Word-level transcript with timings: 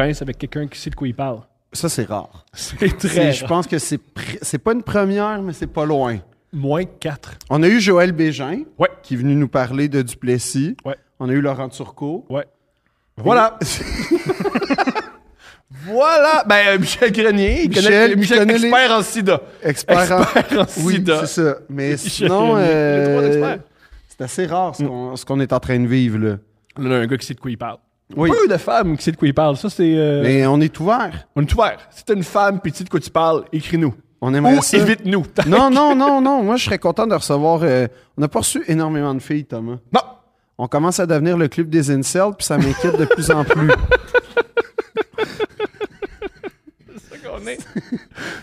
avec 0.00 0.38
quelqu'un 0.38 0.66
qui 0.66 0.78
sait 0.78 0.90
de 0.90 0.94
quoi 0.96 1.06
il 1.08 1.14
parle. 1.14 1.40
Ça, 1.72 1.88
c'est 1.88 2.04
rare. 2.04 2.44
C'est 2.52 2.76
très. 2.98 3.08
C'est- 3.08 3.32
Je 3.32 3.46
pense 3.46 3.66
que 3.66 3.78
c'est 3.78 3.96
pr- 3.98 4.38
c'est 4.42 4.58
pas 4.58 4.72
une 4.72 4.82
première, 4.82 5.40
mais 5.42 5.52
c'est 5.52 5.66
pas 5.68 5.84
loin. 5.84 6.18
Moins 6.52 6.84
4. 6.84 7.34
On 7.48 7.62
a 7.62 7.68
eu 7.68 7.80
Joël 7.80 8.10
Bégin, 8.12 8.62
Ouais. 8.78 8.88
qui 9.04 9.14
est 9.14 9.16
venu 9.18 9.36
nous 9.36 9.46
parler 9.48 9.88
de 9.88 10.02
Duplessis. 10.02 10.76
Ouais. 10.84 10.96
On 11.20 11.28
a 11.28 11.32
eu 11.32 11.40
Laurent 11.40 11.68
Turcot. 11.68 12.26
Ouais. 12.28 12.44
Voilà. 13.16 13.56
voilà. 15.84 16.44
Ben, 16.48 16.66
euh, 16.68 16.78
Michel 16.78 17.12
Grenier. 17.12 17.62
il 17.64 17.68
Michel, 17.68 17.84
connaît- 17.84 18.16
Michel 18.16 18.38
connaît 18.40 18.58
les- 18.58 18.64
expert 18.66 18.90
en 18.92 19.02
sida. 19.02 19.40
Expert 19.62 20.12
en... 20.12 20.22
Expert 20.22 20.60
en 20.60 20.66
Oui, 20.84 20.94
sida. 20.94 21.26
c'est 21.26 21.42
ça. 21.42 21.56
Mais 21.68 21.90
Michel 21.92 22.10
sinon, 22.10 22.54
euh, 22.56 23.56
c'est 24.08 24.22
assez 24.24 24.46
rare 24.46 24.74
ce 24.74 24.82
qu'on 24.84 25.16
ce 25.16 25.24
qu'on 25.24 25.40
est 25.40 25.52
en 25.52 25.60
train 25.60 25.78
de 25.78 25.86
vivre. 25.86 26.18
Là. 26.18 26.30
Là, 26.30 26.38
on 26.78 26.90
a 26.90 26.96
un 26.96 27.06
gars 27.06 27.16
qui 27.16 27.26
sait 27.26 27.34
de 27.34 27.40
quoi 27.40 27.50
il 27.50 27.58
parle. 27.58 27.78
Oui. 28.16 28.30
Peu 28.30 28.48
de 28.48 28.56
femmes 28.58 28.96
qui 28.96 29.04
sait 29.04 29.12
de 29.12 29.16
quoi 29.16 29.28
il 29.28 29.34
parle. 29.34 29.56
Ça, 29.56 29.70
c'est. 29.70 29.94
euh, 29.96 30.22
Mais 30.22 30.46
on 30.46 30.60
est 30.60 30.78
ouvert. 30.80 31.26
On 31.36 31.42
est 31.42 31.52
ouvert. 31.54 31.78
Si 31.90 32.04
t'es 32.04 32.14
une 32.14 32.24
femme 32.24 32.60
puis 32.60 32.72
tu 32.72 32.78
sais 32.78 32.84
de 32.84 32.88
quoi 32.90 33.00
tu 33.00 33.10
parles, 33.10 33.44
écris-nous. 33.52 33.94
On 34.20 34.34
aimerait 34.34 34.58
Ou 34.58 34.62
ça. 34.62 34.76
évite-nous. 34.76 35.24
Non, 35.46 35.70
non, 35.70 35.94
non, 35.94 36.20
non. 36.20 36.42
Moi, 36.42 36.56
je 36.56 36.64
serais 36.64 36.78
content 36.78 37.06
de 37.06 37.14
recevoir. 37.14 37.60
euh, 37.62 37.86
On 38.18 38.20
n'a 38.20 38.28
pas 38.28 38.40
reçu 38.40 38.62
énormément 38.68 39.14
de 39.14 39.20
filles, 39.20 39.44
Thomas. 39.46 39.76
Non. 39.92 40.00
On 40.58 40.68
commence 40.68 41.00
à 41.00 41.06
devenir 41.06 41.38
le 41.38 41.48
club 41.48 41.70
des 41.70 41.90
incels, 41.90 42.32
puis 42.36 42.46
ça 42.46 42.58
m'inquiète 42.58 42.98
de 42.98 43.06
plus 43.06 43.30
en 43.30 43.44
plus. 43.44 43.70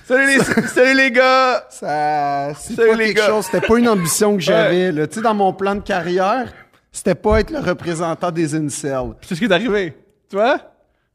Salut 0.06 0.26
les, 0.28 0.40
salut 0.68 0.96
les 0.98 1.12
gars! 1.12 1.66
Ça, 1.70 2.54
c'est 2.56 2.76
Salut, 2.76 2.90
pas 2.90 2.96
les 2.96 3.06
quelque 3.08 3.18
gars. 3.18 3.28
chose. 3.28 3.46
C'était 3.46 3.66
pas 3.66 3.78
une 3.78 3.88
ambition 3.90 4.36
que 4.36 4.42
j'avais. 4.42 4.92
là. 4.92 5.06
Tu 5.08 5.16
sais, 5.16 5.22
dans 5.22 5.34
mon 5.34 5.54
plan 5.54 5.76
de 5.76 5.82
carrière, 5.82 6.52
c'était 6.98 7.14
pas 7.14 7.42
être 7.42 7.52
le 7.52 7.60
représentant 7.60 8.32
des 8.32 8.56
incels. 8.56 9.14
C'est 9.22 9.36
ce 9.36 9.40
qui 9.40 9.46
est 9.46 9.52
arrivé. 9.52 9.96
Tu 10.28 10.36
vois? 10.36 10.60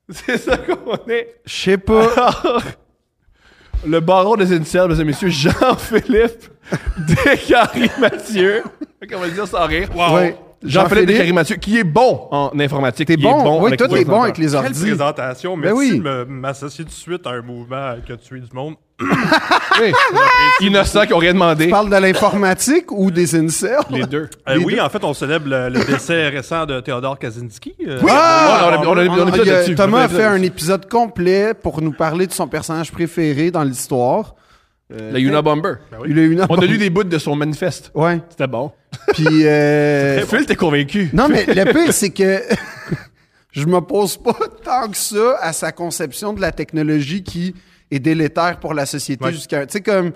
C'est 0.09 0.39
ça 0.39 0.57
qu'on 0.57 0.97
est. 1.09 1.41
Je 1.45 1.53
sais 1.53 1.77
pas. 1.77 2.09
Alors, 2.13 2.63
le 3.85 3.99
baron 3.99 4.37
des 4.37 4.53
incels, 4.57 4.87
mesdames 4.87 5.01
et 5.01 5.05
messieurs, 5.07 5.29
Jean-Philippe 5.29 6.45
Descaries 6.99 7.91
Mathieu. 7.99 8.63
On 9.13 9.19
va 9.19 9.27
le 9.27 9.33
dire 9.33 9.49
sans 9.49 9.67
rire. 9.67 9.89
Ouais. 9.97 10.37
Jean-Philippe 10.65 11.07
Descaries 11.07 11.33
Mathieu, 11.33 11.57
qui 11.57 11.79
est 11.79 11.85
bon 11.85 12.29
en 12.31 12.51
informatique. 12.59 13.09
T'es 13.09 13.17
qui 13.17 13.23
est 13.23 13.25
bon? 13.25 13.61
oui, 13.61 13.67
avec 13.69 13.79
toi, 13.79 13.89
les 13.89 13.95
t'es 13.95 14.05
bon 14.05 14.23
avec 14.23 14.39
les 14.39 14.47
Quelle 14.47 14.57
ordi. 14.57 14.81
présentation, 14.87 15.57
mais 15.57 15.69
Ben 15.69 15.75
oui. 15.75 15.91
tu 15.95 16.01
me- 16.01 16.25
m'associes 16.25 16.85
tout 16.85 16.91
de 16.91 16.95
suite 16.95 17.27
à 17.27 17.31
un 17.31 17.43
mouvement 17.43 17.95
qui 18.07 18.13
a 18.13 18.17
tué 18.17 18.41
du 18.41 18.49
monde. 18.55 18.75
Oui. 19.81 19.91
Innocents 20.61 21.07
qui 21.07 21.15
ont 21.15 21.19
rien 21.19 21.33
demandé. 21.33 21.65
Tu 21.65 21.71
parles 21.71 21.89
de 21.91 21.97
l'informatique 21.97 22.93
ou 22.93 23.11
des 23.11 23.35
incels? 23.35 23.79
Les 23.91 24.05
deux. 24.05 24.29
Euh, 24.49 24.57
Les 24.57 24.65
oui, 24.65 24.75
deux. 24.77 24.81
en 24.83 24.89
fait, 24.91 25.03
on 25.03 25.15
célèbre 25.15 25.49
le, 25.49 25.71
le 25.71 25.85
décès 25.85 26.29
récent 26.29 26.67
de 26.67 26.79
Théodore 26.81 27.19
Kaczynski. 27.19 27.75
euh, 27.89 27.99
Ah! 28.09 28.69
on 28.69 28.73
a- 28.75 28.77
on 28.77 28.83
a- 28.83 28.87
on 28.87 28.97
a- 28.97 29.07
on 29.07 29.13
a- 29.13 29.23
On- 29.25 29.29
épisode 29.29 29.47
il 29.47 29.49
y 29.49 29.51
a- 29.51 29.55
là-dessus. 29.55 29.75
Thomas 29.75 30.03
a 30.03 30.09
fait 30.09 30.25
un 30.25 30.43
épisode 30.43 30.89
complet 30.89 31.55
pour 31.55 31.81
nous 31.81 31.93
parler 31.93 32.27
de 32.27 32.33
son 32.33 32.47
personnage 32.47 32.93
préféré 32.93 33.51
dans 33.51 33.65
l'histoire. 33.65 34.35
Euh, 34.93 35.11
Le 35.13 35.21
Unabomber. 35.21 35.75
Il 36.07 36.19
a 36.19 36.23
une 36.23 36.47
On 36.51 36.57
a 36.57 36.67
lu 36.67 36.77
des 36.77 36.91
bouts 36.91 37.03
de 37.05 37.19
son 37.19 37.35
manifeste. 37.35 37.91
Ouais. 37.95 38.21
C'était 38.29 38.47
bon. 38.47 38.73
Puis. 39.15 39.47
euh, 39.47 40.25
Phil, 40.27 40.47
t'es 40.47 40.57
convaincu. 40.57 41.11
Non, 41.13 41.29
mais 41.29 41.45
le 41.47 41.65
pire, 41.73 41.93
c'est 41.93 42.11
que 42.11 42.43
je 43.53 43.65
m'oppose 43.67 44.17
pas 44.17 44.37
tant 44.65 44.89
que 44.89 44.97
ça 44.97 45.37
à 45.41 45.53
sa 45.53 45.73
conception 45.73 46.33
de 46.33 46.41
la 46.41 46.53
technologie 46.53 47.23
qui 47.23 47.55
est 47.91 47.99
délétère 47.99 48.59
pour 48.61 48.75
la 48.75 48.87
société 48.87 49.25
Ouais. 49.25 49.33
jusqu'à. 49.33 49.67
Tu 49.67 49.73
sais, 49.73 49.81
comme. 49.81 50.13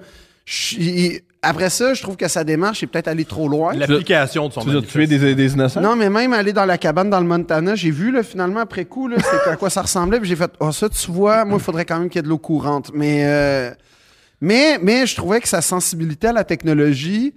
Après 1.43 1.71
ça, 1.71 1.95
je 1.95 2.03
trouve 2.03 2.17
que 2.17 2.27
sa 2.27 2.43
démarche 2.43 2.83
est 2.83 2.87
peut-être 2.89 3.07
allée 3.09 3.25
trop 3.25 3.49
loin. 3.49 3.73
L'application 3.75 4.49
de 4.49 4.53
son 4.53 4.63
Tu 4.63 4.71
veux 4.71 4.83
tuer 4.83 5.07
des, 5.07 5.35
des 5.35 5.53
innocents? 5.53 5.81
Non, 5.81 5.95
mais 5.95 6.11
même 6.11 6.33
aller 6.33 6.53
dans 6.53 6.65
la 6.65 6.77
cabane 6.77 7.09
dans 7.09 7.21
le 7.21 7.27
Montana, 7.27 7.77
j'ai 7.77 7.91
vu 7.93 8.11
là, 8.11 8.23
finalement 8.25 8.61
après 8.61 8.85
coup, 8.85 9.07
là, 9.07 9.17
à 9.47 9.55
quoi 9.57 9.71
ça 9.71 9.83
ressemblait, 9.83 10.19
puis 10.19 10.29
j'ai 10.29 10.35
fait 10.37 10.51
Oh 10.59 10.73
ça 10.73 10.89
tu 10.89 11.11
vois, 11.11 11.45
moi 11.45 11.59
il 11.61 11.63
faudrait 11.63 11.85
quand 11.85 11.99
même 12.01 12.09
qu'il 12.09 12.19
y 12.19 12.21
ait 12.21 12.23
de 12.23 12.29
l'eau 12.29 12.39
courante. 12.39 12.91
Mais 12.95 13.21
euh, 13.27 13.71
mais, 14.41 14.79
mais 14.83 15.07
je 15.07 15.15
trouvais 15.15 15.41
que 15.41 15.47
sa 15.49 15.61
sensibilité 15.63 16.27
à 16.29 16.33
la 16.33 16.43
technologie, 16.45 17.33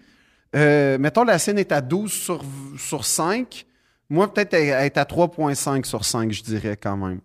euh, 0.56 0.98
mettons 0.98 1.24
la 1.24 1.40
scène 1.40 1.60
est 1.60 1.72
à 1.72 1.82
12 1.82 2.12
sur, 2.12 2.44
sur 2.78 3.06
5, 3.06 3.66
moi 4.10 4.34
peut-être 4.34 4.54
elle 4.54 4.86
est 4.86 4.98
à 4.98 5.04
3.5 5.04 5.86
sur 5.86 6.06
5, 6.06 6.32
je 6.32 6.44
dirais 6.44 6.78
quand 6.78 6.98
même. 6.98 7.20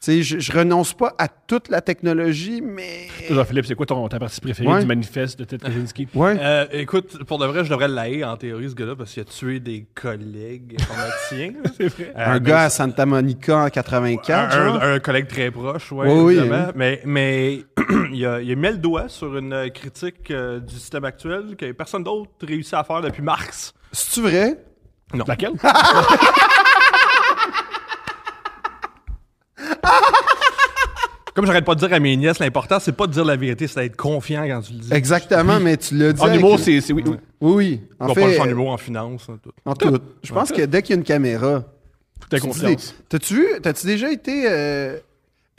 Tu 0.00 0.12
sais, 0.12 0.22
je, 0.22 0.38
je 0.38 0.52
renonce 0.52 0.94
pas 0.94 1.12
à 1.18 1.26
toute 1.26 1.68
la 1.70 1.80
technologie, 1.80 2.60
mais. 2.62 3.08
Jean-Philippe, 3.28 3.66
c'est 3.66 3.74
quoi 3.74 3.84
ton, 3.84 4.06
ta 4.08 4.20
partie 4.20 4.40
préférée 4.40 4.68
Ouais. 4.68 4.80
du 4.80 4.86
manifeste 4.86 5.36
de 5.40 5.44
Ted 5.44 5.64
Kaczynski? 5.64 6.06
Ouais. 6.14 6.36
Euh, 6.40 6.66
écoute, 6.70 7.24
pour 7.24 7.38
de 7.38 7.46
vrai, 7.46 7.64
je 7.64 7.70
devrais 7.70 7.88
l'haïr 7.88 8.28
en 8.28 8.36
théorie, 8.36 8.70
ce 8.70 8.76
gars-là, 8.76 8.94
parce 8.94 9.12
qu'il 9.12 9.22
a 9.22 9.24
tué 9.24 9.58
des 9.58 9.86
collègues 9.96 10.76
informaticiens. 10.80 11.52
C'est 11.76 11.88
vrai. 11.88 12.12
Euh, 12.16 12.26
un 12.26 12.34
mais 12.34 12.40
gars 12.48 12.60
à 12.62 12.70
Santa 12.70 13.06
Monica 13.06 13.56
en 13.64 13.68
84. 13.70 14.30
un, 14.56 14.66
genre. 14.66 14.82
un- 14.82 14.92
un 14.94 14.98
collègue 15.00 15.26
très 15.26 15.50
proche, 15.50 15.90
ouais, 15.90 16.06
Oui, 16.08 16.20
oui, 16.22 16.36
évidemment. 16.38 16.68
hein. 16.68 16.72
Mais, 16.76 17.02
mais 17.04 17.64
il, 18.12 18.24
a, 18.24 18.40
il 18.40 18.52
a 18.52 18.54
mis 18.54 18.68
le 18.68 18.78
doigt 18.78 19.08
sur 19.08 19.36
une 19.36 19.52
euh, 19.52 19.68
critique 19.68 20.30
euh, 20.30 20.60
du 20.60 20.74
système 20.76 21.04
actuel 21.06 21.56
que 21.58 21.72
personne 21.72 22.04
d'autre 22.04 22.30
réussit 22.46 22.74
à 22.74 22.84
faire 22.84 23.00
depuis 23.02 23.22
Marx. 23.22 23.74
C'est-tu 23.90 24.20
vrai? 24.28 24.58
Laquelle? 25.26 25.54
Comme 31.38 31.46
j'arrête 31.46 31.64
pas 31.64 31.76
de 31.76 31.78
dire 31.78 31.92
à 31.92 32.00
mes 32.00 32.16
nièces, 32.16 32.40
l'important, 32.40 32.80
c'est 32.80 32.90
pas 32.90 33.06
de 33.06 33.12
dire 33.12 33.24
la 33.24 33.36
vérité, 33.36 33.68
c'est 33.68 33.78
d'être 33.80 33.94
confiant 33.94 34.44
quand 34.48 34.60
tu 34.60 34.72
le 34.72 34.80
dis. 34.80 34.92
Exactement, 34.92 35.60
mais 35.60 35.76
tu 35.76 35.94
l'as 35.96 36.12
dit. 36.12 36.20
En 36.20 36.24
avec- 36.24 36.40
humour, 36.40 36.58
c'est 36.58 36.92
oui. 36.92 37.04
Oui, 37.06 37.16
oui. 37.40 37.80
On 38.00 38.06
En 38.06 38.14
fait, 38.14 38.22
pas 38.22 38.26
le 38.26 38.40
en 38.40 38.44
humour, 38.46 38.70
en 38.72 38.76
finance. 38.76 39.26
hein, 39.28 39.38
tout. 39.40 39.52
En 39.64 39.74
tout. 39.74 40.00
Je 40.24 40.32
pense 40.32 40.50
que 40.50 40.62
dès 40.62 40.82
qu'il 40.82 40.96
y 40.96 40.96
a 40.96 40.98
une 40.98 41.04
caméra. 41.04 41.62
Tout 42.20 42.34
dis 42.34 42.40
confiance. 42.40 42.92
T'as-tu 43.08 43.34
vu, 43.34 43.46
t'as-tu 43.62 43.86
déjà 43.86 44.10
été 44.10 44.46
euh, 44.50 44.98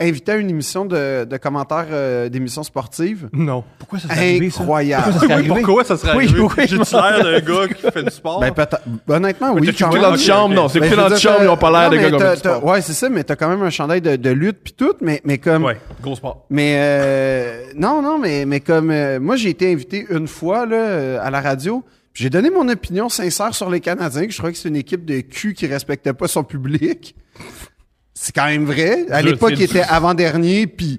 invité 0.00 0.32
à 0.32 0.36
une 0.36 0.48
émission 0.50 0.84
de, 0.84 1.24
de 1.24 1.36
commentaires 1.36 1.86
euh, 1.90 2.28
d'émissions 2.28 2.62
sportives? 2.62 3.28
Non. 3.32 3.62
Pourquoi 3.78 3.98
ça 3.98 4.08
serait 4.08 4.18
arrivé, 4.18 4.50
ça? 4.50 4.62
Incroyable. 4.62 5.04
Pourquoi 5.04 5.20
ça 5.20 5.26
serait 5.26 5.32
arrivé? 5.34 5.62
Pourquoi 5.62 5.84
ça 5.84 5.96
serait 5.96 6.16
Oui, 6.16 6.24
arrivé? 6.24 6.40
oui, 6.40 6.48
je 6.58 6.76
J'ai-tu 6.76 6.94
m'en 6.96 7.02
l'air 7.10 7.22
d'un 7.24 7.40
gars 7.40 7.68
qui 7.74 7.90
fait 7.90 8.02
du 8.02 8.10
sport? 8.10 8.40
Ben, 8.40 8.52
peut-être- 8.52 8.80
honnêtement, 9.08 9.52
oui. 9.54 9.66
T'as 9.66 9.72
quand 9.72 9.90
écouté 9.90 10.00
même. 10.00 10.02
dans 10.10 10.14
ok, 10.14 10.20
chambre? 10.20 10.54
Non, 10.54 10.68
c'est 10.68 10.80
Ben, 10.80 10.86
écouté 10.86 10.96
je 10.96 11.02
dans 11.02 11.08
veux 11.14 11.20
dire, 11.20 11.30
chambre, 11.30 11.44
ils 11.44 11.48
ont 11.48 11.56
pas 11.56 11.70
l'air 11.70 11.82
non, 11.82 11.90
de 11.90 11.96
mais 11.96 12.02
gars 12.02 12.10
comme 12.10 12.18
t'as- 12.20 12.36
ça. 12.36 12.64
Ouais, 12.64 12.80
c'est 12.82 12.92
ça, 12.92 13.08
mais 13.08 13.24
t'as 13.24 13.36
quand 13.36 13.48
même 13.48 13.62
un 13.62 13.70
chandail 13.70 14.00
de, 14.00 14.16
de 14.16 14.30
lutte 14.30 14.58
puis 14.64 14.72
tout, 14.72 14.94
mais, 15.00 15.20
mais 15.24 15.38
comme. 15.38 15.64
Ouais. 15.64 15.76
Gros 16.02 16.16
sport. 16.16 16.46
Mais 16.50 16.76
euh, 16.78 17.62
non, 17.76 18.02
non, 18.02 18.18
mais, 18.18 18.44
mais 18.46 18.60
comme 18.60 18.90
euh, 18.90 19.20
moi 19.20 19.36
j'ai 19.36 19.50
été 19.50 19.70
invité 19.72 20.06
une 20.10 20.26
fois 20.28 20.66
là, 20.66 20.76
euh, 20.76 21.18
à 21.22 21.30
la 21.30 21.40
radio, 21.40 21.84
puis 22.12 22.24
j'ai 22.24 22.30
donné 22.30 22.50
mon 22.50 22.68
opinion 22.68 23.08
sincère 23.08 23.54
sur 23.54 23.68
les 23.70 23.80
Canadiens, 23.80 24.24
que 24.26 24.32
je 24.32 24.36
trouvais 24.38 24.52
que 24.52 24.58
c'est 24.58 24.68
une 24.68 24.76
équipe 24.76 25.04
de 25.04 25.20
cul 25.20 25.54
qui 25.54 25.66
respectait 25.66 26.12
pas 26.12 26.26
son 26.28 26.42
public. 26.42 27.14
C'est 28.22 28.34
quand 28.34 28.46
même 28.46 28.64
vrai. 28.66 29.06
À 29.10 29.22
l'époque, 29.22 29.52
il 29.56 29.62
était 29.62 29.80
avant-dernier, 29.82 30.66
puis 30.66 30.98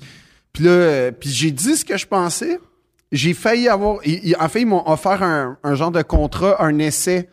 puis 0.53 0.63
là, 0.63 1.12
puis 1.12 1.29
j'ai 1.29 1.51
dit 1.51 1.75
ce 1.77 1.85
que 1.85 1.95
je 1.97 2.06
pensais. 2.07 2.59
J'ai 3.12 3.33
failli 3.33 3.68
avoir. 3.68 4.00
ils- 4.06 4.35
en 4.39 4.50
fait, 4.50 4.62
ils 4.62 4.65
m'ont 4.65 4.88
offert 4.89 5.21
un, 5.21 5.57
un 5.63 5.75
genre 5.75 5.91
de 5.91 6.01
contrat, 6.01 6.63
un 6.63 6.79
essai, 6.79 7.29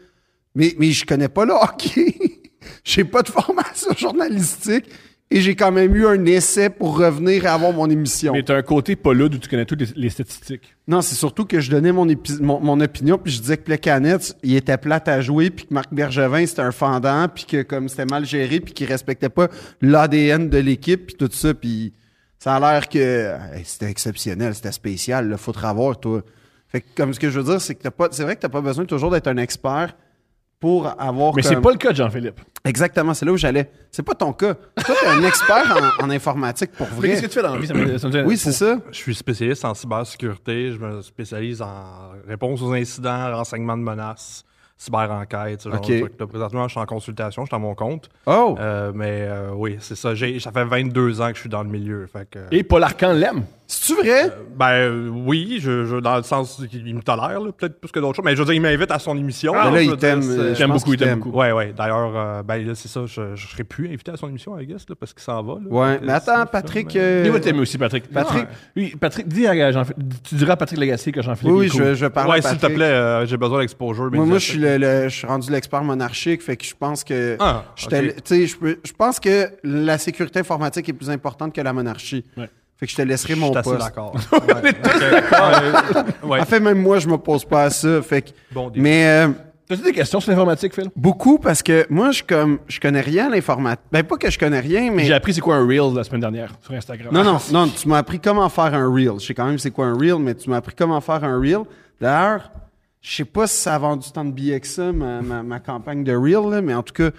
mais 0.55 0.75
mais 0.79 0.90
je 0.93 1.06
connais 1.06 1.29
pas 1.29 1.44
le 1.46 1.55
hockey. 1.55 2.14
j'ai 2.85 3.05
pas 3.05 3.23
de 3.23 3.29
formation 3.31 3.93
journalistique. 3.96 4.85
Et 5.30 5.42
j'ai 5.42 5.54
quand 5.54 5.70
même 5.70 5.94
eu 5.94 6.06
un 6.06 6.25
essai 6.25 6.70
pour 6.70 6.96
revenir 6.96 7.44
et 7.44 7.48
avoir 7.48 7.72
mon 7.72 7.90
émission. 7.90 8.32
Mais 8.32 8.42
t'as 8.42 8.56
un 8.56 8.62
côté 8.62 8.96
pas 8.96 9.12
là 9.12 9.25
où 9.25 9.28
tu 9.28 9.46
connais 9.46 9.66
toutes 9.66 9.82
les, 9.82 9.88
les 9.94 10.08
statistiques. 10.08 10.75
Non, 10.86 11.02
c'est 11.02 11.16
surtout 11.16 11.44
que 11.44 11.60
je 11.60 11.70
donnais 11.70 11.92
mon, 11.92 12.06
mon, 12.40 12.60
mon 12.60 12.80
opinion, 12.80 13.19
puis 13.19 13.32
je 13.32 13.40
disais 13.40 13.58
que 13.58 13.62
Plecanet, 13.64 14.34
il 14.42 14.56
était 14.56 14.78
plate 14.78 15.06
à 15.06 15.20
jouer, 15.20 15.50
puis 15.50 15.66
que 15.66 15.75
Marc 15.75 15.92
Bergevin, 15.92 16.46
c'était 16.46 16.62
un 16.62 16.72
fendant, 16.72 17.28
puis 17.28 17.44
que 17.44 17.62
comme 17.62 17.90
c'était 17.90 18.06
mal 18.06 18.25
géré, 18.25 18.60
puis 18.60 18.72
qu'il 18.72 18.86
respectait 18.86 19.28
pas 19.28 19.48
l'ADN 19.82 20.48
de 20.48 20.58
l'équipe, 20.58 21.08
puis 21.08 21.16
tout 21.16 21.28
ça, 21.31 21.52
puis 21.52 21.92
ça 22.38 22.56
a 22.56 22.60
l'air 22.60 22.88
que 22.88 23.34
hey, 23.54 23.64
c'était 23.64 23.90
exceptionnel, 23.90 24.54
c'était 24.54 24.72
spécial, 24.72 25.28
là, 25.28 25.36
faut 25.36 25.52
te 25.52 25.58
revoir, 25.58 26.00
toi. 26.00 26.22
Fait 26.69 26.81
que 26.81 26.86
comme 26.96 27.12
ce 27.12 27.20
que 27.20 27.28
je 27.28 27.38
veux 27.38 27.50
dire, 27.50 27.60
c'est 27.60 27.74
que 27.74 27.82
t'as 27.82 27.90
pas, 27.90 28.08
c'est 28.12 28.22
vrai 28.22 28.34
que 28.34 28.40
t'as 28.40 28.48
pas 28.48 28.62
besoin 28.62 28.86
toujours 28.86 29.10
d'être 29.10 29.26
un 29.26 29.36
expert 29.36 29.94
pour 30.60 30.87
avoir. 31.00 31.34
Mais 31.37 31.43
c'est 31.43 31.60
pas 31.60 31.70
le 31.70 31.76
cas 31.76 31.90
de 31.90 31.96
Jean-Philippe. 31.96 32.40
Exactement, 32.64 33.14
c'est 33.14 33.25
là 33.25 33.32
où 33.32 33.37
j'allais. 33.37 33.70
C'est 33.90 34.02
pas 34.02 34.14
ton 34.14 34.32
cas. 34.32 34.55
Toi, 34.55 34.94
t'es 35.00 35.06
un 35.06 35.22
expert 35.22 35.94
en, 36.00 36.05
en 36.06 36.10
informatique 36.10 36.72
pour 36.72 36.87
Mais 36.90 36.96
vrai. 36.96 37.08
qu'est-ce 37.10 37.22
que 37.22 37.26
tu 37.28 37.34
fais 37.34 37.43
dans 37.43 37.55
la 37.55 37.60
vie? 37.60 37.66
Ça 37.66 37.75
me- 37.75 37.99
ça 37.99 38.08
me- 38.08 38.25
Oui, 38.25 38.37
c'est 38.37 38.52
ça. 38.52 38.78
Je 38.90 38.96
suis 38.96 39.14
spécialiste 39.14 39.64
en 39.64 39.75
cybersécurité. 39.75 40.72
Je 40.72 40.78
me 40.78 41.00
spécialise 41.02 41.62
en 41.62 42.10
réponse 42.26 42.60
aux 42.62 42.72
incidents, 42.72 43.34
renseignement 43.37 43.76
de 43.78 43.82
menaces, 43.82 44.44
cyber-enquête, 44.76 45.60
ce 45.62 45.70
genre 45.70 45.78
Ok. 45.81 45.88
de 45.90 46.00
trucs. 46.00 46.20
Là, 46.20 46.26
présentement, 46.26 46.64
je 46.69 46.72
suis 46.72 46.81
en 46.81 46.87
consultation, 46.87 47.43
je 47.44 47.49
suis 47.49 47.56
à 47.56 47.58
mon 47.58 47.75
compte. 47.75 48.08
Oh! 48.26 48.56
Euh, 48.58 48.93
mais 48.94 49.22
euh, 49.22 49.50
oui, 49.55 49.76
c'est 49.81 49.96
ça. 49.96 50.14
J'ai- 50.14 50.40
Ça 50.40 50.52
fait 50.52 50.64
22 50.64 51.20
ans 51.20 51.28
que 51.28 51.34
je 51.37 51.40
suis 51.40 51.49
dans 51.49 51.62
le 51.62 51.69
milieu. 51.69 52.06
Fait 52.06 52.28
que, 52.28 52.38
Et 52.50 52.62
Paul 52.62 52.82
Arcan 52.82 53.12
l'aime. 53.12 53.44
C'est-tu 53.70 54.00
vrai? 54.00 54.32
Ben 54.56 54.70
euh, 54.70 55.09
oui, 55.11 55.59
je, 55.61 55.85
je- 55.85 55.97
dans 55.97 56.17
le 56.17 56.23
sens 56.23 56.59
qu'il 56.70 56.94
me 56.94 57.03
tolère, 57.03 57.38
là, 57.38 57.53
peut-être 57.53 57.79
plus 57.79 57.91
que 57.93 58.00
d'autres 58.00 58.17
choses. 58.17 58.25
Mais 58.25 58.32
je 58.35 58.38
veux 58.38 58.47
dire, 58.47 58.55
il 58.55 58.62
m'invite 58.62 58.91
à 58.91 58.99
son 58.99 59.15
émission. 59.15 59.53
Mais 59.53 59.59
là, 59.70 59.82
je 59.82 59.91
il 59.91 59.97
t'aime. 59.99 60.23
euh, 60.25 60.55
pense 60.55 60.67
beaucoup, 60.81 60.94
il 60.94 60.99
t'aime 60.99 61.19
beaucoup. 61.20 61.37
Ouais, 61.38 61.53
ouais. 61.53 61.75
D'ailleurs, 61.76 62.12
euh, 62.17 62.43
ben 62.43 62.67
là, 62.67 62.75
c'est 62.75 62.88
ça, 62.88 63.03
je, 63.05 63.37
je 63.37 63.47
serais 63.47 63.65
plus 63.65 63.88
invité 63.88 64.11
à 64.11 64.17
son 64.17 64.26
émission, 64.31 64.59
I 64.59 64.65
guess, 64.67 64.88
là, 64.88 64.94
parce 64.99 65.12
qu'il 65.12 65.23
s'en 65.23 65.43
va. 65.43 65.55
Là. 65.56 65.61
Ouais. 65.69 66.00
Mais 66.03 66.11
euh, 66.12 66.17
attends, 66.17 66.47
Patrick. 66.47 66.91
ça, 66.93 66.99
mais- 66.99 67.05
euh, 67.05 67.23
Il 67.26 67.31
va 67.31 67.41
t'aimer 67.41 67.61
aussi, 67.61 67.76
Patrick. 67.76 68.11
Patrick, 68.11 68.44
Ouais. 68.44 68.49
lui, 68.75 68.97
Patrick, 68.99 69.29
dis 69.29 69.47
à 69.47 69.70
Jean 69.70 69.82
tu 70.26 70.35
diras 70.37 70.55
à 70.55 70.56
Patrick 70.56 70.81
Lagacé 70.81 71.12
que 71.12 71.20
Jean-Philippe 71.20 71.55
Oui, 71.55 71.69
oui, 71.70 71.79
je, 71.79 71.94
je 71.94 72.06
parle 72.06 72.31
Ouais, 72.31 72.38
à 72.38 72.49
s'il 72.49 72.56
te 72.59 72.67
plaît, 72.69 72.85
euh, 72.87 73.26
j'ai 73.26 73.37
besoin 73.37 73.61
d'exposure. 73.61 74.11
Moi, 74.11 74.25
moi 74.25 74.38
je 74.38 74.44
suis 74.47 74.59
le, 74.59 74.79
le- 74.79 75.11
je 75.11 75.15
suis 75.15 75.26
rendu 75.26 75.53
l'expert 75.53 75.85
monarchique, 75.85 76.43
fait 76.43 76.56
que 76.56 76.65
je 76.65 76.75
pense 76.75 77.05
que 77.05 77.37
Ah, 77.38 77.65
je 77.76 78.93
pense 78.97 79.20
que 79.20 79.50
la 79.62 79.99
sécurité 79.99 80.41
informatique 80.41 80.88
est 80.88 80.94
plus 80.94 81.11
importante 81.11 81.55
que 81.55 81.61
la 81.61 81.75
monarchie. 81.75 82.25
Ouais. 82.38 82.49
Fait 82.78 82.86
que 82.86 82.92
je 82.92 82.96
te 82.96 83.02
laisserai 83.02 83.34
Je 83.34 83.40
mon 83.40 83.50
poste. 83.52 83.78
d'accord. 83.78 84.14
Ouais, 86.22 86.40
En 86.40 86.44
fait, 86.44 86.60
même 86.60 86.80
moi, 86.80 86.98
je 86.98 87.08
m'oppose 87.08 87.44
pas 87.44 87.64
à 87.64 87.70
ça. 87.70 88.00
Fait 88.02 88.22
que, 88.22 88.30
bon 88.52 88.70
mais 88.76 89.06
euh, 89.08 89.28
T'as-tu 89.66 89.82
des 89.82 89.92
questions 89.92 90.19
sur 90.20 90.30
l'informatique, 90.30 90.75
Phil? 90.75 90.88
beaucoup 90.96 91.38
parce 91.38 91.62
que 91.62 91.86
moi, 91.90 92.10
je 92.10 92.22
comme, 92.22 92.58
je 92.69 92.80
connais 92.80 93.02
rien 93.02 93.26
à 93.26 93.30
l'informatique. 93.30 93.84
Ben 93.92 94.02
pas 94.02 94.16
que 94.16 94.30
je 94.30 94.38
connais 94.38 94.60
rien, 94.60 94.90
mais 94.90 95.04
J'ai 95.04 95.12
appris 95.12 95.34
c'est 95.34 95.42
quoi 95.42 95.56
un 95.56 95.66
Reels 95.66 95.94
la 95.94 96.04
semaine 96.04 96.22
dernière 96.22 96.52
sur 96.62 96.72
Instagram. 96.72 97.12
non, 97.12 97.22
non, 97.22 97.38
non. 97.52 97.69
Tu 97.69 97.86
m'as 97.88 97.98
appris 97.98 98.19
comment 98.19 98.48
faire 98.48 98.72
un 98.75 98.90
reel. 98.90 99.12
Je 99.20 99.26
sais 99.26 99.34
quand 99.34 99.44
même 99.46 99.58
c'est 99.58 99.70
quoi 99.70 99.86
un 99.86 99.94
reel, 99.94 100.16
mais 100.20 100.34
tu 100.34 100.48
m'as 100.48 100.56
appris 100.56 100.74
comment 100.74 101.00
faire 101.02 101.22
un 101.24 101.38
reel. 101.38 101.60
D'ailleurs, 102.00 102.50
je 103.02 103.14
sais 103.16 103.24
pas 103.26 103.46
si 103.46 103.56
ça 103.60 103.74
a 103.74 103.78
vendu 103.78 104.10
tant 104.10 104.24
de 104.24 104.31
billets 104.32 104.60
que 104.60 104.66
ça 104.66 104.90
ma, 104.92 105.20
ma, 105.20 105.42
ma 105.42 105.60
campagne 105.60 106.02
de 106.02 106.14
reel, 106.16 106.48
là, 106.50 106.62
mais 106.62 106.72
en 106.74 106.82
tout 106.82 106.94
cas. 106.94 107.10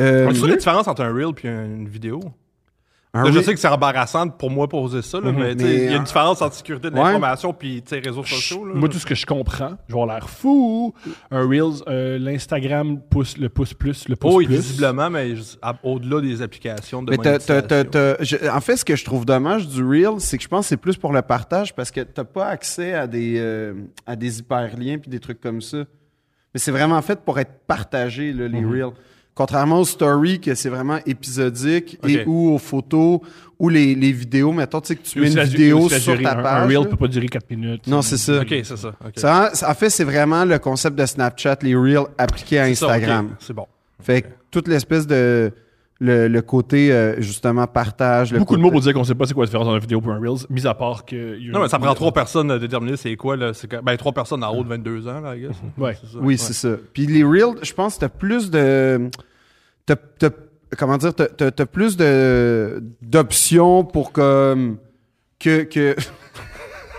euh, 0.00 0.28
As-tu 0.28 0.46
la 0.48 0.56
différence 0.56 0.88
entre 0.88 1.02
un 1.02 1.12
reel 1.14 1.32
et 1.44 1.48
une 1.48 1.88
vidéo? 1.88 2.20
Je 3.14 3.40
sais 3.40 3.54
que 3.54 3.60
c'est 3.60 3.68
embarrassant 3.68 4.28
pour 4.28 4.50
moi 4.50 4.68
poser 4.68 5.00
ça, 5.02 5.20
là, 5.20 5.32
mais, 5.32 5.56
tu 5.56 5.64
il 5.64 5.84
y 5.90 5.94
a 5.94 5.96
une 5.96 6.04
différence 6.04 6.42
entre 6.42 6.54
sécurité 6.54 6.90
de 6.90 6.94
ouais. 6.94 7.02
l'information 7.02 7.52
puis 7.54 7.82
tu 7.82 7.88
sais, 7.90 8.00
réseaux 8.00 8.24
sociaux. 8.24 8.66
Là. 8.66 8.74
Moi, 8.74 8.88
tout 8.88 8.98
ce 8.98 9.06
que 9.06 9.14
je 9.14 9.24
comprends, 9.24 9.76
je 9.88 9.94
vais 9.94 10.06
l'air 10.06 10.28
fou. 10.28 10.92
Un 11.30 11.48
Reels, 11.48 11.82
euh, 11.88 12.18
l'Instagram 12.18 13.00
pousse 13.08 13.38
le 13.38 13.48
pouce 13.48 13.72
plus, 13.72 14.08
le 14.08 14.16
pouce 14.16 14.32
Oh, 14.34 14.38
oui, 14.38 14.46
plus. 14.46 14.56
visiblement, 14.56 15.08
mais 15.08 15.32
au-delà 15.82 16.20
des 16.20 16.42
applications 16.42 17.02
de 17.02 17.10
Mais 17.10 17.16
je- 18.20 18.48
en 18.50 18.60
fait, 18.60 18.76
ce 18.76 18.84
que 18.84 18.96
je 18.96 19.04
trouve 19.04 19.24
dommage 19.24 19.66
du 19.68 19.82
Reel, 19.82 20.18
c'est 20.20 20.36
que 20.36 20.42
je 20.42 20.48
pense 20.48 20.66
que 20.66 20.68
c'est 20.70 20.76
plus 20.76 20.96
pour 20.96 21.12
le 21.12 21.22
partage 21.22 21.74
parce 21.74 21.90
que 21.90 22.00
t'as 22.00 22.24
pas 22.24 22.46
accès 22.48 22.92
à 22.94 23.06
des, 23.06 23.36
euh, 23.38 23.72
à 24.06 24.16
des 24.16 24.40
hyperliens 24.40 24.98
puis 24.98 25.10
des 25.10 25.20
trucs 25.20 25.40
comme 25.40 25.60
ça. 25.62 25.78
Mais 26.54 26.60
c'est 26.60 26.70
vraiment 26.72 27.00
fait 27.02 27.20
pour 27.20 27.38
être 27.38 27.60
partagé, 27.66 28.32
là, 28.32 28.48
les 28.48 28.64
Reels. 28.64 28.92
Contrairement 29.36 29.80
aux 29.80 29.84
stories, 29.84 30.40
que 30.40 30.54
c'est 30.54 30.70
vraiment 30.70 30.98
épisodique 31.04 31.98
et 32.08 32.24
ou 32.24 32.54
aux 32.54 32.58
photos 32.58 33.20
ou 33.58 33.68
les, 33.68 33.94
les 33.94 34.10
vidéos. 34.10 34.50
Mettons, 34.50 34.80
tu 34.80 34.88
sais, 34.88 34.96
que 34.96 35.06
tu 35.06 35.20
mets 35.20 35.30
une 35.30 35.42
vidéo 35.42 35.90
sur 35.90 36.20
ta 36.22 36.36
page. 36.36 36.62
Un 36.62 36.66
Reel 36.66 36.80
là. 36.80 36.84
peut 36.86 36.96
pas 36.96 37.06
durer 37.06 37.28
4 37.28 37.50
minutes. 37.50 37.86
Non, 37.86 38.00
c'est 38.00 38.16
ça. 38.16 38.40
Ok, 38.40 38.48
c'est 38.48 38.76
ça. 38.76 39.52
en 39.68 39.74
fait, 39.74 39.90
c'est 39.90 40.04
vraiment 40.04 40.46
le 40.46 40.58
concept 40.58 40.98
de 40.98 41.04
Snapchat, 41.04 41.58
les 41.60 41.76
Reels 41.76 42.06
appliqués 42.16 42.60
à 42.60 42.64
Instagram. 42.64 43.36
C'est 43.38 43.52
bon. 43.52 43.66
Fait 44.00 44.22
que 44.22 44.28
toute 44.50 44.68
l'espèce 44.68 45.06
de... 45.06 45.52
Le, 45.98 46.28
le 46.28 46.42
côté, 46.42 46.92
euh, 46.92 47.18
justement, 47.22 47.66
partage. 47.66 48.30
le 48.30 48.38
Beaucoup 48.38 48.56
de 48.58 48.60
mots 48.60 48.70
pour 48.70 48.82
dire 48.82 48.92
qu'on 48.92 49.02
sait 49.02 49.14
pas 49.14 49.24
c'est 49.24 49.32
quoi 49.32 49.44
la 49.44 49.46
différence 49.46 49.66
entre 49.66 49.76
une 49.76 49.80
vidéo 49.80 50.02
et 50.04 50.10
un 50.10 50.18
Reels, 50.20 50.44
mis 50.50 50.66
à 50.66 50.74
part 50.74 51.06
que. 51.06 51.38
il 51.38 51.46
y 51.46 51.48
a 51.48 51.52
Non, 51.52 51.60
mais 51.62 51.68
ça 51.68 51.78
prend 51.78 51.94
trois 51.94 52.12
personnes 52.12 52.50
à 52.50 52.58
déterminer 52.58 52.98
c'est 52.98 53.16
quoi. 53.16 53.34
Là, 53.36 53.54
c'est 53.54 53.66
que- 53.66 53.80
ben, 53.82 53.96
trois 53.96 54.12
personnes 54.12 54.44
en 54.44 54.54
haut 54.54 54.62
de 54.62 54.68
22 54.68 55.08
ans, 55.08 55.20
là, 55.20 55.34
I 55.34 55.40
guess. 55.40 55.56
Ouais. 55.78 55.96
C'est 55.98 56.06
ça. 56.12 56.18
Oui, 56.20 56.34
Ouais. 56.34 56.36
c'est 56.36 56.52
ça. 56.52 56.68
Puis 56.92 57.06
les 57.06 57.24
Reels, 57.24 57.56
je 57.62 57.72
pense 57.72 57.94
que 57.94 58.00
t'as 58.00 58.08
plus 58.10 58.50
de... 58.50 59.08
T'as, 59.86 59.96
t'as- 59.96 60.30
comment 60.76 60.98
dire? 60.98 61.14
T'as, 61.14 61.28
t'as- 61.28 61.50
t'as 61.50 61.64
plus 61.66 61.96
de, 61.96 62.82
d'options 63.00 63.82
pour 63.84 64.12
comme... 64.12 64.76
Que... 65.38 65.62
que... 65.62 65.96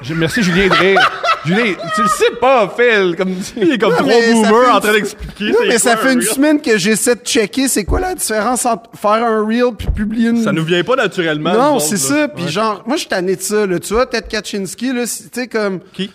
Je- 0.02 0.14
Merci 0.16 0.42
Julien 0.42 0.70
de 0.70 0.74
rire. 0.74 1.12
Julien, 1.48 1.74
tu 1.96 2.02
le 2.02 2.08
sais 2.08 2.32
pas, 2.40 2.74
Phil. 2.78 3.16
Comme... 3.18 3.36
Il 3.56 3.72
est 3.74 3.78
comme 3.78 3.92
Non, 3.92 3.98
trois 3.98 4.22
boomers 4.34 4.76
en 4.76 4.80
train 4.80 4.92
d'expliquer. 4.94 5.52
Non, 5.52 5.60
mais 5.68 5.78
ça 5.78 5.94
quoi 5.96 6.04
fait 6.04 6.10
un 6.10 6.14
une 6.14 6.22
semaine 6.22 6.62
que 6.62 6.78
j'essaie 6.78 7.16
de 7.16 7.22
checker 7.22 7.68
c'est 7.68 7.84
quoi 7.86 8.00
la 8.00 8.14
différence 8.16 8.66
entre 8.66 8.90
faire 8.96 9.12
un 9.24 9.46
Reel 9.46 9.74
puis 9.78 9.88
publier 9.96 10.30
une... 10.30 10.44
Ça 10.44 10.52
nous 10.52 10.64
vient 10.64 10.84
pas 10.84 10.96
naturellement. 10.96 11.54
Non, 11.54 11.80
c'est 11.80 11.98
ça. 11.98 12.28
Puis 12.28 12.46
Ouais. 12.46 12.52
genre, 12.52 12.84
moi, 12.86 12.96
je 12.98 13.02
suis 13.02 13.10
tanné 13.10 13.36
de 13.36 13.42
ça. 13.42 13.66
Là. 13.66 13.80
Tu 13.80 13.94
vois, 13.94 14.06
Ted 14.06 14.28
Kaczynski, 14.30 14.94
là, 14.94 15.04
tu 15.04 15.10
sais, 15.32 15.48
comme... 15.48 15.80
Qui? 15.94 16.12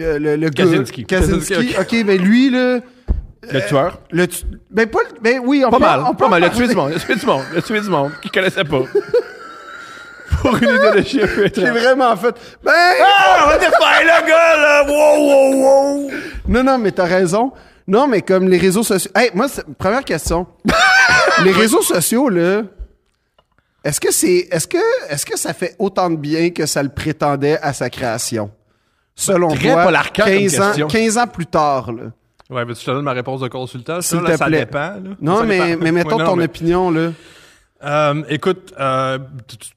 euh, 0.00 0.18
le, 0.18 0.36
le 0.36 0.50
Kaczynski. 0.50 1.04
gars... 1.04 1.20
Kaczynski. 1.20 1.74
OK, 1.80 2.04
ben 2.04 2.20
lui, 2.20 2.50
là... 2.50 2.80
Le 3.52 3.60
tueur? 3.68 4.00
Le 4.10 4.26
tu- 4.26 4.44
Ben, 4.70 4.86
pas... 4.88 5.00
le- 5.02 5.18
Ben 5.20 5.40
oui, 5.44 5.62
on 5.66 5.70
Pas 5.70 5.76
peut... 5.76 5.82
mal, 5.82 6.00
on 6.08 6.14
peut 6.14 6.24
pas 6.24 6.28
mal. 6.30 6.40
Parler. 6.42 6.56
tué 6.56 6.66
du 6.68 6.74
monde. 6.74 6.92
A 6.96 6.98
tué 6.98 7.14
du 7.14 7.26
monde. 7.26 7.42
A 7.56 7.60
tué 7.60 7.80
du 7.80 7.88
monde 7.90 8.10
qu'il 8.22 8.30
connaissait 8.30 8.64
pas. 8.64 8.82
Pour 10.40 10.56
une 10.56 10.68
idée 10.68 11.00
de 11.00 11.06
chiffre 11.06 11.40
J'ai 11.54 11.70
vraiment 11.70 12.16
fait... 12.16 12.34
Ben... 12.62 12.72
Ah, 13.02 13.44
on 13.44 13.48
va 13.48 13.56
te 13.56 13.62
faire 13.64 14.02
le 14.02 14.28
gars, 14.28 14.56
là! 14.56 14.84
Wow, 14.86 15.26
wow, 15.26 15.62
wow! 15.62 16.10
Non, 16.48 16.62
non, 16.64 16.78
mais 16.78 16.90
t'as 16.92 17.04
raison. 17.04 17.52
Non, 17.86 18.06
mais 18.06 18.22
comme 18.22 18.48
les 18.48 18.58
réseaux 18.58 18.82
sociaux. 18.82 19.10
Hey, 19.14 19.30
moi, 19.34 19.46
première 19.78 20.04
question. 20.04 20.46
les 21.44 21.52
réseaux 21.52 21.82
sociaux, 21.82 22.28
là. 22.28 22.62
Est-ce 23.84 24.00
que 24.00 24.10
c'est. 24.12 24.48
Est-ce 24.50 24.66
que, 24.66 24.78
est-ce 25.10 25.26
que 25.26 25.38
ça 25.38 25.52
fait 25.52 25.76
autant 25.78 26.08
de 26.08 26.16
bien 26.16 26.50
que 26.50 26.64
ça 26.64 26.82
le 26.82 26.88
prétendait 26.88 27.58
à 27.60 27.72
sa 27.74 27.90
création? 27.90 28.50
Selon 29.14 29.48
Très 29.48 29.70
toi, 29.72 29.84
Paul 29.84 29.94
Arcand 29.94 30.24
comme 30.24 30.32
15 30.32 30.60
ans, 30.60 30.66
question. 30.68 30.88
15 30.88 31.18
ans 31.18 31.26
plus 31.26 31.46
tard, 31.46 31.92
là. 31.92 32.02
Ouais, 32.50 32.64
mais 32.64 32.74
tu 32.74 32.84
te 32.84 32.90
donnes 32.90 33.04
ma 33.04 33.12
réponse 33.12 33.40
de 33.40 33.48
consultant? 33.48 34.00
Ça, 34.00 34.16
S'il 34.16 34.20
là, 34.20 34.32
te 34.32 34.36
ça 34.38 34.46
plaît. 34.46 34.58
dépend. 34.60 34.78
là. 34.78 35.00
Non, 35.20 35.38
Ça 35.38 35.44
mais, 35.44 35.66
dépend. 35.68 35.82
mais 35.84 35.92
mettons 35.92 36.16
Ouais, 36.16 36.22
non, 36.24 36.30
ton 36.30 36.36
mais- 36.36 36.44
opinion, 36.44 36.90
là. 36.90 37.10
Euh, 37.84 38.22
écoute, 38.28 38.72
euh, 38.80 39.18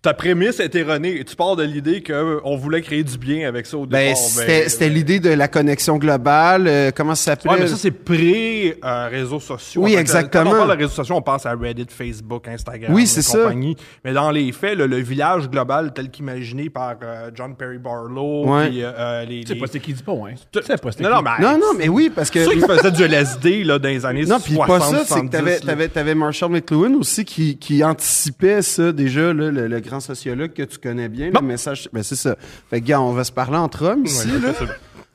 ta 0.02 0.14
prémisse 0.14 0.60
est 0.60 0.74
erronée. 0.76 1.24
Tu 1.26 1.36
pars 1.36 1.56
de 1.56 1.64
l'idée 1.64 2.02
qu'on 2.02 2.56
voulait 2.56 2.82
créer 2.82 3.04
du 3.04 3.18
bien 3.18 3.48
avec 3.48 3.66
ça 3.66 3.78
au 3.78 3.86
Ben, 3.86 4.08
départ. 4.10 4.18
c'était, 4.22 4.70
c'était 4.70 4.90
l'idée 4.90 5.20
de 5.20 5.30
la 5.30 5.48
connexion 5.48 5.98
globale. 5.98 6.68
euh, 6.68 6.92
comment 6.96 7.16
ça 7.16 7.32
s'appelait? 7.32 7.52
Ouais, 7.52 7.58
mais 7.60 7.68
ça, 7.68 7.76
c'est 7.76 7.92
pré-réseaux 7.92 9.40
sociaux. 9.40 9.82
Oui, 9.84 9.92
En 9.92 9.96
fait, 9.96 10.02
exactement. 10.02 10.44
Quand 10.46 10.50
on 10.50 10.58
parle 10.66 10.72
de 10.78 10.84
réseaux 10.84 10.94
sociaux, 10.96 11.16
on 11.16 11.22
pense 11.22 11.46
à 11.46 11.54
Reddit, 11.54 11.88
Facebook, 11.90 12.48
Instagram, 12.48 12.94
Oui, 12.94 13.04
et 13.04 13.06
c'est 13.08 13.22
ça. 13.22 13.40
compagnie. 13.40 13.76
Mais 14.06 14.14
dans 14.14 14.32
les 14.32 14.52
faits, 14.52 14.78
le, 14.78 14.88
le 14.88 14.98
village 14.98 15.50
global 15.50 15.92
tel 15.94 16.10
qu'imaginé 16.10 16.70
par 16.70 16.96
euh, 17.04 17.30
John 17.36 17.56
Perry 17.56 17.78
Barlow, 17.78 18.46
Ouais. 18.48 18.70
puis, 18.70 18.80
euh, 18.84 19.26
les... 19.26 19.42
Tu 19.42 19.48
sais 19.48 19.54
les- 19.56 19.60
pas 19.60 19.68
c'est 19.72 19.80
qui 19.80 19.94
dit 19.94 20.04
pas, 20.04 20.14
hein? 20.14 20.36
Tu 20.52 20.60
sais 20.64 20.78
pas 20.78 20.92
c'est 20.92 21.04
Non, 21.04 21.10
qui. 21.10 21.16
non, 21.16 21.22
mais... 21.40 21.44
non, 21.46 21.58
non, 21.58 21.74
mais 21.78 21.90
oui, 21.90 22.12
parce 22.14 22.30
que. 22.30 22.44
Ceux 22.46 22.54
qui 22.54 22.62
faisaient 22.68 22.92
du 22.92 23.04
LSD 23.04 23.64
là, 23.64 23.80
dans 23.80 23.90
les 23.90 24.06
années 24.06 24.22
Non, 24.26 24.40
60, 24.40 24.44
puis 24.46 24.56
pas 24.58 24.80
ça, 24.80 24.86
c'est 24.90 25.02
que 25.02 25.08
70, 25.08 25.30
t'avais, 25.32 25.60
t'avais, 25.60 25.88
t'avais 25.90 26.16
Marshall 26.16 26.52
McLuhan 26.52 26.94
aussi 27.00 27.26
qui, 27.26 27.58
qui 27.58 27.84
anticipait 27.98 28.62
ça 28.62 28.92
déjà, 28.92 29.34
là, 29.34 29.50
le, 29.52 29.68
le 29.68 29.80
grand 29.80 30.00
sociologue 30.00 30.54
que 30.54 30.62
tu 30.64 30.78
connais 30.78 31.10
bien, 31.10 31.32
le 31.34 31.42
message. 31.42 31.90
Ben, 31.92 32.04
c'est 32.04 32.16
ça. 32.16 32.36
Fait 32.70 32.80
que, 32.80 32.86
gars, 32.86 33.02
on 33.02 33.12
va 33.12 33.24
se 33.24 33.32
parler 33.32 33.58
entre 33.58 33.86
hommes 33.86 34.06
ici, 34.06 34.28
Ouais, 34.28 34.40
là. 34.40 34.54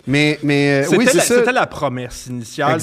Mais, 0.06 0.38
mais, 0.42 0.82
euh, 0.82 0.84
C'était 0.84 0.96
oui, 0.96 1.04
c'est 1.06 1.16
la, 1.18 1.22
ça. 1.22 1.34
c'était 1.36 1.52
la 1.52 1.66
promesse 1.66 2.26
initiale 2.26 2.80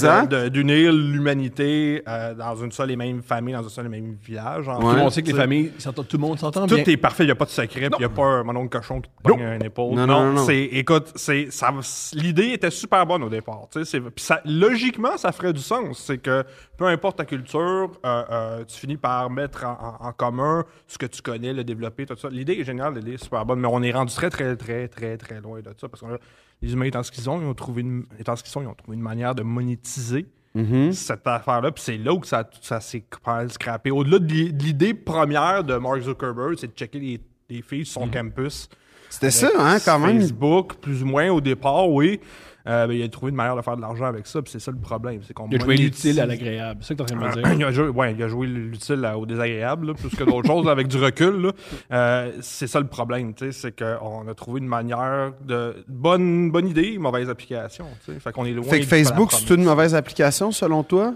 d'unir 0.50 0.94
l'humanité 0.94 2.02
euh, 2.08 2.34
dans 2.34 2.56
une 2.56 2.72
seule 2.72 2.92
et 2.92 2.96
même 2.96 3.22
famille, 3.22 3.54
dans 3.54 3.66
un 3.66 3.70
seul 3.70 3.86
et 3.88 3.90
même 3.90 4.16
village. 4.24 4.68
Ouais. 4.68 4.76
Tout 4.80 4.88
le 4.88 4.94
fait. 4.94 5.00
monde 5.00 5.12
sait 5.12 5.22
que 5.22 5.28
les 5.28 5.34
familles, 5.34 5.72
tout 5.94 6.04
le 6.14 6.18
monde 6.18 6.40
s'entend 6.40 6.66
Tout 6.66 6.76
bien. 6.76 6.84
est 6.86 6.98
parfait, 6.98 7.24
il 7.24 7.28
n'y 7.28 7.32
a 7.32 7.36
pas 7.36 7.46
de 7.46 7.50
secret, 7.50 7.90
il 7.92 7.98
n'y 8.00 8.06
a 8.06 8.10
pas 8.10 8.24
un 8.24 8.44
mon 8.44 8.56
oncle 8.56 8.78
cochon 8.78 9.02
qui 9.02 9.10
te 9.10 9.22
pogne 9.30 9.44
un 9.44 9.60
épaule. 9.60 9.96
Non, 9.96 10.08
non, 10.08 10.26
non, 10.26 10.34
non. 10.34 10.46
c'est, 10.46 10.64
écoute, 10.64 11.12
c'est, 11.16 11.52
ça, 11.52 11.74
l'idée 12.14 12.52
était 12.54 12.72
super 12.72 13.06
bonne 13.06 13.24
au 13.24 13.30
départ. 13.30 13.68
c'est- 13.72 14.02
ça, 14.18 14.42
logiquement, 14.46 15.18
ça 15.18 15.32
ferait 15.32 15.54
du 15.54 15.62
sens. 15.62 16.00
C'est 16.06 16.18
que 16.20 16.44
peu 16.78 16.86
importe 16.86 17.18
ta 17.18 17.26
culture, 17.26 17.92
euh, 18.06 18.24
euh, 18.32 18.64
tu 18.66 18.80
finis 18.80 18.98
par 18.98 19.30
mettre 19.30 19.66
en, 19.66 19.98
en- 20.02 20.08
en 20.08 20.12
commun 20.14 20.64
ce 20.88 20.98
que 20.98 21.06
tu 21.06 21.22
connais, 21.22 21.54
le 21.54 21.64
développer, 21.64 22.06
tout 22.06 22.16
ça. 22.16 22.30
L'idée 22.30 22.54
est 22.54 22.64
géniale, 22.64 22.96
l'idée 22.96 23.14
est 23.14 23.24
super 23.24 23.46
bonne, 23.46 23.60
mais 23.60 23.68
on 23.70 23.82
est 23.84 23.92
rendu 23.92 24.14
très, 24.14 24.30
très, 24.30 24.56
très, 24.56 24.88
très, 24.88 25.18
très 25.18 25.42
loin 25.42 25.60
de 25.60 25.70
ça 25.80 25.88
parce 25.90 26.02
que 26.02 26.08
là, 26.08 26.18
les 26.62 26.74
humains 26.74 26.86
étant 26.86 27.04
ce 27.04 27.12
qu'ils 27.12 27.30
ont, 27.30 27.40
ils 27.42 27.46
ont 27.46 27.54
trouvé 27.54 27.82
une, 27.82 28.06
étant 28.20 28.36
ce 28.36 28.44
qu'ils 28.44 28.52
sont, 28.52 28.62
ils 28.62 28.68
ont 28.68 28.74
trouvé 28.76 28.96
une 28.98 29.04
manière 29.04 29.36
de 29.36 29.44
monétiser 29.44 30.26
Mhm. 30.56 30.92
cette 30.94 31.28
affaire-là. 31.28 31.72
Puis 31.72 31.84
c'est 31.84 31.98
là 31.98 32.12
où 32.14 32.24
ça, 32.24 32.50
ça 32.62 32.82
s'est 32.82 33.04
scrappé. 33.50 33.92
Au-delà 33.92 34.18
de 34.20 34.26
l'i- 34.34 34.52
de 34.54 34.64
l'idée 34.64 34.94
première 34.96 35.64
de 35.64 35.76
Mark 35.76 36.02
Zuckerberg, 36.02 36.56
c'est 36.58 36.68
de 36.68 36.74
checker 36.74 37.00
les, 37.00 37.22
les 37.50 37.62
filles 37.62 37.86
sur 37.86 38.02
son 38.02 38.08
Mhm. 38.08 38.14
campus. 38.14 38.68
C'était 39.12 39.32
ça, 39.32 39.50
hein, 39.58 39.78
quand 39.84 40.00
même. 40.00 40.20
Facebook, 40.20 40.76
plus 40.82 41.02
ou 41.04 41.06
moins 41.06 41.30
au 41.30 41.40
départ, 41.42 41.90
oui. 41.90 42.20
Euh, 42.68 42.88
ben, 42.88 42.94
il 42.94 43.04
a 43.04 43.08
trouvé 43.08 43.30
une 43.30 43.36
manière 43.36 43.56
de 43.56 43.62
faire 43.62 43.76
de 43.78 43.82
l'argent 43.82 44.06
avec 44.06 44.28
ça, 44.28 44.42
puis 44.42 44.52
c'est 44.52 44.60
ça 44.60 44.72
le 44.72 44.78
problème. 44.78 45.22
C'est 45.26 45.34
qu'on 45.34 45.48
Il 45.50 45.60
a 45.62 45.64
joué 45.64 45.78
l'utile 45.78 46.20
à 46.20 46.26
l'agréable. 46.26 46.80
C'est 46.82 46.90
ça 46.90 46.94
que 46.96 47.10
t'es 47.10 47.14
en 47.16 47.18
train 47.18 47.32
de 47.32 47.38
me 47.38 47.42
dire? 47.44 47.54
il 47.58 47.64
a 47.64 47.72
joué, 47.72 47.88
ouais, 47.88 48.14
il 48.14 48.22
a 48.24 48.28
joué 48.28 48.48
l'utile 48.48 49.10
au 49.16 49.26
désagréable, 49.26 49.88
là, 49.88 49.94
plus 49.94 50.10
que 50.10 50.24
d'autres 50.24 50.48
choses, 50.48 50.68
avec 50.68 50.88
du 50.88 50.98
recul. 50.98 51.42
là. 51.42 51.52
Euh, 51.92 52.32
c'est 52.42 52.68
ça 52.68 52.80
le 52.80 52.88
problème, 52.88 53.34
tu 53.34 53.46
sais, 53.46 53.52
c'est 53.52 53.72
qu'on 53.80 54.28
a 54.28 54.34
trouvé 54.34 54.60
une 54.60 54.68
manière 54.68 55.32
de 55.46 55.76
bonne, 55.88 56.52
bonne 56.52 56.68
idée, 56.68 56.98
mauvaise 56.98 57.30
application. 57.30 57.86
tu 58.06 58.14
sais. 58.14 58.20
Fait 58.20 58.32
qu'on 58.32 58.46
est 58.46 58.52
loin. 58.52 58.66
Fait 58.66 58.82
que 58.82 58.86
Facebook, 58.86 59.32
c'est 59.32 59.54
une 59.54 59.64
mauvaise 59.64 59.96
application, 59.96 60.52
selon 60.52 60.84
toi? 60.84 61.14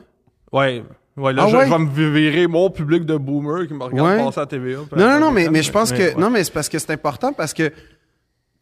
Ouais. 0.51 0.83
Ouais, 1.15 1.31
là, 1.31 1.43
Ah 1.45 1.49
je, 1.49 1.57
ouais? 1.57 1.65
je 1.67 1.71
vais 1.71 1.77
me 1.77 1.89
virer 2.13 2.47
mon 2.47 2.71
public 2.71 3.05
de 3.05 3.15
boomer 3.17 3.67
qui 3.67 3.73
me 3.75 3.83
regarde 3.83 4.09
Ouais. 4.17 4.23
passer 4.23 4.39
à 4.39 4.45
TVA. 4.47 4.79
Non, 4.95 5.09
non, 5.09 5.19
non, 5.19 5.31
mais, 5.31 5.47
mais 5.49 5.61
je 5.61 5.71
pense 5.71 5.91
que. 5.91 5.97
ouais. 5.97 6.15
Non, 6.17 6.31
mais 6.31 6.43
c'est 6.43 6.51
parce 6.53 6.69
que 6.69 6.79
c'est 6.79 6.91
important 6.91 7.33
parce 7.33 7.53
que. 7.53 7.71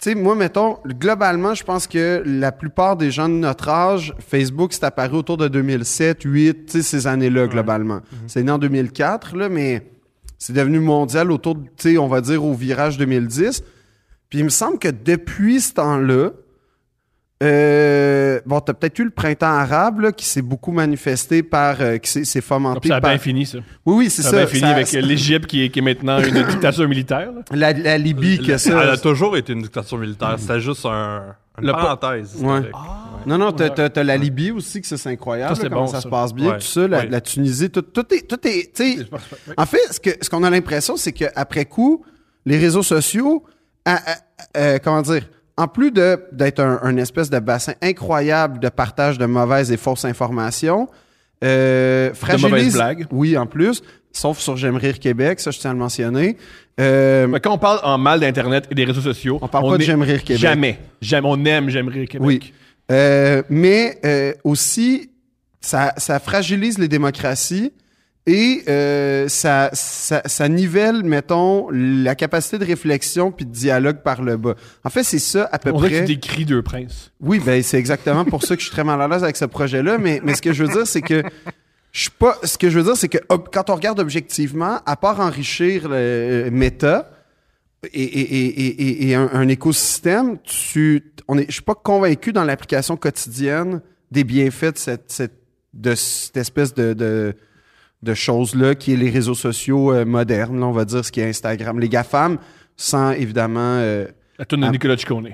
Tu 0.02 0.10
sais, 0.10 0.16
moi, 0.16 0.34
mettons, 0.34 0.80
globalement, 0.84 1.54
je 1.54 1.64
pense 1.64 1.86
que 1.86 2.24
la 2.26 2.52
plupart 2.52 2.98
des 2.98 3.12
gens 3.12 3.30
de 3.30 3.36
notre 3.36 3.70
âge, 3.70 4.16
Facebook, 4.18 4.74
c'est 4.74 4.84
apparu 4.84 5.18
autour 5.18 5.38
de 5.38 5.48
2007, 5.48 6.24
2008, 6.24 6.66
tu 6.66 6.72
sais, 6.72 6.82
ces 6.82 7.06
années-là, 7.06 7.46
globalement. 7.46 7.98
Mhm. 8.12 8.18
C'est 8.26 8.42
né 8.42 8.52
en 8.52 8.58
2004, 8.58 9.38
là, 9.38 9.48
mais 9.48 9.92
c'est 10.40 10.54
devenu 10.54 10.80
mondial 10.80 11.32
autour, 11.32 11.56
tu 11.78 11.92
sais, 11.92 11.98
on 12.00 12.08
va 12.08 12.22
dire 12.22 12.44
au 12.44 12.56
virage 12.56 12.98
2010. 12.98 13.64
Puis 14.30 14.40
il 14.40 14.44
me 14.44 14.50
semble 14.50 14.80
que 14.80 14.88
depuis 14.88 15.62
ce 15.62 15.74
temps-là, 15.74 16.32
euh, 17.42 18.40
bon, 18.46 18.60
t'as 18.60 18.74
peut-être 18.74 19.00
eu 19.00 19.04
le 19.06 19.10
printemps 19.10 19.48
arabe 19.48 20.00
là, 20.02 20.12
qui 20.12 20.26
s'est 20.26 20.42
beaucoup 20.42 20.72
manifesté 20.72 21.42
par, 21.44 21.78
euh, 21.82 21.98
qui 21.98 22.26
s'est- 22.26 22.42
fomenté 22.42 22.90
ça 22.90 22.98
a 22.98 23.02
par. 23.02 23.10
bien 23.12 23.20
fini, 23.20 23.46
ça. 23.46 23.58
Oui, 23.86 23.96
oui, 23.98 24.10
c'est 24.10 24.22
Ça 24.22 24.30
ça. 24.32 24.36
a 24.36 24.40
bien 24.40 24.48
fini 24.48 24.62
Ça- 24.62 24.68
avec 24.70 24.92
l'Égypte 24.92 25.46
qui 25.48 25.64
est, 25.64 25.70
qui 25.70 25.80
est 25.80 25.82
maintenant 25.82 26.20
une 26.22 26.44
dictature 26.48 26.88
militaire. 26.88 27.32
là. 27.32 27.42
la, 27.52 27.74
la 27.74 27.98
Libye 27.98 28.40
que 28.40 28.52
Elle 28.54 28.60
ça. 28.60 28.80
a 28.80 28.98
toujours 28.98 29.36
été 29.38 29.54
une 29.54 29.62
dictature 29.64 29.98
militaire. 29.98 30.36
C'était 30.38 30.60
juste 30.60 30.86
un, 30.86 31.36
une 31.60 31.68
Le 31.68 31.74
pa- 31.74 31.96
parenthèse. 31.98 32.36
Ouais. 32.42 32.58
historique. 32.58 32.76
Non, 33.26 33.38
non, 33.38 33.52
t'as, 33.52 33.70
t'as- 33.70 33.90
t'as 33.90 34.04
la 34.04 34.18
Libye 34.18 34.52
aussi, 34.52 34.82
que 34.82 34.88
ça, 34.88 34.98
c'est 34.98 35.10
incroyable. 35.10 35.56
Ça, 35.56 35.64
là, 35.64 35.70
comment 35.70 35.82
bon, 35.82 35.88
ça, 35.88 35.98
ça. 35.98 36.02
se 36.02 36.08
passe 36.08 36.34
bien, 36.34 36.52
Ouais. 36.52 36.58
tout 36.58 36.66
ça. 36.66 36.88
La, 36.88 36.98
Ouais. 37.00 37.08
la 37.10 37.22
Tunisie, 37.22 37.70
tout, 37.70 37.82
tout 37.84 38.06
est. 38.14 38.28
Tout 38.28 38.40
est 38.48 38.72
en 39.58 39.66
fait, 39.66 39.80
ce, 39.92 40.00
que, 40.00 40.10
ce 40.22 40.30
qu'on 40.30 40.44
a 40.44 40.50
l'impression, 40.50 40.98
c'est 40.98 41.12
qu'après 41.12 41.66
coup, 41.66 42.04
les 42.46 42.58
réseaux 42.58 42.84
sociaux, 42.84 43.44
à- 43.86 43.96
à- 43.96 44.16
euh, 44.58 44.80
comment 44.84 45.02
dire, 45.02 45.24
en 45.62 45.68
plus 45.68 45.92
de, 45.92 46.20
d'être 46.32 46.60
un, 46.60 46.80
un 46.82 46.98
espèce 46.98 47.30
de 47.30 47.40
bassin 47.40 47.74
incroyable 47.82 48.60
de 48.60 48.70
partage 48.70 49.18
de 49.18 49.26
mauvaises 49.26 49.72
et 49.72 49.78
fausses 49.78 50.06
informations, 50.06 50.88
euh, 51.44 52.14
fragilise. 52.14 52.50
mauvaises 52.50 52.74
blagues. 52.74 53.06
Oui, 53.12 53.38
en 53.38 53.46
plus. 53.46 53.82
Sauf 54.12 54.40
sur 54.40 54.58
J'aime 54.58 54.76
rire 54.76 55.00
Québec, 55.00 55.40
ça, 55.40 55.52
je 55.52 55.60
tiens 55.60 55.70
à 55.70 55.74
le 55.74 55.80
mentionner. 55.80 56.36
Euh, 56.80 57.28
Mais 57.28 57.40
quand 57.40 57.54
on 57.54 57.58
parle 57.58 57.80
en 57.84 57.98
mal 57.98 58.20
d'Internet 58.20 58.68
et 58.70 58.76
des 58.76 58.84
réseaux 58.84 59.02
sociaux, 59.02 59.40
On 59.42 59.48
parle 59.48 59.70
pas 59.70 59.78
de 59.78 59.84
J'aime 59.84 60.02
rire 60.02 60.24
Québec. 60.24 60.42
Jamais. 60.42 60.80
Jamais. 61.02 61.28
On 61.30 61.46
aime 61.46 61.70
J'aime 61.70 61.88
rire 61.88 62.08
Québec. 62.10 62.28
Oui. 62.28 62.54
Euh, 62.92 63.42
mais 63.50 64.00
euh, 64.04 64.34
aussi, 64.44 65.12
ça, 65.62 65.94
ça 65.98 66.20
fragilise 66.20 66.78
les 66.78 66.88
démocraties 66.90 67.72
et 68.28 68.64
euh, 68.70 69.28
ça, 69.28 69.70
ça, 69.74 70.22
ça 70.26 70.48
nivelle, 70.48 71.04
mettons, 71.04 71.70
la 71.72 72.14
capacité 72.16 72.58
de 72.60 72.66
réflexion 72.66 73.32
puis 73.32 73.46
de 73.46 73.52
dialogue 73.52 74.04
par 74.04 74.22
le 74.22 74.38
bas. 74.38 74.56
En 74.84 74.90
fait, 74.90 75.04
c'est 75.04 75.18
ça 75.20 75.50
à 75.52 75.58
peu 75.60 75.72
On 75.74 75.78
dirait 75.78 75.90
que 75.90 75.96
près. 75.98 76.06
tu 76.06 76.16
décris 76.16 76.46
deux 76.46 76.62
princes. 76.62 77.12
Oui, 77.20 77.40
ben 77.44 77.64
c'est 77.64 77.78
exactement 77.80 78.24
pour 78.26 78.44
ça 78.44 78.56
que 78.56 78.62
je 78.62 78.68
suis 78.68 78.74
très 78.74 78.84
mal 78.84 79.02
à 79.02 79.08
l'aise 79.08 79.24
avec 79.24 79.38
ce 79.38 79.46
projet-là. 79.46 79.98
Mais, 79.98 80.22
mais 80.24 80.36
ce 80.36 80.42
que 80.42 80.54
je 80.54 80.64
veux 80.64 80.72
dire, 80.72 80.86
c'est 80.86 81.02
que 81.02 81.24
je 81.92 82.02
suis 82.02 82.10
pas. 82.12 82.38
Ce 82.44 82.58
que 82.58 82.70
je 82.70 82.78
veux 82.78 82.86
dire, 82.86 82.96
c'est 82.96 83.10
que 83.10 83.18
quand 83.52 83.70
on 83.72 83.76
regarde 83.76 84.00
objectivement, 84.00 84.80
à 84.86 84.96
part 84.96 85.20
enrichir 85.20 85.90
le 85.90 85.96
euh, 85.96 86.52
méta 86.52 87.12
et, 87.92 88.04
et, 88.04 88.22
et, 88.22 88.46
et, 88.46 88.82
et- 88.84 89.10
et 89.10 89.16
un, 89.16 89.30
un 89.34 89.48
écosystème, 89.48 90.38
tu, 90.44 91.04
on 91.28 91.40
est, 91.40 91.48
je 91.48 91.54
suis 91.54 91.62
pas 91.64 91.74
convaincu 91.76 92.32
dans 92.34 92.44
l'application 92.44 92.96
quotidienne 92.98 93.82
des 94.12 94.24
bienfaits 94.24 94.74
de 94.74 94.78
cette, 94.78 95.06
cette, 95.12 95.34
de 95.74 95.96
cette 95.96 96.38
espèce 96.38 96.74
de, 96.76 96.94
de, 96.94 97.34
de 98.04 98.14
choses-là 98.14 98.76
qui 98.76 98.94
est 98.94 98.98
les 98.98 99.10
réseaux 99.10 99.36
sociaux 99.36 99.94
euh, 99.94 100.06
modernes, 100.06 100.60
là, 100.60 100.66
on 100.68 100.72
va 100.72 100.86
dire 100.86 101.06
ce 101.06 101.12
qui 101.12 101.20
est 101.20 101.30
Instagram. 101.30 101.80
Les 101.80 101.90
GAFAM, 101.90 102.38
sans 102.76 103.12
évidemment. 103.12 103.60
euh, 103.78 104.08
La 104.40 104.46
tune 104.46 104.64
de. 104.64 104.72
Nicolas 104.72 104.98
Ciccone. 104.98 105.30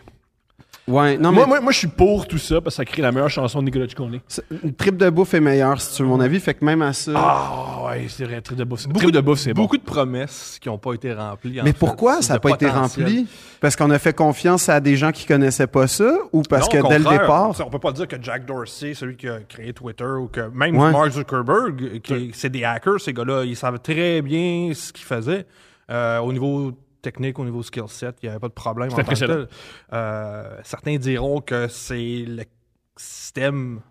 Ouais, 0.87 1.17
non, 1.17 1.31
moi, 1.31 1.43
mais 1.43 1.49
moi, 1.49 1.61
moi, 1.61 1.71
je 1.71 1.77
suis 1.79 1.87
pour 1.87 2.27
tout 2.27 2.37
ça 2.37 2.61
parce 2.61 2.75
que 2.75 2.77
ça 2.77 2.85
crée 2.85 3.01
la 3.01 3.11
meilleure 3.11 3.29
chanson 3.29 3.59
de 3.59 3.65
Nicolas 3.65 3.87
Ciccone. 3.87 4.19
une 4.63 4.73
trip 4.73 4.97
de 4.97 5.09
bouffe 5.09 5.33
est 5.33 5.39
meilleure, 5.39 5.79
si 5.81 5.95
tu 5.95 6.03
veux 6.03 6.07
mon 6.09 6.19
avis. 6.19 6.39
Fait 6.39 6.53
que 6.53 6.63
même 6.63 6.81
à 6.81 6.93
ça. 6.93 7.11
Ah, 7.15 7.85
ouais, 7.87 8.05
c'est 8.09 8.25
vrai. 8.25 8.41
Trip 8.41 8.57
de 8.57 8.63
bouffe. 8.63 8.87
Beaucoup 8.87 8.99
Trip 8.99 9.11
de 9.11 9.21
bouffe, 9.21 9.39
c'est 9.39 9.53
bon. 9.53 9.63
Beaucoup 9.63 9.77
de 9.77 9.83
promesses 9.83 10.57
qui 10.61 10.69
n'ont 10.69 10.77
pas 10.77 10.93
été 10.93 11.13
remplies. 11.13 11.59
Mais 11.63 11.71
fait. 11.71 11.73
pourquoi 11.77 12.21
ça 12.21 12.33
n'a 12.33 12.39
pas 12.39 12.51
été 12.51 12.67
rempli? 12.69 13.27
Parce 13.59 13.75
qu'on 13.75 13.89
a 13.91 13.99
fait 13.99 14.13
confiance 14.13 14.69
à 14.69 14.79
des 14.79 14.95
gens 14.95 15.11
qui 15.11 15.25
connaissaient 15.25 15.67
pas 15.67 15.87
ça 15.87 16.11
ou 16.31 16.41
parce 16.43 16.65
Non, 16.65 16.79
que 16.81 16.85
au 16.85 16.89
dès 16.89 16.97
le 16.99 17.03
contraire, 17.03 17.21
départ. 17.21 17.55
On 17.65 17.69
peut 17.69 17.79
pas 17.79 17.91
dire 17.91 18.07
que 18.07 18.15
Jack 18.21 18.45
Dorsey, 18.45 18.93
celui 18.93 19.15
qui 19.15 19.27
a 19.27 19.39
créé 19.39 19.73
Twitter, 19.73 20.05
ou 20.05 20.27
que 20.27 20.49
même 20.53 20.77
Ouais. 20.77 20.91
Mark 20.91 21.09
Zuckerberg, 21.11 22.01
qui 22.01 22.31
c'est 22.33 22.49
des 22.49 22.63
hackers, 22.63 23.01
ces 23.01 23.13
gars-là, 23.13 23.43
ils 23.45 23.55
savent 23.55 23.79
très 23.79 24.21
bien 24.21 24.71
ce 24.73 24.93
qu'ils 24.93 25.05
faisaient. 25.05 25.45
Euh, 25.89 26.19
au 26.19 26.33
niveau 26.33 26.71
technique, 27.07 27.39
au 27.39 27.45
niveau 27.45 27.63
skill 27.63 27.87
set, 27.87 28.17
il 28.21 28.25
n'y 28.25 28.29
avait 28.29 28.39
pas 28.39 28.49
de 28.49 28.53
problème. 28.53 28.89
En 28.89 28.91
tant 28.91 28.97
que 28.97 29.01
impressionnant. 29.01 29.45
tel. 29.45 29.47
Euh, 29.93 30.59
certains 30.63 30.97
diront 30.97 31.39
que 31.41 31.67
c'est 31.69 32.25
le 32.27 32.43
système 32.97 33.81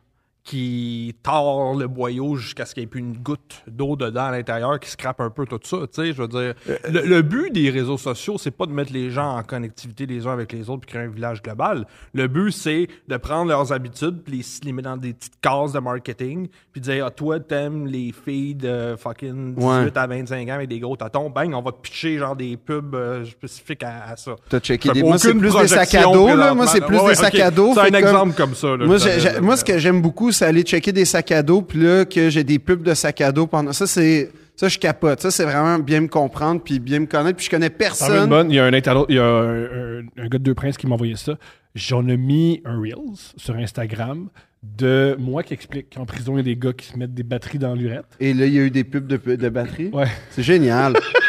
qui 0.46 1.14
tord 1.24 1.74
le 1.74 1.88
boyau 1.88 2.36
jusqu'à 2.36 2.64
ce 2.64 2.72
qu'il 2.72 2.82
n'y 2.82 2.84
ait 2.84 2.88
plus 2.88 3.00
une 3.00 3.16
goutte 3.16 3.62
d'eau 3.66 3.96
dedans 3.96 4.26
à 4.26 4.30
l'intérieur 4.30 4.78
qui 4.78 4.88
scrape 4.88 5.20
un 5.20 5.28
peu 5.28 5.44
tout 5.44 5.58
ça. 5.64 5.78
Tu 5.82 5.86
sais, 5.90 6.12
je 6.12 6.22
veux 6.22 6.28
dire, 6.28 6.54
le, 6.88 7.00
le 7.04 7.22
but 7.22 7.52
des 7.52 7.68
réseaux 7.68 7.98
sociaux, 7.98 8.36
c'est 8.38 8.52
pas 8.52 8.66
de 8.66 8.72
mettre 8.72 8.92
les 8.92 9.10
gens 9.10 9.36
en 9.36 9.42
connectivité 9.42 10.06
les 10.06 10.24
uns 10.26 10.32
avec 10.32 10.52
les 10.52 10.70
autres 10.70 10.82
puis 10.86 10.90
créer 10.92 11.02
un 11.02 11.10
village 11.10 11.42
global. 11.42 11.84
Le 12.14 12.28
but, 12.28 12.52
c'est 12.52 12.86
de 13.08 13.16
prendre 13.16 13.48
leurs 13.50 13.72
habitudes 13.72 14.22
puis 14.24 14.38
les, 14.38 14.44
les 14.66 14.72
mettre 14.72 14.88
dans 14.90 14.96
des 14.96 15.12
petites 15.14 15.40
cases 15.42 15.72
de 15.72 15.80
marketing 15.80 16.46
puis 16.70 16.80
dire, 16.80 17.06
ah, 17.06 17.10
toi, 17.10 17.40
t'aimes 17.40 17.86
les 17.88 18.12
filles 18.12 18.54
de 18.54 18.94
fucking 18.96 19.56
18 19.56 19.66
Ouais. 19.66 19.98
à 19.98 20.06
25 20.06 20.48
ans 20.48 20.52
avec 20.54 20.68
des 20.68 20.78
gros 20.78 20.96
tatons. 20.96 21.28
Bang, 21.28 21.52
on 21.54 21.62
va 21.62 21.72
te 21.72 21.78
pitcher 21.80 22.18
genre 22.18 22.36
des 22.36 22.56
pubs 22.56 22.94
euh, 22.94 23.24
spécifiques 23.24 23.82
à, 23.82 24.10
à 24.12 24.16
ça. 24.16 24.36
T'as 24.48 24.60
checké 24.60 24.90
des... 24.92 25.02
Moi, 25.02 25.18
c'est 25.18 25.34
plus 25.34 25.52
des 25.52 25.66
sacs 25.66 25.94
à 25.96 26.04
dos, 26.04 26.28
là. 26.36 26.54
Moi, 26.54 26.68
c'est 26.68 26.80
plus 26.80 26.96
Ouais, 27.00 27.08
des 27.08 27.14
sacs 27.16 27.34
à 27.40 27.50
dos. 27.50 27.72
C'est 27.74 27.80
un 27.80 27.84
comme- 27.86 27.94
exemple 27.96 28.32
comme 28.36 28.54
ça. 28.54 28.76
là, 28.76 28.86
Moi, 29.40 29.56
ce 29.56 29.64
que 29.64 29.78
j'aime 29.78 30.00
beaucoup, 30.00 30.30
c'est 30.36 30.44
aller 30.46 30.62
checker 30.62 30.92
des 30.92 31.04
sacs 31.04 31.32
à 31.32 31.42
dos, 31.42 31.62
puis 31.62 31.80
là, 31.80 32.04
que 32.04 32.30
j'ai 32.30 32.44
des 32.44 32.58
pubs 32.58 32.82
de 32.82 32.94
sacs 32.94 33.20
à 33.20 33.32
dos 33.32 33.46
pendant. 33.46 33.72
Ça, 33.72 33.86
c'est. 33.86 34.30
Ça, 34.58 34.68
je 34.68 34.78
capote. 34.78 35.20
Ça, 35.20 35.30
c'est 35.30 35.44
vraiment 35.44 35.78
bien 35.78 36.00
me 36.00 36.08
comprendre, 36.08 36.62
puis 36.62 36.78
bien 36.78 37.00
me 37.00 37.06
connaître, 37.06 37.36
puis 37.36 37.44
je 37.44 37.50
connais 37.50 37.68
personne. 37.68 38.26
bonne? 38.28 38.50
Il 38.50 38.54
y 38.56 38.58
a 38.58 38.64
un 38.64 38.72
internaute, 38.72 39.04
il 39.10 39.16
y 39.16 39.18
a 39.18 39.24
un, 39.26 39.64
un- 39.64 40.02
un 40.16 40.28
gars 40.28 40.38
de 40.38 40.44
Deux 40.44 40.54
Princes 40.54 40.78
qui 40.78 40.86
m'a 40.86 40.94
envoyé 40.94 41.14
ça. 41.16 41.34
J'en 41.74 42.08
ai 42.08 42.16
mis 42.16 42.62
un 42.64 42.80
Reels 42.80 43.34
sur 43.36 43.54
Instagram 43.56 44.28
de 44.62 45.14
moi 45.18 45.42
qui 45.42 45.52
explique 45.52 45.94
qu'en 45.94 46.06
prison, 46.06 46.32
il 46.34 46.36
y 46.38 46.40
a 46.40 46.42
des 46.44 46.56
gars 46.56 46.72
qui 46.72 46.86
se 46.86 46.96
mettent 46.96 47.12
des 47.12 47.22
batteries 47.22 47.58
dans 47.58 47.74
l'urette. 47.74 48.06
Et 48.18 48.32
là, 48.32 48.46
il 48.46 48.54
y 48.54 48.58
a 48.58 48.62
eu 48.62 48.70
des 48.70 48.82
pubs 48.84 49.06
de, 49.06 49.18
de 49.36 49.48
batterie. 49.50 49.90
Ouais. 49.92 50.06
C'est 50.30 50.42
génial. 50.42 50.94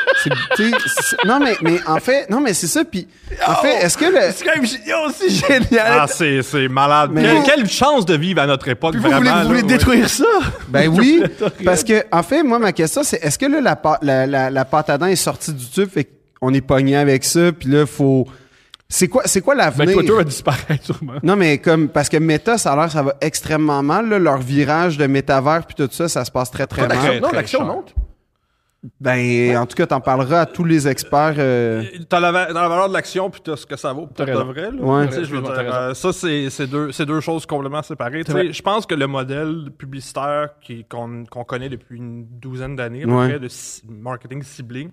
Non, 1.25 1.39
mais, 1.39 1.55
mais 1.61 1.79
en 1.87 1.97
fait, 1.99 2.29
non, 2.29 2.41
mais 2.41 2.53
c'est 2.53 2.67
ça. 2.67 2.83
Puis, 2.83 3.07
en 3.47 3.55
fait, 3.55 3.83
est-ce 3.85 3.97
que 3.97 4.05
le. 4.05 4.31
C'est 4.33 4.45
quand 4.45 4.55
même 4.55 4.63
aussi 5.07 5.29
génial. 5.29 5.97
Ah, 6.01 6.05
c'est, 6.07 6.41
c'est 6.43 6.67
malade. 6.67 7.11
Mais- 7.13 7.23
Quelle, 7.23 7.43
quelle 7.43 7.69
chance 7.69 8.05
de 8.05 8.15
vivre 8.15 8.41
à 8.41 8.47
notre 8.47 8.67
époque, 8.67 8.93
Puis 8.93 9.01
vous 9.01 9.09
voulez, 9.11 9.19
vraiment. 9.29 9.41
vous 9.43 9.47
voulez 9.49 9.61
là, 9.61 9.67
détruire 9.67 10.09
ça? 10.09 10.25
Ben 10.69 10.87
oui, 10.89 11.23
parce 11.65 11.83
que 11.83 12.03
en 12.11 12.23
fait, 12.23 12.43
moi 12.43 12.59
ma 12.59 12.71
question 12.73 13.01
c'est 13.03 13.23
est-ce 13.23 13.37
que 13.39 13.45
là 13.45 13.61
la, 13.61 13.75
pa- 13.75 13.99
la, 14.01 14.27
la, 14.27 14.49
la 14.49 14.65
pâte 14.65 14.89
à 14.89 14.97
dents 14.97 15.05
est 15.05 15.15
sortie 15.15 15.53
du 15.53 15.65
tube 15.69 15.89
fait 15.89 16.07
qu'on 16.39 16.53
est 16.53 16.61
pogné 16.61 16.97
avec 16.97 17.23
ça 17.23 17.51
puis 17.57 17.69
là 17.69 17.85
faut 17.85 18.27
c'est 18.89 19.07
quoi 19.07 19.23
c'est 19.25 19.41
quoi 19.41 19.55
Ben, 19.55 19.65
l'avenir 19.65 19.95
Twitter 19.97 20.13
va 20.13 20.23
disparaître 20.23 20.83
sûrement. 20.85 21.13
Non 21.23 21.35
mais 21.35 21.57
comme 21.59 21.87
parce 21.87 22.09
que 22.09 22.17
Meta 22.17 22.57
ça 22.57 22.73
a 22.73 22.75
l'air 22.75 22.91
ça 22.91 23.01
va 23.01 23.15
extrêmement 23.21 23.81
mal 23.81 24.09
là, 24.09 24.19
leur 24.19 24.37
virage 24.39 24.97
de 24.97 25.07
métavers 25.07 25.65
puis 25.65 25.75
tout 25.75 25.89
ça 25.91 26.07
ça 26.09 26.25
se 26.25 26.31
passe 26.31 26.51
très 26.51 26.67
très 26.67 26.85
Très, 26.87 26.95
mal. 26.97 27.05
très 27.07 27.19
non, 27.21 27.29
l'action 27.31 27.59
cher. 27.59 27.67
monte. 27.67 27.93
Ben 28.99 29.57
en 29.57 29.65
tout 29.65 29.75
cas 29.75 29.87
t'en 29.87 29.99
parleras 29.99 30.41
à 30.41 30.45
tous 30.45 30.63
les 30.63 30.87
experts 30.87 31.35
euh, 31.39 31.83
T'as 32.07 32.19
la, 32.19 32.31
valeur 32.31 32.87
de 32.87 32.93
l'action 32.93 33.29
puis 33.29 33.41
t'as 33.43 33.55
ce 33.55 33.65
que 33.65 33.75
ça 33.75 33.91
vaut 33.91 34.05
pour 34.05 34.15
T'as 34.15 34.25
de 34.25 34.31
vrai. 34.31 34.71
Là. 34.71 34.81
Ouais. 34.81 35.07
Je 35.11 35.35
veux 35.35 35.41
dire, 35.41 35.53
euh, 35.57 35.93
ça, 35.93 36.13
c'est, 36.13 36.67
deux, 36.67 37.19
choses 37.19 37.45
complètement 37.45 37.81
séparées. 37.81 38.23
Tu 38.23 38.31
sais, 38.31 38.37
vrai. 38.37 38.53
Je 38.53 38.61
pense 38.61 38.85
que 38.85 38.95
le 38.95 39.07
modèle 39.07 39.71
publicitaire 39.77 40.51
qu'on, 40.89 41.25
connaît 41.43 41.69
depuis 41.69 41.97
une 41.97 42.25
douzaine 42.39 42.75
d'années, 42.75 43.05
Ouais. 43.05 43.39
de 43.39 43.49
marketing 43.89 44.43
ciblé, 44.43 44.89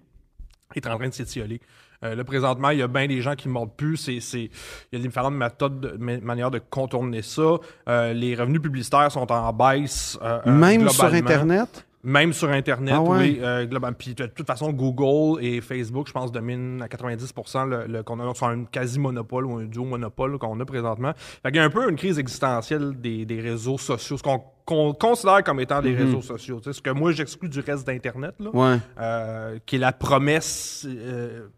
est 0.75 0.87
en 0.87 0.97
train 0.97 1.09
de 1.09 1.14
s'étioler. 1.14 1.61
Euh, 2.03 2.14
là, 2.14 2.25
présentement, 2.25 2.71
il 2.71 2.79
y 2.79 2.83
a 2.83 2.88
bien 2.88 3.07
des 3.07 3.21
gens 3.23 3.35
qui 3.35 3.49
ne 3.49 3.53
mordent 3.53 3.76
plus. 3.76 3.97
C'est, 3.97 4.19
il 4.35 4.50
y 4.93 4.97
a 4.97 4.99
différentes 4.99 5.35
méthodes, 5.35 5.81
de, 5.81 5.97
ma- 5.99 6.19
manières 6.21 6.50
de 6.50 6.59
contourner 6.59 7.23
ça. 7.23 7.57
Euh, 7.88 8.12
les 8.12 8.35
revenus 8.35 8.61
publicitaires 8.61 9.11
sont 9.11 9.31
en 9.31 9.53
baisse. 9.53 10.19
euh, 10.23 10.41
même 10.47 10.88
sur 10.88 11.05
internet? 11.05 11.87
Même 12.06 12.32
sur 12.34 12.50
Internet, 12.50 12.94
Ah 12.96 13.02
ouais? 13.02 13.18
oui. 13.18 13.38
Euh, 13.42 13.64
globalement. 13.64 13.96
Puis 13.99 14.14
de 14.14 14.26
toute 14.26 14.46
façon, 14.46 14.73
Google 14.73 15.42
et 15.42 15.61
Facebook, 15.62 16.06
je 16.08 16.12
pense, 16.12 16.30
dominent 16.30 16.82
à 16.82 16.87
90% 16.87 17.66
le, 17.68 17.87
le- 17.87 18.02
qu'on 18.02 18.20
a 18.20 18.46
un 18.46 18.64
quasi-monopole 18.64 19.46
ou 19.46 19.56
un 19.56 19.64
duo-monopole 19.64 20.32
là, 20.32 20.38
qu'on 20.38 20.61
a 20.61 20.64
présentement. 20.66 21.12
Fait 21.42 21.49
qu'il 21.50 21.56
y 21.56 21.61
a 21.61 21.64
un 21.64 21.70
peu 21.70 21.88
une 21.88 21.96
crise 21.96 22.18
existentielle 22.18 22.92
des, 23.00 23.25
des 23.25 23.40
réseaux 23.40 23.78
sociaux, 23.78 24.16
ce 24.18 24.23
qu'on 24.23 24.42
qu'on 24.66 24.94
considère 24.94 25.44
comme 25.44 25.61
étant 25.61 25.82
des 25.82 25.94
réseaux 25.94 26.23
sociaux. 26.23 26.58
Ce 26.64 26.80
que 26.80 26.88
moi, 26.88 27.12
j'exclus 27.12 27.50
du 27.50 27.61
reste 27.61 27.87
d'Internet, 27.87 28.34
là, 28.40 28.49
Ouais. 28.54 28.78
euh, 28.99 29.58
qui 29.66 29.76
est 29.76 29.78
la 29.78 29.92
promesse 29.92 30.87
euh, 30.88 31.49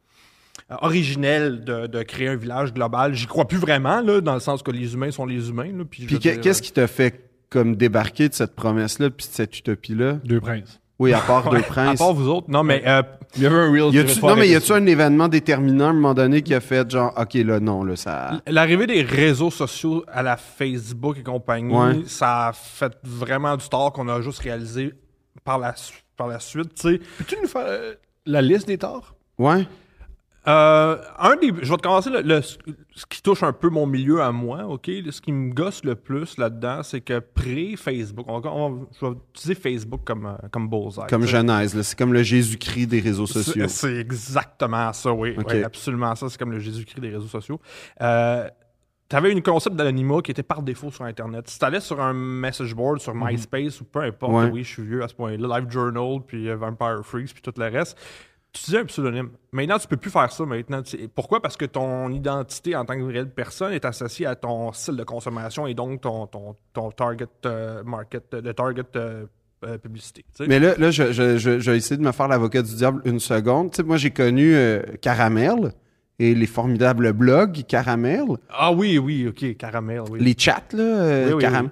originelle 0.81 1.65
de, 1.65 1.87
de 1.87 2.03
créer 2.03 2.29
un 2.29 2.37
village 2.37 2.73
global. 2.75 3.15
J'y 3.15 3.27
crois 3.27 3.47
plus 3.47 3.59
vraiment, 3.59 4.01
là, 4.01 4.21
dans 4.21 4.35
le 4.35 4.41
sens 4.41 4.63
que 4.63 4.71
les 4.71 4.95
humains 4.95 5.11
sont 5.13 5.25
les 5.27 5.49
humains. 5.49 5.71
Là, 5.73 5.85
puis 5.89 6.07
qu'est-ce 6.19 6.63
qui 6.63 6.73
t'a 6.73 6.87
fait 6.89 7.26
comme 7.51 7.77
débarquer 7.77 8.29
de 8.29 8.35
cette 8.35 8.55
promesse 8.55 8.99
là 8.99 9.11
puis 9.11 9.27
de 9.27 9.33
cette 9.33 9.59
utopie 9.59 9.95
là 9.95 10.15
Deux 10.25 10.41
Princes. 10.41 10.81
Oui, 10.99 11.13
à 11.13 11.21
part 11.21 11.51
deux 11.51 11.61
princes. 11.61 12.01
À 12.01 12.05
part 12.05 12.15
vous 12.15 12.29
autres. 12.29 12.51
Non, 12.51 12.63
mais 12.63 12.83
euh, 12.87 13.03
Il 13.37 13.43
y 13.43 13.47
avait 13.47 13.57
un 13.57 13.71
Reels. 13.71 13.95
Y 13.95 14.21
non, 14.23 14.35
mais 14.35 14.49
y 14.49 14.55
a-tu 14.55 14.73
un 14.73 14.87
événement 14.87 15.29
déterminant 15.29 15.89
à 15.89 15.91
un 15.91 15.93
moment 15.93 16.15
donné 16.15 16.41
qui 16.41 16.55
a 16.55 16.61
fait 16.61 16.91
genre, 16.91 17.13
OK, 17.19 17.35
là, 17.35 17.61
non, 17.61 17.85
là, 17.85 17.97
ça. 17.97 18.41
L'arrivée 18.47 18.87
des 18.87 19.03
réseaux 19.03 19.51
sociaux 19.51 20.05
à 20.09 20.23
la 20.23 20.39
Facebook 20.39 21.19
et 21.19 21.23
compagnie, 21.23 21.75
Ouais. 21.77 22.03
ça 22.07 22.49
a 22.49 22.53
fait 22.55 22.95
vraiment 23.05 23.57
du 23.59 23.69
tort 23.69 23.93
qu'on 23.93 24.09
a 24.09 24.23
juste 24.23 24.39
réalisé 24.39 24.95
par 25.45 25.59
la, 25.59 25.75
par 26.17 26.29
la 26.29 26.41
suite. 26.41 26.75
tu 26.75 26.93
sais. 26.95 27.01
Peux-tu 27.19 27.37
nous 27.43 27.49
faire 27.49 27.67
euh, 27.67 27.95
la 28.25 28.41
liste 28.41 28.67
des 28.67 28.79
torts? 28.79 29.15
Ouais. 29.39 29.67
Euh, 30.49 30.97
un 31.19 31.37
des, 31.37 31.49
je 31.63 31.69
vais 31.71 31.77
te 31.77 31.83
commencer 31.83 32.09
le, 32.11 32.21
le- 32.23 32.41
ce 32.43 32.57
qui 33.09 33.21
touche 33.23 33.43
un 33.43 33.53
peu 33.53 33.69
mon 33.69 33.87
milieu 33.87 34.23
à 34.23 34.31
moi, 34.31 34.65
ok? 34.67 34.91
Ce 35.11 35.21
qui 35.21 35.33
me 35.33 35.53
gosse 35.53 35.83
le 35.85 35.97
plus 35.97 36.39
là-dedans, 36.39 36.83
c'est 36.85 37.01
que 37.01 37.19
pré-Facebook, 37.19 38.25
on, 38.29 38.41
on- 38.47 38.87
je 39.01 39.07
vais 39.07 39.13
utiliser 39.35 39.55
Facebook 39.55 40.03
comme 40.05 40.27
euh, 40.27 40.35
comme 40.53 40.69
bullseye. 40.69 41.07
Comme 41.09 41.23
tu. 41.23 41.29
Genèse, 41.29 41.81
c'est 41.83 41.99
comme 41.99 42.13
le 42.13 42.23
Jésus-Christ 42.23 42.87
des 42.87 43.01
réseaux 43.01 43.27
sociaux. 43.27 43.65
c'est 43.69 43.97
exactement 43.97 44.93
ça, 44.93 45.13
oui. 45.13 45.37
Absolument 45.65 46.15
ça. 46.15 46.29
C'est 46.29 46.39
comme 46.39 46.53
le 46.53 46.61
Jésus-Christ 46.61 47.01
des 47.01 47.11
réseaux 47.11 47.27
sociaux. 47.29 47.61
Euh, 48.01 48.49
T'avais 49.09 49.31
une 49.31 49.41
concept 49.43 49.77
d'anonymat 49.77 50.21
qui 50.21 50.33
était 50.33 50.43
par 50.43 50.63
défaut 50.63 50.91
sur 50.91 51.05
Internet. 51.05 51.47
Si 51.49 51.61
t'allais 51.61 51.79
sur 51.79 52.01
un 52.01 52.13
message 52.13 52.75
board, 52.75 52.99
sur 52.99 53.15
MySpace 53.15 53.81
ou 53.81 53.85
peu 53.85 54.01
importe, 54.01 54.33
Ouais. 54.33 54.51
oui, 54.51 54.65
je 54.65 54.69
suis 54.73 54.83
vieux 54.83 55.01
à 55.05 55.07
ce 55.07 55.15
point-là, 55.15 55.61
Live 55.61 55.71
Journal, 55.71 56.19
puis 56.27 56.49
euh, 56.49 56.57
Vampire 56.57 57.03
Freaks, 57.05 57.33
puis 57.33 57.41
tout 57.41 57.53
le 57.57 57.67
reste, 57.69 57.97
tu 58.59 58.65
disais 58.67 58.79
un 58.81 58.85
pseudonyme. 58.85 59.31
Maintenant, 59.53 59.79
tu 59.79 59.87
peux 59.89 59.97
plus 59.97 60.11
faire 60.11 60.31
ça 60.33 60.45
maintenant. 60.45 60.83
Pourquoi? 61.15 61.41
Parce 61.41 61.57
que 61.57 61.65
ton 61.65 62.11
identité 62.11 62.75
en 62.77 62.85
tant 62.85 62.97
que 62.97 63.03
réelle 63.05 63.31
personne 63.31 63.73
est 63.73 63.85
associée 63.85 64.27
à 64.27 64.35
ton 64.35 64.73
style 64.73 64.97
de 64.97 65.05
consommation 65.05 65.67
et 65.67 65.75
donc 65.75 66.01
ton, 66.01 66.27
ton, 66.27 66.57
ton 66.73 66.91
target 66.91 67.27
euh, 67.47 67.83
market, 67.85 68.33
euh, 68.35 68.41
le 68.43 68.55
target 68.55 68.83
euh, 68.97 69.27
euh, 69.65 69.79
publicité. 69.79 70.25
Mais 70.47 70.59
là, 70.59 70.75
là 70.79 70.91
je, 70.91 71.13
je, 71.13 71.39
je, 71.39 71.59
je 71.61 71.71
vais 71.71 71.77
essayer 71.77 71.97
de 71.97 72.03
me 72.03 72.13
faire 72.13 72.29
l'avocat 72.29 72.63
du 72.63 72.75
diable 72.75 73.01
une 73.05 73.21
seconde. 73.21 73.71
Tu 73.71 73.77
sais, 73.77 73.83
moi, 73.83 73.97
j'ai 73.97 74.11
connu 74.11 74.55
Caramel 75.01 75.73
et 76.19 76.35
les 76.35 76.47
formidables 76.47 77.13
blogs 77.13 77.63
Caramel, 77.67 78.25
Ah 78.51 78.73
oui, 78.73 78.99
oui, 78.99 79.29
ok, 79.29 79.57
caramel, 79.57 80.01
oui. 80.11 80.19
les 80.21 80.35
chats, 80.39 80.63
là, 80.73 81.27
Oui, 81.27 81.33
oui, 81.35 81.43
Caram- 81.43 81.65
oui. 81.67 81.71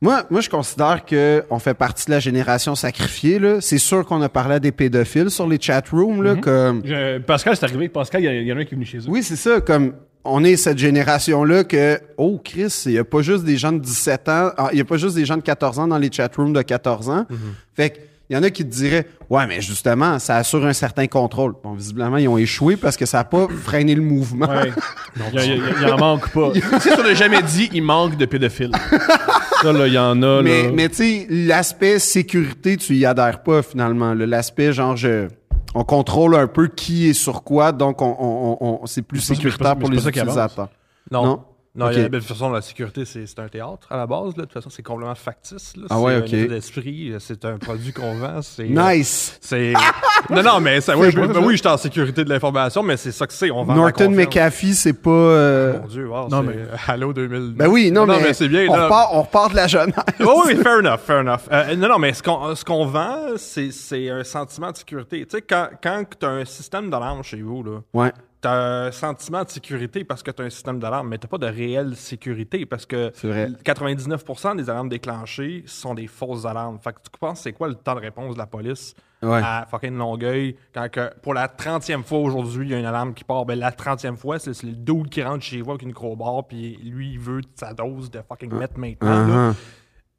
Moi, 0.00 0.24
moi, 0.30 0.40
je 0.40 0.48
considère 0.48 1.04
que 1.04 1.44
on 1.50 1.58
fait 1.58 1.74
partie 1.74 2.06
de 2.06 2.12
la 2.12 2.20
génération 2.20 2.76
sacrifiée. 2.76 3.38
Là. 3.40 3.60
C'est 3.60 3.78
sûr 3.78 4.04
qu'on 4.06 4.22
a 4.22 4.28
parlé 4.28 4.54
à 4.56 4.60
des 4.60 4.70
pédophiles 4.70 5.30
sur 5.30 5.48
les 5.48 5.58
chat 5.60 5.82
rooms, 5.90 6.22
là, 6.22 6.36
comme 6.36 6.82
Je- 6.84 7.18
Pascal, 7.18 7.56
c'est 7.56 7.64
arrivé. 7.64 7.88
Pascal, 7.88 8.22
il 8.22 8.46
y, 8.46 8.52
en 8.52 8.56
a 8.56 8.60
un 8.60 8.64
qui 8.64 8.74
est 8.74 8.76
venu 8.76 8.86
chez 8.86 8.98
eux. 8.98 9.04
Oui, 9.08 9.24
c'est 9.24 9.34
ça. 9.36 9.60
Comme 9.60 9.94
on 10.24 10.44
est 10.44 10.56
cette 10.56 10.78
génération-là 10.78 11.64
que, 11.64 11.98
oh, 12.16 12.40
Chris, 12.44 12.82
il 12.86 12.92
n'y 12.92 12.98
a 12.98 13.04
pas 13.04 13.22
juste 13.22 13.44
des 13.44 13.56
gens 13.56 13.72
de 13.72 13.78
17 13.80 14.28
ans, 14.28 14.50
ah, 14.56 14.68
il 14.72 14.76
n'y 14.76 14.80
a 14.80 14.84
pas 14.84 14.98
juste 14.98 15.16
des 15.16 15.24
gens 15.24 15.36
de 15.36 15.42
14 15.42 15.80
ans 15.80 15.88
dans 15.88 15.98
les 15.98 16.12
chatrooms 16.12 16.52
de 16.52 16.62
14 16.62 17.08
ans. 17.10 17.26
Fait 17.74 17.90
que, 17.90 17.98
il 18.30 18.36
y 18.36 18.38
en 18.38 18.42
a 18.42 18.50
qui 18.50 18.64
te 18.64 18.70
diraient, 18.70 19.06
ouais, 19.30 19.46
mais 19.46 19.60
justement, 19.60 20.18
ça 20.18 20.36
assure 20.36 20.64
un 20.66 20.72
certain 20.74 21.06
contrôle. 21.06 21.54
Bon, 21.64 21.72
visiblement, 21.72 22.16
ils 22.18 22.28
ont 22.28 22.36
échoué 22.38 22.76
parce 22.76 22.96
que 22.96 23.06
ça 23.06 23.18
n'a 23.18 23.24
pas 23.24 23.48
freiné 23.48 23.94
le 23.94 24.02
mouvement. 24.02 24.46
Ouais. 24.48 24.70
Il 25.16 25.34
y, 25.34 25.38
a- 25.38 25.44
il 25.44 25.50
y 25.50 25.52
a- 25.54 25.64
il 25.82 25.88
y 25.88 25.90
en 25.92 25.96
manque 25.98 26.28
pas. 26.30 26.50
tu 26.54 26.60
sais, 26.60 26.98
on 26.98 27.02
n'a 27.02 27.14
jamais 27.14 27.42
dit 27.42 27.70
il 27.72 27.82
manque 27.82 28.16
de 28.16 28.26
pédophiles. 28.26 28.72
Ça, 29.62 29.72
là, 29.72 29.86
il 29.88 29.92
y 29.94 29.98
en 29.98 30.22
a. 30.22 30.42
Mais, 30.42 30.64
là. 30.64 30.70
mais 30.72 30.88
tu 30.88 30.94
sais, 30.96 31.26
l'aspect 31.30 31.98
sécurité, 31.98 32.76
tu 32.76 32.94
y 32.96 33.04
adhères 33.04 33.42
pas 33.42 33.62
finalement. 33.62 34.14
L'aspect, 34.14 34.72
genre, 34.72 34.96
je, 34.96 35.26
on 35.74 35.82
contrôle 35.84 36.36
un 36.36 36.46
peu 36.46 36.68
qui 36.68 37.08
est 37.08 37.12
sur 37.12 37.42
quoi, 37.42 37.72
donc 37.72 38.00
on, 38.00 38.14
on, 38.20 38.56
on- 38.60 38.80
on- 38.82 38.86
c'est 38.86 39.02
plus 39.02 39.18
pas- 39.26 39.34
sécuritaire 39.34 39.76
pour 39.76 39.90
les 39.90 40.06
utilisateurs. 40.06 40.68
Non. 41.10 41.24
Non? 41.24 41.40
Non, 41.78 41.86
Ok. 41.86 41.92
il 41.94 42.02
y 42.02 42.04
a- 42.04 42.08
de 42.08 42.18
toute 42.18 42.26
façon, 42.28 42.50
la 42.50 42.60
sécurité, 42.60 43.04
c'est 43.04 43.24
c'est 43.26 43.38
un 43.38 43.48
théâtre 43.48 43.86
à 43.90 43.96
la 43.96 44.06
base. 44.06 44.36
Là. 44.36 44.42
De 44.42 44.42
toute 44.42 44.52
façon, 44.52 44.68
c'est 44.68 44.82
complètement 44.82 45.14
factice. 45.14 45.76
Là. 45.76 45.84
Ah 45.90 45.94
C'est 45.96 46.02
ouais, 46.04 46.14
un 46.14 46.18
ok. 46.18 46.32
état 46.32 46.54
d'esprit. 46.54 47.14
C'est 47.20 47.44
un 47.44 47.56
produit 47.58 47.92
qu'on 47.92 48.14
vend. 48.16 48.42
C'est, 48.42 48.64
euh, 48.64 48.94
Nice! 48.94 49.38
C'est. 49.40 49.72
non, 50.30 50.42
non, 50.42 50.60
mais 50.60 50.80
ça, 50.80 50.96
oui, 50.96 51.06
C'est 51.06 51.12
je- 51.12 51.20
bon, 51.20 51.26
ben 51.28 51.34
ça. 51.34 51.40
oui, 51.40 51.56
j'étais 51.56 51.68
en 51.68 51.76
sécurité 51.76 52.24
de 52.24 52.28
l'information, 52.30 52.82
mais 52.82 52.96
c'est 52.96 53.12
ça 53.12 53.26
que 53.26 53.32
c'est. 53.32 53.50
On 53.50 53.62
vend 53.64 53.74
Norton. 53.74 54.10
McAfee, 54.10 54.74
c'est 54.74 54.92
pas... 54.92 55.10
euh, 55.10 55.78
Mon 55.80 55.86
Dieu, 55.86 56.08
wow, 56.08 56.28
Non, 56.28 56.40
c'est 56.42 56.48
mais- 56.48 56.62
euh, 56.62 56.76
Halo 56.88 57.12
2000. 57.12 57.54
Ben 57.54 57.68
oui, 57.68 57.90
non, 57.92 58.06
mais, 58.06 58.32
c'est 58.34 58.48
bien. 58.48 58.66
on, 58.68 58.76
là. 58.76 58.84
repart, 58.84 59.10
on 59.12 59.22
repart 59.22 59.50
de 59.52 59.56
la 59.56 59.66
jeunesse. 59.68 59.94
Oui, 60.20 60.26
oui, 60.46 60.56
fair 60.56 60.78
enough, 60.78 60.98
fair 61.06 61.18
enough. 61.20 61.40
Euh, 61.52 61.76
non, 61.76 61.88
non, 61.88 61.98
mais 61.98 62.12
ce 62.12 62.22
qu'on 62.22 62.54
ce 62.54 62.64
qu'on 62.64 62.86
vend, 62.86 63.18
c'est 63.36 63.70
c'est 63.70 64.10
un 64.10 64.24
sentiment 64.24 64.72
de 64.72 64.76
sécurité. 64.76 65.24
Tu 65.24 65.36
sais, 65.36 65.42
quand, 65.42 65.68
quand 65.82 66.02
tu 66.18 66.26
as 66.26 66.30
un 66.30 66.44
système 66.44 66.90
d'alarme 66.90 67.22
chez 67.22 67.40
vous, 67.40 67.62
là, 67.62 67.78
Ouais. 67.94 68.12
T'as 68.40 68.86
un 68.86 68.92
sentiment 68.92 69.42
de 69.42 69.48
sécurité 69.50 70.04
parce 70.04 70.22
que 70.22 70.30
t'as 70.30 70.44
un 70.44 70.50
système 70.50 70.78
d'alarme, 70.78 71.08
mais 71.08 71.18
t'as 71.18 71.26
pas 71.26 71.38
de 71.38 71.46
réelle 71.46 71.96
sécurité 71.96 72.66
parce 72.66 72.86
que 72.86 73.10
C'est 73.14 73.26
vrai. 73.28 73.48
99% 73.64 74.56
des 74.56 74.70
alarmes 74.70 74.88
déclenchées 74.88 75.64
sont 75.66 75.94
des 75.94 76.06
fausses 76.06 76.44
alarmes. 76.44 76.78
Fait 76.78 76.92
que 76.92 76.98
tu 77.02 77.10
penses 77.18 77.40
c'est 77.40 77.52
quoi 77.52 77.66
le 77.68 77.74
temps 77.74 77.96
de 77.96 78.00
réponse 78.00 78.34
de 78.34 78.38
la 78.38 78.46
police 78.46 78.94
Ouais. 79.20 79.40
à 79.42 79.66
fucking 79.68 79.96
Longueuil 79.98 80.54
quand 80.72 80.88
que 80.88 81.12
pour 81.22 81.34
la 81.34 81.48
30e 81.48 82.04
fois 82.04 82.20
aujourd'hui, 82.20 82.68
il 82.68 82.70
y 82.70 82.74
a 82.74 82.78
une 82.78 82.84
alarme 82.84 83.14
qui 83.14 83.24
part? 83.24 83.44
Ben 83.44 83.58
la 83.58 83.72
30e 83.72 84.14
fois, 84.16 84.38
c'est 84.38 84.62
le 84.62 84.70
dude 84.70 85.08
qui 85.08 85.20
rentre 85.24 85.42
chez 85.42 85.60
vous 85.60 85.70
avec 85.72 85.82
une 85.82 85.92
crowbar 85.92 86.46
puis 86.46 86.76
lui 86.84 87.14
il 87.14 87.18
veut 87.18 87.40
sa 87.56 87.74
dose 87.74 88.12
de 88.12 88.20
fucking 88.28 88.52
mettre 88.54 88.78
maintenant. 88.78 89.50
Uh-huh. 89.50 89.54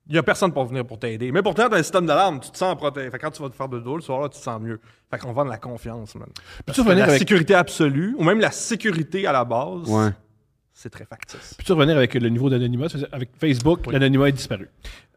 Il 0.10 0.16
y 0.16 0.18
a 0.18 0.24
personne 0.24 0.52
pour 0.52 0.66
venir 0.66 0.86
pour 0.86 0.98
t'aider. 0.98 1.32
Mais 1.32 1.44
pourtant, 1.44 1.70
t'as 1.70 1.78
un 1.78 1.84
système 1.84 2.08
d'alarme, 2.08 2.40
tu 2.40 2.50
te 2.50 2.58
sens 2.58 2.76
protégé. 2.76 3.12
Fait 3.12 3.20
quand 3.20 3.30
tu 3.30 3.42
vas 3.44 3.50
te 3.50 3.56
faire 3.56 3.70
de 3.70 3.80
dos 3.80 3.96
le 3.96 4.02
soir, 4.02 4.22
là, 4.22 4.30
tu 4.30 4.40
te 4.40 4.44
sens 4.44 4.60
mieux. 4.60 4.80
Fait 5.12 5.20
qu'on 5.20 5.32
vend 5.34 5.46
de 5.46 5.50
la 5.52 5.58
confiance, 5.60 6.16
man. 6.16 6.28
Tu 6.74 6.82
revenir 6.82 7.06
la 7.06 7.12
avec- 7.12 7.20
sécurité 7.20 7.54
absolue, 7.54 8.16
ou 8.18 8.24
même 8.24 8.40
la 8.40 8.50
sécurité 8.52 9.28
à 9.28 9.32
la 9.32 9.46
base, 9.46 9.88
Ouais. 9.88 10.10
c'est 10.74 10.90
très 10.90 11.06
factice. 11.06 11.54
Peux-tu 11.56 11.72
revenir 11.74 11.96
avec 11.96 12.16
le 12.16 12.28
niveau 12.30 12.50
d'anonymat? 12.50 12.88
Avec 13.12 13.30
Facebook, 13.40 13.86
l'anonymat 13.86 14.30
est 14.30 14.34
disparu. 14.34 14.68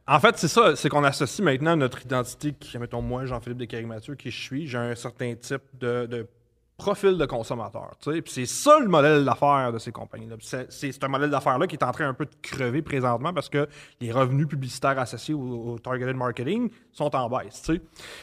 En 0.07 0.21
fait, 0.21 0.37
c'est 0.37 0.49
ça, 0.49 0.77
c'est 0.77 0.89
qu'on 0.91 1.05
associe 1.05 1.43
maintenant 1.45 1.75
notre 1.77 2.03
identité, 2.03 2.53
qui, 2.53 2.77
mettons 2.77 3.01
moi, 3.01 3.25
Jean-Philippe 3.25 3.59
Descaries-Mathieu, 3.61 4.15
qui 4.17 4.31
je 4.31 4.41
suis, 4.43 4.67
j'ai 4.67 4.77
un 4.79 4.95
certain 4.95 5.35
type 5.37 5.63
de, 5.81 6.05
de 6.07 6.27
profil 6.83 7.17
de 7.17 7.27
consommateur. 7.27 7.93
Puis 8.05 8.23
c'est 8.27 8.47
ça 8.47 8.81
le 8.81 8.89
modèle 8.89 9.25
d'affaires 9.25 9.73
de 9.73 9.79
ces 9.79 9.93
compagnies-là. 9.93 10.37
C'est 10.41 11.05
un 11.05 11.09
modèle 11.09 11.31
d'affaires-là 11.31 11.69
qui 11.69 11.77
est 11.77 11.85
en 11.85 11.93
train 11.93 12.09
un 12.09 12.15
peu 12.15 12.25
de 12.25 12.35
crever 12.43 12.83
présentement 12.83 13.33
parce 13.33 13.49
que 13.49 13.69
les 14.01 14.11
revenus 14.11 14.49
publicitaires 14.49 14.99
associés 14.99 15.35
au, 15.35 15.75
au 15.75 15.79
targeted 15.79 16.17
marketing 16.17 16.71
sont 16.93 17.15
en 17.15 17.29
baisse. 17.29 17.71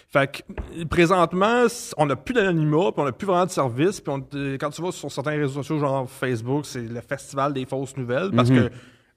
Fait 0.10 0.44
que 0.44 0.84
présentement, 0.84 1.68
on 1.98 2.06
n'a 2.06 2.16
plus 2.18 2.34
d'anonymat, 2.34 2.92
puis 2.92 3.02
on 3.02 3.06
n'a 3.06 3.12
plus 3.14 3.28
vraiment 3.28 3.46
de 3.46 3.52
service. 3.52 4.02
Puis 4.02 4.14
euh, 4.36 4.58
quand 4.60 4.70
tu 4.72 4.82
vas 4.82 4.92
sur 4.92 5.10
certains 5.10 5.38
réseaux 5.38 5.64
sociaux, 5.64 5.80
genre 5.80 6.10
Facebook, 6.10 6.66
c'est 6.66 6.82
le 6.82 7.02
festival 7.02 7.54
des 7.54 7.66
fausses 7.66 7.96
nouvelles 7.96 8.32
parce 8.32 8.50
que 8.50 8.70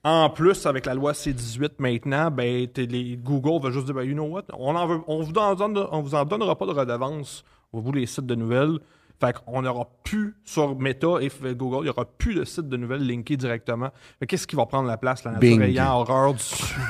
en 0.05 0.29
plus, 0.29 0.65
avec 0.65 0.85
la 0.85 0.95
loi 0.95 1.13
C18 1.13 1.71
maintenant, 1.79 2.29
ben, 2.29 2.67
les, 2.75 3.15
Google 3.15 3.63
va 3.63 3.71
juste 3.71 3.85
dire, 3.85 3.95
ben, 3.95 4.03
you 4.03 4.13
know 4.13 4.25
what, 4.25 4.43
on 4.57 4.75
en 4.75 4.85
veut, 4.85 4.99
on 5.07 5.21
vous 5.21 5.33
en 5.37 5.55
donne, 5.55 5.77
on 5.91 6.01
vous 6.01 6.13
en 6.13 6.25
donnera 6.25 6.57
pas 6.57 6.65
de 6.65 6.71
redevance 6.71 7.45
au 7.71 7.81
bout 7.81 7.93
des 7.93 8.05
sites 8.05 8.25
de 8.25 8.35
nouvelles. 8.35 8.79
Fait 9.21 9.33
qu'on 9.33 9.61
n'aura 9.61 9.87
plus 10.03 10.35
sur 10.43 10.77
Meta 10.77 11.07
et 11.21 11.29
Google, 11.53 11.77
il 11.81 11.83
n'y 11.83 11.89
aura 11.89 12.03
plus 12.05 12.35
de 12.35 12.43
sites 12.43 12.67
de 12.67 12.75
nouvelles 12.75 13.07
linkés 13.07 13.37
directement. 13.37 13.89
Qu'est-ce 14.27 14.45
qui 14.45 14.55
va 14.57 14.65
prendre 14.65 14.87
la 14.87 14.97
place, 14.97 15.23
la 15.23 15.31
nature 15.31 15.49
Bing. 15.57 15.61
ayant 15.61 15.93
horreur 15.99 16.33
du 16.33 16.43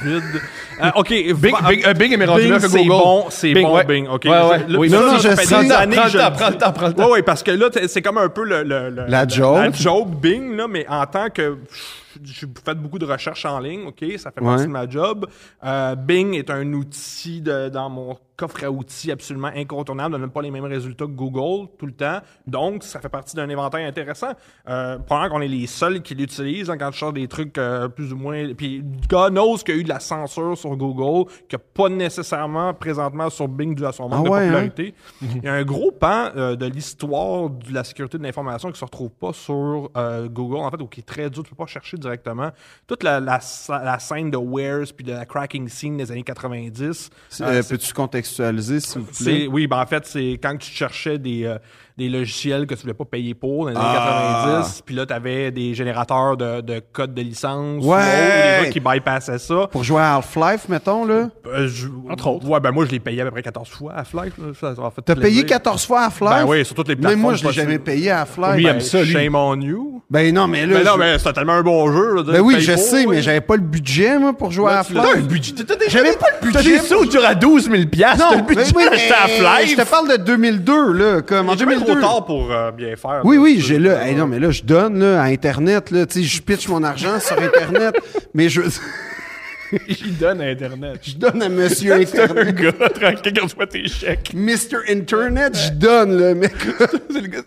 vide? 0.04 0.42
Euh, 0.82 0.90
OK. 0.96 1.10
Bing, 1.10 1.52
va- 1.52 1.70
Bing, 1.70 1.86
euh, 1.86 1.94
Bing 1.94 2.20
est 2.20 2.26
rendu 2.26 2.44
Bing, 2.44 2.54
que 2.54 2.68
c'est 2.68 2.78
Google. 2.86 2.90
bon, 2.90 3.26
c'est 3.30 3.54
Bing, 3.54 3.68
bon, 3.68 3.76
ouais. 3.76 3.86
Bing. 3.86 4.08
OK. 4.08 4.24
Ouais, 4.26 4.32
ouais. 4.32 4.66
Là, 4.68 4.80
Oui, 4.80 4.90
non, 4.90 5.02
non, 5.02 5.20
ça 5.20 5.30
je 5.30 5.36
sais. 5.36 5.46
Prends 5.46 5.62
je 6.08 6.18
prends 6.34 6.50
le 6.50 6.58
temps, 6.58 6.72
prends 6.74 6.88
le 6.88 6.94
temps. 6.94 7.06
Ouais, 7.06 7.12
ouais, 7.12 7.22
parce 7.24 7.44
que 7.44 7.52
là, 7.52 7.70
c'est 7.88 8.02
comme 8.02 8.18
un 8.18 8.30
peu 8.30 8.44
le, 8.46 8.64
le- 8.64 8.90
le- 8.90 9.06
La 9.08 9.28
joke. 9.28 9.56
La 9.58 9.72
joke 9.72 10.10
Bing, 10.20 10.56
là, 10.56 10.68
mais 10.68 10.88
en 10.90 11.06
tant 11.06 11.30
que. 11.30 11.58
J'ai 12.24 12.48
fait 12.66 12.76
beaucoup 12.76 13.00
de 13.00 13.06
recherches 13.06 13.46
en 13.46 13.60
ligne, 13.60 13.86
OK? 13.88 14.04
Ça 14.18 14.32
fait 14.32 14.42
partie 14.42 14.62
Ouais. 14.62 14.68
de 14.68 14.72
ma 14.72 14.88
job. 14.90 15.26
Euh, 15.64 15.96
Bing 15.96 16.34
est 16.36 16.50
un 16.50 16.72
outil 16.74 17.42
de- 17.42 17.70
dans 17.70 17.90
mon 17.90 18.18
coffre 18.36 18.64
à 18.64 18.72
outils 18.72 19.12
absolument 19.12 19.52
incontournable. 19.56 20.16
On 20.16 20.18
n'a 20.18 20.28
pas 20.28 20.42
les 20.42 20.50
mêmes 20.50 20.64
résultats 20.66 21.06
que 21.06 21.12
Google 21.12 21.68
tout 21.78 21.86
le 21.86 21.92
temps. 21.92 22.18
Donc, 22.48 22.84
ça 22.84 23.00
fait 23.00 23.08
partie 23.10 23.36
d'un 23.36 23.48
inventaire 23.48 23.88
intéressant. 23.88 24.32
Euh, 24.68 24.98
probablement 24.98 25.36
qu'on 25.36 25.42
est 25.44 25.48
les 25.48 25.68
seuls 25.68 26.02
qui 26.02 26.16
l'utilisent 26.16 26.70
hein, 26.72 26.78
quand 26.78 26.92
je 26.92 26.98
cherche 26.98 27.14
des 27.14 27.28
trucs 27.28 27.56
euh, 27.60 27.88
plus 27.90 28.12
ou 28.12 28.18
moins. 28.18 28.54
Puis, 28.56 28.84
God 29.08 29.34
knows 29.34 29.58
qu'il 29.58 29.76
y 29.76 29.78
a 29.78 29.82
eu 29.82 29.84
de 29.84 29.90
la 29.90 30.00
censure 30.00 30.58
sur 30.58 30.76
Google, 30.76 31.30
qu'il 31.48 31.58
n'y 31.60 31.64
a 31.64 31.66
pas 31.76 31.90
nécessairement 31.90 32.74
présentement 32.74 33.30
sur 33.30 33.48
Bing 33.48 33.76
dû 33.76 33.86
à 33.86 33.92
son 33.92 34.10
manque 34.10 34.26
Ah 34.28 34.32
ouais, 34.32 34.40
de 34.50 34.56
hein? 34.56 34.70
popularité. 34.70 34.94
Il 35.22 35.44
y 35.44 35.48
a 35.48 35.54
un 35.54 35.64
gros 35.64 35.92
pan 35.92 36.30
euh, 36.36 36.56
de 36.56 36.66
l'histoire 36.66 37.50
de 37.52 37.72
la 37.72 37.84
sécurité 37.84 38.18
de 38.18 38.24
l'information 38.24 38.72
qui 38.72 38.80
se 38.80 38.86
retrouve 38.86 39.12
pas 39.12 39.32
sur 39.34 39.92
Google, 40.32 40.58
en 40.58 40.72
fait, 40.72 40.82
ou 40.82 40.88
qui 40.88 41.02
est 41.02 41.04
très 41.04 41.30
dur, 41.30 41.44
tu 41.44 41.52
peux 41.52 41.56
pas 41.56 41.68
chercher 41.68 41.98
directement. 42.04 42.52
Toute 42.88 43.04
la, 43.04 43.20
la, 43.20 43.40
la 43.70 44.00
scène 44.00 44.30
de 44.32 44.38
Wares 44.38 44.94
puis 44.96 45.04
de 45.06 45.12
la 45.14 45.26
cracking 45.26 45.68
scene 45.68 45.98
des 45.98 46.12
années 46.12 46.24
90. 46.24 47.10
C'est- 47.30 47.44
euh, 47.44 47.48
euh, 47.48 47.64
Peux-tu 47.68 47.94
contextualiser, 47.94 48.80
s'il 48.80 49.02
vous 49.02 49.12
plaît? 49.24 49.48
oui, 49.48 49.68
ben 49.68 49.82
en 49.82 49.86
fait, 49.86 50.06
c'est 50.06 50.40
quand 50.42 50.56
tu 50.58 50.70
cherchais 50.72 51.18
des, 51.18 51.46
euh, 51.46 51.58
des 51.98 52.10
logiciels 52.10 52.66
que 52.66 52.74
tu 52.74 52.82
voulais 52.82 52.94
pas 52.96 53.06
payer 53.06 53.34
pour 53.36 53.66
dans 53.66 53.70
les 53.72 53.76
années 53.78 53.86
Ah. 53.88 54.52
90, 54.64 54.82
puis 54.86 54.96
là, 54.96 55.06
tu 55.06 55.14
avais 55.14 55.52
des 55.52 55.76
générateurs 55.76 56.36
de, 56.38 56.62
de 56.62 56.82
codes 56.92 57.14
de 57.14 57.22
licence, 57.22 57.84
ou 57.84 57.90
Ouais. 57.92 57.98
autres, 57.98 58.60
des 58.62 58.66
gens 58.66 58.72
qui 58.72 58.80
bypassaient 58.80 59.38
ça. 59.38 59.68
Pour 59.72 59.84
jouer 59.84 60.02
à 60.02 60.16
Half-Life, 60.16 60.70
mettons, 60.70 61.06
là? 61.06 61.30
Euh, 61.46 61.68
je- 61.68 61.88
Entre 62.10 62.28
autres. 62.28 62.48
Ouais, 62.50 62.60
ben 62.60 62.72
moi, 62.72 62.86
je 62.86 62.92
l'ai 62.92 63.00
payé 63.00 63.22
à 63.22 63.26
peu 63.26 63.32
près 63.32 63.44
14 63.44 63.70
fois 63.70 63.94
à 63.94 64.00
Half-Life. 64.00 64.34
T'as 65.06 65.16
payé 65.16 65.44
14 65.46 65.86
fois 65.86 66.06
Half-Life? 66.06 66.30
Ben 66.32 66.46
oui, 66.48 66.66
sur 66.66 66.76
toutes 66.76 66.88
les 66.88 66.96
plateformes. 66.96 67.14
Même 67.16 67.22
moi, 67.22 67.36
je 67.36 67.46
l'ai 67.46 67.54
jamais 67.54 67.78
payé 67.80 68.10
à 68.12 68.22
Half-Life. 68.22 68.56
Il 68.58 68.64
Ben, 68.64 68.80
ça, 68.80 69.02
lui. 69.04 69.12
Shame 69.12 69.36
on 69.36 69.60
you. 69.62 69.90
Ben 70.10 70.34
non, 70.34 70.48
mais 70.48 70.66
là. 70.66 70.78
Mais 70.80 70.84
non, 70.84 70.92
je- 70.96 71.00
mais 71.00 71.18
c'est 71.20 71.34
tellement 71.34 71.54
un 71.54 71.64
bon 71.64 71.92
jeu. 71.92 72.16
là, 72.16 72.24
Ben 72.24 72.40
oui, 72.42 72.56
je 72.60 72.72
pour, 72.74 72.82
sais, 72.82 73.06
ouais. 73.06 73.16
mais 73.16 73.22
j'avais 73.22 73.42
pas 73.42 73.56
le 73.56 73.62
budget, 73.62 74.18
moi, 74.20 74.34
pour 74.34 74.52
jouer 74.52 74.72
Là, 74.72 74.80
à 74.80 74.84
tu 74.84 74.94
T'as 74.94 75.02
Half-Life. 75.02 75.28
budget. 75.28 75.54
T'as 75.66 75.76
J'avais 75.88 76.14
pas 76.14 76.28
le 76.42 76.52
T'as 76.52 76.60
budget. 76.62 76.80
des 76.80 76.86
sous 76.86 77.06
durs 77.06 77.26
à 77.26 77.34
12 77.36 77.70
000 77.70 77.86
piastres. 77.88 78.18
T'as 78.30 78.36
le 78.36 78.42
Non, 78.42 78.46
mais 78.48 78.56
budget 78.56 78.72
oui, 78.76 78.84
d'acheter 78.90 79.14
mais 79.40 79.46
Half-Life. 79.46 79.72
je 79.78 79.84
te 79.84 79.90
parle 79.90 80.10
de 80.12 80.18
2002, 80.18 80.92
là, 80.94 81.22
comme 81.22 81.50
en 81.50 81.54
Il 81.54 81.56
est 81.56 81.60
jamais 81.60 81.72
2002. 81.76 81.83
Trop 81.84 82.00
tard 82.00 82.26
pour 82.26 82.52
euh, 82.52 82.72
bien 82.72 82.96
faire. 82.96 83.22
Oui, 83.24 83.36
là. 83.36 83.42
oui, 83.42 83.58
j'ai 83.60 83.80
là. 83.80 84.06
Hey, 84.06 84.16
non, 84.16 84.28
mais 84.28 84.40
là, 84.40 84.52
je 84.52 84.64
donne 84.64 85.00
là, 85.00 85.22
à 85.22 85.26
Internet, 85.26 85.92
là, 85.92 86.06
je 86.14 86.42
pitch 86.42 86.68
mon 86.68 86.84
argent 86.84 87.20
sur 87.20 87.38
Internet, 87.40 87.96
mais 88.34 88.50
je. 88.50 88.62
Il 90.06 90.18
donne 90.18 90.42
à 90.42 90.46
Internet. 90.46 91.00
Je 91.04 91.16
donne 91.16 91.42
à 91.42 91.50
Monsieur 91.50 91.94
C'est 92.06 92.20
un 92.20 92.24
Internet. 92.26 92.56
gars 92.56 92.90
tranquille 92.90 93.34
qui 93.34 93.40
reçoit 93.40 93.68
tes 93.68 93.88
chèques. 93.88 94.32
Mr. 94.34 94.78
Internet, 94.90 95.58
je 95.58 95.72
donne, 95.72 96.18
le 96.18 96.36
mec. 96.36 96.54
C'est 97.10 97.22
le 97.22 97.28
gars- 97.28 97.42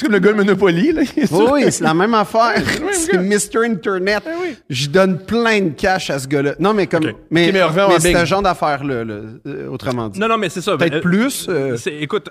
comme 0.00 0.12
le 0.12 0.18
gars 0.18 0.32
de 0.32 0.36
Monopoly, 0.36 0.92
là. 0.92 1.02
Oui, 1.30 1.64
c'est 1.70 1.84
la 1.84 1.94
même 1.94 2.14
affaire. 2.14 2.54
C'est. 2.92 3.16
Mr. 3.18 3.64
Internet. 3.64 4.22
Oui. 4.42 4.56
Je 4.68 4.88
donne 4.88 5.18
plein 5.18 5.60
de 5.60 5.70
cash 5.70 6.10
à 6.10 6.18
ce 6.18 6.26
gars-là. 6.26 6.54
Non, 6.58 6.72
mais 6.74 6.86
comme. 6.86 7.12
Mais, 7.30 7.52
c'est 8.00 8.14
ce 8.14 8.24
genre 8.24 8.42
d'affaires-là, 8.42 9.04
là, 9.04 9.14
euh, 9.46 9.68
autrement 9.68 10.08
dit. 10.08 10.18
Non, 10.18 10.28
non, 10.28 10.38
mais 10.38 10.48
c'est 10.48 10.60
ça. 10.60 10.76
Peut-être 10.76 10.94
Euh, 10.96 11.00
plus. 11.00 11.46
euh, 11.48 11.76
écoute, 12.00 12.30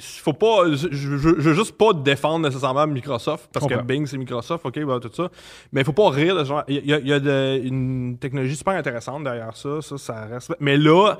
faut 0.00 0.32
pas. 0.32 0.64
Je, 0.72 1.08
veux 1.08 1.54
juste 1.54 1.72
pas 1.76 1.92
défendre 1.92 2.46
nécessairement 2.48 2.86
Microsoft 2.86 3.48
parce 3.52 3.66
que. 3.66 3.82
Bing 3.82 4.06
c'est 4.06 4.18
Microsoft, 4.18 4.64
ok, 4.66 4.84
bah, 4.84 4.98
tout 5.00 5.10
ça. 5.14 5.30
Mais 5.72 5.82
il 5.82 5.84
faut 5.84 5.92
pas 5.92 6.10
rire 6.10 6.36
de 6.36 6.44
genre. 6.44 6.64
Il 6.68 6.84
y 6.84 6.92
a, 6.92 6.98
il 6.98 7.06
y 7.08 7.12
a 7.12 7.20
de- 7.20 7.60
une 7.78 8.18
technologie 8.18 8.56
super 8.56 8.74
intéressante 8.74 9.24
derrière 9.24 9.56
ça, 9.56 9.80
ça, 9.82 9.98
ça 9.98 10.24
reste. 10.26 10.54
Mais 10.60 10.76
là, 10.76 11.14
euh, 11.14 11.16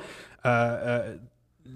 euh, 0.46 1.16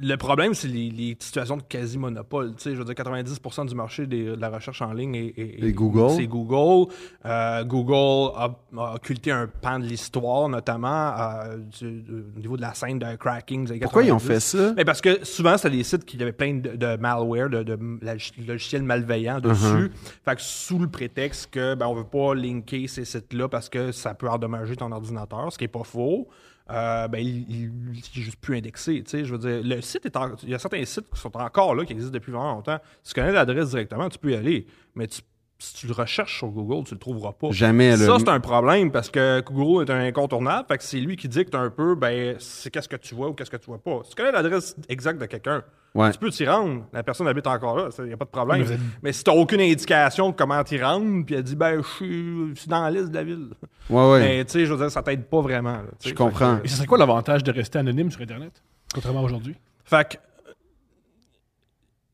le 0.00 0.16
problème, 0.16 0.54
c'est 0.54 0.68
les, 0.68 0.90
les 0.90 1.16
situations 1.18 1.56
de 1.56 1.62
quasi-monopole. 1.62 2.54
Tu 2.56 2.62
sais, 2.62 2.72
je 2.72 2.76
veux 2.76 2.84
dire, 2.84 2.94
90% 2.94 3.66
du 3.68 3.74
marché 3.74 4.06
des- 4.06 4.24
de 4.24 4.40
la 4.40 4.48
recherche 4.48 4.80
en 4.82 4.92
ligne 4.92 5.14
est, 5.14 5.72
Google. 5.72 6.14
C'est 6.16 6.26
Google. 6.26 6.92
Euh, 7.24 7.64
Google 7.64 8.32
a, 8.36 8.50
a 8.78 8.94
occulté 8.94 9.30
un 9.30 9.46
pan 9.46 9.78
de 9.78 9.84
l'histoire, 9.84 10.48
notamment 10.48 11.12
euh, 11.18 11.56
du- 11.58 12.04
au 12.36 12.40
niveau 12.40 12.56
de 12.56 12.62
la 12.62 12.74
scène 12.74 12.98
de 12.98 13.16
cracking. 13.16 13.66
des 13.66 13.78
Pourquoi 13.80 14.02
ils 14.04 14.12
ont 14.12 14.18
90. 14.18 14.26
fait 14.34 14.40
ça? 14.58 14.72
Mais 14.76 14.84
parce 14.84 15.00
que 15.00 15.24
souvent, 15.24 15.56
c'était 15.56 15.76
des 15.76 15.84
sites 15.84 16.04
qui 16.04 16.20
avaient 16.22 16.32
plein 16.32 16.54
de, 16.54 16.76
de 16.76 16.96
malware, 16.96 17.50
de, 17.50 17.62
de 17.62 17.74
log- 18.02 18.46
logiciels 18.46 18.82
malveillants 18.82 19.38
Uh-huh. 19.38 19.40
dessus. 19.50 19.92
Fait 20.24 20.36
que 20.36 20.42
sous 20.42 20.78
le 20.78 20.88
prétexte 20.88 21.50
que 21.50 21.74
ben, 21.74 21.86
on 21.86 21.94
veut 21.94 22.04
pas 22.04 22.34
linker 22.34 22.88
ces 22.88 23.04
sites-là 23.04 23.48
parce 23.48 23.68
que 23.68 23.92
ça 23.92 24.14
peut 24.14 24.28
endommager 24.28 24.76
ton 24.76 24.90
ordinateur, 24.92 25.52
ce 25.52 25.58
qui 25.58 25.64
est 25.64 25.68
pas 25.68 25.84
faux. 25.84 26.28
Euh, 26.70 27.08
ben, 27.08 27.18
il, 27.18 27.44
il, 27.50 27.70
il 28.14 28.22
juste 28.22 28.36
plus 28.40 28.56
indexé. 28.56 29.02
Je 29.12 29.34
veux 29.34 29.38
dire, 29.38 29.60
le 29.76 29.80
site 29.82 30.06
est 30.06 30.16
en- 30.16 30.34
il 30.42 30.50
y 30.50 30.54
a 30.54 30.58
certains 30.58 30.84
sites 30.84 31.10
qui 31.12 31.20
sont 31.20 31.36
encore 31.36 31.74
là, 31.74 31.84
qui 31.84 31.92
existent 31.92 32.12
depuis 32.14 32.32
vraiment 32.32 32.54
longtemps. 32.54 32.78
Si 33.02 33.12
tu 33.14 33.20
connais 33.20 33.32
l'adresse 33.32 33.70
directement, 33.70 34.08
tu 34.08 34.18
peux 34.18 34.30
y 34.32 34.34
aller. 34.36 34.66
Mais 34.94 35.06
tu- 35.06 35.22
si 35.58 35.74
tu 35.74 35.86
le 35.86 35.92
recherches 35.92 36.38
sur 36.38 36.48
Google, 36.48 36.84
tu 36.86 36.94
le 36.94 36.98
trouveras 37.00 37.32
pas. 37.32 37.52
Jamais. 37.52 37.96
Ça, 37.96 38.16
c'est 38.18 38.28
un 38.28 38.40
problème 38.40 38.90
parce 38.90 39.10
que 39.10 39.40
Google 39.42 39.84
est 39.88 39.92
un 39.94 40.00
incontournable. 40.00 40.66
Fait 40.66 40.78
que 40.78 40.82
c'est 40.84 40.98
lui 40.98 41.16
qui 41.16 41.28
dicte 41.28 41.54
un 41.54 41.70
peu, 41.70 41.94
ben, 41.94 42.34
c'est 42.40 42.70
qu'est-ce 42.70 42.88
que 42.88 42.96
tu 42.96 43.14
vois 43.14 43.28
ou 43.28 43.32
qu'est-ce 43.34 43.50
que 43.50 43.56
tu 43.56 43.66
vois 43.66 43.82
pas. 43.82 44.00
Si 44.04 44.10
tu 44.10 44.16
connais 44.16 44.32
l'adresse 44.32 44.74
exacte 44.88 45.20
de 45.20 45.26
quelqu'un, 45.26 45.62
Ouais. 45.94 46.10
tu 46.10 46.18
peux 46.18 46.30
t'y 46.30 46.46
rendre. 46.46 46.86
La 46.92 47.02
personne 47.02 47.28
habite 47.28 47.46
encore 47.46 47.76
là, 47.76 47.88
il 47.98 48.04
n'y 48.04 48.12
a 48.14 48.16
pas 48.16 48.24
de 48.24 48.30
problème. 48.30 48.64
Mais 49.02 49.12
si 49.12 49.22
tu 49.22 49.30
aucune 49.30 49.60
indication 49.60 50.30
de 50.30 50.34
comment 50.34 50.62
t'y 50.64 50.80
rendre, 50.82 51.24
puis 51.26 51.34
elle 51.34 51.42
dit, 51.42 51.54
ben, 51.56 51.82
je 51.82 52.54
suis- 52.54 52.68
dans 52.68 52.82
la 52.82 52.90
liste 52.90 53.10
de 53.10 53.14
la 53.14 53.24
ville. 53.24 53.48
Ouais, 53.90 54.10
ouais. 54.12 54.20
Mais, 54.20 54.44
tu 54.46 54.52
sais, 54.52 54.64
je 54.66 54.72
veux 54.72 54.78
dire, 54.78 54.90
ça 54.90 55.02
t'aide 55.02 55.24
pas 55.26 55.40
vraiment. 55.42 55.72
là. 55.72 55.84
Je 56.04 56.14
comprends. 56.14 56.58
Et 56.64 56.68
ce 56.68 56.76
serait 56.76 56.86
quoi 56.86 56.96
l'avantage 56.98 57.44
de 57.44 57.52
rester 57.52 57.78
anonyme 57.78 58.10
sur 58.10 58.22
Internet, 58.22 58.62
contrairement 58.94 59.20
à 59.20 59.24
aujourd'hui? 59.24 59.54
Fait 59.84 60.08
que. 60.08 60.16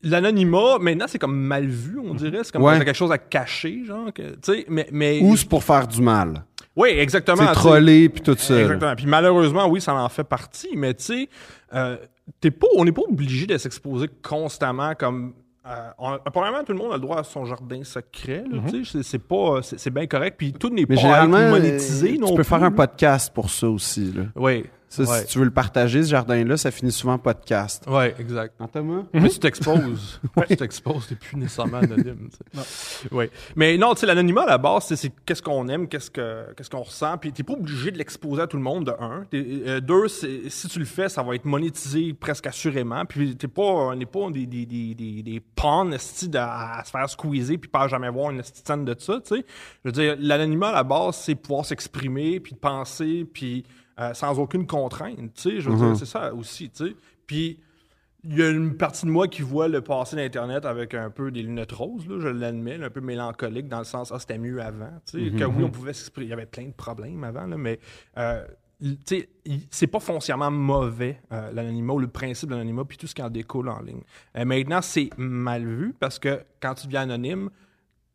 L'anonymat, 0.01 0.77
maintenant, 0.79 1.05
c'est 1.09 1.19
comme 1.19 1.37
mal 1.37 1.65
vu, 1.65 1.99
on 1.99 2.13
dirait. 2.13 2.39
C'est 2.43 2.53
comme 2.53 2.63
Ouais. 2.63 2.77
quelque 2.77 2.95
chose 2.95 3.11
à 3.11 3.17
cacher, 3.17 3.83
genre. 3.85 4.13
que- 4.13 4.31
Tu 4.35 4.37
sais, 4.43 4.65
mais. 4.69 4.87
mais 4.91 5.19
Ou 5.21 5.35
c'est 5.35 5.47
pour 5.49 5.61
faire 5.63 5.87
du 5.87 6.01
mal. 6.01 6.43
Oui, 6.79 6.89
exactement. 6.89 7.37
C'est 7.47 7.53
troller 7.53 8.09
puis 8.09 8.21
tout 8.21 8.35
ça. 8.37 8.59
Exactement. 8.61 8.95
Puis 8.95 9.05
malheureusement, 9.05 9.67
oui, 9.67 9.81
ça 9.81 9.93
en 9.93 10.09
fait 10.09 10.23
partie, 10.23 10.69
mais 10.75 10.93
tu 10.93 11.03
sais, 11.03 11.29
euh, 11.73 11.97
t'es 12.39 12.51
pas, 12.51 12.67
on 12.77 12.85
n'est 12.85 12.91
pas 12.91 13.01
obligé 13.01 13.45
de 13.45 13.57
s'exposer 13.57 14.07
constamment 14.23 14.93
comme. 14.95 15.33
Euh, 15.67 15.89
on- 15.99 16.17
premièrement, 16.31 16.63
tout 16.63 16.71
le 16.71 16.77
monde 16.79 16.91
a 16.93 16.95
le 16.95 17.01
droit 17.01 17.19
à 17.19 17.23
son 17.23 17.45
jardin 17.45 17.83
secret. 17.83 18.43
tu 18.69 18.85
sais, 18.85 19.03
c'est- 19.03 19.19
pas, 19.19 19.59
c'est 19.61 19.89
bien 19.93 20.07
correct. 20.07 20.35
Puis 20.37 20.53
tout 20.53 20.69
n'est 20.69 20.85
pas 20.85 20.93
euh, 21.23 21.27
monétisé 21.51 22.17
non 22.17 22.27
tu 22.27 22.33
peux 22.35 22.41
plus. 22.43 22.49
faire 22.49 22.63
un 22.63 22.71
podcast 22.71 23.31
pour 23.33 23.49
ça 23.49 23.67
aussi. 23.69 24.11
Là. 24.13 24.23
Oui. 24.35 24.63
Ça, 24.89 25.03
ouais. 25.03 25.21
Si 25.21 25.27
tu 25.27 25.37
veux 25.39 25.45
le 25.45 25.51
partager, 25.51 26.01
ce 26.03 26.09
jardin-là, 26.09 26.57
ça 26.57 26.71
finit 26.71 26.91
souvent 26.91 27.13
en 27.13 27.19
podcast. 27.19 27.85
Ouais, 27.87 28.15
exact. 28.19 28.55
Thomas? 28.73 29.03
Mais 29.13 29.29
tu 29.29 29.37
t'exposes. 29.39 30.19
tu 30.47 30.57
t'exposes, 30.57 31.07
t'es 31.07 31.15
plus 31.15 31.37
nécessairement 31.37 31.77
anonyme. 31.77 32.29
tu 32.31 32.59
sais. 32.59 33.13
Ouais. 33.13 33.29
Mais 33.55 33.77
non, 33.77 33.93
tu 33.93 34.01
sais, 34.01 34.05
l'anonymat 34.07 34.41
à 34.43 34.47
la 34.47 34.57
base, 34.57 34.85
c'est- 34.87 34.95
c'est 34.95 35.11
qu'est-ce 35.25 35.41
qu'on 35.43 35.67
aime, 35.67 35.87
qu'est-ce 35.87 36.09
que 36.09 36.45
qu'est-ce 36.57 36.69
qu'on 36.71 36.81
ressent, 36.81 37.17
puis 37.19 37.31
t'es 37.31 37.43
pas 37.43 37.53
obligé 37.53 37.91
de 37.91 37.97
l'exposer 37.99 38.41
à 38.41 38.47
tout 38.47 38.57
le 38.57 38.63
monde, 38.63 38.85
de 38.87 38.91
un. 38.99 39.25
T'es- 39.29 39.45
euh, 39.67 39.79
deux, 39.79 40.07
c'est- 40.07 40.49
si 40.49 40.67
tu 40.67 40.79
le 40.79 40.85
fais, 40.85 41.07
ça 41.07 41.21
va 41.23 41.35
être 41.35 41.45
monétisé 41.45 42.13
presque 42.13 42.47
assurément, 42.47 43.05
puis 43.05 43.35
t'es 43.35 43.47
pas, 43.47 43.61
on 43.61 43.95
n'est 43.95 44.05
pas 44.07 44.29
des, 44.31 44.45
des, 44.47 44.65
des, 44.65 44.95
des, 44.95 45.21
des 45.23 45.39
pawns, 45.55 45.93
à, 46.35 46.79
à 46.79 46.83
se 46.83 46.89
faire 46.89 47.09
squeezer, 47.09 47.57
puis 47.57 47.69
pas 47.69 47.87
jamais 47.87 48.09
voir 48.09 48.31
une 48.31 48.41
scène 48.43 48.85
de 48.85 48.95
ça, 48.97 49.19
tu 49.23 49.35
sais. 49.35 49.45
Je 49.85 49.89
veux 49.89 49.91
dire, 49.91 50.15
l'anonymat 50.19 50.69
à 50.69 50.73
la 50.73 50.83
base, 50.83 51.15
c'est 51.17 51.35
pouvoir 51.35 51.65
s'exprimer, 51.65 52.39
puis 52.39 52.53
de 52.53 52.57
penser, 52.59 53.25
puis 53.31 53.63
euh, 53.99 54.13
sans 54.13 54.39
aucune 54.39 54.65
contrainte, 54.65 55.33
tu 55.35 55.41
sais. 55.41 55.61
Je 55.61 55.69
veux 55.69 55.77
dire, 55.77 55.97
c'est 55.97 56.05
ça 56.05 56.33
aussi, 56.33 56.69
tu 56.69 56.87
sais. 56.87 56.95
Puis 57.27 57.59
il 58.23 58.37
y 58.37 58.43
a 58.43 58.49
une 58.49 58.75
partie 58.75 59.05
de 59.05 59.11
moi 59.11 59.27
qui 59.27 59.41
voit 59.41 59.67
le 59.67 59.81
passé 59.81 60.15
d'Internet 60.15 60.65
avec 60.65 60.93
un 60.93 61.09
peu 61.09 61.31
des 61.31 61.41
lunettes 61.41 61.71
roses, 61.71 62.07
là, 62.07 62.19
je 62.19 62.27
l'admets, 62.27 62.81
un 62.83 62.89
peu 62.89 62.99
mélancolique 63.01 63.69
dans 63.69 63.79
le 63.79 63.85
sens, 63.85 64.11
ah, 64.11 64.19
c'était 64.19 64.37
mieux 64.37 64.61
avant. 64.61 64.91
Sais, 65.05 65.31
Que 65.31 65.45
oui, 65.45 65.63
on 65.63 65.69
pouvait 65.69 65.93
s'exprimer. 65.93 66.27
Il 66.27 66.29
y 66.29 66.33
avait 66.33 66.45
plein 66.45 66.65
de 66.65 66.73
problèmes 66.73 67.23
avant, 67.23 67.45
là, 67.45 67.57
mais 67.57 67.79
euh, 68.17 68.45
c'est 69.71 69.87
pas 69.87 69.99
foncièrement 69.99 70.51
mauvais, 70.51 71.21
euh, 71.31 71.51
l'anonymat 71.51 71.93
ou 71.93 71.99
le 71.99 72.07
principe 72.07 72.49
de 72.49 72.55
l'anonymat, 72.55 72.83
puis 72.85 72.97
tout 72.97 73.07
ce 73.07 73.15
qui 73.15 73.21
en 73.21 73.29
découle 73.29 73.69
en 73.69 73.81
ligne. 73.81 74.01
Euh, 74.37 74.45
maintenant, 74.45 74.81
c'est 74.81 75.09
mal 75.17 75.65
vu 75.65 75.93
parce 75.97 76.19
que 76.19 76.41
quand 76.61 76.73
tu 76.75 76.87
deviens 76.87 77.01
anonyme, 77.01 77.49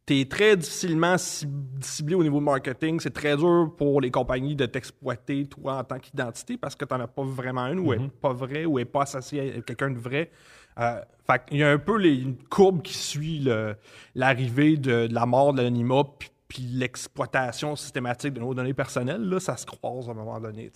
T'es 0.06 0.26
très 0.26 0.56
difficilement 0.56 1.14
cib- 1.16 1.80
ciblé 1.80 2.14
au 2.14 2.22
niveau 2.22 2.40
marketing. 2.40 3.00
C'est 3.00 3.14
très 3.14 3.36
dur 3.36 3.72
pour 3.76 4.02
les 4.02 4.10
compagnies 4.10 4.54
de 4.54 4.66
t'exploiter, 4.66 5.46
toi, 5.46 5.78
en 5.78 5.84
tant 5.84 5.98
qu'identité, 5.98 6.58
parce 6.58 6.74
que 6.74 6.84
t'en 6.84 7.00
as 7.00 7.06
pas 7.06 7.22
vraiment 7.24 7.66
une, 7.68 7.78
ou 7.78 7.92
elle 7.94 8.02
est 8.02 8.10
pas 8.10 8.32
vrai, 8.34 8.66
ou 8.66 8.78
elle 8.78 8.82
est 8.82 8.84
pas 8.90 9.02
associée 9.02 9.54
à 9.56 9.60
quelqu'un 9.62 9.90
de 9.90 9.98
vrai. 9.98 10.30
Euh, 10.78 11.00
fait 11.26 11.42
qu'il 11.46 11.58
y 11.58 11.62
a 11.62 11.70
un 11.70 11.78
peu 11.78 11.96
les, 11.96 12.16
une 12.16 12.36
courbe 12.36 12.82
qui 12.82 12.94
suit 12.94 13.48
l'arrivée 14.14 14.76
de, 14.76 15.06
de 15.06 15.14
la 15.14 15.24
mort 15.24 15.52
de 15.54 15.62
l'anonymat, 15.62 16.04
puis, 16.18 16.30
puis 16.48 16.62
l'exploitation 16.64 17.74
systématique 17.74 18.34
de 18.34 18.40
nos 18.40 18.52
données 18.52 18.74
personnelles. 18.74 19.22
Là, 19.22 19.40
ça 19.40 19.56
se 19.56 19.64
croise 19.64 20.08
à 20.08 20.12
un 20.12 20.14
moment 20.14 20.38
donné. 20.38 20.70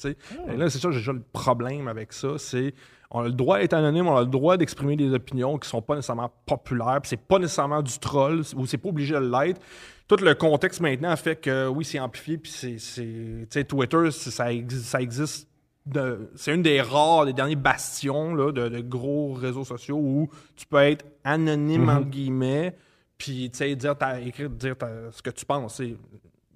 Et 0.49 0.57
là, 0.57 0.71
c'est 0.71 0.79
ça, 0.79 0.91
j'ai 0.91 1.01
déjà 1.01 1.13
le 1.13 1.23
problème 1.33 1.87
avec 1.87 2.13
ça. 2.15 2.39
C'est 2.39 2.73
on 3.11 3.21
a 3.21 3.25
le 3.25 3.33
droit 3.33 3.59
d'être 3.59 3.73
anonyme, 3.73 4.07
on 4.07 4.17
a 4.17 4.21
le 4.21 4.27
droit 4.27 4.57
d'exprimer 4.57 4.97
des 4.97 5.13
opinions 5.15 5.57
qui 5.59 5.69
sont 5.69 5.81
pas 5.81 5.95
nécessairement 5.95 6.31
populaires, 6.45 6.99
puis 7.01 7.09
c'est 7.11 7.17
pas 7.17 7.39
nécessairement 7.39 7.83
du 7.83 7.99
troll, 7.99 8.43
ou 8.57 8.67
c'est 8.67 8.79
pas 8.79 8.89
obligé 8.91 9.15
de 9.15 9.21
l'être. 9.21 9.61
Tout 10.07 10.17
le 10.17 10.35
contexte 10.35 10.81
maintenant 10.81 11.15
fait 11.17 11.37
que 11.37 11.69
oui, 11.69 11.85
c'est 11.85 11.99
amplifié, 12.01 12.39
puis 12.39 12.51
c'est, 12.51 13.65
Twitter, 13.65 14.11
ça, 14.11 14.51
exi- 14.51 14.81
ça 14.83 15.01
existe. 15.01 15.49
c'est 16.35 16.55
une 16.55 16.63
des 16.63 16.81
rares, 16.83 17.25
des 17.27 17.33
derniers 17.33 17.57
bastions 17.57 18.35
là, 18.35 18.53
de, 18.53 18.69
de 18.69 18.81
gros 18.81 19.33
réseaux 19.33 19.65
sociaux 19.65 19.97
où 19.97 20.29
tu 20.57 20.67
peux 20.67 20.79
être 20.79 21.05
anonyme 21.25 21.89
entre 21.89 22.09
guillemets, 22.09 22.75
puis 23.17 23.49
dire, 23.51 23.97
ta, 23.97 24.21
écrire, 24.21 24.51
dire 24.51 24.77
ce 25.11 25.23
que 25.23 25.31
tu 25.31 25.45
penses. 25.47 25.81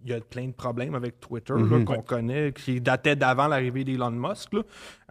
Il 0.04 0.10
y 0.10 0.14
a 0.14 0.20
plein 0.20 0.46
de 0.48 0.52
problèmes 0.52 0.94
avec 0.94 1.20
Twitter 1.20 1.54
là, 1.54 1.84
qu'on 1.84 2.02
connaît, 2.02 2.52
qui 2.52 2.80
dataient 2.80 3.16
d'avant 3.16 3.46
l'arrivée 3.48 3.84
d'Elon 3.84 4.10
Musk. 4.10 4.52
Là. 4.54 4.62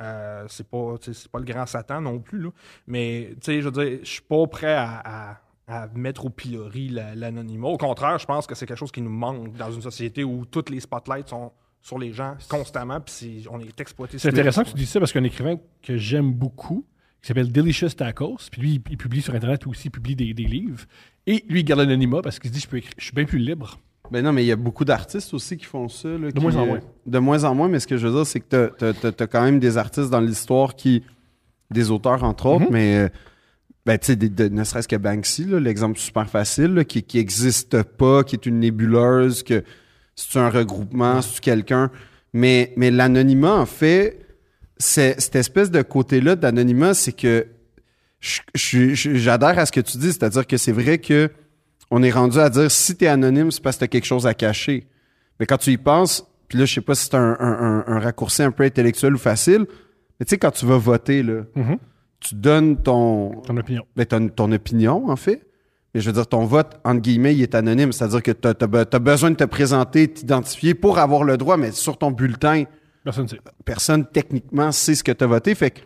Euh, 0.01 0.45
c'est 0.49 0.67
pas, 0.67 0.95
pas 1.31 1.39
le 1.39 1.45
grand 1.45 1.65
Satan 1.65 2.01
non 2.01 2.19
plus. 2.19 2.41
Là. 2.41 2.49
Mais 2.87 3.35
je 3.45 3.59
veux 3.67 3.71
dire, 3.71 3.99
je 4.03 4.09
suis 4.09 4.21
pas 4.21 4.45
prêt 4.47 4.73
à, 4.73 5.01
à- 5.31 5.37
à 5.67 5.87
mettre 5.95 6.25
au 6.25 6.29
pilori 6.29 6.89
la- 6.89 7.15
l'anonymat. 7.15 7.67
Au 7.69 7.77
contraire, 7.77 8.17
je 8.19 8.25
pense 8.25 8.45
que 8.45 8.55
c'est 8.55 8.65
quelque 8.65 8.77
chose 8.79 8.91
qui 8.91 9.01
nous 9.01 9.09
manque 9.11 9.53
dans 9.55 9.71
une 9.71 9.81
société 9.81 10.23
où 10.23 10.43
toutes 10.45 10.69
les 10.69 10.81
spotlights 10.81 11.29
sont 11.29 11.53
sur 11.81 11.97
les 11.97 12.11
gens 12.11 12.35
constamment, 12.49 12.99
puis 12.99 13.13
c'est- 13.13 13.49
on 13.49 13.59
est 13.59 13.79
exploité. 13.79 14.17
C'est 14.19 14.27
intéressant 14.29 14.63
que 14.63 14.69
tu 14.69 14.75
dises 14.75 14.89
ça 14.89 14.99
parce 14.99 15.13
qu'un 15.13 15.23
écrivain 15.23 15.55
que 15.81 15.95
j'aime 15.95 16.33
beaucoup, 16.33 16.85
qui 17.21 17.27
s'appelle 17.27 17.51
Delicious 17.51 17.89
Tacos, 17.89 18.37
puis 18.51 18.61
lui, 18.61 18.81
il, 18.89 18.97
publie 18.97 19.21
sur 19.21 19.33
Internet, 19.33 19.65
aussi 19.65 19.87
il 19.87 19.91
publie 19.91 20.15
des, 20.15 20.33
des 20.33 20.43
livres. 20.45 20.83
Et 21.25 21.45
lui, 21.47 21.61
il 21.61 21.63
garde 21.63 21.79
l'anonymat 21.79 22.21
parce 22.21 22.37
qu'il 22.39 22.49
se 22.49 22.53
dit 22.55 22.59
je, 22.61 22.67
peux 22.67 22.77
écrire- 22.77 22.93
je 22.97 23.03
suis 23.05 23.13
bien 23.15 23.25
plus 23.25 23.37
libre. 23.39 23.79
Ben 24.11 24.23
non, 24.23 24.33
mais 24.33 24.43
il 24.43 24.47
y 24.47 24.51
a 24.51 24.55
beaucoup 24.57 24.83
d'artistes 24.85 25.33
aussi 25.33 25.55
qui 25.57 25.65
font 25.65 25.87
ça. 25.87 26.09
là, 26.09 26.31
qui, 26.31 26.39
moins 26.41 26.55
en 26.57 26.63
euh, 26.63 26.65
moins. 26.67 26.79
De 27.05 27.19
moins 27.19 27.43
en 27.45 27.55
moins, 27.55 27.69
mais 27.69 27.79
ce 27.79 27.87
que 27.87 27.95
je 27.97 28.07
veux 28.07 28.13
dire, 28.13 28.27
c'est 28.27 28.41
que 28.41 28.71
tu 28.77 29.07
as, 29.23 29.27
quand 29.27 29.41
même 29.43 29.59
des 29.59 29.77
artistes 29.77 30.09
dans 30.09 30.19
l'histoire 30.21 30.75
qui. 30.75 31.03
Des 31.71 31.89
auteurs, 31.89 32.23
entre 32.25 32.47
autres, 32.47 32.65
Mm-hmm. 32.65 32.71
mais. 32.71 32.97
euh, 32.97 33.09
Ben, 33.85 33.97
tu 33.97 34.07
sais, 34.07 34.15
de- 34.15 34.49
ne 34.49 34.63
serait-ce 34.63 34.87
que 34.87 34.95
Banksy, 34.97 35.45
l'exemple 35.45 35.97
super 35.97 36.29
facile, 36.29 36.73
là, 36.75 36.83
qui, 36.83 37.01
qui 37.01 37.17
existe 37.17 37.81
pas, 37.81 38.23
qui 38.23 38.35
est 38.35 38.45
une 38.45 38.59
nébuleuse, 38.59 39.41
que 39.41 39.63
c'est 40.15 40.37
un 40.37 40.49
regroupement, 40.49 41.21
c'est 41.23 41.39
quelqu'un? 41.39 41.89
Mais, 42.33 42.73
mais 42.77 42.91
l'anonymat, 42.91 43.55
en 43.55 43.65
fait, 43.65 44.19
c'est 44.77 45.19
cette 45.19 45.35
espèce 45.35 45.71
de 45.71 45.81
côté-là 45.81 46.35
d'anonymat, 46.35 46.93
c'est 46.93 47.11
que 47.13 47.47
j'adhère 48.19 49.57
à 49.59 49.65
ce 49.65 49.71
que 49.71 49.81
tu 49.81 49.97
dis, 49.97 50.07
c'est-à-dire 50.13 50.45
que 50.45 50.57
c'est 50.57 50.71
vrai 50.71 50.97
que 50.99 51.31
on 51.91 52.01
est 52.03 52.11
rendu 52.11 52.39
à 52.39 52.49
dire 52.49 52.71
si 52.71 52.95
t'es 52.95 53.07
anonyme, 53.07 53.51
c'est 53.51 53.61
parce 53.61 53.75
que 53.75 53.81
t'as 53.81 53.87
quelque 53.87 54.05
chose 54.05 54.25
à 54.25 54.33
cacher. 54.33 54.87
Mais 55.39 55.45
quand 55.45 55.57
tu 55.57 55.71
y 55.71 55.77
penses, 55.77 56.25
puis 56.47 56.57
là, 56.57 56.65
je 56.65 56.73
sais 56.73 56.81
pas 56.81 56.95
si 56.95 57.05
c'est 57.05 57.15
un, 57.15 57.37
un- 57.39 57.99
raccourci 57.99 58.41
un 58.43 58.51
peu 58.51 58.63
intellectuel 58.63 59.13
ou 59.13 59.17
facile, 59.17 59.65
mais 60.19 60.25
tu 60.25 60.31
sais, 60.31 60.37
quand 60.37 60.51
tu 60.51 60.65
vas 60.65 60.77
voter, 60.77 61.21
là, 61.23 61.41
Mhm. 61.55 61.77
tu 62.19 62.35
donnes 62.35 62.77
ton, 62.81 63.41
Ton 63.41 63.57
opinion. 63.57 63.83
ben, 63.95 64.05
ton, 64.05 64.27
ton 64.29 64.51
opinion, 64.51 65.09
en 65.09 65.15
fait, 65.15 65.45
Mais 65.93 65.99
je 65.99 66.07
veux 66.07 66.13
dire, 66.13 66.25
ton 66.27 66.45
vote, 66.45 66.79
entre 66.85 67.01
guillemets, 67.01 67.35
il 67.35 67.41
est 67.41 67.53
anonyme. 67.53 67.91
C'est-à-dire 67.91 68.23
que 68.23 68.31
tu 68.31 68.47
as, 68.47 68.99
besoin 68.99 69.29
de 69.31 69.35
te 69.35 69.43
présenter, 69.43 70.07
t'identifier 70.07 70.73
pour 70.73 70.99
avoir 70.99 71.25
le 71.25 71.35
droit, 71.35 71.57
mais 71.57 71.71
sur 71.71 71.97
ton 71.97 72.11
bulletin, 72.11 72.63
Personne 73.03 73.25
ne 73.25 73.29
sait. 73.29 73.39
personne 73.65 74.05
techniquement 74.05 74.71
sait 74.71 74.95
ce 74.95 75.03
que 75.03 75.11
tu 75.11 75.21
as 75.21 75.27
voté. 75.27 75.53
Fait 75.53 75.71
que 75.71 75.81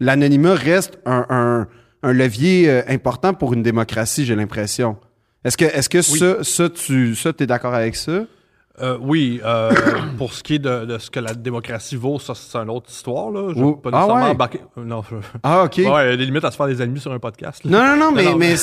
l'anonymat 0.00 0.54
reste 0.54 0.98
un, 1.04 1.26
un- 1.28 1.66
un 2.02 2.12
levier 2.14 2.70
euh, 2.70 2.82
important 2.88 3.34
pour 3.34 3.52
une 3.52 3.62
démocratie, 3.62 4.24
j'ai 4.24 4.34
l'impression. 4.34 4.96
Est-ce 5.44 5.56
que, 5.56 5.64
est-ce 5.64 5.88
que 5.88 6.02
ça, 6.02 6.44
ça, 6.44 6.68
tu 6.68 7.14
ça, 7.14 7.32
es 7.38 7.46
d'accord 7.46 7.74
avec 7.74 7.96
ça? 7.96 8.24
Euh, 8.82 8.96
oui, 9.00 9.40
euh, 9.44 9.72
pour 10.18 10.32
ce 10.32 10.42
qui 10.42 10.54
est 10.54 10.58
de, 10.58 10.86
de 10.86 10.98
ce 10.98 11.10
que 11.10 11.20
la 11.20 11.34
démocratie 11.34 11.96
vaut, 11.96 12.18
ça 12.18 12.34
c'est 12.34 12.56
une 12.56 12.70
autre 12.70 12.90
histoire. 12.90 13.30
Là. 13.30 13.52
Je 13.54 13.74
pas 13.80 13.90
ah 13.92 14.06
ouais? 14.06 14.30
embarquer- 14.34 14.60
euh, 14.78 14.84
Non, 14.84 15.02
je- 15.10 15.16
Ah, 15.42 15.64
OK. 15.64 15.76
Ouais, 15.78 15.84
il 15.84 15.88
y 16.10 16.12
a 16.12 16.16
des 16.16 16.24
limites 16.24 16.44
à 16.44 16.50
se 16.50 16.56
faire 16.56 16.66
des 16.66 16.80
ennemis 16.80 17.00
sur 17.00 17.12
un 17.12 17.18
podcast. 17.18 17.62
là. 17.64 17.70
Non, 17.70 17.96
non, 17.96 18.06
non, 18.06 18.12
mais, 18.12 18.24
non, 18.24 18.36
mais, 18.36 18.54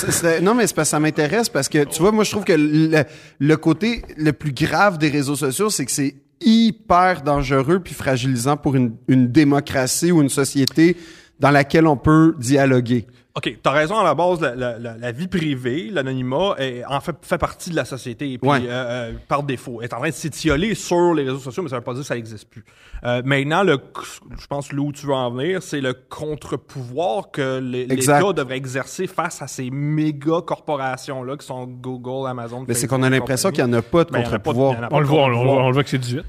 non, 0.42 0.56
mais 0.56 0.66
c'est 0.66 0.76
parce 0.76 0.88
que 0.88 0.92
ça 0.92 1.00
m'intéresse 1.00 1.50
parce 1.50 1.70
que, 1.70 1.84
tu 1.84 2.02
vois, 2.02 2.12
moi, 2.12 2.24
je 2.24 2.32
trouve 2.32 2.46
que 2.46 2.54
le, 2.54 3.04
le 3.40 3.58
côté 3.58 4.02
le 4.18 4.34
plus 4.34 4.54
grave 4.54 4.98
des 4.98 5.10
réseaux 5.10 5.36
sociaux, 5.36 5.70
c'est 5.70 5.86
que 5.86 5.92
c'est 5.92 6.16
hyper 6.42 7.22
dangereux 7.22 7.80
puis 7.80 7.94
fragilisant 7.94 8.58
pour 8.58 8.76
une, 8.76 8.96
une 9.08 9.32
démocratie 9.32 10.12
ou 10.12 10.22
une 10.22 10.30
société 10.30 10.96
dans 11.40 11.52
laquelle 11.52 11.86
on 11.88 11.98
peut 11.98 12.36
dialoguer. 12.40 13.06
OK, 13.38 13.60
t'as 13.62 13.69
raison 13.71 14.00
à 14.00 14.04
la 14.04 14.15
base, 14.15 14.41
la, 14.41 14.56
la- 14.56 14.80
la- 14.80 14.97
la 14.97 15.12
vie 15.12 15.28
privée, 15.28 15.89
l'anonymat, 15.91 16.56
est- 16.58 16.84
en 16.86 17.00
fait, 17.02 17.15
fait 17.21 17.38
partie 17.38 17.69
de 17.69 17.76
la 17.76 17.86
société, 17.86 18.39
puis 18.39 18.50
Ouais. 18.50 18.62
euh, 18.63 19.12
euh, 19.12 19.13
par 19.28 19.43
défaut. 19.43 19.80
est 19.84 19.93
en 19.93 20.00
train 20.00 20.10
de 20.10 20.13
s'étioler 20.13 20.73
sur 20.73 21.13
les 21.13 21.21
réseaux 21.23 21.38
sociaux, 21.38 21.62
mais 21.62 21.69
ça 21.69 21.76
veut 21.76 21.84
pas 21.84 21.93
dire 21.93 22.02
que 22.02 22.08
ça 22.08 22.15
n'existe 22.15 22.50
plus. 22.50 22.65
Euh, 23.04 23.21
maintenant, 23.23 23.62
le, 23.62 23.78
je 24.41 24.47
pense 24.47 24.73
là 24.73 24.82
où 24.82 24.91
tu 24.91 25.06
veux 25.06 25.13
en 25.13 25.30
venir, 25.30 25.62
c'est 25.62 25.82
le 25.82 25.93
contre-pouvoir 25.93 27.30
que 27.32 27.60
les- 27.60 27.86
l'État 27.86 28.34
devrait 28.34 28.58
exercer 28.58 29.06
face 29.08 29.41
à 29.41 29.47
ces 29.47 29.69
méga 29.69 30.41
corporations-là 30.45 31.38
qui 31.38 31.45
sont 31.45 31.65
Google, 31.67 32.28
Amazon, 32.28 32.65
Mais 32.67 32.73
c'est 32.73 32.88
qu'on 32.88 33.04
a 33.04 33.10
l'impression 33.10 33.52
qu'il 33.52 33.63
n'y 33.65 33.69
en 33.69 33.73
a 33.78 33.82
pas 33.84 34.04
de 34.04 34.10
Ben, 34.12 34.19
en 34.19 34.21
a 34.21 34.23
pas 34.23 34.30
de- 34.30 34.38
contre-pouvoir. 34.38 34.76
On 34.91 35.00
le 35.00 35.06
voit, 35.06 35.23
on, 35.23 35.28
le 35.28 35.36
voit, 35.36 35.43
contre-pouvoir. 35.43 35.63
on 35.65 35.67
le 35.67 35.73
voit 35.73 35.84
que 35.84 35.89
c'est 35.89 35.97
18. 36.00 36.26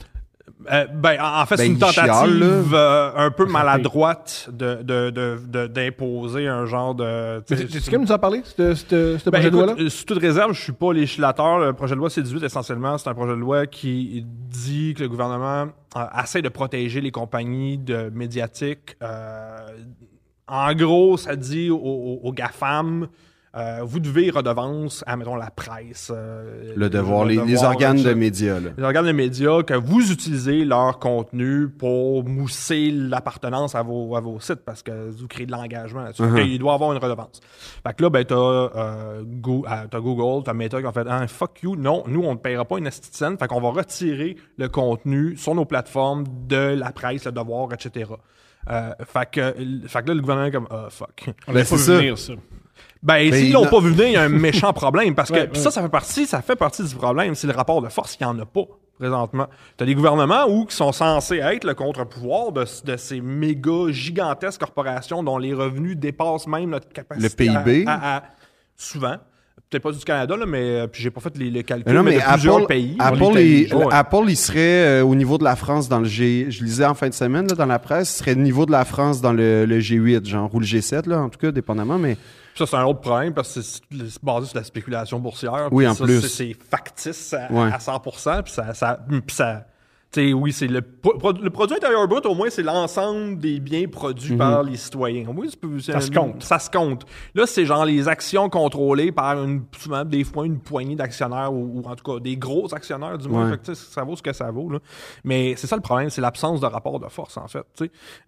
Euh, 0.70 0.86
ben, 0.92 1.16
en 1.22 1.46
fait, 1.46 1.56
Ben, 1.56 1.62
c'est 1.62 1.66
une 1.68 1.76
il 1.78 1.84
chiale, 1.86 2.06
tentative 2.08 2.74
euh, 2.74 3.10
un 3.16 3.30
peu 3.30 3.46
maladroite 3.46 4.48
de, 4.52 4.76
de, 4.82 5.10
de, 5.10 5.38
de- 5.46 5.66
d'imposer 5.66 6.46
un 6.48 6.66
genre 6.66 6.94
de... 6.94 7.42
Mais 7.50 7.66
tu 7.66 7.80
tu 7.80 7.98
nous 7.98 8.12
en 8.12 8.18
parler, 8.18 8.42
ce 8.44 8.54
Ben, 8.56 9.30
projet 9.32 9.50
de 9.50 9.56
loi-là? 9.56 9.74
euh, 9.78 9.88
sous 9.88 10.04
toute 10.04 10.18
réserve, 10.18 10.52
je 10.52 10.60
suis 10.62 10.72
pas 10.72 10.92
législateur. 10.92 11.58
Le 11.58 11.72
projet 11.72 11.94
de 11.94 11.98
loi 12.00 12.10
C-18, 12.10 12.44
essentiellement, 12.44 12.98
c'est 12.98 13.08
un 13.08 13.14
projet 13.14 13.32
de 13.34 13.40
loi 13.40 13.66
qui 13.66 14.24
dit 14.26 14.94
que 14.96 15.02
le 15.02 15.08
gouvernement 15.08 15.68
euh, 15.96 16.00
essaie 16.22 16.42
de 16.42 16.48
protéger 16.48 17.00
les 17.00 17.10
compagnies 17.10 17.78
de 17.78 18.10
médiatiques. 18.14 18.96
Euh, 19.02 19.56
en 20.46 20.72
gros, 20.74 21.16
ça 21.16 21.36
dit 21.36 21.70
aux, 21.70 21.76
aux- 21.76 22.20
aux 22.24 22.32
GAFAM, 22.32 23.08
euh, 23.56 23.80
vous 23.82 23.98
devez 24.00 24.30
redevance 24.30 25.02
à, 25.06 25.16
mettons, 25.16 25.34
la 25.36 25.50
presse. 25.50 26.12
euh, 26.14 26.74
Le 26.76 26.90
devoir, 26.90 27.24
les, 27.24 27.36
les 27.36 27.52
devoir, 27.54 27.70
organes 27.72 28.02
de 28.02 28.12
médias. 28.12 28.60
Là. 28.60 28.70
les 28.76 28.84
organes 28.84 29.06
de 29.06 29.12
médias 29.12 29.62
que 29.62 29.74
vous 29.74 30.12
utilisez 30.12 30.64
leur 30.64 30.98
contenu 30.98 31.68
pour 31.68 32.24
mousser 32.24 32.90
l'appartenance 32.90 33.74
à 33.74 33.82
vos, 33.82 34.14
à 34.16 34.20
vos 34.20 34.38
sites 34.40 34.64
parce 34.66 34.82
que 34.82 35.10
vous 35.10 35.26
créez 35.28 35.46
de 35.46 35.52
l'engagement 35.52 36.02
là-dessus. 36.02 36.22
Uh-huh. 36.22 36.36
Fait 36.36 36.42
qu'il 36.44 36.58
doit 36.58 36.74
avoir 36.74 36.92
une 36.92 36.98
redevance. 37.02 37.40
Fait 37.86 37.94
que 37.94 38.02
là, 38.02 38.10
ben, 38.10 38.24
t'as, 38.24 38.34
euh, 38.36 39.22
Go- 39.24 39.64
euh, 39.68 39.86
t'as 39.90 40.00
Google, 40.00 40.44
t'as 40.44 40.52
Meta 40.52 40.80
qui 40.80 40.86
ont 40.86 40.92
fait 40.92 41.06
ah, 41.08 41.26
fuck 41.26 41.62
you, 41.62 41.74
non, 41.76 42.04
nous, 42.06 42.22
on 42.24 42.32
ne 42.32 42.38
paiera 42.38 42.64
pas 42.64 42.78
une 42.78 42.86
astuce 42.86 43.10
scène. 43.12 43.38
Fait 43.38 43.48
qu'on 43.48 43.60
va 43.60 43.70
retirer 43.70 44.36
le 44.58 44.68
contenu 44.68 45.36
sur 45.36 45.54
nos 45.54 45.64
plateformes 45.64 46.24
de 46.46 46.74
la 46.78 46.92
presse, 46.92 47.24
le 47.24 47.32
devoir, 47.32 47.72
etc. 47.72 48.10
Euh, 48.70 48.92
fait, 49.06 49.30
que, 49.30 49.54
fait 49.86 50.02
que 50.02 50.08
là, 50.08 50.14
le 50.14 50.20
gouvernement 50.20 50.46
est 50.48 50.52
comme, 50.52 50.66
ah, 50.70 50.88
fuck. 50.90 51.30
On 51.46 51.52
Ben, 51.52 51.60
pas 51.60 51.64
c'est 51.64 51.76
vu 51.76 51.82
ça. 51.82 51.96
venir, 51.96 52.18
ça. 52.18 52.32
Ben, 53.02 53.32
s'ils 53.32 53.52
l'ont 53.52 53.66
pas 53.66 53.80
vu 53.80 53.90
venir, 53.90 54.06
il 54.08 54.12
y 54.12 54.16
a 54.16 54.22
un 54.22 54.28
méchant 54.28 54.72
problème. 54.72 55.14
Parce 55.14 55.30
que 55.30 55.34
Ouais, 55.36 55.50
ça, 55.54 55.70
ça 55.70 55.82
fait 55.82 55.88
partie, 55.88 56.26
ça 56.26 56.42
fait 56.42 56.56
partie 56.56 56.82
du 56.82 56.94
problème. 56.94 57.34
C'est 57.34 57.46
le 57.46 57.52
rapport 57.52 57.80
de 57.82 57.88
force 57.88 58.16
qu'il 58.16 58.26
n'y 58.26 58.32
en 58.32 58.38
a 58.40 58.44
pas 58.46 58.62
présentement. 58.98 59.46
Tu 59.76 59.84
as 59.84 59.86
des 59.86 59.94
gouvernements 59.94 60.46
où 60.48 60.64
qui 60.64 60.74
sont 60.74 60.90
censés 60.90 61.36
être 61.36 61.62
le 61.64 61.74
contre-pouvoir 61.74 62.50
de, 62.50 62.64
de 62.84 62.96
ces 62.96 63.20
méga 63.20 63.90
gigantesques 63.90 64.60
corporations 64.60 65.22
dont 65.22 65.38
les 65.38 65.54
revenus 65.54 65.96
dépassent 65.96 66.48
même 66.48 66.70
notre 66.70 66.88
capacité. 66.88 67.46
Le 67.46 67.62
PIB. 67.64 67.84
à- 67.86 67.92
à- 67.94 68.16
à- 68.18 68.22
souvent. 68.76 69.16
Peut-être 69.70 69.82
pas 69.82 69.92
du 69.92 69.98
Canada, 69.98 70.34
là, 70.34 70.46
mais 70.46 70.62
euh, 70.62 70.86
puis 70.86 71.02
j'ai 71.02 71.10
pas 71.10 71.20
fait 71.20 71.36
les, 71.36 71.50
les 71.50 71.62
calculs, 71.62 71.84
Mais 71.86 71.92
non, 71.92 72.02
mais, 72.02 72.12
mais 72.12 72.22
de 72.22 72.32
plusieurs 72.32 72.56
Apple, 72.56 72.66
pays. 72.68 72.96
Apple, 72.98 73.38
il, 73.38 73.74
ouais. 73.74 73.86
Apple, 73.90 74.24
il 74.28 74.36
serait 74.36 75.00
euh, 75.00 75.04
au 75.04 75.14
niveau 75.14 75.36
de 75.36 75.44
la 75.44 75.56
France 75.56 75.90
dans 75.90 75.98
le 75.98 76.06
G. 76.06 76.46
Je 76.48 76.64
lisais 76.64 76.86
en 76.86 76.94
fin 76.94 77.08
de 77.10 77.14
semaine 77.14 77.46
là, 77.46 77.54
dans 77.54 77.66
la 77.66 77.78
presse, 77.78 78.14
il 78.14 78.18
serait 78.18 78.32
au 78.32 78.36
niveau 78.38 78.64
de 78.64 78.72
la 78.72 78.86
France 78.86 79.20
dans 79.20 79.34
le, 79.34 79.66
le 79.66 79.78
G8, 79.78 80.24
genre 80.26 80.52
ou 80.54 80.60
le 80.60 80.64
G7 80.66 81.06
là, 81.06 81.20
en 81.20 81.28
tout 81.28 81.38
cas, 81.38 81.50
dépendamment. 81.52 81.98
Mais 81.98 82.16
Ça, 82.58 82.66
c'est 82.66 82.76
un 82.76 82.84
autre 82.84 83.00
problème 83.00 83.32
parce 83.32 83.54
que 83.54 83.60
c'est 83.62 83.82
basé 84.22 84.46
sur 84.48 84.56
la 84.58 84.64
spéculation 84.64 85.18
boursière. 85.20 85.68
Oui, 85.70 85.86
en 85.86 85.94
ça, 85.94 86.04
plus. 86.04 86.20
c'est- 86.22 86.28
C'est 86.28 86.54
factice 86.70 87.32
à, 87.32 87.50
Ouais. 87.52 87.70
à 87.72 87.78
100%. 87.78 88.42
Puis 88.42 88.52
ça. 88.52 88.74
ça, 88.74 88.98
puis 89.08 89.34
ça 89.34 89.64
tu 90.10 90.28
sais, 90.28 90.32
oui, 90.32 90.52
c'est 90.52 90.68
le, 90.68 90.80
pro- 90.80 91.32
le 91.32 91.50
produit 91.50 91.76
intérieur 91.76 92.08
brut, 92.08 92.24
au 92.24 92.34
moins, 92.34 92.48
c'est 92.48 92.62
l'ensemble 92.62 93.38
des 93.38 93.60
biens 93.60 93.86
produits 93.88 94.36
par 94.38 94.62
les 94.62 94.76
citoyens. 94.78 95.28
Au 95.28 95.34
moins, 95.34 95.44
c'est- 95.50 95.58
c'est 95.80 95.92
Ça 95.92 96.00
se 96.00 96.10
compte. 96.10 96.42
Ça 96.42 96.58
se 96.58 96.70
compte. 96.70 97.04
Là, 97.34 97.44
c'est 97.46 97.66
genre 97.66 97.84
les 97.84 98.08
actions 98.08 98.48
contrôlées 98.48 99.12
par 99.12 99.42
une, 99.44 99.64
souvent, 99.78 100.04
des 100.06 100.24
fois, 100.24 100.46
une 100.46 100.60
poignée 100.60 100.96
d'actionnaires 100.96 101.52
ou, 101.52 101.80
ou 101.82 101.86
en 101.88 101.94
tout 101.94 102.10
cas 102.10 102.20
des 102.20 102.36
gros 102.38 102.72
actionnaires 102.74 103.18
du 103.18 103.28
moins. 103.28 103.44
Ouais. 103.50 103.58
Fait 103.64 103.72
que, 103.72 103.74
ça 103.74 104.02
vaut 104.02 104.16
ce 104.16 104.22
que 104.22 104.32
ça 104.32 104.50
vaut. 104.50 104.70
Là. 104.70 104.78
Mais 105.24 105.54
c'est 105.58 105.66
ça 105.66 105.76
le 105.76 105.82
problème, 105.82 106.08
c'est 106.08 106.22
l'absence 106.22 106.60
de 106.60 106.66
rapport 106.66 106.98
de 107.00 107.08
force, 107.08 107.36
en 107.36 107.46
fait. 107.48 107.66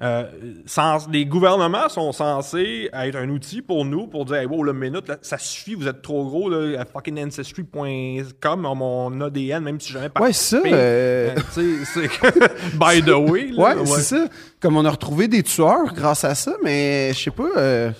Euh, 0.02 0.24
sans- 0.66 1.08
les 1.10 1.24
gouvernements 1.24 1.88
sont 1.88 2.12
censés 2.12 2.90
être 2.92 3.16
un 3.16 3.28
outil 3.30 3.62
pour 3.62 3.86
nous 3.86 4.06
pour 4.06 4.26
dire, 4.26 4.36
hey, 4.36 4.46
wow, 4.46 4.62
le 4.64 4.74
minute, 4.74 5.08
là, 5.08 5.16
ça 5.22 5.38
suffit, 5.38 5.74
vous 5.74 5.88
êtes 5.88 6.02
trop 6.02 6.24
gros, 6.26 6.50
là, 6.50 6.84
fucking 6.92 7.24
ancestry.com, 7.24 8.60
mon 8.76 9.20
ADN, 9.20 9.64
même 9.64 9.80
si 9.80 9.92
jamais 9.92 10.10
ouais, 10.20 10.32
ça. 10.32 10.58
euh, 10.58 11.30
Euh, 11.30 11.34
c'est 11.84 12.08
que- 12.08 12.76
by 12.76 13.02
the 13.02 13.30
way. 13.30 13.48
là, 13.52 13.76
ouais, 13.76 13.86
c'est 13.86 14.02
ça. 14.02 14.26
Comme 14.60 14.76
on 14.76 14.84
a 14.84 14.90
retrouvé 14.90 15.28
des 15.28 15.42
tueurs 15.42 15.92
grâce 15.94 16.24
à 16.24 16.34
ça, 16.34 16.52
mais 16.62 17.12
je 17.12 17.18
sais 17.18 17.30
pas. 17.30 17.48
euh, 17.56 17.90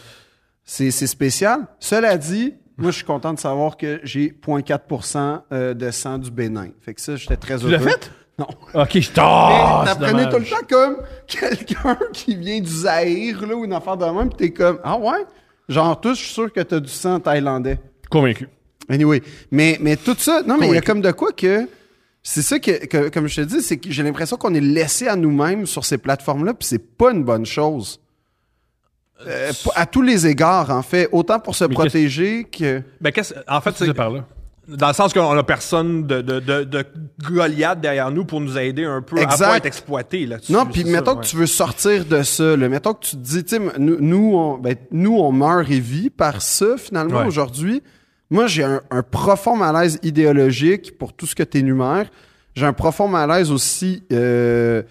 c'est 0.65 0.91
c'est 0.91 1.07
spécial. 1.07 1.61
Cela 1.79 2.17
dit. 2.17 2.55
Moi, 2.77 2.93
je 2.93 2.97
suis 2.97 3.05
content 3.05 3.35
de 3.35 3.39
savoir 3.39 3.77
que 3.77 4.01
j'ai 4.05 4.31
0.4% 4.31 5.43
euh, 5.53 5.75
de 5.75 5.91
sang 5.91 6.17
du 6.17 6.31
Bénin. 6.31 6.69
Fait 6.81 6.95
que 6.95 7.01
ça, 7.03 7.15
j'étais 7.15 7.37
très 7.37 7.59
Tu 7.59 7.65
heureux. 7.65 7.73
l'as 7.73 7.79
fait? 7.79 8.11
Non. 8.39 8.47
Ok, 8.73 8.89
je 8.95 8.99
Mais 9.01 9.15
t'en. 9.15 9.85
t'apprenais 9.85 10.29
tout 10.31 10.39
le 10.39 10.45
temps 10.47 10.67
comme 10.67 10.97
quelqu'un 11.27 11.99
qui 12.15 12.37
vient 12.37 12.59
du 12.61 12.71
Zaïre, 12.71 13.47
là, 13.47 13.55
ou 13.55 13.67
une 13.67 13.75
affaire 13.75 13.99
de 13.99 14.07
même, 14.07 14.31
pis 14.31 14.37
t'es 14.37 14.51
comme, 14.51 14.79
ah 14.83 14.97
ouais? 14.97 15.27
Genre, 15.69 16.01
tous, 16.01 16.15
je 16.15 16.23
suis 16.25 16.33
sûr 16.33 16.51
que 16.51 16.61
t'as 16.61 16.81
du 16.81 16.89
sang 16.89 17.21
thaïlandais. 17.21 17.79
Convaincu. 18.11 18.49
Anyway. 18.89 19.23
Mais, 19.51 19.77
mais 19.83 19.97
tout 19.97 20.17
ça, 20.19 20.41
non, 20.47 20.57
mais 20.59 20.69
il 20.69 20.75
y 20.75 20.79
a 20.79 20.81
comme 20.81 21.03
de 21.03 21.11
quoi 21.11 21.33
que, 21.33 21.69
c'est 22.23 22.43
ça 22.43 22.59
que, 22.59 22.85
que- 22.87 23.09
comme 23.09 23.27
je 23.29 23.37
te 23.37 23.41
dis, 23.47 23.63
c'est 23.63 23.79
que 23.79 23.91
j'ai 23.91 24.03
l'impression 24.03 24.37
qu'on 24.37 24.55
est 24.55 24.61
laissé 24.61 25.09
à 25.09 25.17
nous-mêmes 25.17 25.67
sur 25.67 25.85
ces 25.85 25.99
plateformes-là, 25.99 26.55
puis 26.55 26.67
c'est 26.69 26.79
pas 26.97 27.13
une 27.13 27.25
bonne 27.25 27.47
chose. 27.47 28.01
Euh, 29.27 29.53
à 29.75 29.85
tous 29.87 30.03
les 30.03 30.27
égards, 30.27 30.71
en 30.71 30.83
fait. 30.83 31.09
Autant 31.13 31.41
pour 31.41 31.55
se 31.55 31.65
Mais 31.65 31.75
protéger 31.75 32.45
que. 32.45 32.83
Ben, 33.01 33.13
qu'est-ce- 33.13 33.35
en 33.47 33.61
fait, 33.61 33.75
C'est 33.77 33.93
par 33.93 34.09
là. 34.11 34.25
dans 34.67 34.89
le 34.89 34.95
sens 34.95 35.13
qu'on 35.13 35.37
a 35.37 35.43
personne 35.43 36.07
de, 36.07 36.23
de, 36.23 36.41
de, 36.41 36.65
de 36.65 36.85
Goliath 37.29 37.81
derrière 37.83 38.11
nous 38.11 38.25
pour 38.25 38.41
nous 38.41 38.57
aider 38.57 38.85
un 38.85 39.03
peu 39.03 39.19
Exact. 39.19 39.43
à 39.43 39.49
pas 39.49 39.57
être 39.59 39.67
exploité 39.67 40.25
là-dessus. 40.25 40.53
Non, 40.53 40.65
puis 40.65 40.85
mettons 40.85 41.07
ça, 41.07 41.13
que 41.17 41.19
ouais. 41.21 41.27
tu 41.27 41.37
veux 41.37 41.47
sortir 41.47 42.07
de 42.07 42.23
ça. 42.23 42.57
Là. 42.57 42.69
Mettons 42.71 42.95
que 42.95 43.05
tu 43.05 43.17
te 43.17 43.21
dis, 43.23 43.45
tu 43.45 43.57
sais, 43.57 43.63
nous, 43.79 43.97
nous, 44.01 44.33
on, 44.37 44.57
ben, 44.57 44.77
nous, 44.91 45.19
on 45.19 45.33
meurt 45.33 45.71
et 45.71 45.81
vit 45.81 46.09
par 46.09 46.41
ça, 46.41 46.77
finalement, 46.79 47.21
Ouais. 47.21 47.27
aujourd'hui. 47.27 47.83
Moi, 48.31 48.47
j'ai 48.47 48.63
un, 48.63 48.81
un 48.91 49.03
profond 49.03 49.57
malaise 49.57 49.99
idéologique 50.03 50.97
pour 50.97 51.13
tout 51.13 51.27
ce 51.27 51.35
que 51.35 51.43
tu 51.43 51.59
énumères. 51.59 52.09
J'ai 52.55 52.67
un 52.67 52.73
profond 52.73 53.09
malaise 53.09 53.51
aussi, 53.51 54.03
euh, 54.13 54.83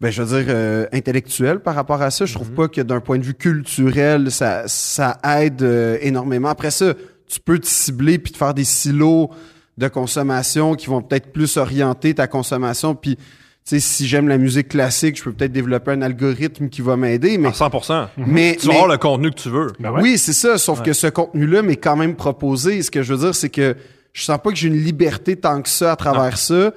ben, 0.00 0.10
je 0.10 0.22
veux 0.22 0.42
dire, 0.42 0.52
euh, 0.54 0.86
intellectuel 0.92 1.60
par 1.60 1.74
rapport 1.74 2.02
à 2.02 2.10
ça. 2.10 2.24
Je 2.24 2.34
trouve 2.34 2.52
pas 2.52 2.68
que 2.68 2.80
d'un 2.80 3.00
point 3.00 3.18
de 3.18 3.24
vue 3.24 3.34
culturel, 3.34 4.30
ça, 4.30 4.64
ça 4.66 5.18
aide 5.24 5.62
euh, 5.62 5.98
énormément. 6.00 6.48
Après 6.48 6.70
ça, 6.70 6.94
tu 7.28 7.40
peux 7.40 7.58
te 7.58 7.66
cibler 7.66 8.18
puis 8.18 8.32
te 8.32 8.38
faire 8.38 8.54
des 8.54 8.64
silos 8.64 9.30
de 9.76 9.88
consommation 9.88 10.74
qui 10.74 10.86
vont 10.86 11.02
peut-être 11.02 11.32
plus 11.32 11.56
orienter 11.56 12.14
ta 12.14 12.26
consommation. 12.26 12.94
Puis, 12.94 13.18
sais, 13.64 13.80
si 13.80 14.06
j'aime 14.06 14.28
la 14.28 14.38
musique 14.38 14.68
classique, 14.68 15.16
je 15.16 15.24
peux 15.24 15.32
peut-être 15.32 15.52
développer 15.52 15.92
un 15.92 16.02
algorithme 16.02 16.68
qui 16.68 16.82
va 16.82 16.96
m'aider. 16.96 17.38
Mais, 17.38 17.48
À 17.48 17.52
100%. 17.52 18.08
mais, 18.18 18.56
Tu 18.60 18.66
vas 18.66 18.74
avoir 18.74 18.88
le 18.88 18.98
contenu 18.98 19.30
que 19.30 19.40
tu 19.40 19.48
veux. 19.48 19.72
Ben 19.78 19.90
ouais. 19.90 20.02
oui, 20.02 20.18
c'est 20.18 20.32
ça. 20.32 20.58
Sauf 20.58 20.82
que 20.82 20.92
ce 20.92 21.06
contenu-là 21.06 21.62
m'est 21.62 21.76
quand 21.76 21.96
même 21.96 22.14
proposé. 22.14 22.82
Ce 22.82 22.90
que 22.90 23.02
je 23.02 23.14
veux 23.14 23.20
dire, 23.20 23.34
c'est 23.34 23.48
que 23.48 23.76
je 24.12 24.22
sens 24.22 24.38
pas 24.42 24.50
que 24.50 24.56
j'ai 24.56 24.68
une 24.68 24.76
liberté 24.82 25.36
tant 25.36 25.62
que 25.62 25.68
ça 25.68 25.92
à 25.92 25.96
travers 25.96 26.36
ça. 26.38 26.72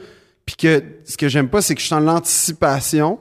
Puis 0.45 0.55
que 0.55 0.81
ce 1.03 1.17
que 1.17 1.27
j'aime 1.27 1.49
pas, 1.49 1.61
c'est 1.61 1.75
que 1.75 1.81
je 1.81 1.87
suis 1.87 1.93
dans 1.93 1.99
l'anticipation. 1.99 3.19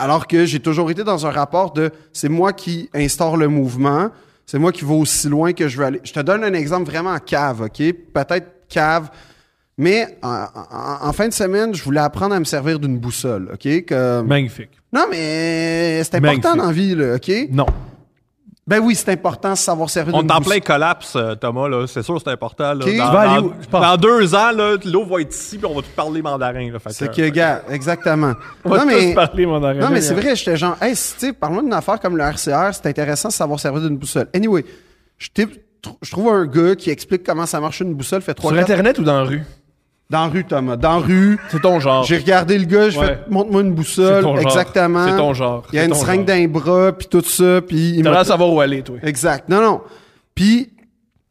Alors 0.00 0.26
que 0.26 0.44
j'ai 0.46 0.60
toujours 0.60 0.90
été 0.90 1.04
dans 1.04 1.26
un 1.26 1.30
rapport 1.30 1.72
de 1.72 1.90
c'est 2.12 2.28
moi 2.30 2.52
qui 2.52 2.88
instaure 2.94 3.36
le 3.36 3.48
mouvement, 3.48 4.10
c'est 4.46 4.58
moi 4.58 4.72
qui 4.72 4.84
vais 4.84 4.94
aussi 4.94 5.28
loin 5.28 5.52
que 5.52 5.68
je 5.68 5.76
veux 5.76 5.84
aller. 5.84 6.00
Je 6.02 6.12
te 6.12 6.20
donne 6.20 6.42
un 6.42 6.54
exemple 6.54 6.90
vraiment 6.90 7.16
cave, 7.18 7.60
OK? 7.60 7.76
Peut-être 8.12 8.66
cave, 8.68 9.10
mais 9.80 10.18
en, 10.22 10.28
en- 10.28 11.08
en 11.08 11.12
fin 11.12 11.26
de 11.28 11.32
semaine, 11.32 11.74
je 11.74 11.82
voulais 11.82 12.00
apprendre 12.00 12.34
à 12.34 12.38
me 12.38 12.44
servir 12.44 12.78
d'une 12.78 12.98
boussole, 12.98 13.50
OK? 13.54 13.86
Comme... 13.88 14.26
Magnifique. 14.28 14.70
Non, 14.92 15.06
mais 15.10 16.02
c'est 16.04 16.14
important 16.16 16.54
Magnifique. 16.56 16.56
dans 16.56 16.66
la 16.66 16.72
vie, 16.72 16.94
là, 16.94 17.14
OK? 17.16 17.48
Non. 17.52 17.66
Ben 18.66 18.78
oui, 18.78 18.94
c'est 18.94 19.08
important 19.10 19.50
de 19.52 19.56
savoir 19.56 19.90
servir 19.90 20.14
On 20.14 20.20
d'une 20.20 20.30
est 20.30 20.32
en 20.32 20.38
boussole. 20.38 20.60
plein 20.60 20.74
collapse, 20.74 21.14
euh, 21.16 21.34
Thomas, 21.34 21.66
là. 21.68 21.86
C'est 21.88 22.02
sûr, 22.02 22.20
c'est 22.22 22.30
important, 22.30 22.72
là. 22.74 22.84
Ok. 22.86 22.96
Dans, 22.96 23.12
dans- 23.80 23.94
où? 23.94 23.96
Deux 23.96 24.34
ans, 24.34 24.52
là, 24.52 24.76
l'eau 24.84 25.04
va 25.06 25.22
être 25.22 25.34
ici, 25.34 25.58
puis 25.58 25.66
on 25.66 25.74
va 25.74 25.80
tout 25.82 25.88
parler 25.96 26.22
mandarin, 26.22 26.70
C'est 26.90 27.10
que- 27.10 27.16
que, 27.16 27.28
gars, 27.30 27.62
exactement. 27.70 28.34
On 28.64 28.68
va 28.70 28.80
tous 28.80 28.86
mais, 28.86 29.14
parler, 29.14 29.44
arrêt. 29.46 29.74
non, 29.80 29.90
mais 29.90 30.00
c'est 30.00 30.14
vrai, 30.14 30.36
j'étais 30.36 30.56
genre, 30.56 30.76
hey, 30.80 30.94
si, 30.94 31.14
tu 31.14 31.26
sais, 31.26 31.32
parle-moi 31.32 31.62
d'une 31.62 31.72
affaire 31.72 31.98
comme 31.98 32.16
le 32.16 32.22
RCR, 32.22 32.70
c'est 32.72 32.86
intéressant 32.86 33.28
de 33.30 33.32
savoir 33.32 33.58
servir 33.58 33.80
d'une 33.80 33.96
boussole. 33.96 34.28
Anyway, 34.34 34.64
je, 35.18 35.28
trouve 36.10 36.28
un 36.32 36.46
gars 36.46 36.76
qui 36.76 36.90
explique 36.90 37.24
comment 37.24 37.46
ça 37.46 37.58
marche 37.58 37.80
une 37.80 37.94
boussole, 37.94 38.22
fait 38.22 38.34
trois 38.34 38.52
Sur 38.52 38.60
Internet 38.60 38.98
ou 39.00 39.02
dans 39.02 39.16
la 39.16 39.24
rue? 39.24 39.42
Dans 40.10 40.24
la 40.24 40.28
rue, 40.28 40.44
Thomas. 40.44 40.76
Dans 40.76 40.98
la 41.00 41.06
rue. 41.06 41.38
C'est 41.50 41.60
ton 41.62 41.78
genre. 41.80 42.02
J'ai 42.04 42.18
regardé 42.18 42.58
le 42.58 42.64
gars, 42.64 42.90
j'ai 42.90 42.98
Ouais. 42.98 43.06
fait, 43.06 43.18
montre-moi 43.30 43.62
une 43.62 43.68
C'est 43.68 43.74
boussole. 43.74 44.22
ton 44.24 44.36
genre. 44.36 44.42
Exactement. 44.46 45.06
C'est 45.08 45.16
ton 45.16 45.34
genre. 45.34 45.66
Il 45.72 45.76
y 45.76 45.78
a 45.78 45.84
une 45.84 45.94
seringue 45.94 46.28
les 46.28 46.46
bras, 46.48 46.92
puis 46.92 47.06
tout 47.06 47.22
ça, 47.22 47.60
puis 47.60 47.90
il 47.96 48.02
T'as 48.02 48.10
m'a- 48.10 48.14
l'air 48.16 48.22
de 48.24 48.28
savoir 48.28 48.52
où 48.52 48.60
aller, 48.60 48.82
toi. 48.82 48.96
Exact. 49.04 49.48
Non, 49.48 49.60
non. 49.62 49.80
Puis, 50.34 50.72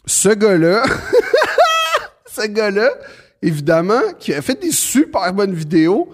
ce 0.06 0.30
gars-là, 0.30 0.84
ce 2.26 2.48
gars-là, 2.48 2.89
évidemment, 3.42 4.02
qui 4.20 4.34
a 4.34 4.42
fait 4.42 4.60
des 4.60 4.72
super 4.72 5.34
bonnes 5.34 5.54
vidéos, 5.54 6.10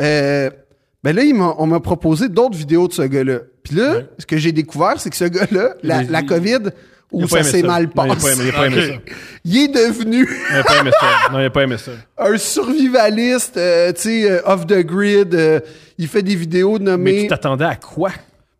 euh, 0.00 0.50
ben 1.02 1.14
là, 1.14 1.22
il 1.22 1.34
m'a- 1.34 1.54
on 1.58 1.66
m'a 1.66 1.80
proposé 1.80 2.28
d'autres 2.28 2.56
vidéos 2.56 2.88
de 2.88 2.92
ce 2.92 3.02
gars-là. 3.02 3.38
Puis 3.62 3.74
là, 3.76 3.94
ce 4.18 4.26
que 4.26 4.36
j'ai 4.36 4.52
découvert, 4.52 4.94
c'est 5.00 5.10
que 5.10 5.16
ce 5.16 5.24
gars-là, 5.24 5.74
la, 5.82 6.22
COVID, 6.22 6.70
où 7.24 7.28
ça 7.28 7.42
s'est 7.42 7.62
mal 7.62 7.88
Non, 7.94 8.04
il 8.06 8.10
a 8.10 8.14
pas 8.14 8.14
passé, 8.14 8.32
aimé- 8.32 8.42
il 8.44 8.48
a 8.48 8.52
pas 8.58 8.66
aimé 8.66 8.86
ça. 8.86 9.12
il 9.44 9.56
est 9.58 9.68
devenu 9.68 10.28
Il 10.50 10.56
a 10.56 10.62
pas 10.64 10.78
aimé 10.80 10.90
ça. 11.00 11.06
Non, 11.32 11.40
il 11.40 11.44
a 11.46 11.50
pas 11.50 11.62
aimé 11.62 11.76
ça. 11.78 11.92
un 12.18 12.36
survivaliste, 12.38 13.56
euh, 13.56 13.92
tu 13.92 14.00
sais, 14.02 14.30
euh, 14.30 14.40
off 14.44 14.66
the 14.66 14.78
grid. 14.84 15.34
euh, 15.34 15.60
il 15.98 16.08
fait 16.08 16.22
des 16.22 16.34
vidéos 16.36 16.78
Mais 16.78 16.84
nommées... 16.84 17.22
tu 17.22 17.28
t'attendais 17.28 17.64
à 17.64 17.76
quoi? 17.76 18.10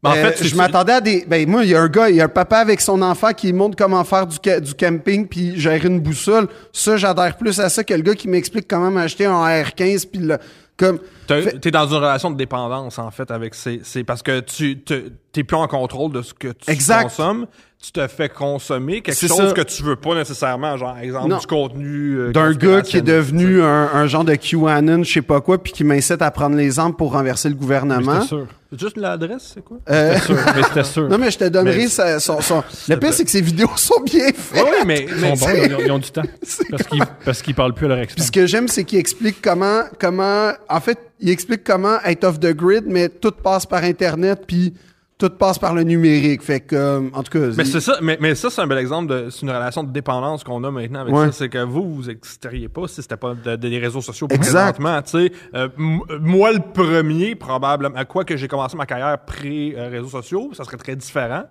Mais 0.03 0.11
en 0.11 0.15
Euh, 0.17 0.31
fait, 0.33 0.45
je 0.45 0.55
m'attendais 0.57 0.93
à 0.93 1.01
des. 1.01 1.25
Ben, 1.27 1.49
moi, 1.49 1.65
il 1.65 1.71
y 1.71 1.75
a 1.75 1.81
un 1.81 1.89
gars, 1.89 2.09
il 2.11 2.17
y 2.17 2.21
a 2.21 2.25
un 2.25 2.29
papa 2.29 2.59
avec 2.59 2.81
son 2.81 3.01
enfant 3.03 3.33
qui 3.33 3.53
montre 3.53 3.77
comment 3.77 4.05
faire 4.05 4.27
du, 4.27 4.37
ca- 4.43 4.61
du 4.61 4.75
camping 4.75 5.27
puis 5.27 5.59
gérer 5.59 5.89
une 5.89 6.01
boussole. 6.01 6.49
Ça, 6.73 6.97
j'adhère 6.97 7.37
plus 7.37 7.59
à 7.61 7.69
ça 7.69 7.83
que 7.83 7.95
le 7.95 8.03
gars 8.03 8.15
qui 8.15 8.29
m'explique 8.29 8.69
comment 8.69 8.91
m'acheter 8.91 9.25
un 9.27 9.45
R15 9.45 10.07
puis 10.11 10.21
le. 10.21 10.39
Comme. 10.77 10.99
T'es 11.27 11.71
dans 11.71 11.87
une 11.87 11.97
relation 11.97 12.31
de 12.31 12.37
dépendance, 12.37 12.99
en 12.99 13.11
fait, 13.11 13.31
avec 13.31 13.55
ces. 13.55 13.81
C'est 13.85 14.05
parce 14.05 14.23
que 14.23 14.41
tu 14.41 14.79
te- 14.81 15.11
t'es 15.33 15.45
plus 15.45 15.57
en 15.57 15.67
contrôle 15.69 16.13
de 16.13 16.23
ce 16.23 16.33
que 16.35 16.49
tu 16.49 16.71
Exact. 16.71 17.05
consommes. 17.05 17.47
Tu 17.83 17.93
te 17.93 18.07
fais 18.09 18.31
consommer 18.31 19.03
quelque 19.03 19.15
C'est 19.15 19.29
chose 19.29 19.49
ça. 19.49 19.53
que 19.53 19.61
tu 19.61 19.83
veux 19.83 19.97
pas 19.97 20.15
nécessairement, 20.15 20.77
genre, 20.79 20.97
exemple, 20.99 21.29
Non. 21.29 21.37
du 21.39 21.47
contenu. 21.47 22.15
euh, 22.19 22.33
D'un 22.33 22.53
gars 22.55 22.81
qui 22.81 22.97
est 22.97 23.03
devenu 23.03 23.63
un, 23.63 23.91
un 23.93 24.07
genre 24.07 24.25
de 24.25 24.35
QAnon, 24.35 25.05
je 25.05 25.13
sais 25.13 25.23
pas 25.23 25.43
quoi, 25.43 25.63
puis 25.63 25.73
qui 25.75 25.85
m'incite 25.85 26.23
à 26.23 26.31
prendre 26.31 26.57
les 26.57 26.79
armes 26.79 26.95
pour 26.97 27.13
renverser 27.13 27.51
le 27.51 27.55
gouvernement. 27.55 28.15
J'étais 28.15 28.27
sûr. 28.29 28.47
C'est 28.73 28.81
juste 28.81 28.97
l'adresse, 28.97 29.53
c'est 29.55 29.63
quoi? 29.63 29.77
Euh, 29.91 30.19
sûr. 30.19 30.37
Mais 30.57 30.63
c'était 30.63 30.85
sûr. 30.85 31.09
non, 31.11 31.19
mais 31.19 31.31
je 31.31 31.39
te 31.39 31.45
donnerai 31.45 31.77
Mais- 31.77 31.89
sa- 31.89 32.19
son, 32.19 32.41
son- 32.41 32.65
Le 32.89 32.97
pire, 32.97 33.13
c'est 33.13 33.25
que 33.25 33.31
ses 33.31 33.43
vidéos 33.43 33.69
sont 33.77 34.01
bien 34.01 34.27
faites. 34.35 34.65
Oui, 34.65 34.71
mais, 34.87 35.07
Ils 35.09 35.15
mais 35.21 35.37
sont 35.37 35.47
bons, 35.47 35.53
ils 35.67 35.75
ont, 35.75 35.79
ils 35.85 35.93
ont 35.93 35.99
du 35.99 36.11
temps. 36.11 36.23
Parce 36.71 36.83
qu'ils 36.89 37.03
parce 37.27 37.43
qu'ils 37.43 37.55
parlent 37.55 37.75
plus 37.75 37.85
à 37.87 37.89
leur 37.91 37.99
Puis 37.99 38.05
expert. 38.05 38.25
ce 38.25 38.33
que 38.33 38.47
j'aime, 38.47 38.69
c'est 38.69 38.85
qu'il 38.85 38.99
explique 38.99 39.41
comment, 39.43 39.83
comment, 40.01 40.51
en 40.69 40.81
fait, 40.81 40.99
il 41.21 41.31
explique 41.31 41.65
comment 41.65 41.99
être 42.05 42.25
off 42.25 42.39
the 42.41 42.53
grid, 42.55 42.85
mais 42.87 43.09
tout 43.09 43.31
passe 43.33 43.67
par 43.67 43.83
Internet, 43.85 44.43
puis 44.47 44.75
tout 45.19 45.31
passe 45.31 45.59
par 45.59 45.75
le 45.75 45.83
numérique. 45.83 46.43
Fait 46.43 46.61
que, 46.61 46.77
euh, 46.77 47.01
en 47.15 47.23
tout 47.23 47.33
cas, 47.39 47.47
Mais 47.57 47.65
c'est 47.65 47.81
ça, 47.81 47.97
mais, 48.03 48.19
mais 48.21 48.35
ça, 48.35 48.51
c'est 48.51 48.61
un 48.61 48.67
bel 48.67 48.77
exemple 48.77 49.07
de, 49.11 49.31
c'est 49.31 49.41
une 49.43 49.51
relation 49.51 49.83
de 49.83 49.91
dépendance 49.91 50.45
qu'on 50.45 50.63
a 50.63 50.71
maintenant 50.71 51.01
avec 51.01 51.15
Ouais. 51.15 51.27
ça. 51.27 51.33
C'est 51.33 51.49
que 51.49 51.65
vous, 51.65 51.95
vous 51.95 52.03
n'existeriez 52.09 52.69
pas 52.69 52.87
si 52.87 53.01
c'était 53.01 53.17
pas 53.17 53.33
de- 53.35 53.57
de- 53.57 53.69
des 53.69 53.79
réseaux 53.79 54.03
sociaux 54.03 54.29
présentement, 54.29 55.01
tu 55.01 55.13
sais. 55.13 55.33
Euh, 55.55 55.69
moi, 55.79 56.53
le 56.53 56.59
premier, 56.61 57.35
probablement, 57.35 57.97
à 57.97 58.05
quoi 58.05 58.25
que 58.25 58.37
j'ai 58.37 58.47
commencé 58.47 58.77
ma 58.77 58.85
carrière 58.85 59.19
pré-réseaux 59.25 60.09
sociaux, 60.11 60.51
ça 60.53 60.65
serait 60.65 60.77
très 60.77 60.97
différent. 60.97 61.45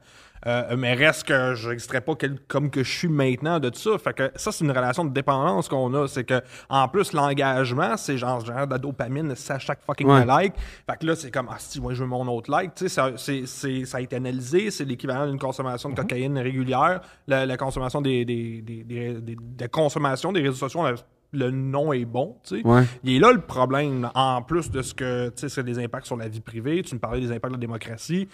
Euh, 0.48 0.76
mais 0.78 0.94
reste 0.94 1.24
que 1.28 1.56
je 1.56 1.70
n'existerais 1.70 2.02
pas 2.02 2.14
quel- 2.16 2.40
comme 2.48 2.70
que 2.70 2.84
je 2.84 2.92
suis 2.92 3.08
maintenant 3.08 3.60
de 3.60 3.70
tout 3.70 3.80
ça. 3.80 3.98
Fait 3.98 4.14
que 4.14 4.32
ça, 4.36 4.52
c'est 4.52 4.64
une 4.64 4.70
relation 4.72 5.04
de 5.04 5.10
dépendance 5.12 5.68
qu'on 5.68 5.94
a. 5.96 6.08
C'est 6.08 6.24
que, 6.24 6.42
en 6.70 6.88
plus, 6.88 7.14
l'engagement, 7.14 7.98
c'est 7.98 8.18
genre, 8.18 8.46
genre 8.46 8.68
de 8.68 8.72
la 8.74 8.78
dopamine, 8.78 9.34
c'est 9.36 9.54
à 9.54 9.60
chaque 9.60 9.82
fucking 9.84 10.08
Ouais. 10.08 10.26
like. 10.26 10.54
Fait 10.90 10.98
que 11.00 11.06
là, 11.08 11.16
c'est 11.16 11.32
comme, 11.32 11.48
ah, 11.50 11.56
si, 11.58 11.82
moi, 11.82 11.94
je 11.96 12.02
veux 12.04 12.10
mon 12.10 12.28
autre 12.28 12.52
like. 12.52 12.76
Tu 12.76 12.84
sais, 12.84 12.90
ça, 12.90 13.12
c'est, 13.18 13.48
c'est- 13.48 13.86
ça 13.86 13.98
a 13.98 14.02
été 14.02 14.16
analysé. 14.16 14.70
C'est 14.70 14.86
l'équivalent 14.86 15.28
d'une 15.28 15.40
consommation 15.40 15.90
de 15.90 15.96
cocaïne 15.96 16.38
régulière. 16.38 17.02
La, 17.28 17.46
la 17.46 17.58
consommation 17.58 18.02
des, 18.02 18.24
des, 18.26 18.62
des, 18.62 18.84
des, 18.84 19.14
des- 19.22 19.38
de 19.40 19.68
consommation 19.68 20.32
des 20.32 20.42
réseaux 20.42 20.56
sociaux, 20.56 20.84
le, 20.88 20.96
le 21.34 21.52
nom 21.52 21.92
est 21.92 22.06
bon, 22.06 22.38
tu 22.48 22.62
sais. 22.62 22.66
Ouais. 22.68 22.84
Il 23.04 23.16
est 23.16 23.20
là 23.20 23.34
le 23.34 23.42
problème, 23.42 24.10
en 24.16 24.42
plus 24.42 24.72
de 24.72 24.82
ce 24.82 24.94
que, 24.94 25.28
tu 25.30 25.34
sais, 25.42 25.50
c'est 25.50 25.64
des 25.64 25.84
impacts 25.84 26.06
sur 26.06 26.16
la 26.16 26.30
vie 26.30 26.40
privée. 26.40 26.82
Tu 26.84 26.96
me 26.96 27.00
parlais 27.00 27.20
des 27.20 27.32
impacts 27.32 27.48
de 27.52 27.58
la 27.58 27.60
démocratie. 27.60 28.30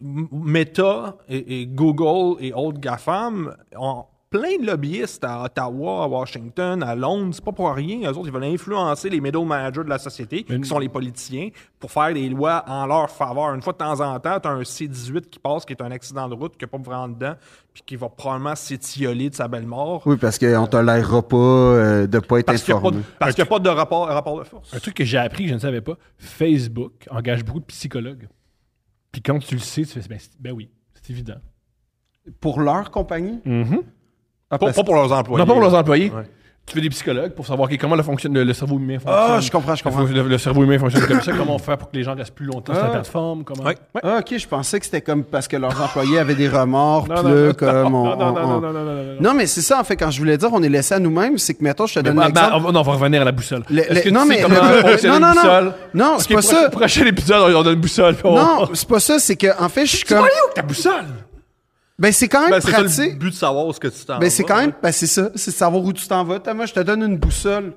Meta 0.00 1.16
et, 1.28 1.62
et 1.62 1.66
Google 1.66 2.36
et 2.40 2.52
autres 2.52 2.78
GAFAM 2.80 3.54
ont 3.76 4.04
plein 4.30 4.56
de 4.58 4.64
lobbyistes 4.66 5.22
à 5.24 5.44
Ottawa, 5.44 6.04
à 6.04 6.06
Washington, 6.08 6.82
à 6.82 6.94
Londres. 6.94 7.32
C'est 7.34 7.44
pas 7.44 7.52
pour 7.52 7.70
rien. 7.74 8.10
Eux 8.10 8.16
autres, 8.16 8.28
ils 8.28 8.32
veulent 8.32 8.44
influencer 8.44 9.10
les 9.10 9.20
middle 9.20 9.44
managers 9.44 9.84
de 9.84 9.90
la 9.90 9.98
société, 9.98 10.46
Mais- 10.48 10.58
qui 10.58 10.66
sont 10.66 10.78
les 10.78 10.88
politiciens, 10.88 11.50
pour 11.78 11.90
faire 11.90 12.14
des 12.14 12.30
lois 12.30 12.64
en 12.66 12.86
leur 12.86 13.10
faveur. 13.10 13.52
Une 13.54 13.60
fois 13.60 13.74
de 13.74 13.78
temps 13.78 14.00
en 14.00 14.18
temps, 14.20 14.40
tu 14.40 14.48
as 14.48 14.52
un 14.52 14.64
C-18 14.64 15.28
qui 15.28 15.38
passe, 15.38 15.66
qui 15.66 15.74
est 15.74 15.82
un 15.82 15.90
accident 15.90 16.26
de 16.30 16.34
route, 16.34 16.56
qui 16.56 16.64
n'a 16.64 16.68
pas 16.68 16.78
vraiment 16.78 17.08
dedans, 17.08 17.34
puis 17.74 17.82
qui 17.84 17.96
va 17.96 18.08
probablement 18.08 18.54
s'étioler 18.56 19.28
de 19.28 19.34
sa 19.34 19.48
belle 19.48 19.66
mort. 19.66 20.02
Oui, 20.06 20.16
parce 20.16 20.38
qu'on 20.38 20.66
tolérera 20.66 21.20
pas 21.20 21.36
euh, 21.36 22.06
de 22.06 22.18
pas 22.18 22.38
être 22.38 22.46
Parce 22.46 22.66
n'y 22.66 22.72
pas 22.72 22.80
de- 22.80 22.86
informé. 22.86 23.02
parce 23.18 23.34
qu'il 23.34 23.44
y 23.44 23.46
a 23.46 23.50
pas 23.50 23.58
de 23.58 23.68
rapport, 23.68 24.06
rapport 24.06 24.38
de 24.38 24.44
force. 24.44 24.72
Un 24.72 24.78
truc 24.78 24.94
que 24.94 25.04
j'ai 25.04 25.18
appris 25.18 25.42
que 25.44 25.50
je 25.50 25.54
ne 25.56 25.58
savais 25.60 25.82
pas, 25.82 25.98
Facebook 26.16 26.92
engage 27.10 27.44
beaucoup 27.44 27.60
de 27.60 27.66
psychologues. 27.66 28.28
Puis 29.12 29.20
quand 29.22 29.38
tu 29.38 29.54
le 29.54 29.60
sais, 29.60 29.82
tu 29.84 30.00
fais 30.00 30.08
ben, 30.08 30.18
ben 30.40 30.52
oui, 30.52 30.70
c'est 30.94 31.10
évident. 31.10 31.36
Pour 32.40 32.60
leur 32.60 32.90
compagnie? 32.90 33.40
Ah, 34.50 34.58
Pas, 34.58 34.66
parce- 34.66 34.76
pas 34.76 34.84
pour 34.84 34.94
leurs 34.94 35.12
employés. 35.12 35.38
Non, 35.38 35.46
pas 35.46 35.52
pour 35.52 35.62
leurs 35.62 35.74
employés. 35.74 36.10
Ouais. 36.10 36.24
Tu 36.64 36.74
fais 36.76 36.80
des 36.80 36.90
psychologues 36.90 37.32
pour 37.32 37.44
savoir 37.44 37.68
comment 37.78 37.96
le, 37.96 38.04
fonctionne, 38.04 38.34
le, 38.34 38.44
le 38.44 38.52
cerveau 38.54 38.76
humain 38.78 38.94
fonctionne. 39.00 39.14
Ah, 39.18 39.40
je 39.40 39.50
comprends, 39.50 39.74
je 39.74 39.82
comprends. 39.82 40.04
Le, 40.04 40.22
le 40.22 40.38
cerveau 40.38 40.62
humain 40.62 40.78
fonctionne 40.78 41.06
comme 41.08 41.20
ça. 41.20 41.32
Comment 41.36 41.58
faire 41.58 41.76
pour 41.76 41.90
que 41.90 41.96
les 41.96 42.04
gens 42.04 42.14
restent 42.14 42.34
plus 42.36 42.46
longtemps 42.46 42.72
sur 42.72 42.82
la 42.84 42.88
Ah. 42.88 42.92
plateforme. 42.92 43.42
Comment... 43.42 43.64
Ouais. 43.64 43.76
Ah, 44.02 44.18
ok, 44.20 44.38
je 44.38 44.46
pensais 44.46 44.78
que 44.78 44.84
c'était 44.86 45.00
comme 45.00 45.24
parce 45.24 45.48
que 45.48 45.56
leurs 45.56 45.82
employés 45.82 46.20
avaient 46.20 46.36
des 46.36 46.48
remords, 46.48 47.08
Non, 47.08 47.16
comme 47.54 47.94
on- 47.94 48.04
non, 48.04 48.16
non, 48.16 48.26
on- 48.26 48.32
non, 48.32 48.58
on- 48.58 48.60
non, 48.72 49.16
non, 49.20 49.34
mais 49.34 49.46
c'est 49.46 49.60
ça, 49.60 49.80
en 49.80 49.84
fait, 49.84 49.96
quand 49.96 50.10
je 50.12 50.18
voulais 50.20 50.38
dire, 50.38 50.50
on 50.52 50.62
est 50.62 50.68
laissé 50.68 50.94
à 50.94 50.98
nous-mêmes, 51.00 51.36
c'est 51.36 51.54
que, 51.54 51.64
mettons, 51.64 51.86
je 51.86 51.94
te 51.94 52.00
donne 52.00 52.14
Ben, 52.14 52.30
ben, 52.30 52.40
l'exemple. 52.42 52.64
on, 52.68 52.76
on 52.76 52.82
va 52.82 52.92
revenir 52.92 53.22
à 53.22 53.24
la 53.24 53.32
boussole. 53.32 53.64
Tu 53.66 53.74
non, 54.12 54.20
sais 54.22 54.26
mais 54.28 54.42
comment 54.42 54.54
le- 54.54 54.88
fonctionne 54.88 55.20
non, 55.20 55.34
non, 55.34 55.42
non. 55.64 55.72
Non, 55.94 56.16
c'est 56.20 56.32
pas 56.32 56.42
ça. 56.42 56.70
Prochain 56.70 57.06
épisode, 57.06 57.54
on 57.56 57.62
donne 57.64 57.74
une 57.74 57.80
boussole? 57.80 58.14
Non, 58.24 58.68
c'est 58.72 58.88
pas 58.88 59.00
ça, 59.00 59.18
c'est 59.18 59.34
que, 59.36 59.48
en 59.60 59.68
fait, 59.68 59.84
je 59.84 59.96
suis 59.96 60.06
Tu 60.06 60.14
comme. 60.14 60.18
vas 60.18 60.26
aller 60.26 60.34
où, 60.48 60.54
ta 60.54 60.62
boussole? 60.62 61.06
Ben, 61.98 62.10
c'est 62.12 62.28
quand 62.28 62.40
même 62.42 62.50
Ben, 62.50 62.60
c'est 62.60 62.70
ça 62.70 62.78
le 62.80 62.84
pratique. 62.84 63.18
but 63.18 63.30
de 63.30 63.34
savoir 63.34 63.74
ce 63.74 63.78
que 63.80 63.88
tu 63.88 64.04
t'en 64.04 64.18
Ben, 64.18 64.30
c'est 64.30 64.42
vas, 64.42 64.48
quand 64.48 64.54
ouais. 64.56 64.66
même, 64.66 64.72
ben, 64.82 64.92
c'est 64.92 65.06
ça, 65.06 65.30
c'est 65.34 65.50
de 65.50 65.56
savoir 65.56 65.82
où 65.84 65.92
tu 65.92 66.06
t'en 66.08 66.24
vas. 66.24 66.40
Thomas, 66.40 66.66
je 66.66 66.72
te 66.74 66.80
donne 66.80 67.02
une 67.02 67.18
boussole. 67.18 67.74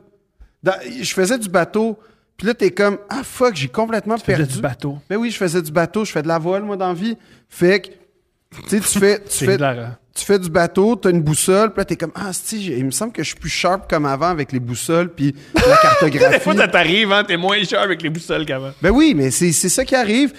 Dans- 0.64 0.74
je 1.02 1.14
faisais 1.14 1.38
du 1.38 1.50
bateau, 1.50 2.00
puis 2.38 2.48
là, 2.48 2.54
t'es 2.54 2.72
comme, 2.72 2.98
ah, 3.10 3.22
fuck, 3.24 3.56
j'ai 3.56 3.68
complètement 3.68 4.18
faisais 4.18 4.38
perdu. 4.38 4.56
du 4.56 4.62
bateau. 4.62 4.98
Ben 5.10 5.18
oui, 5.18 5.30
je 5.32 5.38
faisais 5.38 5.62
du 5.62 5.72
bateau, 5.72 6.06
je 6.06 6.12
fais 6.12 6.24
de 6.24 6.28
la 6.28 6.40
voile, 6.40 6.64
moi, 6.64 6.76
dans 6.78 6.88
la 6.88 6.94
vie. 6.94 7.18
Fait 7.50 7.82
que, 7.82 7.88
tu 7.88 8.70
sais, 8.70 8.80
tu 8.80 9.00
fais, 9.00 9.20
tu 9.20 9.26
C'est 9.30 9.46
fais, 9.46 9.56
hilarant. 9.56 9.92
Tu 10.16 10.24
fais 10.26 10.40
du 10.40 10.50
bateau, 10.50 10.96
t'as 10.96 11.12
une 11.12 11.22
boussole, 11.22 11.72
puis 11.72 11.80
là, 11.82 11.86
t'es 11.86 11.98
comme, 11.98 12.12
ah, 12.16 12.32
si, 12.32 12.68
il 12.68 12.86
me 12.86 12.92
semble 12.92 13.12
que 13.12 13.22
je 13.22 13.28
suis 13.30 13.38
plus 13.38 13.50
sharp 13.50 13.90
comme 13.90 14.06
avant 14.06 14.30
avec 14.30 14.52
les 14.54 14.62
boussoles, 14.62 15.10
puis 15.10 15.36
la 15.54 15.76
cartographie. 15.78 16.34
Des 16.38 16.40
fois, 16.40 16.56
ça 16.56 16.68
t'arrive, 16.70 17.12
hein, 17.12 17.24
t'es 17.26 17.36
moins 17.38 17.62
cher 17.66 17.82
avec 17.82 18.02
les 18.02 18.10
boussoles 18.10 18.46
qu'avant. 18.46 18.72
ben 18.82 18.92
oui, 18.92 19.14
mais 19.16 19.30
c'est 19.30 19.52
c'est 19.52 19.68
ça 19.70 19.84
qui 19.84 19.94
arrive. 19.94 20.34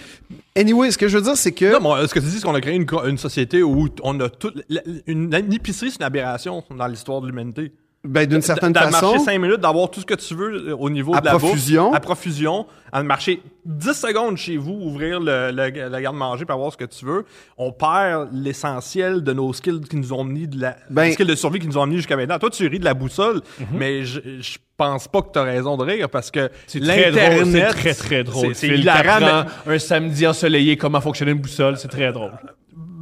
Anyway, 0.56 0.90
ce 0.90 0.96
que 0.98 1.08
je 1.08 1.18
veux 1.18 1.22
dire, 1.22 1.36
c'est 1.36 1.52
que. 1.52 1.78
Non, 1.78 1.96
mais 2.00 2.06
ce 2.08 2.14
que 2.14 2.18
tu 2.20 2.24
dis, 2.26 2.38
c'est 2.38 2.42
qu'on 2.46 2.54
a 2.54 2.60
créé 2.62 2.74
une, 2.74 2.86
une 3.06 3.18
société 3.18 3.62
où 3.62 3.88
on 4.02 4.18
a 4.20 4.30
tout. 4.30 4.50
la- 4.70 4.80
Une, 5.06 5.32
une 5.34 5.52
épicerie, 5.52 5.90
c'est 5.90 5.98
une 5.98 6.04
aberration 6.06 6.64
dans 6.74 6.86
l'histoire 6.86 7.20
de 7.20 7.26
l'humanité. 7.26 7.70
Ben, 8.06 8.26
d'une 8.26 8.42
certaine 8.42 8.72
le 8.72 8.78
façon. 8.80 9.06
marcher 9.12 9.24
5 9.24 9.38
minutes, 9.38 9.60
d'avoir 9.60 9.90
tout 9.90 10.00
ce 10.00 10.06
que 10.06 10.14
tu 10.14 10.34
veux 10.34 10.70
euh, 10.70 10.76
au 10.76 10.88
niveau 10.90 11.14
À 11.14 11.20
de 11.20 11.26
la 11.26 11.32
profusion. 11.38 11.86
bouffe. 11.88 11.96
À 11.96 12.00
profusion. 12.00 12.66
À 12.92 13.02
marcher 13.02 13.42
10 13.64 13.92
secondes 13.92 14.36
chez 14.36 14.56
vous, 14.56 14.72
ouvrir 14.72 15.18
le, 15.20 15.50
le- 15.50 15.88
la 15.88 16.00
garde-manger 16.00 16.44
pour 16.44 16.54
avoir 16.54 16.72
ce 16.72 16.76
que 16.76 16.84
tu 16.84 17.04
veux. 17.04 17.24
On 17.58 17.72
perd 17.72 18.28
l'essentiel 18.32 19.22
de 19.22 19.32
nos 19.32 19.52
skills 19.52 19.80
qui 19.90 19.96
nous 19.96 20.12
ont 20.12 20.24
mis 20.24 20.46
de 20.48 20.60
la. 20.60 20.76
Ben- 20.88 21.12
skills 21.12 21.26
de 21.26 21.34
survie 21.34 21.58
qui 21.58 21.66
nous 21.66 21.76
ont 21.76 21.86
mis 21.86 21.96
jusqu'à 21.96 22.16
maintenant. 22.16 22.38
Toi, 22.38 22.50
tu 22.50 22.66
ris 22.68 22.78
de 22.78 22.84
la 22.84 22.94
boussole, 22.94 23.42
Mhm. 23.58 23.66
mais 23.72 24.04
je, 24.04 24.20
je 24.40 24.58
pense 24.76 25.08
pas 25.08 25.20
que 25.22 25.32
tu 25.32 25.38
as 25.38 25.42
raison 25.42 25.76
de 25.76 25.84
rire 25.84 26.08
parce 26.08 26.30
que 26.30 26.48
C'est 26.66 26.80
très 26.80 27.10
drôle, 27.10 27.46
c'est 27.52 27.66
très 27.68 27.94
très 27.94 28.24
drôle. 28.24 28.54
C'est- 28.54 28.68
hilarant, 28.68 29.44
mais- 29.66 29.74
Un 29.74 29.78
samedi 29.78 30.26
ensoleillé, 30.26 30.76
comment 30.76 31.00
fonctionner 31.00 31.32
une 31.32 31.38
boussole, 31.40 31.76
c'est 31.76 31.88
très 31.88 32.12
drôle. 32.12 32.32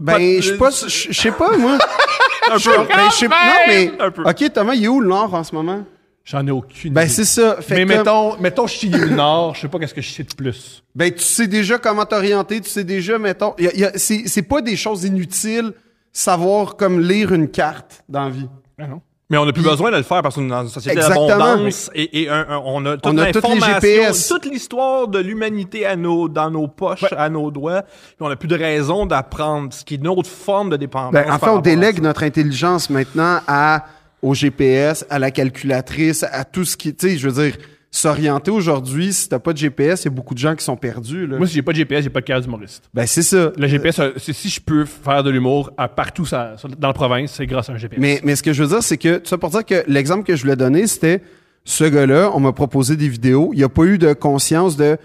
Ben, 0.00 0.40
je 0.40 0.50
sais 0.52 0.56
pas, 0.58 0.70
je 0.70 1.12
sais 1.12 1.30
pas, 1.32 1.56
moi. 1.56 1.78
Un 2.52 2.58
Je- 2.58 2.70
peu. 2.70 2.76
ben, 2.88 3.10
je 3.10 3.14
sais 3.16 3.28
pas. 3.28 3.46
Non, 3.46 3.52
mais. 3.66 3.92
Un 4.00 4.10
peu. 4.10 4.22
Ok, 4.28 4.52
Thomas, 4.52 4.74
il 4.74 4.84
est 4.84 4.88
où 4.88 5.00
le 5.00 5.08
Nord 5.08 5.32
en 5.34 5.44
ce 5.44 5.54
moment? 5.54 5.84
J'en 6.24 6.46
ai 6.46 6.50
aucune 6.50 6.92
Ben, 6.92 7.02
idée. 7.02 7.10
c'est 7.10 7.24
ça. 7.24 7.56
Fait 7.60 7.74
Mais 7.74 7.82
que, 7.94 7.98
mettons, 7.98 8.38
mettons, 8.38 8.66
je 8.66 8.74
suis 8.76 8.88
du 8.88 9.10
Nord, 9.12 9.54
je 9.54 9.60
sais 9.62 9.68
pas 9.68 9.78
qu'est-ce 9.78 9.92
que 9.94 10.00
je 10.00 10.10
sais 10.10 10.22
de 10.22 10.34
plus. 10.34 10.82
Ben, 10.94 11.12
tu 11.12 11.20
sais 11.22 11.46
déjà 11.46 11.76
comment 11.78 12.06
t'orienter, 12.06 12.60
tu 12.62 12.70
sais 12.70 12.84
déjà, 12.84 13.18
mettons. 13.18 13.54
y 13.58 13.66
a- 13.68 13.74
y 13.76 13.84
a- 13.84 13.92
c'est 13.98 14.22
c'est 14.26 14.42
pas 14.42 14.62
des 14.62 14.74
choses 14.76 15.04
inutiles 15.04 15.72
savoir 16.12 16.76
comme 16.76 17.00
lire 17.00 17.32
une 17.34 17.48
carte 17.50 18.04
dans 18.08 18.24
la 18.24 18.30
vie. 18.30 18.48
Ah 18.78 18.86
non. 18.86 19.02
Mais 19.30 19.38
on 19.38 19.46
n'a 19.46 19.52
plus 19.52 19.62
besoin 19.62 19.90
de 19.90 19.96
le 19.96 20.02
faire 20.02 20.20
parce 20.20 20.34
qu'on 20.34 20.44
est 20.44 20.50
dans 20.50 20.62
une 20.64 20.68
société 20.68 21.00
d'abondance 21.00 21.90
et, 21.94 22.22
et 22.22 22.28
un- 22.28 22.46
un- 22.48 22.62
on 22.64 22.84
a 22.84 22.96
toute 22.98 23.06
On 23.06 23.16
a 23.18 23.32
toutes 23.32 23.42
les 23.44 23.54
l'information, 23.54 23.80
GPS. 23.80 24.28
toute 24.28 24.44
l'histoire 24.44 25.08
de 25.08 25.18
l'humanité 25.18 25.86
à 25.86 25.96
nos, 25.96 26.28
dans 26.28 26.50
nos 26.50 26.68
poches, 26.68 27.04
à 27.16 27.30
nos 27.30 27.50
doigts. 27.50 27.82
Puis 27.82 28.16
on 28.20 28.28
n'a 28.28 28.36
plus 28.36 28.48
de 28.48 28.56
raison 28.56 29.06
d'apprendre 29.06 29.72
ce 29.72 29.82
qui 29.82 29.94
est 29.94 29.96
une 29.96 30.08
autre 30.08 30.28
forme 30.28 30.68
de 30.70 30.76
dépendance. 30.76 31.12
Ben, 31.12 31.30
en 31.32 31.38
fait, 31.38 31.48
on 31.48 31.58
délègue 31.60 32.02
notre 32.02 32.22
intelligence 32.22 32.90
maintenant 32.90 33.40
à, 33.48 33.84
au 34.20 34.34
GPS, 34.34 35.06
à 35.08 35.18
la 35.18 35.30
calculatrice, 35.30 36.22
à 36.30 36.44
tout 36.44 36.66
ce 36.66 36.76
qui, 36.76 36.94
tu 36.94 37.08
sais, 37.12 37.16
je 37.16 37.28
veux 37.28 37.42
dire, 37.50 37.56
s'orienter 37.96 38.50
aujourd'hui, 38.50 39.12
si 39.12 39.28
t'as 39.28 39.38
pas 39.38 39.52
de 39.52 39.58
GPS, 39.58 40.02
il 40.02 40.04
y 40.06 40.08
a 40.08 40.10
beaucoup 40.10 40.34
de 40.34 40.38
gens 40.40 40.56
qui 40.56 40.64
sont 40.64 40.76
perdus, 40.76 41.28
là. 41.28 41.38
Moi, 41.38 41.46
si 41.46 41.54
j'ai 41.54 41.62
pas 41.62 41.70
de 41.70 41.76
GPS, 41.76 42.02
j'ai 42.02 42.10
pas 42.10 42.20
de 42.20 42.24
carte 42.24 42.42
d'humoriste. 42.42 42.90
Ben, 42.92 43.06
c'est 43.06 43.22
ça. 43.22 43.52
Le 43.56 43.66
GPS, 43.68 44.00
euh, 44.00 44.10
si 44.18 44.48
je 44.48 44.60
peux 44.60 44.84
faire 44.84 45.22
de 45.22 45.30
l'humour 45.30 45.70
à 45.78 45.86
partout 45.86 46.26
ça- 46.26 46.56
dans 46.78 46.88
la 46.88 46.94
province, 46.94 47.32
c'est 47.36 47.46
grâce 47.46 47.70
à 47.70 47.74
un 47.74 47.76
GPS. 47.78 48.00
Mais, 48.00 48.20
mais 48.24 48.34
ce 48.34 48.42
que 48.42 48.52
je 48.52 48.64
veux 48.64 48.68
dire, 48.68 48.82
c'est 48.82 48.98
que, 48.98 49.18
tout 49.18 49.28
ça 49.28 49.38
pour 49.38 49.50
dire 49.50 49.64
que 49.64 49.84
l'exemple 49.86 50.24
que 50.24 50.34
je 50.34 50.42
voulais 50.42 50.56
donner, 50.56 50.88
c'était 50.88 51.22
ce 51.64 51.84
gars-là, 51.84 52.32
on 52.34 52.40
m'a 52.40 52.52
proposé 52.52 52.96
des 52.96 53.08
vidéos, 53.08 53.50
il 53.52 53.58
n'y 53.58 53.64
a 53.64 53.68
pas 53.68 53.84
eu 53.84 53.96
de 53.96 54.12
conscience 54.12 54.76
de. 54.76 54.96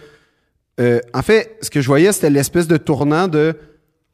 euh, 0.80 1.00
en 1.14 1.22
fait, 1.22 1.58
ce 1.62 1.70
que 1.70 1.82
je 1.82 1.88
voyais, 1.88 2.12
c'était 2.12 2.32
l'espèce 2.32 2.68
de 2.68 2.78
tournant 2.78 3.28
de. 3.28 3.54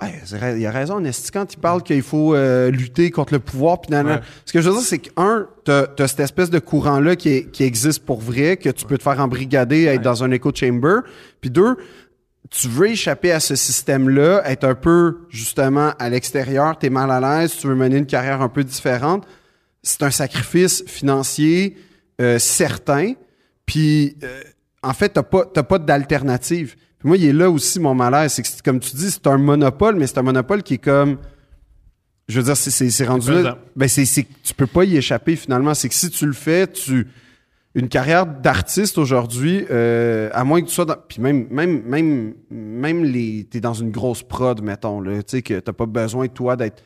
Il 0.01 0.65
a- 0.65 0.71
raison, 0.71 0.99
Nesty, 0.99 1.31
quand 1.31 1.53
il 1.53 1.57
parle 1.57 1.81
qu'il 1.81 2.01
faut 2.01 2.35
euh, 2.35 2.69
lutter 2.69 3.11
contre 3.11 3.33
le 3.33 3.39
pouvoir. 3.39 3.79
Puis. 3.79 3.95
Ouais. 3.95 4.19
Ce 4.45 4.51
que 4.51 4.59
je 4.59 4.69
veux 4.69 4.75
dire, 4.75 4.83
c'est 4.83 4.97
que, 4.97 5.09
un, 5.15 5.47
t'as 5.63 5.85
as 5.97 6.07
cette 6.09 6.19
espèce 6.19 6.49
de 6.49 6.59
courant-là 6.59 7.15
qui, 7.15 7.29
est- 7.29 7.51
qui 7.51 7.63
existe 7.63 8.03
pour 8.05 8.19
vrai, 8.19 8.57
que 8.57 8.69
tu 8.69 8.85
peux 8.85 8.97
te 8.97 9.03
faire 9.03 9.19
embrigader, 9.21 9.85
être 9.85 10.01
dans 10.01 10.23
un 10.23 10.31
echo 10.31 10.51
chamber. 10.53 10.99
Puis 11.39 11.49
deux, 11.49 11.77
tu 12.49 12.67
veux 12.67 12.89
échapper 12.89 13.31
à 13.31 13.39
ce 13.39 13.55
système-là, 13.55 14.43
être 14.45 14.65
un 14.65 14.75
peu, 14.75 15.19
justement, 15.29 15.93
à 15.97 16.09
l'extérieur, 16.09 16.77
t'es 16.77 16.89
mal 16.89 17.09
à 17.09 17.19
l'aise, 17.41 17.55
tu 17.57 17.67
veux 17.67 17.75
mener 17.75 17.97
une 17.97 18.05
carrière 18.05 18.41
un 18.41 18.49
peu 18.49 18.63
différente. 18.65 19.25
C'est 19.81 20.03
un 20.03 20.11
sacrifice 20.11 20.83
financier 20.87 21.77
euh, 22.19 22.37
certain. 22.37 23.13
Puis, 23.65 24.17
euh, 24.23 24.41
en 24.83 24.93
fait, 24.93 25.09
t'as 25.09 25.23
pas, 25.23 25.45
t'as 25.45 25.63
pas 25.63 25.79
d'alternative. 25.79 26.75
Puis 27.05 27.09
moi, 27.09 27.17
il 27.17 27.25
est 27.25 27.33
là 27.33 27.51
aussi 27.51 27.79
mon 27.79 27.93
malaise. 27.93 28.33
C'est 28.33 28.41
que, 28.41 28.63
comme 28.63 28.79
tu 28.79 28.95
dis, 28.95 29.11
c'est 29.11 29.27
un 29.27 29.37
monopole, 29.37 29.95
mais 29.95 30.07
c'est 30.07 30.17
un 30.17 30.23
monopole 30.23 30.63
qui 30.63 30.73
est 30.73 30.79
comme... 30.79 31.19
Je 32.27 32.39
veux 32.39 32.45
dire, 32.45 32.57
c'est, 32.57 32.71
c'est, 32.71 32.89
c'est 32.89 33.05
rendu 33.05 33.31
là... 33.31 33.59
Ben, 33.75 33.87
c'est, 33.87 34.03
tu 34.43 34.53
peux 34.55 34.65
pas 34.65 34.85
y 34.85 34.97
échapper, 34.97 35.35
finalement. 35.35 35.75
C'est 35.75 35.87
que 35.87 35.93
si 35.93 36.09
tu 36.09 36.25
le 36.25 36.33
fais, 36.33 36.65
tu... 36.65 37.07
Une 37.75 37.89
carrière 37.89 38.25
d'artiste 38.25 38.97
aujourd'hui, 38.97 39.67
euh, 39.69 40.31
à 40.33 40.43
moins 40.43 40.61
que 40.63 40.65
tu 40.65 40.73
sois 40.73 40.85
dans... 40.85 40.95
Puis 41.07 41.21
même, 41.21 41.45
même, 41.51 41.83
même, 41.83 42.33
même 42.49 43.03
les... 43.03 43.47
T'es 43.51 43.59
dans 43.59 43.75
une 43.75 43.91
grosse 43.91 44.23
prod, 44.23 44.59
mettons, 44.63 44.99
là. 44.99 45.21
Tu 45.21 45.37
sais, 45.37 45.41
que 45.43 45.59
t'as 45.59 45.73
pas 45.73 45.85
besoin, 45.85 46.27
toi, 46.27 46.55
d'être... 46.55 46.81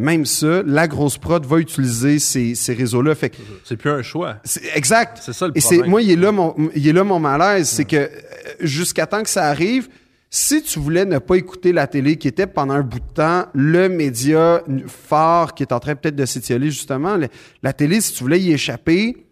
Même 0.00 0.24
ça, 0.26 0.62
la 0.64 0.86
grosse 0.86 1.18
prod 1.18 1.44
va 1.44 1.58
utiliser 1.58 2.20
ces, 2.20 2.54
ces 2.54 2.72
réseaux-là. 2.72 3.14
Fait 3.16 3.30
que 3.30 3.36
C'est 3.64 3.76
plus 3.76 3.90
un 3.90 4.00
choix. 4.02 4.36
c'est 4.44 4.62
exact. 4.76 5.18
C'est 5.20 5.32
ça 5.32 5.48
le 5.48 5.52
Et 5.56 5.60
c'est 5.60 5.74
problème. 5.78 5.90
moi, 5.90 6.02
il 6.02 6.10
est 6.12 6.16
là 6.16 6.30
mon, 6.30 6.54
il 6.76 6.86
est 6.86 6.92
là 6.92 7.02
mon 7.02 7.18
malaise, 7.18 7.68
c'est 7.68 7.84
que 7.84 7.96
euh, 7.96 8.08
jusqu'à 8.60 9.06
temps 9.08 9.22
que 9.24 9.28
ça 9.28 9.46
arrive, 9.48 9.88
si 10.30 10.62
tu 10.62 10.78
voulais 10.78 11.04
ne 11.04 11.18
pas 11.18 11.34
écouter 11.34 11.72
la 11.72 11.86
télé, 11.88 12.16
qui 12.16 12.28
était 12.28 12.46
pendant 12.46 12.74
un 12.74 12.82
bout 12.82 13.00
de 13.00 13.12
temps 13.14 13.46
le 13.54 13.88
média 13.88 14.62
fort 14.86 15.54
qui 15.54 15.64
est 15.64 15.72
en 15.72 15.80
train 15.80 15.96
peut-être 15.96 16.14
de 16.16 16.26
s'étioler 16.26 16.70
justement, 16.70 17.18
la 17.62 17.72
télé, 17.72 18.00
si 18.00 18.12
tu 18.12 18.22
voulais 18.22 18.38
y 18.40 18.52
échapper, 18.52 19.26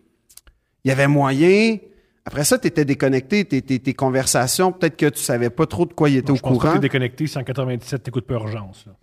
il 0.84 0.88
y 0.88 0.90
avait 0.90 1.06
moyen. 1.06 1.76
Après 2.24 2.42
ça, 2.44 2.58
tu 2.58 2.66
étais 2.66 2.84
déconnecté, 2.84 3.44
tes, 3.44 3.62
tes, 3.62 3.78
tes 3.78 3.94
conversations, 3.94 4.72
peut-être 4.72 4.96
que 4.96 5.06
tu 5.10 5.20
savais 5.22 5.50
pas 5.50 5.66
trop 5.66 5.86
de 5.86 5.92
quoi 5.92 6.10
il 6.10 6.16
était 6.16 6.32
je 6.34 6.40
au 6.40 6.42
pense 6.42 6.42
pas 6.42 6.54
que 6.56 6.60
courant. 6.62 6.72
t'es 6.72 6.80
déconnecté 6.80 7.26
si 7.28 7.38
en 7.38 7.44
97 7.44 8.02
t'écoutes 8.02 8.26
pas 8.26 8.34
urgence. 8.34 8.82
là. 8.86 8.94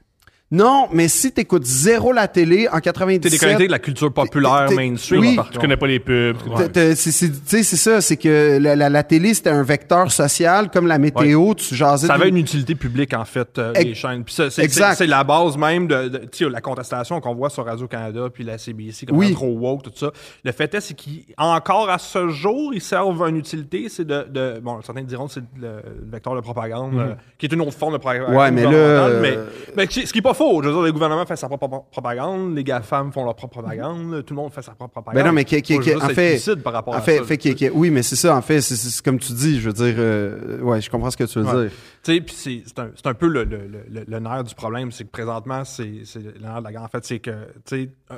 Non, 0.56 0.88
mais 0.94 1.08
si 1.08 1.32
tu 1.32 1.42
écoutes 1.42 1.66
zéro 1.66 2.12
la 2.14 2.28
télé 2.28 2.68
en 2.72 2.80
97, 2.80 3.22
T'es 3.24 3.30
déconnecté 3.32 3.66
de 3.66 3.72
la 3.72 3.80
culture 3.80 4.14
populaire, 4.14 4.68
t'es- 4.70 4.76
mainstream. 4.76 5.20
oui. 5.22 5.40
Tu 5.52 5.58
connais 5.58 5.78
pas 5.78 5.88
les 5.88 6.00
pubs. 6.00 6.38
tu- 6.72 6.96
sais, 6.96 7.64
c'est 7.64 7.76
ça, 7.76 8.02
c'est 8.02 8.18
que 8.18 8.60
la, 8.62 8.76
la- 8.76 8.90
la 8.90 9.02
télé, 9.04 9.34
c'était 9.34 9.50
un 9.50 9.64
vecteur 9.64 10.12
social, 10.12 10.70
comme 10.70 10.86
la 10.86 11.00
météo, 11.00 11.56
tu 11.56 11.74
jasais... 11.74 12.06
Ça 12.06 12.14
avait 12.14 12.30
une 12.30 12.38
utilité 12.38 12.76
publique, 12.76 13.16
en 13.16 13.26
fait, 13.26 13.58
euh, 13.58 13.74
les 13.74 13.96
chaînes. 13.96 14.24
Puis 14.24 14.36
ça, 14.36 14.52
c'est, 14.52 14.64
Exact. 14.64 14.92
c'est, 14.92 14.98
c'est 15.06 15.08
la 15.08 15.24
base 15.24 15.58
même 15.58 15.88
de, 15.88 16.08
de- 16.10 16.18
tu 16.32 16.44
sais, 16.46 16.50
la 16.52 16.62
contestation 16.62 17.20
qu'on 17.20 17.34
voit 17.34 17.50
sur 17.50 17.66
Radio-Canada 17.66 18.28
puis 18.32 18.44
la 18.44 18.60
CBC, 18.60 19.08
comme 19.08 19.18
Oui. 19.18 19.34
trop 19.34 19.48
woke, 19.58 19.82
tout 19.82 19.92
ça. 19.96 20.12
Le 20.44 20.52
fait 20.52 20.72
est, 20.76 20.82
c'est 20.82 20.96
qu'encore 20.96 21.90
à 21.90 21.98
ce 21.98 22.28
jour, 22.30 22.76
ils 22.76 22.82
servent 22.82 23.28
une 23.28 23.38
utilité, 23.38 23.88
c'est 23.90 24.06
de, 24.06 24.28
de 24.30 24.60
bon, 24.62 24.80
certains 24.84 25.02
diront 25.02 25.26
que 25.26 25.34
c'est 25.34 25.44
le, 25.60 25.68
le 26.06 26.12
vecteur 26.12 26.36
de 26.36 26.42
propagande, 26.42 26.94
euh, 27.00 27.14
qui 27.40 27.48
est 27.48 27.54
une 27.54 27.62
autre 27.62 27.74
forme 27.74 27.94
de 27.94 27.98
propagande. 27.98 28.30
Mhm. 28.30 28.36
Ouais, 28.38 28.52
mais 28.52 28.62
là, 28.64 28.70
gouvernementale, 28.70 29.12
euh, 29.14 29.46
mais, 29.76 29.84
mais 29.88 30.06
ce 30.06 30.12
qui 30.14 30.20
est 30.20 30.22
pas 30.22 30.36
faux. 30.36 30.43
Je 30.62 30.68
veux 30.68 30.74
dire, 30.74 30.82
le 30.82 30.92
gouvernement 30.92 31.26
fait 31.26 31.36
sa 31.36 31.48
propre 31.48 31.84
propagande, 31.92 32.56
les 32.56 32.64
GAFAM 32.64 33.12
font 33.12 33.24
leur 33.26 33.36
propre 33.36 33.60
propagande, 33.62 34.24
tout 34.26 34.34
le 34.34 34.42
monde 34.42 34.52
fait 34.52 34.62
sa 34.62 34.74
propre 34.74 34.92
propagande. 34.92 35.22
Ben 35.22 35.28
non, 35.28 35.34
mais 35.34 35.46
qui, 35.46 35.62
qui, 35.62 35.80
qui- 35.80 35.96
en 35.96 36.00
fait, 36.10 36.56
par 36.64 36.74
rapport 36.74 36.94
en 36.94 36.98
à 36.98 37.02
fait, 37.02 37.18
ça. 37.20 37.24
fait 37.24 37.38
qui- 37.38 37.56
qui- 37.56 37.70
oui, 37.70 37.90
mais 37.90 38.04
c'est 38.04 38.16
ça, 38.16 38.36
en 38.36 38.42
fait, 38.42 38.62
c'est- 38.62 39.02
comme 39.04 39.20
tu 39.20 39.34
dis, 39.34 39.60
je 39.60 39.70
veux 39.70 39.74
dire, 39.74 39.96
euh, 39.98 40.60
ouais, 40.62 40.82
je 40.82 40.90
comprends 40.90 41.12
ce 41.12 41.18
que 41.18 41.24
tu 41.24 41.40
veux 41.40 41.46
Ouais. 41.46 41.64
dire. 41.68 41.72
Tu 42.04 42.14
sais, 42.16 42.22
puis 42.22 42.64
c'est 42.66 42.80
un, 42.80 42.90
un 43.06 43.14
peu 43.14 43.28
le, 43.28 43.44
le, 43.46 43.58
le, 43.90 44.04
le 44.08 44.20
nerf 44.20 44.44
du 44.44 44.56
problème, 44.56 44.92
c'est 44.92 45.04
que 45.06 45.12
présentement, 45.12 45.64
c'est 45.66 45.84
le 45.86 46.40
nerf 46.42 46.60
de 46.60 46.64
la 46.66 46.72
guerre. 46.72 46.84
En 46.84 46.88
fait, 46.90 47.06
c'est 47.06 47.20
que, 47.20 47.32
tu 47.66 47.86
sais, 47.86 47.90
euh, 48.12 48.18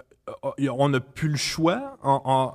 euh, 0.59 0.69
on 0.77 0.89
n'a 0.89 0.99
plus 0.99 1.29
le 1.29 1.37
choix. 1.37 1.97
En, 2.03 2.51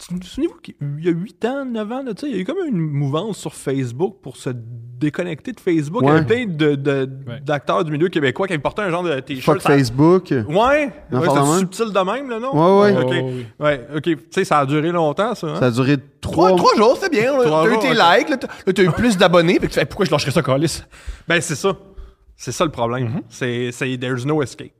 Souvenez-vous 0.00 0.54
qu'il 0.62 0.74
y 1.00 1.08
a 1.08 1.12
8 1.12 1.44
ans, 1.44 1.64
9 1.66 1.92
ans, 1.92 2.02
là, 2.02 2.14
tu 2.14 2.22
sais, 2.22 2.28
il 2.30 2.34
y 2.34 2.38
a 2.38 2.40
eu 2.40 2.44
comme 2.44 2.56
une 2.66 2.78
mouvance 2.80 3.36
sur 3.38 3.54
Facebook 3.54 4.16
pour 4.22 4.38
se 4.38 4.48
déconnecter 4.54 5.52
de 5.52 5.60
Facebook. 5.60 6.02
Il 6.02 6.08
y 6.08 6.10
Ouais. 6.10 6.16
avait 6.18 6.24
plein 6.26 6.46
de- 6.46 6.74
de- 6.74 7.08
Ouais. 7.28 7.40
d'acteurs 7.44 7.84
du 7.84 7.92
milieu 7.92 8.08
québécois 8.08 8.46
qui 8.46 8.54
avaient 8.54 8.62
porté 8.62 8.80
un 8.82 8.88
genre 8.90 9.02
de 9.02 9.20
t-shirt. 9.20 9.44
Fuck 9.44 9.62
ça- 9.62 9.68
Facebook. 9.76 10.30
Ouais, 10.30 10.46
ouais 10.48 10.90
c'est 11.12 11.58
subtil 11.58 11.92
de 11.92 12.00
même, 12.12 12.30
là, 12.30 12.38
non? 12.38 12.54
Ouais, 12.82 12.92
ouais. 12.94 13.02
Ok, 13.02 13.12
Oh, 13.22 13.26
oui. 13.30 13.46
ouais, 13.60 13.86
ok. 13.96 14.02
Tu 14.02 14.18
sais, 14.30 14.44
ça 14.44 14.60
a 14.60 14.66
duré 14.66 14.90
longtemps, 14.90 15.34
ça. 15.34 15.48
hein? 15.48 15.56
Ça 15.60 15.66
a 15.66 15.70
duré 15.70 15.96
trois, 16.22 16.56
jours, 16.76 16.96
c'est 17.00 17.10
bien. 17.10 17.32
T'as 17.42 17.66
eu 17.66 17.78
tes 17.78 17.90
likes, 17.90 18.30
là, 18.30 18.36
t'as 18.72 18.82
eu 18.82 18.90
plus 18.92 19.18
d'abonnés. 19.18 19.58
Tu 19.60 19.68
fais, 19.68 19.84
Pourquoi 19.84 20.06
je 20.06 20.10
lâcherais 20.10 20.30
ça, 20.32 20.42
Calis? 20.42 20.82
Ben, 21.28 21.40
c'est 21.42 21.56
ça. 21.56 21.76
C'est 22.36 22.52
ça 22.52 22.64
le 22.64 22.70
problème. 22.70 23.08
Mm-hmm. 23.08 23.22
C'est, 23.28 23.70
c'est 23.72 23.98
there's 23.98 24.24
no 24.24 24.42
escape. 24.42 24.70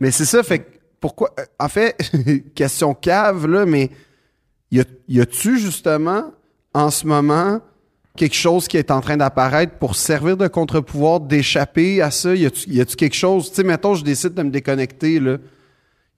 Mais 0.00 0.10
c'est 0.10 0.24
ça, 0.24 0.42
fait 0.42 0.60
que 0.60 0.64
pourquoi. 1.00 1.30
euh, 1.38 1.44
En 1.58 1.68
fait, 1.68 1.96
question 2.54 2.94
cave, 2.94 3.46
là, 3.46 3.66
mais 3.66 3.90
y 4.70 4.80
a- 4.80 4.84
y 5.08 5.20
a-tu 5.20 5.58
justement, 5.58 6.32
en 6.74 6.90
ce 6.90 7.06
moment, 7.06 7.60
quelque 8.16 8.34
chose 8.34 8.66
qui 8.68 8.76
est 8.76 8.90
en 8.90 9.00
train 9.00 9.16
d'apparaître 9.16 9.74
pour 9.74 9.94
servir 9.94 10.36
de 10.36 10.48
contre-pouvoir, 10.48 11.20
d'échapper 11.20 12.02
à 12.02 12.10
ça? 12.10 12.34
Y 12.34 12.46
a-tu 12.46 12.68
y 12.70 12.80
a-tu 12.80 12.96
quelque 12.96 13.16
chose? 13.16 13.48
Tu 13.50 13.56
sais, 13.56 13.64
mettons, 13.64 13.94
je 13.94 14.04
décide 14.04 14.34
de 14.34 14.42
me 14.42 14.50
déconnecter, 14.50 15.20
là. 15.20 15.36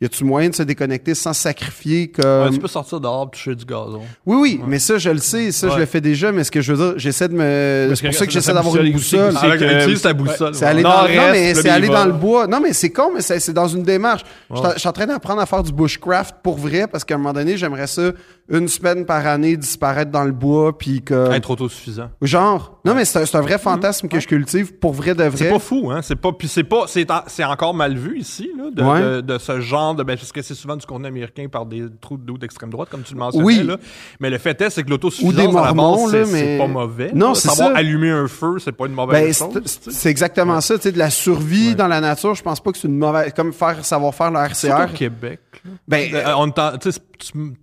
Y 0.03 0.07
a-tu 0.07 0.24
moyen 0.24 0.48
de 0.48 0.55
se 0.55 0.62
déconnecter 0.62 1.14
sans 1.14 1.34
sacrifier 1.34 2.09
comme. 2.11 2.44
Ouais, 2.44 2.51
tu 2.55 2.59
peux 2.59 2.68
sortir 2.68 3.01
dehors 3.01 3.30
toucher 3.30 3.55
du 3.55 3.66
gazon. 3.66 4.01
Oui, 4.24 4.38
oui, 4.40 4.61
mais 4.66 4.78
ça, 4.78 4.96
je 4.96 5.11
le 5.11 5.18
sais, 5.18 5.53
ça, 5.53 5.68
je 5.68 5.76
le 5.78 5.84
fais 5.84 6.01
déjà, 6.01 6.32
mais 6.32 6.42
ce 6.42 6.51
que 6.51 6.62
je 6.62 6.72
veux 6.72 6.86
dire, 6.92 6.98
j'essaie 6.98 7.28
de 7.28 7.34
me. 7.34 7.92
C'est 7.94 8.07
pour 8.07 8.14
ça 8.14 8.24
que 8.24 8.32
j'essaie 8.32 8.55
d'avoir 8.55 8.76
une 8.76 8.92
boussole 8.94 9.34
utilise 9.34 10.01
ta 10.01 10.14
boussole. 10.14 10.55
C'est 10.55 10.64
aller, 10.64 10.82
dans, 10.82 11.03
non, 11.03 11.30
mais 11.32 11.53
le 11.53 11.61
c'est 11.61 11.68
aller 11.68 11.88
dans 11.88 12.07
le 12.07 12.14
bois. 12.14 12.46
Non, 12.46 12.61
mais 12.62 12.72
c'est 12.72 12.88
con, 12.88 13.11
mais 13.14 13.20
c'est 13.20 13.40
c'est 13.40 13.53
dans 13.53 13.68
une 13.68 13.82
démarche. 13.82 14.22
Je 14.51 14.78
suis 14.78 14.88
en 14.88 14.92
train 14.92 15.05
d'apprendre 15.05 15.42
à 15.42 15.44
faire 15.44 15.62
du 15.62 15.70
bushcraft 15.70 16.36
pour 16.42 16.57
vrai 16.57 16.86
parce 16.86 17.05
qu'à 17.05 17.16
un 17.16 17.18
moment 17.18 17.34
donné, 17.34 17.59
j'aimerais 17.59 17.86
ça 17.86 18.12
une 18.51 18.68
semaine 18.68 19.07
par 19.07 19.26
année 19.26 19.57
disparaître 19.57 20.11
dans 20.11 20.24
le 20.24 20.32
bois 20.32 20.76
puis 20.76 21.03
que 21.03 21.32
Être 21.32 21.51
autosuffisant. 21.53 22.11
genre. 22.22 22.78
Non, 22.84 22.94
mais 22.94 23.05
c'est 23.05 23.34
un, 23.36 23.40
vrai 23.40 23.59
fantasme 23.59 24.09
que 24.09 24.18
je 24.20 24.26
cultive 24.26 24.74
pour 24.74 24.92
vrai 24.94 25.14
de 25.14 25.22
vrai. 25.24 25.36
C'est 25.36 25.51
pas 25.51 25.59
fou, 25.59 25.90
hein. 25.90 26.01
C'est 26.03 26.16
pas, 26.16 26.32
puis 26.32 26.48
c'est 26.48 26.64
pas, 26.64 26.84
c'est, 26.86 27.11
en- 27.11 27.22
c'est 27.26 27.44
encore 27.44 27.74
mal 27.74 27.96
vu 27.96 28.18
ici, 28.18 28.51
là, 28.57 28.64
de, 28.72 28.82
Ouais. 28.82 29.01
de, 29.01 29.20
de 29.20 29.38
ce 29.38 29.61
genre 29.61 29.94
de, 29.94 30.03
ben, 30.03 30.16
parce 30.16 30.32
que 30.32 30.40
c'est 30.42 30.55
souvent 30.55 30.76
du 30.76 30.86
contenu 30.86 31.07
américain 31.07 31.46
par 31.51 31.66
des 31.66 31.84
trous 32.01 32.16
de 32.16 32.32
d'extrême 32.38 32.70
droite, 32.70 32.88
comme 32.90 33.03
tu 33.03 33.12
le 33.14 33.18
mentionnais, 33.20 33.44
Oui. 33.44 33.62
là. 33.62 33.76
Mais 34.18 34.30
le 34.30 34.38
fait 34.38 34.59
est, 34.62 34.70
c'est 34.70 34.82
que 34.82 34.88
Ou 34.88 34.92
l'autosuffisance, 34.92 35.34
des 35.34 35.42
à 35.42 35.62
la 35.66 35.72
Mormons, 35.74 36.05
base, 36.07 36.14
là, 36.14 36.24
c'est, 36.24 36.32
mais- 36.32 36.59
pas 36.59 36.66
mauvais. 36.66 37.11
Non, 37.14 37.34
c'est 37.34 37.48
ça. 37.51 37.72
allumer 37.76 38.11
un 38.11 38.28
feu, 38.28 38.57
c'est 38.59 38.72
pas 38.72 38.86
une 38.86 38.94
mauvaise 38.94 39.38
Ben, 39.42 39.53
chose. 39.53 39.62
c'est- 39.90 40.09
exactement 40.11 40.61
ça, 40.61 40.76
tu 40.76 40.82
sais, 40.84 40.92
de 40.92 40.98
la 40.98 41.11
survie 41.11 41.74
dans 41.74 41.88
la 41.88 42.01
nature. 42.01 42.34
Je 42.34 42.42
pense 42.42 42.61
pas 42.61 42.72
que 42.72 42.78
c'est 42.78 42.88
une 42.88 42.96
mauvaise, 42.98 43.32
comme 43.36 43.53
faire 43.53 43.84
savoir 43.84 44.14
faire 44.14 44.30
le 44.30 44.38
RCR. 44.38 44.88
au 44.92 44.96
Québec, 44.96 45.40
là. 45.64 45.70
Ben, 45.86 46.14
Euh, 46.14 46.32
on 46.36 46.51
tu, 46.78 46.90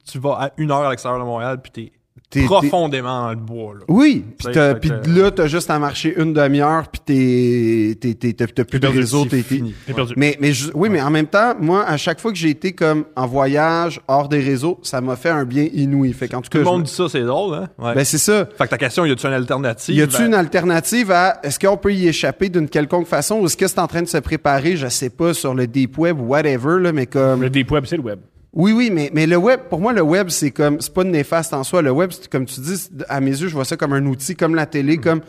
tu 0.05 0.19
vas 0.19 0.33
à 0.39 0.51
une 0.57 0.69
heure 0.71 0.76
à 0.85 0.89
l'extérieur 0.91 1.19
de 1.19 1.25
Montréal, 1.25 1.59
puis 1.61 1.71
t'es, 1.71 1.91
T'es- 2.29 2.43
profondément 2.43 3.21
dans 3.23 3.29
le 3.29 3.35
bois, 3.37 3.73
là. 3.75 3.85
Oui, 3.87 4.25
puis 4.37 4.53
là, 5.15 5.31
t'as 5.31 5.47
juste 5.47 5.69
à 5.69 5.79
marcher 5.79 6.13
une 6.21 6.33
demi-heure, 6.33 6.89
puis 6.89 6.99
t'es, 7.05 7.95
t'es, 8.01 8.13
t'es, 8.15 8.33
t'as 8.33 8.47
t'as 8.47 8.65
plus 8.65 8.79
de 8.79 8.85
perdu, 8.85 8.99
réseau, 8.99 9.23
t'es, 9.23 9.37
t'es- 9.37 9.43
fini. 9.43 9.73
T'es 9.85 9.93
perdu. 9.93 10.13
Mais, 10.17 10.35
mais 10.41 10.51
je- 10.51 10.69
oui, 10.73 10.89
mais 10.89 11.01
en 11.01 11.09
même 11.09 11.27
temps, 11.27 11.53
moi, 11.57 11.85
à 11.85 11.95
chaque 11.95 12.19
fois 12.19 12.31
que 12.33 12.37
j'ai 12.37 12.49
été 12.49 12.73
comme 12.73 13.05
en 13.15 13.27
voyage, 13.27 14.01
hors 14.09 14.27
des 14.27 14.41
réseaux, 14.41 14.77
ça 14.83 14.99
m'a 14.99 15.15
fait 15.15 15.29
un 15.29 15.45
bien 15.45 15.67
inouï. 15.73 16.11
Fait 16.11 16.27
qu'en 16.27 16.41
tout 16.41 16.49
Tout 16.49 16.57
cas, 16.57 16.59
le 16.59 16.65
monde 16.65 16.81
je- 16.81 16.89
dit 16.89 16.95
ça, 16.95 17.07
c'est 17.07 17.21
drôle, 17.23 17.53
hein? 17.55 17.69
Ouais. 17.79 17.95
ben 17.95 18.03
c'est 18.03 18.17
ça. 18.17 18.45
fait 18.57 18.65
que 18.65 18.69
ta 18.71 18.77
question, 18.77 19.05
y 19.05 19.11
a-tu 19.11 19.25
une 19.25 19.33
alternative? 19.33 19.95
Y 19.95 20.01
a-tu 20.01 20.17
Ben, 20.17 20.25
une 20.25 20.33
alternative 20.33 21.11
à 21.11 21.39
est-ce 21.43 21.57
qu'on 21.59 21.77
peut 21.77 21.93
y 21.93 22.07
échapper 22.09 22.49
d'une 22.49 22.67
quelconque 22.67 23.07
façon 23.07 23.35
ou 23.35 23.45
est-ce 23.45 23.55
que 23.55 23.67
c'est 23.67 23.79
en 23.79 23.87
train 23.87 24.01
de 24.01 24.07
se 24.07 24.17
préparer, 24.17 24.75
je 24.75 24.87
sais 24.89 25.09
pas, 25.11 25.33
sur 25.33 25.53
le 25.53 25.65
deep 25.65 25.97
web 25.97 26.19
ou 26.19 26.25
whatever 26.25 26.77
là, 26.81 26.91
mais 26.91 27.05
comme 27.05 27.41
Le 27.41 27.49
deep 27.49 27.71
web, 27.71 27.85
c'est 27.87 27.95
le 27.95 28.03
web. 28.03 28.19
Oui 28.53 28.71
oui, 28.71 28.89
mais 28.91 29.09
mais 29.13 29.27
le 29.27 29.37
web 29.37 29.61
pour 29.69 29.79
moi 29.79 29.93
le 29.93 30.01
web 30.01 30.29
c'est 30.29 30.51
comme 30.51 30.79
c'est 30.81 30.93
pas 30.93 31.03
néfaste 31.03 31.53
en 31.53 31.63
soi, 31.63 31.81
le 31.81 31.91
web 31.91 32.11
comme 32.31 32.45
tu 32.45 32.59
dis 32.61 32.89
à 33.09 33.19
mes 33.19 33.31
yeux, 33.31 33.47
je 33.47 33.53
vois 33.53 33.65
ça 33.65 33.77
comme 33.77 33.93
un 33.93 34.05
outil 34.05 34.35
comme 34.35 34.55
la 34.55 34.65
télé 34.65 34.97
comme 34.97 35.21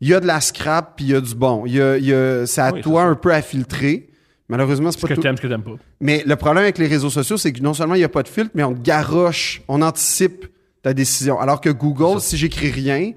il 0.00 0.08
y 0.08 0.14
a 0.14 0.20
de 0.20 0.26
la 0.26 0.40
scrap 0.40 0.94
puis 0.96 1.06
il 1.06 1.10
y 1.12 1.14
a 1.14 1.20
du 1.20 1.34
bon. 1.34 1.64
Il 1.66 1.74
y 1.74 1.80
a, 1.80 1.96
il 1.96 2.04
y 2.04 2.12
a 2.12 2.46
c'est 2.46 2.60
à 2.60 2.72
Oui, 2.72 2.80
toi 2.82 3.04
un 3.04 3.14
peu 3.14 3.32
à 3.32 3.40
filtrer. 3.42 4.08
Malheureusement, 4.50 4.90
c'est 4.90 4.98
Ce 4.98 5.02
pas 5.02 5.08
que 5.08 5.14
tout. 5.14 5.22
t'aimes, 5.22 5.36
ce 5.38 5.42
que 5.42 5.46
t'aimes 5.46 5.62
pas. 5.62 5.76
Mais 6.00 6.22
le 6.26 6.36
problème 6.36 6.64
avec 6.64 6.76
les 6.76 6.86
réseaux 6.86 7.08
sociaux, 7.08 7.38
c'est 7.38 7.50
que 7.52 7.62
non 7.62 7.72
seulement 7.72 7.94
il 7.94 7.98
n'y 7.98 8.04
a 8.04 8.10
pas 8.10 8.22
de 8.22 8.28
filtre, 8.28 8.50
mais 8.54 8.62
on 8.62 8.74
te 8.74 8.80
garoche, 8.82 9.62
on 9.68 9.80
anticipe 9.80 10.46
ta 10.82 10.92
décision. 10.92 11.40
Alors 11.40 11.62
que 11.62 11.70
Google, 11.70 12.20
si 12.20 12.36
j'écris 12.36 12.70
rien, 12.70 13.12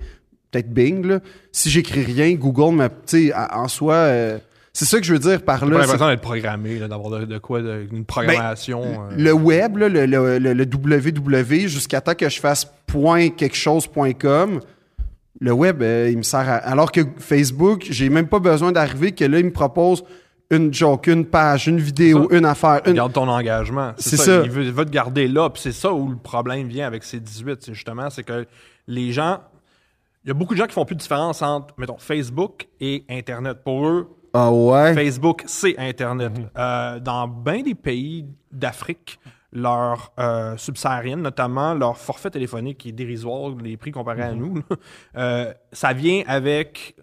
peut-être 0.52 0.70
Bing, 0.74 1.06
là, 1.06 1.20
si 1.52 1.70
j'écris 1.70 2.04
rien, 2.04 2.34
Google, 2.36 2.74
me, 2.76 2.88
tu 2.88 2.94
sais, 3.28 3.32
à- 3.34 3.60
en 3.60 3.68
soi, 3.68 3.96
euh, 3.96 4.38
c'est 4.80 4.86
ça 4.86 5.00
que 5.00 5.06
je 5.06 5.14
veux 5.14 5.20
dire 5.20 5.42
par 5.44 5.66
là. 5.66 5.72
pas 5.76 5.82
l'impression 5.82 6.08
d'être 6.08 6.22
programmé, 6.22 6.80
d'avoir 6.80 7.10
de, 7.20 7.26
de 7.26 7.38
quoi, 7.38 7.62
de- 7.62 7.88
une 7.92 8.06
programmation. 8.06 8.82
euh? 8.84 9.16
le 9.18 9.32
web, 9.34 9.78
là, 9.78 9.90
le, 9.90 10.06
le, 10.06 10.38
le- 10.40 10.54
le 10.54 10.64
www, 10.66 11.68
jusqu'à 11.68 12.02
temps 12.02 12.14
que 12.16 12.30
je 12.30 12.40
fasse 12.40 12.66
point 12.86 13.30
quelque 13.30 13.56
chose 13.56 13.88
point 13.88 14.14
com, 14.14 14.60
le 15.40 15.52
web, 15.52 15.82
euh, 15.82 16.10
il 16.12 16.18
me 16.18 16.24
sert 16.24 16.48
à... 16.50 16.56
Alors 16.56 16.92
que 16.92 17.02
Facebook, 17.20 17.86
j'ai 17.90 18.10
même 18.10 18.28
pas 18.28 18.40
besoin 18.40 18.72
d'arriver 18.72 19.12
que 19.12 19.24
là, 19.26 19.40
il 19.40 19.46
me 19.46 19.52
propose 19.54 20.04
une 20.50 20.74
joke, 20.74 21.08
une 21.08 21.26
page, 21.26 21.68
une 21.68 21.80
vidéo, 21.80 22.30
une 22.32 22.46
affaire, 22.46 22.82
une... 22.86 22.94
Garde 22.94 23.14
ton 23.14 23.28
engagement. 23.28 23.92
C'est 23.98 24.12
C'est 24.12 24.18
ça. 24.18 24.24
ça. 24.26 24.42
Il 24.46 24.50
veut, 24.52 24.64
il 24.64 24.72
veut 24.72 24.86
te 24.86 24.90
garder 24.92 25.28
là. 25.28 25.50
Puis 25.50 25.62
c'est 25.62 25.72
ça 25.74 25.92
où 25.94 26.10
le 26.10 26.16
problème 26.18 26.68
vient 26.68 26.88
avec 26.88 27.04
ces 27.04 27.20
18. 27.20 27.58
C'est 27.62 27.74
justement, 27.74 28.10
c'est 28.10 28.24
que 28.24 28.46
les 28.88 29.12
gens. 29.12 29.40
Il 30.24 30.30
y 30.30 30.32
a 30.32 30.34
beaucoup 30.34 30.54
de 30.56 30.60
gens 30.60 30.66
qui 30.68 30.74
font 30.74 30.86
plus 30.86 30.96
de 30.96 31.02
différence 31.02 31.42
entre, 31.42 31.74
mettons, 31.78 31.98
Facebook 31.98 32.68
et 32.82 33.04
Internet. 33.10 33.58
Pour 33.64 33.88
eux, 33.88 34.10
Ah 34.40 34.52
ouais? 34.52 34.94
Facebook, 34.94 35.44
c'est 35.48 35.76
Internet. 35.80 36.32
Euh, 36.58 37.00
dans 37.00 37.28
bien 37.28 37.64
des 37.64 37.74
pays 37.74 38.26
d'Afrique, 38.52 39.20
leur 39.52 40.12
euh, 40.20 40.56
subsaharienne, 40.58 41.22
notamment 41.22 41.74
leur 41.74 41.98
forfait 41.98 42.30
téléphonique 42.30 42.78
qui 42.78 42.90
est 42.90 42.92
dérisoire, 42.92 43.56
les 43.64 43.78
prix 43.78 43.92
comparés 43.92 44.22
à 44.22 44.34
nous, 44.34 44.58
là, 44.58 44.62
euh, 45.18 45.54
ça 45.72 45.94
vient 45.94 46.22
avec 46.28 46.96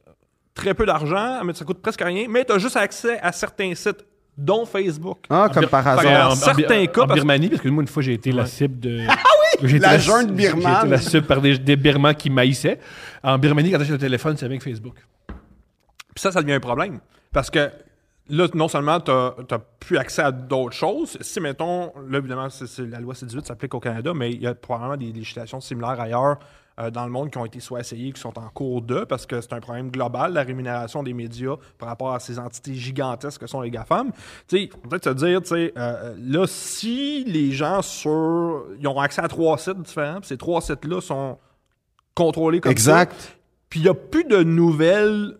très 0.54 0.74
peu 0.74 0.86
d'argent, 0.86 1.42
mais 1.44 1.54
ça 1.54 1.64
coûte 1.64 1.82
presque 1.82 2.02
rien, 2.02 2.26
mais 2.28 2.44
tu 2.44 2.52
as 2.52 2.58
juste 2.58 2.76
accès 2.76 3.18
à 3.20 3.32
certains 3.32 3.74
sites, 3.74 4.04
dont 4.38 4.64
Facebook. 4.64 5.18
Ah, 5.28 5.48
comme 5.52 5.66
par 5.66 5.86
hasard. 5.86 6.28
dans 6.28 6.34
certains 6.36 6.86
cas, 6.86 7.02
en 7.02 7.06
parce- 7.06 7.18
Birmanie, 7.18 7.48
parce 7.48 7.62
que 7.62 7.68
moi, 7.68 7.82
une 7.82 7.88
fois, 7.88 8.02
j'ai 8.02 8.12
été 8.14 8.30
la 8.30 8.46
cible 8.46 8.78
de. 8.78 9.06
Ah 9.08 9.16
oui! 9.62 9.78
La 9.78 9.98
junte 9.98 10.32
birmane. 10.32 10.62
J'ai 10.62 10.78
été 10.80 10.88
la 10.88 10.98
cible 10.98 11.26
par 11.26 11.40
des, 11.40 11.56
des 11.58 11.76
Birmans 11.76 12.14
qui 12.14 12.28
maïssaient. 12.28 12.80
En 13.22 13.38
Birmanie, 13.38 13.70
quand 13.70 13.78
t'achètes 13.78 13.92
le 13.92 13.98
téléphone, 13.98 14.36
c'est 14.36 14.44
avec 14.46 14.62
Facebook. 14.62 14.96
Puis 15.28 16.22
ça, 16.22 16.32
ça 16.32 16.42
devient 16.42 16.54
un 16.54 16.60
problème. 16.60 16.98
Parce 17.34 17.50
que 17.50 17.70
là, 18.30 18.46
non 18.54 18.68
seulement 18.68 19.00
tu 19.00 19.10
n'as 19.10 19.58
plus 19.80 19.98
accès 19.98 20.22
à 20.22 20.32
d'autres 20.32 20.74
choses, 20.74 21.18
si, 21.20 21.40
mettons, 21.40 21.92
là, 22.08 22.18
évidemment, 22.18 22.48
la 22.78 23.00
loi 23.00 23.14
C-18 23.14 23.44
s'applique 23.44 23.74
au 23.74 23.80
Canada, 23.80 24.12
mais 24.14 24.32
il 24.32 24.40
y 24.40 24.46
a 24.46 24.54
probablement 24.54 24.96
des 24.96 25.12
législations 25.12 25.60
similaires 25.60 26.00
ailleurs 26.00 26.38
euh, 26.80 26.90
dans 26.90 27.04
le 27.04 27.10
monde 27.10 27.30
qui 27.30 27.38
ont 27.38 27.44
été 27.44 27.60
soit 27.60 27.80
essayées, 27.80 28.12
qui 28.12 28.20
sont 28.20 28.36
en 28.38 28.48
cours 28.48 28.82
de, 28.82 29.04
parce 29.04 29.26
que 29.26 29.40
c'est 29.40 29.52
un 29.52 29.60
problème 29.60 29.90
global, 29.90 30.32
la 30.32 30.42
rémunération 30.42 31.02
des 31.02 31.12
médias 31.12 31.56
par 31.78 31.88
rapport 31.88 32.14
à 32.14 32.20
ces 32.20 32.38
entités 32.38 32.74
gigantesques 32.74 33.40
que 33.40 33.46
sont 33.46 33.60
les 33.60 33.70
GAFAM. 33.70 34.10
Tu 34.48 34.58
sais, 34.58 34.70
peut-être 34.88 35.04
se 35.04 35.10
dire, 35.10 35.42
tu 35.42 35.48
sais, 35.48 35.72
euh, 35.76 36.14
là, 36.18 36.46
si 36.48 37.24
les 37.24 37.52
gens 37.52 37.82
sur... 37.82 38.64
Ils 38.80 38.88
ont 38.88 38.98
accès 38.98 39.22
à 39.22 39.28
trois 39.28 39.58
sites 39.58 39.82
différents, 39.82 40.20
puis 40.20 40.28
ces 40.28 40.36
trois 40.38 40.60
sites-là 40.60 41.00
sont 41.00 41.38
contrôlés 42.14 42.60
comme 42.60 42.76
ça, 42.76 43.02
Exact. 43.02 43.38
puis 43.68 43.80
il 43.80 43.82
n'y 43.84 43.88
a 43.88 43.94
plus 43.94 44.24
de 44.24 44.42
nouvelles. 44.42 45.36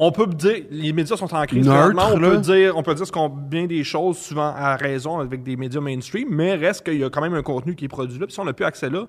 On 0.00 0.10
peut 0.10 0.26
dire, 0.26 0.64
les 0.70 0.92
médias 0.92 1.16
sont 1.16 1.32
en 1.32 1.44
crise. 1.46 1.66
Neutre, 1.66 1.94
on 2.12 2.18
peut 2.18 2.38
dire, 2.38 2.76
on 2.76 2.82
peut 2.82 2.94
dire 2.94 3.06
ce 3.06 3.12
qu'on 3.12 3.28
bien 3.28 3.66
des 3.66 3.84
choses, 3.84 4.18
souvent 4.18 4.52
à 4.56 4.74
raison 4.76 5.20
avec 5.20 5.42
des 5.44 5.56
médias 5.56 5.80
mainstream, 5.80 6.26
mais 6.30 6.54
reste 6.56 6.84
qu'il 6.84 6.98
y 6.98 7.04
a 7.04 7.10
quand 7.10 7.20
même 7.20 7.34
un 7.34 7.42
contenu 7.42 7.76
qui 7.76 7.84
est 7.84 7.88
produit 7.88 8.18
là. 8.18 8.26
Puis 8.26 8.34
si 8.34 8.40
on 8.40 8.44
n'a 8.44 8.52
plus 8.52 8.64
accès 8.64 8.90
là, 8.90 9.06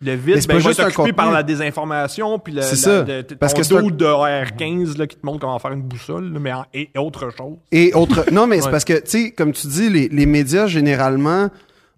le 0.00 0.14
vide 0.14 0.40
c'est 0.40 0.48
ben, 0.48 0.54
va 0.54 0.60
juste 0.60 0.80
être 0.80 0.98
occupé 0.98 1.12
par 1.12 1.30
la 1.30 1.42
désinformation, 1.42 2.38
puis 2.38 2.54
le, 2.54 2.62
C'est 2.62 2.70
la- 2.70 2.76
ça. 2.76 3.02
de- 3.02 3.22
ton 3.22 3.36
Parce 3.36 3.52
que 3.54 3.62
c'est 3.62 3.76
un- 3.76 3.82
dude 3.82 3.96
de 3.96 4.06
R15 4.06 4.96
là, 4.98 5.06
qui 5.06 5.16
te 5.16 5.24
montre 5.26 5.40
comment 5.40 5.58
faire 5.58 5.72
une 5.72 5.82
boussole, 5.82 6.32
là, 6.32 6.38
mais 6.40 6.52
en- 6.52 6.64
et 6.72 6.90
autre 6.96 7.30
chose. 7.36 7.56
Et 7.70 7.92
autre. 7.94 8.24
Non, 8.32 8.46
mais 8.46 8.58
c'est 8.60 8.66
Ouais. 8.66 8.70
parce 8.70 8.84
que, 8.84 8.94
tu 8.94 9.02
sais, 9.26 9.30
comme 9.32 9.52
tu 9.52 9.66
dis, 9.66 9.88
les, 9.90 10.08
les 10.08 10.26
médias, 10.26 10.66
généralement, 10.66 11.48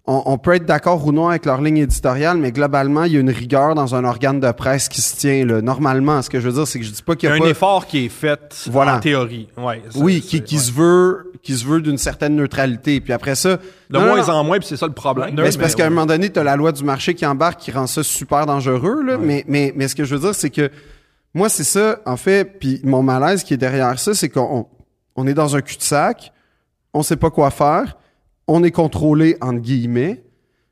on, 0.07 0.23
on 0.25 0.37
peut 0.37 0.53
être 0.55 0.65
d'accord 0.65 1.05
ou 1.05 1.11
non 1.11 1.27
avec 1.27 1.45
leur 1.45 1.61
ligne 1.61 1.77
éditoriale, 1.79 2.37
mais 2.37 2.51
globalement, 2.53 3.03
il 3.03 3.13
y 3.13 3.17
a 3.17 3.19
une 3.19 3.29
rigueur 3.29 3.75
dans 3.75 3.93
un 3.93 4.05
organe 4.05 4.39
de 4.39 4.51
presse 4.51 4.87
qui 4.87 5.01
se 5.01 5.15
tient, 5.17 5.45
là. 5.45 5.61
Normalement, 5.61 6.21
ce 6.21 6.29
que 6.29 6.39
je 6.39 6.47
veux 6.47 6.53
dire, 6.55 6.65
c'est 6.67 6.79
que 6.79 6.85
je 6.85 6.91
dis 6.91 7.03
pas 7.03 7.13
Il 7.13 7.17
qu'il 7.17 7.27
y 7.27 7.31
y 7.31 7.33
a 7.33 7.35
a 7.35 7.37
un 7.37 7.41
pas. 7.41 7.49
effort 7.49 7.85
qui 7.87 8.05
est 8.05 8.09
fait 8.09 8.67
Voilà. 8.71 8.95
en 8.95 8.99
théorie. 9.01 9.49
Ouais, 9.57 9.81
Oui, 9.95 10.21
qui, 10.21 10.41
qui 10.43 10.55
ouais. 10.55 10.61
se 10.61 10.71
veut, 10.71 11.33
qui 11.43 11.55
se 11.57 11.65
veut 11.65 11.81
d'une 11.81 11.97
certaine 11.97 12.35
neutralité. 12.35 13.01
Puis 13.01 13.11
après 13.13 13.35
ça. 13.35 13.57
De 13.57 13.61
Non, 13.97 14.01
moins 14.05 14.21
non. 14.25 14.29
en 14.33 14.43
moins, 14.43 14.59
puis 14.59 14.67
c'est 14.67 14.77
ça 14.77 14.87
le 14.87 14.93
problème. 14.93 15.35
Mais 15.37 15.51
c'est 15.51 15.57
parce 15.59 15.75
qu'à 15.75 15.85
un 15.85 15.89
moment 15.89 16.05
donné, 16.05 16.31
tu 16.31 16.39
as 16.39 16.43
la 16.43 16.55
loi 16.55 16.71
du 16.71 16.83
marché 16.83 17.13
qui 17.13 17.25
embarque, 17.25 17.59
qui 17.59 17.71
rend 17.71 17.87
ça 17.87 18.01
super 18.03 18.45
dangereux. 18.45 19.03
Là. 19.03 19.17
Mais, 19.17 19.43
mais, 19.47 19.73
mais 19.75 19.87
ce 19.89 19.95
que 19.95 20.05
je 20.05 20.15
veux 20.15 20.21
dire, 20.21 20.35
c'est 20.35 20.49
que 20.49 20.69
moi, 21.33 21.49
c'est 21.49 21.63
ça, 21.65 21.99
en 22.05 22.17
fait, 22.17 22.45
puis 22.59 22.79
mon 22.83 23.03
malaise 23.03 23.43
qui 23.43 23.53
est 23.53 23.57
derrière 23.57 23.99
ça, 23.99 24.13
c'est 24.13 24.29
qu'on 24.29 24.41
on, 25.15 25.21
on 25.23 25.27
est 25.27 25.33
dans 25.33 25.55
un 25.55 25.61
cul-de-sac, 25.61 26.31
on 26.93 27.03
sait 27.03 27.17
pas 27.17 27.29
quoi 27.29 27.51
faire, 27.51 27.97
on 28.47 28.63
est 28.63 28.71
contrôlé, 28.71 29.37
entre 29.41 29.59
guillemets. 29.59 30.23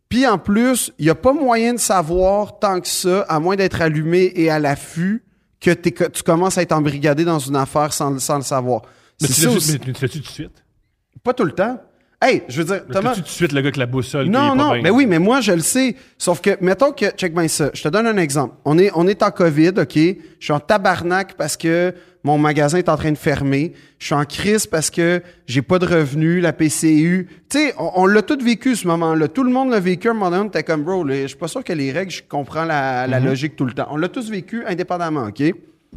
Puis 0.10 0.26
en 0.28 0.38
plus, 0.38 0.92
il 1.00 1.06
n'y 1.06 1.10
a 1.12 1.16
pas 1.16 1.34
moyen 1.34 1.74
de 1.74 1.80
savoir 1.80 2.60
tant 2.60 2.80
que 2.80 2.88
ça, 2.88 3.22
à 3.28 3.40
moins 3.40 3.56
d'être 3.56 3.82
allumé 3.82 4.32
et 4.36 4.50
à 4.50 4.60
l'affût, 4.60 5.24
que, 5.60 5.72
tu 5.72 6.24
commences 6.24 6.58
à 6.58 6.62
être 6.62 6.74
embrigadé 6.74 7.26
dans 7.26 7.40
une 7.40 7.56
affaire 7.56 7.92
sans, 7.92 8.12
le- 8.12 8.20
sans 8.20 8.38
le 8.38 8.44
savoir. 8.44 8.84
Mais 9.22 9.28
tu 9.28 9.48
mais 9.48 9.80
tu 9.80 9.88
le 9.88 9.94
fais-tu 9.94 10.20
tout 10.22 10.28
de 10.28 10.32
suite? 10.32 10.64
Pas 11.24 11.34
tout 11.34 11.44
le 11.46 11.54
temps. 11.54 11.82
Hey, 12.22 12.44
je 12.48 12.62
veux 12.62 12.66
dire, 12.66 12.86
Tu 12.86 12.92
Thomas, 12.94 13.14
tout 13.16 13.22
de 13.22 13.28
suite 13.28 13.52
le 13.52 13.60
gars 13.62 13.66
avec 13.66 13.78
la 13.78 13.86
boussole? 13.88 14.28
non, 14.28 14.56
non, 14.56 14.82
mais 14.82 14.90
oui, 14.90 15.06
mais 15.06 15.20
moi, 15.20 15.42
je 15.42 15.52
le 15.52 15.60
sais. 15.60 15.96
Sauf 16.18 16.40
que, 16.40 16.52
mettons 16.62 16.92
que, 16.92 17.10
check 17.12 17.34
bien 17.34 17.48
ça. 17.48 17.72
Je 17.74 17.84
te 17.84 17.88
donne 17.90 18.08
un 18.08 18.18
exemple. 18.18 18.56
On 18.64 18.78
est, 18.78 18.92
on 18.96 19.08
est 19.08 19.22
en 19.24 19.32
COVID, 19.32 19.74
OK? 19.78 19.96
Je 19.96 20.16
suis 20.40 20.54
en 20.54 20.60
tabarnak 20.60 21.36
parce 21.36 21.58
que 21.58 21.94
mon 22.26 22.38
magasin 22.40 22.80
est 22.80 22.90
en 22.90 22.98
train 22.98 23.12
de 23.12 23.18
fermer. 23.18 23.74
Je 24.00 24.08
suis 24.08 24.16
en 24.16 24.26
crise 24.26 24.66
parce 24.66 24.90
que 24.90 25.22
j'ai 25.48 25.62
pas 25.62 25.78
de 25.80 25.86
revenus, 25.86 26.42
la 26.42 26.54
PCU. 26.54 27.28
Tu 27.50 27.58
sais, 27.60 27.74
on, 27.78 27.92
on 28.02 28.06
l'a 28.08 28.22
tout 28.24 28.38
vécu, 28.44 28.76
ce 28.76 28.88
moment-là. 28.88 29.28
Tout 29.28 29.44
le 29.44 29.52
monde 29.52 29.70
l'a 29.70 29.80
vécu. 29.80 30.08
À 30.08 30.12
un 30.12 30.14
moment 30.16 30.32
donné, 30.32 30.42
on 30.44 30.48
était 30.48 30.64
comme, 30.64 30.84
bro, 30.84 31.08
je 31.08 31.28
suis 31.28 31.38
pas 31.38 31.48
sûr 31.48 31.64
que 31.64 31.72
les 31.72 31.92
règles, 31.92 32.12
je 32.12 32.24
comprends 32.28 32.66
la, 32.66 33.06
la 33.08 33.20
logique 33.20 33.56
tout 33.56 33.66
le 33.66 33.74
temps. 33.74 33.88
On 33.92 33.98
l'a 33.98 34.10
tous 34.10 34.30
vécu 34.32 34.66
indépendamment, 34.66 35.28
OK? 35.28 35.44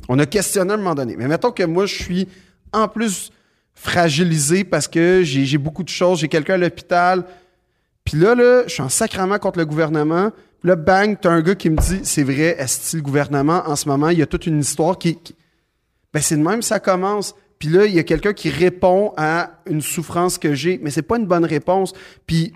On 0.09 0.19
a 0.19 0.27
questionné 0.27 0.71
à 0.71 0.75
un 0.75 0.77
moment 0.77 0.95
donné. 0.95 1.17
Mais 1.17 1.27
mettons 1.29 1.51
que 1.51 1.63
moi, 1.65 1.87
je 1.87 1.95
suis 1.95 2.29
en 2.73 2.89
plus 2.89 3.31
fragilisé 3.75 4.65
parce 4.65 4.87
que 4.87 5.23
j'ai 5.25 5.57
beaucoup 5.59 5.83
de 5.83 5.89
choses. 5.89 6.21
J'ai 6.21 6.29
quelqu'un 6.29 6.55
à 6.55 6.59
l'hôpital. 6.59 7.25
Puis 8.05 8.19
là, 8.19 8.35
là, 8.35 8.65
je 8.67 8.73
suis 8.75 8.83
en 8.83 8.89
sacrament 8.91 9.39
contre 9.39 9.59
le 9.59 9.65
gouvernement. 9.67 10.31
Puis 10.61 10.69
là, 10.69 10.77
bang, 10.77 11.17
t'as 11.21 11.31
un 11.31 11.41
gars 11.41 11.55
qui 11.55 11.71
me 11.71 11.77
dit, 11.79 12.01
c'est 12.03 12.23
vrai, 12.23 12.57
est-ce 12.59 12.93
que 12.93 12.97
le 12.99 13.03
gouvernement, 13.03 13.63
en 13.67 13.77
ce 13.77 13.89
moment, 13.89 14.11
il 14.11 14.19
y 14.19 14.23
a 14.23 14.27
toute 14.27 14.47
une 14.47 14.61
histoire 14.61 14.99
qui... 14.99 15.17
qui- 15.17 15.35
Ben, 16.13 16.21
c'est 16.21 16.37
de 16.37 16.43
même, 16.43 16.63
ça 16.63 16.81
commence. 16.81 17.35
Puis 17.59 17.69
là, 17.69 17.87
il 17.87 17.95
y 17.95 17.99
a 17.99 18.05
quelqu'un 18.05 18.33
qui 18.33 18.51
répond 18.51 19.13
à 19.17 19.61
une 19.69 19.81
souffrance 19.81 20.39
que 20.39 20.55
j'ai, 20.55 20.79
mais 20.83 20.91
c'est 20.91 21.03
pas 21.03 21.19
une 21.19 21.27
bonne 21.27 21.45
réponse. 21.45 21.93
Puis 22.27 22.53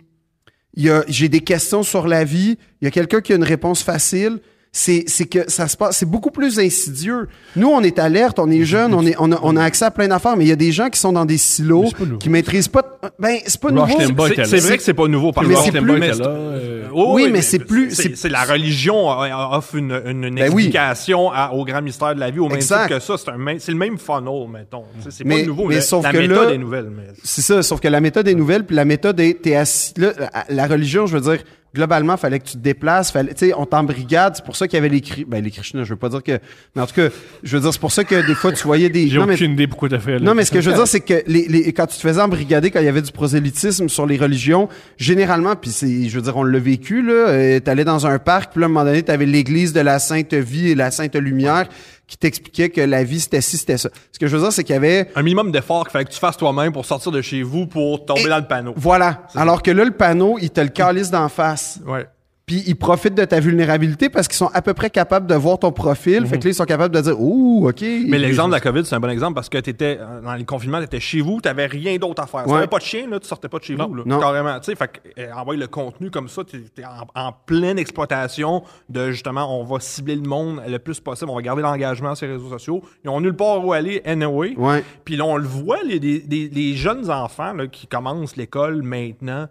il 0.75 0.85
y 0.85 0.91
a, 0.91 1.05
j'ai 1.09 1.29
des 1.29 1.41
questions 1.41 1.83
sur 1.83 2.07
la 2.07 2.25
vie. 2.25 2.57
Il 2.81 2.85
y 2.85 2.89
a 2.89 2.91
quelqu'un 2.91 3.21
qui 3.21 3.33
a 3.33 3.37
une 3.37 3.45
réponse 3.45 3.83
facile. 3.83 4.41
C'est, 4.75 5.05
c'est 5.07 5.27
que 5.27 5.51
ça 5.51 5.69
se 5.69 5.77
passe, 5.77 5.99
c'est 5.99 6.09
beaucoup 6.09 6.31
plus 6.31 6.59
insidieux. 6.59 7.29
Nous, 7.57 7.69
on 7.69 7.83
est 7.83 7.99
alerte, 7.99 8.39
on 8.39 8.51
est 8.51 8.65
jeunes, 8.65 8.95
on 8.95 9.05
est, 9.05 9.15
on 9.19 9.31
a, 9.31 9.39
on 9.43 9.55
a 9.59 9.63
accès 9.63 9.85
à 9.85 9.91
plein 9.91 10.09
d'affaires, 10.09 10.35
mais 10.35 10.47
il 10.47 10.49
y 10.49 10.53
a 10.53 10.57
des 10.57 10.73
gens 10.73 10.89
qui 10.89 10.99
sont 10.99 11.13
dans 11.13 11.27
des 11.27 11.37
silos, 11.37 11.91
Mais 12.01 12.17
qui 12.19 12.31
maîtrisent 12.31 12.69
pas, 12.69 12.83
ben, 13.19 13.37
c'est 13.47 13.61
pas 13.61 13.69
Rush 13.69 14.09
nouveau. 14.09 14.27
C'est 14.47 14.61
vrai 14.61 14.79
que 14.79 14.83
c'est 14.83 14.95
pas 14.95 15.09
nouveau 15.09 15.31
par 15.31 15.45
Mais 15.45 15.53
contre. 15.57 15.67
c'est 15.67 15.79
plus- 15.79 15.99
mais 16.01 16.11
euh, 16.23 16.87
Oui, 16.91 17.29
mais 17.31 17.43
c'est 17.43 17.59
plus- 17.59 17.91
C'est 18.15 18.31
la 18.31 18.45
religion 18.45 19.09
offre 19.11 19.75
une, 19.75 19.93
une, 20.07 20.25
une 20.25 20.35
Ben 20.37 20.51
oui. 20.55 20.63
explication 20.65 21.31
à- 21.31 21.53
au 21.53 21.67
grand 21.67 21.83
mystère 21.83 22.15
de 22.15 22.21
la 22.21 22.31
vie, 22.31 22.39
au 22.39 22.49
même 22.49 22.57
Exact. 22.57 22.87
titre 22.87 22.99
que 22.99 23.05
ça. 23.05 23.17
C'est 23.19 23.31
un 23.31 23.37
même- 23.37 23.59
c'est 23.59 23.73
le 23.73 23.79
même 23.79 23.99
funnel, 23.99 24.49
mettons. 24.51 24.85
C'est 25.11 25.27
Mais- 25.27 25.41
pas 25.43 25.47
nouveau, 25.49 25.67
mais 25.67 25.75
mais 25.75 25.81
sauf 25.83 26.03
la 26.03 26.13
que 26.13 26.17
méthode 26.17 26.49
là- 26.49 26.55
est 26.55 26.59
nouvelle. 26.59 26.89
Mais... 26.97 27.09
C'est 27.23 27.43
ça, 27.43 27.63
sauf 27.63 27.79
que 27.79 27.89
la 27.89 28.01
méthode 28.01 28.27
est 28.27 28.35
nouvelle, 28.35 28.65
puis 28.65 28.75
la 28.75 28.87
méthode 28.87 29.21
est, 29.21 29.43
t'es 29.43 29.55
assis, 29.55 29.93
là, 29.99 30.13
la 30.49 30.67
religion, 30.67 31.05
je 31.07 31.19
veux 31.19 31.21
dire, 31.37 31.45
globalement, 31.75 32.17
fallait 32.17 32.39
que 32.39 32.45
tu 32.45 32.53
te 32.53 32.59
déplaces, 32.59 33.11
fallait, 33.11 33.33
tu 33.35 33.47
sais, 33.47 33.55
on 33.57 33.65
t'embrigade, 33.67 34.35
c'est 34.37 34.45
pour 34.45 34.57
ça 34.57 34.69
qu'il 34.69 34.77
y 34.77 34.79
avait 34.79 34.89
les 34.91 35.01
cris, 35.01 35.25
ben, 35.25 35.43
les 35.43 35.51
Krishna, 35.51 35.85
je 35.85 35.91
veux 35.91 35.97
pas 35.97 36.09
dire 36.11 36.23
que, 36.23 36.39
mais 36.77 36.83
en 36.83 36.87
tout 36.87 36.95
cas, 36.95 37.09
je 37.43 37.57
veux 37.57 37.63
dire, 37.63 37.73
c'est 37.73 37.81
pour 37.81 37.93
ça 37.93 38.05
que 38.05 38.27
des 38.27 38.35
fois, 38.35 38.53
tu 38.53 38.63
voyais 38.65 38.91
des, 38.91 39.09
J'ai 39.09 39.19
non, 39.19 39.27
mais- 39.27 39.35
aucune 39.35 39.53
idée 39.53 39.67
pourquoi 39.67 39.89
t'as 39.89 39.99
fait 39.99 40.19
là. 40.19 40.21
non, 40.21 40.35
mais 40.35 40.45
ce 40.45 40.51
que 40.53 40.61
je 40.61 40.69
veux 40.71 40.77
dire, 40.77 40.87
c'est 40.87 41.01
que 41.01 41.23
les, 41.27 41.47
les- 41.49 41.73
quand 41.73 41.87
tu 41.87 41.97
te 41.97 42.01
faisais 42.03 42.21
embrigader, 42.21 42.71
quand 42.71 42.81
il 42.81 42.85
y 42.87 42.89
avait 42.89 43.01
du 43.03 43.13
prosélytisme 43.13 43.89
sur 43.89 44.07
les 44.07 44.17
religions, 44.19 44.69
généralement, 44.99 45.57
puis 45.57 45.71
c'est, 45.71 46.09
je 46.09 46.15
veux 46.17 46.23
dire, 46.23 46.37
on 46.37 46.43
l'a 46.45 46.59
vécu, 46.59 47.03
là, 47.03 47.13
euh, 47.29 47.61
t'allais 47.61 47.85
dans 47.85 48.07
un 48.07 48.19
parc, 48.19 48.53
puis 48.53 48.61
là, 48.61 48.67
à 48.67 48.69
un 48.69 48.73
moment 48.73 48.85
donné, 48.85 49.03
t'avais 49.03 49.27
l'église 49.27 49.73
de 49.73 49.81
la 49.81 49.99
Sainte 49.99 50.35
Vie 50.35 50.71
et 50.71 50.75
la 50.75 50.91
Sainte 50.91 51.17
Lumière 51.17 51.69
qui 52.13 52.19
t'expliquait 52.19 52.69
que 52.69 52.83
la 52.83 53.05
vie, 53.05 53.21
c'était 53.21 53.41
ci, 53.41 53.57
c'était 53.57 53.79
ça. 53.79 53.89
Ce 54.13 54.19
que 54.19 54.27
je 54.27 54.37
veux 54.37 54.43
dire, 54.43 54.53
c'est 54.53 54.65
qu'il 54.65 54.75
y 54.75 54.77
avait, 54.77 55.09
Un 55.17 55.23
minimum 55.23 55.51
d'effort 55.51 55.85
qu'il 55.85 55.93
fallait 55.93 56.05
que 56.05 56.11
tu 56.11 56.19
fasses 56.19 56.37
toi-même 56.37 56.71
pour 56.71 56.85
sortir 56.85 57.11
de 57.11 57.23
chez 57.23 57.43
vous 57.43 57.67
pour 57.67 58.05
tomber 58.05 58.21
Et- 58.25 58.29
dans 58.29 58.37
le 58.37 58.47
panneau. 58.47 58.75
voilà. 58.77 59.23
Alors 59.35 59.63
que 59.63 59.71
là, 59.71 59.83
le 59.83 59.93
panneau, 59.93 60.37
il 60.39 60.51
te 60.51 60.61
le 60.61 60.69
calisse 60.69 61.11
d'en 61.11 61.31
face. 61.31 61.81
Ouais. 61.87 62.07
Puis 62.53 62.63
ils 62.67 62.77
profitent 62.77 63.15
de 63.15 63.25
ta 63.25 63.41
vulnérabilité 63.41 64.11
parce 64.11 64.29
qu'ils 64.29 64.37
sont 64.37 64.51
à 64.53 64.61
peu 64.61 64.75
près 64.75 64.91
capables 64.91 65.27
de 65.27 65.35
voir 65.35 65.59
ton 65.59 65.73
profil. 65.73 66.27
Fait 66.27 66.39
que 66.39 66.45
là, 66.45 66.51
ils 66.51 66.55
sont 66.55 66.65
capables 66.67 66.95
de 66.95 67.01
dire, 67.01 67.19
ouh, 67.19 67.67
OK. 67.69 67.81
Mais 67.81 68.19
l'exemple 68.19 68.51
de 68.51 68.55
la 68.57 68.61
COVID, 68.61 68.85
c'est 68.85 68.95
un 68.95 69.01
bon 69.01 69.09
exemple 69.09 69.35
parce 69.35 69.49
que 69.49 69.57
tu 69.59 69.71
étais 69.71 69.99
dans 70.23 70.35
les 70.35 70.45
confinements, 70.45 70.79
tu 70.79 70.85
étais 70.85 71.01
chez 71.01 71.23
vous, 71.23 71.41
tu 71.41 71.49
n'avais 71.49 71.65
rien 71.67 71.97
d'autre 71.97 72.23
à 72.23 72.27
faire. 72.27 72.47
Ouais. 72.47 72.53
t'avais 72.55 72.67
pas 72.67 72.79
de 72.79 72.83
chien, 72.85 73.09
là, 73.09 73.19
tu 73.19 73.27
sortais 73.27 73.49
pas 73.49 73.59
de 73.59 73.65
chez 73.65 73.75
vous. 73.75 73.95
Là, 73.95 74.03
Non. 74.05 74.21
Carrément. 74.21 74.59
Tu 74.61 74.67
sais, 74.67 74.75
fait 74.77 74.89
que, 74.89 75.21
euh, 75.21 75.33
envoyer 75.35 75.61
le 75.61 75.67
contenu 75.67 76.11
comme 76.11 76.29
ça, 76.29 76.43
tu 76.45 76.57
es 76.77 76.85
en, 76.85 77.07
en 77.29 77.33
pleine 77.33 77.79
exploitation 77.79 78.63
de 78.91 79.11
justement, 79.13 79.59
on 79.59 79.65
va 79.65 79.81
cibler 79.81 80.17
le 80.17 80.23
monde 80.29 80.61
le 80.69 80.79
plus 80.79 81.01
possible, 81.01 81.31
on 81.31 81.37
va 81.37 81.43
garder 81.43 81.63
l'engagement 81.63 82.15
sur 82.15 82.27
les 82.27 82.35
réseaux 82.35 82.51
sociaux. 82.51 82.83
Ils 83.05 83.09
ont 83.09 83.21
nulle 83.23 83.35
part 83.37 83.65
où 83.65 83.73
aller, 83.73 84.03
anyway. 84.05 84.55
Ouais. 84.59 84.85
Puis 85.07 85.17
là, 85.17 85.25
on 85.25 85.37
le 85.39 85.47
voit, 85.49 85.79
les, 85.87 85.99
les- 85.99 86.23
les- 86.29 86.49
les 86.51 86.75
jeunes 86.75 87.11
enfants 87.11 87.55
là, 87.55 87.67
qui 87.67 87.87
commencent 87.87 88.37
l'école 88.37 88.83
maintenant, 88.83 89.47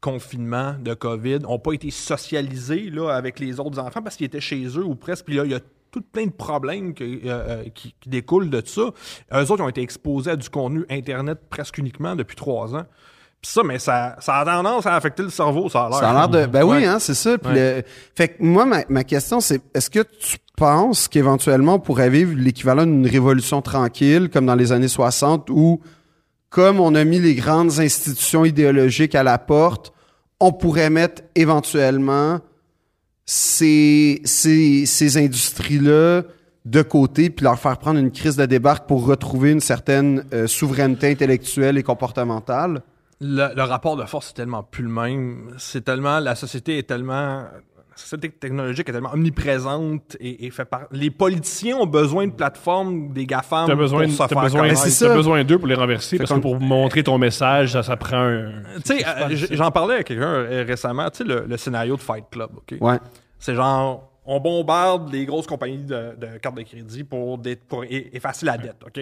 post-confinement 0.00 0.74
de 0.80 0.94
COVID, 0.94 1.40
n'ont 1.40 1.58
pas 1.58 1.72
été 1.72 1.90
socialisés 1.90 2.90
là, 2.90 3.10
avec 3.10 3.38
les 3.38 3.60
autres 3.60 3.78
enfants 3.78 4.02
parce 4.02 4.16
qu'ils 4.16 4.26
étaient 4.26 4.40
chez 4.40 4.64
eux 4.76 4.84
ou 4.84 4.94
presque. 4.94 5.24
Puis 5.26 5.36
là, 5.36 5.44
il 5.44 5.50
y 5.50 5.54
a 5.54 5.60
tout 5.90 6.02
plein 6.02 6.26
de 6.26 6.32
problèmes 6.32 6.92
euh, 7.00 7.18
euh, 7.24 7.64
qui, 7.74 7.94
qui 8.00 8.08
découlent 8.08 8.50
de 8.50 8.62
ça. 8.64 8.82
Eux 9.34 9.50
autres 9.50 9.62
ont 9.62 9.68
été 9.68 9.80
exposés 9.82 10.30
à 10.32 10.36
du 10.36 10.48
contenu 10.50 10.84
Internet 10.90 11.38
presque 11.48 11.78
uniquement 11.78 12.14
depuis 12.14 12.36
trois 12.36 12.74
ans. 12.74 12.84
Puis 13.40 13.52
ça, 13.52 13.62
mais 13.62 13.78
ça, 13.78 14.16
ça 14.20 14.36
a 14.38 14.44
tendance 14.44 14.84
à 14.86 14.96
affecter 14.96 15.22
le 15.22 15.30
cerveau, 15.30 15.68
ça 15.68 15.84
a 15.86 15.88
l'air. 15.90 15.98
Ça 15.98 16.10
a 16.10 16.12
l'air 16.12 16.28
de. 16.28 16.46
Ben 16.46 16.64
oui, 16.64 16.78
Ouais. 16.78 16.86
hein, 16.86 16.98
c'est 16.98 17.14
ça. 17.14 17.38
Puis 17.38 17.54
le- 17.54 17.82
Fait 18.14 18.28
que 18.28 18.42
moi, 18.42 18.66
ma, 18.66 18.80
ma 18.88 19.04
question, 19.04 19.38
c'est 19.40 19.60
est-ce 19.74 19.88
que 19.88 20.00
tu 20.00 20.38
penses 20.56 21.06
qu'éventuellement 21.06 21.74
on 21.74 21.78
pourrait 21.78 22.10
vivre 22.10 22.34
l'équivalent 22.36 22.84
d'une 22.84 23.06
révolution 23.06 23.62
tranquille, 23.62 24.28
comme 24.28 24.44
dans 24.46 24.56
les 24.56 24.72
années 24.72 24.88
60, 24.88 25.50
où, 25.50 25.80
comme 26.50 26.80
on 26.80 26.94
a 26.94 27.04
mis 27.04 27.18
les 27.18 27.34
grandes 27.34 27.78
institutions 27.78 28.44
idéologiques 28.44 29.14
à 29.14 29.22
la 29.22 29.38
porte, 29.38 29.92
on 30.40 30.52
pourrait 30.52 30.90
mettre 30.90 31.22
éventuellement 31.34 32.40
ces, 33.26 34.22
ces, 34.24 35.16
industries-là 35.16 36.22
de 36.64 36.82
côté, 36.82 37.30
puis 37.30 37.44
leur 37.44 37.58
faire 37.58 37.78
prendre 37.78 37.98
une 37.98 38.10
crise 38.10 38.36
de 38.36 38.46
débarque 38.46 38.86
pour 38.86 39.04
retrouver 39.04 39.52
une 39.52 39.60
certaine 39.60 40.24
euh, 40.32 40.46
souveraineté 40.46 41.10
intellectuelle 41.10 41.76
et 41.78 41.82
comportementale? 41.82 42.82
le, 43.20 43.54
le 43.54 43.62
rapport 43.62 43.96
de 43.96 44.04
force 44.04 44.30
est 44.30 44.34
tellement 44.34 44.62
plus 44.62 44.84
le 44.84 44.90
même. 44.90 45.54
C'est 45.58 45.84
tellement 45.84 46.20
la 46.20 46.34
société 46.34 46.78
est 46.78 46.84
tellement 46.84 47.44
la 47.98 48.02
société 48.02 48.30
technologique 48.30 48.88
est 48.88 48.92
tellement 48.92 49.12
omniprésente 49.12 50.16
et, 50.20 50.46
et 50.46 50.50
fait 50.50 50.64
par 50.64 50.86
les 50.92 51.10
politiciens 51.10 51.76
ont 51.78 51.86
besoin 51.86 52.26
de 52.26 52.32
plateformes 52.32 53.12
des 53.12 53.26
GAFAM 53.26 53.66
T'as 53.66 53.74
besoin, 53.74 54.04
pour 54.04 54.12
se 54.12 54.18
t'as 54.18 54.28
faire 54.28 54.42
besoin, 54.42 54.68
t'as 54.68 55.14
besoin 55.14 55.44
d'eux 55.44 55.58
pour 55.58 55.66
les 55.66 55.74
renverser 55.74 56.18
parce 56.18 56.32
que 56.32 56.38
pour 56.38 56.60
montrer 56.60 57.02
ton 57.02 57.18
message, 57.18 57.72
ça, 57.72 57.82
ça 57.82 57.96
prend 57.96 58.18
un. 58.18 58.62
Tu 58.84 58.98
sais, 58.98 59.04
euh, 59.06 59.46
j'en 59.50 59.70
parlais 59.70 59.96
à 59.96 60.02
quelqu'un 60.04 60.26
euh, 60.26 60.64
récemment, 60.66 61.10
tu 61.10 61.18
sais, 61.18 61.24
le, 61.24 61.44
le 61.46 61.56
scénario 61.56 61.96
de 61.96 62.00
Fight 62.00 62.24
Club, 62.30 62.50
OK? 62.56 62.78
Ouais. 62.80 62.98
C'est 63.38 63.54
genre, 63.54 64.12
on 64.24 64.40
bombarde 64.40 65.12
les 65.12 65.24
grosses 65.26 65.46
compagnies 65.46 65.84
de, 65.84 66.16
de 66.16 66.38
cartes 66.40 66.56
de 66.56 66.62
crédit 66.62 67.04
pour, 67.04 67.40
pour 67.68 67.84
effacer 67.88 68.46
la 68.46 68.58
dette, 68.58 68.82
OK? 68.86 69.00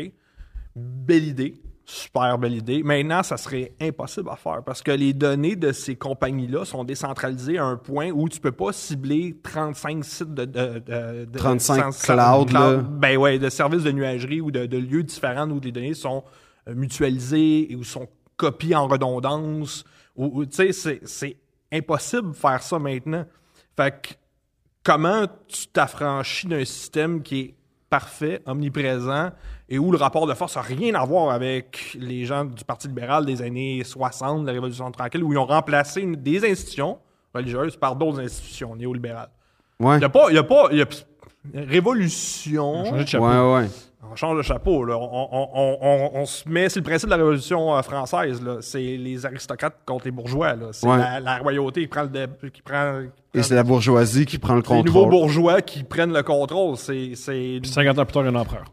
Belle 0.74 1.24
idée, 1.24 1.55
super 1.89 2.37
belle 2.37 2.55
idée. 2.55 2.82
Maintenant, 2.82 3.22
ça 3.22 3.37
serait 3.37 3.72
impossible 3.80 4.28
à 4.28 4.37
faire 4.37 4.62
parce 4.64 4.82
que 4.82 4.91
les 4.91 5.12
données 5.12 5.55
de 5.57 5.70
ces 5.72 5.95
compagnies-là 5.97 6.64
sont 6.64 6.82
décentralisées 6.84 7.59
à 7.59 7.64
un 7.64 7.76
point 7.76 8.11
où 8.11 8.28
tu 8.28 8.41
peux 8.41 8.51
pas 8.53 8.72
cibler 8.72 9.37
35 9.43 10.05
sites 10.05 10.34
de... 10.34 10.45
de, 10.45 10.78
de- 10.80 11.24
de- 11.26 11.39
35 11.39 11.93
sans- 11.93 12.12
clouds, 12.45 12.53
là. 12.53 12.76
Ben 12.78 13.16
ouais, 13.16 13.39
de 13.39 13.49
services 13.49 13.84
de 13.84 13.93
nuagerie 13.93 14.41
ou 14.41 14.51
de, 14.51 14.76
lieux 14.76 15.05
différents 15.05 15.49
où 15.49 15.61
les 15.61 15.70
données 15.72 15.95
sont 15.95 16.24
euh, 16.68 16.74
mutualisées 16.74 17.72
et 17.72 17.76
où 17.76 17.84
sont 17.84 18.09
copiées 18.37 18.74
en 18.74 18.89
redondance. 18.89 19.84
Ou, 20.16 20.45
tu 20.45 20.57
sais, 20.57 20.72
c'est- 20.72 21.01
c'est 21.05 21.37
impossible 21.72 22.30
de 22.30 22.37
faire 22.37 22.62
ça 22.62 22.78
maintenant. 22.80 23.24
Fait 23.76 23.91
que 24.03 24.09
comment 24.82 25.26
tu 25.47 25.68
t'affranchis 25.68 26.47
d'un 26.49 26.64
système 26.64 27.22
qui 27.22 27.41
est 27.41 27.55
parfait, 27.91 28.43
omniprésent, 28.47 29.30
et 29.69 29.79
où 29.79 29.91
le 29.91 29.99
rapport 29.99 30.27
de 30.27 30.35
force 30.35 30.57
n'a 30.57 30.62
rien 30.62 30.95
à 30.95 31.05
voir 31.05 31.31
avec 31.31 31.97
les 31.99 32.25
gens 32.25 32.45
du 32.45 32.64
Parti 32.64 32.87
libéral 32.89 33.27
des 33.27 33.43
années 33.43 33.83
60, 33.85 34.43
de 34.43 34.47
la 34.47 34.53
Révolution 34.53 34.91
tranquille, 34.91 35.25
où 35.25 35.33
ils 35.33 35.39
ont 35.39 35.47
remplacé 35.47 36.01
une- 36.03 36.17
des 36.17 36.49
institutions 36.51 36.99
religieuses 37.35 37.77
par 37.77 37.97
d'autres 37.97 38.21
institutions 38.21 38.75
néolibérales. 38.77 39.31
Ouais. 39.81 39.97
Il 39.97 39.99
n'y 39.99 40.05
a 40.05 40.09
pas... 40.09 40.27
Il 40.31 40.35
y 40.37 40.39
a 40.39 40.45
pas 40.45 40.69
il 40.71 40.79
y 40.79 40.83
a, 40.83 40.87
révolution... 41.55 42.85
Changer 42.87 43.05
de 43.05 43.09
chapeau. 43.09 43.25
Ouais, 43.27 43.55
ouais. 43.55 43.69
On 44.11 44.14
change 44.14 44.37
de 44.37 44.43
chapeau. 44.43 44.85
Là. 44.85 44.97
On, 44.97 45.29
on- 45.33 45.49
on- 45.55 45.79
on- 45.83 46.11
on 46.21 46.27
se 46.27 46.49
met, 46.49 46.69
c'est 46.69 46.79
le 46.81 46.85
principe 46.85 47.09
de 47.09 47.11
la 47.11 47.17
Révolution 47.17 47.77
euh, 47.77 47.83
française. 47.83 48.41
Là. 48.43 48.59
C'est 48.61 48.79
les 48.97 49.27
aristocrates 49.27 49.79
contre 49.85 50.05
les 50.05 50.11
bourgeois. 50.12 50.55
Là. 50.55 50.67
C'est 50.73 50.87
Ouais. 50.87 50.97
la, 50.97 51.19
la 51.21 51.39
royauté 51.39 51.81
qui 51.83 51.87
prend 51.89 52.03
le 52.05 52.49
qui 52.51 52.62
prend, 52.62 53.01
qui 53.33 53.39
Et 53.39 53.43
c'est 53.43 53.55
la 53.57 53.64
bourgeoisie 53.64 54.25
qui 54.25 54.39
prend 54.39 54.55
le 54.55 54.62
c'est 54.67 54.75
les 54.75 54.83
nouveaux 54.85 55.03
contrôle. 55.05 55.21
bourgeois 55.21 55.61
qui 55.61 55.83
prennent 55.83 56.12
le 56.12 56.23
contrôle. 56.23 56.77
C'est, 56.77 57.14
c'est 57.17 57.59
Puis 57.61 57.71
50 57.71 57.99
ans 57.99 58.05
plus 58.05 58.12
tard, 58.12 58.23
il 58.23 58.33
y 58.33 58.35
a 58.35 58.39
un 58.39 58.41
empereur. 58.41 58.64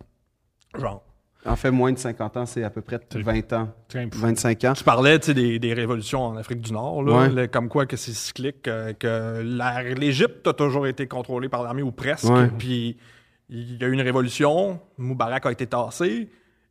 Genre. 0.79 1.03
En 1.45 1.57
fait, 1.57 1.71
moins 1.71 1.91
de 1.91 1.97
50 1.97 2.37
ans, 2.37 2.45
c'est 2.45 2.63
à 2.63 2.69
peu 2.69 2.79
près 2.81 3.01
20 3.13 3.51
ans, 3.53 3.69
C'est 3.89 3.93
quand 3.93 3.99
même 3.99 4.13
fou. 4.13 4.19
25 4.19 4.63
ans. 4.63 4.73
Tu 4.73 4.83
parlais 4.85 5.19
tu 5.19 5.25
sais, 5.25 5.33
des, 5.33 5.59
des 5.59 5.73
révolutions 5.73 6.23
en 6.23 6.37
Afrique 6.37 6.61
du 6.61 6.71
Nord, 6.71 7.03
là, 7.03 7.13
Ouais. 7.17 7.29
le- 7.29 7.47
comme 7.47 7.67
quoi 7.67 7.85
que 7.85 7.97
c'est 7.97 8.13
cyclique, 8.13 8.65
euh, 8.69 8.93
que 8.93 9.41
l'Égypte 9.99 10.47
a 10.47 10.53
toujours 10.53 10.87
été 10.87 11.05
contrôlée 11.05 11.49
par 11.49 11.61
l'armée 11.63 11.81
ou 11.81 11.91
presque. 11.91 12.29
Ouais. 12.29 12.47
Puis 12.57 12.95
il 13.49 13.75
y 13.81 13.83
a 13.83 13.87
eu 13.87 13.91
une 13.91 14.01
révolution, 14.01 14.79
Moubarak 14.97 15.45
a 15.45 15.51
été 15.51 15.67
tassé, 15.67 16.29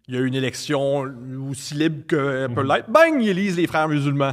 il 0.09 0.15
y 0.15 0.17
a 0.17 0.21
eu 0.21 0.27
une 0.27 0.35
élection 0.35 1.05
aussi 1.51 1.75
libre 1.75 2.07
que 2.07 2.47
peut 2.47 2.63
l'être, 2.63 2.89
bang, 2.91 3.21
ils 3.21 3.29
élisent 3.29 3.59
les 3.59 3.67
frères 3.67 3.89
musulmans. 3.89 4.33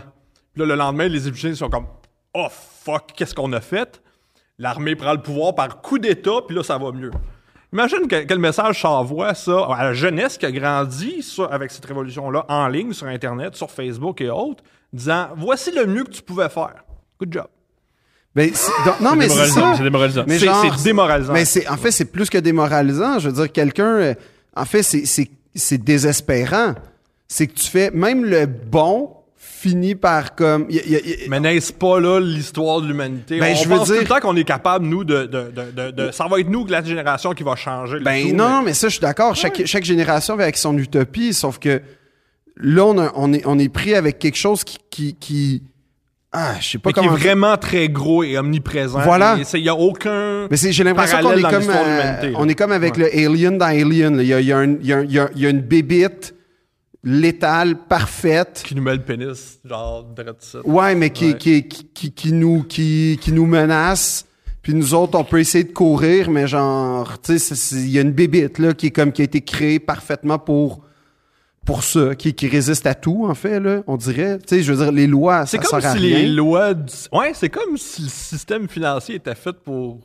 Puis 0.53 0.61
là, 0.61 0.67
le 0.67 0.76
lendemain, 0.76 1.09
les 1.09 1.28
Égyptiens 1.28 1.53
sont 1.53 1.70
comme 1.70 1.86
Oh 2.34 2.47
fuck, 2.49 3.11
qu'est-ce 3.13 3.36
qu'on 3.36 3.51
a 3.51 3.59
fait? 3.59 4.01
L'armée 4.57 4.95
prend 4.95 5.11
le 5.13 5.22
pouvoir 5.22 5.53
par 5.53 5.82
coup 5.82 5.99
d'État, 5.99 6.41
puis 6.47 6.55
là, 6.55 6.63
ça 6.63 6.78
va 6.78 6.91
mieux. 6.93 7.11
Imagine 7.72 8.07
que- 8.07 8.24
quel 8.24 8.39
message 8.39 8.82
ça 8.82 8.89
envoie, 8.89 9.34
ça, 9.36 9.67
à 9.76 9.84
la 9.84 9.93
jeunesse 9.93 10.38
qui 10.38 10.45
a 10.45 10.51
grandi 10.51 11.22
sur- 11.22 11.51
avec 11.53 11.70
cette 11.72 11.86
révolution-là 11.86 12.45
en 12.49 12.67
ligne, 12.67 12.93
sur 12.93 13.07
Internet, 13.07 13.55
sur 13.55 13.70
Facebook 13.70 14.22
et 14.22 14.30
autres, 14.30 14.63
disant 14.91 15.28
Voici 15.38 15.72
le 15.72 15.86
mieux 15.86 16.03
que 16.03 16.09
tu 16.11 16.22
pouvais 16.24 16.49
faire. 16.49 16.84
Good 17.20 17.34
job. 17.34 17.47
Ben, 18.36 18.49
donc- 18.86 18.99
non, 19.01 19.15
mais 19.15 19.28
c'est 19.28 19.36
démoralisant, 19.36 19.61
ça. 19.72 19.78
c'est 19.78 19.84
démoralisant. 19.84 20.24
Mais 20.28 20.39
C'est 20.39 20.45
genre, 20.45 20.76
c'est 20.78 20.84
démoralisant. 20.84 21.34
Mais 21.34 21.45
c'est, 21.45 21.67
en 21.67 21.78
fait, 21.78 21.91
c'est 21.91 22.05
plus 22.05 22.30
que 22.30 22.38
démoralisant. 22.38 23.20
Je 23.20 23.30
veux 23.30 23.34
dire, 23.36 23.51
quelqu'un, 23.51 23.95
euh, 23.95 24.13
en 24.55 24.65
fait, 24.65 24.84
c'est, 24.84 25.05
c'est, 25.05 25.30
c'est 25.55 25.78
désespérant. 25.80 26.76
C'est 27.28 27.47
que 27.47 27.53
tu 27.53 27.67
fais, 27.67 27.91
même 27.91 28.26
le 28.26 28.45
bon 28.45 29.15
finit 29.62 29.95
par 29.95 30.36
comme, 30.36 30.66
y 30.70 30.80
a- 30.80 30.86
y 30.86 30.95
a- 30.95 30.99
y 31.05 31.12
a- 31.14 31.16
Mais 31.30 31.39
n'est-ce 31.41 31.74
pas 31.74 31.99
là 31.99 32.20
l'histoire 32.20 32.82
de 32.82 32.88
l'humanité? 32.88 33.39
Ben, 33.39 33.53
On 33.53 33.62
je 33.62 33.68
veux 33.68 33.76
pense 33.76 33.88
dire- 33.88 33.95
tout 33.97 34.01
le 34.03 34.07
temps 34.07 34.20
qu'on 34.22 34.36
est 34.38 34.43
capable, 34.45 34.86
nous, 34.86 35.03
de, 35.03 35.26
de, 35.26 35.91
de, 35.91 36.12
Ça 36.12 36.28
va 36.28 36.39
être 36.39 36.49
nous, 36.49 36.66
la 36.68 36.84
génération, 36.84 37.34
qui 37.34 37.43
va 37.43 37.55
changer 37.55 37.99
Ben 37.99 38.30
tout, 38.30 38.36
non, 38.36 38.47
mais- 38.47 38.53
non, 38.55 38.62
mais 38.64 38.74
ça, 38.74 38.88
je 38.88 38.93
suis 38.93 39.01
d'accord. 39.01 39.36
Chaque, 39.36 39.66
chaque 39.66 39.84
génération 39.84 40.36
va 40.38 40.43
avec 40.43 40.55
son 40.57 40.78
utopie, 40.78 41.34
sauf 41.34 41.60
que 41.60 41.82
là, 42.55 42.86
on, 42.86 42.97
a- 42.99 43.12
on 43.16 43.34
est, 43.34 43.41
on 43.45 43.60
est 43.60 43.70
pris 43.70 43.95
avec 43.95 44.18
quelque 44.20 44.38
chose 44.38 44.64
qui. 44.64 44.78
qui, 44.89 45.16
qui- 45.16 45.64
ah, 46.32 46.53
je 46.62 46.70
sais 46.70 46.78
pas 46.78 46.89
mais 46.89 46.93
qui 46.93 46.99
est 46.99 47.03
comment. 47.07 47.18
vraiment 47.18 47.57
très 47.57 47.89
gros 47.89 48.24
et 48.24 48.38
omniprésent. 48.38 48.99
Voilà. 49.01 49.38
Il 49.53 49.62
n'y 49.62 49.68
a 49.70 49.76
aucun... 49.76 50.47
Mais 50.49 50.57
j'ai 50.57 50.84
l'impression 50.84 51.20
qu'on 51.22 51.34
est 51.34 51.41
comme, 51.41 51.70
euh, 51.70 52.32
on 52.36 52.47
est 52.47 52.55
comme 52.55 52.72
avec 52.72 52.95
Ouais. 52.97 53.10
le 53.14 53.26
Alien 53.26 53.57
dans 53.57 53.66
Alien. 53.66 54.20
Il 54.22 54.28
y 54.28 54.34
a, 54.34 54.39
y 54.39 54.45
y 54.45 55.16
y 55.16 55.20
y 55.41 55.45
a 55.45 55.49
une 55.49 55.62
bébite 55.62 56.34
létale, 57.04 57.76
parfaite. 57.88 58.62
Qui 58.66 58.76
nous 58.76 58.82
met 58.82 58.95
le 58.95 59.02
pénis, 59.04 59.60
genre, 59.66 60.04
direct 60.04 60.41
ça. 60.43 60.60
Ouais, 60.66 60.95
mais 60.95 61.10
qui, 61.12 61.32
Ouais. 61.32 61.38
qui, 61.38 61.68
qui, 61.68 61.86
qui, 61.93 62.12
qui 62.12 62.32
nous, 62.34 62.64
qui, 62.64 63.18
qui 63.22 63.32
nous 63.32 63.45
menace. 63.45 64.26
Puis 64.62 64.74
nous 64.74 64.93
autres, 64.93 65.18
on 65.18 65.24
peut 65.24 65.39
essayer 65.39 65.64
de 65.64 65.72
courir, 65.72 66.30
mais 66.30 66.45
genre, 66.47 67.20
tu 67.22 67.39
sais, 67.39 67.76
il 67.78 67.89
y 67.89 67.97
a 67.97 68.02
une 68.02 68.12
bébite 68.12 68.60
là 68.60 68.74
qui 68.74 68.88
est 68.88 68.91
comme 68.91 69.12
qui 69.14 69.22
a 69.22 69.26
été 69.26 69.41
créée 69.41 69.80
parfaitement 69.80 70.38
pour 70.38 70.82
pour 71.66 71.84
ça, 71.84 72.16
qui, 72.16 72.34
qui 72.34 72.47
résiste 72.47 72.88
à 72.88 72.95
tout 72.95 73.26
en 73.28 73.36
fait 73.36 73.60
là, 73.60 73.82
on 73.86 73.95
dirait. 73.97 74.39
Tu 74.39 74.55
sais, 74.57 74.64
je 74.64 74.74
veux 74.74 74.84
dire, 74.84 74.91
les 74.91 75.05
lois, 75.07 75.45
C'est 75.45 75.57
comme 75.60 75.80
sert 75.82 75.89
à 75.91 75.93
si 75.93 75.99
rien. 75.99 76.18
les 76.20 76.28
lois... 76.28 76.74
du- 76.74 76.91
Ouais, 77.12 77.32
c'est 77.36 77.49
comme 77.49 77.78
si 77.78 78.01
le 78.03 78.07
système 78.10 78.68
financier 78.68 79.16
était 79.16 79.36
fait 79.36 79.53
pour 79.53 79.99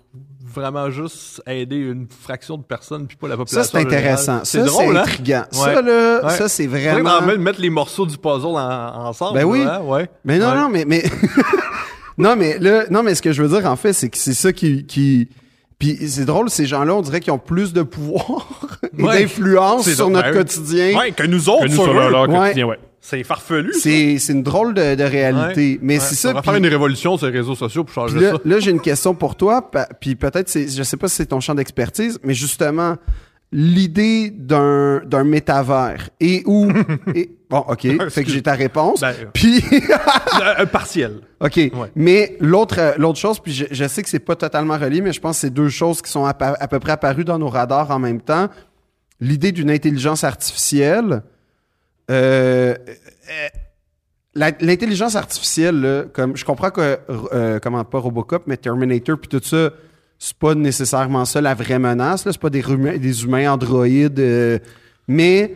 vraiment 0.45 0.91
juste 0.91 1.43
aider 1.47 1.77
une 1.77 2.07
fraction 2.09 2.59
de 2.59 2.63
personnes 2.63 3.07
puis 3.07 3.17
pas 3.17 3.29
la 3.29 3.37
population 3.37 3.63
Ça 3.73 3.79
c'est 3.81 3.85
intéressant. 3.87 4.41
c'est 4.45 4.63
drôle, 4.63 4.97
hein? 4.97 5.01
intriguant. 5.03 5.45
Ça 5.51 5.81
là, 5.83 6.25
Ouais. 6.25 6.31
ça 6.37 6.49
c'est 6.49 6.67
vraiment. 6.67 7.21
vraiment 7.21 7.43
mettre 7.43 7.61
les 7.61 7.71
morceaux 7.71 8.07
du 8.07 8.19
puzzle 8.19 8.47
en- 8.47 9.07
ensemble. 9.07 9.39
Ben 9.39 9.45
oui. 9.45 9.65
là, 9.65 9.77
hein? 9.77 9.83
ouais. 9.85 10.09
Mais 10.25 10.39
non, 10.39 10.51
Ouais. 10.51 10.57
non, 10.57 10.69
mais, 10.69 10.85
mais 10.87 11.03
non, 12.19 12.37
mais 12.37 12.59
là, 12.59 12.85
non, 12.91 13.03
mais 13.03 13.15
ce 13.15 13.23
que 13.23 13.33
je 13.33 13.43
veux 13.43 13.49
dire 13.61 13.69
en 13.71 13.77
fait, 13.77 13.93
c'est 13.93 14.09
que 14.11 14.19
c'est 14.19 14.35
ça 14.35 14.53
qui, 14.53 14.85
qui, 14.87 15.29
puis 15.79 15.97
c'est 16.09 16.25
drôle, 16.25 16.51
ces 16.51 16.67
gens-là, 16.67 16.95
on 16.95 17.03
dirait 17.03 17.21
qu'ils 17.21 17.33
ont 17.33 17.39
plus 17.39 17.73
de 17.73 17.83
pouvoir 17.83 18.49
et 18.99 19.03
Ouais. 19.03 19.23
d'influence 19.23 19.91
sur 19.91 20.09
notre 20.11 20.27
ben 20.27 20.33
oui. 20.33 20.39
quotidien. 20.39 20.99
Ouais, 20.99 21.11
que 21.13 21.27
nous 21.27 21.49
autres, 21.49 21.65
Que 21.65 21.69
nous, 21.71 21.75
sur 21.83 21.91
eux, 21.91 22.11
leur 22.11 22.29
Ouais. 22.29 22.39
quotidien, 22.39 22.67
ouais. 22.67 22.79
c'est 23.01 23.23
farfelu. 23.25 23.73
C'est, 23.75 24.19
c'est 24.19 24.33
une 24.33 24.43
drôle 24.43 24.73
de, 24.75 24.95
de 24.95 25.05
réalité. 25.05 25.73
Ouais. 25.75 25.79
Mais 25.83 25.95
Ouais. 25.95 26.01
c'est 26.01 26.15
ça. 26.15 26.31
On 26.31 26.35
va 26.35 26.43
faire 26.43 26.55
une 26.55 26.67
révolution 26.67 27.17
sur 27.19 27.27
les 27.27 27.37
réseaux 27.39 27.55
sociaux 27.55 27.85
pour 27.85 27.93
changer 27.95 28.19
là, 28.21 28.31
ça. 28.33 28.39
là, 28.45 28.59
j'ai 28.61 28.71
une 28.71 28.81
question 28.81 29.15
pour 29.15 29.37
toi. 29.37 29.71
Puis 30.01 30.15
peut-être, 30.15 30.49
c'est, 30.49 30.69
je 30.69 30.83
sais 30.83 30.97
pas 30.97 31.09
si 31.09 31.17
c'est 31.17 31.27
ton 31.27 31.41
champ 31.41 31.55
d'expertise, 31.55 32.19
mais 32.23 32.35
justement, 32.35 32.97
l'idée 33.53 34.31
d'un 34.31 35.01
d'un 35.07 35.23
métavers 35.25 36.09
et 36.21 36.43
où 36.47 36.69
et- 37.15 37.31
bon 37.55 37.65
ok 37.69 38.09
fait 38.11 38.25
que 38.25 38.31
j'ai 38.31 38.43
ta 38.43 38.55
réponse 38.55 39.01
Ben, 39.01 39.15
puis 39.33 39.63
Euh, 39.73 40.55
un 40.59 40.67
partiel. 40.67 41.21
ok 41.41 41.71
mais 41.95 42.37
l'autre 42.41 42.77
euh, 42.79 42.93
l'autre 42.99 43.19
chose 43.19 43.39
puis 43.41 43.53
je, 43.53 43.65
je 43.71 43.87
sais 43.87 44.03
que 44.03 44.09
c'est 44.09 44.19
pas 44.19 44.37
totalement 44.37 44.77
relié 44.79 45.01
mais 45.01 45.13
je 45.13 45.21
pense 45.21 45.37
que 45.37 45.41
c'est 45.43 45.51
deux 45.51 45.69
choses 45.69 46.03
qui 46.03 46.11
sont 46.11 46.25
à, 46.25 46.35
peu 46.35 46.79
près 46.81 46.93
apparues 46.93 47.25
dans 47.25 47.39
nos 47.39 47.49
radars 47.49 47.91
en 47.91 47.99
même 47.99 48.21
temps 48.21 48.49
l'idée 49.21 49.53
d'une 49.53 49.71
intelligence 49.71 50.25
artificielle 50.25 51.23
euh, 52.11 52.75
euh, 53.31 53.49
L'intelligence 54.37 55.15
artificielle, 55.15 55.81
là, 55.81 56.03
comme 56.13 56.37
je 56.37 56.45
comprends 56.45 56.71
que 56.71 56.99
euh, 57.09 57.61
comment 57.61 57.85
pas 57.85 58.01
Robocop, 58.01 58.43
mais 58.49 58.57
Terminator 58.57 59.17
puis 59.17 59.29
tout 59.29 59.41
ça, 59.45 59.71
c'est 60.19 60.37
pas 60.37 60.57
nécessairement 60.57 61.25
ça 61.25 61.41
la 61.41 61.55
vraie 61.55 61.79
menace. 61.79 62.25
Là, 62.27 62.33
c'est 62.33 62.41
pas 62.41 62.51
des 62.51 62.61
humains, 62.69 62.97
des 62.97 63.23
humains 63.23 63.53
androïdes, 63.53 64.19
euh, 64.19 64.59
mais 65.07 65.55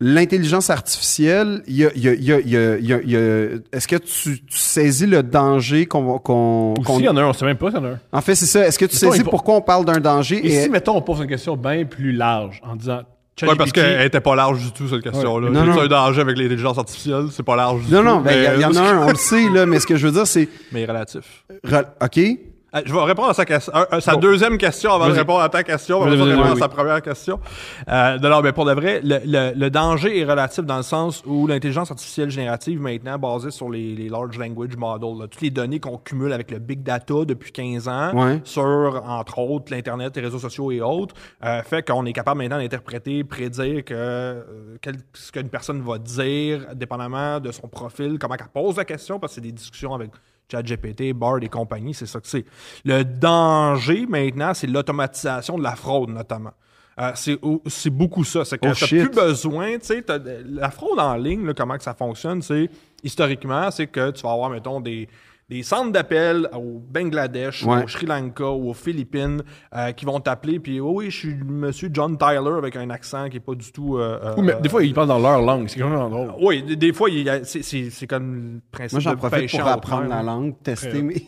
l'intelligence 0.00 0.70
artificielle, 0.70 1.62
il 1.66 1.76
y 1.76 1.84
a, 1.86 1.90
il 1.94 2.02
y 2.02 2.08
a- 2.08 2.14
il 2.14 2.24
y 2.24 2.32
a- 2.32 2.38
il 2.40 2.48
y 2.50 2.56
a- 2.56 2.76
il 2.78 2.84
y 2.86 2.92
a- 2.94 3.00
il 3.02 3.10
y 3.10 3.16
a- 3.16 3.58
est-ce 3.72 3.86
que 3.86 3.96
tu, 3.96 4.42
tu 4.44 4.56
saisis 4.58 5.06
le 5.06 5.22
danger 5.22 5.86
qu'on 5.86 6.18
qu'on, 6.18 6.74
Ou 6.78 6.82
qu'on- 6.82 6.96
s'il 6.96 7.04
y 7.04 7.08
en 7.08 7.16
a 7.16 7.22
un, 7.22 7.26
on 7.28 7.32
sait 7.34 7.44
même 7.44 7.56
pas 7.58 7.70
s'il 7.70 7.78
y 7.78 7.82
en 7.82 7.84
a 7.84 7.88
un. 7.90 7.98
en 8.12 8.20
fait 8.22 8.34
c'est 8.34 8.46
ça. 8.46 8.66
Est-ce 8.66 8.78
que 8.78 8.86
tu 8.86 8.94
Mettons, 8.96 9.10
saisis 9.12 9.24
pourquoi 9.24 9.56
on 9.56 9.60
parle 9.60 9.84
d'un 9.84 10.00
danger 10.00 10.36
Et 10.36 10.46
et- 10.54 10.62
si, 10.64 10.70
mettons, 10.70 10.96
on 10.96 11.02
pose 11.02 11.20
une 11.20 11.26
question 11.26 11.56
bien 11.56 11.84
plus 11.84 12.12
large 12.12 12.60
en 12.64 12.76
disant. 12.76 13.02
Ouais, 13.42 13.56
parce 13.56 13.72
qu'elle 13.72 14.02
était 14.02 14.20
pas 14.20 14.34
large 14.34 14.62
du 14.62 14.70
tout, 14.72 14.86
cette 14.86 15.02
question-là. 15.02 15.48
Ouais. 15.48 15.52
Non, 15.54 15.64
C'est 15.72 15.78
non. 15.78 15.80
un 15.84 15.86
danger 15.88 16.20
avec 16.20 16.36
l'intelligence 16.36 16.76
artificielle, 16.76 17.24
c'est 17.30 17.42
pas 17.42 17.56
large 17.56 17.84
du 17.86 17.90
non 17.92 18.00
tout. 18.00 18.04
non, 18.04 18.20
ben, 18.20 18.32
il 18.54 18.58
y, 18.58 18.62
y 18.62 18.64
en 18.66 18.68
a 18.68 18.72
mais- 18.72 18.78
un, 18.90 19.06
on 19.06 19.08
le 19.08 19.14
sait 19.14 19.48
là, 19.48 19.64
mais 19.64 19.80
ce 19.80 19.86
que 19.86 19.96
je 19.96 20.06
veux 20.06 20.12
dire 20.12 20.26
c'est, 20.26 20.46
Mais 20.72 20.84
relatif. 20.84 21.44
re- 21.66 21.86
ok, 22.02 22.38
Je 22.72 22.92
vais 22.92 23.00
répondre 23.02 23.28
à 23.30 23.34
sa, 23.34 23.44
question, 23.44 23.72
sa 24.00 24.12
Bon. 24.14 24.20
deuxième 24.20 24.56
question 24.56 24.92
avant 24.92 25.08
de 25.08 25.12
répondre 25.12 25.40
à 25.40 25.48
ta 25.48 25.64
question. 25.64 26.02
Avant 26.02 26.14
de 26.14 26.22
répondre 26.22 26.52
à 26.52 26.56
sa 26.56 26.68
première 26.68 27.02
question. 27.02 27.40
Euh, 27.88 28.18
non, 28.18 28.28
non, 28.30 28.40
mais 28.42 28.52
pour 28.52 28.64
de 28.64 28.72
vrai, 28.72 29.00
le, 29.02 29.18
le, 29.24 29.52
le 29.58 29.70
danger 29.70 30.20
est 30.20 30.24
relatif 30.24 30.64
dans 30.64 30.76
le 30.76 30.82
sens 30.84 31.22
où 31.26 31.48
l'intelligence 31.48 31.90
artificielle 31.90 32.30
générative, 32.30 32.80
maintenant 32.80 33.18
basée 33.18 33.50
sur 33.50 33.70
les, 33.70 33.94
les 33.96 34.08
large 34.08 34.38
language 34.38 34.76
models, 34.76 35.18
là, 35.18 35.26
toutes 35.26 35.40
les 35.40 35.50
données 35.50 35.80
qu'on 35.80 35.98
cumule 35.98 36.32
avec 36.32 36.50
le 36.52 36.58
big 36.60 36.82
data 36.84 37.24
depuis 37.24 37.50
15 37.50 37.88
ans, 37.88 38.10
Ouais. 38.14 38.40
sur, 38.44 39.02
entre 39.06 39.38
autres, 39.40 39.72
l'Internet, 39.72 40.14
les 40.16 40.22
réseaux 40.22 40.38
sociaux 40.38 40.70
et 40.70 40.80
autres, 40.80 41.14
euh, 41.44 41.62
fait 41.62 41.84
qu'on 41.86 42.06
est 42.06 42.12
capable 42.12 42.38
maintenant 42.38 42.58
d'interpréter, 42.58 43.24
prédire 43.24 43.84
que, 43.84 43.94
euh, 43.96 44.42
quel- 44.80 44.96
ce 45.12 45.32
qu'une 45.32 45.48
personne 45.48 45.80
va 45.82 45.98
dire, 45.98 46.66
dépendamment 46.74 47.40
de 47.40 47.50
son 47.50 47.66
profil, 47.68 48.16
comment 48.20 48.36
elle 48.38 48.46
pose 48.52 48.76
la 48.76 48.84
question, 48.84 49.18
parce 49.18 49.32
que 49.32 49.34
c'est 49.36 49.40
des 49.40 49.52
discussions 49.52 49.92
avec 49.94 50.10
ChatGPT, 50.50 51.12
Bard 51.12 51.38
et 51.42 51.48
compagnie, 51.48 51.94
c'est 51.94 52.06
ça 52.06 52.20
que 52.20 52.26
c'est. 52.28 52.44
Le 52.84 53.02
danger, 53.04 54.06
maintenant, 54.06 54.52
c'est 54.54 54.66
l'automatisation 54.66 55.58
de 55.58 55.62
la 55.62 55.76
fraude, 55.76 56.10
notamment. 56.10 56.52
Euh, 56.98 57.12
c'est 57.14 57.38
au- 57.42 57.62
c'est 57.66 57.88
beaucoup 57.90 58.24
ça. 58.24 58.44
C'est 58.44 58.58
que 58.58 58.68
Oh, 58.68 58.72
t'as 58.78 58.86
plus 58.86 59.08
besoin, 59.08 59.78
tu 59.78 59.86
sais, 59.86 60.04
la 60.46 60.70
fraude 60.70 60.98
en 60.98 61.14
ligne, 61.14 61.46
là, 61.46 61.54
comment 61.54 61.76
que 61.78 61.82
ça 61.82 61.94
fonctionne, 61.94 62.42
c'est 62.42 62.68
historiquement, 63.02 63.70
c'est 63.70 63.86
que 63.86 64.10
tu 64.10 64.22
vas 64.22 64.32
avoir, 64.32 64.50
mettons, 64.50 64.80
des, 64.80 65.08
des 65.50 65.62
centres 65.64 65.90
d'appel 65.90 66.48
au 66.54 66.80
Bangladesh, 66.90 67.64
Ouais. 67.64 67.82
au 67.84 67.88
Sri 67.88 68.06
Lanka 68.06 68.48
ou 68.50 68.70
aux 68.70 68.74
Philippines 68.74 69.42
euh, 69.74 69.90
qui 69.92 70.04
vont 70.04 70.20
t'appeler, 70.20 70.60
puis 70.60 70.78
oh 70.80 70.92
oui, 70.94 71.10
je 71.10 71.16
suis 71.18 71.34
monsieur 71.34 71.90
John 71.92 72.16
Tyler 72.16 72.52
avec 72.56 72.76
un 72.76 72.88
accent 72.88 73.28
qui 73.28 73.38
est 73.38 73.40
pas 73.40 73.54
du 73.56 73.70
tout. 73.72 73.98
euh, 73.98 74.18
euh, 74.22 74.34
Oui, 74.36 74.44
mais 74.46 74.54
des 74.62 74.68
fois, 74.68 74.84
ils 74.84 74.94
parlent 74.94 75.08
dans 75.08 75.18
leur 75.18 75.42
langue. 75.42 75.66
C'est 75.68 75.80
quand 75.80 75.90
même 75.90 76.08
drôle. 76.08 76.32
oui, 76.40 76.62
des, 76.62 76.76
des 76.76 76.92
fois, 76.92 77.10
il 77.10 77.22
y 77.24 77.28
a- 77.28 77.44
c'est- 77.44 77.62
c'est 77.62 77.90
c'est 77.90 78.06
comme 78.06 78.34
le 78.54 78.60
principe 78.70 78.92
moi 78.92 79.00
j'en 79.00 79.10
de 79.10 79.16
profite 79.16 79.50
pour 79.50 79.60
en 79.60 79.66
apprendre 79.66 80.08
la 80.08 80.22
langue, 80.22 80.54
tester 80.62 81.02
mes. 81.02 81.26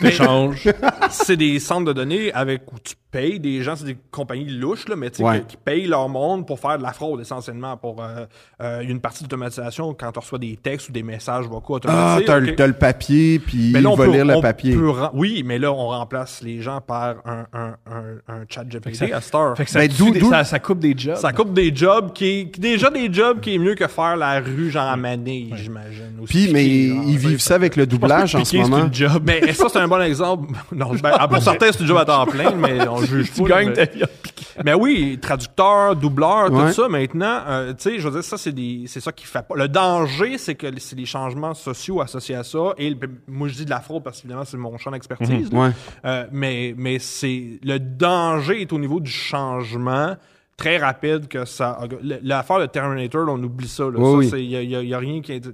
C'est 1.10 1.36
des 1.36 1.58
centres 1.58 1.84
de 1.86 1.92
données 1.92 2.32
avec 2.32 2.62
où 2.72 2.76
tu 2.82 2.94
payes 3.10 3.40
des 3.40 3.60
gens, 3.64 3.74
c'est 3.74 3.86
des 3.86 3.96
compagnies 4.12 4.44
louches, 4.48 4.86
là, 4.88 4.94
mais 4.94 5.10
tu 5.10 5.16
sais, 5.16 5.24
Ouais. 5.24 5.42
qui 5.46 5.56
payent 5.56 5.88
leur 5.88 6.08
monde 6.08 6.46
pour 6.46 6.60
faire 6.60 6.78
de 6.78 6.82
la 6.84 6.92
fraude 6.92 7.20
essentiellement. 7.20 7.76
Pour 7.76 8.00
euh, 8.00 8.24
euh, 8.62 8.80
une 8.82 9.00
partie 9.00 9.24
d'automatisation, 9.24 9.94
quand 9.94 10.12
tu 10.12 10.20
reçois 10.20 10.38
des 10.38 10.56
textes 10.56 10.90
ou 10.90 10.92
des 10.92 11.02
messages 11.02 11.46
vocaux 11.46 11.74
Ah, 11.74 12.16
automatisés. 12.18 12.24
t'as 12.26 12.38
ok. 12.38 12.46
le- 12.46 12.54
t'as 12.54 12.66
le 12.68 12.72
papier, 12.74 13.38
puis 13.40 13.70
Mais 13.72 13.80
il 13.80 13.82
là, 13.82 13.90
on 13.90 13.94
va 13.96 14.04
peut- 14.04 14.12
lire 14.12 14.24
le 14.24 14.36
on 14.36 14.40
papier. 14.40 14.74
peut 14.76 14.92
oui, 15.12 15.42
mais 15.44 15.58
là, 15.58 15.72
on 15.72 15.88
remplace 15.88 16.40
les 16.42 16.62
gens 16.62 16.80
par 16.80 17.16
un, 17.24 17.46
un, 17.52 17.74
un, 17.86 18.32
un 18.32 18.44
chat 18.48 18.62
GPT 18.68 18.94
ça- 18.94 19.16
à 19.16 19.20
cette 19.20 19.34
heure. 19.34 19.56
Fait 19.56 19.64
que 19.64 19.70
ça, 19.70 19.80
Ben, 19.80 19.88
des- 19.88 20.20
ça, 20.20 20.44
ça 20.44 20.58
coupe 20.60 20.78
des 20.78 20.94
jobs. 20.96 21.16
Ça 21.16 21.32
coupe 21.32 21.52
des 21.52 21.74
jobs 21.74 22.12
qui, 22.12 22.48
qui- 22.52 22.60
déjà 22.60 22.90
des 22.90 23.12
jobs 23.12 23.40
qui 23.40 23.56
est 23.56 23.58
mieux 23.58 23.74
que 23.74 23.88
faire 23.88 24.16
la 24.16 24.38
rue 24.40 24.70
genre 24.70 24.86
à 24.88 24.96
Manille, 24.96 25.52
j'imagine. 25.56 26.12
Puis, 26.28 26.48
mais 26.52 26.64
ils 26.64 27.18
vivent 27.18 27.40
ça 27.40 27.56
avec 27.56 27.74
le 27.74 27.86
doublage 27.86 28.36
en 28.36 28.44
ce 28.44 28.52
c'est 28.52 28.58
moment. 28.58 28.84
une 28.86 28.94
job. 28.94 29.24
Mais 29.26 29.40
ça, 29.60 29.68
c'est 29.68 29.78
un 29.78 29.88
bon 29.88 30.00
exemple. 30.02 30.48
Non, 30.72 30.92
ben, 30.94 31.12
ah, 31.18 31.28
pour 31.28 31.42
certains, 31.42 31.70
c'est 31.72 31.80
une 31.80 31.86
job 31.86 31.96
à 31.98 32.04
temps 32.04 32.26
plein, 32.26 32.52
mais 32.52 32.86
on 32.88 32.98
juge 33.02 33.32
Tu 33.34 33.42
pas. 33.42 33.48
gagnes 33.48 33.68
mais- 33.68 33.74
ta 33.74 33.84
vie. 33.84 34.04
en 34.04 34.06
piquant. 34.22 34.36
Mais 34.64 34.74
oui, 34.74 35.18
traducteur, 35.20 35.96
doubleur, 35.96 36.50
Ouais. 36.52 36.66
tout 36.68 36.72
ça, 36.72 36.88
maintenant, 36.88 37.40
euh, 37.46 37.72
tu 37.72 37.76
sais, 37.90 37.98
je 37.98 38.06
veux 38.08 38.12
dire, 38.14 38.24
ça, 38.24 38.36
c'est 38.36 38.52
des, 38.52 38.84
c'est 38.86 39.00
ça 39.00 39.10
qui 39.12 39.24
fait 39.26 39.42
pas. 39.46 39.54
Le 39.56 39.68
danger, 39.68 40.36
c'est 40.38 40.54
que 40.54 40.66
c'est 40.78 40.96
les 40.96 41.06
changements 41.06 41.54
sociaux 41.54 42.00
associés 42.00 42.34
à 42.34 42.42
ça. 42.44 42.74
Et 42.76 42.90
le- 42.90 42.98
moi, 43.28 43.48
je 43.48 43.54
dis 43.54 43.64
de 43.64 43.70
la 43.70 43.80
fraude 43.80 44.02
parce 44.02 44.18
qu'évidemment, 44.20 44.44
c'est 44.44 44.56
mon 44.56 44.76
champ 44.78 44.90
d'expertise. 44.90 45.50
là. 45.52 45.58
Ouais. 45.58 45.70
Euh, 46.04 46.26
mais, 46.32 46.74
mais 46.76 46.98
c'est, 46.98 47.58
le 47.62 47.78
danger 47.78 48.60
est 48.62 48.72
au 48.72 48.78
niveau 48.78 49.00
du 49.00 49.10
changement 49.10 50.16
très 50.56 50.76
rapide 50.76 51.26
que 51.28 51.46
ça, 51.46 51.78
l'affaire 52.22 52.60
de 52.60 52.66
Terminator, 52.66 53.24
là, 53.24 53.32
on 53.32 53.42
oublie 53.42 53.66
ça, 53.68 53.84
là. 53.84 53.92
Oui, 53.96 54.04
Ça, 54.04 54.16
oui. 54.18 54.28
c'est, 54.30 54.44
y 54.44 54.56
a, 54.56 54.62
y 54.62 54.76
a- 54.76 54.82
y 54.82 54.92
a 54.94 54.98
rien 54.98 55.22
qui 55.22 55.32
est, 55.32 55.48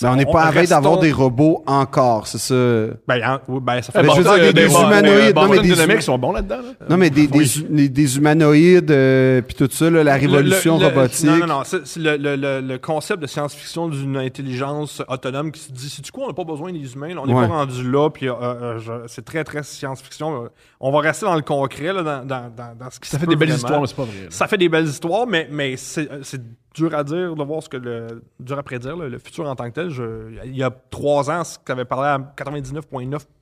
Mais 0.00 0.08
on 0.08 0.16
n'est 0.16 0.24
pas 0.24 0.44
à 0.44 0.50
veille 0.50 0.66
d'avoir 0.68 0.98
des 0.98 1.12
robots 1.12 1.62
encore, 1.66 2.26
c'est 2.26 2.38
ça. 2.38 2.54
Ben, 3.06 3.22
en- 3.22 3.38
oui, 3.46 3.60
ben, 3.62 3.82
ça 3.82 3.92
fait 3.92 4.02
Ben, 4.02 4.10
je 4.10 4.16
veux 4.16 4.24
longtemps 4.24 4.36
dire, 4.36 4.54
des 4.54 4.66
des- 4.68 4.74
humanoïdes, 4.74 5.36
non, 5.36 5.48
mais 5.48 5.58
des 5.60 5.68
dynamiques 5.74 6.02
sont 6.02 6.16
bons 6.18 6.32
là-dedans. 6.32 6.56
là. 6.80 6.86
Non, 6.88 6.96
mais 6.96 7.10
des, 7.10 7.26
des, 7.26 7.38
Oui. 7.38 7.66
des, 7.68 7.88
des 7.90 8.16
humanoïdes, 8.16 8.90
euh, 8.90 9.42
puis 9.42 9.54
tout 9.54 9.68
ça, 9.70 9.90
là, 9.90 10.02
la 10.02 10.14
révolution 10.14 10.78
Le- 10.78 10.84
le- 10.84 10.88
le- 10.90 10.96
robotique. 10.96 11.26
Non, 11.26 11.36
non, 11.36 11.46
non. 11.46 11.60
C'est, 11.64 11.86
c'est 11.86 12.00
le, 12.00 12.16
le- 12.16 12.36
le- 12.36 12.60
le 12.62 12.78
concept 12.78 13.20
de 13.20 13.26
science-fiction 13.26 13.88
d'une 13.88 14.16
intelligence 14.16 15.02
autonome 15.08 15.52
qui 15.52 15.60
se 15.60 15.72
dit, 15.72 15.90
c'est 15.90 16.02
du 16.02 16.10
coup, 16.10 16.22
on 16.22 16.28
n'a 16.28 16.32
pas 16.34 16.44
besoin 16.44 16.72
des 16.72 16.94
humains, 16.94 17.14
là, 17.14 17.20
on 17.22 17.26
n'est 17.26 17.34
Ouais. 17.34 17.46
pas 17.46 17.54
rendu 17.54 17.90
là, 17.90 18.08
puis 18.08 18.30
euh, 18.30 18.32
euh, 18.40 18.78
c'est 19.08 19.26
très, 19.26 19.44
très 19.44 19.62
science-fiction. 19.62 20.48
On 20.80 20.90
va 20.90 21.00
rester 21.00 21.26
dans 21.26 21.34
le 21.36 21.42
concret, 21.42 21.92
là, 21.92 22.02
dans, 22.02 22.24
dans, 22.26 22.50
dans, 22.56 22.74
dans 22.78 22.90
ce 22.90 22.98
qui 22.98 23.08
Ça 23.10 23.18
se 23.18 23.20
fait 23.20 23.26
peut 23.26 23.32
des 23.32 23.36
belles 23.36 23.48
vraiment. 23.50 23.56
histoires, 23.58 23.80
mais 23.82 23.86
c'est 23.88 23.96
pas 23.96 24.04
vrai. 24.04 24.22
là. 24.24 24.26
Ça 24.30 24.46
fait 24.48 24.58
des 24.58 24.68
belles 24.70 24.86
histoires, 24.86 25.26
mais, 25.26 25.48
mais 25.52 25.76
c'est, 25.76 26.08
c'est 26.22 26.40
dur 26.76 26.94
à 26.94 27.02
dire 27.02 27.34
de 27.34 27.42
voir 27.42 27.62
ce 27.62 27.68
que 27.68 27.76
le. 27.78 28.22
dur 28.38 28.58
à 28.58 28.62
prédire, 28.62 28.96
le 28.96 29.18
futur 29.18 29.48
en 29.48 29.56
tant 29.56 29.64
que 29.68 29.74
tel. 29.74 29.88
Je- 29.90 30.30
il 30.44 30.56
y 30.56 30.62
a 30.62 30.70
trois 30.70 31.28
ans, 31.30 31.42
ce 31.42 31.58
qu'avait 31.58 31.84
parlé 31.86 32.06
à 32.08 32.18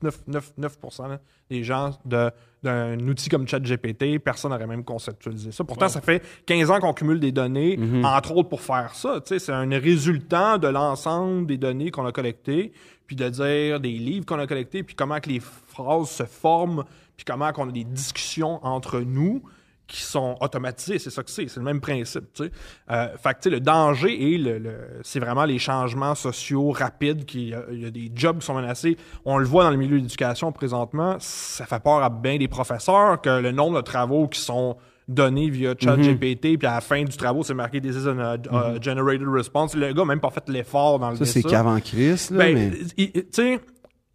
99,999% 0.03 1.07
là, 1.07 1.19
des 1.49 1.63
gens 1.63 1.91
de, 2.05 2.31
d'un 2.63 2.97
outil 3.07 3.29
comme 3.29 3.47
ChatGPT, 3.47 4.19
personne 4.19 4.51
n'aurait 4.51 4.67
même 4.67 4.83
conceptualisé 4.83 5.51
ça. 5.51 5.63
Pourtant, 5.63 5.87
ça 5.89 6.01
fait 6.01 6.23
15 6.45 6.71
ans 6.71 6.79
qu'on 6.79 6.93
cumule 6.93 7.19
des 7.19 7.31
données, 7.31 7.77
entre 8.03 8.31
autres 8.35 8.49
pour 8.49 8.61
faire 8.61 8.93
ça. 8.95 9.19
Tu 9.21 9.29
sais, 9.29 9.39
C'est 9.39 9.51
un 9.51 9.69
résultat 9.69 10.57
de 10.57 10.67
l'ensemble 10.67 11.45
des 11.45 11.57
données 11.57 11.91
qu'on 11.91 12.05
a 12.05 12.11
collectées, 12.11 12.71
puis 13.07 13.15
de 13.15 13.29
dire 13.29 13.79
des 13.79 13.91
livres 13.91 14.25
qu'on 14.25 14.39
a 14.39 14.47
collectés, 14.47 14.81
puis 14.83 14.95
comment 14.95 15.19
que 15.19 15.29
les 15.29 15.39
phrases 15.39 16.09
se 16.09 16.23
forment, 16.23 16.83
puis 17.15 17.25
comment 17.25 17.51
qu'on 17.51 17.69
a 17.69 17.71
des 17.71 17.83
discussions 17.83 18.65
entre 18.65 18.99
nous 19.01 19.43
qui 19.87 20.01
sont 20.01 20.35
automatisés, 20.41 20.97
c'est 20.97 21.11
ça 21.11 21.21
que 21.21 21.29
c'est, 21.29 21.47
c'est 21.47 21.59
le 21.59 21.65
même 21.65 21.79
principe, 21.79 22.25
tu 22.33 22.45
sais. 22.45 22.51
Euh, 22.89 23.07
fait 23.21 23.37
que, 23.39 23.49
le 23.49 23.59
danger 23.59 24.33
et 24.33 24.37
le, 24.37 24.57
le- 24.57 24.99
c'est 25.03 25.19
vraiment 25.19 25.45
les 25.45 25.59
changements 25.59 26.15
sociaux 26.15 26.71
rapides, 26.71 27.25
qui, 27.25 27.53
euh, 27.53 27.61
il 27.71 27.83
y 27.83 27.85
a 27.85 27.91
des 27.91 28.11
jobs 28.15 28.39
qui 28.39 28.45
sont 28.47 28.55
menacés. 28.55 28.97
On 29.25 29.37
le 29.37 29.45
voit 29.45 29.63
dans 29.63 29.69
le 29.69 29.77
milieu 29.77 29.97
de 29.97 30.01
l'éducation 30.01 30.51
présentement, 30.51 31.17
ça 31.19 31.65
fait 31.65 31.79
peur 31.83 32.01
à 32.03 32.09
bien 32.09 32.37
des 32.37 32.47
professeurs 32.47 33.21
que 33.21 33.41
le 33.41 33.51
nombre 33.51 33.77
de 33.77 33.81
travaux 33.81 34.27
qui 34.27 34.39
sont 34.39 34.75
donnés 35.07 35.51
via 35.51 35.75
ChatGPT, 35.79 36.57
puis 36.57 36.65
à 36.67 36.73
la 36.75 36.81
fin 36.81 37.03
du 37.03 37.15
travaux, 37.15 37.43
c'est 37.43 37.53
marqué 37.53 37.79
«This 37.81 37.95
is 37.95 38.07
a 38.07 38.37
uh, 38.37 38.81
generated 38.81 39.27
response». 39.27 39.75
Le 39.75 39.93
gars 39.93 40.01
n'a 40.01 40.05
même 40.05 40.19
pas 40.19 40.31
fait 40.31 40.49
l'effort 40.49 40.97
dans 40.97 41.11
le 41.11 41.15
Ça, 41.17 41.25
c'est 41.25 41.43
qu'avant 41.43 41.79
Chris, 41.79 42.29
là, 42.31 42.37
Ben, 42.39 42.55
mais... 42.55 42.71
tu 42.97 43.23
sais, 43.31 43.59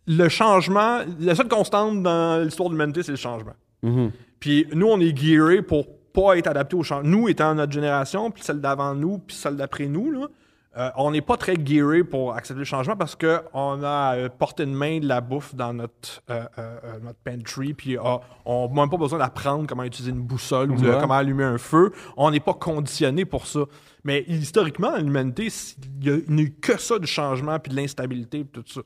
le 0.09 0.29
changement, 0.29 0.99
la 1.21 1.37
seule 1.37 1.47
constante 1.47 2.03
dans 2.03 2.43
l'histoire 2.43 2.71
de 2.71 2.75
l'humanité, 2.75 3.05
c'est 3.05 3.13
le 3.13 3.17
changement. 3.19 3.53
Mhm. 3.85 4.11
Puis 4.41 4.67
nous, 4.73 4.87
on 4.89 4.99
est 5.01 5.17
gearés 5.17 5.63
pour 5.63 5.87
pas 6.13 6.37
être 6.37 6.49
adaptés 6.49 6.75
au 6.77 6.83
changement. 6.83 7.09
Nous, 7.09 7.29
étant 7.29 7.55
notre 7.55 7.73
génération, 7.73 8.31
puis 8.31 8.43
celle 8.43 8.61
d'avant 8.61 8.95
nous, 8.95 9.19
puis 9.19 9.37
celle 9.37 9.57
d'après 9.57 9.87
nous, 9.87 10.11
là, 10.11 10.27
euh, 10.77 10.89
on 10.97 11.11
n'est 11.11 11.21
pas 11.21 11.37
très 11.37 11.57
gearés 11.57 12.05
pour 12.05 12.33
accepter 12.35 12.61
le 12.61 12.65
changement 12.65 12.97
parce 12.97 13.17
qu'on 13.17 13.83
a 13.83 14.15
euh, 14.17 14.29
porté 14.29 14.65
de 14.65 14.71
main 14.71 15.01
de 15.01 15.07
la 15.09 15.21
bouffe 15.21 15.53
dans 15.55 15.73
notre, 15.75 16.23
euh, 16.31 16.45
euh, 16.59 16.79
notre 17.03 17.19
pantry, 17.25 17.75
puis 17.75 17.97
on 17.99 18.69
n'a 18.69 18.81
même 18.83 18.89
pas 18.91 18.97
besoin 18.97 19.19
d'apprendre 19.19 19.67
comment 19.67 19.83
utiliser 19.83 20.13
une 20.13 20.23
boussole 20.23 20.71
ou 20.71 20.77
Ouais. 20.81 20.97
comment 21.01 21.15
allumer 21.15 21.43
un 21.45 21.59
feu. 21.59 21.93
On 22.17 22.31
n'est 22.31 22.39
pas 22.41 22.55
conditionné 22.55 23.25
pour 23.25 23.47
ça. 23.49 23.61
Mais 24.05 24.25
historiquement, 24.29 24.97
l'humanité, 24.97 25.49
il 26.03 26.25
n'y 26.29 26.41
a 26.41 26.45
eu 26.45 26.51
que 26.53 26.81
ça 26.81 26.99
du 27.01 27.07
changement, 27.07 27.59
puis 27.59 27.71
de 27.73 27.77
l'instabilité, 27.77 28.45
puis 28.45 28.63
tout 28.63 28.73
ça. 28.73 28.81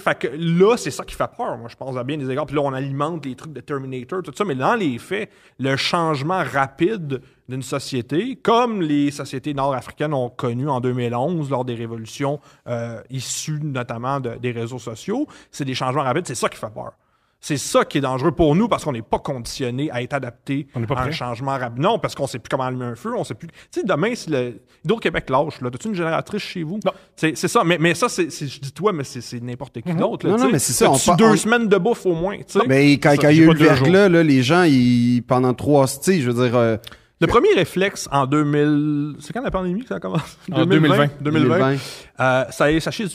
Fait 0.00 0.18
que 0.18 0.28
là, 0.36 0.76
c'est 0.76 0.90
ça 0.90 1.04
qui 1.04 1.14
fait 1.14 1.30
peur, 1.36 1.56
moi, 1.58 1.68
je 1.68 1.76
pense, 1.76 1.96
à 1.96 2.04
bien 2.04 2.16
des 2.18 2.30
égards. 2.30 2.46
Puis 2.46 2.54
là, 2.56 2.62
on 2.62 2.72
alimente 2.72 3.24
les 3.26 3.34
trucs 3.34 3.52
de 3.52 3.60
Terminator, 3.60 4.22
tout 4.22 4.32
ça. 4.36 4.44
Mais 4.44 4.54
dans 4.54 4.74
les 4.74 4.98
faits, 4.98 5.30
le 5.58 5.76
changement 5.76 6.42
rapide 6.44 7.20
d'une 7.48 7.62
société, 7.62 8.36
comme 8.36 8.82
les 8.82 9.10
sociétés 9.10 9.54
nord-africaines 9.54 10.12
ont 10.14 10.28
connu 10.30 10.68
en 10.68 10.80
2011 10.80 11.50
lors 11.50 11.64
des 11.64 11.74
révolutions 11.74 12.40
euh, 12.68 13.00
issues 13.10 13.60
notamment 13.62 14.20
de- 14.20 14.36
des 14.36 14.50
réseaux 14.52 14.78
sociaux, 14.78 15.26
c'est 15.50 15.64
des 15.64 15.74
changements 15.74 16.02
rapides. 16.02 16.26
C'est 16.26 16.34
ça 16.34 16.48
qui 16.48 16.58
fait 16.58 16.72
peur. 16.72 16.92
C'est 17.40 17.56
ça 17.56 17.84
qui 17.84 17.98
est 17.98 18.00
dangereux 18.00 18.32
pour 18.32 18.56
nous 18.56 18.66
parce 18.66 18.82
qu'on 18.84 18.90
n'est 18.92 19.00
pas 19.02 19.20
conditionné 19.20 19.90
à 19.92 20.02
être 20.02 20.12
adapté 20.12 20.66
On 20.74 20.80
n'est 20.80 20.86
pas 20.88 20.96
à 20.96 21.04
un 21.04 21.12
changement 21.12 21.56
rapide. 21.56 21.78
Non, 21.80 22.00
parce 22.00 22.16
qu'on 22.16 22.26
sait 22.26 22.40
plus 22.40 22.48
comment 22.50 22.64
allumer 22.64 22.86
un 22.86 22.96
feu, 22.96 23.14
on 23.16 23.22
sait 23.22 23.34
plus. 23.34 23.46
Tu 23.46 23.54
sais, 23.80 23.82
demain, 23.84 24.12
si 24.16 24.28
le 24.28 24.60
Hydro-Québec 24.84 25.30
lâche, 25.30 25.60
là, 25.60 25.70
as-tu 25.72 25.86
une 25.88 25.94
génératrice 25.94 26.42
chez 26.42 26.64
vous? 26.64 26.80
Non. 26.84 26.90
C'est 27.14 27.36
c'est 27.36 27.46
ça, 27.46 27.62
mais, 27.62 27.78
mais 27.78 27.94
ça, 27.94 28.08
c'est, 28.08 28.30
c'est- 28.30 28.48
je 28.48 28.60
dis 28.60 28.72
toi, 28.72 28.92
mais 28.92 29.04
c'est, 29.04 29.20
c'est 29.20 29.40
n'importe 29.40 29.80
qui 29.80 29.94
d'autre. 29.94 30.26
là, 30.26 30.32
Non, 30.32 30.36
tu 30.36 30.42
non, 30.42 30.46
sais. 30.48 30.52
mais 30.52 30.58
c'est 30.58 30.72
ça, 30.72 30.90
on 30.90 31.14
deux 31.16 31.24
on- 31.26 31.36
semaines 31.36 31.68
de 31.68 31.76
bouffe 31.78 32.06
au 32.06 32.14
moins, 32.14 32.38
tu 32.38 32.58
sais? 32.58 32.66
Ben, 32.66 32.90
quand, 32.98 33.12
il 33.12 33.22
y 33.22 33.26
a 33.26 33.32
eu 33.32 33.46
le 33.46 33.54
verglas, 33.54 34.08
là, 34.08 34.22
les 34.24 34.42
gens, 34.42 34.64
ils, 34.64 35.22
pendant 35.22 35.54
trois, 35.54 35.86
tu 35.86 35.94
sais, 36.02 36.20
je 36.20 36.30
veux 36.30 36.44
dire, 36.44 36.56
euh, 36.56 36.76
Le 37.20 37.26
premier 37.28 37.52
réflexe 37.54 38.08
en 38.12 38.26
2000. 38.26 39.14
C'est 39.20 39.32
quand 39.32 39.42
la 39.42 39.50
pandémie 39.52 39.82
que 39.82 39.88
ça 39.88 39.96
a 39.96 40.00
commencé? 40.00 40.24
En 40.52 40.66
2020. 40.66 41.08
2020. 41.20 41.76
Euh, 42.20 42.44
ça 42.50 42.70
est 42.72 42.80
sachet 42.80 43.06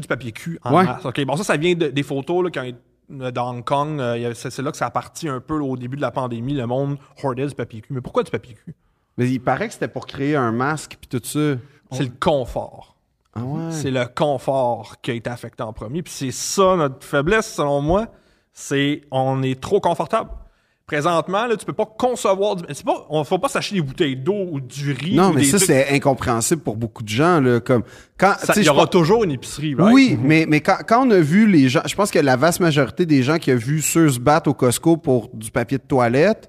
du, 0.00 0.06
papier 0.08 0.32
cul 0.32 0.58
en 0.64 0.74
Ouais. 0.74 0.84
masse. 0.84 1.04
OK, 1.04 1.22
bon, 1.26 1.36
ça, 1.36 1.44
ça 1.44 1.56
vient 1.58 1.74
de- 1.74 1.88
des 1.88 2.02
photos 2.02 2.44
là, 2.44 2.50
qui 2.50 2.58
ont 2.58 2.62
été- 2.64 2.78
de 3.08 3.38
Hong 3.40 3.64
Kong. 3.64 4.00
euh, 4.00 4.32
c'est 4.34 4.62
là 4.62 4.70
que 4.70 4.76
ça 4.76 4.86
a 4.86 4.90
parti 4.90 5.28
un 5.28 5.40
peu 5.40 5.60
au 5.60 5.76
début 5.76 5.96
de 5.96 6.02
la 6.02 6.10
pandémie. 6.10 6.54
Le 6.54 6.66
monde 6.66 6.98
hoardait 7.22 7.46
du 7.46 7.54
papier 7.54 7.80
cul. 7.80 7.92
Mais 7.92 8.00
pourquoi 8.00 8.22
du 8.22 8.30
papier 8.30 8.54
cul? 8.54 8.74
mais 9.16 9.28
il 9.28 9.40
paraît 9.40 9.66
que 9.66 9.74
c'était 9.74 9.88
pour 9.88 10.06
créer 10.06 10.36
un 10.36 10.52
masque 10.52 10.96
puis 11.00 11.08
tout 11.08 11.24
ça. 11.24 11.60
C'est 11.90 12.04
le 12.04 12.12
confort. 12.20 12.96
Ah 13.34 13.42
ouais. 13.42 13.72
C'est 13.72 13.90
le 13.90 14.06
confort 14.06 15.00
qui 15.00 15.10
a 15.10 15.14
été 15.14 15.28
affecté 15.30 15.62
en 15.62 15.72
premier. 15.72 16.02
Puis 16.02 16.12
c'est 16.12 16.30
ça 16.30 16.76
notre 16.76 17.04
faiblesse, 17.04 17.52
selon 17.54 17.80
moi. 17.80 18.06
C'est 18.52 19.02
on 19.10 19.42
est 19.42 19.60
trop 19.60 19.80
confortable. 19.80 20.30
Présentement, 20.88 21.46
là, 21.46 21.54
tu 21.54 21.66
peux 21.66 21.74
pas 21.74 21.84
concevoir 21.84 22.56
du. 22.56 22.64
C'est 22.72 22.82
pas, 22.82 23.06
on 23.10 23.22
faut 23.22 23.38
pas 23.38 23.48
s'acheter 23.50 23.74
des 23.74 23.82
bouteilles 23.82 24.16
d'eau 24.16 24.48
ou 24.50 24.58
du 24.58 24.92
riz. 24.92 25.14
Non, 25.14 25.28
ou 25.28 25.32
mais 25.34 25.42
des 25.42 25.46
ça, 25.46 25.58
trucs. 25.58 25.66
c'est 25.66 25.94
incompréhensible 25.94 26.62
pour 26.62 26.78
beaucoup 26.78 27.02
de 27.02 27.10
gens, 27.10 27.42
là, 27.42 27.60
comme, 27.60 27.82
quand, 28.16 28.34
Il 28.56 28.64
y 28.64 28.70
aura 28.70 28.86
toujours 28.86 29.22
une 29.22 29.32
épicerie, 29.32 29.74
right? 29.74 29.92
Oui, 29.92 30.18
mais, 30.18 30.46
mais 30.48 30.62
quand, 30.62 30.78
quand 30.88 31.06
on 31.06 31.10
a 31.10 31.20
vu 31.20 31.46
les 31.46 31.68
gens, 31.68 31.82
je 31.84 31.94
pense 31.94 32.10
que 32.10 32.18
la 32.18 32.36
vaste 32.36 32.60
majorité 32.60 33.04
des 33.04 33.22
gens 33.22 33.36
qui 33.36 33.52
ont 33.52 33.56
vu 33.56 33.82
ceux 33.82 34.08
se 34.08 34.18
battre 34.18 34.48
au 34.48 34.54
Costco 34.54 34.96
pour 34.96 35.28
du 35.34 35.50
papier 35.50 35.76
de 35.76 35.82
toilette, 35.82 36.48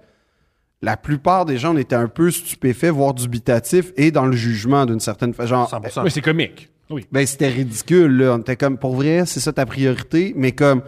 la 0.82 0.96
plupart 0.96 1.44
des 1.44 1.58
gens, 1.58 1.76
on 1.76 1.78
était 1.78 1.98
un 1.98 2.08
peu 2.08 2.32
stupéfaits, 2.32 2.92
voire 2.92 3.14
dubitatifs 3.14 3.92
et 3.98 4.10
dans 4.10 4.26
le 4.26 4.38
jugement 4.38 4.86
d'une 4.86 5.02
certaine 5.02 5.34
façon. 5.34 5.50
Genre, 5.50 5.70
100%. 5.70 6.04
Oui, 6.06 6.12
c'est 6.12 6.22
comique. 6.22 6.70
Oui. 6.90 7.06
ben, 7.12 7.28
c'était 7.28 7.50
ridicule, 7.50 8.16
là. 8.16 8.36
On 8.36 8.40
était 8.40 8.56
comme, 8.56 8.78
pour 8.78 8.96
vrai, 8.96 9.24
c'est 9.26 9.42
ça 9.42 9.52
ta 9.52 9.66
priorité, 9.66 10.32
mais 10.38 10.54
comme, 10.54 10.82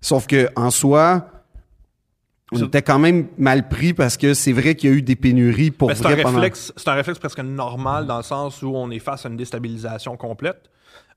sauf 0.00 0.26
que, 0.26 0.48
en 0.56 0.70
soi, 0.70 1.28
on 2.52 2.58
était 2.64 2.82
quand 2.82 2.98
même 2.98 3.26
mal 3.38 3.68
pris 3.68 3.92
parce 3.94 4.16
que 4.16 4.34
c'est 4.34 4.52
vrai 4.52 4.74
qu'il 4.76 4.90
y 4.90 4.92
a 4.92 4.96
eu 4.96 5.02
des 5.02 5.16
pénuries 5.16 5.70
pour 5.70 5.88
Ben, 5.88 5.94
c'est 5.94 6.06
un 6.06 6.16
pendant- 6.16 6.36
réflexe, 6.36 6.72
c'est 6.76 6.88
un 6.88 6.94
réflexe 6.94 7.18
presque 7.18 7.40
normal 7.40 8.06
dans 8.06 8.18
le 8.18 8.22
sens 8.22 8.62
où 8.62 8.68
on 8.74 8.90
est 8.90 8.98
face 9.00 9.26
à 9.26 9.28
une 9.28 9.36
déstabilisation 9.36 10.16
complète. 10.16 10.70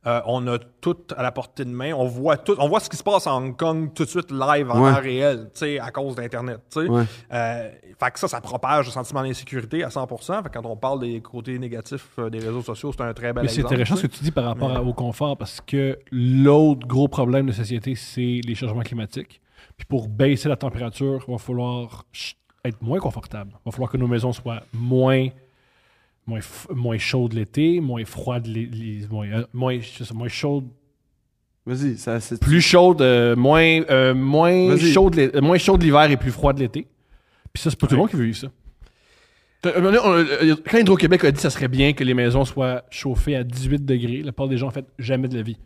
Euh, 0.07 0.21
on 0.27 0.47
a 0.47 0.57
tout 0.79 0.95
à 1.17 1.21
la 1.23 1.31
portée 1.33 1.65
de 1.65 1.69
main. 1.71 1.91
On 1.93 2.05
voit 2.05 2.37
tout, 2.37 2.55
on 2.57 2.69
voit 2.69 2.79
ce 2.79 2.89
qui 2.89 2.95
se 2.95 3.03
passe 3.03 3.27
à 3.27 3.33
Hong 3.35 3.55
Kong 3.57 3.89
tout 3.93 4.05
de 4.05 4.09
suite 4.09 4.31
live 4.31 4.71
en 4.71 4.81
Ouais. 4.81 4.93
temps 4.93 5.01
réel, 5.01 5.49
tu 5.53 5.59
sais, 5.59 5.77
à 5.79 5.91
cause 5.91 6.15
d'Internet. 6.15 6.61
tu 6.71 6.81
sais. 6.83 6.87
Ouais. 6.87 7.03
Euh, 7.33 7.69
fait 8.01 8.11
que 8.11 8.17
ça, 8.19 8.29
ça 8.29 8.39
propage 8.39 8.85
le 8.85 8.91
sentiment 8.93 9.23
d'insécurité 9.23 9.83
à 9.83 9.89
100%. 9.89 10.41
Fait 10.41 10.47
que 10.49 10.53
quand 10.57 10.65
on 10.65 10.77
parle 10.77 11.01
des 11.01 11.19
côtés 11.19 11.59
négatifs 11.59 12.07
euh, 12.17 12.29
des 12.29 12.39
réseaux 12.39 12.61
sociaux, 12.63 12.93
c'est 12.95 13.03
un 13.03 13.13
très 13.13 13.33
bel 13.33 13.43
Mais 13.43 13.49
c'est 13.49 13.55
exemple. 13.57 13.73
intéressant 13.73 13.95
tu 13.95 14.01
ce 14.03 14.07
que 14.07 14.11
tu 14.15 14.23
dis 14.23 14.31
par 14.31 14.45
rapport 14.45 14.69
Mais- 14.69 14.75
à- 14.77 14.81
au 14.81 14.93
confort 14.93 15.35
parce 15.37 15.59
que 15.59 15.99
l'autre 16.11 16.87
gros 16.87 17.09
problème 17.09 17.47
de 17.47 17.51
société, 17.51 17.93
c'est 17.95 18.39
les 18.45 18.55
changements 18.55 18.81
climatiques. 18.83 19.41
Puis 19.79 19.85
pour 19.87 20.07
baisser 20.09 20.49
la 20.49 20.57
température, 20.57 21.23
il 21.27 21.31
va 21.31 21.37
falloir 21.37 22.05
être 22.65 22.81
moins 22.81 22.99
confortable. 22.99 23.51
Il 23.55 23.59
va 23.65 23.71
falloir 23.71 23.89
que 23.89 23.95
nos 23.97 24.07
maisons 24.07 24.33
soient 24.33 24.61
moins, 24.73 25.29
moins, 26.27 26.39
moins 26.75 26.97
chaudes 26.97 27.31
l'été, 27.33 27.79
moins 27.79 28.03
froides, 28.05 28.45
les, 28.45 28.65
les- 28.65 29.07
moins, 29.07 29.27
euh, 29.31 29.45
moins, 29.53 29.79
moins 30.13 30.27
chaudes, 30.27 30.67
Vas-y, 31.65 31.97
ça, 31.97 32.19
c'est. 32.19 32.39
plus 32.41 32.61
chaudes, 32.61 33.01
euh, 33.01 33.35
moins, 33.37 33.81
euh, 33.89 34.13
moins 34.13 34.51
euh, 35.33 35.41
moins 35.41 35.57
l'hiver 35.83 36.11
et 36.11 36.17
plus 36.17 36.31
froides 36.31 36.59
l'été. 36.59 36.85
Puis 37.53 37.63
ça, 37.63 37.69
c'est 37.69 37.79
pas 37.79 37.87
tout 37.87 37.93
le 37.95 37.99
monde 37.99 38.09
qui 38.09 38.15
veut 38.17 38.25
vivre 38.25 38.37
ça. 38.37 38.47
Euh, 39.65 40.55
Quand 40.69 40.77
Hydro-Québec 40.77 41.23
a 41.23 41.31
dit 41.31 41.35
que 41.35 41.41
ça 41.41 41.49
serait 41.49 41.67
bien 41.67 41.93
que 41.93 42.03
les 42.03 42.13
maisons 42.13 42.43
soient 42.45 42.83
chauffées 42.89 43.35
à 43.35 43.43
18 43.43 43.85
degrés, 43.85 44.17
la 44.17 44.31
plupart 44.31 44.47
des 44.49 44.57
gens, 44.57 44.67
en 44.67 44.71
fait, 44.71 44.85
jamais 44.99 45.27
de 45.27 45.35
la 45.35 45.41
vie. 45.43 45.57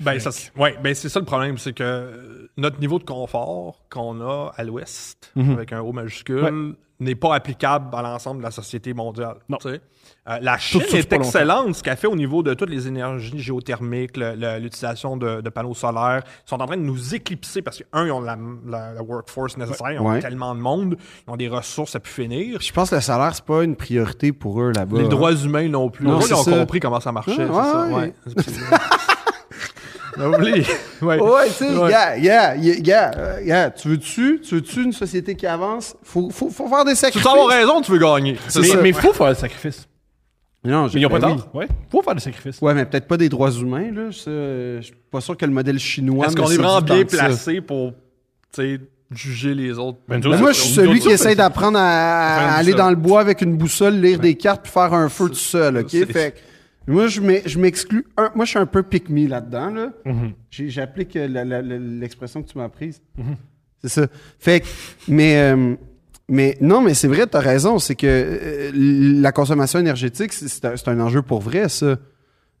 Ben, 0.00 0.18
ouais, 0.58 0.76
ben 0.82 0.94
c'est 0.94 1.08
ça 1.08 1.20
le 1.20 1.24
problème, 1.26 1.58
c'est 1.58 1.72
que 1.74 1.82
euh, 1.84 2.48
notre 2.56 2.80
niveau 2.80 2.98
de 2.98 3.04
confort 3.04 3.82
qu'on 3.90 4.20
a 4.20 4.50
à 4.56 4.64
l'Ouest, 4.64 5.30
Mhm. 5.36 5.52
avec 5.52 5.72
un 5.72 5.80
O 5.80 5.92
majuscule, 5.92 6.74
n'est 6.98 7.14
pas 7.16 7.34
applicable 7.34 7.94
à 7.96 8.02
l'ensemble 8.02 8.38
de 8.38 8.44
la 8.44 8.50
société 8.52 8.94
mondiale. 8.94 9.36
Non. 9.48 9.58
Euh, 9.64 9.78
la 10.40 10.56
Chine 10.58 10.82
est 10.92 11.12
excellente, 11.12 11.74
ce 11.74 11.82
qu'elle 11.82 11.96
fait 11.96 12.06
au 12.06 12.14
niveau 12.16 12.42
de 12.44 12.54
toutes 12.54 12.70
les 12.70 12.86
énergies 12.86 13.38
géothermiques, 13.40 14.16
l'utilisation 14.16 15.16
de, 15.16 15.40
de 15.40 15.50
panneaux 15.50 15.74
solaires. 15.74 16.22
Ils 16.46 16.48
sont 16.50 16.60
en 16.60 16.66
train 16.66 16.76
de 16.76 16.82
nous 16.82 17.14
éclipser 17.14 17.60
parce 17.60 17.78
que, 17.78 17.84
un, 17.92 18.06
ils 18.06 18.12
ont 18.12 18.20
la, 18.20 18.36
la- 18.66 18.92
la 18.94 19.02
workforce 19.02 19.56
nécessaire, 19.56 19.92
ils 19.92 19.98
ont 20.00 20.10
Ouais. 20.10 20.20
tellement 20.20 20.54
de 20.54 20.60
monde, 20.60 20.96
ils 21.26 21.30
ont 21.30 21.36
des 21.36 21.48
ressources 21.48 21.94
à 21.96 22.00
pu 22.00 22.10
finir. 22.10 22.60
Je 22.60 22.72
pense 22.72 22.90
que 22.90 22.94
le 22.96 23.00
salaire, 23.00 23.34
c'est 23.34 23.44
pas 23.44 23.62
une 23.64 23.74
priorité 23.76 24.32
pour 24.32 24.60
eux 24.62 24.70
là-bas. 24.72 24.98
Les 24.98 25.04
hein. 25.06 25.08
droits 25.08 25.32
humains 25.34 25.68
non 25.68 25.90
plus. 25.90 26.06
Non, 26.06 26.18
Eux, 26.20 26.24
ils 26.28 26.34
ont 26.34 26.42
ça. 26.42 26.50
compris 26.58 26.78
comment 26.80 27.00
ça 27.00 27.10
marchait. 27.10 27.32
Ouais, 27.36 27.46
c'est 27.46 27.52
ça, 27.70 27.86
ouais. 27.88 27.94
ouais. 27.94 28.14
On 28.30 30.01
oublie. 30.18 30.66
Ouais. 31.02 31.18
Ouais, 31.20 31.46
tu 31.48 31.52
sais, 31.54 31.76
Ouais. 31.76 31.90
gars, 31.90 32.16
gars, 32.16 32.56
gars, 32.56 32.80
gars, 32.80 33.10
euh, 33.66 33.70
tu 33.76 33.88
veux-tu, 33.88 34.40
tu 34.40 34.54
veux-tu 34.54 34.84
une 34.84 34.92
société 34.92 35.34
qui 35.34 35.46
avance? 35.48 35.96
Faut, 36.04 36.30
faut, 36.30 36.48
faut 36.48 36.68
faire 36.68 36.84
des 36.84 36.92
Tu 36.92 36.98
sacrifices. 36.98 37.28
veux 37.28 37.38
avoir 37.40 37.48
raison, 37.56 37.80
tu 37.80 37.90
veux 37.90 37.98
gagner. 37.98 38.34
Mais 38.54 38.62
ça. 38.62 38.86
il 38.86 38.94
faut 38.94 39.12
faire 39.12 39.30
des 39.30 39.34
sacrifices. 39.40 39.88
Non, 40.64 40.86
j'ai- 40.86 40.94
Mais 40.94 41.00
ils 41.00 41.02
n'ont 41.02 41.08
pas 41.10 41.18
ben 41.18 41.36
tort. 41.36 41.48
Ouais. 41.54 41.66
faut 41.90 42.02
faire 42.02 42.14
des 42.14 42.20
sacrifices. 42.20 42.58
oui. 42.62 42.68
Ouais, 42.68 42.74
mais 42.74 42.84
peut-être 42.84 43.08
pas 43.08 43.16
des 43.16 43.28
droits 43.28 43.50
humains, 43.50 43.90
là. 43.90 44.10
Je 44.10 44.78
suis 44.80 44.94
pas 45.10 45.20
sûr 45.20 45.36
que 45.36 45.44
le 45.44 45.50
modèle 45.50 45.80
chinois. 45.80 46.26
Est-ce 46.26 46.36
qu'on 46.36 46.48
est 46.50 46.56
vraiment 46.56 46.80
bien 46.80 47.04
placé 47.04 47.60
pour 47.60 47.90
tu 48.54 48.62
sais, 48.62 48.80
juger 49.10 49.54
les 49.56 49.76
autres? 49.76 49.98
Ben, 50.06 50.20
Ben, 50.20 50.38
moi, 50.38 50.52
je 50.52 50.60
suis 50.60 50.72
celui 50.74 51.00
qui 51.00 51.08
essaie 51.10 51.34
d'apprendre 51.34 51.78
à, 51.80 52.54
aller 52.54 52.74
dans 52.74 52.90
le 52.90 52.96
bois 52.96 53.20
avec 53.20 53.40
une 53.42 53.56
boussole, 53.56 53.94
lire 53.94 54.20
des 54.20 54.36
cartes 54.36 54.62
puis 54.62 54.70
faire 54.72 54.94
un 54.94 55.08
feu 55.08 55.28
tout 55.30 55.34
seul, 55.34 55.78
OK? 55.78 55.86
C'est- 55.90 56.06
Fait 56.12 56.30
que 56.30 56.38
moi, 56.86 57.06
je 57.08 57.20
m'ex- 57.20 57.48
je 57.48 57.58
m'exclus. 57.58 58.04
Un- 58.16 58.32
Moi, 58.34 58.44
je 58.44 58.50
suis 58.50 58.58
un 58.58 58.66
peu 58.66 58.82
pick-me 58.82 59.26
là-dedans, 59.28 59.70
là. 59.70 59.92
Mhm. 60.04 60.32
J'ai- 60.50 60.68
J'applique 60.70 61.16
euh, 61.16 61.78
l'expression 61.98 62.42
que 62.42 62.50
tu 62.50 62.58
m'as 62.58 62.68
prise. 62.68 63.00
C'est 63.82 63.88
ça. 63.88 64.06
Fait 64.38 64.60
que, 64.60 64.66
mais, 65.08 65.36
euh, 65.36 65.74
mais 66.28 66.56
non, 66.60 66.80
mais 66.82 66.94
c'est 66.94 67.08
vrai, 67.08 67.26
tu 67.26 67.36
as 67.36 67.40
raison. 67.40 67.78
C'est 67.78 67.94
que 67.96 68.06
euh, 68.06 68.70
la 68.74 69.32
consommation 69.32 69.78
énergétique, 69.80 70.32
c'est- 70.32 70.64
un, 70.64 70.76
c'est 70.76 70.88
un 70.88 71.00
enjeu 71.00 71.22
pour 71.22 71.40
vrai, 71.40 71.68
ça. 71.68 71.96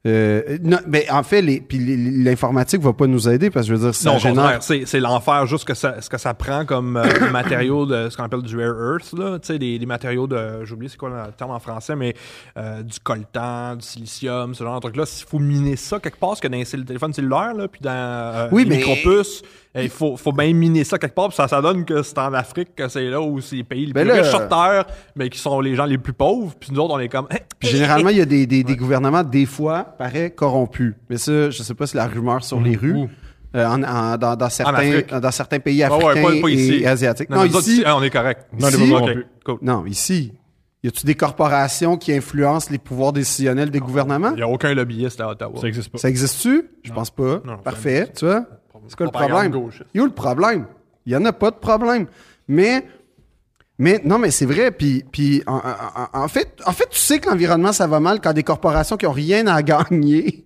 Euh, 0.04 0.58
non, 0.64 0.78
mais 0.88 1.08
en 1.12 1.22
fait, 1.22 1.42
les, 1.42 1.60
puis 1.60 1.78
l'informatique 1.78 2.80
va 2.82 2.92
pas 2.92 3.06
nous 3.06 3.28
aider 3.28 3.50
parce 3.50 3.66
que 3.68 3.72
je 3.72 3.78
veux 3.78 3.84
dire, 3.86 3.94
ça 3.94 4.10
Non, 4.10 4.18
génère. 4.18 4.60
c'est, 4.60 4.82
c'est 4.84 4.98
l'enfer, 4.98 5.46
juste 5.46 5.64
que 5.64 5.74
ça, 5.74 6.00
ce 6.00 6.08
que 6.10 6.18
ça 6.18 6.34
prend 6.34 6.64
comme 6.64 6.96
euh, 6.96 7.30
matériaux 7.30 7.86
de 7.86 8.08
ce 8.10 8.16
qu'on 8.16 8.24
appelle 8.24 8.42
du 8.42 8.56
rare 8.58 8.94
earth, 8.94 9.12
là, 9.16 9.38
tu 9.38 9.46
sais, 9.46 9.58
des, 9.60 9.78
des 9.78 9.86
matériaux 9.86 10.26
de, 10.26 10.64
j'ai 10.64 10.74
oublié 10.74 10.88
c'est 10.90 10.96
quoi 10.98 11.10
le 11.26 11.32
terme 11.32 11.52
en 11.52 11.60
français, 11.60 11.94
mais 11.94 12.14
euh, 12.56 12.82
du 12.82 12.98
coltan, 12.98 13.76
du 13.76 13.86
silicium, 13.86 14.56
ce 14.56 14.64
genre 14.64 14.74
de 14.74 14.80
truc-là, 14.80 15.04
il 15.06 15.24
faut 15.28 15.38
miner 15.38 15.76
ça 15.76 16.00
quelque 16.00 16.18
part, 16.18 16.30
parce 16.30 16.40
que 16.40 16.48
dans 16.48 16.56
les 16.58 16.64
cell- 16.64 16.84
téléphones 16.84 17.12
cellulaires, 17.12 17.54
là, 17.54 17.68
puis 17.68 17.80
dans 17.80 17.90
euh, 17.92 18.48
Oui, 18.50 18.64
les 18.64 18.70
mais- 18.70 18.76
micropuces, 18.78 19.42
il 19.74 19.88
faut, 19.88 20.16
faut 20.16 20.32
bien 20.32 20.52
miner 20.52 20.84
ça 20.84 20.98
quelque 20.98 21.14
part, 21.14 21.28
puis 21.28 21.36
ça, 21.36 21.48
ça 21.48 21.62
donne 21.62 21.84
que 21.84 22.02
c'est 22.02 22.18
en 22.18 22.34
Afrique 22.34 22.74
que 22.74 22.88
c'est 22.88 23.08
là 23.08 23.20
où 23.20 23.40
c'est 23.40 23.56
les 23.56 23.64
pays 23.64 23.86
les 23.86 23.92
Ben 23.92 24.02
plus 24.06 24.08
là- 24.16 24.22
riches 24.22 24.30
sur 24.30 24.46
Terre, 24.48 24.84
mais 25.16 25.30
qui 25.30 25.38
sont 25.38 25.60
les 25.60 25.74
gens 25.74 25.84
les 25.86 25.98
plus 25.98 26.12
pauvres, 26.12 26.54
puis 26.58 26.70
nous 26.72 26.80
autres, 26.80 26.94
on 26.94 26.98
est 26.98 27.08
comme... 27.08 27.26
Puis 27.58 27.68
généralement, 27.70 28.10
il 28.10 28.18
y 28.18 28.20
a 28.20 28.26
des, 28.26 28.46
des, 28.46 28.62
des 28.64 28.76
gouvernements, 28.76 29.22
des 29.22 29.46
fois, 29.46 29.84
paraît, 29.84 30.30
corrompus. 30.30 30.94
Mais 31.08 31.16
ça, 31.16 31.48
je 31.50 31.62
sais 31.62 31.74
pas 31.74 31.86
si 31.86 31.96
la 31.96 32.06
rumeur 32.06 32.44
sur 32.44 32.60
les 32.60 32.76
rues, 32.76 33.08
euh, 33.54 33.66
en, 33.66 33.82
en- 33.82 34.16
dans, 34.18 34.36
dans 34.36 34.48
certains, 34.50 35.18
dans 35.20 35.30
certains 35.30 35.58
pays 35.60 35.78
ouais, 35.78 35.84
africains 35.84 36.22
pas- 36.22 36.40
pas 36.42 36.50
ici. 36.50 36.74
et 36.82 36.86
asiatiques. 36.86 37.30
Non, 37.30 37.36
Non, 37.38 37.42
autres, 37.44 37.58
ici, 37.60 37.82
ah, 37.86 37.96
on 37.96 38.02
est 38.02 38.10
correct. 38.10 38.46
Non, 38.58 38.68
Ici- 38.68 38.78
besoins 38.78 39.00
non 39.00 39.06
Ok, 39.06 39.12
plus. 39.12 39.26
cool. 39.44 39.58
non, 39.62 39.86
ici, 39.86 40.32
y 40.82 40.88
a-tu 40.88 41.04
des 41.06 41.14
corporations 41.14 41.96
qui 41.96 42.12
influencent 42.12 42.68
les 42.70 42.78
pouvoirs 42.78 43.12
décisionnels 43.12 43.70
des 43.70 43.78
gouvernements? 43.80 44.30
Il 44.30 44.36
n'y 44.36 44.42
a 44.42 44.48
aucun 44.48 44.74
lobbyiste 44.74 45.20
à 45.20 45.28
Ottawa. 45.28 45.54
Ça 45.60 45.62
n'existe 45.66 45.90
pas. 45.92 45.98
Ça 45.98 46.08
existe-tu? 46.08 46.64
Je 46.82 46.92
pense 46.92 47.10
pas. 47.10 47.40
Non, 47.44 47.58
Parfait, 47.58 48.10
tu 48.16 48.24
vois? 48.24 48.44
C'est 48.88 48.96
quoi 48.96 49.06
le 49.06 49.12
problème? 49.12 49.50
gauchiste. 49.52 49.84
Il 49.94 49.98
y 49.98 50.00
a 50.00 50.04
où 50.04 50.06
le 50.06 50.12
problème? 50.12 50.66
Il 51.06 51.12
y 51.12 51.16
en 51.16 51.24
a 51.24 51.32
pas 51.32 51.50
de 51.50 51.56
problème. 51.56 52.06
Mais, 52.48 52.86
mais 53.78 54.00
non, 54.04 54.18
mais 54.18 54.30
c'est 54.30 54.46
vrai. 54.46 54.70
Puis, 54.70 55.04
puis 55.10 55.42
en, 55.46 55.56
en- 55.56 56.20
en 56.22 56.28
fait, 56.28 56.60
en 56.66 56.72
fait, 56.72 56.88
tu 56.90 56.98
sais 56.98 57.18
que 57.18 57.28
l'environnement, 57.28 57.72
ça 57.72 57.86
va 57.86 58.00
mal 58.00 58.20
quand 58.20 58.32
des 58.32 58.42
corporations 58.42 58.96
qui 58.96 59.06
ont 59.06 59.12
rien 59.12 59.46
à 59.46 59.62
gagner 59.62 60.44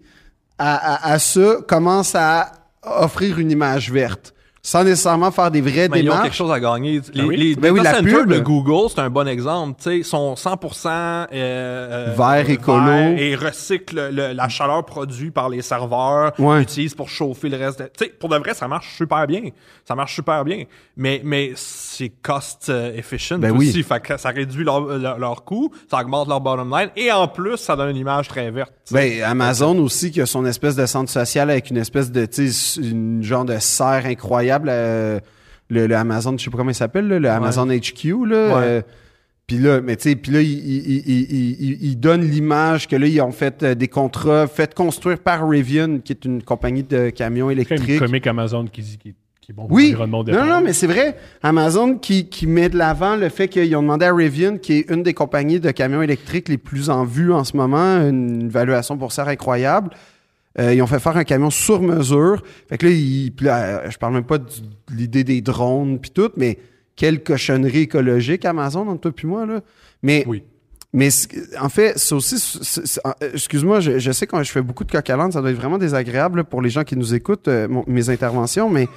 à, 0.58 0.94
à- 1.08 1.12
à 1.12 1.18
ça 1.18 1.56
commencent 1.66 2.14
à 2.14 2.52
offrir 2.82 3.38
une 3.38 3.50
image 3.50 3.90
verte. 3.90 4.32
Sans 4.68 4.82
nécessairement 4.82 5.30
faire 5.30 5.48
des 5.52 5.60
vraies 5.60 5.88
Mais 5.88 6.00
ils 6.00 6.10
ont 6.10 6.12
quelque 6.14 6.22
démarches. 6.22 6.36
chose 6.36 6.50
à 6.50 6.58
gagner. 6.58 7.00
Les, 7.14 7.22
oui. 7.22 7.36
les 7.36 7.54
Ben 7.54 7.70
oui, 7.70 7.80
la 7.84 7.94
centers 7.94 8.18
pub. 8.22 8.32
de 8.32 8.40
Google, 8.40 8.90
c'est 8.90 8.98
un 8.98 9.10
bon 9.10 9.28
exemple. 9.28 9.76
Tu 9.78 9.84
sais, 9.84 9.98
Ils 9.98 10.04
sont 10.04 10.34
100% 10.34 10.88
euh, 10.88 11.26
euh, 11.32 12.14
Vert, 12.18 12.50
écolo. 12.50 12.84
verts 12.84 13.16
et 13.16 13.36
recyclent 13.36 14.08
le- 14.10 14.32
la 14.32 14.48
chaleur 14.48 14.84
produite 14.84 15.32
par 15.32 15.48
les 15.50 15.62
serveurs, 15.62 16.32
Ouais. 16.40 16.62
utilisent 16.62 16.96
pour 16.96 17.08
chauffer 17.08 17.48
le 17.48 17.56
reste. 17.58 17.78
de- 17.78 17.84
Tu 17.96 18.06
sais, 18.06 18.10
pour 18.10 18.28
de 18.28 18.36
vrai, 18.38 18.54
ça 18.54 18.66
marche 18.66 18.92
super 18.96 19.24
bien. 19.28 19.42
Ça 19.84 19.94
marche 19.94 20.16
super 20.16 20.44
bien. 20.44 20.64
Mais, 20.96 21.20
mais 21.22 21.52
c'est 21.96 22.08
cost 22.08 22.68
euh, 22.68 22.92
efficient 22.96 23.38
Ben 23.38 23.50
aussi. 23.56 23.72
oui. 23.76 23.82
Fait 23.82 24.00
que 24.00 24.16
ça 24.16 24.30
réduit 24.30 24.64
leur, 24.64 24.80
leur, 24.98 25.18
leur 25.18 25.44
coût, 25.44 25.70
ça 25.90 26.00
augmente 26.00 26.28
leur 26.28 26.40
bottom 26.40 26.70
line 26.70 26.90
et 26.96 27.10
en 27.12 27.28
plus, 27.28 27.56
ça 27.56 27.76
donne 27.76 27.90
une 27.90 27.96
image 27.96 28.28
très 28.28 28.50
verte. 28.50 28.72
Ben, 28.92 29.22
Amazon 29.22 29.78
aussi, 29.78 30.10
qui 30.10 30.20
a 30.20 30.26
son 30.26 30.44
espèce 30.46 30.76
de 30.76 30.86
centre 30.86 31.10
social 31.10 31.50
avec 31.50 31.70
une 31.70 31.76
espèce 31.78 32.10
de, 32.12 32.26
tu 32.26 32.50
sais, 32.52 32.80
une 32.80 33.22
genre 33.22 33.44
de 33.44 33.58
serre 33.58 34.06
incroyable 34.06 34.68
euh, 34.70 35.18
le, 35.68 35.86
le 35.86 35.96
Amazon, 35.96 36.36
je 36.38 36.44
sais 36.44 36.50
pas 36.50 36.58
comment 36.58 36.70
il 36.70 36.74
s'appelle, 36.74 37.08
le 37.08 37.28
Amazon 37.28 37.66
HQ. 37.66 38.04
Là, 38.26 38.46
Ouais. 38.56 38.62
euh, 38.64 38.82
puis 39.48 39.58
là, 39.58 39.80
mais 39.80 39.94
tu 39.96 40.10
sais, 40.10 40.16
puis 40.16 40.32
là, 40.32 40.40
ils 40.42 40.50
il, 40.50 40.86
il, 40.88 41.08
il, 41.08 41.50
il- 41.60 41.78
il 41.90 42.00
donnent 42.00 42.24
l'image 42.28 42.88
que 42.88 42.96
là, 42.96 43.06
ils 43.06 43.20
ont 43.20 43.30
fait 43.30 43.62
euh, 43.62 43.74
des 43.76 43.86
contrats 43.88 44.48
faits 44.48 44.74
construire 44.74 45.18
par 45.20 45.48
Rivian, 45.48 45.98
qui 46.00 46.12
est 46.12 46.24
une 46.24 46.42
compagnie 46.42 46.82
de 46.82 47.10
camions 47.10 47.46
C'est 47.48 47.52
électriques. 47.52 47.98
comique 48.00 48.26
Amazon 48.26 48.64
qui 48.66 48.82
dit 48.82 48.98
qui, 48.98 49.14
qui 49.46 49.52
est 49.52 49.54
bon 49.54 49.68
pour 49.68 49.76
Oui. 49.76 49.92
l'environnement 49.96 50.24
Non, 50.24 50.44
non, 50.44 50.60
mais 50.60 50.72
c'est 50.72 50.88
vrai. 50.88 51.16
Amazon 51.40 51.94
qui, 51.98 52.28
qui 52.28 52.48
met 52.48 52.68
de 52.68 52.76
l'avant 52.76 53.14
le 53.14 53.28
fait 53.28 53.46
qu'ils 53.46 53.76
ont 53.76 53.82
demandé 53.82 54.04
à 54.04 54.12
Rivian, 54.12 54.58
qui 54.58 54.72
est 54.78 54.90
une 54.90 55.04
des 55.04 55.14
compagnies 55.14 55.60
de 55.60 55.70
camions 55.70 56.02
électriques 56.02 56.48
les 56.48 56.58
plus 56.58 56.90
en 56.90 57.04
vue 57.04 57.32
en 57.32 57.44
ce 57.44 57.56
moment, 57.56 57.98
une 58.08 58.48
valuation 58.48 58.96
boursière 58.96 59.28
incroyable. 59.28 59.90
Euh, 60.58 60.74
ils 60.74 60.82
ont 60.82 60.86
fait 60.88 60.98
faire 60.98 61.16
un 61.16 61.22
camion 61.22 61.50
sur 61.50 61.80
mesure. 61.80 62.42
Fait 62.68 62.76
que 62.76 62.86
là, 62.86 62.92
ils- 62.92 63.30
puis 63.30 63.46
là, 63.46 63.88
je 63.88 63.96
parle 63.98 64.14
même 64.14 64.24
pas 64.24 64.38
de 64.38 64.46
l'idée 64.90 65.22
des 65.22 65.40
drones 65.42 66.00
puis 66.00 66.10
tout, 66.10 66.30
mais 66.36 66.58
quelle 66.96 67.22
cochonnerie 67.22 67.82
écologique 67.82 68.44
Amazon 68.46 68.88
entre 68.88 69.02
toi 69.02 69.12
puis 69.14 69.28
moi 69.28 69.46
là. 69.46 69.60
Mais 70.02 70.24
Oui. 70.26 70.42
mais 70.92 71.10
en 71.60 71.68
fait, 71.68 71.92
c'est 71.98 72.14
aussi. 72.16 72.34
euh, 73.06 73.10
Excuse-moi, 73.34 73.78
je, 73.78 73.98
je 74.00 74.10
sais 74.10 74.26
quand 74.26 74.42
je 74.42 74.50
fais 74.50 74.62
beaucoup 74.62 74.82
de 74.82 74.90
coq 74.90 75.06
ça 75.06 75.16
doit 75.40 75.50
être 75.50 75.56
vraiment 75.56 75.78
désagréable 75.78 76.38
là, 76.38 76.44
pour 76.44 76.62
les 76.62 76.70
gens 76.70 76.82
qui 76.82 76.96
nous 76.96 77.14
écoutent, 77.14 77.46
euh, 77.48 77.68
mon- 77.68 77.84
mes 77.86 78.10
interventions, 78.10 78.68
mais. 78.70 78.88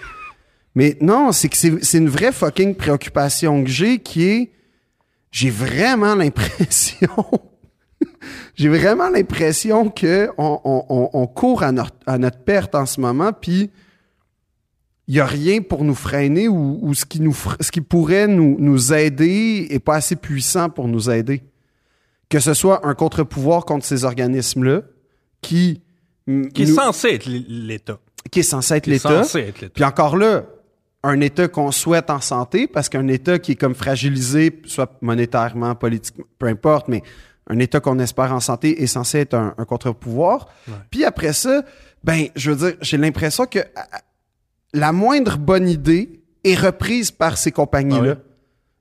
Mais 0.75 0.97
non, 1.01 1.31
c'est 1.31 1.49
que 1.49 1.57
c'est 1.57 1.97
une 1.97 2.09
vraie 2.09 2.31
fucking 2.31 2.75
préoccupation 2.75 3.63
que 3.63 3.69
j'ai 3.69 3.99
qui 3.99 4.23
est. 4.23 4.51
J'ai 5.31 5.49
vraiment 5.49 6.15
l'impression. 6.15 7.09
j'ai 8.55 8.69
vraiment 8.69 9.09
l'impression 9.09 9.89
que 9.89 10.29
on, 10.37 10.59
on- 10.63 10.85
on- 10.89 11.09
on 11.13 11.27
court 11.27 11.63
à 11.63 11.71
notre, 11.71 11.95
à 12.05 12.17
notre 12.17 12.39
perte 12.39 12.75
en 12.75 12.85
ce 12.85 12.99
moment, 13.01 13.31
puis 13.33 13.69
il 15.07 15.15
n'y 15.15 15.19
a 15.19 15.25
rien 15.25 15.61
pour 15.61 15.83
nous 15.83 15.95
freiner 15.95 16.47
ou, 16.47 16.79
ou 16.81 16.93
ce, 16.93 17.05
qui 17.05 17.19
nous, 17.19 17.35
ce 17.59 17.71
qui 17.71 17.81
pourrait 17.81 18.27
nous, 18.27 18.55
nous 18.59 18.93
aider 18.93 19.67
est 19.71 19.79
pas 19.79 19.95
assez 19.95 20.15
puissant 20.15 20.69
pour 20.69 20.87
nous 20.87 21.09
aider. 21.09 21.41
Que 22.29 22.39
ce 22.39 22.53
soit 22.53 22.85
un 22.85 22.93
contre-pouvoir 22.93 23.65
contre 23.65 23.85
ces 23.85 24.03
organismes-là, 24.05 24.83
qui, 25.41 25.81
Qui 26.53 26.61
est 26.63 26.65
censé 26.67 27.07
être 27.09 27.25
l'État. 27.25 27.99
qui 28.31 28.41
est 28.41 28.43
censé 28.43 28.75
être 28.75 28.85
l'État. 28.87 29.09
Puis 29.73 29.83
encore 29.83 30.15
là, 30.15 30.43
un 31.03 31.21
État 31.21 31.47
qu'on 31.47 31.71
souhaite 31.71 32.09
en 32.09 32.21
santé, 32.21 32.67
parce 32.67 32.89
qu'un 32.89 33.07
État 33.07 33.39
qui 33.39 33.53
est 33.53 33.55
comme 33.55 33.75
fragilisé, 33.75 34.61
soit 34.65 34.97
monétairement, 35.01 35.75
politiquement, 35.75 36.25
peu 36.37 36.47
importe, 36.47 36.87
mais 36.87 37.03
un 37.47 37.57
État 37.59 37.79
qu'on 37.79 37.99
espère 37.99 38.33
en 38.33 38.39
santé 38.39 38.83
est 38.83 38.87
censé 38.87 39.19
être 39.19 39.33
un, 39.33 39.55
un 39.57 39.65
contre-pouvoir. 39.65 40.49
Puis 40.91 41.05
après 41.05 41.33
ça, 41.33 41.63
ben, 42.03 42.27
je 42.35 42.51
veux 42.51 42.69
dire, 42.69 42.77
j'ai 42.81 42.97
l'impression 42.97 43.45
que 43.45 43.59
la 44.73 44.91
moindre 44.91 45.37
bonne 45.37 45.67
idée 45.67 46.21
est 46.43 46.55
reprise 46.55 47.11
par 47.11 47.37
ces 47.37 47.51
compagnies-là. 47.51 48.15
Ah 48.15 48.19
ouais. 48.19 48.28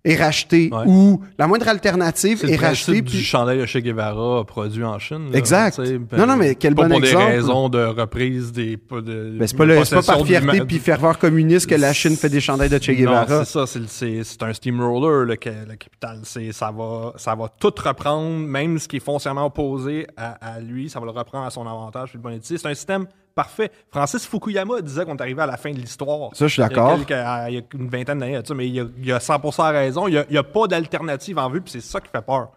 Est 0.04 0.14
rachetée. 0.14 0.70
Ouais. 0.72 0.84
ou 0.86 1.20
la 1.38 1.48
moindre 1.48 1.66
alternative 1.68 2.44
est 2.44 2.46
le 2.46 2.52
rachetée. 2.52 2.92
principe 2.92 3.04
du 3.06 3.16
Puis 3.16 3.24
chandail 3.24 3.58
de 3.58 3.66
Che 3.66 3.78
Guevara 3.78 4.44
produit 4.44 4.84
en 4.84 4.98
Chine. 5.00 5.30
là, 5.32 5.36
Exact. 5.38 5.78
Non, 6.16 6.24
non, 6.26 6.36
mais 6.36 6.54
quel 6.54 6.74
pas 6.76 6.84
bon 6.84 6.94
pour 6.94 6.98
exemple. 7.04 7.26
des 7.26 7.32
raisons 7.32 7.68
de 7.68 7.84
reprise 7.84 8.52
des... 8.52 8.76
pas 8.76 9.00
de, 9.00 9.34
ben, 9.36 9.46
c'est 9.48 9.56
pas, 9.56 9.64
le- 9.64 9.74
pas 9.90 10.02
par 10.02 10.24
fierté 10.24 10.60
puis 10.60 10.78
ferveur 10.78 11.18
communiste 11.18 11.66
que 11.68 11.74
la 11.74 11.92
Chine 11.92 12.16
fait 12.16 12.28
des 12.28 12.40
chandails 12.40 12.68
de 12.70 12.78
Che 12.80 12.90
Guevara. 12.92 13.26
Non, 13.28 13.44
c'est 13.44 13.50
ça, 13.52 13.66
c'est, 13.66 13.80
le- 13.80 13.86
c'est, 13.88 14.22
c'est 14.22 14.42
un 14.44 14.52
steamroller, 14.52 15.26
le, 15.26 15.64
le 15.68 15.76
capital. 15.76 16.20
C'est, 16.22 16.52
ça, 16.52 16.70
va, 16.70 17.12
ça 17.16 17.34
va 17.34 17.48
tout 17.58 17.74
reprendre, 17.84 18.38
même 18.38 18.78
ce 18.78 18.86
qui 18.86 18.96
est 18.98 19.00
foncièrement 19.00 19.46
opposé 19.46 20.06
à, 20.16 20.54
à 20.56 20.60
lui, 20.60 20.88
ça 20.88 21.00
va 21.00 21.06
le 21.06 21.12
reprendre 21.12 21.44
à 21.44 21.50
son 21.50 21.66
avantage. 21.66 22.10
puis 22.10 22.20
le 22.22 22.22
bon 22.22 22.38
C'est 22.40 22.64
un 22.66 22.74
système 22.74 23.06
parfait. 23.42 23.70
Francis 23.92 24.26
Fukuyama 24.26 24.80
disait 24.82 25.04
qu'on 25.04 25.14
est 25.16 25.20
arrivé 25.20 25.40
à 25.42 25.46
la 25.46 25.56
fin 25.56 25.70
de 25.70 25.76
l'histoire. 25.78 26.30
Ça, 26.34 26.48
je 26.48 26.52
suis 26.54 26.60
d'accord. 26.62 26.98
à- 27.10 27.48
il 27.50 27.54
y 27.54 27.58
a 27.58 27.62
une 27.74 27.88
vingtaine 27.88 28.18
d'années, 28.18 28.40
mais 28.54 28.66
il 28.66 28.74
y 28.74 28.80
a, 28.80 28.84
il 29.00 29.12
a 29.12 29.20
100% 29.20 29.70
raison. 29.72 30.08
Il 30.08 30.26
n'y 30.28 30.36
a, 30.36 30.42
pas 30.42 30.66
d'alternative 30.66 31.38
en 31.38 31.48
vue, 31.48 31.60
puis 31.60 31.70
c'est 31.72 31.80
ça 31.80 32.00
qui 32.00 32.08
fait 32.10 32.20
peur. 32.20 32.48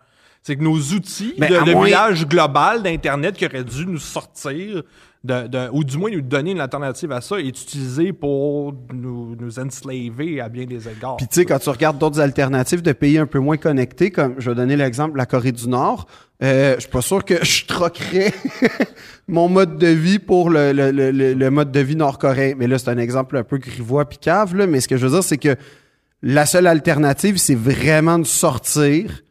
C'est 0.42 0.56
que 0.56 0.64
nos 0.64 0.76
outils 0.76 1.36
Mais 1.38 1.50
de, 1.50 1.56
à 1.58 1.62
de 1.64 1.72
moins- 1.74 1.86
village 1.86 2.26
global 2.28 2.82
d'Internet 2.82 3.36
qui 3.38 3.46
auraient 3.46 3.64
dû 3.64 3.86
nous 3.86 4.00
sortir, 4.00 4.82
de, 5.24 5.48
de- 5.48 5.70
ou 5.72 5.84
du 5.84 5.98
moins 6.00 6.10
nous 6.10 6.22
donner 6.22 6.52
une 6.52 6.60
alternative 6.60 7.12
à 7.12 7.22
ça, 7.22 7.40
est 7.40 7.48
utilisé 7.50 8.12
pour 8.12 8.74
nous, 8.94 9.36
nous 9.40 9.60
enslaver 9.60 10.42
à 10.42 10.50
bien 10.50 10.66
des 10.66 10.88
égards. 10.90 11.18
Puis 11.18 11.28
tu 11.28 11.36
sais, 11.36 11.46
quand 11.46 11.60
tu 11.60 11.70
regardes 11.70 12.00
d'autres 12.00 12.20
alternatives 12.20 12.82
de 12.82 12.92
pays 12.92 13.18
un 13.20 13.28
peu 13.28 13.38
moins 13.40 13.58
connectés, 13.58 14.10
comme 14.10 14.34
je 14.40 14.50
vais 14.50 14.56
donner 14.56 14.76
l'exemple 14.76 15.14
de 15.14 15.18
la 15.20 15.28
Corée 15.28 15.52
du 15.52 15.68
Nord, 15.70 16.08
euh, 16.42 16.74
je 16.76 16.82
suis 16.82 16.90
pas 16.90 17.02
sûr 17.02 17.24
que 17.24 17.44
je 17.46 17.66
troquerais 17.68 18.34
mon 19.28 19.48
mode 19.48 19.78
de 19.78 19.88
vie 19.88 20.18
pour 20.18 20.50
le, 20.50 20.72
le, 20.74 20.90
le, 20.92 21.12
le- 21.12 21.52
mode 21.52 21.72
de 21.72 21.80
vie 21.80 21.96
nord-coréen. 21.96 22.56
Mais 22.58 22.66
là, 22.68 22.80
c'est 22.80 22.90
un 22.90 22.98
exemple 22.98 23.38
un 23.38 23.44
peu 23.44 23.58
grivois 23.60 24.06
puis 24.10 24.18
cave, 24.18 24.56
là, 24.56 24.66
mais 24.66 24.82
ce 24.82 24.88
que 24.88 24.98
je 24.98 25.06
veux 25.06 25.14
dire, 25.14 25.24
c'est 25.24 25.38
que 25.38 25.56
la 26.24 26.46
seule 26.48 26.66
alternative, 26.68 27.38
c'est 27.38 27.56
vraiment 27.56 28.18
de 28.20 28.26
sortir, 28.26 29.22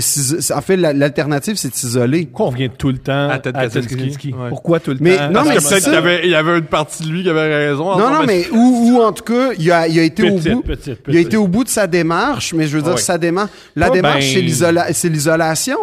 de 0.00 0.52
En 0.54 0.60
fait, 0.62 0.76
la- 0.76 0.92
l'alternative, 0.92 1.56
c'est 1.56 1.68
de 1.68 1.74
s'isoler. 1.74 2.26
Pourquoi 2.26 2.46
on 2.46 2.50
revient 2.50 2.70
tout 2.76 2.88
le 2.88 2.98
temps 2.98 3.28
À 3.28 3.38
Ted 3.38 3.56
Kaczynski? 3.58 4.32
Ouais. 4.32 4.48
Pourquoi 4.48 4.80
tout 4.80 4.90
le 4.92 4.96
Mais 5.00 5.16
temps? 5.16 5.28
non, 5.28 5.44
Parce 5.44 5.48
mais 5.48 5.54
peut-être 5.56 5.84
qu'il 5.84 5.92
y 5.92 5.96
avait, 5.96 6.20
il 6.24 6.30
y 6.30 6.34
avait 6.34 6.58
une 6.58 6.64
partie 6.64 7.02
de 7.04 7.08
lui 7.08 7.22
qui 7.22 7.28
avait 7.30 7.68
raison. 7.68 7.98
Non, 7.98 8.10
non, 8.10 8.24
mais 8.26 8.48
ou, 8.50 8.96
ou 8.96 9.02
en 9.02 9.12
tout 9.12 9.24
cas, 9.24 9.50
il 9.58 9.70
a, 9.70 9.86
il 9.86 9.98
a 9.98 10.02
été 10.02 10.22
Petite, 10.22 10.48
au 10.52 10.56
bout. 10.56 10.62
petite, 10.62 10.98
Il 11.08 11.16
a 11.16 11.20
été 11.20 11.36
au 11.36 11.46
bout 11.46 11.64
de 11.64 11.68
sa 11.68 11.86
démarche, 11.86 12.54
mais 12.54 12.66
je 12.66 12.76
veux 12.76 12.82
dire, 12.82 12.94
oui. 12.94 13.00
sa 13.00 13.18
démarche. 13.18 13.50
La 13.76 13.90
démarche, 13.90 14.24
ben- 14.24 14.34
c'est 14.34 14.40
l'isola- 14.40 14.92
c'est 14.92 15.08
l'isolation. 15.08 15.78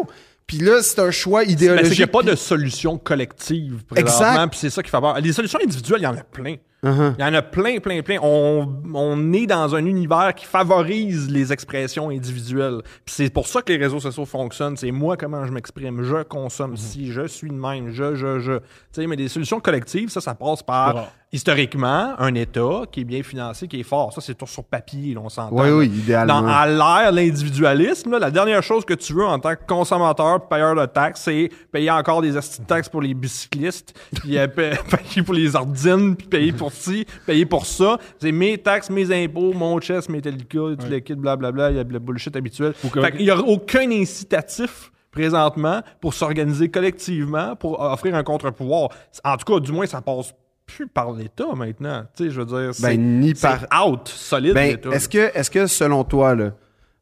Puis 0.48 0.58
là, 0.58 0.82
c'est 0.82 1.00
un 1.00 1.12
choix 1.12 1.42
Mais 1.42 1.46
c'est 1.48 1.52
idéologique. 1.54 1.90
qu'il 1.92 2.00
n'y 2.00 2.04
a 2.04 2.08
pas 2.08 2.24
de 2.24 2.36
solution 2.36 2.98
collective 2.98 3.84
présentement, 3.88 4.32
Exact. 4.32 4.48
puis 4.50 4.60
c'est 4.60 4.70
ça 4.72 4.82
qui 4.82 4.90
fait 4.90 5.00
peur. 5.00 5.20
Les 5.22 5.32
solutions 5.32 5.60
individuelles, 5.64 6.00
il 6.00 6.06
y 6.06 6.08
en 6.08 6.14
a 6.16 6.24
plein. 6.24 6.56
Uh-huh. 6.82 7.14
Il 7.18 7.22
y 7.22 7.26
en 7.26 7.34
a 7.34 7.42
plein, 7.42 7.80
plein, 7.80 8.02
plein. 8.02 8.18
On, 8.22 8.82
on 8.94 9.34
est 9.34 9.46
dans 9.46 9.76
un 9.76 9.86
univers 9.86 10.34
qui 10.34 10.46
favorise 10.46 11.30
les 11.30 11.52
expressions 11.52 12.10
individuelles. 12.10 12.82
Puis 13.06 13.16
c'est 13.16 13.30
pour 13.30 13.48
ça 13.48 13.62
que 13.62 13.74
les 13.74 13.78
réseaux 13.78 14.00
sociaux 14.00 14.26
fonctionnent. 14.26 14.78
C'est 14.78 14.92
moi 14.92 15.18
comment 15.18 15.46
je 15.46 15.52
m'exprime. 15.52 16.04
Je 16.04 16.24
consomme 16.24 16.78
si, 16.78 17.12
je 17.12 17.28
suis 17.28 17.50
de 17.50 17.56
même, 17.56 17.92
je, 17.92 18.16
je, 18.16 18.40
je. 18.40 18.54
Tu 18.54 18.64
sais, 18.94 19.08
mais 19.08 19.18
des 19.18 19.28
solutions 19.28 19.60
collectives, 19.60 20.10
ça, 20.10 20.22
ça 20.22 20.36
passe 20.36 20.64
par, 20.64 20.96
Rare. 20.96 21.12
Historiquement, 21.32 22.16
un 22.18 22.34
État 22.36 22.82
qui 22.92 23.02
est 23.02 23.04
bien 23.06 23.22
financé, 23.24 23.68
qui 23.68 23.80
est 23.80 23.84
fort. 23.84 24.12
Ça, 24.14 24.22
c'est 24.22 24.36
tout 24.36 24.48
sur 24.48 24.64
papier, 24.64 25.14
là, 25.14 25.22
on 25.24 25.30
s'entend. 25.30 25.56
Oui, 25.56 25.70
oui, 25.70 25.86
idéalement. 25.88 26.42
Dans, 26.42 26.48
à 26.48 26.68
l'ère 26.68 27.12
de 27.12 27.18
l'individualisme, 27.18 28.18
la 28.18 28.32
dernière 28.32 28.64
chose 28.64 28.84
que 28.86 28.94
tu 28.94 29.14
veux 29.14 29.26
en 29.26 29.40
tant 29.40 29.56
que 29.56 29.66
consommateur, 29.68 30.48
payeur 30.48 30.76
de 30.76 30.86
taxes, 30.86 31.22
c'est 31.26 31.50
payer 31.72 31.92
encore 31.92 32.22
des 32.22 32.36
astuces 32.36 32.62
de 32.62 32.66
taxes 32.66 32.90
pour 32.90 33.02
les 33.02 33.14
bicyclistes, 33.14 33.94
puis 34.16 34.38
euh, 34.38 34.48
pa- 34.48 34.98
payer 34.98 35.22
pour 35.24 35.34
les 35.34 35.56
ordines, 35.56 36.16
puis 36.16 36.28
payer 36.28 36.52
pour 36.52 36.72
ci, 36.72 37.06
payer 37.26 37.46
pour 37.46 37.66
ça. 37.66 37.98
C'est 38.20 38.32
mes 38.32 38.58
taxes, 38.58 38.90
mes 38.90 39.12
impôts, 39.24 39.54
mon 39.54 39.80
chest, 39.80 40.10
mes 40.10 40.18
Metallica, 40.20 40.60
tout 40.80 40.88
le 40.90 41.00
kit, 41.00 41.16
blablabla, 41.16 41.72
il 41.72 41.78
y 41.78 41.80
a 41.80 41.84
le 41.84 42.00
bullshit 42.00 42.36
habituel. 42.36 42.74
Fait 42.74 43.12
qu'il 43.12 43.26
n'y 43.26 43.32
a 43.32 43.38
aucun 43.40 43.90
incitatif 43.92 44.92
présentement 45.12 45.82
pour 46.02 46.14
s'organiser 46.14 46.70
collectivement, 46.70 47.56
pour 47.56 47.80
offrir 47.80 48.16
un 48.16 48.24
contre-pouvoir. 48.24 48.90
En 49.24 49.38
tout 49.38 49.54
cas, 49.54 49.60
du 49.60 49.72
moins, 49.72 49.86
ça 49.86 50.02
passe 50.02 50.34
plus 50.76 50.88
par 50.88 51.12
l'État 51.14 51.54
maintenant. 51.56 52.04
Tu 52.16 52.26
sais, 52.26 52.30
je 52.32 52.40
veux 52.42 52.46
dire, 52.46 52.74
c'est 52.74 52.84
Ben, 52.84 53.20
ni 53.20 53.34
par- 53.34 53.66
out, 53.88 54.08
solide 54.08 54.54
Ben, 54.54 54.78
est-ce 54.92 55.10
que, 55.10 55.32
est-ce 55.34 55.50
que 55.52 55.68
selon 55.68 56.04
toi, 56.04 56.36
là, 56.36 56.52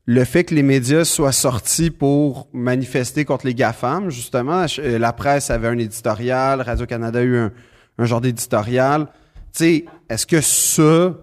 le 0.06 0.24
fait 0.24 0.44
que 0.46 0.56
les 0.56 0.64
médias 0.64 1.04
soient 1.04 1.32
sortis 1.34 1.92
pour 1.92 2.48
manifester 2.54 3.26
contre 3.26 3.46
les 3.46 3.54
GAFAM, 3.54 4.10
justement, 4.10 4.66
euh, 4.80 4.98
la 4.98 5.12
presse 5.14 5.50
avait 5.50 5.68
un 5.68 5.78
éditorial, 5.78 6.62
Radio-Canada 6.62 7.20
a 7.20 7.24
eu 7.24 7.38
un, 7.38 7.52
un 7.98 8.06
genre 8.06 8.22
d'éditorial. 8.22 9.08
Tu 9.54 9.64
sais, 9.64 9.86
est-ce 10.10 10.26
que 10.26 10.40
ça, 10.40 11.14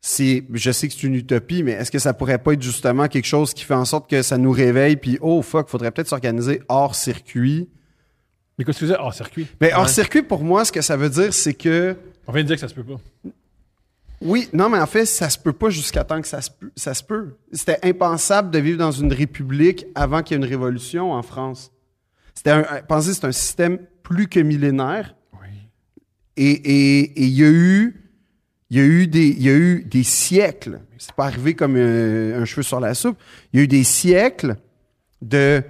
c'est, 0.00 0.44
je 0.52 0.70
sais 0.70 0.88
que 0.88 0.94
c'est 0.94 1.02
une 1.06 1.14
utopie, 1.14 1.62
mais 1.62 1.72
est-ce 1.72 1.90
que 1.90 1.98
ça 1.98 2.14
pourrait 2.14 2.38
pas 2.38 2.54
être 2.54 2.62
justement 2.62 3.06
quelque 3.06 3.26
chose 3.26 3.52
qui 3.52 3.64
fait 3.64 3.74
en 3.74 3.84
sorte 3.84 4.08
que 4.08 4.22
ça 4.22 4.38
nous 4.38 4.52
réveille, 4.52 4.96
puis 4.96 5.18
oh 5.20 5.42
fuck, 5.42 5.68
faudrait 5.68 5.90
peut-être 5.90 6.08
s'organiser 6.08 6.62
hors 6.68 6.94
circuit? 6.94 7.68
Mais 8.60 8.64
qu'est-ce 8.66 8.78
que 8.80 8.84
tu 8.84 8.90
faisais 8.90 8.98
hors 9.00 9.14
circuit? 9.14 9.46
Mais 9.58 9.72
hors 9.72 9.88
circuit, 9.88 10.20
pour 10.22 10.44
moi, 10.44 10.66
ce 10.66 10.70
que 10.72 10.82
ça 10.82 10.94
veut 10.94 11.08
dire, 11.08 11.32
c'est 11.32 11.54
que 11.54 11.96
On 12.26 12.32
vient 12.32 12.42
de 12.42 12.46
dire 12.48 12.56
que 12.56 12.60
ça 12.60 12.68
se 12.68 12.74
peut 12.74 12.84
pas. 12.84 13.00
Oui, 14.20 14.50
non, 14.52 14.68
mais 14.68 14.78
en 14.78 14.86
fait, 14.86 15.06
ça 15.06 15.30
se 15.30 15.38
peut 15.38 15.54
pas 15.54 15.70
jusqu'à 15.70 16.04
temps 16.04 16.20
que 16.20 16.28
ça 16.28 16.42
se 16.42 16.50
peut. 16.50 16.70
Ça 16.76 16.92
se 16.92 17.02
peut. 17.02 17.36
C'était 17.52 17.78
impensable 17.82 18.50
de 18.50 18.58
vivre 18.58 18.76
dans 18.78 18.90
une 18.92 19.10
république 19.14 19.86
avant 19.94 20.22
qu'il 20.22 20.36
y 20.36 20.40
ait 20.40 20.44
une 20.44 20.48
révolution 20.50 21.12
en 21.12 21.22
France. 21.22 21.72
C'était 22.34 22.50
un, 22.50 22.64
pensez, 22.86 23.14
c'est 23.14 23.24
un 23.24 23.32
système 23.32 23.78
plus 24.02 24.28
que 24.28 24.40
millénaire. 24.40 25.14
Oui. 25.40 25.48
Et 26.36 26.50
et- 26.50 27.00
et 27.22 27.24
il 27.24 27.30
y 27.32 27.44
a 27.44 27.48
eu, 27.48 27.96
il 28.68 28.76
y 28.76 28.80
a 28.80 28.84
eu 28.84 29.06
des, 29.06 29.28
il 29.28 29.42
y 29.42 29.48
a 29.48 29.54
eu 29.54 29.84
des 29.84 30.02
siècles. 30.02 30.80
C'est 30.98 31.12
pas 31.14 31.24
arrivé 31.24 31.54
comme 31.54 31.76
euh, 31.76 32.38
un 32.42 32.44
cheveu 32.44 32.62
sur 32.62 32.78
la 32.78 32.92
soupe. 32.92 33.16
Il 33.54 33.58
y 33.58 33.60
a 33.62 33.64
eu 33.64 33.68
des 33.68 33.84
siècles 33.84 34.56
de 35.22 35.62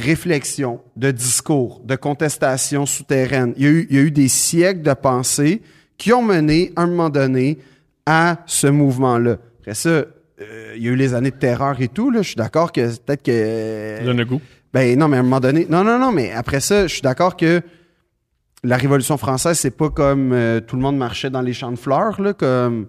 réflexion, 0.00 0.80
de 0.96 1.10
discours, 1.10 1.80
de 1.84 1.96
contestation 1.96 2.86
souterraine. 2.86 3.54
Il 3.56 3.62
y 3.62 3.66
a 3.66 3.70
eu, 3.70 3.86
il 3.90 3.96
y 3.96 3.98
a 3.98 4.02
eu 4.02 4.10
des 4.10 4.28
siècles 4.28 4.82
de 4.82 4.92
pensée 4.94 5.62
qui 5.96 6.12
ont 6.12 6.22
mené, 6.22 6.72
à 6.76 6.82
un 6.82 6.86
moment 6.86 7.10
donné, 7.10 7.58
à 8.06 8.38
ce 8.46 8.66
mouvement-là. 8.66 9.36
Après 9.60 9.74
ça, 9.74 9.88
euh, 9.90 10.06
il 10.76 10.82
y 10.82 10.88
a 10.88 10.90
eu 10.92 10.96
les 10.96 11.14
années 11.14 11.30
de 11.30 11.36
terreur 11.36 11.80
et 11.80 11.88
tout. 11.88 12.10
Là. 12.10 12.22
Je 12.22 12.28
suis 12.28 12.36
d'accord 12.36 12.72
que 12.72 12.80
peut-être 12.80 13.22
que... 13.22 13.96
Ça 13.98 14.04
donne 14.04 14.16
le 14.16 14.24
goût. 14.24 14.40
Ben 14.72 14.98
non, 14.98 15.08
mais 15.08 15.16
à 15.18 15.20
un 15.20 15.22
moment 15.24 15.40
donné. 15.40 15.66
Non, 15.68 15.84
non, 15.84 15.98
non, 15.98 16.12
mais 16.12 16.32
après 16.32 16.60
ça, 16.60 16.86
je 16.86 16.92
suis 16.92 17.02
d'accord 17.02 17.36
que 17.36 17.60
la 18.62 18.76
Révolution 18.76 19.16
française, 19.16 19.58
c'est 19.58 19.70
pas 19.76 19.90
comme 19.90 20.32
euh, 20.32 20.60
tout 20.60 20.76
le 20.76 20.82
monde 20.82 20.96
marchait 20.96 21.30
dans 21.30 21.40
les 21.42 21.52
champs 21.52 21.72
de 21.72 21.78
fleurs, 21.78 22.20
là, 22.20 22.32
comme 22.34 22.86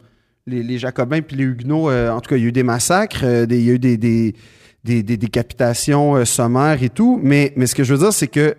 les, 0.48 0.64
les 0.64 0.78
Jacobins 0.78 1.22
puis 1.22 1.36
les 1.38 1.44
Huguenots, 1.44 1.90
euh, 1.90 2.10
en 2.12 2.20
tout 2.22 2.30
cas, 2.30 2.36
il 2.38 2.44
y 2.44 2.46
a 2.46 2.50
eu 2.50 2.52
des 2.52 2.64
massacres, 2.64 3.46
des- 3.46 3.60
il 3.60 3.66
y 3.66 3.70
a 3.70 3.74
eu 3.74 3.80
des, 3.80 3.98
des, 3.98 4.36
des, 4.84 5.04
décapitations 5.04 6.16
euh, 6.16 6.26
sommaires 6.26 6.82
et 6.82 6.90
tout. 6.90 7.20
Mais, 7.22 7.54
mais 7.56 7.68
ce 7.68 7.76
que 7.76 7.84
je 7.84 7.94
veux 7.94 8.00
dire, 8.00 8.14
c'est 8.14 8.28
que 8.28 8.56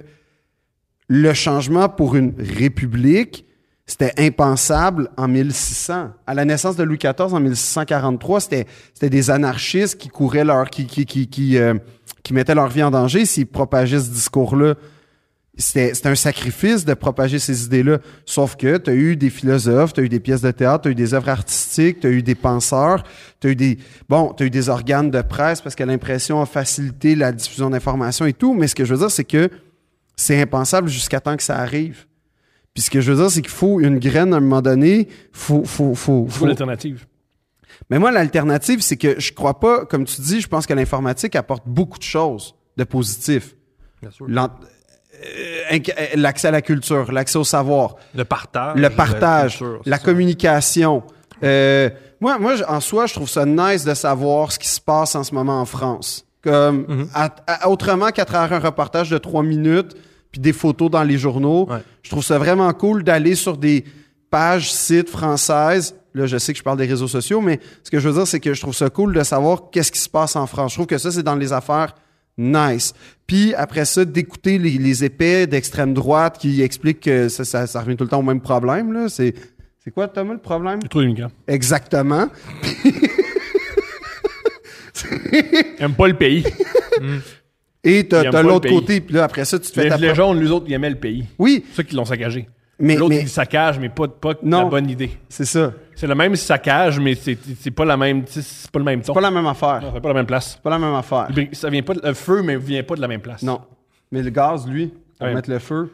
le 1.08 1.34
changement 1.34 1.88
pour 1.88 2.16
une 2.16 2.34
république, 2.38 3.44
c'était 3.86 4.12
impensable 4.18 5.10
en 5.16 5.28
1600. 5.28 6.10
À 6.26 6.34
la 6.34 6.44
naissance 6.44 6.76
de 6.76 6.84
Louis 6.84 6.98
XIV 6.98 7.34
en 7.34 7.40
1643, 7.40 8.40
c'était 8.40 8.66
c'était 8.94 9.10
des 9.10 9.30
anarchistes 9.30 9.98
qui 9.98 10.08
couraient 10.08 10.44
leur 10.44 10.70
qui 10.70 10.86
qui 10.86 11.04
qui 11.04 11.28
qui, 11.28 11.58
euh, 11.58 11.74
qui 12.22 12.32
mettaient 12.32 12.54
leur 12.54 12.68
vie 12.68 12.82
en 12.82 12.90
danger 12.90 13.26
s'ils 13.26 13.46
propageaient 13.46 14.00
ce 14.00 14.10
discours-là. 14.10 14.74
C'était 15.58 15.92
c'était 15.92 16.08
un 16.08 16.14
sacrifice 16.14 16.84
de 16.86 16.94
propager 16.94 17.38
ces 17.38 17.66
idées-là. 17.66 17.98
Sauf 18.24 18.56
que 18.56 18.78
tu 18.78 18.90
as 18.90 18.94
eu 18.94 19.16
des 19.16 19.28
philosophes, 19.28 19.92
tu 19.92 20.00
as 20.00 20.04
eu 20.04 20.08
des 20.08 20.20
pièces 20.20 20.40
de 20.40 20.50
théâtre, 20.50 20.82
tu 20.84 20.88
as 20.88 20.92
eu 20.92 20.94
des 20.94 21.12
œuvres 21.12 21.28
artistiques, 21.28 22.00
tu 22.00 22.06
as 22.06 22.10
eu 22.10 22.22
des 22.22 22.34
penseurs, 22.34 23.04
tu 23.40 23.48
as 23.48 23.50
eu 23.50 23.56
des 23.56 23.78
bon, 24.08 24.32
tu 24.34 24.44
as 24.44 24.46
eu 24.46 24.50
des 24.50 24.70
organes 24.70 25.10
de 25.10 25.20
presse 25.20 25.60
parce 25.60 25.74
que 25.74 25.84
l'impression 25.84 26.40
a 26.40 26.46
facilité 26.46 27.14
la 27.14 27.32
diffusion 27.32 27.68
d'informations 27.68 28.24
et 28.24 28.32
tout, 28.32 28.54
mais 28.54 28.66
ce 28.66 28.74
que 28.74 28.86
je 28.86 28.94
veux 28.94 29.00
dire 29.00 29.10
c'est 29.10 29.24
que 29.24 29.50
c'est 30.16 30.40
impensable 30.40 30.88
jusqu'à 30.88 31.20
temps 31.20 31.36
que 31.36 31.42
ça 31.42 31.58
arrive. 31.58 32.06
Puis 32.74 32.82
ce 32.84 32.90
que 32.90 33.02
je 33.02 33.12
veux 33.12 33.18
dire, 33.18 33.30
c'est 33.30 33.42
qu'il 33.42 33.50
faut 33.50 33.80
une 33.80 33.98
graine 33.98 34.32
à 34.32 34.38
un 34.38 34.40
moment 34.40 34.62
donné. 34.62 35.08
Faut, 35.32 35.64
faut, 35.64 35.94
faut, 35.94 36.24
Il 36.26 36.32
faut 36.32 36.38
faut- 36.40 36.46
l'alternative. 36.46 37.06
Mais 37.90 37.98
moi, 37.98 38.10
l'alternative, 38.10 38.80
c'est 38.80 38.96
que 38.96 39.20
je 39.20 39.32
crois 39.32 39.60
pas, 39.60 39.84
comme 39.84 40.04
tu 40.04 40.22
dis, 40.22 40.40
je 40.40 40.48
pense 40.48 40.66
que 40.66 40.72
l'informatique 40.72 41.36
apporte 41.36 41.64
beaucoup 41.66 41.98
de 41.98 42.02
choses 42.04 42.54
de 42.78 42.84
positif. 42.84 43.56
L'accès 46.16 46.48
à 46.48 46.50
la 46.50 46.62
culture, 46.62 47.10
l'accès 47.12 47.38
au 47.38 47.44
savoir, 47.44 47.96
Le 48.14 48.24
partage. 48.24 48.76
le 48.78 48.90
partage, 48.90 49.58
culture, 49.58 49.80
la 49.86 49.98
communication. 49.98 51.02
Euh, 51.42 51.90
moi, 52.20 52.38
moi, 52.38 52.54
en 52.68 52.80
soi, 52.80 53.06
je 53.06 53.14
trouve 53.14 53.28
ça 53.28 53.44
nice 53.46 53.84
de 53.84 53.94
savoir 53.94 54.52
ce 54.52 54.58
qui 54.58 54.68
se 54.68 54.80
passe 54.80 55.14
en 55.14 55.24
ce 55.24 55.34
moment 55.34 55.60
en 55.60 55.64
France. 55.64 56.24
Comme 56.42 56.84
Mhm. 56.88 57.08
à- 57.14 57.30
à- 57.46 57.68
autrement 57.68 58.10
qu'à 58.10 58.24
travers 58.24 58.58
un 58.58 58.60
reportage 58.64 59.10
de 59.10 59.18
trois 59.18 59.42
minutes 59.42 59.94
puis 60.32 60.40
des 60.40 60.52
photos 60.52 60.90
dans 60.90 61.02
les 61.04 61.18
journaux. 61.18 61.68
Ouais. 61.70 61.78
Je 62.02 62.10
trouve 62.10 62.24
ça 62.24 62.38
vraiment 62.38 62.72
cool 62.72 63.04
d'aller 63.04 63.34
sur 63.34 63.56
des 63.56 63.84
pages, 64.30 64.72
sites 64.72 65.08
françaises. 65.10 65.94
Là, 66.14 66.26
je 66.26 66.36
sais 66.38 66.52
que 66.52 66.58
je 66.58 66.62
parle 66.64 66.78
des 66.78 66.86
réseaux 66.86 67.06
sociaux, 67.08 67.40
mais 67.40 67.60
ce 67.84 67.90
que 67.90 67.98
je 68.00 68.08
veux 68.08 68.14
dire, 68.14 68.26
c'est 68.26 68.40
que 68.40 68.54
je 68.54 68.60
trouve 68.60 68.74
ça 68.74 68.90
cool 68.90 69.14
de 69.14 69.22
savoir 69.22 69.70
qu'est-ce 69.70 69.92
qui 69.92 69.98
se 70.00 70.08
passe 70.08 70.34
en 70.36 70.46
France. 70.46 70.72
Je 70.72 70.76
trouve 70.76 70.86
que 70.86 70.98
ça, 70.98 71.10
c'est 71.12 71.22
dans 71.22 71.34
les 71.36 71.52
affaires 71.52 71.94
nice. 72.38 72.92
Puis 73.26 73.54
après 73.54 73.84
ça, 73.84 74.04
d'écouter 74.04 74.58
les, 74.58 74.72
les 74.78 75.04
épais 75.04 75.46
d'extrême 75.46 75.94
droite 75.94 76.38
qui 76.38 76.62
expliquent 76.62 77.00
que 77.00 77.28
ça, 77.28 77.44
ça, 77.44 77.66
ça 77.66 77.80
revient 77.80 77.96
tout 77.96 78.04
le 78.04 78.10
temps 78.10 78.20
au 78.20 78.24
même 78.24 78.40
problème. 78.40 78.92
Là. 78.92 79.08
C'est, 79.08 79.34
c'est 79.82 79.90
quoi, 79.90 80.08
Thomas, 80.08 80.34
le 80.34 80.38
problème? 80.40 80.80
A 80.84 80.88
trop 80.88 81.00
d'immigrants. 81.00 81.30
Exactement. 81.46 82.28
Ils 85.32 85.64
n'aiment 85.80 85.94
pas 85.94 86.08
le 86.08 86.14
pays. 86.16 86.44
Et 87.84 88.06
t'as, 88.06 88.22
le 88.22 88.42
l'autre 88.48 88.68
côté, 88.68 89.00
puis 89.00 89.16
là, 89.16 89.24
après 89.24 89.44
ça, 89.44 89.58
tu 89.58 89.68
te 89.68 89.72
fais 89.74 89.84
Les 89.84 89.90
propre- 89.90 90.14
jaunes, 90.14 90.40
les 90.40 90.50
autres, 90.52 90.66
ils 90.68 90.74
aimaient 90.74 90.90
le 90.90 90.96
pays. 91.00 91.24
Oui, 91.36 91.64
C'est 91.70 91.76
ça 91.78 91.82
qui 91.82 91.96
l'ont 91.96 92.04
saccagé. 92.04 92.48
Mais, 92.78 92.96
L'autre, 92.96 93.10
mais 93.10 93.20
il 93.22 93.28
saccage, 93.28 93.78
mais 93.78 93.88
pas, 93.88 94.08
pas 94.08 94.34
Non. 94.42 94.64
la 94.64 94.64
bonne 94.64 94.90
idée. 94.90 95.10
c'est 95.28 95.44
ça. 95.44 95.72
C'est 95.94 96.06
le 96.06 96.14
même 96.14 96.34
saccage, 96.36 96.98
mais 96.98 97.14
c'est 97.14 97.38
c'est 97.60 97.70
pas 97.70 97.84
la 97.84 97.96
même, 97.96 98.24
c'est 98.26 98.70
pas 98.70 98.78
le 98.78 98.84
même 98.84 99.00
ton. 99.00 99.06
C'est 99.06 99.12
pas 99.14 99.20
la 99.20 99.30
même 99.30 99.46
affaire. 99.46 99.80
Non, 99.82 99.90
c'est 99.94 100.00
pas 100.00 100.08
la 100.08 100.14
même 100.14 100.26
place. 100.26 100.52
C'est 100.54 100.62
pas 100.62 100.70
la 100.70 100.78
même 100.78 100.94
affaire. 100.94 101.28
Ça 101.52 101.70
vient 101.70 101.82
pas, 101.82 101.94
de- 101.94 102.00
le 102.06 102.14
feu, 102.14 102.42
mais 102.42 102.56
vient 102.56 102.82
pas 102.82 102.94
de 102.96 103.00
la 103.00 103.08
même 103.08 103.20
place. 103.20 103.42
Non. 103.42 103.60
Mais 104.10 104.22
le 104.22 104.30
gaz, 104.30 104.66
lui, 104.66 104.92
pour 105.18 105.26
Ouais. 105.28 105.34
mettre 105.34 105.50
le 105.50 105.58
feu, 105.58 105.90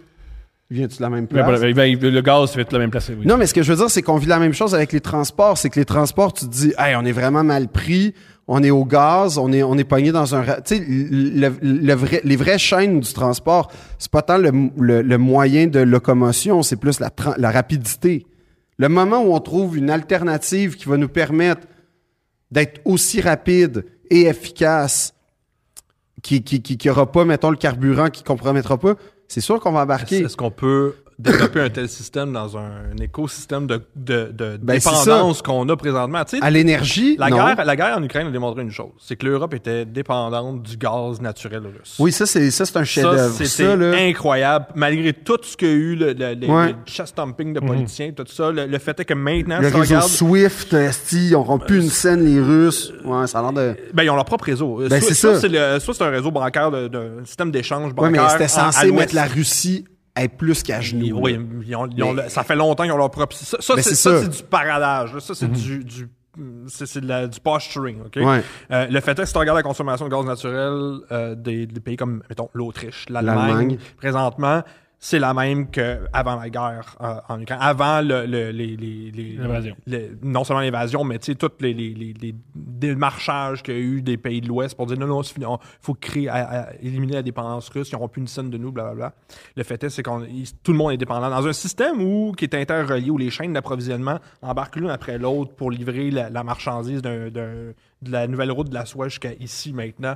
vient-tu 0.71 0.97
de 0.99 1.03
la 1.03 1.11
même 1.11 1.25
Il 1.25 1.27
place? 1.29 1.61
il 1.65 1.75
vient- 1.75 2.11
le 2.11 2.21
gaz 2.23 2.53
fait 2.53 2.65
de 2.69 2.73
la 2.73 2.79
même 2.79 2.91
place. 2.91 3.11
Oui. 3.11 3.27
Non, 3.27 3.37
mais 3.37 3.47
ce 3.47 3.53
que 3.55 3.63
je 3.63 3.71
veux 3.73 3.77
dire, 3.79 3.91
c'est 3.91 4.03
qu'on 4.03 4.17
vit 4.17 4.27
la 4.29 4.39
même 4.39 4.55
chose 4.55 4.75
avec 4.75 4.93
les 4.93 5.01
transports. 5.01 5.59
C'est 5.59 5.69
que 5.71 5.79
les 5.79 5.85
transports, 5.85 6.33
tu 6.33 6.47
te 6.47 6.51
dis, 6.51 6.73
hey, 6.79 6.95
on 6.97 7.05
est 7.05 7.13
vraiment 7.13 7.45
mal 7.45 7.69
pris, 7.69 8.15
on 8.51 8.63
est 8.63 8.71
au 8.71 8.85
gaz, 8.87 9.37
on 9.39 9.53
est, 9.53 9.63
on 9.63 9.77
est 9.77 9.85
pogné 9.85 10.11
dans 10.11 10.35
un. 10.35 10.43
Tu 10.63 10.77
sais, 10.77 10.85
le, 10.89 11.53
le 11.61 11.93
vrai- 11.95 12.23
les 12.25 12.37
vraies 12.37 12.59
chaînes 12.59 13.01
du 13.01 13.13
transport, 13.13 13.71
c'est 13.99 14.11
pas 14.11 14.23
tant 14.23 14.39
le, 14.39 14.51
le- 15.03 15.19
moyen 15.19 15.67
de 15.67 15.81
locomotion, 15.81 16.63
c'est 16.63 16.77
plus 16.77 16.99
la, 16.99 17.11
la 17.37 17.51
rapidité. 17.51 18.27
Le 18.79 18.89
moment 18.89 19.23
où 19.23 19.35
on 19.35 19.41
trouve 19.41 19.77
une 19.77 19.91
alternative 19.91 20.77
qui 20.77 20.89
va 20.89 20.97
nous 20.97 21.09
permettre 21.09 21.67
d'être 22.51 22.81
aussi 22.87 23.21
rapide 23.21 23.85
et 24.11 24.23
efficace, 24.23 25.13
qui, 26.23 26.43
qui, 26.43 26.63
qui, 26.63 26.79
qui 26.79 26.89
aura 26.91 27.11
pas, 27.13 27.25
mettons, 27.25 27.51
le 27.51 27.57
carburant 27.57 28.09
qui 28.09 28.23
compromettra 28.25 28.79
pas, 28.79 28.95
c'est 29.29 29.41
sûr 29.43 29.61
qu'on 29.61 29.73
va 29.73 29.83
embarquer. 29.83 30.21
Est-ce 30.25 30.37
qu'on 30.37 30.51
peut 30.51 30.95
développer 31.19 31.61
un 31.61 31.71
tel 31.71 31.89
système 31.89 32.33
dans 32.33 32.57
un 32.57 32.97
écosystème 33.01 33.67
de, 33.67 33.83
de, 33.97 34.31
de 34.33 34.59
Ben, 34.63 34.75
dépendance 34.79 35.43
qu'on 35.43 35.69
a 35.69 35.77
présentement? 35.77 36.25
Tu 36.25 36.39
sais, 36.39 36.45
À 36.45 36.51
l'énergie, 36.51 37.17
la, 37.19 37.29
non. 37.31 37.37
guerre, 37.37 37.65
la 37.65 37.77
guerre 37.77 37.97
en 37.99 38.03
Ukraine 38.03 38.29
a 38.29 38.31
démontré 38.31 38.63
une 38.63 38.71
chose, 38.71 38.93
c'est 38.99 39.17
que 39.17 39.27
l'Europe 39.27 39.55
était 39.55 39.85
dépendante 39.85 40.63
du 40.63 40.77
gaz 40.77 41.21
naturel 41.21 41.63
russe. 41.67 41.97
Oui, 41.99 42.13
ça, 42.13 42.27
c'est, 42.27 42.51
ça, 42.51 42.65
c'est 42.65 42.77
un 42.77 42.81
Ça, 42.81 42.85
chef-d'œuvre. 42.85 43.35
c'était 43.37 43.77
là. 43.77 43.97
incroyable. 43.99 44.67
Malgré 44.75 45.13
tout 45.13 45.39
ce 45.43 45.57
qu'il 45.57 45.69
y 45.69 45.71
a 45.71 45.75
eu, 45.75 45.95
le, 45.97 46.13
le, 46.13 46.35
le- 46.35 46.47
Ouais. 46.49 46.69
le 46.69 47.53
de 47.55 47.61
politiciens, 47.61 48.13
tout 48.13 48.25
ça, 48.29 48.51
le, 48.51 48.67
le 48.67 48.79
fait 48.79 48.99
est 49.01 49.05
que 49.05 49.15
maintenant, 49.15 49.59
Le 49.61 49.69
si 49.71 49.75
réseau 49.77 49.95
regardes, 49.95 50.09
Swift, 50.11 50.73
esti, 50.73 51.29
ils 51.29 51.35
auront 51.35 51.59
plus 51.59 51.83
une 51.83 51.91
scène, 51.91 52.25
les 52.25 52.41
Russes. 52.41 52.93
Ouais, 53.05 53.27
ça 53.27 53.41
a 53.41 53.43
l'air 53.43 53.53
de. 53.53 53.77
ben, 53.93 54.03
ils 54.05 54.11
ont 54.11 54.17
leur 54.17 54.25
propre 54.25 54.45
réseau. 54.45 54.79
Ben, 54.89 54.89
soit, 55.01 55.09
c'est 55.09 55.15
soit 55.15 55.35
ça. 55.35 55.41
c'est 55.41 55.49
le- 55.49 55.79
soit 55.81 55.95
c'est 55.95 56.05
un 56.05 56.11
réseau 56.11 56.31
bancaire, 56.31 56.71
de, 56.71 56.89
de- 56.89 57.21
un 57.23 57.25
système 57.25 57.51
d'échange 57.51 57.89
Ouais, 57.89 58.09
bancaire. 58.11 58.23
mais 58.25 58.29
c'était 58.31 58.45
à 58.45 58.49
censé 58.49 58.91
mettre 58.93 59.15
la 59.15 59.25
Russie 59.27 59.85
être 60.25 60.37
plus 60.37 60.63
qu'à 60.63 60.81
genoux. 60.81 61.19
Oui, 61.21 61.35
là. 61.35 61.39
ils 61.67 61.77
ont- 61.77 61.87
ils 61.87 62.03
ont 62.03 62.13
Mais- 62.15 62.25
le- 62.25 62.29
ça 62.29 62.43
fait 62.45 62.57
longtemps 62.57 62.83
qu'ils 62.85 62.93
ont 62.93 62.97
leur 62.99 63.11
propre. 63.11 63.35
Ça, 63.37 63.57
ça, 63.61 63.75
c'est, 63.83 64.29
du 64.29 64.43
paradage. 64.43 65.15
là. 65.15 65.21
Ça, 65.21 65.35
c'est 65.35 65.51
du. 65.51 65.85
du 65.85 66.09
c'est, 66.69 67.01
du 67.01 67.41
posturing, 67.41 68.01
OK? 68.03 68.15
Ouais. 68.17 68.43
Euh, 68.71 68.87
le 68.89 69.01
fait 69.01 69.11
est 69.11 69.15
que 69.17 69.25
si 69.27 69.33
tu 69.33 69.39
regardes 69.41 69.57
la 69.57 69.63
consommation 69.65 70.07
de 70.09 70.15
gaz 70.15 70.25
naturel 70.25 70.99
euh, 71.11 71.35
des, 71.35 71.67
des 71.67 71.81
pays 71.81 71.97
comme, 71.97 72.23
mettons, 72.29 72.49
l'Autriche, 72.55 73.07
l'Allemagne, 73.09 73.77
présentement, 73.97 74.63
c'est 75.01 75.19
la 75.21 75.33
même 75.33 75.71
qu'avant 75.71 76.37
la 76.41 76.51
guerre 76.51 76.97
euh, 77.01 77.15
en 77.29 77.41
Ukraine. 77.41 77.59
Avant 77.61 78.01
le, 78.01 78.27
le- 78.27 78.51
les, 78.51 78.77
les, 78.77 79.11
les- 79.13 79.37
L'invasion. 79.37 79.77
les- 79.87 80.11
non 80.23 80.43
seulement 80.45 80.61
l'invasion, 80.61 81.05
mais 81.05 81.19
tu 81.21 81.27
sais, 81.33 81.35
tous 81.37 81.51
les, 81.61 81.73
les, 81.73 81.95
démarchages 82.55 83.63
qu'il 83.63 83.75
y 83.75 83.77
a 83.77 83.81
eu 83.81 84.03
des 84.03 84.17
pays 84.17 84.41
de 84.41 84.49
l'Ouest 84.49 84.77
pour 84.77 84.87
dire 84.87 84.99
non, 84.99 85.07
non, 85.07 85.23
il 85.23 85.45
faut 85.81 85.95
créer, 85.95 86.29
à- 86.29 86.63
à 86.71 86.75
éliminer 86.83 87.15
la 87.15 87.23
dépendance 87.23 87.69
russe, 87.69 87.91
ils 87.91 87.95
n'auront 87.95 88.09
plus 88.09 88.21
une 88.21 88.29
scène 88.29 88.51
de 88.51 88.59
nous, 88.59 88.73
blablabla. 88.73 89.15
Le 89.57 89.63
fait 89.63 89.83
est, 89.85 89.91
c'est 89.91 90.03
il- 90.31 90.47
tout 90.63 90.73
le 90.73 90.79
monde 90.79 90.93
est 90.93 90.97
dépendant. 90.97 91.31
Dans 91.31 91.47
un 91.47 91.53
système 91.53 92.01
où, 92.03 92.33
qui 92.37 92.45
est 92.45 92.55
interrelié, 92.55 93.11
où 93.11 93.19
les 93.19 93.31
chaînes 93.31 93.53
d'approvisionnement 93.53 94.19
embarquent 94.43 94.77
l'une 94.77 94.91
après 94.91 95.19
l'autre 95.19 95.55
pour 95.55 95.71
livrer 95.71 96.11
la, 96.11 96.31
la 96.31 96.43
marchandise 96.43 97.03
d'un- 97.03 97.31
de 97.31 98.13
la 98.13 98.29
nouvelle 98.29 98.53
route 98.53 98.69
de 98.69 98.75
la 98.75 98.85
soie 98.87 99.09
jusqu'à 99.09 99.33
ici 99.41 99.73
maintenant. 99.73 100.15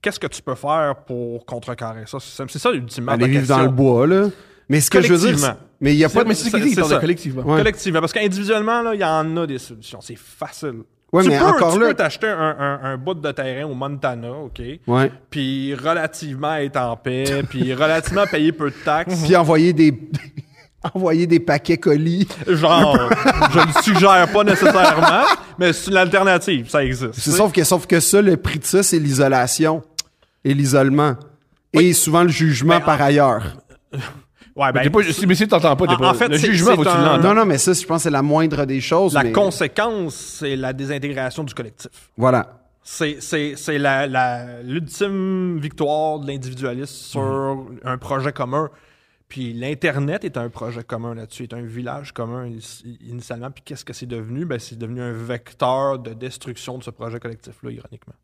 Qu'est-ce 0.00 0.20
que 0.20 0.26
tu 0.28 0.40
peux 0.42 0.54
faire 0.54 0.94
pour 1.06 1.44
contrecarrer 1.44 2.04
ça? 2.06 2.18
C'est 2.20 2.58
ça, 2.58 2.70
ultimement. 2.72 3.12
Aller 3.12 3.26
vivre 3.26 3.46
dans 3.48 3.62
le 3.62 3.68
bois, 3.68 4.06
là. 4.06 4.28
Mais 4.68 4.80
ce 4.80 4.90
que 4.90 5.00
je 5.00 5.12
veux 5.12 5.32
dire. 5.32 5.56
Mais 5.80 5.92
il 5.94 5.98
y 5.98 6.04
a 6.04 6.08
pas 6.08 6.24
de. 6.24 6.28
mais 6.28 6.34
c'est 6.34 6.50
ça 6.50 6.98
collectivement. 6.98 7.42
Ouais. 7.42 7.58
Collectivement. 7.58 8.00
Parce 8.00 8.12
qu'individuellement, 8.12 8.82
là, 8.82 8.94
il 8.94 9.00
y 9.00 9.04
en 9.04 9.36
a 9.36 9.46
des 9.46 9.58
solutions. 9.58 10.00
C'est 10.00 10.18
facile. 10.18 10.82
Ouais, 11.10 11.22
tu 11.22 11.30
mais 11.30 11.38
peux, 11.38 11.44
encore 11.46 11.72
tu 11.72 11.80
là- 11.80 11.86
peux 11.88 11.94
t'acheter 11.94 12.26
un, 12.28 12.56
un- 12.58 12.80
un 12.82 12.96
bout 12.98 13.14
de 13.14 13.32
terrain 13.32 13.64
au 13.66 13.74
Montana, 13.74 14.30
OK? 14.30 14.60
Ouais. 14.86 15.10
Puis 15.30 15.74
relativement 15.74 16.56
être 16.56 16.76
en 16.76 16.96
paix, 16.96 17.42
puis 17.48 17.72
relativement 17.72 18.26
payer 18.26 18.52
peu 18.52 18.68
de 18.70 18.74
taxes. 18.84 19.22
Puis 19.24 19.34
envoyer 19.34 19.72
des. 19.72 19.98
envoyer 20.94 21.26
des 21.26 21.40
paquets 21.40 21.78
colis. 21.78 22.28
Genre, 22.46 22.96
je 23.52 23.58
le 23.58 23.82
suggère 23.82 24.28
pas 24.32 24.44
nécessairement, 24.44 25.24
mais 25.58 25.72
c'est 25.72 25.90
une 25.90 25.96
alternative, 25.96 26.68
ça 26.68 26.84
existe. 26.84 27.14
C'est 27.14 27.30
sauf 27.32 27.52
que, 27.52 27.64
sauf 27.64 27.86
que 27.86 28.00
ça, 28.00 28.22
le 28.22 28.36
prix 28.36 28.58
de 28.58 28.64
ça, 28.64 28.82
c'est 28.82 28.98
l'isolation 28.98 29.82
et 30.44 30.54
l'isolement. 30.54 31.16
Et 31.72 31.92
souvent 31.92 32.22
le 32.22 32.28
jugement 32.30 32.78
Ben, 32.78 32.84
par 32.84 33.00
ailleurs. 33.02 33.42
Ouais, 34.56 34.72
ben, 34.72 34.82
T'es 34.82 34.90
pas- 34.90 35.02
si- 35.12 35.26
mais 35.26 35.34
si 35.36 35.46
t'entends 35.46 35.76
pas, 35.76 35.84
En- 35.84 35.96
pas- 35.96 36.10
en 36.10 36.14
fait, 36.14 36.28
le 36.28 36.36
jugement, 36.36 36.74
faut 36.74 36.82
tu 36.82 36.88
un- 36.88 37.04
l'entendes. 37.04 37.22
Non, 37.24 37.34
non, 37.34 37.44
mais 37.44 37.58
ça, 37.58 37.72
je 37.72 37.84
pense 37.86 37.98
que 37.98 38.02
c'est 38.04 38.10
la 38.10 38.22
moindre 38.22 38.64
des 38.64 38.80
choses. 38.80 39.14
la 39.14 39.22
mais- 39.24 39.32
conséquence, 39.32 40.14
c'est 40.40 40.56
la 40.56 40.72
désintégration 40.72 41.44
du 41.44 41.54
collectif. 41.54 41.90
Voilà. 42.16 42.54
C'est, 42.82 43.18
c'est, 43.20 43.52
c'est 43.56 43.78
la, 43.78 44.06
la- 44.06 44.62
l'ultime 44.64 45.58
victoire 45.60 46.18
de 46.20 46.26
l'individualisme 46.26 46.92
sur 46.92 47.66
un 47.84 47.98
projet 47.98 48.32
commun. 48.32 48.68
Puis 49.28 49.52
l'Internet 49.52 50.24
est 50.24 50.36
un 50.38 50.48
projet 50.48 50.82
commun 50.82 51.14
là-dessus, 51.14 51.42
est 51.44 51.52
un 51.52 51.62
village 51.62 52.12
commun 52.12 52.46
in- 52.46 52.90
initialement. 53.06 53.50
Puis 53.50 53.62
qu'est-ce 53.64 53.84
que 53.84 53.92
c'est 53.92 54.06
devenu? 54.06 54.46
Ben, 54.46 54.58
c'est 54.58 54.78
devenu 54.78 55.02
un 55.02 55.12
vecteur 55.12 55.98
de 55.98 56.14
destruction 56.14 56.78
de 56.78 56.82
ce 56.84 56.90
projet 56.90 57.20
collectif-là, 57.20 57.70
ironiquement. 57.70 58.14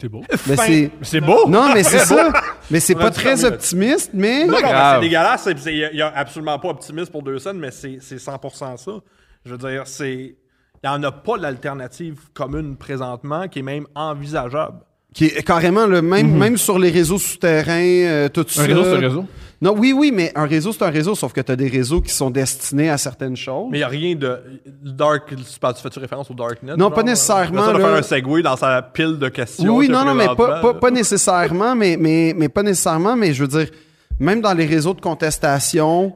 C'est 0.00 0.08
beau. 0.08 0.22
Mais 0.46 0.56
Fin. 0.56 0.62
c'est. 0.66 0.90
C'est 1.02 1.20
beau! 1.20 1.46
Non, 1.48 1.74
mais 1.74 1.82
c'est 1.82 1.98
ça. 1.98 2.32
Mais 2.70 2.78
c'est 2.80 2.94
pas 2.94 3.10
très 3.10 3.44
optimiste, 3.44 4.12
mais. 4.14 4.46
Non, 4.46 4.52
non, 4.54 4.60
grave. 4.60 4.94
c'est 5.02 5.08
dégueulasse. 5.08 5.48
Il 5.66 5.90
n'y 5.94 6.00
a, 6.00 6.06
absolument 6.16 6.58
pas 6.60 6.68
optimisme 6.68 7.10
pour 7.10 7.22
deux 7.24 7.38
scènes, 7.40 7.58
mais 7.58 7.72
c'est, 7.72 7.98
c'est 8.00 8.16
100% 8.16 8.76
ça. 8.76 8.92
Je 9.44 9.50
veux 9.50 9.58
dire, 9.58 9.86
c'est. 9.86 10.36
Il 10.82 10.88
n'y 10.88 10.88
en 10.88 11.02
a 11.02 11.10
pas 11.12 11.36
d'alternative 11.36 12.20
commune 12.32 12.76
présentement 12.76 13.48
qui 13.48 13.58
est 13.58 13.62
même 13.62 13.86
envisageable. 13.96 14.78
Qui 15.12 15.26
est 15.26 15.42
carrément, 15.42 15.86
le 15.86 16.00
même, 16.00 16.34
même 16.38 16.56
sur 16.56 16.78
les 16.78 16.90
réseaux 16.90 17.18
souterrains, 17.18 17.82
euh, 18.06 18.28
tout 18.28 18.46
ça. 18.48 18.62
Un 18.62 18.66
réseau, 18.66 18.84
c'est 18.84 18.94
un 18.94 19.00
réseau. 19.00 19.26
Non, 19.62 19.74
oui, 19.76 19.92
oui, 19.92 20.10
mais 20.10 20.32
un 20.34 20.46
réseau, 20.46 20.72
c'est 20.72 20.84
un 20.84 20.90
réseau, 20.90 21.14
sauf 21.14 21.34
que 21.34 21.40
tu 21.42 21.52
as 21.52 21.56
des 21.56 21.68
réseaux 21.68 22.00
qui 22.00 22.12
sont 22.14 22.30
destinés 22.30 22.88
à 22.88 22.96
certaines 22.96 23.36
choses. 23.36 23.68
Mais 23.70 23.78
il 23.78 23.80
n'y 23.80 23.84
a 23.84 23.88
rien 23.88 24.14
de. 24.14 24.38
Dark. 24.82 25.34
Tu 25.36 25.36
fais-tu 25.82 25.98
référence 25.98 26.30
au 26.30 26.34
Darknet? 26.34 26.72
Non, 26.72 26.86
genre? 26.86 26.94
pas 26.94 27.02
nécessairement, 27.02 27.60
J'essaie 27.60 27.72
de 27.74 27.78
là. 27.78 27.84
faire 27.86 27.96
un 27.96 28.02
segue 28.02 28.42
dans 28.42 28.56
sa 28.56 28.80
pile 28.80 29.18
de 29.18 29.28
questions. 29.28 29.76
Oui, 29.76 29.88
non, 29.88 30.04
non, 30.04 30.14
mais 30.14 30.28
pas, 30.34 30.90
nécessairement, 30.90 31.74
mais, 31.74 31.98
mais, 31.98 32.32
mais 32.34 32.48
pas 32.48 32.62
nécessairement, 32.62 33.16
mais 33.16 33.34
je 33.34 33.44
veux 33.44 33.48
dire, 33.48 33.70
même 34.18 34.40
dans 34.40 34.54
les 34.54 34.66
réseaux 34.66 34.94
de 34.94 35.00
contestation, 35.00 36.14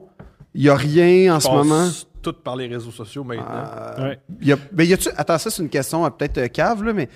il 0.55 0.63
n'y 0.63 0.69
a 0.71 0.77
rien 0.77 1.37
en 1.37 1.41
ce 1.41 1.49
moment. 1.49 1.89
Tout 2.23 2.33
par 2.33 2.57
les 2.57 2.67
réseaux 2.67 2.91
sociaux 2.91 3.25
maintenant. 3.25 3.45
Ouais. 3.99 4.19
Y 4.41 4.53
a, 4.53 4.57
y 4.83 4.93
a-tu, 4.95 5.11
attends, 5.15 5.37
ça, 5.37 5.51
c'est 5.51 5.63
une 5.63 5.69
question 5.69 6.07
euh, 6.07 6.09
peut-être 6.09 6.39
euh, 6.39 6.49
cave, 6.49 6.83
là, 6.83 6.95
mais 6.95 7.11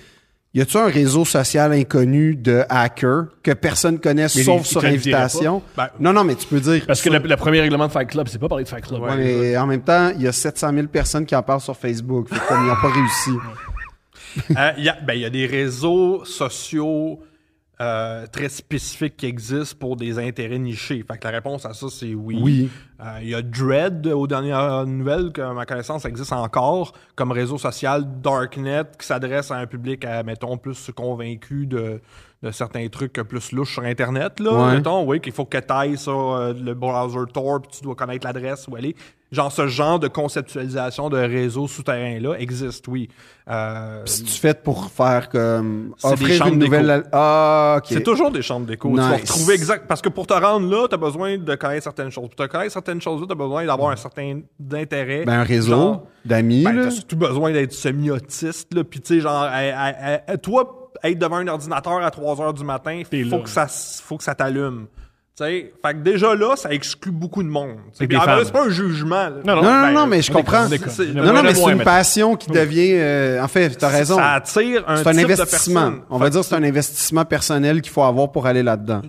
y 0.53 0.61
a-tu 0.61 0.77
un 0.77 0.87
réseau 0.87 1.25
social 1.25 1.71
inconnu 1.73 2.35
de 2.35 2.63
hackers 2.69 3.25
que 3.43 3.51
personne 3.51 3.99
connaît 3.99 4.23
Mais 4.23 4.43
sauf 4.43 4.65
sur 4.65 4.83
invitation? 4.83 5.61
Ben- 5.77 5.89
non, 5.99 6.11
non, 6.13 6.23
mais 6.23 6.35
tu 6.35 6.47
peux 6.47 6.59
dire. 6.59 6.83
Parce 6.87 7.01
que 7.01 7.09
le, 7.09 7.19
le 7.19 7.35
premier 7.37 7.61
règlement 7.61 7.87
de 7.87 7.91
Fight 7.91 8.09
Club, 8.09 8.27
c'est 8.27 8.39
pas 8.39 8.47
parler 8.49 8.63
de 8.63 8.69
Fight 8.69 8.85
Club. 8.85 9.01
Ouais, 9.01 9.15
mais 9.15 9.57
en 9.57 9.67
même 9.67 9.81
temps, 9.81 10.11
il 10.15 10.21
y 10.23 10.27
a 10.27 10.31
700 10.31 10.73
000 10.73 10.87
personnes 10.87 11.25
qui 11.25 11.35
en 11.35 11.43
parlent 11.43 11.61
sur 11.61 11.77
Facebook. 11.77 12.29
Fait 12.29 12.39
comme 12.47 12.63
ils 12.63 12.67
n'ont 12.67 12.75
pas 12.81 12.89
réussi. 12.91 13.31
Euh, 14.55 14.71
Il 14.77 14.85
y, 14.85 14.91
ben, 15.07 15.13
il 15.15 15.21
y 15.21 15.25
a 15.25 15.29
des 15.31 15.47
réseaux 15.47 16.23
sociaux 16.23 17.19
euh, 17.81 18.27
très 18.27 18.49
spécifiques 18.49 19.15
qui 19.17 19.25
existent 19.25 19.77
pour 19.79 19.95
des 19.95 20.19
intérêts 20.19 20.59
nichés. 20.59 21.03
Fait 21.09 21.17
que 21.17 21.25
la 21.25 21.31
réponse 21.31 21.65
à 21.65 21.73
ça, 21.73 21.87
c'est 21.89 22.13
oui. 22.13 22.39
Oui. 22.41 22.69
Euh, 22.99 23.19
Il 23.21 23.29
y 23.29 23.35
a 23.35 23.41
Dread, 23.41 24.07
aux 24.07 24.27
dernières 24.27 24.85
nouvelles, 24.85 25.31
que 25.31 25.53
ma 25.53 25.65
connaissance 25.65 26.03
existe 26.05 26.33
encore, 26.33 26.93
comme 27.15 27.31
réseau 27.31 27.57
social 27.57 28.03
Darknet 28.21 28.83
qui 28.99 29.07
s'adresse 29.07 29.51
à 29.51 29.55
un 29.55 29.65
public, 29.65 30.03
à, 30.03 30.23
mettons, 30.23 30.57
plus 30.57 30.91
convaincu 30.93 31.67
de, 31.67 32.01
de 32.43 32.51
certains 32.51 32.87
trucs 32.89 33.13
plus 33.13 33.51
louches 33.53 33.73
sur 33.73 33.83
Internet. 33.83 34.39
Là. 34.39 34.51
Ouais. 34.51 34.75
Mettons, 34.75 35.05
oui, 35.05 35.21
qu'il 35.21 35.31
faut 35.31 35.45
que 35.45 35.57
tu 35.57 35.73
ailles 35.73 35.97
sur 35.97 36.33
euh, 36.33 36.53
le 36.53 36.73
browser 36.73 37.31
Tor, 37.33 37.61
puis 37.61 37.77
tu 37.77 37.83
dois 37.83 37.95
connaître 37.95 38.25
l'adresse 38.25 38.67
où 38.67 38.75
aller. 38.75 38.95
Genre, 39.31 39.51
ce 39.51 39.67
genre 39.67 39.99
de 39.99 40.07
conceptualisation 40.07 41.09
de 41.09 41.17
réseau 41.17 41.67
souterrain-là 41.67 42.33
existe, 42.39 42.87
oui. 42.87 43.09
Euh, 43.47 44.03
tu 44.05 44.25
fais 44.25 44.55
pour 44.55 44.89
faire 44.89 45.29
comme 45.29 45.93
offrir 46.01 46.35
chambres 46.35 46.53
une 46.53 46.59
nouvelle. 46.59 47.03
Ah, 47.11 47.75
ok. 47.77 47.85
C'est 47.89 48.01
toujours 48.03 48.31
des 48.31 48.41
chambres 48.41 48.65
d'écho. 48.65 48.89
Tu 48.89 48.95
vas 48.97 49.11
Nice. 49.17 49.21
retrouver 49.31 49.53
exact. 49.53 49.85
Parce 49.87 50.01
que 50.01 50.09
pour 50.09 50.25
te 50.25 50.33
rendre 50.33 50.67
là, 50.69 50.87
tu 50.87 50.95
as 50.95 50.97
besoin 50.97 51.37
de 51.37 51.55
connaître 51.55 51.83
certaines 51.83 52.09
choses. 52.09 52.27
Pour 52.29 52.35
te 52.47 52.51
connaître 52.51 52.71
certaines 52.73 53.01
choses-là, 53.01 53.27
tu 53.27 53.31
as 53.33 53.35
besoin 53.35 53.65
d'avoir 53.65 53.91
un 53.91 53.95
certain 53.95 54.39
intérêt. 54.73 55.25
Ben, 55.25 55.39
un 55.39 55.43
réseau 55.43 56.01
d'amis. 56.25 56.63
ben, 56.63 56.73
là. 56.73 56.83
t'as 56.85 56.91
surtout 56.91 57.15
besoin 57.17 57.51
d'être 57.51 57.73
semi-autiste, 57.73 58.73
là. 58.73 58.83
Puis, 58.83 58.99
tu 58.99 59.15
sais, 59.15 59.19
genre, 59.21 59.43
à- 59.43 59.47
à- 59.49 60.13
à- 60.15 60.31
à- 60.31 60.37
toi, 60.37 60.91
être 61.03 61.19
devant 61.19 61.37
un 61.37 61.47
ordinateur 61.47 62.03
à 62.03 62.09
3 62.09 62.41
heures 62.41 62.53
du 62.53 62.63
matin, 62.63 63.01
faut 63.05 63.15
là. 63.37 63.39
que 63.43 63.49
ça, 63.49 63.67
faut 63.67 64.17
que 64.17 64.23
ça 64.23 64.33
t'allume. 64.33 64.87
Fait 65.45 65.93
que 65.93 65.97
déjà 65.99 66.35
là, 66.35 66.55
ça 66.55 66.71
exclut 66.71 67.11
beaucoup 67.11 67.43
de 67.43 67.47
monde. 67.47 67.77
c'est 67.93 68.07
pas 68.51 68.65
un 68.65 68.69
jugement. 68.69 69.29
là. 69.29 69.31
Non, 69.45 69.55
Non, 69.55 69.61
non, 69.63 69.69
Ben, 69.81 69.91
non, 69.93 70.07
mais 70.07 70.21
je 70.21 70.31
comprends. 70.31 70.67
Non, 70.67 71.33
non, 71.33 71.43
mais 71.43 71.53
c'est 71.55 71.71
une 71.71 71.83
passion 71.83 72.35
qui 72.35 72.49
devient. 72.49 72.93
euh, 72.93 73.41
en 73.43 73.47
fait, 73.47 73.69
t'as 73.77 73.87
raison. 73.89 74.17
Ça 74.17 74.33
attire 74.33 74.83
un 74.87 74.97
C'est 74.97 75.07
un 75.07 75.17
investissement. 75.17 75.91
On 76.09 76.17
Fait 76.17 76.23
va 76.25 76.29
dire 76.29 76.41
que 76.41 76.45
c'est 76.47 76.55
un 76.55 76.63
investissement 76.63 77.25
personnel 77.25 77.81
qu'il 77.81 77.91
faut 77.91 78.03
avoir 78.03 78.31
pour 78.31 78.45
aller 78.47 78.63
là-dedans. 78.63 79.01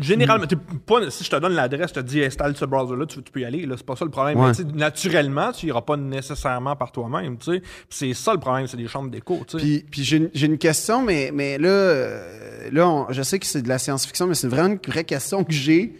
Généralement, 0.00 0.46
t'es 0.46 0.56
pas, 0.56 1.10
si 1.10 1.24
je 1.24 1.30
te 1.30 1.36
donne 1.36 1.52
l'adresse, 1.54 1.90
je 1.90 1.94
te 1.94 2.00
dis 2.00 2.22
installe 2.22 2.56
ce 2.56 2.64
browser-là, 2.64 3.06
tu, 3.06 3.22
tu 3.22 3.32
peux 3.32 3.40
y 3.40 3.44
aller, 3.44 3.66
là, 3.66 3.74
c'est 3.76 3.86
pas 3.86 3.96
ça 3.96 4.04
le 4.04 4.10
problème. 4.10 4.38
Ouais. 4.38 4.52
Mais 4.58 4.72
naturellement, 4.72 5.52
tu 5.52 5.66
iras 5.66 5.82
pas 5.82 5.96
nécessairement 5.96 6.76
par 6.76 6.92
toi-même, 6.92 7.38
tu 7.38 7.52
sais. 7.52 7.60
Puis 7.60 7.70
C'est 7.90 8.14
ça 8.14 8.32
le 8.32 8.40
problème, 8.40 8.66
c'est 8.66 8.76
des 8.76 8.88
chambres 8.88 9.10
d'écho, 9.10 9.38
tu 9.46 9.58
sais. 9.58 9.64
Puis, 9.64 9.84
puis 9.90 10.04
j'ai 10.04 10.46
une- 10.46 10.58
question, 10.58 11.02
mais, 11.02 11.30
mais 11.32 11.58
là, 11.58 11.68
euh, 11.68 12.68
là 12.72 12.88
on- 12.88 13.12
je 13.12 13.22
sais 13.22 13.38
que 13.38 13.46
c'est 13.46 13.62
de 13.62 13.68
la 13.68 13.78
science-fiction, 13.78 14.26
mais 14.26 14.34
c'est 14.34 14.48
vraiment 14.48 14.68
une 14.74 14.80
vraie 14.90 15.04
question 15.04 15.44
que 15.44 15.52
j'ai 15.52 15.94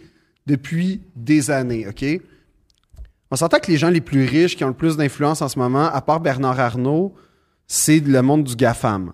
depuis 0.47 1.01
des 1.15 1.51
années, 1.51 1.87
OK? 1.87 2.03
On 3.31 3.35
s'entend 3.35 3.59
que 3.59 3.69
les 3.69 3.77
gens 3.77 3.89
les 3.89 4.01
plus 4.01 4.25
riches 4.25 4.55
qui 4.57 4.63
ont 4.63 4.69
le 4.69 4.73
plus 4.73 4.97
d'influence 4.97 5.41
en 5.41 5.47
ce 5.49 5.59
moment, 5.59 5.85
à 5.85 6.01
part 6.01 6.19
Bernard 6.19 6.59
Arnault, 6.59 7.13
c'est 7.67 7.99
le 7.99 8.21
monde 8.23 8.43
du 8.43 8.55
GAFAM. 8.55 9.13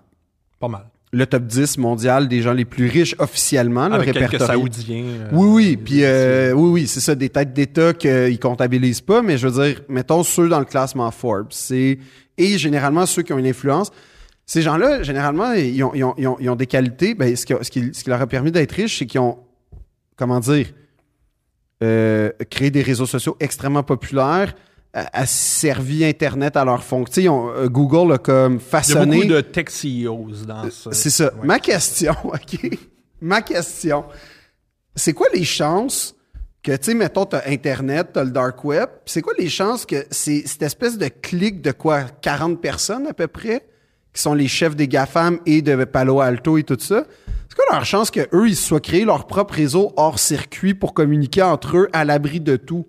Pas 0.58 0.68
mal. 0.68 0.86
Le 1.16 1.24
top 1.26 1.44
10 1.44 1.78
mondial 1.78 2.28
des 2.28 2.42
gens 2.42 2.52
les 2.52 2.64
plus 2.64 2.88
riches 2.88 3.14
officiellement, 3.18 3.88
quelques 3.88 4.14
répertorié. 4.18 4.60
Saoudiens. 4.60 5.04
euh, 5.04 5.28
Oui, 5.32 5.48
oui, 5.48 5.76
puis 5.76 6.04
euh, 6.04 6.52
oui, 6.52 6.68
oui, 6.70 6.86
c'est 6.86 7.00
ça, 7.00 7.14
des 7.14 7.28
têtes 7.30 7.52
d'État 7.52 7.94
qu'ils 7.94 8.38
comptabilisent 8.38 9.00
pas, 9.00 9.22
mais 9.22 9.38
je 9.38 9.48
veux 9.48 9.64
dire, 9.64 9.80
mettons 9.88 10.22
ceux 10.22 10.48
dans 10.48 10.58
le 10.58 10.64
classement 10.66 11.10
Forbes, 11.10 11.48
c'est 11.50 11.98
et 12.36 12.58
généralement 12.58 13.06
ceux 13.06 13.22
qui 13.22 13.32
ont 13.32 13.38
une 13.38 13.46
influence. 13.46 13.90
Ces 14.44 14.62
gens-là, 14.62 15.02
généralement, 15.02 15.52
ils 15.54 15.82
ont, 15.82 15.92
ils 15.94 16.04
ont- 16.04 16.14
ils 16.18 16.26
ont- 16.28 16.36
ils 16.38 16.50
ont 16.50 16.54
des 16.56 16.66
qualités. 16.66 17.14
Ben, 17.14 17.34
ce, 17.34 17.46
qui, 17.46 17.54
ce, 17.62 17.70
qui, 17.70 17.94
ce 17.94 18.04
qui 18.04 18.10
leur 18.10 18.20
a 18.20 18.26
permis 18.26 18.52
d'être 18.52 18.72
riches, 18.72 18.98
c'est 18.98 19.06
qu'ils 19.06 19.20
ont, 19.20 19.38
comment 20.16 20.38
dire, 20.38 20.66
euh, 21.82 22.30
créé 22.50 22.70
des 22.70 22.82
réseaux 22.82 23.06
sociaux 23.06 23.36
extrêmement 23.40 23.82
populaires, 23.82 24.54
a, 25.12 25.26
servi 25.26 26.04
Internet 26.04 26.56
à 26.56 26.64
leur 26.64 26.82
ont- 27.28 27.50
euh, 27.50 27.68
Google 27.68 28.12
a 28.14 28.18
comme 28.18 28.54
Il 28.54 28.56
y 28.56 28.58
a 28.58 28.60
façonné. 28.60 29.16
beaucoup 29.16 29.28
de 29.32 29.40
tech 29.42 29.66
CEOs 29.68 30.44
dans 30.46 30.70
ça. 30.70 30.90
C'est 30.92 31.10
ça. 31.10 31.24
Ouais. 31.34 31.46
Ma 31.46 31.58
question, 31.58 32.14
OK? 32.24 32.58
Ma 33.20 33.42
question. 33.42 34.04
C'est 34.94 35.12
quoi 35.12 35.26
les 35.34 35.44
chances 35.44 36.14
que, 36.62 36.72
tu 36.72 36.78
sais, 36.84 36.94
mettons, 36.94 37.26
t'as 37.26 37.42
Internet, 37.48 38.08
t'as 38.14 38.24
le 38.24 38.30
Dark 38.30 38.64
Web, 38.64 38.88
c'est 39.04 39.22
quoi 39.22 39.34
les 39.38 39.48
chances 39.48 39.86
que 39.86 40.04
c'est 40.10 40.42
cette 40.46 40.62
espèce 40.62 40.98
de 40.98 41.08
clic 41.08 41.60
de 41.62 41.70
quoi? 41.72 42.04
40 42.22 42.60
personnes 42.60 43.06
à 43.06 43.12
peu 43.12 43.26
près, 43.28 43.66
qui 44.12 44.20
sont 44.22 44.34
les 44.34 44.48
chefs 44.48 44.74
des 44.74 44.88
GAFAM 44.88 45.38
et 45.46 45.62
de 45.62 45.84
Palo 45.84 46.20
Alto 46.20 46.56
et 46.58 46.62
tout 46.64 46.76
ça. 46.80 47.04
C'est 47.48 47.54
quoi 47.54 47.64
leur 47.76 47.84
chance 47.84 48.10
que 48.10 48.26
eux 48.34 48.48
ils 48.48 48.56
se 48.56 48.66
soient 48.68 48.80
créés 48.80 49.04
leur 49.04 49.26
propre 49.26 49.54
réseau 49.54 49.92
hors 49.96 50.18
circuit 50.18 50.74
pour 50.74 50.92
communiquer 50.94 51.42
entre 51.42 51.76
eux 51.76 51.88
à 51.92 52.04
l'abri 52.04 52.40
de 52.40 52.56
tout? 52.56 52.86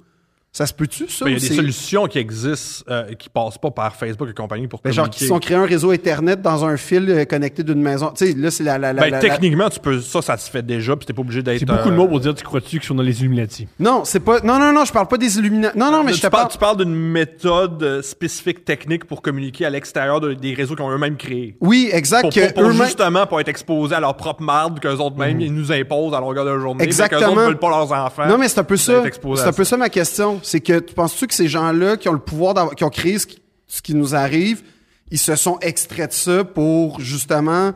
Ça 0.54 0.66
se 0.66 0.74
peut-tu, 0.74 1.08
ça? 1.08 1.24
Ben, 1.26 1.32
Il 1.32 1.44
y 1.44 1.46
a 1.46 1.50
des 1.50 1.56
solutions 1.56 2.08
qui 2.08 2.18
existent 2.18 2.84
euh, 2.90 3.14
qui 3.14 3.30
passent 3.30 3.60
pas 3.60 3.70
par 3.70 3.96
Facebook 3.96 4.28
et 4.30 4.34
compagnie 4.34 4.66
pour 4.68 4.80
Ben, 4.84 4.92
genre, 4.92 5.04
communiquer. 5.06 5.18
qui 5.20 5.24
se 5.26 5.28
sont 5.28 5.38
créés 5.40 5.58
un 5.58 5.66
réseau 5.68 5.92
Internet 5.92 6.42
dans 6.42 6.66
un 6.66 6.78
fil 6.78 7.08
euh, 7.12 7.26
connecté 7.26 7.62
d'une 7.62 7.80
maison. 7.82 8.12
Tu 8.18 8.26
sais, 8.26 8.34
là, 8.36 8.50
c'est 8.50 8.64
la, 8.64 8.80
la, 8.80 8.92
la- 8.92 9.04
Ben, 9.04 9.12
la- 9.12 9.20
techniquement, 9.20 9.70
tu 9.70 9.80
peux, 9.80 10.02
ça, 10.02 10.24
ça 10.24 10.36
se 10.38 10.50
fait 10.50 10.64
déjà, 10.66 10.96
puis 10.96 11.06
t'es 11.06 11.14
pas 11.14 11.22
obligé 11.22 11.44
d'être. 11.44 11.60
C'est 11.60 11.66
beaucoup 11.66 11.90
de 11.90 11.94
euh, 11.94 11.98
mots 11.98 12.08
pour 12.08 12.20
dire 12.20 12.34
tu 12.34 12.44
crois-tu 12.44 12.80
qu'ils 12.80 12.88
sont 12.88 12.96
dans 12.96 13.04
les 13.04 13.20
Illuminati? 13.20 13.68
Non, 13.80 14.02
c'est 14.04 14.20
pas. 14.20 14.40
Non, 14.40 14.58
non, 14.58 14.74
non, 14.74 14.84
je 14.84 14.92
parle 14.94 15.08
pas 15.08 15.18
des 15.18 15.38
Illuminati. 15.38 15.78
Non, 15.78 15.92
non, 15.92 16.04
mais 16.04 16.12
tu 16.14 16.18
je 16.18 16.22
te 16.24 16.28
parles, 16.28 16.44
parle. 16.46 16.52
tu 16.54 16.58
parles 16.58 16.78
d'une 16.78 16.96
méthode 16.96 17.84
euh, 17.84 18.02
spécifique 18.02 18.66
technique 18.66 19.06
pour 19.06 19.22
communiquer 19.22 19.66
à 19.66 19.70
l'extérieur 19.70 20.20
de- 20.22 20.34
des 20.34 20.56
réseaux 20.56 20.74
qu'ils 20.76 20.86
ont 20.86 20.92
eux-mêmes 20.92 21.18
créés. 21.18 21.56
Oui, 21.62 21.90
exact. 21.94 22.22
Pour, 22.56 22.72
justement 22.72 23.28
pour 23.28 23.40
être 23.40 23.48
exposés 23.50 23.94
à 23.94 24.00
leur 24.00 24.16
propre 24.16 24.42
marde 24.42 24.80
qu'eux 24.80 24.90
autres 24.96 25.18
mêmes 25.18 25.40
ils 25.40 25.54
nous 25.54 25.72
imposent 25.72 26.16
à 26.16 26.20
longueur 26.20 26.46
de 26.46 26.58
journée. 26.58 26.84
Exactement. 26.84 27.20
Qu'eux 27.22 27.28
autres 27.28 27.42
veulent 27.42 27.60
pas 27.60 27.70
leurs 27.70 27.92
enfants. 27.92 28.26
Non, 28.28 28.40
mais 28.40 28.48
c'est 28.48 28.60
un 28.60 28.64
peu 28.64 28.78
ça. 28.78 29.04
C'est 29.36 29.44
un 29.48 29.52
peu 29.54 29.64
ça 29.64 29.78
ma 29.78 29.90
question. 29.90 30.40
C'est 30.48 30.62
que 30.62 30.80
tu 30.80 30.94
penses-tu 30.94 31.28
que 31.28 31.34
ces 31.34 31.48
gens-là 31.48 31.98
qui 31.98 32.08
ont 32.10 32.14
le 32.14 32.20
pouvoir 32.20 32.54
d'avoir, 32.54 32.76
qui 32.76 32.84
ont 32.84 32.90
créé 32.90 33.20
ce 33.20 33.28
qui, 33.28 33.42
ce 33.68 33.82
qui 33.82 33.94
nous 33.94 34.16
arrive, 34.16 34.64
ils 35.12 35.18
se 35.20 35.36
sont 35.36 35.60
extraits 35.60 36.10
de 36.10 36.14
ça 36.16 36.44
pour 36.44 37.00
justement. 37.00 37.74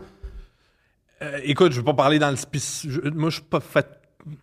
Euh, 1.22 1.39
écoute, 1.43 1.72
je 1.72 1.77
veux 1.80 1.84
pas 1.85 1.93
parler 1.93 2.18
dans 2.19 2.31
le 2.31 2.38
je- 2.38 3.10
Moi, 3.10 3.30
je 3.30 3.35
suis 3.35 3.43
pas 3.45 3.60
fait 3.60 3.88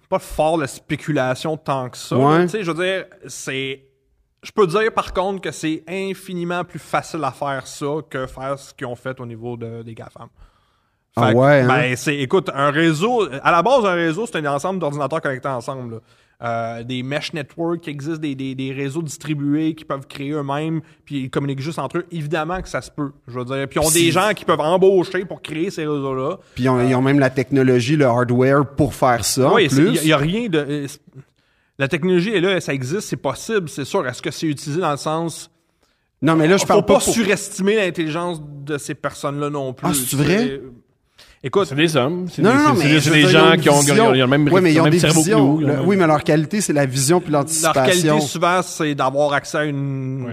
pas 0.09 0.19
fort 0.19 0.59
de 0.59 0.67
spéculation 0.67 1.57
tant 1.57 1.89
que 1.89 1.97
ça. 1.97 2.17
Ouais. 2.17 2.43
Tu 2.45 2.49
sais, 2.51 2.65
je 2.65 2.71
veux 2.71 2.85
dire, 2.85 3.05
c'est. 3.29 3.85
Je 4.43 4.53
peux 4.53 4.67
dire 4.67 4.93
par 4.95 5.13
contre 5.13 5.41
que 5.41 5.51
c'est 5.51 5.83
infiniment 5.89 6.65
plus 6.65 6.79
facile 6.79 7.25
à 7.25 7.33
faire 7.33 7.67
ça 7.67 7.87
que 8.09 8.27
faire 8.27 8.59
ce 8.59 8.73
qu'ils 8.73 8.87
ont 8.87 8.95
fait 8.95 9.19
au 9.21 9.27
niveau 9.27 9.57
de- 9.57 9.83
des 9.83 9.95
GAFAM. 9.95 10.29
Ah 11.17 11.29
Fait 11.29 11.33
que, 11.33 11.39
ouais, 11.39 11.61
hein? 11.63 11.67
Ben, 11.67 11.97
c'est, 11.97 12.17
écoute, 12.19 12.49
un 12.55 12.71
réseau, 12.71 13.29
à 13.43 13.51
la 13.51 13.63
base, 13.63 13.85
un 13.85 13.95
réseau, 13.95 14.27
c'est 14.27 14.37
un 14.39 14.47
ensemble 14.55 14.79
d'ordinateurs 14.79 15.21
connectés 15.21 15.49
ensemble. 15.49 15.95
là. 15.95 16.01
Euh, 16.41 16.85
des 16.85 17.03
mesh 17.03 17.33
networks 17.33 17.81
qui 17.81 17.91
existent, 17.91 18.21
des, 18.21 18.37
des, 18.37 18.55
des 18.55 18.73
réseaux 18.73 19.03
distribués 19.03 19.75
qui 19.75 19.85
peuvent 19.85 20.07
créer 20.07 20.31
eux-mêmes, 20.31 20.83
puis 21.05 21.23
ils 21.25 21.31
communiquent 21.31 21.61
juste 21.61 21.81
entre 21.81 21.99
eux. 21.99 22.07
Évidemment 22.13 22.63
que 22.63 22.69
ça 22.69 22.81
se 22.81 22.93
peut, 22.93 23.11
je 23.27 23.37
veux 23.41 23.45
dire. 23.45 23.67
Puis 23.69 23.81
ils 23.81 23.85
ont 23.85 23.91
Si- 23.91 24.05
des 24.05 24.13
gens 24.13 24.31
qui 24.37 24.45
peuvent 24.45 24.61
embaucher 24.61 25.25
pour 25.25 25.43
créer 25.43 25.71
ces 25.71 25.85
réseaux-là. 25.85 26.37
Puis 26.55 26.63
ils 26.65 26.69
ont, 26.69 26.81
ils 26.81 26.95
ont 26.95 27.03
même 27.03 27.19
la 27.19 27.31
technologie, 27.31 27.97
le 27.97 28.05
hardware 28.07 28.65
pour 28.65 28.95
faire 28.95 29.25
ça. 29.25 29.53
Oui, 29.53 29.67
en 29.67 29.69
plus. 29.69 29.97
il 30.01 30.07
n'y 30.07 30.13
a, 30.13 30.17
rien 30.17 30.49
de. 30.49 30.59
euh, 30.59 30.87
La 31.77 31.89
technologie 31.89 32.31
est 32.31 32.41
là, 32.41 32.61
ça 32.61 32.73
existe, 32.73 33.09
c'est 33.09 33.17
possible, 33.17 33.69
c'est 33.69 33.85
sûr. 33.85 34.07
Est-ce 34.07 34.23
que 34.23 34.31
c'est 34.31 34.47
utilisé 34.47 34.81
dans 34.81 34.93
le 34.93 34.97
sens. 34.97 35.51
Non, 36.23 36.37
mais 36.37 36.47
là, 36.47 36.57
je 36.57 36.63
Faut 36.63 36.67
parle 36.69 36.85
pas, 36.87 36.99
pas. 36.99 37.05
pour- 37.05 37.15
surestimer 37.15 37.75
l'intelligence 37.77 38.41
de 38.65 38.79
ces 38.79 38.95
personnes-là 38.95 39.51
non 39.51 39.73
plus. 39.73 39.89
Ah, 39.89 39.93
c'est 39.93 40.15
vrai? 40.17 40.61
Écoute, 41.41 41.67
C'est 41.69 41.77
des 41.77 41.97
hommes. 41.97 42.27
C'est 42.29 42.43
Non, 42.43 42.51
des, 42.51 42.57
non, 42.57 42.63
non, 42.63 42.69
c'est- 42.75 42.83
mais 42.85 42.91
c'est 42.95 43.01
je 43.01 43.11
des 43.13 43.23
veux 43.23 43.29
dire, 43.29 43.41
gens 43.41 43.57
qui 43.57 43.71
ont, 43.71 43.81
le 44.13 44.27
même, 44.27 44.49
Oui, 44.51 44.61
mais 44.61 44.73
ils 44.73 44.81
ont 44.81 44.85
même 44.85 44.93
des 44.93 44.99
cerveau 44.99 45.61
Oui, 45.87 45.97
mais 45.97 46.07
leur 46.07 46.25
qualité, 46.25 46.61
c'est 46.61 46.73
la 46.73 46.85
vision 46.85 47.21
puis 47.21 47.31
leur 47.31 47.43
l'anticipation. 47.43 47.85
qualité, 47.85 48.21
souvent, 48.27 48.61
c'est 48.63 48.95
d'avoir 48.97 49.33
accès 49.35 49.59
à 49.59 49.65
une, 49.65 50.27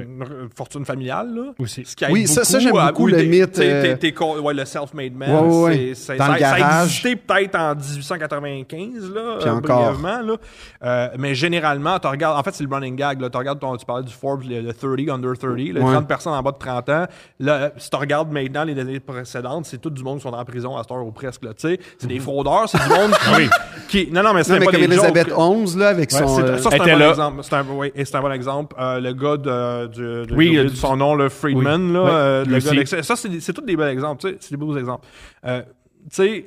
fortune 0.57 0.83
familiale. 0.83 1.31
Là. 1.35 1.41
Aussi. 1.59 1.83
Ce 1.85 1.95
qui 1.95 2.05
aide 2.05 2.11
Oui, 2.11 2.25
ça- 2.25 2.43
ça, 2.43 2.57
j'aime 2.57 2.71
beaucoup 2.71 3.05
oui, 3.05 3.11
le 3.11 3.23
mythe, 3.23 3.51
t'es- 3.51 3.69
euh, 3.71 3.81
t'es- 3.83 3.97
t'es 3.97 4.11
con- 4.13 4.39
ouais, 4.39 4.53
le 4.55 4.65
self-made 4.65 5.13
man. 5.15 5.29
Ouais, 5.29 5.41
ouais, 5.41 5.63
ouais. 5.63 5.75
c'est- 5.93 5.95
c'est- 6.13 6.17
Dans 6.17 6.25
ça, 6.25 6.33
le 6.33 6.39
ça 6.39 6.53
a 6.53 6.59
garage. 6.59 6.85
existé 6.85 7.15
peut-être 7.15 7.55
en 7.55 7.75
1895, 7.75 9.11
là, 9.13 9.37
Puis 9.39 9.49
euh, 9.49 9.53
encore. 9.53 9.81
brièvement. 9.93 10.21
Là. 10.21 10.35
Euh, 10.83 11.07
mais 11.19 11.35
généralement, 11.35 11.99
tu 11.99 12.07
regardes, 12.07 12.39
en 12.39 12.41
fait, 12.43 12.55
c'est 12.55 12.63
le 12.63 12.73
running 12.73 12.95
gag. 12.95 13.21
Là, 13.21 13.29
tu 13.29 13.37
regardes, 13.37 13.59
tu 13.77 13.85
parlais 13.85 14.03
du 14.03 14.13
Forbes, 14.13 14.43
le, 14.49 14.61
le 14.61 14.73
30, 14.73 15.09
under 15.09 15.37
30, 15.37 15.55
les 15.57 15.71
Ouais. 15.73 15.81
30 15.93 16.07
personnes 16.07 16.33
en 16.33 16.41
bas 16.41 16.51
de 16.51 16.57
30 16.57 16.89
ans. 16.89 17.05
Là, 17.39 17.71
si 17.77 17.89
tu 17.91 17.95
regardes 17.95 18.31
maintenant 18.31 18.63
les 18.63 18.79
années 18.79 18.99
précédentes, 18.99 19.65
c'est 19.65 19.77
tout 19.79 19.89
du 19.91 20.03
monde 20.03 20.17
qui 20.17 20.23
sont 20.23 20.33
en 20.33 20.45
prison 20.45 20.75
à 20.75 20.83
cette 20.99 21.07
ou 21.07 21.11
presque. 21.11 21.43
Là, 21.43 21.53
tu 21.53 21.67
sais. 21.67 21.79
c'est 21.97 22.07
des 22.07 22.19
fraudeurs, 22.19 22.67
c'est 22.69 22.77
du 22.81 22.89
monde 22.89 23.11
qui, 23.87 24.05
qui- 24.05 24.11
Non, 24.11 24.23
non, 24.23 24.33
mais 24.33 24.43
c'est 24.43 24.57
pas 24.59 24.65
comme 24.65 24.75
des 24.75 24.83
Elisabeth 24.83 25.29
jokes. 25.29 25.37
Holmes, 25.39 25.77
là, 25.79 25.89
avec 25.89 26.11
Ouais, 26.11 26.17
son... 26.19 26.35
C'est- 26.37 26.41
euh, 26.43 26.57
ça, 26.57 26.69
c'est 26.71 26.81
un 26.81 26.97
bon 26.97 27.09
exemple. 27.09 27.43
C'est 27.43 27.53
un, 27.55 27.65
oui, 27.69 27.91
bon 28.21 28.31
exemple. 28.31 28.75
Euh, 28.79 28.99
le 28.99 29.13
gars 29.13 29.37
de, 29.37 29.87
de, 29.87 30.25
de- 30.25 30.35
Oui, 30.35 30.57
euh, 30.57 30.69
son 30.73 30.97
nom, 30.97 31.15
le 31.15 31.29
Friedman, 31.29 31.87
oui. 31.87 31.93
là, 31.93 32.03
Ouais, 32.03 32.09
euh, 32.11 32.45
le 32.45 32.59
gars. 32.83 33.01
Ça, 33.03 33.15
c'est 33.15 33.53
tous 33.53 33.61
des 33.61 33.75
bons 33.75 33.87
exemples. 33.87 34.21
tu 34.21 34.29
sais, 34.29 34.37
C'est 34.39 34.51
des 34.51 34.57
beaux 34.57 34.75
exemples. 34.77 35.05
Euh, 35.45 35.61
tu 36.07 36.17
sais, 36.17 36.45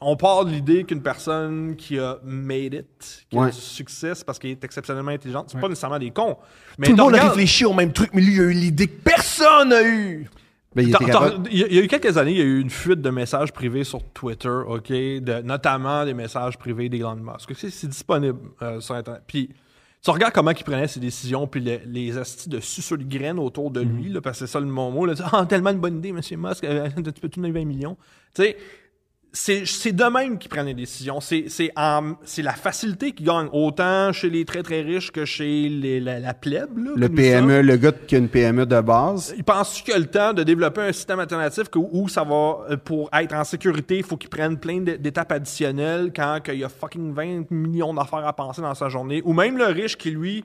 on 0.00 0.16
part 0.16 0.44
de 0.44 0.50
l'idée 0.50 0.82
qu'une 0.82 1.00
personne 1.02 1.76
qui 1.76 1.96
a 1.98 2.18
made 2.24 2.74
it, 2.74 3.24
qui 3.30 3.36
a 3.36 3.40
Ouais. 3.42 3.50
du 3.50 3.56
succès, 3.56 4.16
c'est 4.16 4.24
parce 4.26 4.36
qu'elle 4.38 4.50
est 4.50 4.64
exceptionnellement 4.64 5.12
intelligente. 5.12 5.46
C'est 5.52 5.60
pas 5.60 5.68
nécessairement 5.68 6.00
des 6.00 6.10
cons. 6.10 6.36
Mais 6.76 6.86
Tout 6.88 6.96
le 6.96 7.02
monde 7.02 7.14
a 7.14 7.18
regardes- 7.18 7.30
réfléchi 7.34 7.64
au 7.64 7.72
même 7.72 7.92
truc, 7.92 8.10
mais 8.14 8.20
lui, 8.20 8.34
il 8.34 8.40
a 8.40 8.44
eu 8.44 8.52
l'idée 8.52 8.88
que 8.88 9.00
personne 9.02 9.68
n'a 9.68 9.82
eu. 9.84 10.28
Ben, 10.74 10.86
il 10.86 10.94
capable- 10.94 11.48
y, 11.52 11.62
a- 11.64 11.82
eu 11.82 11.88
quelques 11.88 12.16
années, 12.16 12.30
il 12.32 12.38
y 12.38 12.42
a 12.42 12.44
eu 12.44 12.60
une 12.60 12.70
fuite 12.70 13.00
de 13.00 13.10
messages 13.10 13.52
privés 13.52 13.84
sur 13.84 14.02
Twitter, 14.12 14.48
OK, 14.48 14.88
de, 14.90 15.42
notamment 15.42 16.04
des 16.04 16.14
messages 16.14 16.56
privés 16.58 16.88
d'Elon 16.88 17.16
Musk. 17.16 17.52
C'est, 17.56 17.70
c'est 17.70 17.88
disponible 17.88 18.38
euh, 18.62 18.80
sur 18.80 18.94
Internet. 18.94 19.22
Puis, 19.26 19.50
tu 20.02 20.10
regardes 20.10 20.32
comment 20.32 20.52
il 20.52 20.64
prenait 20.64 20.88
ses 20.88 21.00
décisions, 21.00 21.46
puis 21.46 21.60
le- 21.60 21.80
les 21.86 22.16
astis 22.16 22.48
de 22.48 22.60
suceux 22.60 22.96
de 22.96 23.04
graines 23.04 23.38
autour 23.38 23.70
de 23.70 23.80
lui, 23.80 24.08
là, 24.10 24.20
parce 24.20 24.38
que 24.38 24.46
c'est 24.46 24.52
ça 24.52 24.60
le 24.60 24.66
mot. 24.66 25.04
Là, 25.06 25.14
ah, 25.32 25.44
tellement 25.46 25.70
une 25.70 25.80
bonne 25.80 25.98
idée, 25.98 26.12
monsieur 26.12 26.36
Musk, 26.36 26.64
euh, 26.64 26.88
tu 26.96 27.20
peux 27.20 27.28
tout 27.28 27.40
donner 27.40 27.52
20 27.52 27.64
millions. 27.66 27.96
Tu 28.34 28.42
sais, 28.44 28.56
c'est, 29.32 29.64
c'est 29.64 29.92
de 29.92 30.04
même 30.04 30.38
qu'ils 30.38 30.48
prennent 30.48 30.66
les 30.66 30.74
décisions. 30.74 31.20
C'est, 31.20 31.44
c'est, 31.48 31.70
en- 31.76 32.14
c'est 32.24 32.42
la 32.42 32.52
facilité 32.52 33.12
qui 33.12 33.22
gagne, 33.24 33.48
autant 33.52 34.12
chez 34.12 34.28
les 34.28 34.44
très 34.44 34.62
très 34.62 34.80
riches 34.82 35.12
que 35.12 35.24
chez 35.24 35.68
les- 35.68 36.00
la, 36.00 36.18
la 36.18 36.34
plèbe. 36.34 36.76
Là, 36.78 36.92
Le 36.96 37.06
sommes. 37.06 37.14
PME, 37.14 37.62
le 37.62 37.76
gars 37.76 37.92
qui 37.92 38.16
a 38.16 38.18
une 38.18 38.28
PME 38.28 38.66
de 38.66 38.80
base. 38.80 39.32
Il 39.36 39.44
pense 39.44 39.82
qu'il 39.82 39.94
a 39.94 39.98
le 39.98 40.06
temps 40.06 40.32
de 40.32 40.42
développer 40.42 40.80
un 40.80 40.92
système 40.92 41.20
alternatif 41.20 41.68
que- 41.68 41.78
où 41.78 42.08
ça 42.08 42.24
va, 42.24 42.58
euh, 42.70 42.76
pour 42.76 43.08
être 43.12 43.34
en 43.34 43.44
sécurité, 43.44 43.98
il 43.98 44.02
faut 44.04 44.16
qu'il 44.16 44.30
prenne 44.30 44.58
plein 44.58 44.80
d'é- 44.80 44.98
d'étapes 44.98 45.32
additionnelles 45.32 46.12
quand 46.14 46.38
il 46.48 46.58
y 46.58 46.64
a 46.64 46.68
fucking 46.68 47.12
20 47.14 47.50
millions 47.50 47.94
d'affaires 47.94 48.26
à 48.26 48.32
penser 48.32 48.62
dans 48.62 48.74
sa 48.74 48.88
journée. 48.88 49.22
Ou 49.24 49.32
même 49.32 49.56
le 49.56 49.66
riche 49.66 49.96
qui, 49.96 50.10
lui, 50.10 50.44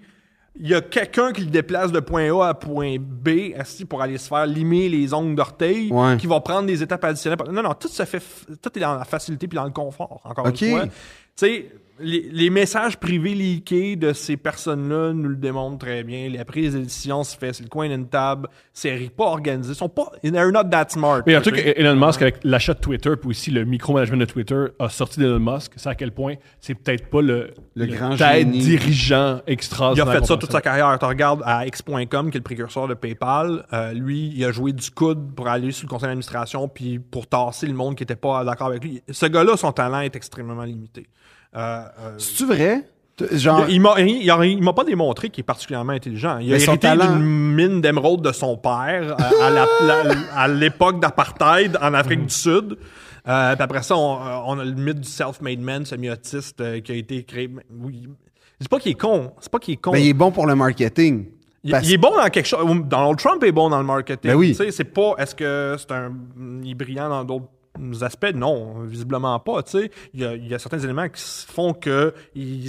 il 0.58 0.68
y 0.70 0.74
a 0.74 0.82
quelqu'un 0.82 1.34
qui 1.34 1.42
le 1.42 1.48
déplace 1.52 1.92
de 1.92 2.00
point 2.00 2.32
A 2.42 2.48
à 2.50 2.54
point 2.54 2.96
B 3.00 3.52
assis 3.58 3.84
pour 3.86 4.02
aller 4.02 4.18
se 4.18 4.28
faire 4.30 4.46
limer 4.46 4.88
les 4.90 5.14
ongles 5.14 5.36
d'orteil, 5.36 5.92
Ouais. 5.92 6.16
qui 6.18 6.28
va 6.28 6.40
prendre 6.40 6.66
des 6.68 6.82
étapes 6.82 7.04
additionnelles. 7.04 7.40
Non, 7.52 7.62
non, 7.62 7.74
tout 7.74 7.88
se 7.90 8.04
fait, 8.06 8.22
tout 8.62 8.78
est 8.78 8.82
dans 8.82 8.96
la 8.96 9.04
facilité 9.06 9.48
puis 9.48 9.58
dans 9.58 9.66
le 9.66 9.72
confort, 9.72 10.22
encore 10.24 10.48
une 10.48 10.56
fois. 10.56 10.84
Tu 10.86 10.92
sais, 11.36 11.72
les, 12.00 12.30
les 12.32 12.50
messages 12.50 12.98
privés 12.98 13.34
leakés 13.34 13.96
de 13.96 14.12
ces 14.14 14.38
personnes-là 14.38 15.14
nous 15.14 15.30
le 15.30 15.36
démontrent 15.36 15.78
très 15.86 16.04
bien. 16.04 16.30
La 16.30 16.44
prise 16.46 16.74
de 16.74 16.80
décision 16.80 17.24
se 17.24 17.38
fait 17.38 17.54
sur 17.54 17.64
le 17.64 17.70
coin 17.70 17.88
d'une 17.88 18.08
table. 18.08 18.50
C'est 18.74 19.10
pas 19.16 19.26
organisé. 19.26 19.72
Ils 19.72 19.76
sont 19.76 19.88
pas. 19.90 20.12
They're 20.22 20.52
not 20.52 20.66
that 20.66 20.88
smart. 20.90 21.22
Mais 21.26 21.36
un 21.36 21.42
truc. 21.42 21.56
Elon 21.58 21.96
Musk, 21.96 22.22
avec 22.22 22.38
l'achat 22.44 22.74
de 22.74 22.80
Twitter, 22.80 23.12
puis 23.20 23.30
aussi 23.30 23.50
le 23.52 23.64
micromanagement 23.66 24.18
de 24.18 24.26
Twitter, 24.26 24.66
a 24.80 24.90
sorti 24.90 25.20
d'Elon 25.20 25.40
Musk. 25.40 25.74
C'est 25.78 25.90
à 25.90 25.96
quel 25.96 26.12
point 26.12 26.36
c'est 26.60 26.76
peut-être 26.76 27.10
pas 27.10 27.22
le, 27.22 27.52
Le 27.76 27.86
grand 27.86 28.16
tête 28.18 28.40
génie. 28.48 28.60
dirigeant 28.60 29.42
Il 29.48 29.54
extraordinaire. 29.54 30.10
a 30.10 30.20
fait 30.20 30.26
ça 30.26 30.38
toute 30.38 30.52
sa 30.52 30.62
carrière. 30.62 30.98
Tu 31.00 31.06
regardes 31.06 31.42
à 31.46 31.66
X.com, 31.66 32.06
qui 32.32 32.38
est 32.38 32.40
le 32.40 32.42
précurseur 32.42 32.88
de 32.88 32.94
PayPal. 32.94 33.66
euh, 33.74 33.94
lui, 33.94 34.34
il 34.36 34.44
a 34.44 34.52
joué 34.52 34.74
du 34.74 34.92
coude 34.92 35.34
pour 35.34 35.48
aller 35.48 35.72
sur 35.72 35.86
le 35.88 35.90
conseil 35.90 36.08
d'administration 36.08 36.68
puis 36.68 37.00
pour 37.00 37.28
tasser 37.28 37.68
le 37.68 37.74
monde 37.74 37.96
qui 37.96 38.04
était 38.04 38.16
pas 38.16 38.44
d'accord 38.44 38.68
avec 38.68 38.84
lui. 38.84 39.02
Ce 39.10 39.26
gars-là, 39.26 39.56
son 39.56 39.72
talent 39.72 40.02
est 40.02 40.16
extrêmement 40.16 40.64
limité. 40.64 41.08
Euh, 41.56 41.60
euh, 42.00 42.16
C'est-tu 42.18 42.46
vrai? 42.46 42.84
Genre, 43.32 43.64
Il, 43.70 43.76
il 43.76 44.62
m'a, 44.62 44.74
pas 44.74 44.84
démontré 44.84 45.30
qu'il 45.30 45.42
est 45.42 45.46
particulièrement 45.46 45.94
intelligent. 45.94 46.38
Il 46.40 46.52
a 46.54 46.58
Mais 46.58 46.64
hérité 46.64 46.80
talent- 46.80 47.16
d'une 47.16 47.24
mine 47.26 47.80
d'émeraude 47.80 48.22
de 48.22 48.34
son 48.34 48.58
père 48.58 49.16
euh, 49.18 49.66
à, 50.36 50.48
l'époque 50.50 51.00
d'apartheid 51.00 51.78
en 51.82 51.94
Afrique 51.94 52.20
Mhm. 52.20 52.26
du 52.26 52.34
Sud. 52.34 52.78
Euh, 53.28 53.56
puis 53.56 53.64
après 53.64 53.84
ça, 53.84 53.96
on, 53.98 54.20
on 54.48 54.60
a 54.60 54.66
le 54.66 54.74
mythe 54.74 55.00
du 55.00 55.08
self-made 55.10 55.60
man 55.62 55.86
semi-autiste 55.86 56.60
euh, 56.60 56.82
qui 56.82 56.92
a 56.92 56.96
été 56.96 57.24
créé. 57.24 57.48
Mais 57.48 57.64
Oui, 57.82 58.04
c'est 58.60 58.68
pas 58.70 58.80
qu'il 58.80 58.92
est 58.92 58.96
con. 59.00 59.32
C'est 59.40 59.52
pas 59.52 59.60
qu'il 59.60 59.76
est 59.76 59.78
con. 59.78 59.92
ben, 59.92 60.00
il 60.00 60.10
est 60.10 60.14
bon 60.14 60.32
pour 60.32 60.46
le 60.46 60.56
marketing. 60.56 61.26
Il 61.64 61.74
est 61.74 61.98
bon 61.98 62.12
dans 62.16 62.30
quelque 62.30 62.46
chose. 62.46 62.60
Donald 62.84 63.18
Trump 63.18 63.42
est 63.44 63.52
bon 63.52 63.70
dans 63.70 63.80
le 63.80 63.86
marketing. 63.86 64.30
Ben 64.32 64.36
oui. 64.38 64.50
Tu 64.50 64.56
sais, 64.56 64.72
c'est 64.72 64.84
pas. 64.84 65.16
Est-ce 65.18 65.34
que 65.34 65.76
c'est 65.80 65.92
un. 65.92 66.12
Il 66.64 66.70
est 66.72 66.76
brillant 66.76 67.10
dans 67.10 67.24
d'autres 67.24 67.48
aspects? 68.02 68.34
Non, 68.34 68.82
visiblement 68.82 69.40
pas. 69.40 69.62
Il 70.14 70.22
y 70.22 70.26
a, 70.26 70.36
y 70.36 70.54
a 70.54 70.60
certains 70.60 70.80
éléments 70.80 71.10
qui 71.10 71.22
font 71.48 71.74
que 71.74 72.14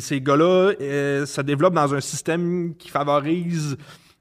ces 0.01 0.21
gars-là 0.21 0.73
euh, 0.81 1.27
se 1.27 1.41
développent 1.41 1.75
dans 1.75 1.95
un 1.95 2.01
système 2.01 2.75
qui 2.77 2.89
favorise 2.89 3.77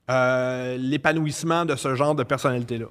euh, 0.09 0.77
l'épanouissement 0.77 1.65
de 1.65 1.75
ce 1.75 1.95
genre 1.95 2.15
de 2.15 2.23
personnalité-là. 2.23 2.87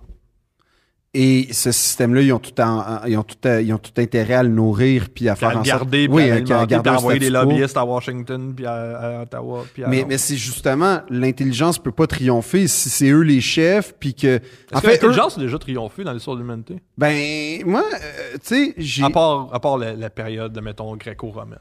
Et 1.16 1.46
ce 1.52 1.70
système-là, 1.70 2.22
ils 2.22 2.32
ont 2.32 2.40
tout, 2.40 2.60
en- 2.60 3.04
ils 3.06 3.16
ont 3.16 3.22
tout, 3.22 3.36
à- 3.48 3.60
ils 3.60 3.72
ont 3.72 3.78
tout 3.78 3.92
intérêt 3.98 4.34
à 4.34 4.42
le 4.42 4.48
nourrir 4.48 5.08
puis 5.14 5.28
à 5.28 5.34
Puis 5.36 5.44
à 5.44 5.48
faire 5.48 5.50
le 5.50 5.60
en 5.60 5.64
sorte... 5.64 5.78
garder, 5.82 6.08
puis 6.08 6.16
oui, 6.16 6.30
à 6.30 6.34
à- 6.34 6.36
à 6.38 6.40
garder 6.40 6.78
puis 6.80 6.88
à 6.88 6.98
envoyer 6.98 7.20
des 7.20 7.30
lobbyistes 7.30 7.76
à 7.76 7.84
Washington, 7.84 8.52
puis 8.54 8.66
à, 8.66 8.72
à 9.18 9.22
Ottawa, 9.22 9.64
puis 9.72 9.84
à 9.84 9.88
Mais, 9.88 10.04
mais 10.08 10.18
c'est 10.18 10.36
justement, 10.36 11.02
l'intelligence 11.08 11.78
peut 11.78 11.92
pas 11.92 12.08
triompher 12.08 12.66
si 12.66 12.90
c'est 12.90 13.10
eux 13.10 13.20
les 13.20 13.40
chefs, 13.40 13.94
puis 14.00 14.14
que... 14.14 14.26
Est-ce 14.38 14.80
que 14.82 14.86
l'intelligence 14.88 15.38
a 15.38 15.40
déjà 15.40 15.58
triomphé 15.58 16.02
dans 16.02 16.12
l'histoire 16.12 16.36
de 16.36 16.42
l'humanité? 16.42 16.76
ben, 16.98 17.62
moi, 17.64 17.84
euh, 17.94 18.32
tu 18.34 18.40
sais, 18.42 18.74
j'ai... 18.76 19.04
À 19.04 19.10
part, 19.10 19.50
à 19.52 19.60
part 19.60 19.78
la, 19.78 19.94
la 19.94 20.10
période, 20.10 20.58
mettons, 20.62 20.96
gréco-romaine. 20.96 21.58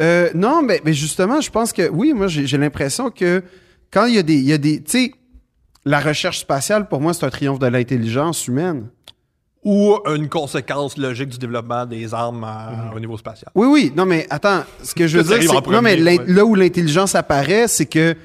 Euh, 0.00 0.30
non, 0.34 0.62
mais, 0.62 0.80
mais 0.84 0.94
justement, 0.94 1.40
je 1.40 1.50
pense 1.50 1.72
que 1.72 1.88
oui, 1.90 2.12
moi 2.14 2.26
j'ai 2.26 2.46
j'ai 2.46 2.56
l'impression 2.56 3.10
que 3.10 3.42
quand 3.92 4.06
il 4.06 4.14
y 4.14 4.18
a 4.18 4.22
des, 4.22 4.34
il 4.36 4.44
y 4.46 4.52
a 4.52 4.58
des, 4.58 4.82
tu 4.82 4.90
sais, 4.90 5.12
la 5.84 6.00
recherche 6.00 6.38
spatiale 6.40 6.88
pour 6.88 7.00
moi 7.00 7.12
c'est 7.14 7.24
un 7.26 7.30
triomphe 7.30 7.58
de 7.58 7.66
l'intelligence 7.66 8.46
humaine. 8.48 8.86
ou 9.64 9.96
une 10.16 10.28
conséquence 10.28 10.96
logique 10.96 11.28
du 11.28 11.38
développement 11.38 11.86
des 11.86 12.12
armes 12.12 12.42
à- 12.42 12.90
au 12.96 12.98
niveau 12.98 13.16
spatial. 13.16 13.48
Oui, 13.54 13.68
oui, 13.70 13.92
non 13.96 14.04
mais 14.06 14.26
attends, 14.28 14.64
ce 14.82 14.92
que 14.92 15.06
je 15.06 15.18
veux 15.18 15.22
dire, 15.24 15.36
c'est 15.50 15.70
non 15.70 15.80
mais 15.82 16.02
ouais. 16.02 16.18
là 16.26 16.44
où 16.44 16.56
l'intelligence 16.56 17.14
apparaît, 17.14 17.68
c'est 17.68 17.86
que 17.86 18.16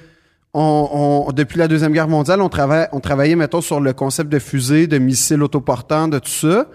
on, 0.55 1.25
on- 1.27 1.31
depuis 1.31 1.59
la 1.59 1.67
deuxième 1.67 1.91
guerre 1.93 2.07
mondiale, 2.07 2.41
on 2.41 2.49
travaille, 2.49 2.87
on 2.91 2.99
travaillait 2.99 3.35
mettons 3.35 3.61
sur 3.61 3.79
le 3.79 3.93
concept 3.93 4.31
de 4.31 4.39
fusée, 4.39 4.87
de 4.87 4.97
missiles 4.97 5.43
autoportants, 5.43 6.07
de 6.07 6.17
tout 6.17 6.29
ça. 6.31 6.65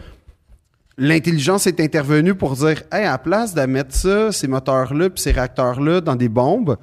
L'intelligence 0.98 1.66
est 1.66 1.80
intervenue 1.80 2.34
pour 2.34 2.54
dire, 2.54 2.82
hey, 2.92 3.04
à 3.04 3.12
la 3.12 3.18
place 3.18 3.54
de 3.54 3.62
mettre 3.62 3.94
ça, 3.94 4.30
ces 4.30 4.46
moteurs-là, 4.46 5.10
puis 5.10 5.20
ces 5.22 5.32
réacteurs-là 5.32 6.00
dans 6.02 6.14
des 6.14 6.28
bombes, 6.28 6.76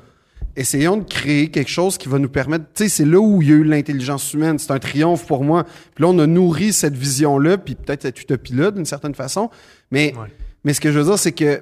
essayons 0.60 0.98
de 0.98 1.03
créer 1.03 1.49
quelque 1.49 1.69
chose 1.69 1.98
qui 1.98 2.07
va 2.10 2.19
nous 2.19 2.30
permettre. 2.30 2.65
Tu 2.73 2.84
sais, 2.84 2.90
c'est 2.90 3.06
là 3.06 3.19
où 3.19 3.41
il 3.41 3.49
y 3.49 3.52
a 3.52 3.56
eu 3.56 3.64
l'intelligence 3.64 4.34
humaine. 4.34 4.60
C'est 4.60 4.72
un 4.72 4.80
triomphe 4.80 5.26
pour 5.26 5.44
moi. 5.44 5.64
Puis 5.95 6.03
là, 6.03 6.10
on 6.10 6.19
a 6.19 6.27
nourri 6.27 6.73
cette 6.73 6.95
vision-là, 6.95 7.57
puis 7.57 7.76
peut-être 7.76 8.02
cette 8.03 8.22
utopie-là 8.22 8.72
d'une 8.72 8.86
certaine 8.86 9.15
façon. 9.15 9.49
Mais, 9.91 10.14
Ouais. 10.15 10.27
mais 10.64 10.73
ce 10.73 10.81
que 10.81 10.91
je 10.91 10.99
veux 10.99 11.06
dire, 11.06 11.18
c'est 11.18 11.31
que 11.31 11.61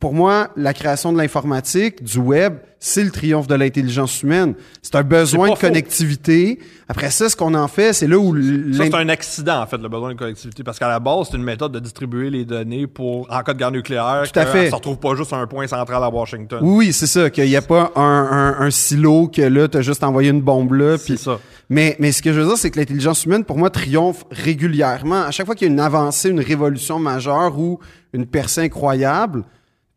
pour 0.00 0.12
moi, 0.14 0.48
la 0.56 0.72
création 0.74 1.12
de 1.12 1.18
l'informatique, 1.18 2.02
du 2.02 2.18
web, 2.18 2.54
c'est 2.78 3.04
le 3.04 3.10
triomphe 3.10 3.46
de 3.46 3.54
l'intelligence 3.54 4.22
humaine. 4.22 4.54
C'est 4.82 4.96
un 4.96 5.02
besoin 5.04 5.50
de 5.50 5.54
faux. 5.54 5.60
connectivité. 5.60 6.58
Après 6.88 7.10
ça, 7.10 7.28
ce 7.28 7.36
qu'on 7.36 7.54
en 7.54 7.68
fait, 7.68 7.92
c'est 7.92 8.08
là 8.08 8.18
où 8.18 8.34
Ça, 8.72 8.84
c'est 8.86 8.94
un 8.94 9.08
accident, 9.08 9.60
en 9.62 9.66
fait, 9.66 9.76
le 9.78 9.88
besoin 9.88 10.12
de 10.14 10.18
collectivité. 10.18 10.64
Parce 10.64 10.78
qu'à 10.80 10.88
la 10.88 10.98
base, 10.98 11.28
c'est 11.30 11.36
une 11.36 11.44
méthode 11.44 11.70
de 11.72 11.78
distribuer 11.78 12.28
les 12.30 12.44
données 12.44 12.86
pour, 12.88 13.28
en 13.30 13.42
cas 13.42 13.52
de 13.54 13.58
guerre 13.58 13.70
nucléaire, 13.70 14.24
Tout 14.32 14.38
à 14.40 14.46
fait. 14.46 14.70
se 14.70 14.74
retrouve 14.74 14.98
pas 14.98 15.14
juste 15.14 15.32
à 15.32 15.36
un 15.36 15.46
point 15.46 15.66
central 15.68 16.02
à 16.02 16.08
Washington. 16.08 16.58
Oui, 16.62 16.92
c'est 16.92 17.06
ça, 17.06 17.30
qu'il 17.30 17.44
n'y 17.46 17.54
a 17.56 17.62
pas 17.62 17.92
un, 17.94 18.00
un- 18.60 18.60
un 18.66 18.70
silo 18.70 19.28
que 19.28 19.42
là, 19.42 19.68
tu 19.68 19.78
as 19.78 19.82
juste 19.82 20.02
envoyé 20.02 20.30
une 20.30 20.40
bombe 20.42 20.72
là. 20.72 20.98
C'est 20.98 21.16
ça. 21.18 21.38
Mais, 21.70 21.94
mais 22.00 22.10
ce 22.12 22.20
que 22.20 22.32
je 22.32 22.40
veux 22.40 22.46
dire, 22.46 22.56
c'est 22.58 22.70
que 22.70 22.78
l'intelligence 22.80 23.24
humaine, 23.24 23.44
pour 23.44 23.58
moi, 23.58 23.70
triomphe 23.70 24.24
régulièrement. 24.30 25.22
À 25.22 25.30
chaque 25.30 25.46
fois 25.46 25.54
qu'il 25.54 25.68
y 25.68 25.70
a 25.70 25.72
une 25.72 25.80
avancée, 25.80 26.28
une 26.30 26.40
révolution 26.40 26.98
majeure 26.98 27.58
ou 27.58 27.78
une 28.12 28.26
percée 28.26 28.62
incroyable, 28.62 29.44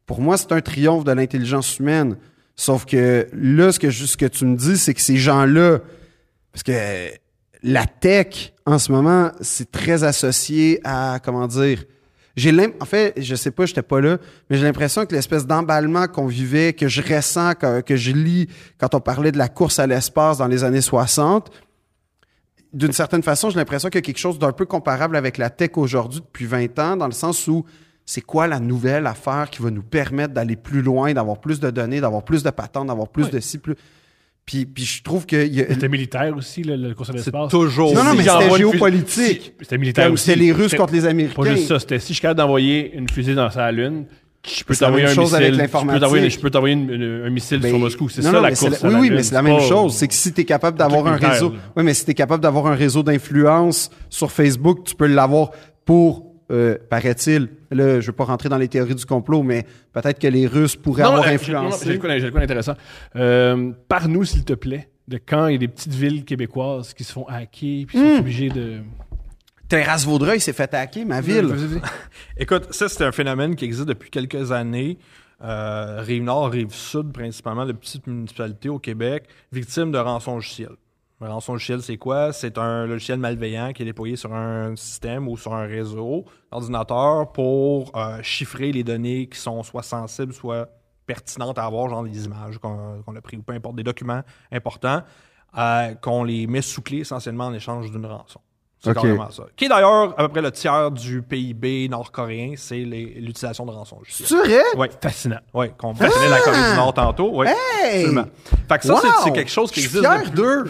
pour 0.06 0.22
moi, 0.22 0.38
c'est 0.38 0.52
un 0.52 0.62
triomphe 0.62 1.04
de 1.04 1.12
l'intelligence 1.12 1.80
humaine. 1.80 2.18
Sauf 2.56 2.86
que 2.86 3.28
là, 3.34 3.72
ce 3.72 3.80
que, 3.80 3.92
ce 3.92 4.16
que 4.18 4.26
tu 4.26 4.46
me 4.46 4.56
dis, 4.56 4.78
c'est 4.78 4.94
que 4.94 5.02
ces 5.02 5.18
gens-là, 5.18 5.80
parce 6.54 6.64
que 6.64 6.72
euh, 6.74 7.08
la 7.64 7.86
tech, 7.86 8.54
en 8.66 8.78
ce 8.80 8.92
moment, 8.92 9.32
c'est 9.42 9.72
très 9.72 10.04
associé 10.04 10.80
à, 10.84 11.20
comment 11.24 11.48
dire, 11.48 11.84
j'ai 12.38 12.52
l'im- 12.52 12.72
en 12.80 12.86
fait, 12.86 13.14
je 13.18 13.34
sais 13.36 13.52
pas, 13.52 13.66
j'étais 13.66 13.82
pas 13.82 14.00
là, 14.02 14.18
mais 14.50 14.58
j'ai 14.58 14.64
l'impression 14.64 15.06
que 15.06 15.16
l'espèce 15.16 15.46
d'emballement 15.48 16.08
qu'on 16.08 16.28
vivait, 16.28 16.74
que 16.74 16.88
je 16.88 17.02
ressens, 17.02 17.56
que, 17.56 17.82
que 17.82 17.96
je 17.96 18.12
lis 18.12 18.48
quand 18.78 18.94
on 18.94 19.00
parlait 19.00 19.32
de 19.32 19.38
la 19.38 19.48
course 19.50 19.80
à 19.80 19.88
l'espace 19.88 20.38
dans 20.38 20.48
les 20.48 20.64
années 20.64 20.82
60, 20.82 21.50
d'une 22.74 22.92
certaine 22.92 23.24
façon, 23.24 23.50
j'ai 23.50 23.56
l'impression 23.56 23.90
qu'il 23.90 24.00
y 24.00 24.00
a 24.00 24.02
quelque 24.02 24.18
chose 24.20 24.38
d'un 24.38 24.52
peu 24.52 24.66
comparable 24.66 25.16
avec 25.16 25.38
la 25.38 25.50
tech 25.50 25.72
aujourd'hui 25.76 26.20
depuis 26.20 26.46
20 26.46 26.78
ans, 26.80 26.98
dans 26.98 27.08
le 27.08 27.14
sens 27.14 27.48
où 27.48 27.66
c'est 28.06 28.22
quoi 28.22 28.48
la 28.48 28.60
nouvelle 28.60 29.08
affaire 29.08 29.48
qui 29.50 29.62
va 29.62 29.72
nous 29.72 29.82
permettre 29.84 30.34
d'aller 30.34 30.56
plus 30.56 30.82
loin, 30.82 31.12
d'avoir 31.14 31.40
plus 31.40 31.60
de 31.60 31.70
données, 31.72 32.02
d'avoir 32.02 32.24
plus 32.24 32.44
de 32.44 32.50
patentes, 32.52 32.88
d'avoir 32.88 33.10
plus 33.10 33.30
de 33.32 33.40
ci, 33.40 33.58
plus. 33.58 33.76
Puis, 34.46 34.68
puis 34.68 34.84
je 34.86 35.02
trouve 35.02 35.26
que. 35.26 35.36
a- 35.38 35.74
C'était 35.74 35.90
militaire 35.90 36.36
aussi, 36.38 36.62
le, 36.62 36.76
le 36.76 36.94
course 36.94 37.10
à 37.10 37.14
C'est 37.14 37.18
l'espace. 37.18 37.50
toujours. 37.50 37.96
Non, 37.96 38.04
non, 38.04 38.12
Si 38.12 38.18
mais 38.18 38.24
c'était 38.26 38.58
géopolitique. 38.58 39.42
si- 39.42 39.52
C'était 39.62 39.78
militaire 39.80 40.12
aussi. 40.12 40.26
C'était 40.26 40.40
les 40.40 40.52
Russes 40.52 40.76
contre 40.76 40.94
les 40.94 41.06
Américains. 41.08 41.42
Pas 41.42 41.50
juste 41.56 41.68
ça, 41.68 41.80
c'était 41.80 41.98
si 41.98 42.10
je 42.10 42.14
suis 42.14 42.22
capable 42.22 42.38
d'envoyer 42.38 42.94
une 42.96 43.10
fusée 43.10 43.34
dans 43.34 43.50
sa 43.50 43.72
lune, 43.72 44.06
je 44.48 44.64
peux 44.64 44.76
t'envoyer 44.76 45.06
un 45.08 45.14
chose 45.16 45.34
missile. 45.34 45.56
Je 45.56 45.62
peux 45.64 46.00
t'envoyer, 46.00 46.30
je 46.30 46.40
peux 46.40 46.50
t'envoyer 46.52 46.76
une- 46.76 46.92
une- 46.92 47.24
un 47.26 47.30
missile 47.32 47.60
Ben, 47.60 47.70
sur 47.70 47.80
Moscou. 47.80 48.08
C'est 48.10 48.22
ça 48.22 48.32
non, 48.32 48.40
la 48.40 48.50
course 48.52 48.84
la- 48.84 48.88
Oui, 48.88 48.94
la 48.94 49.00
oui, 49.00 49.10
mais 49.10 49.24
c'est 49.24 49.34
la 49.34 49.42
même 49.42 49.60
chose. 49.62 49.96
C'est 49.96 50.08
que 50.08 50.14
si 50.14 50.32
tu 50.32 50.42
es 50.42 50.46
capable 50.46 50.78
d'avoir 50.78 51.08
un 51.08 51.16
réseau. 51.16 51.50
là. 51.50 51.56
Oui, 51.76 51.84
mais 51.84 51.96
si 51.96 52.06
tu 52.06 52.12
es 52.12 52.14
capable 52.14 52.44
d'avoir 52.44 52.68
un 52.68 52.76
réseau 52.76 53.02
d'influence 53.02 53.90
sur 54.12 54.32
Facebook, 54.32 54.84
tu 54.84 54.94
peux 54.94 55.08
l'avoir 55.08 55.50
pour 55.86 56.35
euh, 56.52 56.78
paraît-il, 56.90 57.50
là, 57.72 58.00
je 58.00 58.06
veux 58.08 58.12
pas 58.14 58.26
rentrer 58.26 58.50
dans 58.50 58.58
les 58.58 58.68
théories 58.68 58.96
du 58.96 59.06
complot, 59.06 59.42
mais 59.44 59.66
peut-être 59.94 60.20
que 60.20 60.28
les 60.28 60.46
Russes 60.48 60.76
pourraient 60.76 61.04
Non, 61.04 61.10
avoir 61.14 61.28
euh, 61.28 61.32
influencé. 61.34 61.86
J'ai 61.86 61.94
le 61.94 62.00
coup- 62.00 62.08
j'ai 62.10 62.20
le 62.20 62.32
coup 62.32 62.38
intéressant. 62.38 62.74
Euh, 63.16 63.72
Par-nous, 63.88 64.24
s'il 64.26 64.44
te 64.46 64.54
plaît, 64.54 64.90
de 65.08 65.18
quand 65.18 65.48
il 65.48 65.54
y 65.54 65.56
a 65.56 65.60
des 65.60 65.68
petites 65.68 65.94
villes 65.94 66.24
québécoises 66.26 66.94
qui 66.94 67.04
se 67.04 67.12
font 67.14 67.26
hacker 67.28 67.86
puis 67.88 67.98
Hmm. 67.98 68.14
sont 68.16 68.20
obligés 68.20 68.50
de. 68.50 68.82
Terrasse 69.68 70.06
Vaudreuil 70.06 70.40
s'est 70.40 70.54
fait 70.54 70.72
hacker, 70.74 71.06
ma 71.06 71.22
ville. 71.22 71.50
Écoute, 72.38 72.72
ça, 72.72 72.88
c'est 72.88 73.04
un 73.04 73.12
phénomène 73.12 73.56
qui 73.56 73.66
existe 73.66 73.88
depuis 73.88 74.10
quelques 74.12 74.52
années. 74.52 74.98
Euh, 75.44 76.02
Rive-Nord, 76.02 76.52
Rive-Sud, 76.52 77.12
principalement, 77.12 77.66
de 77.66 77.74
petites 77.74 78.08
municipalités 78.08 78.70
au 78.70 78.80
Québec, 78.80 79.24
victimes 79.52 79.92
de 79.92 79.98
rançon 79.98 80.36
logiciel. 80.36 80.70
Un 81.26 81.30
rançon 81.30 81.54
logiciel, 81.54 81.82
c'est 81.82 81.98
quoi? 81.98 82.32
C'est 82.34 82.60
un 82.60 82.86
logiciel 82.86 83.18
malveillant 83.18 83.74
qui 83.74 83.82
est 83.82 83.86
déployé 83.86 84.16
sur 84.16 84.32
un 84.34 84.76
système 84.76 85.28
ou 85.28 85.38
sur 85.38 85.56
un 85.56 85.66
réseau 85.66 86.26
d'ordinateur 86.52 87.32
pour 87.32 87.98
euh, 87.98 88.22
chiffrer 88.22 88.72
les 88.72 88.84
données 88.84 89.28
qui 89.28 89.40
sont 89.40 89.64
soit 89.64 89.82
sensibles, 89.82 90.34
soit 90.34 90.70
pertinentes 91.08 91.58
à 91.58 91.66
avoir, 91.66 91.90
genre 91.90 92.04
des 92.04 92.26
images 92.26 92.60
qu'on 92.60 93.16
a 93.16 93.22
pris 93.22 93.38
ou 93.38 93.42
peu 93.42 93.54
importe, 93.54 93.76
des 93.76 93.84
documents 93.84 94.22
importants, 94.52 95.02
euh, 95.58 95.96
qu'on 95.96 96.24
les 96.24 96.46
met 96.46 96.62
sous 96.62 96.84
clé 96.84 97.00
essentiellement 97.00 97.46
en 97.46 97.54
échange 97.54 97.92
d'une 97.92 98.06
rançon. 98.06 98.40
C'est 98.90 98.94
carrément 98.94 99.32
ça. 99.32 99.44
Qui 99.56 99.66
est 99.66 99.70
d'ailleurs 99.70 100.14
à 100.18 100.24
peu 100.24 100.28
près 100.30 100.42
le 100.42 100.52
tiers 100.52 100.92
du 100.92 101.22
PIB 101.22 101.90
nord-coréen, 101.90 102.54
c'est 102.58 102.78
l'utilisation 102.78 103.66
de 103.66 103.72
rançon 103.72 103.98
logiciel. 104.00 104.28
C'est 104.28 104.36
vrai? 104.48 104.62
Oui, 104.78 104.88
Fascinant. 105.02 105.40
oui, 105.54 105.68
qu'on 105.78 105.90
mentionnait 105.90 106.30
la 106.30 106.40
Corée 106.40 106.58
du 106.72 106.76
Nord 106.76 106.94
tantôt. 106.94 107.30
Oui, 107.34 107.48
Hey! 107.48 108.00
absolument. 108.02 108.26
Fait 108.70 108.78
que 108.80 108.86
ça, 108.86 108.98
c'est- 109.02 109.08
Wow! 109.08 109.14
c'est 109.24 109.32
quelque 109.34 109.52
chose 109.52 109.72
qui 109.72 109.80
existe. 109.82 110.00
fier 110.00 110.32
d'eux. 110.32 110.66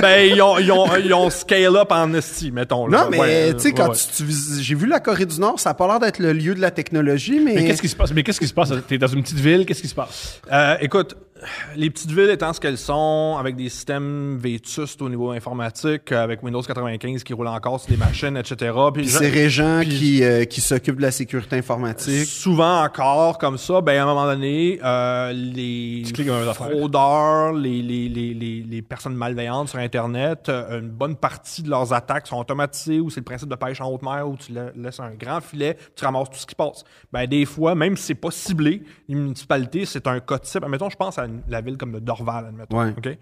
Ben, 0.00 0.28
ils 0.30 0.40
ont, 0.42 0.58
ils, 0.58 0.70
ont, 0.72 0.86
ils 0.96 1.14
ont 1.14 1.30
scale 1.30 1.76
up 1.76 1.90
en 1.92 2.12
esti, 2.14 2.50
mettons. 2.50 2.86
là. 2.86 3.04
Non, 3.04 3.10
mais 3.10 3.18
Ouais, 3.20 3.54
tu 3.54 3.60
sais, 3.60 3.68
ouais, 3.68 3.74
quand 3.74 3.88
ouais. 3.90 3.94
tu, 3.96 4.06
tu 4.16 4.24
vis- 4.24 4.60
j'ai 4.62 4.74
vu 4.74 4.86
la 4.86 5.00
Corée 5.00 5.26
du 5.26 5.38
Nord, 5.40 5.58
ça 5.60 5.70
a 5.70 5.74
pas 5.74 5.86
l'air 5.86 6.00
d'être 6.00 6.18
le 6.18 6.32
lieu 6.32 6.54
de 6.54 6.60
la 6.60 6.70
technologie, 6.70 7.40
mais. 7.40 7.54
Mais 7.54 7.64
qu'est-ce 7.66 7.82
qui 7.82 7.88
se 7.88 7.96
passe? 7.96 8.12
Mais 8.12 8.22
qu'est-ce 8.22 8.40
qui 8.40 8.46
se 8.48 8.54
passe? 8.54 8.72
T'es 8.88 8.98
dans 8.98 9.06
une 9.06 9.22
petite 9.22 9.38
ville, 9.38 9.64
qu'est-ce 9.66 9.82
qui 9.82 9.88
se 9.88 9.94
passe? 9.94 10.40
Euh, 10.52 10.76
écoute, 10.80 11.16
les 11.76 11.90
petites 11.90 12.10
villes 12.10 12.30
étant 12.30 12.52
ce 12.52 12.60
qu'elles 12.60 12.78
sont, 12.78 13.36
avec 13.38 13.56
des 13.56 13.68
systèmes 13.68 14.38
vétustes 14.38 15.00
au 15.02 15.08
niveau 15.08 15.30
informatique, 15.30 16.12
euh, 16.12 16.22
avec 16.22 16.42
Windows 16.42 16.62
95 16.62 17.22
qui 17.24 17.32
roule 17.32 17.48
encore 17.48 17.80
sur 17.80 17.90
des 17.90 17.96
machines, 17.96 18.36
etc. 18.36 18.72
Puis 18.92 19.02
Puis 19.02 19.10
c'est 19.10 19.28
Régent 19.28 19.80
puis- 19.80 19.88
qui, 19.98 20.24
euh, 20.24 20.44
qui 20.44 20.60
s'occupe 20.60 20.96
de 20.96 21.02
la 21.02 21.10
sécurité 21.10 21.56
informatique. 21.56 22.26
Souvent 22.26 22.82
encore 22.82 23.38
comme 23.38 23.58
ça, 23.58 23.80
ben 23.80 23.98
à 23.98 24.02
un 24.02 24.06
moment 24.06 24.26
donné, 24.26 24.78
euh, 24.84 25.32
les 25.32 26.02
fraudeurs, 26.54 27.52
les, 27.52 27.82
les, 27.82 28.08
les, 28.08 28.34
les, 28.34 28.62
les 28.68 28.82
personnes 28.82 29.14
malveillantes 29.14 29.68
sur 29.68 29.78
Internet, 29.78 30.48
euh, 30.48 30.80
une 30.80 30.90
bonne 30.90 31.16
partie 31.16 31.62
de 31.62 31.70
leurs 31.70 31.92
attaques 31.92 32.26
sont 32.26 32.38
automatisées 32.38 33.00
ou 33.00 33.10
c'est 33.10 33.20
le 33.20 33.24
principe 33.24 33.48
de 33.48 33.54
pêche 33.54 33.80
en 33.80 33.88
haute 33.90 34.02
mer 34.02 34.28
où 34.28 34.36
tu 34.36 34.52
la- 34.52 34.70
laisses 34.76 35.00
un 35.00 35.10
grand 35.12 35.40
filet, 35.40 35.76
tu 35.96 36.04
ramasses 36.04 36.30
tout 36.30 36.38
ce 36.38 36.46
qui 36.46 36.54
passe. 36.54 36.84
Ben 37.12 37.26
des 37.26 37.44
fois, 37.44 37.74
même 37.74 37.96
si 37.96 38.04
c'est 38.04 38.14
pas 38.14 38.30
ciblé, 38.30 38.82
les 39.08 39.14
municipalités, 39.14 39.84
c'est 39.84 40.06
un 40.06 40.20
cas 40.20 40.38
type. 40.38 40.62
Admettons, 40.64 40.90
je 40.90 40.96
pense 40.96 41.18
à 41.18 41.24
une- 41.26 41.33
la 41.48 41.60
ville 41.60 41.76
comme 41.76 41.92
de 41.92 41.98
Dorval, 41.98 42.46
admettons. 42.46 42.78
Ouais. 42.78 42.94
OK? 42.96 43.18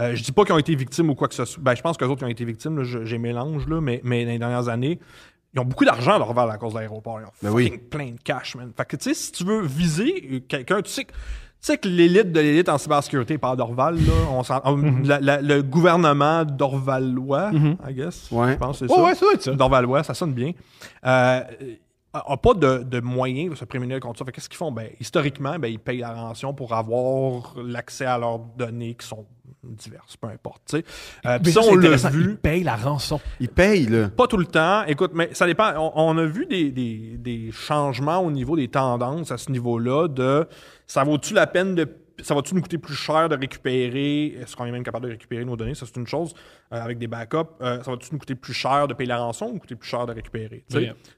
Euh, 0.00 0.14
je 0.14 0.22
dis 0.22 0.30
pas 0.32 0.44
qu'ils 0.44 0.54
ont 0.54 0.58
été 0.58 0.74
victimes 0.76 1.10
ou 1.10 1.14
quoi 1.14 1.26
que 1.28 1.34
ce 1.34 1.44
soit. 1.44 1.62
Ben, 1.62 1.74
je 1.74 1.82
pense 1.82 1.96
qu'eux 1.96 2.06
autres 2.06 2.18
qui 2.20 2.24
ont 2.24 2.28
été 2.28 2.44
victimes, 2.44 2.82
j'ai 2.82 3.18
mélange, 3.18 3.66
là, 3.66 3.80
mais, 3.80 4.00
mais 4.04 4.24
dans 4.24 4.30
les 4.32 4.38
dernières 4.38 4.68
années, 4.68 5.00
ils 5.54 5.60
ont 5.60 5.64
beaucoup 5.64 5.84
d'argent 5.84 6.14
à 6.14 6.18
Dorval 6.18 6.50
à 6.50 6.56
cause 6.58 6.72
de 6.74 6.78
l'aéroport. 6.78 7.20
Ils 7.20 7.24
ont 7.24 7.32
Ben 7.42 7.50
oui. 7.50 7.76
plein 7.90 8.10
de 8.12 8.20
cash, 8.22 8.54
man. 8.54 8.70
Fait 8.76 8.84
que, 8.84 8.96
tu 8.96 9.04
sais, 9.04 9.14
si 9.14 9.32
tu 9.32 9.44
veux 9.44 9.62
viser 9.62 10.44
quelqu'un, 10.48 10.82
tu 10.82 10.90
sais 10.90 11.04
que. 11.04 11.12
Tu 11.60 11.66
sais 11.66 11.76
que 11.78 11.88
l'élite 11.88 12.30
de 12.30 12.38
l'élite 12.38 12.68
en 12.68 12.78
cybersécurité 12.78 13.36
par 13.36 13.56
Dorval, 13.56 13.96
là, 13.96 14.12
on 14.30 14.76
Mhm. 14.76 15.04
la- 15.08 15.18
la- 15.18 15.42
le 15.42 15.60
gouvernement 15.64 16.44
dorvalois, 16.44 17.50
I 17.88 17.94
guess. 17.94 18.28
Ouais. 18.30 18.52
Je 18.52 18.58
pense 18.58 18.78
c'est 18.78 18.86
Oh, 18.88 18.94
ça. 18.94 19.02
ouais, 19.02 19.14
ça 19.16 19.20
doit 19.22 19.34
être 19.34 19.42
ça. 19.42 19.52
Dorvalois, 19.54 20.04
ça 20.04 20.14
sonne 20.14 20.34
bien. 20.34 20.52
Euh, 21.04 21.40
a 22.14 22.36
pas 22.36 22.54
de, 22.54 22.78
de 22.82 23.00
moyens 23.00 23.50
de 23.50 23.54
se 23.54 23.64
prémunir 23.64 24.00
contre 24.00 24.18
ça. 24.18 24.24
Fait 24.24 24.32
qu'est-ce 24.32 24.48
qu'ils 24.48 24.56
font? 24.56 24.72
Ben, 24.72 24.88
historiquement, 25.00 25.58
ben, 25.58 25.68
ils 25.68 25.78
payent 25.78 25.98
la 26.00 26.12
rançon 26.12 26.54
pour 26.54 26.72
avoir 26.74 27.54
l'accès 27.62 28.06
à 28.06 28.18
leurs 28.18 28.38
données 28.38 28.94
qui 28.94 29.06
sont 29.06 29.26
diverses, 29.64 30.16
peu 30.16 30.28
importe. 30.28 30.62
tu 30.68 30.78
sais. 30.78 30.84
Euh, 31.26 31.38
puis 31.38 31.52
ça, 31.52 31.60
on 31.62 31.74
l'a 31.74 31.96
vu. 31.96 32.30
Ils 32.30 32.36
payent 32.36 32.62
la 32.62 32.76
rançon. 32.76 33.20
Il 33.40 33.48
paye, 33.48 33.86
là. 33.86 34.08
Pas 34.08 34.26
tout 34.26 34.36
le 34.38 34.46
temps. 34.46 34.84
Écoute, 34.84 35.10
mais 35.14 35.30
ça 35.34 35.46
dépend. 35.46 35.72
On, 35.76 35.92
on 35.94 36.18
a 36.18 36.24
vu 36.24 36.46
des, 36.46 36.70
des- 36.70 37.16
des 37.18 37.50
changements 37.52 38.18
au 38.20 38.30
niveau 38.30 38.56
des 38.56 38.68
tendances 38.68 39.30
à 39.30 39.36
ce 39.36 39.50
niveau-là 39.50 40.08
de 40.08 40.46
ça 40.86 41.04
vaut-tu 41.04 41.34
la 41.34 41.46
peine 41.46 41.74
de. 41.74 41.88
Ça 42.22 42.34
va-tu 42.34 42.54
nous 42.54 42.62
coûter 42.62 42.78
plus 42.78 42.94
cher 42.94 43.28
de 43.28 43.36
récupérer? 43.36 44.26
Est-ce 44.40 44.56
qu'on 44.56 44.64
est 44.66 44.72
même 44.72 44.82
capable 44.82 45.06
de 45.06 45.10
récupérer 45.12 45.44
nos 45.44 45.56
données? 45.56 45.74
Ça, 45.74 45.86
c'est 45.86 45.96
une 46.00 46.06
chose. 46.06 46.34
euh, 46.72 46.82
avec 46.82 46.98
des 46.98 47.06
backups, 47.06 47.48
euh, 47.62 47.82
ça 47.82 47.90
va-tu 47.90 48.08
nous 48.12 48.18
coûter 48.18 48.34
plus 48.34 48.52
cher 48.52 48.86
de 48.88 48.92
payer 48.94 49.08
la 49.08 49.18
rançon 49.18 49.46
ou 49.46 49.58
coûter 49.58 49.74
plus 49.74 49.88
cher 49.88 50.04
de 50.04 50.12
récupérer? 50.12 50.64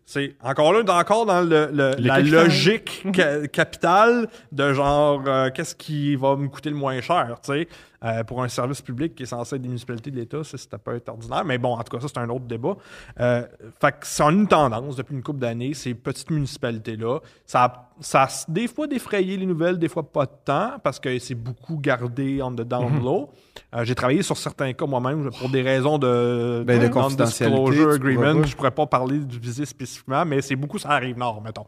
C'est 0.06 0.36
encore 0.42 0.72
là, 0.72 0.82
encore 0.98 1.26
dans 1.26 1.40
le, 1.40 1.68
le- 1.72 1.94
Le 1.98 2.06
la 2.06 2.16
capital. 2.18 2.44
logique 2.44 3.04
ca- 3.14 3.48
capitale 3.48 4.28
de 4.52 4.72
genre, 4.72 5.22
euh, 5.26 5.50
qu'est-ce 5.50 5.74
qui 5.74 6.14
va 6.16 6.36
me 6.36 6.48
coûter 6.48 6.70
le 6.70 6.76
moins 6.76 7.00
cher? 7.00 7.38
Tu 7.44 7.52
sais? 7.52 7.68
Euh, 8.02 8.24
pour 8.24 8.42
un 8.42 8.48
service 8.48 8.80
public 8.80 9.14
qui 9.14 9.24
est 9.24 9.26
censé 9.26 9.56
être 9.56 9.62
des 9.62 9.68
municipalités 9.68 10.10
de 10.10 10.16
l'État, 10.16 10.42
ça, 10.42 10.56
ça 10.56 10.78
peut 10.78 10.94
être 10.94 11.10
ordinaire. 11.10 11.44
Mais 11.44 11.58
bon, 11.58 11.74
en 11.74 11.82
tout 11.82 11.94
cas, 11.94 12.00
ça, 12.00 12.08
c'est 12.08 12.18
un 12.18 12.30
autre 12.30 12.46
débat. 12.46 12.76
Euh, 13.20 13.46
fait 13.78 13.92
que 13.92 14.06
c'est 14.06 14.22
une 14.22 14.46
tendance 14.46 14.96
depuis 14.96 15.14
une 15.14 15.22
couple 15.22 15.40
d'années, 15.40 15.74
ces 15.74 15.92
petites 15.92 16.30
municipalités-là. 16.30 17.20
Ça, 17.44 17.90
ça 18.00 18.22
a 18.22 18.28
des 18.48 18.68
fois 18.68 18.86
défrayé 18.86 19.36
les 19.36 19.44
nouvelles, 19.44 19.78
des 19.78 19.88
fois 19.88 20.10
pas 20.10 20.24
de 20.24 20.32
temps, 20.44 20.72
parce 20.82 20.98
que 20.98 21.18
c'est 21.18 21.34
beaucoup 21.34 21.76
gardé 21.76 22.40
on 22.42 22.52
the 22.52 22.62
down 22.62 23.02
low. 23.02 23.30
Euh, 23.74 23.84
J'ai 23.84 23.94
travaillé 23.94 24.22
sur 24.22 24.36
certains 24.36 24.72
cas 24.72 24.86
moi-même 24.86 25.30
pour 25.38 25.48
des 25.48 25.62
raisons 25.62 25.98
de, 25.98 26.64
Ben, 26.66 26.80
de 26.80 26.88
non-disclosure 26.88 27.48
confidentialité, 27.48 27.94
agreement. 27.94 28.42
Je 28.44 28.56
pourrais 28.56 28.70
pas 28.70 28.86
parler 28.86 29.18
du 29.18 29.38
visé 29.38 29.64
spécifiquement, 29.64 30.24
mais 30.24 30.42
c'est 30.42 30.56
beaucoup, 30.56 30.78
ça 30.78 30.90
arrive 30.90 31.16
nord, 31.16 31.40
mettons. 31.42 31.66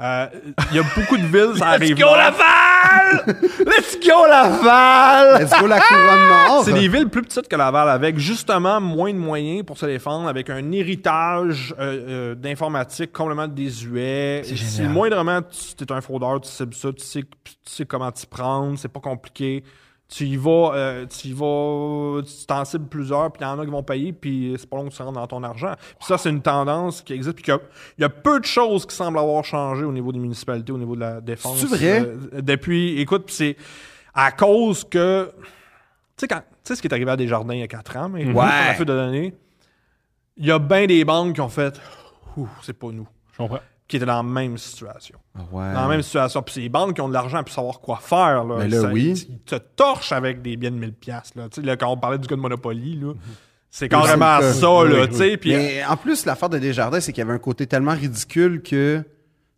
Euh, 0.00 0.26
Il 0.70 0.76
y 0.76 0.80
a 0.80 0.82
beaucoup 0.94 1.16
de 1.16 1.26
villes, 1.26 1.58
ça 1.58 1.68
arrive 1.68 1.98
nord. 1.98 2.16
Laval! 2.16 3.36
Let's 3.66 3.98
go, 4.00 4.26
Laval! 4.26 5.42
Let's 5.42 5.60
go 5.60 5.66
la 5.66 5.80
couronne 5.80 6.28
nord. 6.28 6.62
C'est 6.64 6.72
des 6.72 6.88
villes 6.88 7.08
plus 7.08 7.22
petites 7.22 7.48
que 7.48 7.56
Laval, 7.56 7.88
avec 7.88 8.18
justement 8.18 8.80
moins 8.80 9.12
de 9.12 9.18
moyens 9.18 9.64
pour 9.64 9.76
se 9.76 9.86
défendre, 9.86 10.28
avec 10.28 10.48
un 10.50 10.70
héritage 10.72 11.74
euh, 11.78 12.06
euh, 12.08 12.34
d'informatique 12.34 13.12
complètement 13.12 13.48
désuet. 13.48 14.42
Si 14.44 14.82
moindrement 14.82 15.40
tu 15.42 15.84
es 15.84 15.92
un 15.92 16.00
fraudeur, 16.00 16.40
tu 16.40 16.48
sais 16.48 16.64
ça, 16.72 16.92
tu 16.92 17.04
sais, 17.04 17.22
tu 17.22 17.52
sais 17.66 17.84
comment 17.84 18.10
t'y 18.10 18.26
prendre, 18.26 18.78
c'est 18.78 18.88
pas 18.88 19.00
compliqué. 19.00 19.64
Tu 20.12 20.24
y 20.24 20.36
vas, 20.36 20.72
euh, 20.74 21.06
tu 21.06 21.28
y 21.28 21.32
vas, 21.32 22.20
tu 22.22 22.44
t'en 22.46 22.64
cibles 22.64 22.86
plusieurs, 22.88 23.30
puis 23.30 23.42
il 23.42 23.44
y 23.44 23.48
en 23.48 23.60
a 23.60 23.64
qui 23.64 23.70
vont 23.70 23.82
payer, 23.84 24.12
puis 24.12 24.56
c'est 24.58 24.68
pas 24.68 24.76
long 24.78 24.88
que 24.88 24.92
tu 24.94 25.00
rentres 25.00 25.12
dans 25.20 25.26
ton 25.28 25.42
argent. 25.44 25.74
Puis 25.78 26.06
ça, 26.08 26.18
c'est 26.18 26.30
une 26.30 26.42
tendance 26.42 27.00
qui 27.02 27.12
existe, 27.12 27.36
puis 27.36 27.44
qu'il 27.44 27.54
y 27.98 28.02
y, 28.02 28.04
a 28.04 28.08
peu 28.08 28.40
de 28.40 28.44
choses 28.44 28.84
qui 28.86 28.96
semblent 28.96 29.20
avoir 29.20 29.44
changé 29.44 29.84
au 29.84 29.92
niveau 29.92 30.10
des 30.10 30.18
municipalités, 30.18 30.72
au 30.72 30.78
niveau 30.78 30.96
de 30.96 31.00
la 31.00 31.20
défense. 31.20 31.58
C'est-tu 31.58 31.74
vrai? 31.76 32.00
Euh, 32.00 32.40
depuis, 32.42 33.00
écoute, 33.00 33.26
puis 33.26 33.34
c'est 33.36 33.56
à 34.12 34.32
cause 34.32 34.82
que 34.82 35.30
tu 35.38 35.46
sais, 36.16 36.28
quand- 36.28 36.40
tu 36.40 36.44
sais 36.64 36.74
ce 36.74 36.82
qui 36.82 36.88
est 36.88 36.92
arrivé 36.92 37.10
à 37.12 37.16
Desjardins 37.16 37.54
il 37.54 37.60
y 37.60 37.62
a 37.62 37.68
4 37.68 37.96
ans, 37.96 38.08
mais 38.08 38.24
Ouais. 38.26 38.32
pour 38.32 38.42
la 38.42 38.74
fuite 38.74 38.88
de 38.88 38.92
données, 38.94 39.34
il 40.36 40.46
y 40.46 40.50
a 40.50 40.58
bien 40.58 40.86
des 40.86 41.04
banques 41.04 41.34
qui 41.36 41.40
ont 41.40 41.48
fait 41.48 41.80
Ouh, 42.36 42.48
c'est 42.62 42.72
pas 42.76 42.88
nous, 42.88 43.06
Je 43.32 43.36
comprends. 43.38 43.60
Qui 43.90 43.96
étaient 43.96 44.06
dans 44.06 44.16
la 44.16 44.22
même 44.22 44.56
situation. 44.56 45.18
Ah 45.36 45.42
ouais. 45.52 45.74
Dans 45.74 45.82
la 45.82 45.88
même 45.88 46.02
situation. 46.02 46.42
Puis 46.42 46.54
c'est 46.54 46.60
les 46.60 46.68
banques 46.68 46.94
qui 46.94 47.00
ont 47.00 47.08
de 47.08 47.12
l'argent 47.12 47.42
pour 47.42 47.52
savoir 47.52 47.80
quoi 47.80 47.98
faire. 48.02 48.44
Là. 48.44 48.56
Ben 48.58 48.70
là, 48.70 48.80
Ça- 48.82 48.88
oui. 48.92 49.26
Ils 49.28 49.38
te 49.40 49.56
torchent 49.56 50.12
avec 50.12 50.40
des 50.42 50.56
biens 50.56 50.70
de 50.70 50.76
1000$. 50.76 50.92
piastres, 50.92 51.36
Là. 51.36 51.48
Tu 51.48 51.60
sais, 51.60 51.66
là, 51.66 51.76
quand 51.76 51.88
on 51.88 51.96
parlait 51.96 52.18
du 52.18 52.26
cas 52.28 52.36
de 52.36 52.40
Monopoly, 52.40 52.96
là, 52.96 53.12
c'est 53.68 53.84
c'est 53.84 53.88
carrément 53.88 54.40
ça. 54.40 54.70
Oui, 54.70 54.92
là, 54.92 55.00
oui. 55.02 55.08
tu 55.08 55.16
sais, 55.16 55.36
puis- 55.36 55.52
Mais 55.52 55.84
en 55.84 55.96
plus, 55.96 56.24
l'affaire 56.24 56.48
de 56.48 56.58
Desjardins, 56.58 57.00
c'est 57.00 57.12
qu'il 57.12 57.20
y 57.22 57.26
avait 57.26 57.34
un 57.34 57.38
côté 57.38 57.66
tellement 57.66 57.94
ridicule 57.94 58.62
que 58.62 59.02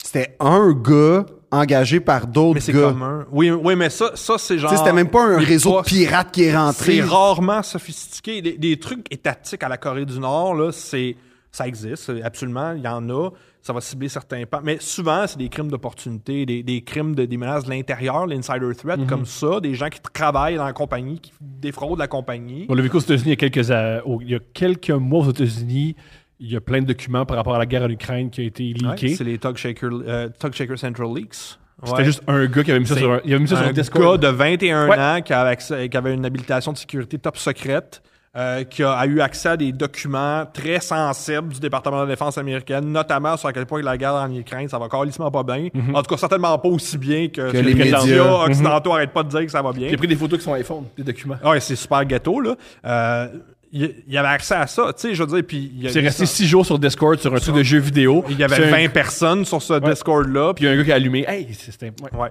c'était 0.02 0.36
un 0.40 0.72
gars 0.72 1.24
engagé 1.50 2.00
par 2.00 2.26
d'autres 2.26 2.54
mais 2.54 2.60
c'est 2.60 2.72
gars. 2.72 2.88
commun. 2.88 3.26
Oui, 3.30 3.50
oui, 3.50 3.76
mais 3.76 3.90
ça, 3.90 4.12
ça 4.14 4.38
c'est 4.38 4.58
genre. 4.58 4.74
C'était 4.76 4.92
même 4.94 5.10
pas 5.10 5.22
un 5.22 5.38
réseau 5.38 5.80
de 5.80 5.84
pirates 5.86 6.30
qui 6.32 6.44
est 6.44 6.56
rentré. 6.56 6.96
C'est 6.96 7.02
rarement 7.02 7.62
sophistiqué. 7.62 8.40
Des, 8.40 8.56
des 8.56 8.78
trucs 8.78 9.06
étatiques 9.12 9.62
à 9.62 9.68
la 9.68 9.76
Corée 9.76 10.06
du 10.06 10.18
Nord, 10.18 10.54
là, 10.54 10.72
c'est, 10.72 11.14
ça 11.50 11.68
existe, 11.68 12.10
absolument, 12.24 12.72
il 12.72 12.82
y 12.82 12.88
en 12.88 13.06
a. 13.10 13.30
Ça 13.64 13.72
va 13.72 13.80
cibler 13.80 14.08
certains 14.08 14.44
pas. 14.44 14.60
Mais 14.62 14.78
souvent, 14.80 15.24
c'est 15.26 15.38
des 15.38 15.48
crimes 15.48 15.68
d'opportunité, 15.70 16.44
des, 16.44 16.64
des 16.64 16.82
crimes 16.82 17.14
de 17.14 17.24
des 17.24 17.36
menaces 17.36 17.64
de 17.64 17.70
l'intérieur, 17.70 18.26
l'insider 18.26 18.74
threat, 18.76 19.06
comme 19.06 19.24
ça, 19.24 19.60
des 19.60 19.74
gens 19.74 19.88
qui 19.88 20.00
travaillent 20.12 20.56
dans 20.56 20.64
la 20.64 20.72
compagnie, 20.72 21.20
qui 21.20 21.32
défraudent 21.40 22.00
la 22.00 22.08
compagnie. 22.08 22.66
On 22.68 22.74
l'a 22.74 22.82
vécu 22.82 22.96
aux 22.96 23.00
États-Unis 23.00 23.22
il 23.26 23.30
y 23.30 23.32
a 23.32 23.36
quelques, 23.48 23.70
euh, 23.70 24.00
il 24.20 24.30
y 24.30 24.34
a 24.34 24.40
quelques 24.52 24.90
mois 24.90 25.24
aux 25.26 25.30
États-Unis. 25.30 25.94
Il 26.40 26.50
y 26.50 26.56
a 26.56 26.60
plein 26.60 26.80
de 26.80 26.86
documents 26.86 27.24
par 27.24 27.36
rapport 27.36 27.54
à 27.54 27.58
la 27.58 27.66
guerre 27.66 27.84
en 27.84 27.88
Ukraine 27.90 28.28
qui 28.30 28.40
a 28.40 28.44
été 28.44 28.64
Ouais, 28.64 28.88
leakés. 28.90 29.14
c'est 29.14 29.22
les 29.22 29.38
Tug 29.38 29.56
Shaker, 29.56 29.90
euh, 29.92 30.28
Tug 30.40 30.52
Shaker 30.54 30.76
Central 30.76 31.14
Leaks. 31.14 31.56
C'était 31.84 31.96
Ouais. 31.98 32.04
juste 32.04 32.22
un 32.26 32.46
gars 32.46 32.64
qui 32.64 32.70
avait 32.72 32.80
mis 32.80 32.86
ça 32.86 32.96
sur 32.96 33.12
un, 33.12 33.20
il 33.24 33.32
avait 33.32 33.42
mis 33.42 33.48
ça 33.48 33.56
sur 33.58 33.66
un 33.66 33.72
Discord. 33.72 34.20
gars 34.20 34.28
de 34.30 34.36
21 34.36 34.88
Ouais. 34.88 34.98
ans 34.98 35.20
qui 35.24 35.32
avait, 35.32 35.56
qui 35.88 35.96
avait 35.96 36.14
une 36.14 36.24
habilitation 36.24 36.72
de 36.72 36.78
sécurité 36.78 37.16
top 37.18 37.36
secrète, 37.36 38.02
euh, 38.36 38.64
qui 38.64 38.82
a, 38.82 38.92
a 38.92 39.06
eu 39.06 39.20
accès 39.20 39.50
à 39.50 39.56
des 39.56 39.72
documents 39.72 40.46
très 40.52 40.80
sensibles 40.80 41.48
du 41.52 41.60
département 41.60 41.98
de 41.98 42.02
la 42.08 42.14
défense 42.14 42.38
américaine, 42.38 42.86
notamment 42.90 43.36
sur 43.36 43.48
à 43.48 43.52
quel 43.52 43.66
point 43.66 43.82
la 43.82 43.96
guerre 43.98 44.14
en 44.14 44.34
Ukraine, 44.34 44.68
ça 44.68 44.78
va 44.78 44.88
carrément 44.88 45.30
pas 45.30 45.42
bien. 45.42 45.68
En 45.94 46.02
tout 46.02 46.14
cas, 46.14 46.16
certainement 46.16 46.58
pas 46.58 46.68
aussi 46.68 46.96
bien 46.96 47.28
que, 47.28 47.50
Que 47.52 47.56
les 47.58 47.74
médias. 47.74 48.44
occidentaux 48.46 48.92
arrêtent 48.94 49.12
pas 49.12 49.22
de 49.22 49.28
dire 49.28 49.40
que 49.42 49.48
ça 49.50 49.60
va 49.62 49.72
bien. 49.72 49.88
J'ai 49.90 49.96
pris 49.96 50.06
des 50.08 50.16
photos 50.16 50.38
qui 50.38 50.44
sont 50.44 50.54
iPhone, 50.54 50.84
des 50.96 51.02
documents. 51.04 51.36
Ouais, 51.44 51.60
c'est 51.60 51.76
super 51.76 52.04
ghetto, 52.04 52.40
là. 52.40 52.56
Euh, 52.86 53.28
il 53.74 53.82
il 54.06 54.12
y 54.12 54.18
avait 54.18 54.28
accès 54.28 54.54
à 54.54 54.66
ça, 54.66 54.92
tu 54.92 55.00
sais, 55.00 55.14
je 55.14 55.22
veux 55.22 55.34
dire, 55.34 55.44
puis 55.46 55.72
il 55.74 55.82
y 55.82 55.86
a- 55.86 55.90
C'est 55.90 56.00
resté 56.00 56.26
six 56.26 56.46
jours 56.46 56.64
sur 56.66 56.78
Discord 56.78 57.18
sur 57.18 57.34
un 57.34 57.38
truc 57.38 57.54
de 57.54 57.62
jeu 57.62 57.78
vidéo. 57.78 58.22
il 58.28 58.38
y 58.38 58.44
avait 58.44 58.56
C'est 58.56 58.64
un- 58.68 58.70
20 58.70 58.88
personnes 58.92 59.44
sur 59.46 59.62
ce 59.62 59.74
Discord-là, 59.80 60.52
Puis 60.54 60.64
il 60.64 60.68
y 60.68 60.70
a 60.70 60.72
un 60.74 60.76
gars 60.76 60.84
qui 60.84 60.92
a 60.92 60.96
allumé. 60.96 61.24
Hey, 61.26 61.48
c'était. 61.54 61.86
ouais. 62.02 62.18
Ouais. 62.18 62.28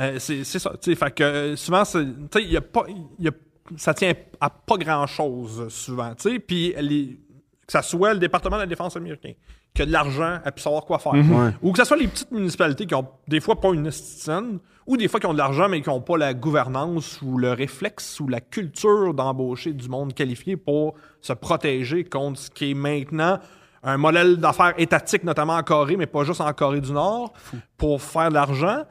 Euh, 0.00 0.16
c'est 0.18 0.42
c'est 0.42 0.58
ça. 0.58 0.70
tu 0.82 0.90
sais, 0.90 0.96
Fait 0.96 1.12
que 1.14 1.22
euh, 1.22 1.56
souvent, 1.56 1.84
c'est- 1.84 2.04
tu 2.04 2.38
sais, 2.40 2.42
il 2.44 2.52
y 2.52 2.56
a 2.56 2.60
pas. 2.60 2.84
il 3.20 3.24
y 3.24 3.28
a- 3.28 3.32
ça 3.76 3.94
tient 3.94 4.12
à 4.40 4.50
pas 4.50 4.76
grand-chose, 4.76 5.68
souvent. 5.68 6.14
tu 6.14 6.30
sais. 6.30 6.38
Puis 6.38 6.74
que 6.74 7.72
ça 7.72 7.82
soit 7.82 8.14
le 8.14 8.18
département 8.18 8.56
de 8.56 8.62
la 8.62 8.66
défense 8.66 8.96
américain, 8.96 9.32
qui 9.74 9.82
a 9.82 9.86
de 9.86 9.92
l'argent 9.92 10.40
à 10.44 10.50
pu 10.50 10.60
savoir 10.60 10.84
quoi 10.84 10.98
faire. 10.98 11.12
Ouais. 11.12 11.50
Ou 11.62 11.72
que 11.72 11.78
ce 11.78 11.84
soit 11.84 11.96
les 11.96 12.08
petites 12.08 12.32
municipalités 12.32 12.86
qui 12.86 12.94
ont 12.94 13.06
des 13.28 13.40
fois 13.40 13.60
pas 13.60 13.68
une 13.70 13.86
institution, 13.86 14.58
ou 14.86 14.96
des 14.96 15.06
fois 15.06 15.20
qui 15.20 15.26
ont 15.26 15.32
de 15.32 15.38
l'argent, 15.38 15.68
mais 15.68 15.80
qui 15.80 15.88
n'ont 15.88 16.00
pas 16.00 16.16
la 16.16 16.34
gouvernance 16.34 17.22
ou 17.22 17.38
le 17.38 17.52
réflexe 17.52 18.18
ou 18.18 18.26
la 18.26 18.40
culture 18.40 19.14
d'embaucher 19.14 19.72
du 19.72 19.88
monde 19.88 20.14
qualifié 20.14 20.56
pour 20.56 20.94
se 21.20 21.32
protéger 21.32 22.02
contre 22.04 22.40
ce 22.40 22.50
qui 22.50 22.72
est 22.72 22.74
maintenant 22.74 23.38
un 23.82 23.96
modèle 23.96 24.36
d'affaires 24.36 24.74
étatique, 24.76 25.24
notamment 25.24 25.54
en 25.54 25.62
Corée, 25.62 25.96
mais 25.96 26.06
pas 26.06 26.24
juste 26.24 26.40
en 26.40 26.52
Corée 26.52 26.80
du 26.80 26.92
Nord, 26.92 27.32
pour 27.78 28.02
faire 28.02 28.28
de 28.28 28.34
l'argent. 28.34 28.82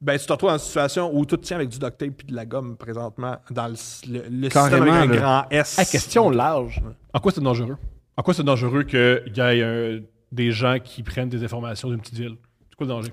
Ben, 0.00 0.18
tu 0.18 0.26
te 0.26 0.32
retrouves 0.32 0.50
dans 0.50 0.56
une 0.58 0.62
situation 0.64 1.10
où 1.16 1.24
tout 1.24 1.38
tient 1.38 1.56
avec 1.56 1.70
du 1.70 1.78
duct 1.78 1.96
tape 1.96 2.20
et 2.22 2.30
de 2.30 2.34
la 2.34 2.44
gomme 2.44 2.76
présentement 2.76 3.36
dans 3.50 3.66
le, 3.66 3.74
le, 4.12 4.24
le 4.28 4.50
système 4.50 4.82
avec 4.82 4.92
un 4.92 5.06
là. 5.06 5.16
grand 5.16 5.44
S. 5.50 5.78
Hey, 5.78 5.86
question 5.86 6.28
large. 6.28 6.82
En 7.14 7.18
quoi 7.20 7.32
c'est 7.32 7.40
dangereux? 7.40 7.76
En 8.16 8.22
quoi 8.22 8.34
c'est 8.34 8.42
dangereux 8.44 8.82
qu'il 8.82 9.32
y 9.34 9.40
ait 9.40 9.62
euh, 9.62 10.00
des 10.32 10.52
gens 10.52 10.78
qui 10.82 11.02
prennent 11.02 11.30
des 11.30 11.42
informations 11.42 11.88
d'une 11.88 12.00
petite 12.00 12.18
ville? 12.18 12.36
C'est 12.68 12.76
quoi 12.76 12.86
le 12.86 12.92
danger? 12.92 13.12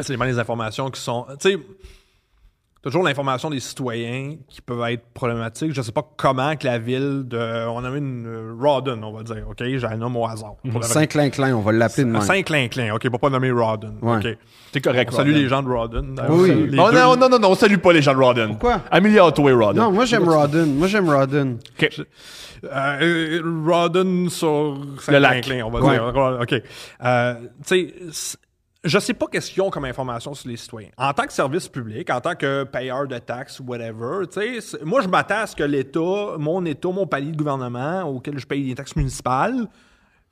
C'est 0.00 0.16
des 0.16 0.38
informations 0.38 0.90
qui 0.90 1.00
sont. 1.00 1.26
Tu 1.40 1.52
sais, 1.52 1.58
toujours 2.84 3.02
l'information 3.02 3.48
des 3.50 3.60
citoyens 3.60 4.36
qui 4.48 4.60
peuvent 4.60 4.82
être 4.90 5.02
problématiques. 5.14 5.72
Je 5.72 5.80
sais 5.82 5.90
pas 5.90 6.06
comment 6.16 6.54
que 6.54 6.66
la 6.66 6.78
ville 6.78 7.22
de. 7.26 7.66
On 7.68 7.82
avait 7.82 7.98
une 7.98 8.26
euh, 8.26 8.54
Rawdon, 8.60 9.02
on 9.02 9.12
va 9.12 9.22
dire. 9.22 9.44
OK, 9.48 9.56
j'ai 9.58 9.84
un 9.84 9.96
nom 9.96 10.14
au 10.14 10.26
hasard. 10.26 10.54
Le 10.64 10.70
vrai. 10.70 10.82
Saint-Clinclin, 10.82 11.54
on 11.56 11.60
va 11.62 11.72
l'appeler 11.72 12.04
de 12.04 12.10
même. 12.10 12.20
Saint-Clinclin. 12.22 12.94
OK, 12.94 13.08
pour 13.08 13.18
pas 13.18 13.30
nommer 13.30 13.50
Rawdon. 13.50 13.94
Ouais. 14.02 14.18
OK. 14.18 14.38
C'est 14.72 14.80
correct. 14.80 15.10
On 15.12 15.16
salue 15.16 15.32
les 15.32 15.48
gens 15.48 15.62
de 15.62 15.68
Rawdon. 15.68 16.14
Oui. 16.28 16.68
Non, 16.72 16.92
non, 16.92 17.16
non, 17.16 17.28
non, 17.28 17.38
non, 17.38 17.50
on 17.50 17.54
salue 17.54 17.78
pas 17.78 17.92
les 17.92 18.02
gens 18.02 18.12
de 18.14 18.18
Rawdon. 18.20 18.48
Pourquoi? 18.50 18.82
Améliore-toi, 18.90 19.52
Rawdon. 19.54 19.80
Non, 19.82 19.90
moi 19.90 20.04
j'aime 20.04 20.28
Rawdon. 20.28 20.66
Moi 20.66 20.86
j'aime 20.88 21.08
Rawdon. 21.08 21.58
Ok. 21.80 21.90
Euh, 22.72 23.42
Rawdon 23.66 24.28
sur. 24.28 24.78
Saint-Clinclin, 25.00 25.62
on 25.64 25.70
va 25.70 25.80
Ouais. 25.80 25.94
dire. 25.94 26.38
OK. 26.40 26.62
Euh, 27.04 27.34
tu 27.66 27.92
sais, 28.12 28.38
je 28.84 28.98
sais 28.98 29.14
pas 29.14 29.26
qu'est-ce 29.26 29.50
qu'ils 29.50 29.62
ont 29.62 29.70
comme 29.70 29.84
information 29.86 30.34
sur 30.34 30.48
les 30.48 30.56
citoyens. 30.56 30.90
En 30.98 31.12
tant 31.12 31.24
que 31.24 31.32
service 31.32 31.68
public, 31.68 32.10
en 32.10 32.20
tant 32.20 32.34
que 32.34 32.64
payeur 32.64 33.06
de 33.08 33.18
taxes 33.18 33.58
ou 33.60 33.64
whatever, 33.64 34.26
tu 34.30 34.40
sais, 34.40 34.60
c'est- 34.60 34.84
moi, 34.84 35.00
je 35.00 35.08
m'attends 35.08 35.38
à 35.40 35.46
ce 35.46 35.56
que 35.56 35.64
l'État, 35.64 36.36
mon 36.38 36.64
État, 36.64 36.88
mon 36.90 37.06
palier 37.06 37.32
de 37.32 37.36
gouvernement 37.36 38.02
auquel 38.04 38.38
je 38.38 38.46
paye 38.46 38.66
des 38.68 38.74
taxes 38.74 38.94
municipales, 38.96 39.66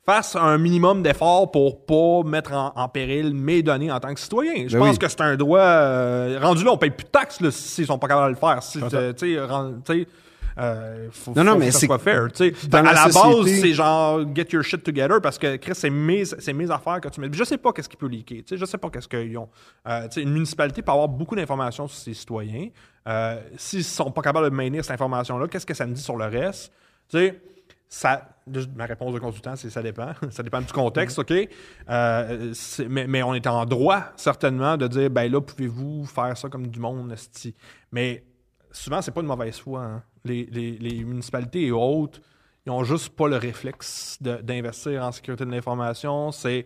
fasse 0.05 0.35
un 0.35 0.59
minimum 0.59 1.03
d'efforts 1.03 1.51
pour 1.53 1.87
pas 1.87 2.29
mettre 2.29 2.53
en, 2.53 2.73
en 2.75 2.89
péril 2.89 3.33
mes 3.35 3.63
données 3.63 3.93
en 3.93 4.01
tant 4.01 4.13
que 4.13 4.19
citoyen. 4.21 4.65
Je 4.67 4.77
Ben 4.77 4.85
pense 4.85 4.93
oui. 4.95 4.99
que 4.99 5.09
c'est 5.09 5.21
un 5.21 5.37
droit... 5.37 5.61
euh, 5.61 6.39
rendu 6.43 6.65
là, 6.65 6.73
on 6.73 6.77
paye 6.77 6.91
plus 6.91 7.05
de 7.05 7.11
taxes 7.11 7.41
là, 7.41 7.51
s'ils 7.53 7.87
sont 7.87 7.99
pas 7.99 8.09
capables 8.09 8.35
de 8.35 8.41
le 8.41 8.47
faire. 8.49 8.63
Si, 8.63 8.81
euh, 10.59 11.09
faut, 11.11 11.33
Non, 11.35 11.45
non, 11.45 11.53
faut 11.53 11.59
mais 11.59 11.71
c'est 11.71 11.99
fair. 11.99 12.29
tu 12.33 12.55
sais. 12.55 12.77
à 12.77 12.83
la 12.83 12.93
la 12.93 13.05
base, 13.09 13.47
c'est 13.47 13.73
genre 13.75 14.21
get 14.35 14.47
your 14.53 14.63
shit 14.63 14.83
together 14.83 15.21
parce 15.21 15.39
que 15.39 15.57
Chris, 15.57 15.75
c'est 15.75 15.91
mes, 15.91 16.25
c'est 16.25 16.53
mes 16.53 16.71
affaires 16.71 17.01
que 17.01 17.09
tu 17.09 17.21
mets. 17.21 17.29
Je 17.33 17.45
sais 17.45 17.59
pas 17.59 17.73
qu'est-ce 17.73 17.89
qui 17.89 17.97
peut 17.97 18.07
leaker. 18.09 18.39
tu 18.39 18.45
sais, 18.49 18.57
Je 18.57 18.65
sais 18.65 18.79
pas 18.79 18.91
qu'est-ce 18.91 19.09
qu'ils 19.09 19.37
ont. 19.39 19.49
Euh, 19.89 20.05
tu 20.09 20.15
sais, 20.15 20.23
une 20.23 20.33
municipalité 20.33 20.83
peut 20.83 20.93
avoir 20.93 21.09
beaucoup 21.09 21.35
d'informations 21.37 21.89
sur 21.89 21.99
ses 21.99 22.15
citoyens. 22.15 22.69
Euh, 23.09 23.41
S'ils 23.57 23.85
sont 23.85 24.11
pas 24.11 24.23
capables 24.23 24.49
de 24.51 24.55
maintenir 24.55 24.85
cette 24.85 24.95
information-là, 24.95 25.49
qu'est-ce 25.49 25.67
que 25.67 25.75
ça 25.75 25.87
me 25.87 25.95
dit 25.95 26.03
sur 26.03 26.17
le 26.17 26.27
reste? 26.27 26.73
Tu 27.09 27.19
sais, 27.19 27.41
ça, 27.89 28.27
ma 28.75 28.87
réponse 28.87 29.13
de 29.13 29.19
consultant, 29.19 29.55
c'est 29.57 29.69
ça 29.69 29.83
dépend. 29.83 30.13
ça 30.31 30.43
dépend 30.43 30.61
du 30.61 30.73
contexte, 30.73 31.19
OK? 31.19 31.33
Euh, 31.91 32.53
mais, 32.89 33.07
mais 33.07 33.23
on 33.23 33.35
est 33.35 33.47
en 33.47 33.67
droit, 33.67 34.05
certainement, 34.17 34.77
de 34.77 34.87
dire, 34.87 35.11
ben 35.11 35.31
là, 35.31 35.41
pouvez-vous 35.41 36.07
faire 36.07 36.37
ça 36.37 36.49
comme 36.49 36.67
du 36.69 36.81
monde. 36.81 37.15
Mais 37.91 38.25
souvent, 38.71 39.03
c'est 39.03 39.11
pas 39.11 39.21
une 39.21 39.27
mauvaise 39.27 39.59
foi. 39.59 39.81
hein. 39.83 40.03
Les, 40.25 40.49
les- 40.51 40.79
les 40.79 41.05
municipalités 41.05 41.67
et 41.67 41.73
autres, 41.73 42.21
ils 42.67 42.71
ont 42.71 42.85
juste 42.85 43.11
pas 43.11 43.27
le 43.29 43.37
réflexe 43.37 44.19
d'investir 44.21 45.03
en 45.03 45.11
sécurité 45.13 45.45
de 45.45 45.51
l'information. 45.51 46.31
C'est. 46.33 46.65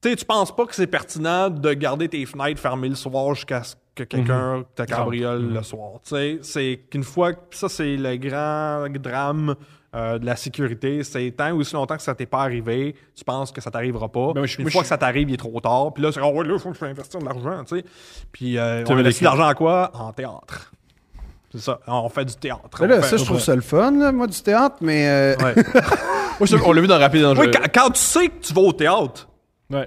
Tu 0.00 0.10
sais, 0.10 0.16
tu 0.16 0.24
penses 0.24 0.54
pas 0.54 0.66
que 0.66 0.74
c'est 0.74 0.86
pertinent 0.88 1.48
de 1.50 1.72
garder 1.74 2.08
tes 2.08 2.24
fenêtres 2.26 2.60
fermées 2.60 2.88
le 2.88 2.94
soir 2.96 3.34
jusqu'à 3.34 3.62
ce 3.62 3.76
que 3.94 4.02
quelqu'un 4.04 4.64
te 4.74 4.82
cabriole 4.84 5.52
le 5.52 5.62
soir. 5.62 6.00
Tu 6.04 6.10
sais, 6.10 6.38
c'est 6.42 6.80
qu'une 6.90 7.04
fois. 7.04 7.32
Ça, 7.50 7.68
c'est 7.68 7.96
le 7.96 8.16
grand 8.16 8.88
drame 8.98 9.54
euh, 9.94 10.18
de 10.18 10.24
la 10.26 10.34
sécurité. 10.36 11.04
C'est 11.04 11.30
tant 11.32 11.50
ou 11.52 11.60
aussi 11.60 11.74
longtemps 11.74 11.96
que 11.96 12.02
ça 12.02 12.14
t'est 12.14 12.26
pas 12.26 12.40
arrivé, 12.42 12.94
tu 13.14 13.22
penses 13.24 13.52
que 13.52 13.60
ça 13.60 13.70
t'arrivera 13.70 14.08
pas. 14.08 14.32
Ben, 14.32 14.46
je- 14.46 14.56
Une 14.58 14.62
moi, 14.64 14.70
fois 14.72 14.80
je- 14.80 14.84
que 14.84 14.88
ça 14.88 14.98
t'arrive, 14.98 15.28
il 15.30 15.34
est 15.34 15.36
trop 15.36 15.60
tard. 15.60 15.92
Puis 15.92 16.02
là, 16.02 16.10
c'est 16.10 16.20
oh, 16.22 16.30
ouais, 16.32 16.46
là, 16.46 16.54
il 16.54 16.58
faut 16.58 16.70
que 16.70 16.78
je 16.78 16.84
investir 16.84 17.20
de 17.20 17.24
l'argent. 17.26 17.62
Tu 17.64 17.76
sais. 17.78 17.84
Puis 18.32 18.56
euh, 18.58 18.82
Tu 18.84 18.92
on 18.92 18.96
investit 18.96 19.20
de 19.20 19.24
l'argent 19.26 19.46
à 19.46 19.54
quoi? 19.54 19.90
En 19.94 20.12
théâtre. 20.12 20.72
C'est 21.52 21.60
ça. 21.60 21.78
On 21.86 22.08
fait 22.08 22.24
du 22.24 22.34
théâtre. 22.34 22.60
Mais 22.80 22.86
là, 22.88 22.96
On 22.98 23.02
fait- 23.02 23.08
ça, 23.08 23.16
je 23.18 23.24
trouve 23.24 23.40
ça 23.40 23.54
le 23.54 23.60
fun, 23.60 23.90
là, 23.92 24.10
moi, 24.10 24.26
du 24.26 24.40
théâtre, 24.40 24.76
mais. 24.80 25.06
euh, 25.06 25.36
Ouais. 25.36 25.54
Moi, 26.40 26.46
je- 26.46 26.56
on 26.64 26.72
l'a 26.72 26.80
vu 26.80 26.86
dans 26.88 26.98
Rapide 26.98 27.20
et 27.20 27.24
Dangereux. 27.24 27.44
Oui, 27.46 27.50
quand, 27.52 27.82
quand 27.82 27.90
tu 27.90 28.00
sais 28.00 28.26
que 28.28 28.40
tu 28.42 28.52
vas 28.54 28.62
au 28.62 28.72
théâtre, 28.72 29.28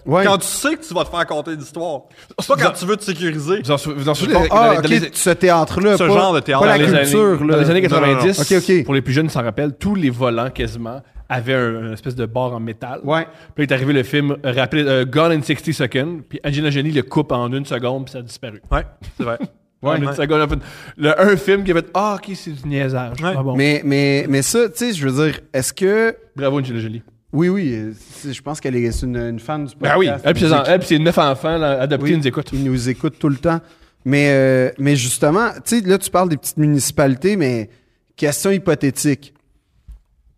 Ouais. 0.06 0.24
quand 0.24 0.38
tu 0.38 0.48
sais 0.48 0.76
que 0.76 0.84
tu 0.88 0.94
vas 0.94 1.04
te 1.04 1.10
faire 1.10 1.26
conter 1.26 1.56
l'histoire, 1.56 2.02
c'est 2.40 2.48
pas 2.48 2.56
quand 2.56 2.72
tu 2.72 2.86
veux 2.86 2.96
te 2.98 3.04
sécuriser. 3.04 3.62
Vous 3.64 3.72
en, 3.72 3.78
sou- 3.78 3.94
vous 3.96 4.08
en 4.10 4.14
souvenez 4.14 4.48
Ah, 4.52 4.70
dans- 4.74 4.78
ok, 4.78 4.82
dans 4.84 4.90
les- 4.90 5.10
ce 5.14 5.30
théâtre-là. 5.32 5.98
Ce 5.98 6.04
pas- 6.04 6.10
genre 6.10 6.34
de 6.34 6.40
théâtre. 6.40 6.62
Pas 6.64 6.68
la 6.78 6.78
dans 6.78 6.92
les 6.92 7.00
culture, 7.02 7.20
années, 7.20 7.48
là. 7.48 7.54
Dans 7.56 7.62
les 7.62 7.70
années 7.70 7.82
Non, 7.82 7.90
non, 8.00 8.08
non. 8.08 8.14
90, 8.16 8.40
Ok, 8.40 8.64
ok. 8.70 8.86
pour 8.86 8.94
les 8.94 9.02
plus 9.02 9.14
jeunes, 9.14 9.26
ils 9.26 9.32
s'en 9.32 9.44
rappellent, 9.44 9.76
tous 9.78 9.96
les 9.96 10.10
volants 10.12 10.50
quasiment 10.52 11.02
avaient 11.30 11.54
un, 11.56 11.82
une 11.88 11.94
espèce 11.94 12.16
de 12.16 12.26
barre 12.26 12.54
en 12.54 12.60
métal. 12.60 13.00
Ouais. 13.04 13.28
Puis 13.56 13.66
là, 13.66 13.72
est 13.72 13.74
arrivé 13.74 13.94
le 13.94 14.04
film 14.04 14.38
Rapid, 14.44 14.88
euh, 14.88 15.06
Gone 15.06 15.32
in 15.34 15.42
60 15.42 15.74
Seconds, 15.74 16.22
puis 16.30 16.40
Angelina 16.46 16.70
Jolie 16.70 16.92
le 16.92 17.02
coupe 17.04 17.32
en 17.32 17.52
une 17.52 17.66
seconde, 17.66 18.06
puis 18.06 18.12
ça 18.14 18.20
a 18.20 18.22
disparu. 18.22 18.62
Ouais, 18.72 18.86
c'est 19.18 19.24
vrai. 19.24 19.38
Seconde, 20.14 20.42
en 20.42 20.48
fait, 20.48 20.60
le, 20.98 21.22
un 21.22 21.36
film 21.38 21.64
qui 21.64 21.72
a 21.72 21.76
fait 21.76 21.88
Ah, 21.94 22.18
ok, 22.18 22.32
c'est 22.36 22.52
du 22.52 22.68
niaisage. 22.68 23.22
Ouais. 23.22 23.34
Ah 23.38 23.44
bon. 23.44 23.56
Mais, 23.56 23.82
mais, 23.86 24.26
mais 24.30 24.42
ça, 24.42 24.68
tu 24.70 24.78
sais, 24.78 24.94
je 24.94 25.08
veux 25.08 25.26
dire, 25.26 25.40
est-ce 25.54 25.74
que. 25.74 26.16
Bravo, 26.36 26.60
Angelina 26.60 26.80
Jolie. 26.82 27.04
Oui, 27.34 27.50
oui, 27.50 27.74
euh, 27.74 27.92
je 28.32 28.42
pense 28.42 28.62
qu'elle 28.62 28.76
est, 28.78 29.02
une, 29.04 29.18
une 29.18 29.40
fan 29.40 29.66
du 29.66 29.76
podcast. 29.76 29.94
Ben 29.94 30.00
oui, 30.00 30.08
elle 30.24 30.34
puis 30.34 30.46
ses, 30.88 30.96
ses 30.96 31.00
neuf 31.00 31.18
enfants 31.18 31.58
là, 31.58 31.82
adoptés 31.82 32.12
Oui. 32.12 32.18
nous 32.18 32.28
écoutent. 32.28 32.50
Ils 32.54 32.64
nous 32.64 32.90
écoutent 32.90 33.20
tout 33.20 33.28
le 33.28 33.36
temps. 33.36 33.60
Mais, 34.06 34.30
euh, 34.30 34.72
mais 34.78 34.96
justement, 34.96 35.50
tu 35.66 35.80
sais, 35.80 35.82
là, 35.82 35.98
tu 35.98 36.10
parles 36.12 36.30
des 36.30 36.38
petites 36.38 36.58
municipalités, 36.58 37.36
mais 37.36 37.70
question 38.16 38.52
hypothétique. 38.52 39.34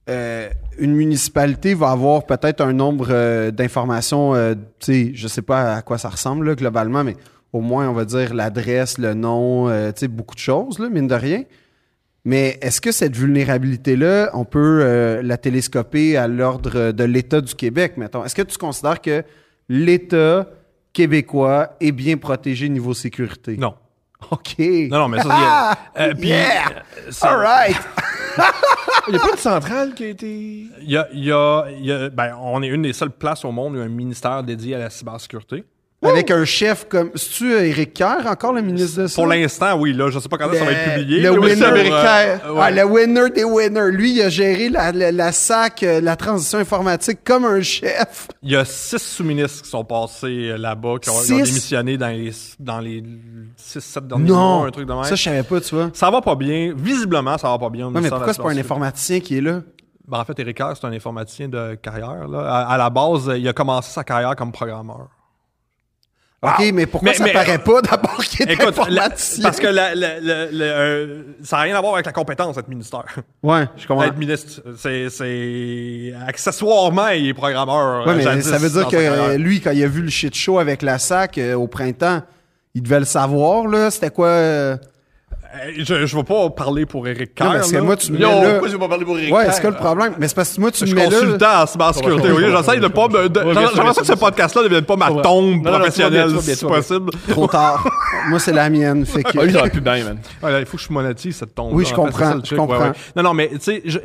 Euh, 0.09 0.49
une 0.79 0.95
municipalité 0.95 1.73
va 1.73 1.89
avoir 1.91 2.25
peut-être 2.25 2.61
un 2.61 2.71
nombre 2.71 3.07
euh, 3.09 3.51
d'informations, 3.51 4.33
tu 4.79 4.85
sais, 4.85 5.11
je 5.13 5.27
sais 5.27 5.41
pas 5.41 5.75
à 5.75 5.81
quoi 5.81 5.97
ça 5.97 6.07
ressemble 6.09 6.47
là, 6.47 6.55
globalement, 6.55 7.03
mais 7.03 7.17
au 7.57 7.61
moins, 7.61 7.89
on 7.89 7.93
va 7.93 8.05
dire 8.05 8.33
l'adresse, 8.33 8.97
le 8.97 9.13
nom, 9.13 9.67
euh, 9.69 9.91
tu 9.91 10.01
sais, 10.01 10.07
beaucoup 10.07 10.35
de 10.35 10.39
choses, 10.39 10.79
là, 10.79 10.89
mine 10.89 11.07
de 11.07 11.15
rien. 11.15 11.43
Mais 12.25 12.57
est-ce 12.61 12.81
que 12.81 12.91
cette 12.91 13.15
vulnérabilité-là, 13.15 14.31
on 14.33 14.43
peut 14.45 14.81
euh, 14.83 15.21
la 15.21 15.37
télescoper 15.37 16.17
à 16.17 16.27
l'ordre 16.27 16.91
de 16.91 17.03
l'État 17.05 17.39
du 17.41 17.55
Québec, 17.55 17.93
mettons? 17.97 18.23
Est-ce 18.25 18.35
que 18.35 18.41
tu 18.41 18.57
considères 18.57 19.01
que 19.01 19.23
l'État 19.69 20.47
québécois 20.93 21.75
est 21.79 21.91
bien 21.91 22.17
protégé 22.17 22.67
niveau 22.69 22.93
sécurité? 22.93 23.55
Non. 23.57 23.75
OK. 24.31 24.55
Non, 24.89 24.97
non, 24.99 25.07
mais 25.09 25.19
ça, 25.21 25.29
Ah! 25.29 25.77
il 25.95 25.99
y 26.01 26.03
a- 26.03 26.07
euh, 26.09 26.13
puis, 26.15 26.27
Yeah! 26.29 26.69
euh, 27.07 27.11
ça- 27.11 27.29
All 27.31 27.37
right! 27.39 27.77
Il 29.07 29.11
n'y 29.13 29.19
a 29.19 29.21
pas 29.21 29.31
de 29.31 29.39
centrale 29.39 29.93
qui 29.93 30.03
a 30.03 30.07
été. 30.09 30.27
Il 30.81 30.89
y 30.91 30.97
a, 30.97 31.07
il 31.13 31.23
y 31.23 31.31
a- 31.31 31.65
il 31.79 31.85
y 31.85 31.91
a- 31.93 32.09
ben, 32.09 32.35
on 32.41 32.61
est 32.61 32.67
une 32.67 32.81
des 32.81 32.91
seules 32.93 33.09
places 33.11 33.45
au 33.45 33.51
monde 33.53 33.73
où 33.73 33.75
il 33.77 33.79
y 33.79 33.81
a 33.81 33.85
un 33.85 33.89
ministère 33.89 34.43
dédié 34.43 34.75
à 34.75 34.79
la 34.79 34.89
cybersécurité. 34.89 35.63
Avec 36.09 36.31
un 36.31 36.45
chef 36.45 36.87
comme. 36.89 37.11
C'est-tu 37.15 37.53
euh, 37.53 37.65
Éric 37.65 37.93
Kerr, 37.93 38.25
encore 38.27 38.53
le 38.53 38.61
ministre 38.61 39.01
de 39.01 39.07
ça? 39.07 39.15
Pour 39.15 39.27
l'instant, 39.27 39.77
oui, 39.79 39.93
là, 39.93 40.09
je 40.09 40.19
sais 40.19 40.29
pas 40.29 40.37
quand 40.37 40.51
ça 40.53 40.63
va 40.63 40.71
être 40.71 40.93
publié. 40.95 41.19
Le 41.21 41.31
winner, 41.39 41.63
euh, 41.65 41.83
Kerr. 41.83 42.39
euh, 42.45 42.53
ouais. 42.53 42.59
Ah, 42.61 42.71
le 42.71 42.83
winner 42.85 43.29
des 43.29 43.43
winners. 43.43 43.91
Lui, 43.91 44.13
il 44.13 44.21
a 44.21 44.29
géré 44.29 44.69
la, 44.69 44.91
la, 44.91 45.11
la 45.11 45.31
SAC, 45.31 45.83
euh, 45.83 46.01
la 46.01 46.15
transition 46.15 46.59
informatique, 46.59 47.19
comme 47.23 47.45
un 47.45 47.61
chef. 47.61 48.27
Il 48.43 48.51
y 48.51 48.55
a 48.55 48.65
six 48.65 48.97
sous-ministres 49.01 49.63
qui 49.63 49.69
sont 49.69 49.83
passés 49.85 50.49
euh, 50.51 50.57
là-bas, 50.57 50.95
qui 51.01 51.09
ont, 51.09 51.13
Six? 51.21 51.33
démissionné 51.43 51.97
dans 51.97 52.07
les, 52.07 52.31
dans 52.59 52.79
les 52.79 53.03
6-7 53.59 54.07
derniers 54.07 54.25
Non! 54.25 54.57
mois, 54.59 54.67
un 54.67 54.71
truc 54.71 54.87
de 54.87 54.93
même. 54.93 55.03
Ça, 55.03 55.15
je 55.15 55.23
savais 55.23 55.43
pas, 55.43 55.59
tu 55.61 55.75
vois. 55.75 55.89
Ça 55.93 56.09
va 56.09 56.21
pas 56.21 56.35
bien. 56.35 56.73
Visiblement, 56.75 57.37
ça 57.37 57.49
va 57.49 57.57
pas 57.57 57.69
bien. 57.69 57.87
Ouais, 57.87 58.01
mais 58.01 58.09
pourquoi 58.09 58.33
c'est 58.33 58.41
pas 58.41 58.51
un 58.51 58.57
informaticien 58.57 59.19
qui 59.19 59.37
est 59.37 59.41
là? 59.41 59.61
Ben, 60.07 60.19
en 60.19 60.23
fait, 60.25 60.39
Eric 60.39 60.55
Kerr, 60.55 60.71
c'est 60.79 60.87
un 60.87 60.93
informaticien 60.93 61.49
de 61.49 61.75
carrière. 61.75 62.29
Là. 62.29 62.39
À, 62.39 62.73
à 62.73 62.77
la 62.77 62.89
base, 62.89 63.29
il 63.37 63.45
a 63.45 63.51
commencé 63.51 63.91
sa 63.91 64.05
carrière 64.05 64.35
comme 64.37 64.53
programmeur. 64.53 65.09
OK, 66.43 66.71
mais 66.71 66.85
pourquoi 66.85 67.09
Mais- 67.11 67.17
ça 67.17 67.23
mais- 67.23 67.33
paraît 67.33 67.57
pas 67.57 67.81
d'abord 67.81 68.17
qu'il 68.23 68.47
est 68.47 68.53
Écoute, 68.53 68.77
la- 68.77 68.83
informaticien? 69.05 69.43
parce 69.43 69.59
que 69.59 69.65
la- 69.67 69.95
la- 69.95 70.19
la- 70.19 70.45
la- 70.51 70.65
euh, 70.65 71.23
ça 71.43 71.55
n'a 71.57 71.61
rien 71.63 71.75
à 71.75 71.81
voir 71.81 71.95
avec 71.95 72.05
la 72.05 72.11
compétence 72.11 72.55
d'être 72.55 72.67
ministère. 72.67 73.05
Ouais, 73.41 73.65
je 73.75 73.87
comprends. 73.87 74.03
Être 74.05 74.17
ministre, 74.17 74.61
c'est, 74.77 76.13
accessoirement, 76.27 77.07
il 77.09 77.29
est 77.29 77.33
programmeur. 77.33 78.05
Ouais, 78.05 78.13
euh, 78.13 78.15
mais 78.17 78.21
jadis 78.23 78.47
ça 78.47 78.57
veut 78.59 78.69
dire 78.69 78.87
que 78.87 78.95
euh, 78.95 79.37
lui, 79.37 79.61
quand 79.61 79.71
il 79.71 79.83
a 79.83 79.87
vu 79.87 80.01
le 80.03 80.09
shit 80.09 80.35
show 80.35 80.59
avec 80.59 80.83
la 80.83 80.99
SAC 80.99 81.37
euh, 81.39 81.55
au 81.55 81.67
printemps, 81.67 82.21
il 82.75 82.83
devait 82.83 82.99
le 82.99 83.05
savoir, 83.05 83.67
là. 83.67 83.89
C'était 83.89 84.11
quoi? 84.11 84.27
euh, 84.27 84.75
Euh, 84.75 84.77
Je, 85.77 86.05
je 86.05 86.15
vais 86.15 86.23
pas 86.23 86.49
parler 86.49 86.85
pour 86.85 87.07
Eric 87.07 87.33
Kerr. 87.33 87.45
Non, 87.47 87.53
mais 87.53 87.63
c'est 87.63 87.75
là. 87.75 87.81
moi, 87.81 87.95
tu 87.97 88.11
me 88.11 88.17
mets 88.17 88.23
là. 88.23 88.49
pourquoi 88.51 88.67
j'ai 88.69 88.77
pas 88.77 88.87
parlé 88.87 89.05
pour 89.05 89.17
Eric 89.17 89.33
Ouais, 89.33 89.45
Kerr? 89.45 89.53
c'est 89.53 89.61
quoi 89.61 89.69
le 89.71 89.75
problème? 89.77 90.13
Mais 90.19 90.27
c'est 90.27 90.35
parce 90.35 90.53
que 90.55 90.61
moi, 90.61 90.71
tu 90.71 90.79
Je 90.79 90.83
me 90.83 90.87
suis 90.87 90.95
mets 90.95 91.09
là. 91.09 91.19
consultant 91.21 91.61
en 91.61 91.65
cybersécurité. 91.65 92.21
Ça 92.21 92.27
va, 92.27 92.35
Oui, 92.35 92.43
j'essaie 92.57 92.79
de 92.79 92.87
pas 92.87 93.07
me. 93.07 93.73
J'aimerais 93.75 93.93
ça 93.93 94.01
que 94.01 94.07
ce 94.07 94.13
podcast-là 94.13 94.61
ne 94.63 94.67
devienne 94.67 94.85
pas 94.85 94.95
ma 94.95 95.09
tombe 95.21 95.63
professionnelle, 95.63 96.39
si 96.41 96.65
possible. 96.65 97.11
Trop 97.29 97.47
tard. 97.47 97.87
moi, 98.29 98.39
c'est 98.39 98.53
la 98.53 98.69
mienne. 98.69 99.05
Fait 99.05 99.23
que... 99.23 99.37
Ah, 99.39 99.43
lui, 99.45 99.53
ça 99.53 99.61
va 99.63 99.69
plus 99.69 99.81
bien, 99.81 100.03
man. 100.03 100.19
Ouais, 100.43 100.59
il 100.61 100.65
faut 100.65 100.77
que 100.77 100.83
je 100.83 100.91
monétise 100.93 101.35
cette 101.37 101.55
tombe. 101.55 101.73
Oui, 101.73 101.85
je 101.85 101.93
comprends, 101.93 102.35
je 102.43 102.55
comprends. 102.55 102.91
Non, 103.15 103.23
non, 103.23 103.33
mais 103.33 103.49
tu 103.49 103.57
sais, 103.61 103.81
je- 103.85 103.99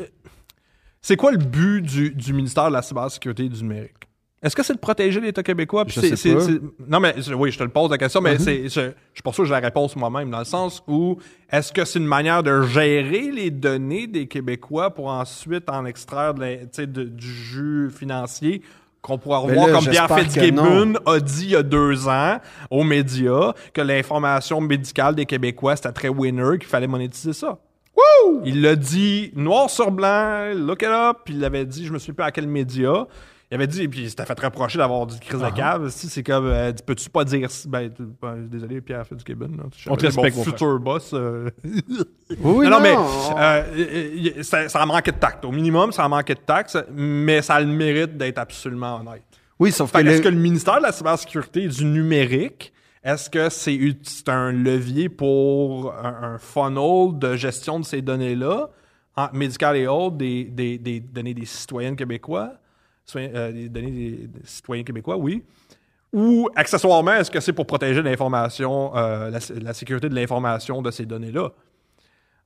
c'est 1.01 1.16
quoi 1.16 1.32
le 1.32 1.39
but 1.39 1.82
du, 1.82 2.10
du 2.10 2.32
ministère 2.32 2.69
de 2.69 2.73
la 2.74 2.82
cybersécurité 2.82 3.44
et 3.44 3.48
du 3.48 3.62
numérique? 3.62 3.94
Est-ce 4.43 4.56
que 4.56 4.62
c'est 4.64 4.74
de 4.74 4.78
protéger 4.78 5.20
l'État 5.20 5.43
québécois? 5.43 5.85
Puis 5.85 5.94
Je 5.94 6.01
c'est- 6.01 6.09
sais 6.10 6.16
c'est- 6.16 6.35
pas. 6.35 6.40
c'est- 6.40 6.60
Non, 6.89 6.98
mais 6.98 7.14
je- 7.16 7.32
oui, 7.32 7.52
je 7.52 7.59
te 7.59 7.62
le 7.62 7.69
pose 7.69 7.90
la 7.90 7.98
question, 7.98 8.20
mais 8.20 8.39
c'est, 8.39 8.64
je, 8.69 8.90
je 9.14 9.23
sûr 9.35 9.44
que 9.44 9.48
j'ai 9.48 9.55
la 9.55 9.60
réponse 9.60 9.94
moi-même, 9.94 10.31
dans 10.31 10.40
le 10.40 10.44
sens 10.44 10.82
où 10.89 11.16
est-ce 11.51 11.73
que 11.73 11.85
c'est 11.85 11.98
une 12.01 12.06
manière 12.06 12.43
de 12.43 12.62
gérer 12.62 13.31
les 13.31 13.51
données 13.51 14.06
des 14.09 14.27
Québécois 14.27 14.90
pour 14.90 15.06
ensuite 15.09 15.70
en 15.70 15.85
extraire 15.85 16.35
de 16.35 16.40
de- 16.86 17.05
du 17.05 17.27
jus 17.32 17.90
financier 17.97 18.62
qu'on 19.01 19.19
pourra 19.19 19.39
revoir 19.39 19.66
là, 19.69 19.73
comme 19.74 19.85
Pierre 19.90 20.09
Fitzgibbon 20.24 20.94
a 21.06 21.19
dit 21.20 21.44
il 21.47 21.51
y 21.51 21.56
a 21.56 21.62
deux 21.62 22.09
ans 22.09 22.39
aux 22.70 22.85
médias 22.85 23.52
que 23.73 23.81
l'information 23.81 24.60
médicale 24.60 25.14
des 25.16 25.27
Québécois 25.27 25.74
c'était 25.77 25.93
très 25.93 26.09
winner, 26.09 26.59
qu'il 26.59 26.69
fallait 26.69 26.86
monétiser 26.86 27.32
ça. 27.32 27.59
Il 28.44 28.62
l'a 28.62 28.74
dit 28.77 29.31
noir 29.36 29.69
sur 29.70 29.90
blanc, 29.90 30.52
look 30.56 30.82
it 30.82 30.89
up, 30.89 31.19
puis 31.24 31.35
il 31.35 31.40
l'avait 31.40 31.64
dit, 31.66 31.85
je 31.86 31.93
me 31.93 31.98
souviens 31.98 32.14
plus 32.14 32.24
à 32.24 32.31
quel 32.32 32.47
média. 32.48 33.06
Il 33.52 33.56
avait 33.56 33.66
dit, 33.66 33.86
puis 33.86 34.00
il 34.04 34.08
s'était 34.08 34.24
fait 34.24 34.40
reprocher 34.40 34.78
d'avoir 34.78 35.06
dit 35.06 35.20
crise 35.20 35.40
de 35.40 35.50
cave. 35.50 35.90
Si 35.90 36.08
c'est 36.08 36.22
comme, 36.22 36.46
euh, 36.46 36.72
tu 36.72 36.82
peux-tu 36.82 37.10
pas 37.10 37.22
dire, 37.22 37.50
si- 37.50 37.68
ben, 37.68 37.90
ben, 38.22 38.48
désolé, 38.50 38.80
Pierre 38.80 39.06
Fitzgibbon. 39.06 39.48
là, 39.58 39.64
tu 39.70 39.82
sais, 39.82 39.90
On 39.90 39.96
te 39.96 40.06
respecte, 40.06 40.36
mon 40.38 40.42
futur 40.44 40.80
boss. 40.80 41.10
euh, 41.12 41.50
Oui, 42.40 42.64
non, 42.66 42.70
non, 42.70 42.80
mais 42.80 42.94
euh, 43.38 44.42
ça, 44.42 44.70
ça 44.70 44.80
a 44.80 44.86
manqué 44.86 45.12
de 45.12 45.18
tact. 45.18 45.44
Au 45.44 45.52
minimum, 45.52 45.92
ça 45.92 46.02
a 46.04 46.08
manqué 46.08 46.34
de 46.34 46.40
tact, 46.40 46.78
mais 46.94 47.42
ça 47.42 47.56
a 47.56 47.60
le 47.60 47.66
mérite 47.66 48.16
d'être 48.16 48.38
absolument 48.38 49.00
honnête. 49.00 49.22
Oui, 49.58 49.70
sauf 49.70 49.92
que, 49.92 49.98
Fait 49.98 50.06
Est-ce 50.06 50.22
que 50.22 50.28
le 50.30 50.36
ministère 50.38 50.78
de 50.78 50.84
la 50.84 50.92
cybersécurité 50.92 51.64
et 51.64 51.68
du 51.68 51.84
numérique, 51.84 52.72
est-ce 53.04 53.28
que 53.28 53.50
c'est 53.50 53.78
un 54.28 54.50
levier 54.50 55.10
pour 55.10 55.92
un, 55.94 56.34
un 56.34 56.38
funnel 56.38 57.18
de 57.18 57.36
gestion 57.36 57.78
de 57.80 57.84
ces 57.84 58.00
données-là, 58.00 58.70
médicales 59.34 59.76
et 59.76 59.86
autres, 59.86 60.16
des, 60.16 60.44
des, 60.44 60.78
des 60.78 61.00
données 61.00 61.34
des 61.34 61.44
citoyens 61.44 61.94
québécois, 61.94 62.54
euh, 63.16 63.52
des 63.52 63.68
données 63.68 63.90
des, 63.90 64.10
des 64.28 64.40
citoyens 64.46 64.84
québécois, 64.84 65.16
oui. 65.16 65.42
Ou 66.12 66.48
accessoirement, 66.56 67.14
est-ce 67.14 67.30
que 67.30 67.40
c'est 67.40 67.52
pour 67.54 67.66
protéger 67.66 68.02
l'information, 68.02 68.94
euh, 68.96 69.30
la, 69.30 69.38
la 69.62 69.72
sécurité 69.72 70.08
de 70.08 70.14
l'information 70.14 70.82
de 70.82 70.90
ces 70.90 71.06
données-là? 71.06 71.50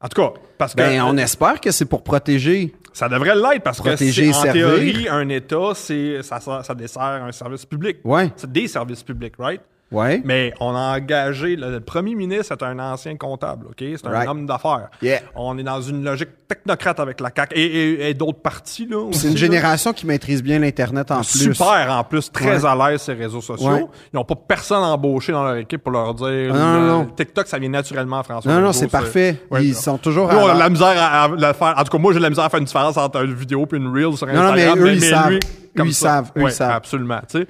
En 0.00 0.08
tout 0.08 0.20
cas, 0.22 0.32
parce 0.58 0.74
que 0.74 0.78
ben, 0.82 1.02
on 1.02 1.16
espère 1.16 1.58
que 1.60 1.70
c'est 1.70 1.86
pour 1.86 2.02
protéger. 2.04 2.74
ça 2.92 3.08
devrait 3.08 3.34
l'être 3.34 3.62
parce 3.64 3.78
que 3.80 3.88
Protéger 3.88 4.32
c'est- 4.32 4.50
en 4.50 4.52
théorie, 4.52 5.08
un 5.08 5.28
État, 5.30 5.72
c'est 5.74 6.22
ça, 6.22 6.38
ça, 6.38 6.62
ça 6.62 6.74
dessert 6.74 7.02
un 7.02 7.32
service 7.32 7.64
public. 7.64 7.98
Ouais. 8.04 8.30
C'est 8.36 8.52
des 8.52 8.68
services 8.68 9.02
publics, 9.02 9.34
right? 9.38 9.62
Ouais. 9.92 10.20
Mais 10.24 10.52
on 10.58 10.74
a 10.74 10.96
engagé, 10.96 11.54
le, 11.54 11.70
le 11.70 11.78
premier 11.80 12.16
ministre 12.16 12.52
est 12.52 12.62
un 12.64 12.76
ancien 12.80 13.16
comptable, 13.16 13.66
OK? 13.68 13.76
C'est 13.78 14.04
un 14.06 14.10
Right. 14.10 14.28
homme 14.28 14.44
d'affaires. 14.44 14.88
Yeah. 15.00 15.20
On 15.36 15.56
est 15.58 15.62
dans 15.62 15.80
une 15.80 16.02
logique 16.02 16.30
technocrate 16.48 16.98
avec 16.98 17.20
la 17.20 17.30
CAQ 17.34 17.54
et, 17.56 17.64
et- 17.64 18.10
et 18.10 18.14
d'autres 18.14 18.40
partis, 18.40 18.86
là. 18.86 19.08
C'est 19.12 19.28
une 19.28 19.34
là. 19.34 19.38
génération 19.40 19.92
qui 19.92 20.04
maîtrise 20.06 20.42
bien 20.42 20.58
l'Internet 20.58 21.10
en 21.12 21.20
plus. 21.20 21.52
Super, 21.54 21.86
en 21.90 22.02
plus, 22.02 22.32
très 22.32 22.64
Ouais. 22.64 22.68
à 22.68 22.90
l'aise 22.90 23.02
ces 23.02 23.12
réseaux 23.14 23.40
sociaux. 23.40 23.70
Ouais. 23.70 23.84
Ils 24.12 24.16
n'ont 24.16 24.24
pas 24.24 24.34
personne 24.34 24.82
embauché 24.82 25.30
dans 25.30 25.44
leur 25.44 25.56
équipe 25.56 25.82
pour 25.84 25.92
leur 25.92 26.14
dire. 26.14 26.50
Ah, 26.52 26.58
non, 26.58 26.72
non, 26.72 26.80
euh, 26.80 26.88
non. 26.88 27.04
TikTok, 27.06 27.46
ça 27.46 27.58
vient 27.58 27.68
naturellement 27.68 28.22
François. 28.24 28.52
Non, 28.52 28.60
non, 28.60 28.72
c'est 28.72 28.88
parfait. 28.88 29.40
Ils 29.60 29.74
ça. 29.76 29.82
sont 29.82 29.98
toujours 29.98 30.32
Nous, 30.32 30.36
on 30.38 30.48
a 30.48 30.54
la 30.54 30.68
misère 30.68 30.94
à, 30.98 31.24
à 31.26 31.54
faire. 31.54 31.74
En 31.78 31.84
tout 31.84 31.90
cas, 31.92 31.98
moi, 31.98 32.12
j'ai 32.12 32.18
de 32.18 32.24
la 32.24 32.30
misère 32.30 32.44
à 32.44 32.48
faire 32.48 32.58
une 32.58 32.66
différence 32.66 32.96
entre 32.96 33.24
une 33.24 33.34
vidéo 33.34 33.66
et 33.72 33.76
une 33.76 33.86
reel 33.92 34.16
sur 34.16 34.26
non, 34.26 34.32
Instagram. 34.34 34.78
mais 34.80 34.90
eux, 34.90 34.92
ils 34.94 35.02
savent. 35.04 35.28
lui, 35.30 35.36
Eux, 35.36 35.40
comme 35.76 35.86
ils 35.88 35.94
savent. 35.94 36.32
Eux, 36.36 36.42
ils 36.42 36.50
savent. 36.50 36.72
Absolument, 36.72 37.20
tu 37.30 37.38
sais. 37.38 37.46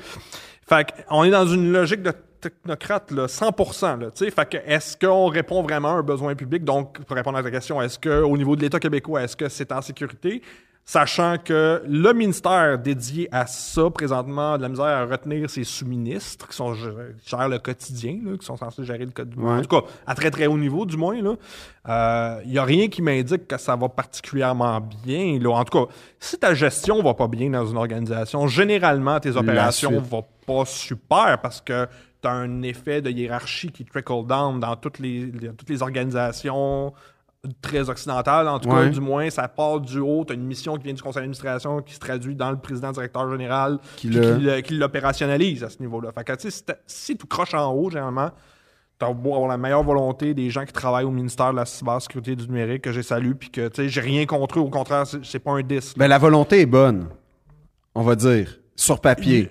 Fait 0.69 1.05
qu'on 1.09 1.25
est 1.25 1.31
dans 1.31 1.47
une 1.47 1.73
logique 1.73 2.03
de 2.03 2.13
technocrate, 2.41 3.11
là, 3.13 3.27
100%, 3.27 4.01
là. 4.01 4.09
Fait 4.15 4.49
que 4.49 4.57
est-ce 4.67 4.97
qu'on 4.97 5.29
répond 5.29 5.63
vraiment 5.63 5.91
à 5.91 5.99
un 5.99 6.03
besoin 6.03 6.35
public? 6.35 6.65
Donc, 6.65 7.05
pour 7.05 7.17
répondre 7.17 7.39
à 7.39 7.43
ta 7.43 7.51
question, 7.51 7.81
est-ce 7.81 7.99
qu'au 7.99 8.37
niveau 8.37 8.57
de 8.57 8.63
l'État 8.63 8.81
québécois, 8.81 9.23
est-ce 9.23 9.37
que 9.37 9.49
c'est 9.49 9.71
en 9.73 9.81
sécurité? 9.81 10.43
Sachant 10.89 11.35
que 11.45 11.83
le 11.85 12.13
ministère 12.13 12.79
dédié 12.79 13.29
à 13.33 13.49
ça, 13.49 13.91
présentement, 13.91 14.57
de 14.57 14.63
la 14.63 14.69
misère 14.69 14.85
à 14.85 15.05
retenir 15.05 15.51
ses 15.51 15.65
sous-ministres, 15.65 16.47
qui 16.47 16.55
sont 16.55 16.75
qui 16.75 17.29
gèrent 17.29 17.49
le 17.49 17.59
quotidien, 17.59 18.21
là, 18.25 18.37
qui 18.39 18.47
sont 18.47 18.57
censés 18.57 18.85
gérer 18.85 19.05
le 19.05 19.11
code 19.11 19.35
Ouais. 19.37 19.51
En 19.55 19.63
tout 19.63 19.69
cas, 19.81 19.87
à 20.07 20.15
très 20.15 20.31
très 20.31 20.47
haut 20.47 20.57
niveau, 20.57 20.87
du 20.87 20.97
moins, 20.97 21.21
là. 21.21 22.41
Il 22.45 22.53
n'y 22.53 22.59
a 22.59 22.63
rien 22.65 22.87
qui 22.87 23.03
m'indique 23.03 23.49
que 23.49 23.59
ça 23.59 23.75
va 23.75 23.89
particulièrement 23.89 24.81
bien. 25.05 25.41
Là. 25.41 25.51
En 25.57 25.65
tout 25.65 25.87
cas, 25.87 25.93
si 26.21 26.39
ta 26.39 26.55
gestion 26.55 27.03
va 27.03 27.15
pas 27.15 27.27
bien 27.27 27.51
dans 27.51 27.67
une 27.67 27.79
organisation, 27.79 28.47
généralement, 28.47 29.19
tes 29.19 29.37
opérations 29.37 29.91
vont 30.01 30.25
pas 30.47 30.65
super 30.67 31.41
parce 31.43 31.61
que 31.61 31.87
tu 32.23 32.29
as 32.29 32.33
un 32.33 32.63
effet 32.63 33.03
de 33.03 33.11
hiérarchie 33.11 33.73
qui 33.73 33.85
trickle 33.85 34.25
down 34.25 34.61
dans 34.61 34.77
toutes 34.77 35.01
les, 35.01 35.27
les- 35.27 35.49
toutes 35.49 35.69
les 35.69 35.83
organisations 35.83 36.93
très 37.63 37.89
occidentales, 37.91 38.49
en 38.49 38.59
tout 38.59 38.69
cas, 38.69 38.89
du 38.91 39.01
moins, 39.01 39.29
ça 39.31 39.47
part 39.49 39.81
du 39.81 39.99
haut, 39.99 40.25
tu 40.27 40.33
as 40.33 40.37
une 40.37 40.45
mission 40.47 40.77
qui 40.77 40.85
vient 40.85 40.93
du 40.95 41.03
conseil 41.03 41.21
d'administration 41.23 41.81
qui 41.83 41.95
se 41.95 41.99
traduit 41.99 42.35
dans 42.35 42.51
le 42.51 42.57
président 42.59 42.93
directeur 42.93 43.31
général 43.31 43.79
Qui 43.97 44.09
le- 44.09 44.61
qui 44.61 44.75
l'opérationnalise 44.75 45.65
à 45.65 45.71
ce 45.71 45.79
niveau-là. 45.81 46.11
Fait 46.13 46.25
que, 46.25 46.33
tu 46.35 46.51
sais, 46.51 46.65
si, 46.87 47.11
si 47.13 47.17
tout 47.17 47.27
croche 47.27 47.55
en 47.55 47.73
haut, 47.73 47.91
généralement, 47.91 48.31
t'as 48.99 49.13
beau 49.13 49.35
avoir 49.35 49.49
la 49.49 49.59
meilleure 49.59 49.83
volonté 49.83 50.33
des 50.33 50.49
gens 50.51 50.65
qui 50.65 50.73
travaillent 50.73 51.05
au 51.05 51.11
ministère 51.11 51.51
de 51.53 51.57
la 51.57 51.67
cybersécurité 51.67 52.33
et 52.33 52.37
du 52.37 52.47
numérique, 52.47 52.83
que 52.83 52.93
j'ai 52.93 53.03
salué, 53.03 53.35
puis 53.35 53.51
que, 53.51 53.69
tu 53.69 53.83
sais, 53.83 53.89
j'ai 53.89 54.01
rien 54.01 54.25
contre 54.27 54.59
eux, 54.59 54.63
au 54.63 54.71
contraire, 54.71 55.07
c'est 55.07 55.25
c'est 55.25 55.39
pas 55.39 55.53
un 55.53 55.63
10. 55.63 55.95
Ben, 55.99 56.09
la 56.09 56.19
volonté 56.19 56.61
est 56.63 56.67
bonne. 56.67 57.09
On 57.95 58.03
va 58.03 58.15
dire. 58.17 58.59
Sur 58.75 59.01
papier. 59.01 59.51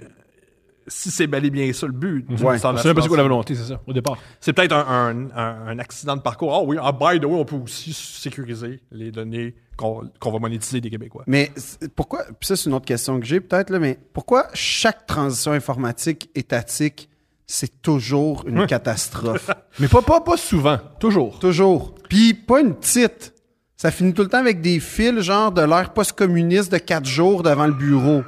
Si 0.88 1.10
c'est 1.10 1.26
bel 1.28 1.44
et 1.46 1.50
bien 1.50 1.72
ça 1.74 1.88
le 1.88 1.94
but 1.94 2.26
C'est 2.38 2.44
même 2.44 2.96
pas 2.96 3.08
quoi 3.08 3.18
la 3.18 3.24
volonté, 3.24 3.56
c'est 3.56 3.64
ça, 3.74 3.82
au 3.88 3.94
départ. 3.94 4.18
C'est 4.40 4.54
peut-être 4.54 4.74
un, 4.74 4.86
un- 4.88 5.30
un- 5.36 5.68
un 5.70 5.80
accident 5.80 6.16
de 6.16 6.22
parcours. 6.22 6.54
Ah 6.54 6.62
oui, 6.64 6.78
ah, 6.80 6.92
by 6.92 7.20
the 7.20 7.26
way, 7.26 7.34
on 7.34 7.46
peut 7.46 7.56
aussi 7.56 7.92
sécuriser 7.94 8.82
les 8.92 9.12
données 9.12 9.56
qu'on 9.78 10.04
qu'on 10.20 10.32
va 10.32 10.40
monétiser 10.40 10.82
des 10.82 10.90
Québécois. 10.92 11.24
Mais 11.28 11.52
pourquoi, 11.96 12.24
puis 12.40 12.48
ça 12.48 12.56
c'est 12.56 12.70
une 12.70 12.76
autre 12.76 12.86
question 12.86 13.20
que 13.20 13.26
j'ai 13.26 13.40
peut-être, 13.42 13.72
là, 13.72 13.80
mais 13.80 13.98
pourquoi 14.14 14.48
chaque 14.54 15.06
transition 15.08 15.52
informatique 15.54 16.30
étatique, 16.36 17.10
c'est 17.48 17.82
toujours 17.82 18.44
une 18.48 18.66
catastrophe? 18.68 19.50
Mais 19.80 19.88
pas, 19.88 20.02
pas, 20.02 20.22
pas 20.22 20.38
souvent, 20.38 20.78
toujours. 21.00 21.38
toujours. 21.40 21.94
Puis 22.10 22.34
pas 22.34 22.62
une 22.62 22.74
petite. 22.76 23.34
Ça 23.78 23.92
finit 23.92 24.14
tout 24.14 24.22
le 24.24 24.30
temps 24.30 24.38
avec 24.40 24.62
des 24.62 24.80
fils, 24.80 25.20
genre 25.20 25.52
de 25.52 25.62
l'ère 25.62 25.94
post-communiste 25.94 26.72
de 26.72 26.78
4 26.78 27.06
jours 27.06 27.44
devant 27.44 27.68
le 27.68 27.74
bureau, 27.74 28.24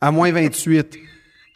à 0.00 0.10
moins 0.12 0.30
28. 0.30 0.96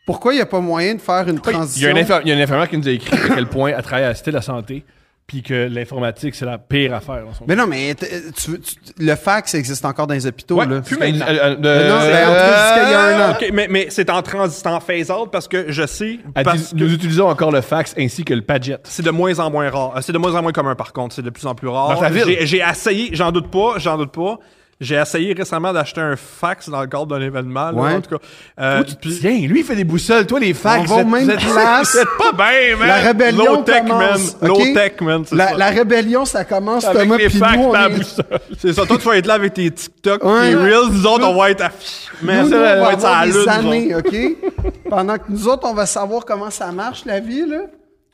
Pourquoi 0.07 0.33
il 0.33 0.37
n'y 0.37 0.43
a 0.43 0.47
pas 0.47 0.61
moyen 0.61 0.95
de 0.97 1.01
faire 1.01 1.29
une 1.29 1.41
transition? 1.41 1.89
il 1.91 2.29
y 2.29 2.33
a 2.33 2.37
un 2.37 2.41
infirmière 2.41 2.69
qui 2.69 2.77
nous 2.79 2.89
a 2.89 2.91
écrit 2.93 3.17
à 3.17 3.35
quel 3.35 3.47
point 3.47 3.71
elle 3.77 3.83
travaille 3.83 4.05
à 4.05 4.09
la 4.09 4.15
Cité 4.15 4.31
de 4.33 4.37
la 4.37 4.43
Santé, 4.43 4.85
puis 5.29 5.43
que 5.45 5.69
l'informatique, 5.71 6.35
c'est 6.35 6.45
la 6.45 6.59
pire 6.59 6.93
affaire. 6.93 7.23
en 7.29 7.33
ce 7.33 7.41
moment. 7.41 7.47
Mais 7.47 7.55
non, 7.57 7.67
mais 7.69 7.95
tu- 7.95 8.59
tu- 8.61 8.75
le 8.99 9.15
fax 9.15 9.55
existe 9.55 9.85
encore 9.85 10.09
dans 10.09 10.15
les 10.15 10.27
hôpitaux, 10.27 10.57
Ouais, 10.57 10.67
là. 10.67 10.81
plus 10.81 10.97
C'est- 10.97 11.13
maintenant. 11.13 11.27
Euh, 11.29 11.33
euh, 11.33 11.57
Mais 11.61 11.89
non, 11.89 11.95
euh, 12.01 12.85
il 12.85 12.91
y 12.91 12.95
a 12.95 13.01
un 13.29 13.31
an. 13.31 13.37
Mais, 13.53 13.69
mais 13.71 13.87
c'est 13.91 14.11
en 14.11 14.21
transit, 14.23 14.67
en 14.67 14.81
phase-out 14.81 15.31
parce 15.31 15.47
que 15.47 15.67
je 15.71 15.87
sais, 15.87 16.19
elle 16.35 16.43
parce 16.45 16.59
dit, 16.59 16.75
que 16.75 16.81
nous 16.85 16.93
utilisons 16.93 17.29
encore 17.29 17.53
le 17.53 17.61
fax 17.61 17.95
ainsi 17.97 18.25
que 18.25 18.35
le 18.35 18.43
Padget. 18.43 18.79
c'est 18.83 19.05
de 19.05 19.11
moins 19.11 19.39
en 19.39 19.51
moins 19.53 19.71
rare. 19.71 19.93
Euh, 19.97 20.01
C'est 20.03 20.13
de 20.13 20.19
moins 20.19 20.35
en 20.35 20.43
moins 20.43 20.53
commun, 20.53 20.75
par 20.75 20.93
contre. 20.93 21.15
C'est 21.15 21.23
de 21.23 21.31
plus 21.31 21.47
en 21.47 21.55
plus 21.55 21.69
rare. 21.69 22.03
J'ai 22.41 22.59
essayé, 22.61 23.11
j'en 23.13 23.31
doute 23.31 23.51
pas, 23.53 23.75
j'en 23.79 23.97
doute 23.97 24.11
pas. 24.13 24.39
J'ai 24.83 24.97
essayé 24.97 25.33
récemment 25.33 25.73
d'acheter 25.73 26.01
un 26.01 26.17
fax 26.17 26.69
dans 26.69 26.81
le 26.81 26.89
cadre 26.89 27.07
d'un 27.07 27.21
événement, 27.21 27.71
là, 27.71 27.73
Ouais. 27.73 27.95
en 27.95 28.01
tout 28.01 28.11
cas. 28.19 28.23
Euh, 28.61 28.83
Tiens, 29.21 29.39
lui, 29.47 29.61
il 29.61 29.65
fait 29.65 29.77
des 29.77 29.85
boussoles. 29.85 30.27
Toi, 30.27 30.41
les 30.41 30.55
fax. 30.55 30.91
On 30.91 30.97
va 30.97 31.05
même 31.05 31.27
place. 31.29 31.97
pas 32.19 32.33
bien, 32.33 32.77
man! 32.77 32.89
La 32.89 32.97
rébellion 32.97 33.45
Low 33.45 33.63
tech, 33.63 33.83
commence, 33.87 34.37
man. 34.41 34.49
Low 34.49 34.57
tech, 34.75 35.01
man. 35.01 35.25
La, 35.31 35.49
ça. 35.51 35.57
la 35.57 35.67
rébellion, 35.71 36.25
ça 36.25 36.45
commence, 36.45 36.85
Avec 36.85 37.03
Thomas, 37.03 37.17
les 37.17 37.29
fax 37.31 37.57
nous, 37.57 37.73
la 37.73 37.87
est- 37.87 37.95
boussole. 37.97 38.25
C'est 38.59 38.73
ça. 38.73 38.85
Toi, 38.85 38.99
tu 38.99 39.09
vas 39.09 39.17
être 39.19 39.27
là 39.27 39.35
avec 39.35 39.55
tes 39.55 39.71
TikTok, 39.71 40.25
Ouais, 40.25 40.51
tes. 40.51 40.55
Reels. 40.57 40.91
Nous 40.91 41.07
autres, 41.07 41.27
on 41.29 41.37
va 41.39 41.51
être 41.51 41.63
à... 41.63 41.71
Mais 42.21 42.43
Nous, 42.43 42.51
ça, 42.51 42.57
nous, 42.57 42.63
on 42.63 42.65
va 42.65 42.81
va 42.87 42.93
être 42.93 43.05
à 43.05 43.21
la 43.27 43.33
des 43.33 43.39
lune, 43.39 43.49
années, 43.49 43.95
OK? 43.95 44.17
Pendant 44.91 45.17
que 45.17 45.23
nous 45.29 45.47
autres, 45.49 45.63
on 45.69 45.75
va 45.75 45.87
savoir 45.87 46.25
comment 46.25 46.51
ça 46.51 46.73
marche, 46.73 47.05
la 47.07 47.21
vie, 47.21 47.47
là. 47.47 47.59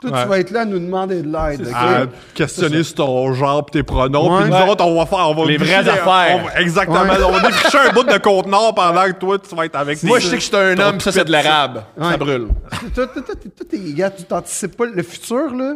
Toi, 0.01 0.11
Ouais. 0.13 0.23
tu 0.23 0.29
vas 0.29 0.39
être 0.39 0.51
là 0.53 0.61
à 0.61 0.65
nous 0.65 0.79
demander 0.79 1.23
de 1.23 1.27
l'aide, 1.33 1.67
OK? 1.67 1.75
à 1.75 2.07
questionner 2.33 2.85
sur 2.85 2.95
ton 2.97 3.33
genre 3.35 3.67
pis 3.67 3.73
tes 3.73 3.83
pronoms. 3.83 4.33
Ouais. 4.33 4.43
Puis 4.45 4.51
nous 4.53 4.57
Ouais. 4.57 4.71
autres, 4.71 4.85
on 4.85 4.97
va 4.97 5.07
faire... 5.07 5.29
On 5.29 5.35
va 5.35 5.45
Les 5.47 5.57
vraies 5.57 5.75
affaires. 5.89 6.39
on 6.41 6.47
va- 6.47 6.61
exactement. 6.61 7.01
Ouais. 7.03 7.23
On 7.27 7.33
va 7.33 7.41
défricher 7.41 7.79
un 7.79 7.93
bout 7.93 8.05
de 8.05 8.19
contenant 8.19 8.73
pendant 8.73 9.05
que 9.07 9.13
toi, 9.19 9.39
tu 9.41 9.55
vas 9.57 9.65
être 9.65 9.75
avec 9.75 10.01
Moi, 10.05 10.21
je 10.21 10.27
sais 10.29 10.37
que 10.37 10.41
je 10.43 10.47
suis 10.47 10.57
un 10.57 10.79
homme, 10.79 11.01
ça, 11.01 11.11
c'est 11.11 11.25
de 11.25 11.33
l'arabe. 11.33 11.83
Ouais. 11.97 12.13
Ça 12.13 12.17
brûle. 12.17 12.47
Toi, 12.95 13.07
toi, 13.09 13.23
toi, 13.23 13.35
t'es- 13.35 13.49
toi, 13.49 13.67
t'es- 13.69 13.93
gars, 13.93 14.11
tu 14.11 14.23
t'anticipes 14.23 14.77
pas 14.77 14.87
le 14.87 15.03
futur, 15.03 15.53
là? 15.53 15.75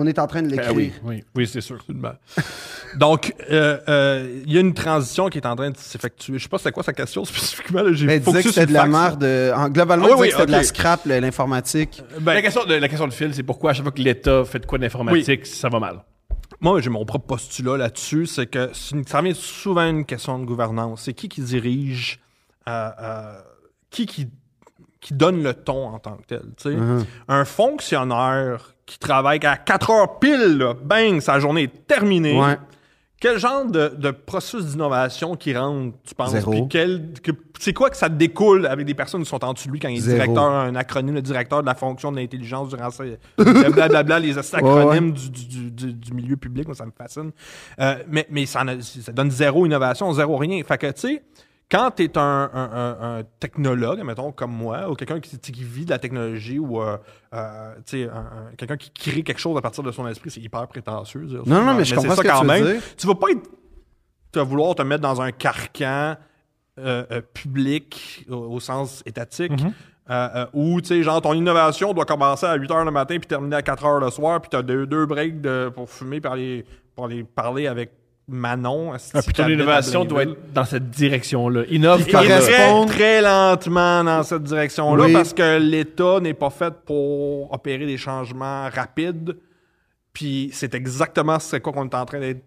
On 0.00 0.06
est 0.06 0.18
en 0.20 0.28
train 0.28 0.42
de 0.42 0.48
l'écrire. 0.48 0.68
Ben 0.72 0.76
oui, 0.76 0.92
oui, 1.02 1.24
oui, 1.34 1.46
c'est 1.48 1.60
sûr. 1.60 1.78
Donc, 2.96 3.34
euh, 3.50 3.78
euh, 3.88 4.42
il 4.46 4.52
y 4.52 4.56
a 4.56 4.60
une 4.60 4.72
transition 4.74 5.28
qui 5.28 5.38
est 5.38 5.46
en 5.46 5.56
train 5.56 5.70
de 5.70 5.76
s'effectuer. 5.76 6.38
Je 6.38 6.42
sais 6.44 6.48
pas 6.48 6.58
c'était 6.58 6.70
quoi 6.70 6.84
sa 6.84 6.92
question 6.92 7.24
spécifiquement. 7.24 7.82
Là. 7.82 7.92
J'ai 7.92 8.06
Ben, 8.06 8.14
il 8.14 8.20
disait 8.24 8.42
que 8.44 8.48
c'était 8.50 8.66
de 8.66 8.72
la 8.72 8.86
merde. 8.86 9.24
euh, 9.24 9.52
en- 9.54 9.68
globalement, 9.68 10.06
Ah 10.12 10.16
oui, 10.16 10.30
c'était 10.30 10.46
de 10.46 10.52
la 10.52 10.62
scrap, 10.62 11.00
l'informatique. 11.04 12.00
Ben, 12.20 12.34
la, 12.34 12.42
question 12.42 12.64
de, 12.64 12.74
la 12.74 12.88
question 12.88 13.08
de 13.08 13.12
fil, 13.12 13.34
c'est 13.34 13.42
pourquoi 13.42 13.72
à 13.72 13.74
chaque 13.74 13.82
fois 13.82 13.92
que 13.92 14.00
l'État 14.02 14.44
fait 14.44 14.60
de 14.60 14.66
quoi 14.66 14.78
d'informatique, 14.78 15.46
ça 15.46 15.68
va 15.68 15.80
mal? 15.80 16.04
Moi, 16.60 16.80
j'ai 16.80 16.90
mon 16.90 17.04
propre 17.04 17.26
postulat 17.26 17.76
là-dessus, 17.76 18.26
c'est 18.26 18.46
que 18.46 18.70
c'est 18.72 18.94
une- 18.94 19.04
ça 19.06 19.18
revient 19.18 19.34
souvent 19.34 19.80
à 19.82 19.88
une 19.88 20.04
question 20.04 20.38
de 20.38 20.44
gouvernance. 20.44 21.02
C'est 21.04 21.12
qui 21.14 21.28
qui 21.28 21.40
dirige, 21.40 22.20
euh, 22.68 22.90
euh, 23.00 23.38
qui, 23.90 24.06
qui 24.06 24.28
qui 25.00 25.14
donne 25.14 25.42
le 25.42 25.54
ton 25.54 25.88
en 25.88 25.98
tant 25.98 26.16
que 26.16 26.24
tel. 26.26 26.42
tu 26.56 26.70
sais. 26.70 26.76
Mhm. 26.76 27.04
Un 27.28 27.44
fonctionnaire 27.44 28.74
qui 28.86 28.98
travaille 28.98 29.44
à 29.44 29.56
4 29.56 29.90
heures 29.90 30.18
pile, 30.18 30.58
là, 30.58 30.74
bang, 30.74 31.20
sa 31.20 31.38
journée 31.40 31.64
est 31.64 31.86
terminée. 31.86 32.38
Ouais. 32.40 32.56
Quel 33.20 33.36
genre 33.38 33.64
de, 33.66 33.88
de 33.88 34.12
processus 34.12 34.66
d'innovation 34.66 35.34
qui 35.34 35.56
rentre, 35.56 35.96
tu 36.06 36.14
penses? 36.14 36.30
Zéro. 36.30 36.68
Puis 36.68 37.34
c'est 37.58 37.72
quoi 37.72 37.90
que 37.90 37.96
ça 37.96 38.08
découle 38.08 38.64
avec 38.64 38.86
des 38.86 38.94
personnes 38.94 39.24
qui 39.24 39.28
sont 39.28 39.44
en 39.44 39.54
dessous 39.54 39.66
de 39.66 39.72
lui 39.72 39.80
quand 39.80 39.88
il 39.88 39.96
est 39.96 40.02
Zéro. 40.02 40.18
directeur, 40.18 40.44
un 40.44 40.76
acronyme, 40.76 41.16
le 41.16 41.22
directeur 41.22 41.62
de 41.62 41.66
la 41.66 41.74
fonction 41.74 42.12
de 42.12 42.16
l'intelligence 42.18 42.68
durant 42.68 42.90
ces 42.90 43.18
blablabla, 43.36 44.20
les 44.20 44.38
acronymes 44.38 45.12
du, 45.12 45.30
du, 45.30 45.70
du, 45.72 45.92
du 45.94 46.12
milieu 46.14 46.36
public, 46.36 46.66
moi, 46.68 46.76
ça 46.76 46.86
me 46.86 46.92
fascine. 46.96 47.32
Euh, 47.80 47.96
mais 48.08 48.24
mais 48.30 48.46
ça, 48.46 48.62
ça 48.80 49.10
donne 49.12 49.32
zéro 49.32 49.66
innovation, 49.66 50.12
zéro 50.12 50.36
rien. 50.36 50.62
Fait 50.62 50.78
que, 50.78 50.86
tu 50.92 51.00
sais, 51.00 51.22
quand 51.70 51.90
tu 51.96 52.04
es 52.04 52.16
un, 52.18 52.50
un- 52.52 52.70
un- 52.72 53.18
un 53.18 53.22
technologue, 53.40 54.02
mettons, 54.02 54.32
comme 54.32 54.52
moi, 54.52 54.90
ou 54.90 54.94
quelqu'un 54.94 55.20
qui, 55.20 55.38
qui 55.38 55.64
vit 55.64 55.84
de 55.84 55.90
la 55.90 55.98
technologie, 55.98 56.58
ou 56.58 56.80
euh, 56.80 56.96
euh, 57.34 57.74
quelqu'un 58.56 58.76
qui 58.76 58.90
crée 58.90 59.22
quelque 59.22 59.38
chose 59.40 59.56
à 59.56 59.60
partir 59.60 59.82
de 59.84 59.90
son 59.92 60.06
esprit, 60.08 60.30
c'est 60.30 60.40
hyper 60.40 60.66
prétentieux. 60.68 61.28
ça. 61.28 61.36
Non, 61.46 61.64
non, 61.64 61.74
mais 61.74 61.84
je 61.84 61.94
comprends 61.94 62.10
ça 62.10 62.16
ce 62.16 62.22
que 62.22 62.28
quand 62.28 62.40
tu 62.40 62.46
veux 62.46 62.52
même. 62.52 62.64
dire. 62.72 62.82
Tu 62.96 63.06
vas 63.06 63.14
pas 63.14 63.30
être, 63.30 63.42
tu 64.32 64.38
vas 64.38 64.44
vouloir 64.44 64.74
te 64.74 64.82
mettre 64.82 65.02
dans 65.02 65.20
un 65.20 65.30
carcan 65.30 66.16
euh, 66.78 67.04
euh, 67.10 67.20
public 67.34 68.24
au, 68.30 68.34
au 68.36 68.60
sens 68.60 69.02
étatique. 69.04 69.52
Mm-hmm. 69.52 69.72
euh, 70.10 70.28
euh, 70.36 70.46
où, 70.54 70.80
tu 70.80 70.88
sais, 70.88 71.02
genre, 71.02 71.20
ton 71.20 71.34
innovation 71.34 71.92
doit 71.92 72.06
commencer 72.06 72.46
à 72.46 72.54
8 72.54 72.66
h 72.70 72.84
le 72.84 72.90
matin 72.90 73.18
puis 73.18 73.26
terminer 73.28 73.56
à 73.56 73.62
4 73.62 73.84
h 73.84 74.00
le 74.00 74.10
soir, 74.10 74.40
puis 74.40 74.48
tu 74.48 74.56
as 74.56 74.62
deux, 74.62 74.86
deux 74.86 75.04
breaks 75.04 75.40
de, 75.42 75.70
pour 75.74 75.90
fumer, 75.90 76.20
pour 76.20 76.32
aller, 76.32 76.64
pour 76.94 77.04
aller 77.04 77.24
parler 77.24 77.66
avec 77.66 77.90
Manon. 78.28 78.94
esti, 78.94 79.10
Ah, 79.14 79.22
puis 79.22 79.32
qui 79.32 79.36
ton 79.38 79.44
habite 79.44 79.58
à 79.58 79.62
innovation 79.62 80.04
doit 80.04 80.22
être 80.24 80.52
dans 80.52 80.64
cette 80.64 80.90
direction-là. 80.90 81.62
Innove 81.70 82.02
Il 82.06 82.12
correspond- 82.12 82.84
très, 82.86 82.94
très 82.96 83.22
lentement 83.22 84.04
dans 84.04 84.22
cette 84.22 84.42
direction-là 84.44 85.04
Oui. 85.06 85.12
parce 85.12 85.32
que 85.32 85.58
l'État 85.58 86.20
n'est 86.20 86.34
pas 86.34 86.50
fait 86.50 86.74
pour 86.84 87.52
opérer 87.52 87.86
des 87.86 87.96
changements 87.96 88.68
rapides. 88.68 89.36
Puis 90.12 90.50
c'est 90.52 90.74
exactement 90.74 91.38
ce 91.38 91.56
quoi 91.56 91.72
qu'on 91.72 91.84
est 91.88 91.94
en 91.94 92.04
train 92.04 92.18
d'être 92.20 92.42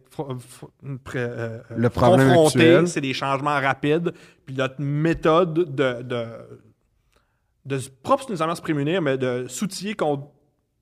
euh, 1.15 1.59
Le 1.75 1.89
problème 1.89 2.33
confronté. 2.33 2.85
C'est 2.87 3.01
des 3.01 3.13
changements 3.13 3.59
rapides. 3.59 4.11
Puis 4.45 4.55
notre 4.55 4.75
méthode 4.79 5.53
de, 5.75 6.01
de, 6.01 6.25
de 7.65 7.75
s- 7.77 7.89
pas 8.03 8.17
nécessairement 8.17 8.55
se 8.55 8.61
prémunir, 8.61 9.01
mais 9.01 9.17
de 9.17 9.45
s'outiller 9.47 9.93
contre- 9.95 10.27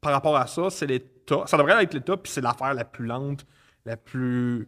par 0.01 0.13
rapport 0.13 0.35
à 0.37 0.47
ça, 0.47 0.69
c'est 0.69 0.87
l'État. 0.87 1.43
Ça 1.45 1.57
devrait 1.57 1.83
être 1.83 1.93
l'État, 1.93 2.17
puis 2.17 2.31
c'est 2.31 2.41
l'affaire 2.41 2.73
la 2.73 2.85
plus 2.85 3.05
lente, 3.05 3.45
la 3.85 3.97
plus 3.97 4.67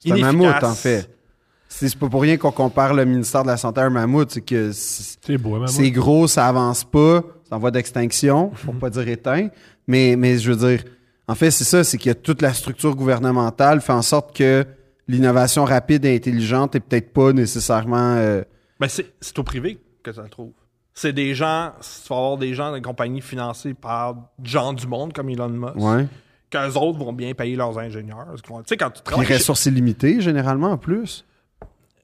C'est 0.00 0.12
un 0.12 0.16
mammouth, 0.16 0.62
en 0.62 0.74
fait. 0.74 1.08
C'est 1.68 1.94
pas 1.96 2.08
pour 2.08 2.22
rien 2.22 2.36
qu'on 2.36 2.50
compare 2.50 2.94
le 2.94 3.04
ministère 3.04 3.42
de 3.42 3.48
la 3.48 3.56
Santé 3.56 3.80
à 3.80 3.84
un 3.84 3.90
mammouth, 3.90 4.30
c'est 4.32 4.40
que 4.40 4.72
c'est 4.72 5.90
gros, 5.92 6.26
ça 6.26 6.48
avance 6.48 6.82
pas, 6.82 7.22
c'est 7.44 7.54
en 7.54 7.58
voie 7.58 7.70
d'extinction, 7.70 8.50
pour 8.64 8.74
pas 8.74 8.90
dire 8.90 9.06
éteint. 9.08 9.48
Mais, 9.86 10.16
mais 10.16 10.38
je 10.38 10.50
veux 10.52 10.68
dire, 10.68 10.84
en 11.28 11.34
fait, 11.36 11.52
c'est 11.52 11.64
ça, 11.64 11.84
c'est 11.84 11.98
que 11.98 12.10
toute 12.12 12.42
la 12.42 12.52
structure 12.54 12.96
gouvernementale 12.96 13.80
fait 13.80 13.92
en 13.92 14.02
sorte 14.02 14.36
que 14.36 14.66
l'innovation 15.06 15.64
rapide 15.64 16.04
et 16.04 16.16
intelligente 16.16 16.74
est 16.74 16.80
peut-être 16.80 17.12
pas 17.12 17.32
nécessairement. 17.32 18.16
euh, 18.16 18.42
Ben, 18.80 18.88
c'est 18.88 19.06
c'est 19.20 19.38
au 19.38 19.44
privé 19.44 19.78
que 20.02 20.12
ça 20.12 20.22
le 20.22 20.28
trouve. 20.28 20.50
C'est 20.92 21.12
des 21.12 21.34
gens, 21.34 21.72
tu 21.80 22.08
vas 22.08 22.16
avoir 22.16 22.36
des 22.36 22.52
gens 22.52 22.72
des 22.72 22.82
compagnies 22.82 23.20
financées 23.20 23.74
par 23.74 24.16
gens 24.42 24.72
du 24.72 24.88
monde 24.88 25.12
comme 25.12 25.28
Elon 25.30 25.48
Musk, 25.48 25.76
ouais. 25.76 26.06
Qu'eux 26.50 26.76
autres 26.78 26.98
vont 26.98 27.12
bien 27.12 27.32
payer 27.34 27.56
leurs 27.56 27.78
ingénieurs. 27.78 28.26
Vont- 28.48 28.58
quand 28.58 28.64
tu 28.66 28.74
Puis 28.74 29.02
travailles 29.04 29.26
chez- 29.26 29.34
ressources 29.34 29.66
illimitées, 29.66 30.20
généralement, 30.20 30.72
en 30.72 30.76
plus. 30.78 31.24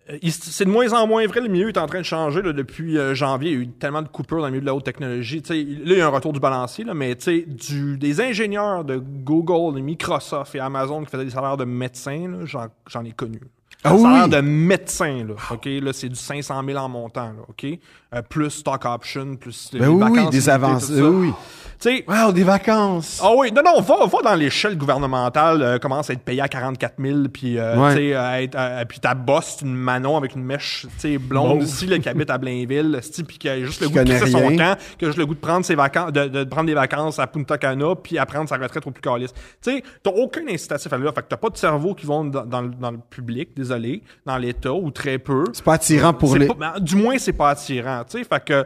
Euh, 0.08 0.18
C'est 0.30 0.64
de 0.64 0.70
moins 0.70 0.92
en 0.92 1.06
moins 1.08 1.26
vrai. 1.26 1.40
Le 1.40 1.48
milieu 1.48 1.68
est 1.68 1.78
en 1.78 1.86
train 1.86 1.98
de 1.98 2.04
changer. 2.04 2.40
là, 2.40 2.52
depuis 2.52 2.96
euh, 2.96 3.12
janvier, 3.14 3.50
il 3.50 3.56
y 3.56 3.58
a 3.58 3.62
eu 3.64 3.68
tellement 3.68 4.02
de 4.02 4.08
coupures 4.08 4.38
dans 4.38 4.44
le 4.44 4.50
milieu 4.52 4.60
de 4.60 4.66
la 4.66 4.74
haute 4.74 4.84
technologie. 4.84 5.42
Là, 5.48 5.54
il 5.56 5.98
y 5.98 6.00
a 6.00 6.06
un 6.06 6.10
retour 6.10 6.32
du 6.32 6.38
balancier, 6.38 6.84
là, 6.84 6.94
mais 6.94 7.16
du- 7.16 7.98
des 7.98 8.20
ingénieurs 8.20 8.84
de 8.84 8.98
Google, 8.98 9.74
de 9.76 9.80
Microsoft 9.80 10.54
et 10.54 10.60
Amazon 10.60 11.02
qui 11.04 11.10
faisaient 11.10 11.24
des 11.24 11.30
salaires 11.30 11.56
de 11.56 11.64
médecins, 11.64 12.30
j'en 12.44 13.04
ai 13.04 13.10
connu. 13.12 13.40
Ah 13.84 13.94
oui? 13.94 14.02
salaire 14.02 14.28
de 14.28 14.40
médecin, 14.40 15.24
là, 15.28 15.34
OK? 15.52 15.66
Là, 15.66 15.92
c'est 15.92 16.08
du 16.08 16.14
500 16.16 16.62
000 16.64 16.78
en 16.78 16.88
montant, 16.88 17.26
là, 17.26 17.42
OK? 17.48 17.66
Euh, 18.14 18.22
plus 18.22 18.50
stock 18.50 18.84
option, 18.84 19.36
plus 19.36 19.70
Ben 19.72 19.80
les 19.80 19.86
oui, 19.88 20.04
oui, 20.04 20.40
vacances 20.40 20.90
des. 20.90 21.02
Oui, 21.02 21.26
oui. 21.28 21.32
Tu 21.78 21.90
sais, 21.98 22.04
Wow, 22.08 22.32
des 22.32 22.42
vacances. 22.42 23.20
ah 23.22 23.32
oui, 23.36 23.52
non, 23.52 23.62
non, 23.62 23.80
va, 23.82 24.06
va 24.06 24.18
dans 24.24 24.34
l'échelle 24.34 24.78
gouvernementale, 24.78 25.60
euh, 25.62 25.78
commence 25.78 26.08
à 26.08 26.14
être 26.14 26.22
payé 26.22 26.40
à 26.40 26.48
44 26.48 26.94
000, 26.98 27.18
puis 27.32 27.58
euh, 27.58 27.76
Ouais. 27.76 27.94
tu 27.94 28.12
sais, 28.12 28.84
puis 28.88 28.98
ta 28.98 29.14
boss, 29.14 29.56
c'est 29.58 29.64
une 29.66 29.74
Manon 29.74 30.16
avec 30.16 30.34
une 30.34 30.42
mèche, 30.44 30.86
tu 30.94 31.00
sais, 31.00 31.18
blonde 31.18 31.62
ici, 31.62 31.86
là, 31.86 31.98
qui 31.98 32.08
habite 32.08 32.30
à 32.30 32.38
Blainville, 32.38 32.98
puis 33.28 33.36
qui 33.38 33.48
a 33.48 33.62
juste 33.62 33.82
le 33.82 33.88
goût 33.90 33.98
de 34.02 34.04
crisser 34.14 34.30
son 34.30 34.56
camp, 34.56 34.76
qui 34.98 35.04
a 35.04 35.08
juste 35.08 35.18
le 35.18 35.26
goût 35.26 35.34
de 35.34 35.38
prendre 35.40 35.64
ses 35.66 35.74
vacances, 35.74 36.12
de, 36.12 36.28
de 36.28 36.44
prendre 36.44 36.66
des 36.66 36.74
vacances 36.74 37.18
à 37.18 37.26
Punta 37.26 37.58
Cana, 37.58 37.94
puis 38.02 38.16
à 38.18 38.24
prendre 38.26 38.48
sa 38.48 38.56
retraite 38.56 38.86
au 38.86 38.90
plus. 38.90 39.02
Tu 39.02 39.26
sais, 39.60 39.82
t'as 40.02 40.10
aucun 40.10 40.46
incitatif 40.48 40.92
à 40.92 40.96
là, 40.98 41.12
fait 41.12 41.22
que 41.22 41.26
t'as 41.28 41.36
pas 41.36 41.50
de 41.50 41.56
cerveau 41.58 41.94
qui 41.94 42.06
vont 42.06 42.24
dans, 42.24 42.44
dans 42.46 42.62
le- 42.62 42.70
dans 42.70 42.90
le 42.90 42.98
public, 43.10 43.50
désolé, 43.54 44.02
dans 44.24 44.36
l'État, 44.38 44.72
ou 44.72 44.90
très 44.90 45.18
peu. 45.18 45.44
C'est 45.52 45.64
pas 45.64 45.74
attirant 45.74 46.12
pour 46.14 46.34
les. 46.36 46.46
pas- 46.46 46.54
ben, 46.54 46.80
du 46.80 46.96
moins, 46.96 47.18
c'est 47.18 47.32
pas 47.34 47.50
attirant. 47.50 48.02
Tu 48.08 48.18
sais, 48.18 48.24
fait 48.24 48.44
que 48.44 48.64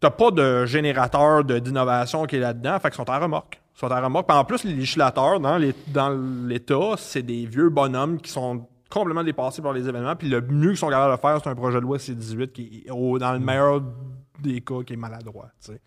t'as 0.00 0.10
pas 0.10 0.30
de 0.30 0.64
générateur 0.66 1.44
de- 1.44 1.58
d'innovation 1.58 2.24
qui 2.26 2.36
est 2.36 2.40
là-dedans. 2.40 2.78
Fait 2.80 2.88
qu'ils 2.90 2.96
sont 2.96 3.08
à 3.10 3.18
remorque. 3.18 3.60
Ils 3.76 3.80
sont 3.80 3.90
à 3.90 4.00
remorque. 4.00 4.26
Puis 4.28 4.36
en 4.36 4.44
plus, 4.44 4.64
les 4.64 4.74
législateurs 4.74 5.40
dans 5.40 5.56
les- 5.58 5.74
dans 5.88 6.10
l'État, 6.46 6.94
c'est 6.96 7.22
des 7.22 7.46
vieux 7.46 7.68
bonhommes 7.68 8.20
qui 8.20 8.30
sont 8.30 8.66
complètement 8.90 9.22
dépassés 9.24 9.60
par 9.62 9.72
les 9.72 9.88
événements. 9.88 10.16
Puis 10.16 10.28
le 10.28 10.40
mieux 10.40 10.68
qu'ils 10.70 10.78
sont 10.78 10.88
capables 10.88 11.14
de 11.16 11.20
faire, 11.20 11.38
c'est 11.42 11.50
un 11.50 11.54
projet 11.54 11.76
de 11.76 11.82
loi 11.82 11.98
C-18 11.98 12.52
qui 12.52 12.84
est, 12.86 12.90
au- 12.90 13.18
dans 13.18 13.32
le 13.32 13.38
meilleur 13.38 13.82
des 14.40 14.60
cas, 14.60 14.82
qui 14.86 14.94
est 14.94 14.96
maladroit. 14.96 15.48
tu 15.64 15.72
sais. 15.72 15.80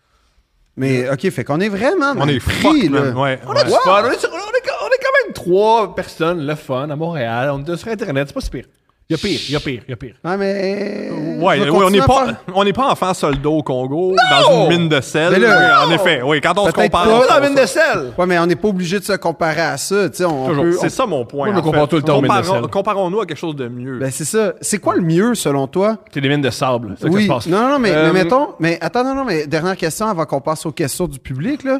Mais 0.76 1.10
OK, 1.10 1.28
fait 1.30 1.44
qu'on 1.44 1.60
est 1.60 1.68
vraiment 1.68 2.12
On 2.16 2.26
est 2.28 2.38
pris, 2.40 2.52
fuck, 2.54 2.90
là. 2.90 3.10
Ouais, 3.10 3.38
On 3.46 3.50
a 3.50 3.54
ouais. 3.56 3.64
du 3.64 3.70
fun. 3.70 3.78
On 3.86 3.96
est, 3.98 4.08
on 4.08 4.10
est 4.12 4.62
quand- 4.64 4.84
on 4.84 4.88
est 4.88 5.02
quand 5.02 5.24
même 5.26 5.32
trois 5.34 5.94
personnes, 5.94 6.46
le 6.46 6.54
fun, 6.54 6.88
à 6.88 6.96
Montréal. 6.96 7.50
On 7.52 7.62
est 7.62 7.76
sur 7.76 7.88
Internet, 7.88 8.28
c'est 8.28 8.34
pas 8.34 8.40
si 8.40 8.48
pire. 8.50 8.64
Il 9.12 9.16
y 9.16 9.16
a 9.16 9.18
pire, 9.18 9.40
il 9.48 9.52
y 9.52 9.56
a 9.56 9.60
pire, 9.60 9.82
il 9.86 9.90
y 9.90 9.92
a 9.92 9.96
pire. 9.96 10.14
Ouais, 10.24 10.36
mais. 10.38 11.10
Ouais, 11.38 11.60
oui, 11.70 11.82
on 11.84 11.90
n'est 11.90 12.00
pas, 12.00 12.26
on 12.54 12.64
n'est 12.64 12.72
pas 12.72 12.88
enfant 12.90 13.12
soldat 13.12 13.48
au 13.50 13.62
Congo, 13.62 14.14
dans 14.30 14.62
une 14.62 14.68
mine 14.78 14.88
de 14.88 15.00
sel. 15.00 15.32
Mais 15.32 15.38
là- 15.38 15.84
Oui, 15.86 15.90
en 15.90 15.94
effet, 15.94 16.22
oui, 16.24 16.40
quand 16.40 16.58
on 16.58 16.66
se 16.66 16.72
compare. 16.72 17.04
pas 17.04 17.08
on 17.10 17.18
dans 17.20 17.26
la 17.40 17.42
se- 17.42 17.48
mine 17.52 17.60
de 17.60 17.66
sel! 17.66 18.12
Ouais, 18.16 18.26
mais 18.26 18.38
on 18.38 18.46
n'est 18.46 18.56
pas 18.56 18.68
obligé 18.68 18.98
de 18.98 19.04
se 19.04 19.12
comparer 19.12 19.60
à 19.60 19.76
ça. 19.76 20.08
Tu 20.08 20.16
sais, 20.18 20.24
on. 20.24 20.72
C'est 20.72 20.86
on- 20.86 20.88
ça 20.90 21.06
mon 21.06 21.24
point. 21.26 21.46
Moi, 21.48 21.54
me 21.56 21.60
en 21.60 21.62
compare 21.62 21.82
fait. 21.82 21.88
tout 21.88 21.96
le 21.96 22.02
temps 22.02 22.18
aux 22.18 22.22
mines 22.22 22.30
de 22.30 22.36
Comparons- 22.42 22.60
sel. 22.62 22.70
Comparons-nous 22.70 23.20
à 23.20 23.26
quelque 23.26 23.38
chose 23.38 23.56
de 23.56 23.68
mieux. 23.68 23.98
Ben, 23.98 24.10
c'est 24.10 24.24
ça. 24.24 24.54
C'est 24.60 24.78
quoi 24.78 24.94
le 24.94 25.02
mieux, 25.02 25.34
selon 25.34 25.66
toi? 25.66 25.98
C'est 26.14 26.20
des 26.20 26.28
mines 26.28 26.40
de 26.40 26.50
sable. 26.50 26.94
C'est 26.96 27.02
ça 27.04 27.08
que 27.10 27.14
oui. 27.14 27.26
ça 27.26 27.28
se 27.28 27.34
passe. 27.34 27.46
Non, 27.48 27.68
non, 27.68 27.78
mais, 27.78 27.90
Euh, 27.92 28.10
mais 28.12 28.24
mettons. 28.24 28.48
Mais 28.60 28.78
attends, 28.80 29.04
non, 29.04 29.14
non, 29.14 29.24
mais 29.24 29.46
dernière 29.46 29.76
question 29.76 30.06
avant 30.06 30.24
qu'on 30.24 30.40
passe 30.40 30.64
aux 30.64 30.72
questions 30.72 31.06
du 31.06 31.18
public, 31.18 31.64
là. 31.64 31.78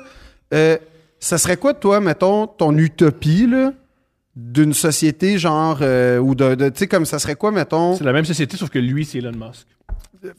Euh, 0.53 0.77
ça 1.19 1.39
serait 1.39 1.57
quoi, 1.57 1.73
toi, 1.73 2.01
mettons, 2.01 2.47
ton 2.47 2.77
utopie, 2.77 3.47
là, 3.47 3.71
d'une 4.35 4.73
société, 4.73 5.39
genre, 5.39 5.79
euh, 5.83 6.19
ou 6.19 6.35
de. 6.35 6.55
de- 6.55 6.69
tu 6.71 6.79
sais, 6.81 6.89
comme 6.89 7.05
ça 7.07 7.19
serait 7.19 7.37
quoi, 7.37 7.51
mettons? 7.51 7.97
C'est 7.97 8.05
la 8.05 8.13
même 8.13 8.25
société, 8.25 8.57
sauf 8.57 8.71
que 8.71 8.79
lui, 8.79 9.05
c'est 9.05 9.19
Elon 9.19 9.33
Musk. 9.33 9.67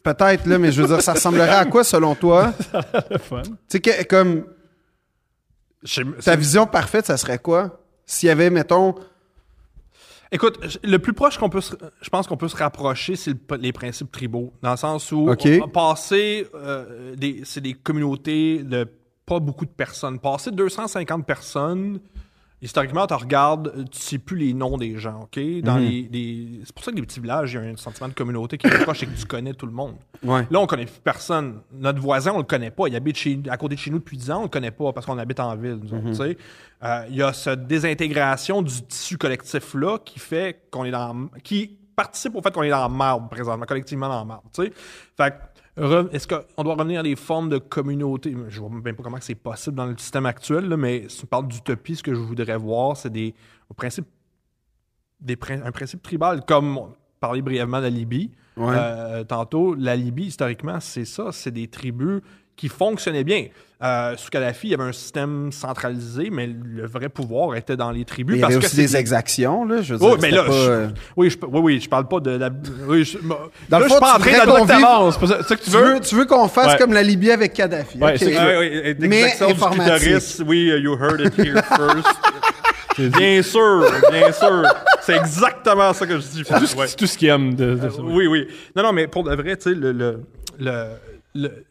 Peut-être, 0.03 0.45
là, 0.47 0.57
mais 0.57 0.71
je 0.71 0.81
veux 0.81 0.87
dire, 0.87 1.01
ça 1.01 1.13
ressemblerait 1.13 1.49
à 1.49 1.65
quoi, 1.65 1.83
selon 1.83 2.15
toi? 2.15 2.53
Le 3.11 3.17
fun. 3.17 3.41
Tu 3.43 3.51
sais, 3.67 3.79
que- 3.81 4.03
comme. 4.05 4.45
Je- 5.83 6.01
Ta 6.01 6.21
c'est- 6.21 6.37
vision 6.37 6.65
parfaite, 6.65 7.05
ça 7.05 7.17
serait 7.17 7.39
quoi? 7.39 7.81
S'il 8.05 8.27
y 8.27 8.31
avait, 8.31 8.49
mettons. 8.49 8.95
Écoute, 10.31 10.57
le 10.83 10.97
plus 10.97 11.13
proche 11.13 11.37
qu'on 11.37 11.49
peut, 11.49 11.61
se- 11.61 11.75
je 12.01 12.09
pense 12.09 12.25
qu'on 12.25 12.37
peut 12.37 12.47
se 12.47 12.55
rapprocher, 12.55 13.15
c'est 13.15 13.31
le- 13.31 13.57
les 13.57 13.71
principes 13.71 14.11
tribaux, 14.11 14.51
dans 14.63 14.71
le 14.71 14.77
sens 14.77 15.11
où 15.11 15.29
Ok. 15.29 15.47
on- 15.61 15.67
passer, 15.67 16.47
euh, 16.55 17.15
des, 17.15 17.41
c'est 17.45 17.61
des 17.61 17.73
communautés 17.73 18.63
de 18.63 18.87
pas 19.25 19.39
beaucoup 19.39 19.65
de 19.65 19.69
personnes. 19.71 20.19
Passer 20.19 20.49
250 20.51 21.25
personnes, 21.27 21.99
historiquement, 22.63 23.05
tu 23.05 23.13
regardes, 23.13 23.85
tu 23.91 23.99
sais 23.99 24.17
plus 24.17 24.37
les 24.37 24.53
noms 24.53 24.77
des 24.77 24.97
gens, 24.97 25.21
ok? 25.23 25.39
Dans 25.61 25.75
Mhm. 25.75 25.81
les, 25.81 26.09
les- 26.11 26.59
c'est 26.65 26.73
pour 26.73 26.83
ça 26.83 26.91
que 26.91 26.95
les 26.95 27.01
petits 27.03 27.19
villages, 27.19 27.53
il 27.53 27.55
y 27.55 27.57
a 27.59 27.69
un 27.69 27.75
sentiment 27.75 28.07
de 28.09 28.13
communauté 28.13 28.57
qui 28.57 28.65
est 28.67 28.83
proche 28.83 29.03
et 29.03 29.05
que 29.05 29.15
tu 29.17 29.25
connais 29.25 29.53
tout 29.53 29.65
le 29.65 29.71
monde. 29.71 29.95
Ouais. 30.23 30.47
Là, 30.49 30.59
on 30.59 30.65
connaît 30.65 30.85
plus 30.85 30.99
personne. 31.03 31.61
Notre 31.73 31.99
voisin, 31.99 32.31
on 32.33 32.37
le 32.39 32.43
connaît 32.43 32.71
pas. 32.71 32.87
Il 32.87 32.95
habite 32.95 33.17
chez, 33.17 33.39
à 33.49 33.57
côté 33.57 33.75
de 33.75 33.79
chez 33.79 33.91
nous 33.91 33.99
depuis 33.99 34.17
10 34.17 34.31
ans, 34.31 34.39
on 34.39 34.43
le 34.43 34.47
connaît 34.49 34.71
pas 34.71 34.91
parce 34.93 35.05
qu'on 35.05 35.17
habite 35.17 35.39
en 35.39 35.55
ville. 35.55 35.79
nous 35.83 36.13
sais. 36.13 36.37
Euh, 36.83 37.05
Il 37.09 37.15
y 37.15 37.21
a 37.21 37.31
cette 37.33 37.67
désintégration 37.67 38.61
du 38.61 38.81
tissu 38.83 39.17
collectif-là 39.17 39.99
qui 40.03 40.19
fait 40.19 40.63
qu'on 40.71 40.85
est 40.85 40.91
dans. 40.91 41.29
qui 41.43 41.77
participe 41.95 42.35
au 42.35 42.41
fait 42.41 42.51
qu'on 42.51 42.63
est 42.63 42.69
dans 42.71 42.81
la 42.81 42.89
merde 42.89 43.29
présentement, 43.29 43.65
collectivement 43.67 44.09
dans 44.09 44.19
la 44.19 44.25
merde. 44.25 44.41
tu 44.53 44.63
sais. 44.63 44.73
Fait 45.15 45.29
que, 45.31 45.35
est-ce 45.75 46.27
qu'on 46.27 46.63
doit 46.63 46.75
revenir 46.75 46.99
à 46.99 47.03
des 47.03 47.15
formes 47.15 47.49
de 47.49 47.57
communauté? 47.57 48.35
Je 48.49 48.59
vois 48.59 48.69
même 48.69 48.95
pas 48.95 49.03
comment 49.03 49.17
c'est 49.19 49.35
possible 49.35 49.75
dans 49.75 49.87
le 49.87 49.97
système 49.97 50.25
actuel, 50.25 50.69
là, 50.69 50.77
mais 50.77 51.09
si 51.09 51.23
on 51.23 51.27
parle 51.27 51.47
d'utopie, 51.47 51.95
ce 51.95 52.03
que 52.03 52.13
je 52.13 52.19
voudrais 52.19 52.57
voir, 52.57 52.95
c'est 52.95 53.11
des. 53.11 53.33
Au 53.69 53.73
principe, 53.73 54.05
des, 55.19 55.35
prin- 55.35 55.63
un 55.63 55.71
principe 55.71 56.03
tribal, 56.03 56.45
comme 56.45 56.77
on 56.77 56.93
parlait 57.19 57.41
brièvement 57.41 57.79
de 57.79 57.83
la 57.83 57.89
Libye. 57.89 58.31
Ouais. 58.55 58.75
Euh, 58.77 59.23
tantôt, 59.23 59.73
la 59.73 59.95
Libye, 59.95 60.25
historiquement, 60.25 60.79
c'est 60.79 61.05
ça. 61.05 61.31
C'est 61.31 61.51
des 61.51 61.67
tribus 61.67 62.21
qui 62.55 62.69
fonctionnait 62.69 63.23
bien. 63.23 63.45
Euh, 63.83 64.15
sous 64.15 64.29
Kadhafi, 64.29 64.67
il 64.67 64.71
y 64.71 64.73
avait 64.75 64.83
un 64.83 64.93
système 64.93 65.51
centralisé, 65.51 66.29
mais 66.31 66.47
le 66.47 66.85
vrai 66.87 67.09
pouvoir 67.09 67.57
était 67.57 67.75
dans 67.75 67.91
les 67.91 68.05
tribus. 68.05 68.37
Il 68.37 68.39
y 68.39 68.43
avait 68.45 68.53
que 68.53 68.59
aussi 68.65 68.77
des 68.77 68.95
exactions, 68.95 69.65
là. 69.65 69.81
Je 69.81 69.95
veux 69.95 69.99
Oh, 70.01 70.11
dire, 70.11 70.19
mais 70.21 70.31
là, 70.31 70.43
pas, 70.45 70.51
je- 70.53 70.69
euh, 70.69 70.87
oui, 71.17 71.29
je, 71.29 71.37
oui, 71.45 71.59
oui, 71.61 71.79
je 71.81 71.89
parle 71.89 72.07
pas 72.07 72.21
de 72.21 72.31
la. 72.31 72.49
Oui, 72.87 73.03
je, 73.03 73.17
Dans 73.17 73.79
là, 73.79 73.79
le 73.79 73.83
je 73.83 73.89
fond, 73.89 73.95
suis 73.95 73.99
pas 73.99 74.13
en 74.13 74.15
tu 74.15 74.21
train 74.21 74.31
de 74.31 75.11
c'est 75.11 75.43
ça 75.43 75.55
que 75.57 75.63
tu 75.63 75.69
Tu 75.69 75.69
veux? 75.71 75.93
veux, 75.95 75.99
tu 75.99 76.15
veux 76.15 76.25
qu'on 76.25 76.47
fasse 76.47 76.73
Ouais. 76.73 76.77
comme 76.77 76.93
la 76.93 77.03
Libye 77.03 77.31
avec 77.31 77.51
Kadhafi. 77.53 77.97
Ouais, 77.97 78.11
ok. 78.13 78.17
c'est 78.19 78.33
ça. 78.33 78.57
Oui, 78.59 78.69
oui, 78.85 78.95
Mais 78.99 79.33
informatique. 79.41 79.83
clitoris, 79.97 80.41
oui, 80.47 80.71
uh, 80.73 80.79
you 80.79 80.93
heard 80.97 81.19
it 81.19 81.37
here 81.37 81.61
first. 81.63 82.07
bien 83.17 83.41
sûr, 83.41 83.85
bien 84.11 84.31
sûr. 84.31 84.63
C'est 85.01 85.17
exactement 85.17 85.91
ça 85.91 86.05
que 86.07 86.13
je 86.19 86.25
dis. 86.25 86.43
C'est 86.47 86.57
tout, 86.57 86.65
ce- 86.67 86.75
Ouais. 86.77 86.87
c'est 86.87 86.95
tout 86.95 87.07
ce 87.07 87.17
qu'il 87.17 87.27
aime 87.27 87.53
de, 87.53 87.75
de 87.75 87.89
ça. 87.89 88.01
Oui, 88.01 88.27
oui. 88.27 88.47
Non, 88.77 88.83
non, 88.83 88.93
mais 88.93 89.07
pour 89.07 89.23
de 89.25 89.35
vrai, 89.35 89.57
tu 89.57 89.63
sais, 89.63 89.75
le, 89.75 89.91
le, 89.91 90.21
le, 90.59 90.85
le- 91.35 91.63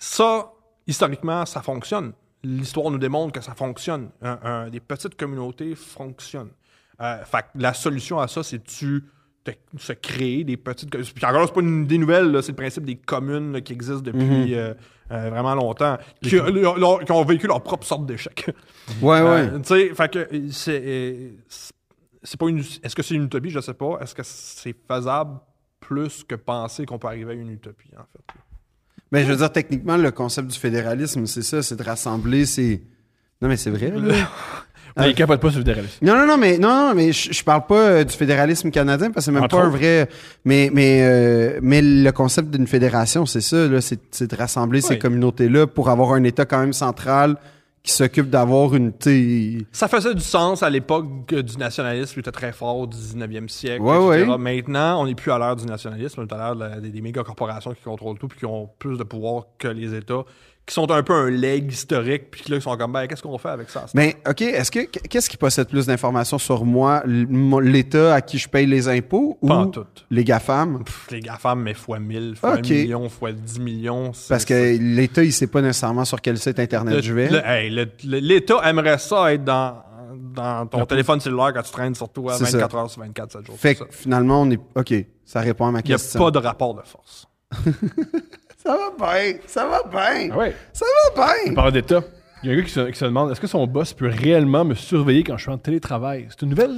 ça, 0.00 0.50
historiquement, 0.86 1.46
ça 1.46 1.62
fonctionne. 1.62 2.12
L'histoire 2.42 2.90
nous 2.90 2.98
démontre 2.98 3.32
que 3.32 3.40
ça 3.44 3.54
fonctionne. 3.54 4.08
Un- 4.22 4.38
un- 4.42 4.68
des 4.70 4.80
petites 4.80 5.14
communautés 5.14 5.74
fonctionnent. 5.76 6.50
Euh, 7.00 7.22
fait 7.24 7.44
la 7.54 7.72
solution 7.74 8.18
à 8.18 8.26
ça, 8.26 8.42
c'est 8.42 8.58
de 8.58 8.64
tu 8.64 9.04
se 9.78 9.92
créer 9.92 10.44
des 10.44 10.56
petites. 10.56 10.90
Puis 10.90 11.24
encore 11.26 11.46
c'est 11.46 11.54
pas 11.54 11.60
une 11.60 11.82
idée 11.84 11.98
nouvelle, 11.98 12.42
c'est 12.42 12.52
le 12.52 12.56
principe 12.56 12.84
des 12.84 12.96
communes 12.96 13.52
là, 13.54 13.60
qui 13.60 13.72
existent 13.72 14.00
depuis 14.02 14.54
euh, 14.54 14.74
euh, 15.10 15.30
vraiment 15.30 15.54
longtemps, 15.54 15.98
qui, 16.22 16.30
leur- 16.36 16.78
leur- 16.78 17.04
qui 17.04 17.10
ont 17.12 17.24
vécu 17.24 17.46
leur 17.46 17.62
propre 17.62 17.84
sorte 17.86 18.06
d'échec. 18.06 18.46
Ouais, 19.02 19.20
ouais. 19.22 19.28
Euh, 19.28 19.58
tu 19.58 19.64
sais, 19.64 19.94
fait 19.94 20.10
que 20.12 20.28
c'est. 20.52 21.32
c'est- 21.48 21.72
c'est 22.22 22.38
pas 22.38 22.48
une. 22.48 22.58
Est-ce 22.58 22.94
que 22.94 23.02
c'est 23.02 23.14
une 23.14 23.24
utopie? 23.24 23.50
Je 23.50 23.60
sais 23.60 23.74
pas. 23.74 23.98
Est-ce 24.02 24.14
que 24.14 24.22
c'est 24.22 24.76
faisable 24.86 25.40
plus 25.80 26.22
que 26.22 26.34
penser 26.36 26.84
qu'on 26.86 26.98
peut 26.98 27.08
arriver 27.08 27.32
à 27.32 27.34
une 27.34 27.50
utopie, 27.50 27.90
en 27.96 28.02
fait? 28.12 28.34
Ben, 29.12 29.24
je 29.26 29.30
veux 29.30 29.36
dire, 29.38 29.50
techniquement, 29.52 29.96
le 29.96 30.10
concept 30.10 30.48
du 30.52 30.58
fédéralisme, 30.58 31.26
c'est 31.26 31.42
ça, 31.42 31.62
c'est 31.62 31.76
de 31.76 31.82
rassembler 31.82 32.46
ces. 32.46 32.82
Non, 33.42 33.48
mais 33.48 33.56
c'est 33.56 33.70
vrai, 33.70 33.90
là. 33.96 34.14
Ah, 34.96 35.06
il 35.06 35.14
capote 35.14 35.40
pas 35.40 35.50
sur 35.50 35.60
le 35.60 35.64
fédéralisme. 35.64 36.04
Non, 36.04 36.16
non, 36.16 36.26
non, 36.26 36.36
mais 36.36 36.58
non, 36.58 36.88
non, 36.88 36.94
mais 36.96 37.12
je, 37.12 37.32
je 37.32 37.44
parle 37.44 37.64
pas 37.64 37.76
euh, 37.78 38.04
du 38.04 38.12
fédéralisme 38.14 38.72
canadien 38.72 39.12
parce 39.12 39.24
que 39.24 39.30
c'est 39.30 39.32
même 39.34 39.44
Entre 39.44 39.56
pas 39.56 39.62
un 39.62 39.68
vrai. 39.68 40.08
Mais, 40.44 40.68
mais, 40.74 40.98
euh, 41.04 41.60
mais 41.62 41.80
le 41.80 42.10
concept 42.10 42.50
d'une 42.50 42.66
fédération, 42.66 43.24
c'est 43.24 43.40
ça, 43.40 43.68
là, 43.68 43.80
c'est, 43.80 44.00
c'est 44.10 44.28
de 44.28 44.34
rassembler 44.36 44.80
ces 44.80 44.94
Oui. 44.94 44.98
communautés-là 44.98 45.68
pour 45.68 45.90
avoir 45.90 46.12
un 46.14 46.24
État 46.24 46.44
quand 46.44 46.58
même 46.58 46.72
central 46.72 47.36
qui 47.82 47.92
s'occupe 47.92 48.28
d'avoir 48.28 48.74
une. 48.74 48.92
sais, 49.00 49.58
Ça 49.72 49.88
faisait 49.88 50.14
du 50.14 50.20
sens 50.20 50.62
à 50.62 50.68
l'époque 50.68 51.34
du 51.34 51.56
nationalisme 51.56 52.14
qui 52.14 52.20
était 52.20 52.30
très 52.30 52.52
fort 52.52 52.76
au 52.78 52.86
19e 52.86 53.48
siècle. 53.48 53.82
Ouais, 53.82 54.18
etc. 54.18 54.30
ouais. 54.30 54.38
Maintenant, 54.38 55.02
on 55.02 55.06
n'est 55.06 55.14
plus 55.14 55.32
à 55.32 55.38
l'ère 55.38 55.56
du 55.56 55.64
nationalisme, 55.64 56.20
on 56.20 56.26
est 56.26 56.32
à 56.32 56.54
l'ère 56.54 56.80
des, 56.80 56.90
des 56.90 57.00
méga 57.00 57.22
corporations 57.22 57.72
qui 57.72 57.82
contrôlent 57.82 58.18
tout 58.18 58.28
puis 58.28 58.38
qui 58.38 58.46
ont 58.46 58.68
plus 58.78 58.98
de 58.98 59.04
pouvoir 59.04 59.44
que 59.58 59.68
les 59.68 59.94
États, 59.94 60.24
qui 60.70 60.74
sont 60.74 60.90
un 60.90 61.02
peu 61.02 61.12
un 61.12 61.30
leg 61.30 61.70
historique, 61.70 62.30
puis 62.30 62.44
là, 62.48 62.56
ils 62.56 62.62
sont 62.62 62.76
comme, 62.76 62.92
ben, 62.92 63.06
qu'est-ce 63.06 63.22
qu'on 63.22 63.36
fait 63.38 63.48
avec 63.50 63.68
ça? 63.70 63.86
Mais 63.94 64.16
OK, 64.28 64.40
est-ce 64.42 64.70
que 64.70 64.80
qu'est-ce 64.86 65.28
qui 65.28 65.36
possède 65.36 65.68
plus 65.68 65.86
d'informations 65.86 66.38
sur 66.38 66.64
moi, 66.64 67.02
l'État 67.06 68.14
à 68.14 68.20
qui 68.20 68.38
je 68.38 68.48
paye 68.48 68.66
les 68.66 68.88
impôts 68.88 69.36
ou 69.42 69.48
Pas 69.48 69.56
en 69.56 69.66
tout. 69.66 69.84
les 70.10 70.24
GAFAM? 70.24 70.84
Pff, 70.84 71.08
les 71.10 71.20
GAFAM, 71.20 71.60
mais 71.60 71.74
fois 71.74 71.98
1000, 71.98 72.36
fois 72.36 72.54
Ok. 72.54 72.66
1 72.66 72.74
million, 72.74 73.08
fois 73.08 73.32
10 73.32 73.58
millions. 73.60 74.12
Parce 74.28 74.44
que 74.44 74.78
l'État, 74.78 75.22
il 75.24 75.32
sait 75.32 75.46
pas 75.48 75.60
nécessairement 75.60 76.04
sur 76.04 76.20
quel 76.20 76.38
site 76.38 76.58
Internet 76.58 76.94
Le- 76.94 77.02
je 77.02 77.12
vais. 77.14 77.30
hey, 77.44 77.88
L'État 78.04 78.60
aimerait 78.68 78.98
ça 78.98 79.32
être 79.34 79.44
dans, 79.44 79.76
dans 80.34 80.66
ton 80.66 80.86
téléphone 80.86 81.18
cellulaire 81.20 81.52
quand 81.52 81.62
tu 81.62 81.72
traînes 81.72 81.94
sur 81.94 82.08
toi 82.08 82.34
C'est 82.38 82.44
24 82.44 82.70
ça. 82.72 82.78
heures 82.78 82.90
sur 82.90 83.02
24, 83.02 83.32
7 83.32 83.46
jours. 83.46 83.56
Fait 83.58 83.74
que 83.74 83.84
finalement, 83.90 84.42
on 84.42 84.50
est. 84.50 84.60
OK, 84.76 84.94
ça 85.24 85.40
répond 85.40 85.66
à 85.66 85.70
ma 85.72 85.80
Il 85.80 85.86
n'y 85.86 85.92
a 85.92 85.96
question. 85.96 86.20
pas 86.20 86.30
de 86.30 86.38
rapport 86.38 86.74
de 86.74 86.82
force. 86.82 87.26
Ça 88.62 88.76
va 88.76 88.90
bien, 89.12 89.38
ça 89.46 89.66
va 89.66 89.82
bien. 89.84 90.30
Ah 90.32 90.36
ouais. 90.36 90.54
Ça 90.72 90.84
va 91.14 91.22
On 91.22 91.44
bien. 91.46 91.54
parle 91.54 91.72
d'État. 91.72 92.02
Il 92.42 92.48
y 92.48 92.52
a 92.52 92.54
un 92.54 92.58
gars 92.58 92.64
qui 92.64 92.70
se, 92.70 92.80
qui 92.80 92.98
se 92.98 93.04
demande 93.04 93.30
est-ce 93.30 93.40
que 93.40 93.46
son 93.46 93.66
boss 93.66 93.92
peut 93.92 94.08
réellement 94.08 94.64
me 94.64 94.74
surveiller 94.74 95.24
quand 95.24 95.36
je 95.36 95.42
suis 95.42 95.50
en 95.52 95.58
télétravail? 95.58 96.26
C'est 96.30 96.42
une 96.42 96.50
nouvelle, 96.50 96.70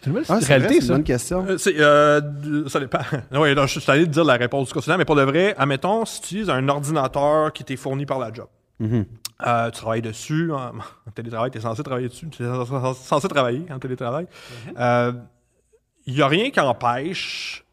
c'est 0.00 0.06
une 0.06 0.12
nouvelle 0.12 0.24
Ah, 0.28 0.38
c'est 0.40 0.46
réalité, 0.48 0.74
vrai, 0.74 0.74
c'est 0.74 0.80
une 0.80 0.86
ça. 0.88 0.92
bonne 0.94 1.04
question. 1.04 1.46
Euh, 1.48 1.56
euh, 1.78 2.68
ça 2.68 2.80
dépend. 2.80 2.98
non, 3.32 3.66
je 3.66 3.80
suis 3.80 3.90
allé 3.90 4.04
te 4.04 4.10
dire 4.10 4.24
la 4.24 4.34
réponse 4.36 4.68
du 4.68 4.74
questionnaire, 4.74 4.98
mais 4.98 5.04
pour 5.06 5.16
de 5.16 5.22
vrai, 5.22 5.54
admettons, 5.58 6.04
si 6.04 6.20
tu 6.20 6.26
utilises 6.26 6.50
un 6.50 6.68
ordinateur 6.68 7.52
qui 7.52 7.64
t'est 7.64 7.76
fourni 7.76 8.04
par 8.06 8.18
la 8.18 8.32
job, 8.32 8.46
Mhm. 8.78 9.06
euh, 9.46 9.70
tu 9.70 9.80
travailles 9.80 10.02
dessus, 10.02 10.52
en, 10.52 10.72
en 11.08 11.10
télétravail, 11.14 11.50
tu 11.50 11.56
es 11.58 11.60
censé 11.62 11.82
travailler 11.82 12.08
dessus, 12.08 12.28
tu 12.28 12.42
es 12.42 12.46
censé- 12.46 12.94
censé 12.94 13.28
travailler 13.28 13.64
en 13.70 13.78
télétravail. 13.78 14.26
Il 16.08 16.14
n'y 16.14 16.22
a 16.22 16.28
rien 16.28 16.50
qui 16.50 16.60
empêche, 16.60 17.64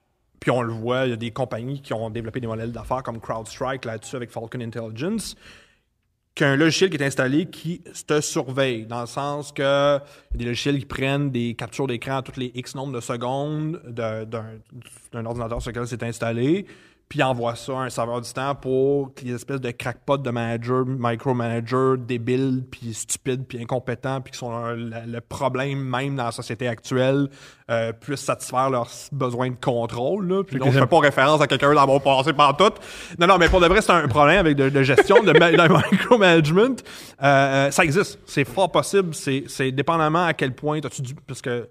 puis 0.44 0.52
on 0.52 0.62
le 0.62 0.74
voit, 0.74 1.06
il 1.06 1.12
y 1.12 1.14
a 1.14 1.16
des 1.16 1.32
compagnies 1.32 1.82
qui 1.82 1.94
ont 1.94 2.10
développé 2.10 2.42
des 2.42 2.48
modèles 2.48 2.74
d'affaires 2.74 3.02
comme 3.02 3.22
CrowdStrike 3.22 3.86
là-dessus 3.86 4.18
avec 4.18 4.30
Falcon 4.30 4.60
Intelligence, 4.60 5.38
qu'un 6.36 6.58
logiciel 6.58 6.90
qui 6.90 6.98
est 6.98 7.06
installé 7.06 7.46
qui 7.46 7.82
te 8.06 8.20
surveille, 8.20 8.86
dans 8.86 9.00
le 9.00 9.08
sens 9.08 9.54
que 9.54 9.62
y 9.62 9.66
a 9.66 10.02
des 10.34 10.44
logiciels 10.44 10.80
qui 10.80 10.86
prennent 10.86 11.32
des 11.32 11.54
captures 11.54 11.88
d'écran 11.88 12.22
toutes 12.24 12.36
les 12.36 12.52
X 12.56 12.76
nombres 12.76 12.92
de 12.92 13.00
secondes 13.00 13.80
de- 13.88 14.26
d'un 14.26 14.46
d'un 15.14 15.26
ordinateur 15.26 15.62
sur 15.62 15.72
lequel 15.72 15.88
c'est 15.88 16.04
installé, 16.04 16.66
puis 17.14 17.22
envoie 17.22 17.54
ça 17.56 17.74
à 17.74 17.82
un 17.84 17.90
serveur 17.92 18.22
distant 18.22 18.56
pour 18.56 19.14
que 19.14 19.24
les 19.24 19.34
espèces 19.36 19.62
de 19.62 19.70
crackpots 19.70 20.18
de 20.18 20.32
managers, 20.32 20.82
micromanagers, 20.88 21.94
débiles, 22.00 22.64
puis 22.72 22.92
stupides, 22.96 23.46
puis 23.48 23.62
incompétents, 23.62 24.20
puis 24.20 24.32
qui 24.32 24.40
sont 24.40 24.52
un- 24.52 24.74
le, 24.74 24.96
le 25.06 25.22
problème 25.22 25.78
même 25.78 26.16
dans 26.16 26.24
la 26.24 26.32
société 26.32 26.68
actuelle, 26.68 27.30
euh, 27.70 27.94
puissent 27.94 28.22
satisfaire 28.22 28.72
leurs 28.72 28.90
besoins 29.12 29.52
de 29.52 29.56
contrôle. 29.64 30.28
Là. 30.28 30.44
Puis 30.44 30.54
Fait 30.54 30.60
donc, 30.60 30.74
je 30.74 30.80
fais 30.80 30.88
pas 30.88 31.00
référence 31.02 31.40
à 31.40 31.46
quelqu'un 31.46 31.72
dans 31.76 31.86
mon 31.86 32.00
passé 32.00 32.34
par 32.34 32.58
tout. 32.58 32.72
Non, 33.20 33.28
non, 33.28 33.38
mais 33.38 33.48
pour 33.48 33.62
de 33.62 33.68
vrai, 33.68 33.84
c'est 33.84 33.92
un 33.92 34.08
problème 34.08 34.40
avec 34.40 34.58
de, 34.58 34.70
de 34.70 34.82
gestion, 34.82 35.22
de, 35.22 35.34
de 35.34 35.92
micromanagement. 35.92 36.62
Euh, 37.22 37.26
euh, 37.68 37.70
ça 37.70 37.84
existe. 37.84 38.18
C'est 38.26 38.44
fort 38.46 38.72
possible. 38.72 39.14
C'est 39.14 39.72
dépendamment 39.72 40.26
à 40.26 40.34
quel 40.34 40.56
point 40.56 40.80
as-tu. 40.84 41.04
Parce 41.28 41.44
que 41.44 41.70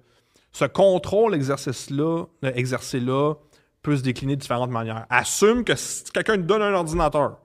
ce 0.53 0.67
contrôle 0.67 1.35
exercice-là, 1.35 2.27
exercé-là, 2.45 3.35
peut 3.83 3.97
se 3.97 4.03
décliner 4.03 4.37
de 4.37 4.41
différentes 4.41 4.71
manières. 4.71 5.07
Assume 5.11 5.65
que 5.65 5.75
si 5.75 6.05
quelqu'un 6.13 6.37
te 6.37 6.43
donne 6.43 6.63
un 6.63 6.73
ordinateur, 6.75 7.39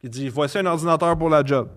qui 0.00 0.08
dit 0.08 0.28
voici 0.28 0.58
un 0.58 0.66
ordinateur 0.66 1.16
pour 1.16 1.30
la 1.30 1.44
job, 1.44 1.68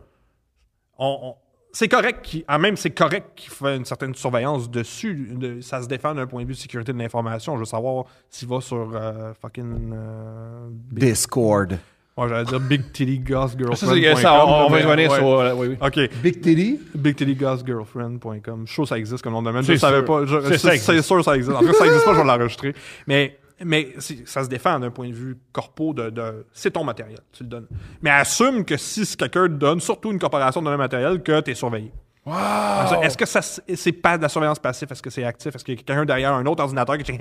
on- 0.97 1.19
on- 1.21 1.35
c'est 1.71 1.87
correct, 1.87 2.23
qu'il- 2.23 2.43
ah, 2.47 2.57
même 2.57 2.75
c'est 2.77 2.89
correct 2.89 3.27
qu'il 3.35 3.51
fait 3.51 3.77
une 3.77 3.85
certaine 3.85 4.15
surveillance 4.15 4.69
dessus. 4.69 5.29
de- 5.33 5.61
ça 5.61 5.81
se 5.81 5.87
défend 5.87 6.15
d'un 6.15 6.25
point 6.25 6.41
de 6.41 6.47
vue 6.47 6.53
de 6.53 6.57
sécurité 6.59 6.91
de 6.93 6.97
l'information. 6.97 7.53
Je 7.55 7.59
veux 7.59 7.65
savoir 7.65 8.05
s'il 8.29 8.47
va 8.47 8.59
sur 8.61 8.89
euh, 8.95 9.33
fucking. 9.41 9.91
euh, 9.93 10.67
Big- 10.71 11.03
Discord. 11.05 11.77
Ouais, 12.17 12.27
j'allais 12.29 12.45
dire 12.45 12.59
Big 12.59 12.91
Titty 12.91 13.19
Goss 13.19 13.51
Ça, 13.75 13.85
c'est- 13.93 14.15
ça, 14.15 14.43
on, 14.43 14.65
on 14.65 14.69
va 14.69 14.77
revenir 14.77 15.11
sur. 15.11 15.27
euh, 15.39 15.53
oui, 15.53 15.67
oui. 15.67 15.77
Ok. 15.79 16.09
Big 16.23 16.41
Titty? 16.41 16.79
Big 16.95 17.15
Titty 17.15 17.35
Goss 17.35 17.63
Girlfriend.com. 17.63 18.61
Je 18.65 18.65
suis 18.65 18.73
sûr 18.73 18.83
que 18.85 18.89
ça 18.89 18.97
existe 18.97 19.21
comme 19.23 19.33
nom 19.33 19.41
de 19.43 19.47
domaine. 19.49 19.61
Je 19.63 19.75
savais 19.75 19.97
sûr. 19.97 20.05
pas. 20.05 20.25
je- 20.25 20.41
C'est- 20.53 20.57
ça 20.57 20.93
C'est 20.93 21.01
sûr 21.03 21.17
que 21.17 21.21
ça 21.21 21.35
existe. 21.35 21.55
En 21.55 21.59
tout 21.59 21.67
cas, 21.67 21.73
ça 21.73 21.85
existe 21.85 22.05
pas, 22.05 22.13
je 22.15 22.19
vais 22.21 22.25
l'enregistrer. 22.25 22.73
Mais, 23.05 23.37
mais 23.63 23.93
ça 24.25 24.43
se 24.43 24.49
défend 24.49 24.79
d'un 24.79 24.91
point 24.91 25.09
de 25.09 25.13
vue 25.13 25.37
corpo 25.51 25.93
de, 25.93 26.09
de- 26.09 26.45
c'est 26.53 26.71
ton 26.71 26.83
matériel. 26.83 27.19
Tu 27.31 27.43
le 27.43 27.49
donnes. 27.49 27.67
Mais 28.01 28.09
assume 28.11 28.63
que 28.65 28.77
si 28.77 29.05
quelqu'un 29.17 29.47
te 29.47 29.53
donne, 29.53 29.79
surtout 29.79 30.11
une 30.11 30.19
corporation 30.19 30.61
donne 30.61 30.73
un 30.73 30.77
matériel, 30.77 31.21
que 31.23 31.41
tu 31.41 31.51
es 31.51 31.55
surveillé. 31.55 31.91
Wow! 32.25 33.01
Est-ce 33.03 33.17
que 33.17 33.25
ça, 33.25 33.41
c'est 33.41 33.91
pas 33.93 34.17
de 34.17 34.21
la 34.23 34.27
surveillance 34.29 34.59
passive? 34.59 34.89
Est-ce 34.91 35.01
que 35.01 35.09
c'est 35.09 35.23
actif? 35.23 35.55
Est-ce 35.55 35.63
qu'il 35.63 35.75
y 35.75 35.77
a 35.79 35.81
quelqu'un 35.81 36.03
derrière 36.03 36.33
un 36.33 36.45
autre 36.45 36.61
ordinateur 36.61 36.97
qui 36.97 37.03
dit 37.13 37.17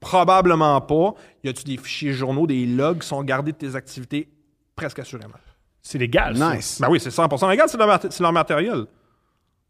Probablement 0.00 0.80
pas. 0.80 1.14
Y 1.44 1.48
a-tu 1.50 1.64
des 1.64 1.76
fichiers 1.76 2.12
journaux, 2.12 2.46
des 2.46 2.66
logs 2.66 3.00
qui 3.00 3.08
sont 3.08 3.22
gardés 3.22 3.52
de 3.52 3.56
tes 3.58 3.76
activités? 3.76 4.28
Presque 4.74 4.98
assurément? 4.98 5.34
C'est 5.82 5.98
légal. 5.98 6.36
ça. 6.36 6.54
Nice. 6.54 6.80
Ben 6.80 6.88
oui, 6.90 6.98
c'est 7.00 7.10
100% 7.10 7.50
légal, 7.50 7.68
c'est 7.68 7.76
leur, 7.76 7.86
mat- 7.88 8.06
c'est 8.10 8.22
leur 8.22 8.32
matériel. 8.32 8.86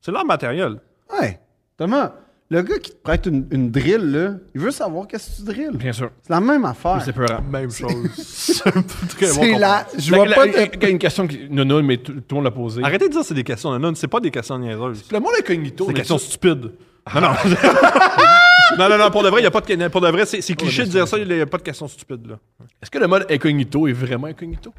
C'est 0.01 0.13
leur 0.13 0.25
matériel. 0.25 0.81
Ouais. 1.21 1.41
Thomas, 1.77 2.13
le 2.53 2.63
gars 2.63 2.79
qui 2.79 2.91
te 2.91 2.97
prête 2.97 3.25
une, 3.27 3.47
une 3.51 3.71
drill, 3.71 4.13
là, 4.13 4.35
il 4.55 4.61
veut 4.61 4.71
savoir 4.71 5.07
qu'est-ce 5.07 5.31
que 5.31 5.37
tu 5.37 5.43
drilles. 5.55 5.71
Bien 5.77 5.93
sûr. 5.93 6.11
C'est 6.23 6.33
la 6.33 6.41
même 6.41 6.65
affaire. 6.67 7.01
C'est 7.03 7.13
peurant. 7.15 7.41
Même 7.51 7.71
chose. 7.71 7.91
c'est 8.19 8.67
un 8.69 8.83
peu 8.83 9.07
très 9.09 9.33
bon 9.33 9.59
la. 9.59 9.87
Je 9.99 10.11
La- 10.11 10.17
vois 10.19 10.27
la- 10.27 10.37
pas 10.37 10.47
la- 10.47 10.67
de. 10.67 10.87
Une 10.89 10.99
question 10.99 11.27
qui. 11.27 11.49
Non, 11.51 11.65
non, 11.65 11.83
mais 11.83 11.97
tout, 11.97 12.13
le 12.13 12.35
monde 12.35 12.45
l'a 12.45 12.51
posé. 12.51 12.83
Arrêtez 12.85 13.07
de 13.09 13.13
dire 13.13 13.21
que 13.23 13.27
c'est 13.27 13.35
des 13.35 13.43
questions 13.45 13.73
de 13.73 13.79
non, 13.79 13.95
c'est 13.95 14.07
pas 14.07 14.21
des 14.21 14.31
questions 14.31 14.59
niaiseuses. 14.59 15.05
Le 15.11 15.19
monde 15.19 15.33
incognito. 15.39 15.87
C'est 15.87 15.93
des 15.93 15.99
questions 16.01 16.19
stupides. 16.19 16.73
Non, 17.15 17.21
non. 17.21 17.29
non, 18.79 18.89
non, 18.89 18.99
non, 18.99 19.11
pour 19.11 19.23
de 19.23 19.29
vrai, 19.29 19.41
il 19.41 19.45
y 19.45 19.47
a 19.47 19.51
pas 19.51 19.61
de 19.61 19.89
pour 19.89 20.01
de 20.01 20.09
vrai, 20.09 20.27
c'est 20.27 20.41
c'est 20.41 20.55
cliché 20.55 20.85
de 20.85 20.91
dire 20.91 21.09
ça, 21.09 21.19
il 21.19 21.27
n'y 21.27 21.41
a 21.41 21.47
pas 21.47 21.59
de 21.59 21.63
questions 21.63 21.89
stupides 21.89 22.27
là. 22.29 22.39
Est-ce 22.81 22.91
que 22.91 22.99
le 22.99 23.07
mode 23.09 23.27
incognito 23.31 23.89
est 23.89 23.93
vraiment 23.93 24.29
incognito? 24.29 24.73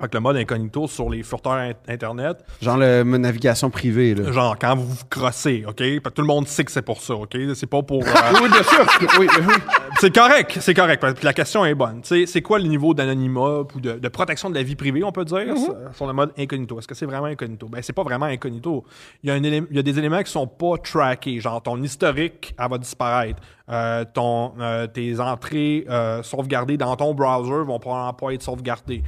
Fait 0.00 0.08
que 0.08 0.14
le 0.16 0.20
mode 0.20 0.36
incognito 0.38 0.88
sur 0.88 1.10
les 1.10 1.22
furteurs 1.22 1.52
in- 1.52 1.72
internet, 1.86 2.38
Genre 2.62 2.78
le 2.78 3.04
ma 3.04 3.18
navigation 3.18 3.68
privée, 3.68 4.14
là. 4.14 4.32
genre 4.32 4.56
quand 4.58 4.74
vous 4.74 4.86
vous 4.88 5.04
crossez, 5.10 5.64
OK? 5.68 5.78
Fait 5.80 6.00
que 6.02 6.08
tout 6.08 6.22
le 6.22 6.28
monde 6.28 6.48
sait 6.48 6.64
que 6.64 6.72
c'est 6.72 6.80
pour 6.82 7.02
ça, 7.02 7.14
OK? 7.14 7.36
C'est 7.54 7.66
pas 7.66 7.82
pour 7.82 8.02
euh, 8.02 8.10
oui, 8.42 8.48
bien 8.48 8.62
sûr. 8.62 8.86
Oui, 9.20 9.26
oui, 9.36 9.44
oui. 9.46 9.54
C'est 10.00 10.12
correct, 10.14 10.56
c'est 10.62 10.72
correct. 10.72 11.04
Puis 11.14 11.24
la 11.24 11.34
question 11.34 11.66
est 11.66 11.74
bonne. 11.74 12.00
Tu 12.00 12.08
sais, 12.08 12.26
c'est 12.26 12.40
quoi 12.40 12.58
le 12.58 12.64
niveau 12.68 12.94
d'anonymat 12.94 13.60
ou 13.74 13.80
de, 13.80 13.92
de 13.98 14.08
protection 14.08 14.48
de 14.48 14.54
la 14.54 14.62
vie 14.62 14.76
privée, 14.76 15.04
on 15.04 15.12
peut 15.12 15.26
dire, 15.26 15.40
Mhm. 15.46 15.56
sur- 15.58 15.76
sur 15.94 16.06
le 16.06 16.14
mode 16.14 16.32
incognito? 16.38 16.78
Est-ce 16.78 16.88
que 16.88 16.94
c'est 16.94 17.06
vraiment 17.06 17.26
incognito? 17.26 17.68
Ben, 17.68 17.82
c'est 17.82 17.92
pas 17.92 18.02
vraiment 18.02 18.26
incognito. 18.26 18.84
Il 19.22 19.28
y, 19.28 19.30
a 19.30 19.34
un 19.34 19.42
il 19.44 19.66
y 19.76 19.78
a 19.78 19.82
des 19.82 19.98
éléments 19.98 20.22
qui 20.22 20.32
sont 20.32 20.46
pas 20.46 20.78
trackés. 20.82 21.38
Genre, 21.38 21.62
ton 21.62 21.80
historique, 21.82 22.54
elle 22.58 22.70
va 22.70 22.78
disparaître. 22.78 23.42
Euh, 23.68 24.04
ton, 24.12 24.54
euh, 24.58 24.86
tes 24.86 25.18
entrées 25.20 25.84
euh, 25.88 26.22
sauvegardées 26.22 26.76
dans 26.76 26.94
ton 26.96 27.14
browser 27.14 27.64
vont 27.64 27.78
probablement 27.78 28.12
pas 28.12 28.32
être 28.34 28.42
sauvegardées. 28.42 29.02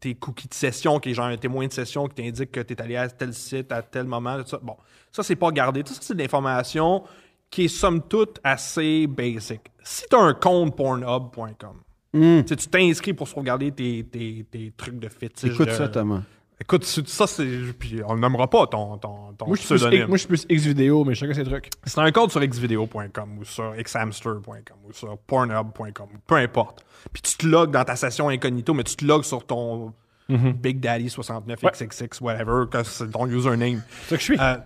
Tes 0.00 0.14
cookies 0.16 0.48
de 0.48 0.54
session, 0.54 0.98
qui 0.98 1.10
est 1.10 1.14
genre 1.14 1.26
un 1.26 1.36
témoin 1.36 1.66
de 1.66 1.72
session 1.72 2.08
qui 2.08 2.16
t'indique 2.16 2.50
que 2.50 2.60
tu 2.60 2.72
es 2.74 2.82
allé 2.82 2.96
à 2.96 3.08
tel 3.08 3.32
site 3.32 3.70
à 3.70 3.80
tel 3.80 4.06
moment. 4.06 4.36
tout 4.42 4.48
ça. 4.48 4.58
Bon, 4.60 4.76
ça, 5.12 5.22
c'est 5.22 5.36
pas 5.36 5.52
gardé. 5.52 5.84
Tout 5.84 5.92
ça, 5.94 6.00
c'est 6.02 6.14
de 6.14 6.22
l'information 6.22 7.04
qui 7.48 7.66
est 7.66 7.68
somme 7.68 8.02
toute 8.08 8.40
assez 8.42 9.06
basic. 9.06 9.60
Si 9.84 10.04
tu 10.10 10.16
as 10.16 10.20
un 10.20 10.34
compte 10.34 10.76
pornhub.com, 10.76 11.76
Hmm. 12.12 12.40
tu 12.42 12.56
t'inscris 12.56 13.12
pour 13.12 13.28
sauvegarder 13.28 13.70
tes, 13.70 14.02
tes, 14.10 14.46
tes 14.50 14.72
trucs 14.76 14.98
de 14.98 15.08
fétiche. 15.10 15.52
Écoute 15.52 15.68
de- 15.68 15.72
ça, 15.72 15.88
Thomas. 15.88 16.22
Écoute, 16.60 16.84
ça, 16.84 17.26
c'est. 17.26 17.46
Puis 17.78 18.00
on 18.06 18.16
ne 18.16 18.20
nommera 18.20 18.48
pas 18.50 18.66
ton, 18.66 18.98
ton, 18.98 19.32
ton 19.34 19.46
Moi, 19.46 19.56
je 19.56 19.60
suis 19.60 19.68
plus, 19.68 19.78
pseudonyme. 19.78 20.08
moi, 20.08 20.16
je 20.16 20.20
suis 20.20 20.28
plus 20.28 20.46
X-Vidéo, 20.48 21.04
mais 21.04 21.14
chacun 21.14 21.32
ses 21.34 21.44
trucs. 21.44 21.70
C'est 21.84 22.00
un 22.00 22.10
compte 22.10 22.32
sur 22.32 22.40
xvideo.com 22.40 23.38
ou 23.38 23.44
sur 23.44 23.74
xhamster.com 23.76 24.76
ou 24.84 24.92
sur 24.92 25.16
pornhub.com, 25.18 26.08
peu 26.26 26.34
importe. 26.34 26.84
Puis 27.12 27.22
tu 27.22 27.36
te 27.36 27.46
logs 27.46 27.70
dans 27.70 27.84
ta 27.84 27.94
session 27.94 28.28
incognito, 28.28 28.74
mais 28.74 28.82
tu 28.84 28.96
te 28.96 29.04
logs 29.04 29.24
sur 29.24 29.46
ton 29.46 29.92
Big 30.28 30.80
Daddy 30.80 31.08
69 31.08 31.62
Ouais. 31.62 31.70
XXX, 31.70 32.20
whatever, 32.20 32.64
que 32.70 32.82
c'est 32.82 33.10
ton 33.10 33.26
username. 33.26 33.82
C'est 34.02 34.08
ça 34.08 34.16
que 34.16 34.20
je 34.20 34.24
suis. 34.24 34.38
Euh, 34.40 34.56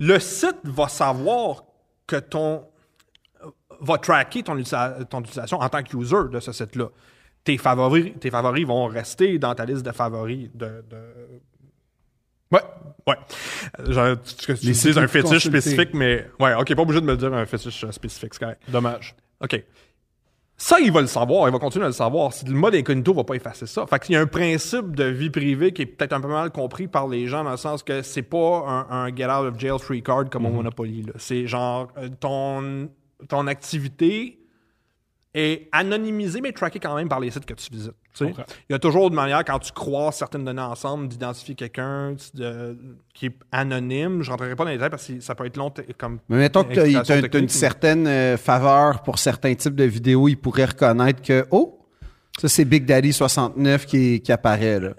le 0.00 0.18
site 0.20 0.58
va 0.64 0.88
savoir 0.88 1.64
que 2.06 2.16
ton. 2.16 2.64
va 3.80 3.98
tracker 3.98 4.42
ton, 4.42 4.62
ton 5.08 5.20
utilisation 5.20 5.58
en 5.58 5.68
tant 5.68 5.82
qu'user 5.82 6.28
de 6.30 6.38
ce 6.38 6.52
site-là. 6.52 6.88
Tes 7.44 7.58
favoris, 7.58 8.12
tes 8.20 8.30
favoris 8.30 8.66
vont 8.66 8.86
rester 8.86 9.38
dans 9.38 9.54
ta 9.54 9.64
liste 9.66 9.84
de 9.84 9.92
favoris 9.92 10.48
de. 10.54 10.66
de- 10.88 11.40
Ouais. 12.50 12.60
Ouais. 13.06 13.16
Genre, 13.92 14.16
tu, 14.22 14.52
un 14.98 15.08
fétiche 15.08 15.44
spécifique, 15.46 15.90
mais. 15.92 16.26
Ouais, 16.40 16.54
ok, 16.54 16.74
pas 16.74 16.82
obligé 16.82 17.00
de 17.00 17.06
me 17.06 17.16
dire 17.16 17.32
un 17.34 17.44
fétiche 17.46 17.84
euh, 17.84 17.90
spécifique, 17.92 18.32
c'est 18.34 18.40
correct. 18.40 18.62
Dommage. 18.68 19.14
OK. 19.42 19.62
Ça, 20.56 20.78
il 20.78 20.92
va 20.92 21.00
le 21.00 21.08
savoir, 21.08 21.48
il 21.48 21.52
va 21.52 21.58
continuer 21.58 21.84
à 21.84 21.88
le 21.88 21.92
savoir. 21.94 22.30
Le 22.46 22.52
mode 22.54 22.76
incognito 22.76 23.12
va 23.12 23.24
pas 23.24 23.34
effacer 23.34 23.66
ça. 23.66 23.86
Fait 23.88 23.98
qu'il 23.98 24.14
y 24.14 24.16
a 24.16 24.20
un 24.20 24.26
principe 24.28 24.94
de 24.94 25.02
vie 25.04 25.28
privée 25.28 25.72
qui 25.72 25.82
est 25.82 25.86
peut-être 25.86 26.12
un 26.12 26.20
peu 26.20 26.28
mal 26.28 26.50
compris 26.52 26.86
par 26.86 27.08
les 27.08 27.26
gens 27.26 27.42
dans 27.42 27.50
le 27.50 27.56
sens 27.56 27.82
que 27.82 28.02
c'est 28.02 28.22
pas 28.22 28.64
un, 28.68 29.04
un 29.06 29.14
get 29.14 29.24
out 29.26 29.52
of 29.52 29.58
jail 29.58 29.78
free 29.80 30.02
card 30.02 30.30
comme 30.30 30.46
au 30.46 30.50
Monopoly. 30.50 31.02
là. 31.02 31.12
C'est 31.16 31.48
genre 31.48 31.88
euh, 31.98 32.08
ton, 32.20 32.88
ton 33.28 33.48
activité 33.48 34.38
est 35.34 35.68
anonymisée 35.72 36.40
mais 36.40 36.52
traquée 36.52 36.78
quand 36.78 36.94
même 36.94 37.08
par 37.08 37.20
les 37.20 37.30
sites 37.30 37.44
que 37.44 37.54
tu 37.54 37.70
visites. 37.72 37.92
tu 37.92 38.18
sais. 38.18 38.24
comprends. 38.26 38.44
Il 38.68 38.72
y 38.72 38.76
a 38.76 38.78
toujours 38.78 39.08
une 39.08 39.14
manière, 39.14 39.44
quand 39.44 39.58
tu 39.58 39.72
croises 39.72 40.16
certaines 40.16 40.44
données 40.44 40.62
ensemble, 40.62 41.08
d'identifier 41.08 41.54
quelqu'un 41.54 42.14
qui 43.12 43.26
est 43.26 43.36
anonyme. 43.50 44.22
Je 44.22 44.30
rentrerai 44.30 44.54
pas 44.54 44.64
dans 44.64 44.70
les 44.70 44.76
détails 44.76 44.90
parce 44.90 45.06
que 45.06 45.20
ça 45.20 45.34
peut 45.34 45.46
être 45.46 45.56
long 45.56 45.72
comme 45.98 46.20
Mais 46.28 46.38
mettons 46.38 46.62
que 46.64 46.72
tu 46.72 46.80
as, 46.80 47.38
une 47.38 47.48
certaine 47.48 48.06
euh, 48.06 48.36
faveur 48.36 49.02
pour 49.02 49.18
certains 49.18 49.54
types 49.54 49.74
de 49.74 49.84
vidéos, 49.84 50.28
ils 50.28 50.36
pourraient 50.36 50.66
reconnaître 50.66 51.20
que, 51.20 51.46
oh, 51.50 51.80
ça 52.38 52.48
c'est 52.48 52.64
Big 52.64 52.84
Daddy 52.84 53.12
69 53.12 53.86
qui, 53.86 54.20
qui 54.20 54.32
apparaît 54.32 54.80
là. 54.80 54.90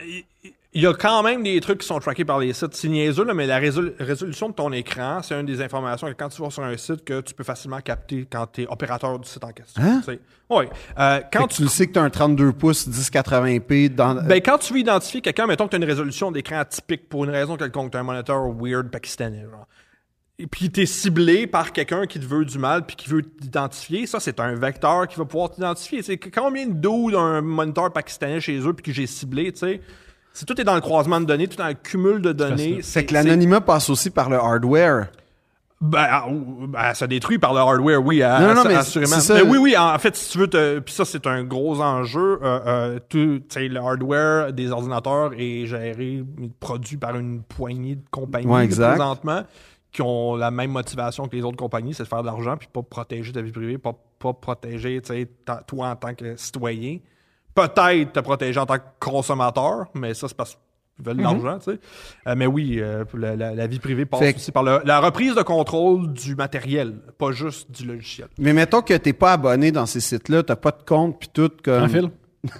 Il 0.75 0.81
y 0.81 0.87
a 0.87 0.93
quand 0.93 1.23
même 1.23 1.41
des 1.41 1.59
trucs 1.61 1.79
qui 1.79 1.87
sont 1.87 1.99
trackés 1.99 2.25
par 2.25 2.37
les 2.39 2.51
sites. 2.51 2.75
C'est 2.75 2.89
niaiseux, 2.89 3.23
là, 3.23 3.33
mais 3.33 3.47
la 3.47 3.61
résol- 3.61 3.93
résolution 3.97 4.49
de 4.49 4.53
ton 4.53 4.73
écran, 4.73 5.21
c'est 5.23 5.33
une 5.39 5.45
des 5.45 5.61
informations 5.61 6.07
que 6.07 6.13
quand 6.13 6.27
tu 6.27 6.41
vas 6.41 6.49
sur 6.49 6.63
un 6.63 6.75
site 6.75 7.05
que 7.05 7.21
tu 7.21 7.33
peux 7.33 7.45
facilement 7.45 7.79
capter 7.79 8.27
quand 8.29 8.45
tu 8.51 8.63
es 8.63 8.67
opérateur 8.67 9.17
du 9.17 9.27
site 9.27 9.43
en 9.45 9.51
question. 9.53 9.81
Hein? 9.81 10.01
Oui. 10.49 10.65
Euh, 10.99 11.21
quand 11.31 11.47
tu, 11.47 11.55
tu 11.57 11.61
le 11.63 11.69
sais 11.69 11.87
que 11.87 11.93
tu 11.93 11.99
as 11.99 12.03
un 12.03 12.09
32 12.09 12.51
pouces 12.51 12.89
1080p 12.89 13.95
dans. 13.95 14.15
ben, 14.15 14.41
quand 14.41 14.57
tu 14.57 14.73
veux 14.73 14.79
identifier 14.79 15.21
quelqu'un, 15.21 15.47
mettons 15.47 15.63
que 15.65 15.69
tu 15.69 15.75
as 15.77 15.79
une 15.79 15.85
résolution 15.85 16.29
d'écran 16.29 16.57
atypique 16.59 17.07
pour 17.07 17.23
une 17.23 17.31
raison 17.31 17.55
quelconque, 17.55 17.91
tu 17.91 17.97
as 17.97 18.01
un 18.01 18.03
moniteur 18.03 18.45
weird 18.61 18.91
pakistanais, 18.91 19.45
genre. 19.49 19.67
Et 20.37 20.47
puis 20.47 20.69
tu 20.69 20.81
es 20.81 20.85
ciblé 20.85 21.47
par 21.47 21.71
quelqu'un 21.71 22.05
qui 22.05 22.19
te 22.19 22.25
veut 22.25 22.43
du 22.43 22.59
mal 22.59 22.85
puis 22.85 22.97
qui 22.97 23.07
veut 23.09 23.21
t'identifier, 23.21 24.05
ça 24.05 24.19
c'est 24.19 24.41
un 24.41 24.53
vecteur 24.55 25.07
qui 25.07 25.15
va 25.17 25.23
pouvoir 25.23 25.51
t'identifier. 25.51 26.01
C'est 26.03 26.17
combien 26.17 26.67
de 26.67 26.73
dos 26.73 27.09
d'un 27.11 27.39
moniteur 27.39 27.93
pakistanais 27.93 28.41
chez 28.41 28.59
eux 28.59 28.73
puis 28.73 28.83
que 28.83 28.91
j'ai 28.91 29.07
ciblé, 29.07 29.53
tu 29.53 29.59
sais? 29.59 29.79
Si 30.35 30.45
tout 30.45 30.59
est 30.59 30.65
dans 30.65 30.75
le 30.75 30.81
croisement 30.81 31.21
de 31.21 31.25
données, 31.25 31.47
tout 31.47 31.53
est 31.55 31.63
dans 31.63 31.67
le 31.69 31.73
cumul 31.75 32.21
de 32.21 32.33
données, 32.33 32.81
Fait 32.81 33.05
que 33.05 33.13
l'anonymat 33.13 33.61
passe 33.61 33.89
aussi 33.89 34.09
par 34.09 34.29
le 34.29 34.35
hardware. 34.35 35.07
Ben, 35.79 36.05
ah, 36.09 36.25
ben, 36.29 36.93
ça 36.93 37.07
détruit 37.07 37.37
par 37.39 37.53
le 37.53 37.59
hardware, 37.59 38.03
oui, 38.05 38.21
à- 38.21 38.39
Non, 38.41 38.53
non, 38.53 38.61
à- 38.61 38.67
mais 38.67 38.75
assurément. 38.75 39.15
c'est 39.15 39.21
ça. 39.21 39.33
Mais 39.35 39.41
oui, 39.49 39.57
oui, 39.57 39.77
en 39.77 39.97
fait, 39.97 40.13
si 40.15 40.31
tu 40.31 40.37
veux 40.39 40.47
te. 40.49 40.79
Puis 40.79 40.93
ça, 40.93 41.05
c'est 41.05 41.25
un 41.25 41.43
gros 41.45 41.79
enjeu. 41.79 42.39
Euh, 42.43 42.59
euh, 42.65 42.99
tout, 43.07 43.39
tu 43.39 43.43
sais, 43.49 43.67
le 43.69 43.79
hardware 43.79 44.51
des 44.51 44.71
ordinateurs 44.71 45.31
est 45.37 45.65
géré, 45.67 46.23
produit 46.59 46.97
par 46.97 47.15
une 47.15 47.41
poignée 47.41 47.95
de 47.95 48.03
compagnies 48.11 48.47
Ouais, 48.47 48.67
présentement 48.67 49.43
qui 49.93 50.01
ont 50.01 50.35
la 50.35 50.51
même 50.51 50.71
motivation 50.71 51.27
que 51.29 51.35
les 51.37 51.43
autres 51.43 51.55
compagnies, 51.55 51.93
c'est 51.93 52.03
de 52.03 52.09
faire 52.09 52.21
de 52.21 52.27
l'argent 52.27 52.57
puis 52.57 52.67
pas 52.71 52.81
protéger 52.81 53.31
ta 53.31 53.41
vie 53.41 53.51
privée, 53.53 53.77
pas, 53.77 53.93
pas 54.19 54.33
protéger 54.33 55.01
toi 55.67 55.87
en 55.87 55.95
tant 55.95 56.13
que 56.13 56.35
citoyen. 56.35 56.97
Peut-être 57.55 58.13
te 58.13 58.19
protéger 58.19 58.59
en 58.59 58.65
tant 58.65 58.77
que 58.77 58.83
consommateur, 58.99 59.85
mais 59.95 60.13
ça, 60.13 60.27
c'est 60.27 60.35
parce 60.37 60.51
qu'ils 60.95 61.05
veulent 61.05 61.17
de 61.17 61.23
l'argent, 61.23 61.57
tu 61.59 61.71
sais. 61.71 61.79
Euh, 62.27 62.35
mais 62.37 62.45
oui, 62.47 62.77
euh, 62.79 63.03
la, 63.15 63.35
la- 63.35 63.55
la 63.55 63.67
vie 63.67 63.79
privée 63.79 64.05
passe 64.05 64.19
Fait 64.19 64.33
que- 64.33 64.37
aussi 64.39 64.51
par 64.51 64.63
le- 64.63 64.81
la 64.85 64.99
reprise 64.99 65.33
de 65.35 65.41
contrôle 65.41 66.11
du 66.13 66.35
matériel, 66.35 66.93
pas 67.17 67.31
juste 67.31 67.71
du 67.71 67.85
logiciel. 67.87 68.27
Mais 68.37 68.53
mettons 68.53 68.81
que 68.81 68.93
t'es 68.93 69.13
pas 69.13 69.33
abonné 69.33 69.71
dans 69.71 69.85
ces 69.85 70.01
sites-là, 70.01 70.43
t'as 70.43 70.55
pas 70.57 70.71
de 70.71 70.83
compte 70.85 71.17
puis 71.19 71.29
tout 71.33 71.49
comme. 71.63 71.83
Un 71.83 71.87
fil? 71.89 72.09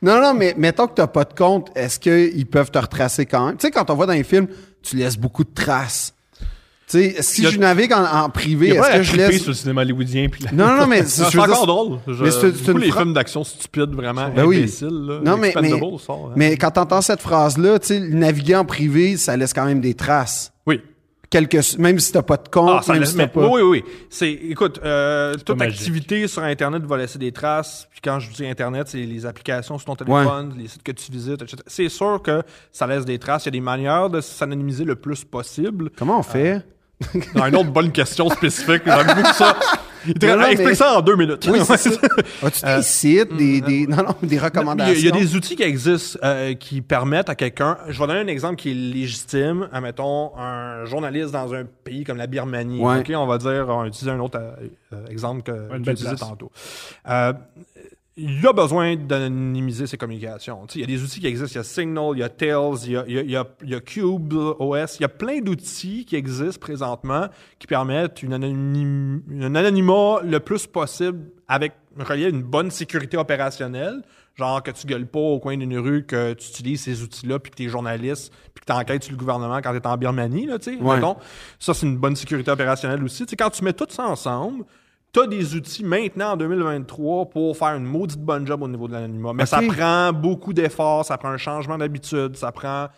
Non, 0.00 0.20
non, 0.20 0.34
mais 0.34 0.54
mettons 0.56 0.86
que 0.88 0.94
t'as 0.94 1.06
pas 1.06 1.24
de 1.24 1.32
compte, 1.32 1.70
est-ce 1.76 1.98
qu'ils 2.00 2.46
peuvent 2.46 2.70
te 2.70 2.78
retracer 2.78 3.24
quand 3.26 3.46
même? 3.46 3.56
Tu 3.56 3.66
sais, 3.66 3.70
quand 3.70 3.88
on 3.90 3.94
voit 3.94 4.06
dans 4.06 4.12
les 4.12 4.24
films, 4.24 4.48
tu 4.82 4.96
laisses 4.96 5.16
beaucoup 5.16 5.44
de 5.44 5.52
traces. 5.54 6.14
Tu 6.92 6.98
sais, 7.12 7.22
si 7.22 7.46
a- 7.46 7.50
je 7.50 7.58
navigue 7.58 7.92
en, 7.92 8.04
en 8.04 8.28
privé, 8.30 8.68
Il 8.68 8.74
y 8.74 8.78
a 8.78 8.80
est-ce 8.90 8.96
que 8.98 9.02
je 9.02 9.16
laisse. 9.16 9.38
sur 9.40 9.48
le 9.48 9.54
cinéma 9.54 9.80
hollywoodien. 9.82 10.28
Puis 10.30 10.44
la- 10.44 10.52
Non, 10.52 10.66
non, 10.66 10.80
non, 10.82 10.86
mais 10.86 11.04
C'est 11.06 11.28
dire- 11.30 11.42
encore 11.42 11.66
drôle. 11.66 11.98
Je, 12.06 12.22
mais 12.24 12.30
c'est- 12.30 12.70
une 12.72 12.78
les 12.78 12.90
fra- 12.90 13.00
films 13.00 13.14
d'action 13.14 13.42
stupides, 13.44 13.94
vraiment 13.94 14.28
Ben 14.28 14.44
oui. 14.44 14.58
imbéciles. 14.58 14.88
là. 14.88 15.20
Non, 15.24 15.36
mais, 15.38 15.54
mais, 15.60 15.70
sort, 15.98 16.26
hein. 16.28 16.32
mais 16.36 16.56
quand 16.56 16.70
t'entends 16.72 17.00
cette 17.00 17.20
phrase-là, 17.22 17.78
tu 17.78 17.86
sais, 17.88 18.00
naviguer 18.00 18.56
en 18.56 18.64
privé, 18.66 19.16
ça 19.16 19.36
laisse 19.36 19.54
quand 19.54 19.64
même 19.64 19.80
des 19.80 19.94
traces. 19.94 20.52
Oui. 20.66 20.80
Quelques, 21.30 21.78
même 21.78 21.98
si 21.98 22.12
t'as 22.12 22.20
pas 22.20 22.36
de 22.36 22.46
compte, 22.50 22.76
Ah, 22.80 22.82
ça 22.82 22.92
même 22.92 23.00
laisse- 23.00 23.12
si 23.12 23.16
t'as 23.16 23.26
pas. 23.26 23.40
Oui, 23.48 23.62
oui, 23.62 23.82
oui. 23.82 23.84
C'est, 24.10 24.30
écoute, 24.30 24.78
euh, 24.84 25.34
toute 25.46 25.56
magique. 25.58 25.78
activité 25.78 26.28
sur 26.28 26.42
Internet 26.42 26.82
va 26.84 26.98
laisser 26.98 27.18
des 27.18 27.32
traces. 27.32 27.88
Puis 27.90 28.02
quand 28.04 28.18
je 28.18 28.30
dis 28.30 28.44
Internet, 28.46 28.88
c'est 28.88 28.98
les 28.98 29.24
applications 29.24 29.78
sur 29.78 29.86
ton 29.86 29.96
téléphone, 29.96 30.54
les 30.58 30.68
sites 30.68 30.82
que 30.82 30.92
tu 30.92 31.10
visites, 31.10 31.40
etc. 31.40 31.56
C'est 31.66 31.88
sûr 31.88 32.20
que 32.22 32.42
ça 32.70 32.86
laisse 32.86 33.06
des 33.06 33.18
traces. 33.18 33.44
Il 33.44 33.46
y 33.46 33.48
a 33.48 33.52
des 33.52 33.60
manières 33.62 34.10
de 34.10 34.20
s'anonymiser 34.20 34.84
le 34.84 34.94
plus 34.94 35.24
possible. 35.24 35.88
Comment 35.96 36.18
on 36.18 36.22
fait? 36.22 36.66
Dans 37.34 37.46
une 37.46 37.56
autre 37.56 37.70
bonne 37.70 37.92
question 37.92 38.28
spécifique, 38.30 38.82
j'aime 38.86 39.06
beaucoup 39.06 39.32
ça. 39.34 39.56
Il 40.04 40.14
te 40.14 40.26
Non, 40.26 40.36
non, 40.36 40.46
explique 40.46 40.66
mais- 40.70 40.74
ça 40.74 40.98
en 40.98 41.00
deux 41.00 41.14
minutes. 41.14 41.48
Oui, 41.48 41.60
c'est 41.64 41.76
ça. 41.76 42.00
As-tu 42.42 42.64
des 42.64 42.82
sites, 42.82 43.36
des, 43.36 43.60
des, 43.60 43.86
non, 43.86 43.98
non, 43.98 44.14
des 44.20 44.34
Il 44.34 44.34
y, 44.34 44.38
a, 44.38 44.42
recommandations? 44.42 44.94
il 44.96 45.04
y 45.04 45.08
a 45.08 45.12
des 45.12 45.36
outils 45.36 45.54
qui 45.54 45.62
existent 45.62 46.18
euh, 46.24 46.54
qui 46.54 46.80
permettent 46.82 47.28
à 47.28 47.36
quelqu'un. 47.36 47.78
Je 47.88 48.00
vais 48.00 48.08
donner 48.08 48.18
un 48.18 48.26
exemple 48.26 48.56
qui 48.56 48.72
est 48.72 48.74
légitime. 48.74 49.68
Admettons, 49.72 50.32
un 50.36 50.84
journaliste 50.86 51.30
dans 51.30 51.54
un 51.54 51.62
pays 51.84 52.02
comme 52.02 52.16
la 52.18 52.26
Birmanie. 52.26 52.80
Ouais. 52.80 52.98
OK, 52.98 53.12
on 53.14 53.26
va 53.26 53.38
dire, 53.38 53.66
on 53.68 53.82
va 53.82 53.86
utiliser 53.86 54.10
un 54.10 54.18
autre 54.18 54.40
euh, 54.40 54.50
euh, 54.92 55.06
exemple 55.08 55.42
que 55.42 55.52
j'ai 55.84 55.92
utilisé 55.92 56.16
tantôt. 56.16 56.50
Euh, 57.08 57.32
il 58.24 58.46
a 58.46 58.52
besoin 58.52 58.96
d'anonymiser 58.96 59.86
ses 59.86 59.96
communications. 59.96 60.64
Il 60.74 60.80
y 60.80 60.84
a 60.84 60.86
des 60.86 61.02
outils 61.02 61.20
qui 61.20 61.26
existent. 61.26 61.52
Il 61.54 61.56
y 61.56 61.60
a 61.60 61.64
Signal, 61.64 62.10
il 62.14 62.18
y 62.20 62.22
a 62.22 62.28
Tails, 62.28 62.78
il 62.86 62.92
y 62.92 62.96
a, 62.96 63.04
y 63.08 63.36
a- 63.36 63.46
il 63.62 63.68
y 63.70 63.74
a- 63.74 63.80
Cube 63.80 64.32
OS. 64.32 64.96
Il 64.98 65.02
y 65.02 65.04
a 65.04 65.08
plein 65.08 65.40
d'outils 65.40 66.04
qui 66.04 66.16
existent 66.16 66.60
présentement 66.60 67.26
qui 67.58 67.66
permettent 67.66 68.22
une 68.22 68.32
anonym- 68.32 69.22
un 69.42 69.54
anonymat 69.54 70.20
le 70.24 70.38
plus 70.40 70.66
possible 70.66 71.20
avec 71.48 71.72
relié 71.98 72.26
à 72.26 72.28
une 72.28 72.42
bonne 72.42 72.70
sécurité 72.70 73.16
opérationnelle. 73.16 74.02
Genre 74.34 74.62
que 74.62 74.70
tu 74.70 74.86
gueules 74.86 75.06
pas 75.06 75.18
au 75.18 75.38
coin 75.40 75.58
d'une 75.58 75.76
rue, 75.78 76.04
que 76.06 76.32
tu 76.32 76.48
utilises 76.48 76.82
ces 76.84 77.02
outils-là, 77.02 77.38
puis 77.38 77.50
que 77.50 77.56
tu 77.56 77.64
es 77.64 77.68
journaliste, 77.68 78.32
puis 78.54 78.62
que 78.64 78.66
tu 78.66 78.72
enquêtes 78.72 79.02
sur 79.04 79.12
le 79.12 79.18
gouvernement 79.18 79.58
quand 79.62 79.72
tu 79.72 79.76
es 79.76 79.86
en 79.86 79.96
Birmanie, 79.98 80.46
là, 80.46 80.56
Ouais. 80.80 81.00
Ça, 81.58 81.74
c'est 81.74 81.84
une 81.86 81.98
bonne 81.98 82.16
sécurité 82.16 82.50
opérationnelle 82.50 83.04
aussi. 83.04 83.26
Quand 83.38 83.50
tu 83.50 83.62
mets 83.62 83.74
tout 83.74 83.86
ça 83.90 84.06
ensemble, 84.06 84.64
tu 85.12 85.20
as 85.20 85.26
des 85.26 85.54
outils 85.54 85.84
maintenant 85.84 86.32
en 86.32 86.36
2023 86.36 87.26
pour 87.26 87.56
faire 87.56 87.74
une 87.76 87.84
maudite 87.84 88.20
bonne 88.20 88.46
job 88.46 88.62
au 88.62 88.68
niveau 88.68 88.88
de 88.88 88.94
l'anonymat. 88.94 89.32
Mais 89.34 89.46
ça 89.46 89.60
prend 89.60 90.12
beaucoup 90.12 90.52
d'efforts, 90.52 91.04
ça 91.04 91.18
prend 91.18 91.28
un 91.28 91.36
changement 91.36 91.76
d'habitude, 91.76 92.36
ça 92.36 92.50
prend. 92.50 92.88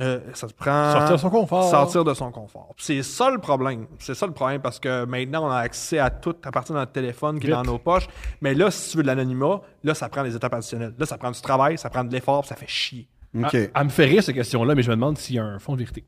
euh, 0.00 0.18
ça 0.34 0.48
te 0.48 0.52
prend. 0.54 0.92
Sortir 0.92 1.12
de 1.12 1.16
son 1.20 1.30
confort. 1.30 1.70
Sortir 1.70 2.04
de 2.04 2.14
son 2.14 2.30
confort. 2.32 2.74
C'est 2.78 3.02
ça 3.02 3.30
le 3.30 3.38
problème. 3.38 3.86
C'est 3.98 4.14
ça 4.14 4.26
le 4.26 4.32
problème 4.32 4.60
parce 4.60 4.80
que 4.80 5.04
maintenant, 5.04 5.46
on 5.46 5.50
a 5.50 5.58
accès 5.58 5.98
à 6.00 6.10
tout 6.10 6.34
à 6.42 6.50
partir 6.50 6.74
de 6.74 6.80
notre 6.80 6.92
téléphone 6.92 7.38
qui 7.38 7.46
est 7.46 7.50
dans 7.50 7.62
nos 7.62 7.78
poches. 7.78 8.08
Mais 8.40 8.52
là, 8.54 8.70
si 8.70 8.90
tu 8.90 8.96
veux 8.96 9.02
de 9.04 9.08
l'anonymat, 9.08 9.60
là, 9.84 9.94
ça 9.94 10.08
prend 10.08 10.24
des 10.24 10.34
étapes 10.34 10.52
additionnelles. 10.54 10.94
Là, 10.98 11.06
ça 11.06 11.16
prend 11.16 11.30
du 11.30 11.40
travail, 11.40 11.78
ça 11.78 11.90
prend 11.90 12.02
de 12.04 12.12
l'effort, 12.12 12.40
puis 12.40 12.48
ça 12.48 12.56
fait 12.56 12.68
chier. 12.68 13.08
OK. 13.38 13.54
Elle, 13.54 13.70
elle 13.74 13.84
me 13.84 13.88
fait 13.90 14.04
rire, 14.06 14.22
cette 14.22 14.34
question-là, 14.34 14.74
mais 14.74 14.82
je 14.82 14.90
me 14.90 14.96
demande 14.96 15.16
s'il 15.16 15.36
y 15.36 15.38
a 15.38 15.44
un 15.44 15.58
fond 15.60 15.74
de 15.74 15.78
vérité. 15.78 16.04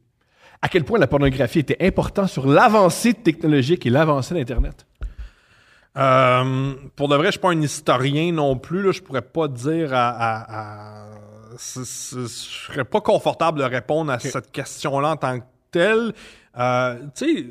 À 0.61 0.69
quel 0.69 0.83
point 0.85 0.99
la 0.99 1.07
pornographie 1.07 1.61
était 1.61 1.87
importante 1.87 2.29
sur 2.29 2.47
l'avancée 2.49 3.15
technologique 3.15 3.87
et 3.87 3.91
l'avancée 3.91 4.35
d'Internet? 4.35 4.88
Euh, 5.99 6.75
pour 6.97 7.09
de 7.09 7.17
vrai, 7.17 7.27
je 7.27 7.31
suis 7.33 7.41
pas 7.41 7.51
un 7.51 7.61
historien 7.61 8.33
non 8.33 8.57
plus. 8.57 8.83
Là. 8.83 8.93
Je 8.93 9.03
pourrais 9.03 9.23
pas 9.23 9.49
dire 9.49 9.93
à. 9.93 10.09
à- 10.11 10.61
à- 11.05 11.05
je 11.57 11.83
serais 12.27 12.85
pas 12.85 13.01
confortable 13.01 13.59
de 13.59 13.65
répondre 13.65 14.13
à 14.13 14.19
cette 14.21 14.53
question-là 14.53 15.11
en 15.11 15.17
tant 15.17 15.41
que 15.41 15.45
telle. 15.73 16.13
Euh, 16.57 16.97
tu 17.17 17.37
sais, 17.39 17.47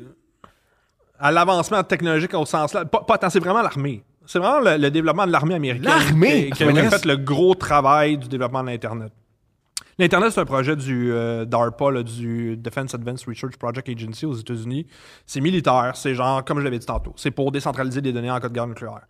à 1.18 1.30
l'avancement 1.30 1.82
technologique 1.82 2.32
au 2.34 2.46
sens 2.46 2.72
là, 2.72 2.84
pas, 2.86 3.00
pas 3.02 3.18
tant, 3.18 3.28
c'est 3.28 3.40
vraiment 3.40 3.60
l'armée. 3.60 4.02
C'est 4.24 4.38
vraiment 4.38 4.60
le, 4.60 4.76
le 4.78 4.90
développement 4.90 5.26
de 5.26 5.32
l'armée 5.32 5.54
américaine 5.56 5.90
qui, 6.48 6.50
qui 6.52 6.62
a- 6.62 6.90
fait 6.90 7.04
le 7.04 7.16
gros 7.16 7.54
travail 7.54 8.16
du 8.18 8.28
développement 8.28 8.62
de 8.62 8.68
l'Internet. 8.68 9.12
L'Internet, 9.98 10.30
c'est 10.32 10.40
un 10.40 10.44
projet 10.44 10.76
du 10.76 11.10
euh, 11.12 11.44
DARPA, 11.44 12.02
du 12.04 12.56
Defense 12.56 12.94
Advanced 12.94 13.26
Research 13.28 13.56
Project 13.56 13.88
Agency 13.88 14.26
aux 14.26 14.34
États-Unis. 14.34 14.86
C'est 15.26 15.40
militaire, 15.40 15.92
c'est 15.94 16.14
genre, 16.14 16.44
comme 16.44 16.60
je 16.60 16.64
l'avais 16.64 16.78
dit 16.78 16.86
tantôt, 16.86 17.12
c'est 17.16 17.32
pour 17.32 17.50
décentraliser 17.50 18.00
des 18.00 18.12
données 18.12 18.30
en 18.30 18.38
cas 18.38 18.48
de 18.48 18.54
guerre 18.54 18.68
nucléaire. 18.68 19.06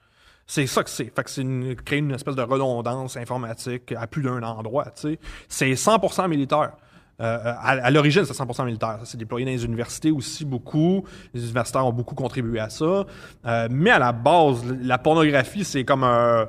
C'est 0.46 0.66
ça 0.66 0.82
que 0.82 0.88
c'est. 0.88 1.12
Fait 1.14 1.22
que 1.24 1.28
c'est 1.30 1.44
créer 1.84 1.98
une 1.98 2.12
espèce 2.12 2.34
de 2.34 2.40
redondance 2.40 3.18
informatique 3.18 3.92
à 3.92 4.06
plus 4.06 4.22
d'un 4.22 4.42
endroit, 4.42 4.86
tu 4.86 5.02
sais. 5.02 5.18
C'est 5.46 5.72
100% 5.72 6.26
militaire. 6.26 6.72
Euh, 7.20 7.38
à, 7.44 7.72
à 7.72 7.90
l'origine, 7.90 8.24
c'est 8.24 8.32
100% 8.32 8.64
militaire. 8.64 8.96
Ça 9.00 9.04
s'est 9.04 9.18
déployé 9.18 9.44
dans 9.44 9.50
les 9.52 9.64
universités 9.66 10.10
aussi 10.10 10.46
beaucoup. 10.46 11.04
Les 11.34 11.42
universitaires 11.42 11.84
ont 11.84 11.92
beaucoup 11.92 12.14
contribué 12.14 12.60
à 12.60 12.70
ça. 12.70 13.04
Euh, 13.44 13.68
mais 13.70 13.90
à 13.90 13.98
la 13.98 14.12
base, 14.12 14.64
la 14.80 14.96
pornographie, 14.96 15.64
c'est 15.64 15.84
comme 15.84 16.04
un- 16.04 16.48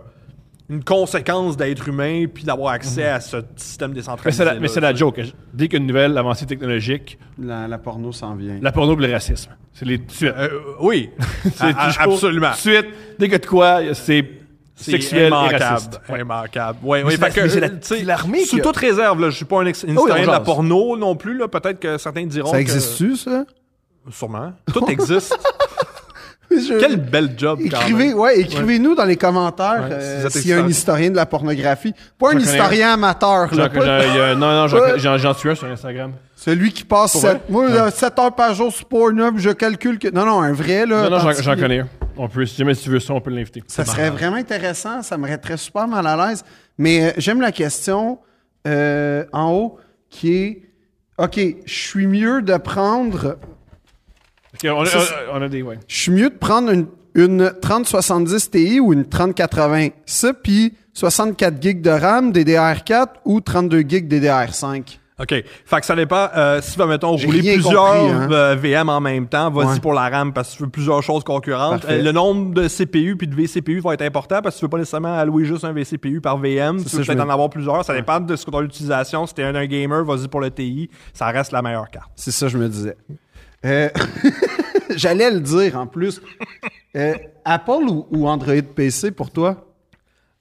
une 0.69 0.83
conséquence 0.83 1.57
d'être 1.57 1.87
humain 1.87 2.25
puis 2.31 2.43
d'avoir 2.43 2.73
accès 2.73 3.05
à 3.07 3.19
ce 3.19 3.37
système 3.55 3.91
décentralisé. 3.93 4.45
la, 4.45 4.53
mais 4.55 4.67
c'est 4.67 4.79
la 4.79 4.93
joke. 4.93 5.19
Dès 5.53 5.67
qu'il 5.67 5.73
y 5.73 5.75
a 5.77 5.81
une 5.81 5.87
nouvelle 5.87 6.17
avancée 6.17 6.45
technologique, 6.45 7.17
La, 7.39 7.67
la 7.67 7.77
porno 7.79 8.11
s'en 8.11 8.35
vient. 8.35 8.59
la 8.61 8.71
porno 8.71 8.93
et 9.01 9.07
le 9.07 9.13
racisme. 9.13 9.51
C'est 9.73 9.85
les 9.85 9.97
tout 9.99 10.05
de 10.05 10.11
suite. 10.11 10.33
Euh, 10.37 10.49
oui, 10.81 11.09
C'est 11.55 11.63
A- 11.63 11.67
a- 11.67 11.87
toujours- 11.87 12.13
absolument. 12.13 12.53
Suite, 12.53 12.85
dès 13.17 13.29
que 13.29 13.37
de 13.37 13.45
quoi, 13.45 13.79
c'est 13.93 14.23
C'est 14.75 14.91
sexuel 14.91 15.23
et 15.23 15.27
immanquable. 15.27 15.63
raciste. 15.63 16.01
Ouais. 16.09 16.21
Immanquable. 16.21 16.79
Ouais, 16.83 16.99
Mais 17.03 17.09
oui, 17.09 17.17
c'est 17.19 17.45
la- 17.59 17.67
la- 17.67 17.73
c'est 17.81 18.03
l'armée 18.03 18.45
Sous 18.45 18.59
toute 18.59 18.77
réserve, 18.77 19.19
là, 19.21 19.29
je 19.29 19.35
suis 19.37 19.45
pas 19.45 19.61
un, 19.61 19.65
oui, 19.65 19.71
historien 19.71 20.17
on 20.19 20.21
de 20.27 20.31
la 20.31 20.39
porno 20.41 20.97
non 20.97 21.15
plus. 21.15 21.35
Là, 21.37 21.47
peut-être 21.47 21.79
que 21.79 21.97
certains 21.97 22.25
diront. 22.25 22.51
Ça 22.51 22.57
que- 22.57 22.61
existe-tu, 22.61 23.15
ça? 23.15 23.43
Sûrement. 24.11 24.53
Tout 24.73 24.85
existe. 24.87 25.37
Je- 26.51 26.79
Quel 26.79 26.97
bel 26.97 27.31
job, 27.37 27.59
quand 27.69 27.79
Écrivez, 27.81 28.07
même. 28.07 28.17
ouais, 28.17 28.39
écrivez-nous 28.39 28.95
dans 28.95 29.05
les 29.05 29.17
commentaires 29.17 29.83
Ouais, 29.89 29.93
euh, 29.95 30.29
s'il 30.29 30.47
y 30.47 30.53
a 30.53 30.63
un 30.63 30.67
historien. 30.67 31.11
de 31.11 31.15
la 31.15 31.25
pornographie. 31.27 31.93
Pas 32.17 32.31
un 32.33 32.39
historien 32.39 32.93
amateur, 32.93 33.53
là, 33.53 33.69
pas 33.69 33.75
j'en- 33.79 34.11
il 34.11 34.17
y 34.17 34.19
a- 34.19 34.35
non, 34.35 34.51
non, 34.51 34.67
j'en- 34.67 35.33
suis 35.35 35.49
un 35.49 35.55
sur 35.55 35.67
Instagram. 35.67 36.13
celui 36.35 36.71
qui 36.71 36.83
passe 36.85 37.11
Pour 37.11 37.21
7, 37.21 37.31
vrai? 37.31 37.41
moi, 37.49 37.69
là, 37.69 37.91
7 37.91 38.17
heures 38.17 38.33
par 38.33 38.53
jour 38.55 38.71
sur 38.73 38.85
Pornhub, 38.85 39.37
je 39.37 39.51
calcule 39.51 39.99
que... 39.99 40.07
Non, 40.09 40.25
non, 40.25 40.41
un 40.41 40.53
vrai, 40.53 40.85
là. 40.85 41.03
Non, 41.09 41.17
non, 41.19 41.31
j'en- 41.31 41.55
connais 41.55 41.79
un. 41.81 41.87
On 42.17 42.27
peut, 42.27 42.45
si 42.45 42.57
jamais 42.57 42.75
tu 42.75 42.89
veux 42.89 42.99
ça, 42.99 43.13
on 43.13 43.21
peut 43.21 43.29
l'inviter. 43.31 43.63
Ça 43.67 43.85
serait 43.85 44.03
marrant. 44.05 44.15
vraiment 44.15 44.35
intéressant, 44.37 45.01
ça 45.03 45.17
me 45.17 45.27
mettrait 45.27 45.55
super 45.57 45.87
mal 45.87 46.05
à 46.07 46.15
l'aise. 46.29 46.43
Mais 46.77 47.03
euh, 47.03 47.11
j'aime 47.17 47.39
la 47.41 47.51
question 47.51 48.19
euh, 48.67 49.23
en 49.31 49.51
haut 49.53 49.77
qui 50.09 50.33
est 50.35 50.61
OK, 51.17 51.39
je 51.65 51.73
suis 51.73 52.07
mieux 52.07 52.41
de 52.41 52.57
prendre 52.57 53.37
On, 54.65 54.81
a, 54.81 54.85
C'est- 54.85 54.99
on 55.33 55.41
a 55.41 55.47
des. 55.47 55.61
Ouais. 55.61 55.79
je 55.87 55.95
suis 55.95 56.11
mieux 56.11 56.29
de 56.29 56.37
prendre 56.37 56.69
une, 56.71 56.87
une 57.15 57.53
3070 57.61 58.51
Ti 58.51 58.79
ou 58.79 58.93
une 58.93 59.05
3080. 59.07 59.87
Ça, 60.05 60.33
puis 60.33 60.73
64 60.93 61.61
gigs 61.61 61.81
de 61.81 61.89
RAM 61.91 62.31
DDR4 62.31 63.07
ou 63.25 63.39
32 63.41 63.81
gigs 63.81 64.07
DDR5. 64.11 64.97
OK. 65.21 65.27
Fait 65.65 65.79
que 65.81 65.85
ça 65.85 65.97
dépend. 65.97 66.29
Euh, 66.33 66.61
si, 66.61 66.77
va, 66.77 66.85
mettons, 66.85 67.11
rouler 67.17 67.41
plusieurs 67.55 67.93
compris, 67.93 68.09
hein. 68.13 68.31
euh, 68.31 68.55
VM 68.55 68.87
en 68.87 69.01
même 69.01 69.27
temps, 69.27 69.51
vas-y 69.51 69.65
Ouais. 69.73 69.79
pour 69.81 69.91
la 69.93 70.07
RAM 70.07 70.31
parce 70.31 70.51
que 70.53 70.57
tu 70.57 70.63
veux 70.63 70.69
plusieurs 70.69 71.03
choses 71.03 71.25
concurrentes. 71.25 71.83
Euh, 71.89 72.01
le 72.01 72.11
nombre 72.13 72.53
de 72.53 72.69
CPU 72.69 73.17
puis 73.17 73.27
de 73.27 73.35
vCPU 73.35 73.81
va 73.81 73.95
être 73.95 74.01
important 74.01 74.41
parce 74.41 74.55
que 74.55 74.59
tu 74.59 74.65
veux 74.65 74.69
pas 74.69 74.77
nécessairement 74.77 75.13
allouer 75.17 75.43
juste 75.43 75.65
un 75.65 75.73
vCPU 75.73 76.21
par 76.21 76.37
VM. 76.37 76.81
Tu 76.85 76.95
veux 76.95 77.03
peut-être 77.03 77.19
en 77.19 77.29
avoir 77.29 77.49
plusieurs. 77.49 77.83
Ça 77.83 77.93
dépend 77.93 78.21
de 78.21 78.33
ce 78.37 78.45
que 78.45 78.51
ton 78.51 78.61
utilisation. 78.61 79.27
Si 79.27 79.33
t'es 79.33 79.43
un, 79.43 79.55
un 79.55 79.65
gamer, 79.65 80.05
vas-y 80.05 80.29
pour 80.29 80.39
le 80.39 80.51
TI. 80.51 80.89
Ça 81.13 81.25
reste 81.27 81.51
la 81.51 81.61
meilleure 81.61 81.89
carte. 81.89 82.09
C'est 82.15 82.31
ça, 82.31 82.47
je 82.47 82.57
me 82.57 82.69
disais. 82.69 82.95
Euh, 83.65 83.89
J'allais 84.95 85.31
le 85.31 85.39
dire 85.39 85.77
en 85.77 85.87
plus. 85.87 86.21
Euh, 86.95 87.13
Apple 87.45 87.83
ou, 87.89 88.07
ou 88.11 88.27
Android 88.27 88.61
PC 88.75 89.11
pour 89.11 89.31
toi? 89.31 89.65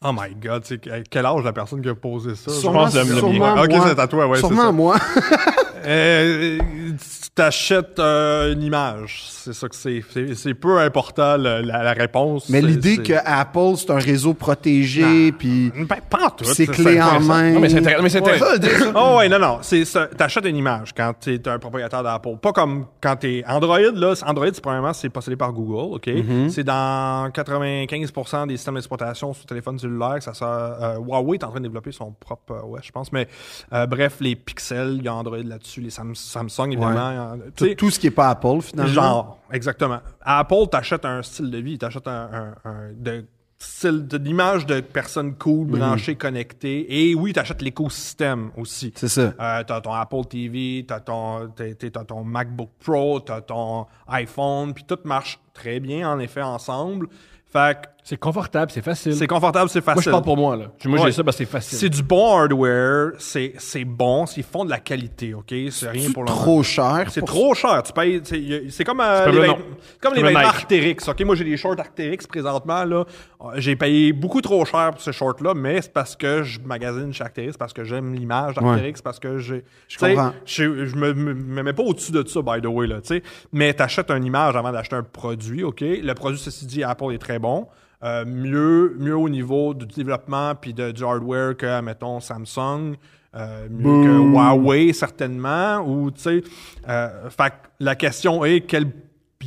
Oh 0.05 0.11
my 0.13 0.35
god, 0.35 0.63
c'est 0.65 0.81
que- 0.81 1.03
quel 1.11 1.27
âge 1.27 1.43
la 1.43 1.53
personne 1.53 1.83
qui 1.83 1.89
a 1.89 1.95
posé 1.95 2.35
ça? 2.37 2.53
Sûrement, 2.53 2.85
pense 2.85 2.95
que 2.95 2.99
le. 2.99 3.65
Ok, 3.65 3.83
c'est 3.89 3.99
à 3.99 4.07
toi, 4.07 4.29
ouais, 4.29 4.39
Sûrement 4.39 4.67
ça. 4.67 4.73
moi. 4.73 4.97
Euh, 5.85 6.59
tu 6.59 7.31
t'achètes 7.35 7.99
euh, 7.99 8.53
une 8.53 8.63
image. 8.63 9.25
C'est 9.29 9.53
ça 9.53 9.69
que 9.69 9.75
c'est. 9.77 10.03
C'est- 10.13 10.35
C'est 10.35 10.55
peu 10.55 10.79
important 10.79 11.37
le- 11.37 11.63
la, 11.63 11.83
la 11.83 11.93
réponse. 11.93 12.49
Mais 12.49 12.61
C'est- 12.61 12.67
l'idée 12.67 12.97
c'est- 12.97 13.03
que 13.03 13.13
Apple, 13.25 13.77
c'est 13.77 13.91
un 13.91 13.99
réseau 13.99 14.35
protégé, 14.35 15.33
puis 15.33 15.71
Ben, 15.75 15.87
pas 16.09 16.27
en 16.27 16.31
tout. 16.31 16.45
c'est 16.45 16.67
clé 16.67 17.01
en 17.01 17.21
main. 17.21 17.53
Non, 17.53 17.61
mais 17.61 17.69
c'est 17.69 17.79
intéressant. 17.79 18.03
Mais 18.03 18.09
c'est 18.11 18.23
Ouais. 18.23 18.33
intéressant. 18.57 18.93
Oh 18.95 19.19
ouais, 19.19 19.29
non, 19.29 19.39
non. 19.39 19.59
C'est 19.63 19.85
ça. 19.85 20.07
T'achètes 20.07 20.45
une 20.47 20.57
image 20.57 20.93
quand 20.97 21.13
t'es 21.21 21.47
un 21.49 21.59
propriétaire 21.59 22.03
d'Apple. 22.03 22.37
Pas 22.43 22.53
comme 22.53 22.87
quand 23.01 23.17
t'es 23.17 23.43
Android, 23.47 23.79
là. 23.79 24.15
c'est- 24.15 24.25
Android, 24.25 24.47
c'est 24.53 24.61
premièrement, 24.63 24.93
c'est 24.93 25.09
possédé 25.09 25.37
par 25.37 25.53
Google, 25.53 25.95
OK? 25.95 26.07
Mm-hmm. 26.07 26.49
C'est 26.51 26.65
dans 26.65 27.31
95% 27.31 28.47
des 28.47 28.57
systèmes 28.57 28.75
d'exploitation 28.75 29.33
sur 29.33 29.47
téléphone 29.47 29.79
cellulaire 29.79 30.17
que 30.17 30.25
ça 30.25 30.35
sort. 30.35 30.49
euh, 30.49 30.97
Huawei 30.99 31.37
est 31.37 31.45
en 31.45 31.51
train 31.51 31.61
de 31.61 31.65
développer 31.67 31.93
son 31.93 32.13
propre 32.13 32.53
euh, 32.53 32.77
OS, 32.77 32.81
je 32.85 32.91
pense. 32.93 33.13
Mais 33.13 33.29
euh, 33.73 33.87
bref, 33.87 34.17
les 34.21 34.35
Pixels, 34.37 34.95
il 34.99 35.05
y 35.05 35.09
a 35.09 35.15
Android 35.15 35.37
là-dessus. 35.39 35.68
Les 35.77 35.91
Sam- 35.91 36.15
Samsung, 36.15 36.73
évidemment. 36.73 36.97
euh, 37.33 37.37
tu 37.57 37.77
tout, 37.77 37.91
ce 37.91 37.99
qui 37.99 38.07
est 38.09 38.11
pas 38.11 38.31
Apple, 38.31 38.61
finalement. 38.63 38.93
Genre, 38.93 39.39
exactement. 39.53 40.01
À 40.23 40.39
Apple, 40.41 40.67
t'achètes 40.71 41.05
un 41.05 41.23
style 41.23 41.51
de 41.51 41.59
vie, 41.59 41.79
t'achètes 41.79 42.09
un, 42.09 42.55
un, 42.65 42.71
un 42.71 42.93
de 42.97 43.25
style 43.61 44.07
de- 44.07 44.19
d'image 44.19 44.67
de 44.67 44.81
personnes 44.81 45.35
cool, 45.35 45.67
Mhm. 45.67 45.79
branchées, 45.79 46.15
connectées. 46.15 47.11
Et 47.11 47.15
oui, 47.17 47.33
t'achètes 47.33 47.61
l'écosystème 47.61 48.51
aussi. 48.57 48.93
C'est 48.95 49.09
ça. 49.09 49.33
Euh, 49.41 49.65
t'as 49.67 49.81
ton 49.81 49.93
Apple 49.93 50.25
TV, 50.31 50.85
t'as 50.87 51.01
ton, 51.01 51.51
t'as 51.57 52.05
ton 52.05 52.23
MacBook 52.23 52.71
Pro, 52.85 53.19
t'as 53.21 53.41
ton 53.41 53.87
iPhone, 54.07 54.75
puis 54.75 54.85
tout 54.85 54.99
marche 55.05 55.41
très 55.55 55.81
bien, 55.81 56.09
en 56.09 56.19
effet, 56.21 56.43
ensemble. 56.43 57.09
Fait 57.51 57.77
que 57.81 57.89
C'est 58.09 58.17
confortable, 58.17 58.71
c'est 58.73 58.81
facile. 58.81 59.15
c'est 59.15 59.27
confortable, 59.27 59.69
c'est 59.69 59.85
Moi, 59.85 59.95
facile. 59.97 60.03
je 60.07 60.11
parle 60.11 60.23
pour 60.25 60.37
moi, 60.39 60.57
là. 60.57 60.65
Moi, 60.87 60.99
Ouais. 60.99 61.05
j'ai 61.07 61.13
ça 61.13 61.23
parce 61.25 61.37
que 61.37 61.45
c'est 61.45 61.51
facile. 61.51 61.77
C'est 61.79 61.91
du 61.91 62.03
bon 62.03 62.39
hardware, 62.39 63.11
c'est 63.19 63.53
c'est 63.59 63.85
bon, 63.85 64.25
c'est 64.25 64.41
font 64.41 64.65
de 64.65 64.71
la 64.71 64.79
qualité, 64.79 65.35
OK? 65.35 65.53
C'est 65.71 65.91
rien 65.91 66.11
pour 66.13 66.23
le 66.23 66.29
trop 66.29 66.63
cher. 66.63 67.05
C'est 67.11 67.21
trop 67.25 67.53
cher. 67.55 67.83
Tu 67.83 67.93
payes. 67.93 68.23
c'est- 68.71 68.85
comme, 68.85 69.01
euh, 69.03 69.27
comme 69.27 69.35
les, 69.43 69.47
comme 69.49 69.59
Comme 70.01 70.15
vêtements. 70.25 70.41
Arc'teryx. 70.41 71.07
Ok, 71.07 71.21
moi 71.21 71.35
j'ai 71.35 71.45
des 71.45 71.59
shorts 71.59 71.79
Arc'teryx 71.79 72.27
présentement 72.27 72.83
là. 72.85 73.05
Euh, 73.43 73.45
J'ai 73.57 73.77
payé 73.77 74.15
beaucoup 74.15 74.41
trop 74.41 74.65
cher 74.65 74.91
pour 74.93 75.03
ces 75.03 75.13
shorts 75.13 75.43
là, 75.43 75.53
mais 75.53 75.83
c'est 75.83 75.93
parce 75.93 76.17
que 76.17 76.43
je 76.43 76.61
magasine 76.61 77.13
chez 77.13 77.25
Arc'teryx, 77.25 77.59
parce 77.59 77.75
que 77.75 77.85
j'aime 77.85 78.15
l'image 78.15 78.55
d'Arc'teryx, 78.55 79.03
parce 79.03 79.19
que 79.19 79.37
j'ai. 79.39 79.65
Je 79.87 79.99
comprends. 79.99 80.33
Je, 80.47 80.87
je 80.87 80.97
me, 80.97 81.13
me, 81.13 81.35
me 81.35 81.63
mets 81.63 81.75
pas 81.75 81.83
au-dessus 81.83 82.13
de 82.13 82.27
ça, 82.27 82.41
by 82.41 82.63
the 82.63 82.67
way 82.69 82.87
là. 82.87 83.03
Tu 83.03 83.09
sais, 83.17 83.23
mais 83.53 83.75
t'achètes 83.75 84.11
une 84.11 84.25
image 84.25 84.57
avant 84.57 84.73
d'acheter 84.73 84.97
un 84.97 85.03
produit. 85.03 85.63
Ok, 85.63 85.83
le 85.83 86.13
produit 86.15 86.39
ceci 86.39 86.65
dit, 86.65 86.83
Apple 86.83 87.13
est 87.13 87.19
très 87.19 87.39
bon. 87.39 87.67
Euh, 88.05 88.25
mieux, 88.25 88.95
mieux 88.99 89.17
au 89.17 89.29
niveau 89.29 89.75
du 89.75 89.87
développement 89.87 90.55
puis 90.55 90.73
de, 90.73 90.93
du 90.93 91.03
hardware 91.05 91.57
que, 91.57 91.81
mettons, 91.81 92.21
Samsung. 92.21 92.95
Euh, 93.35 93.67
mieux 93.71 94.05
que 94.05 94.33
Huawei, 94.33 94.93
certainement. 94.93 95.79
Ou, 95.81 96.11
tu 96.11 96.21
sais, 96.21 96.43
euh, 96.89 97.29
fait 97.31 97.53
la 97.81 97.95
question 97.97 98.45
est 98.45 98.61
quelle 98.61 98.87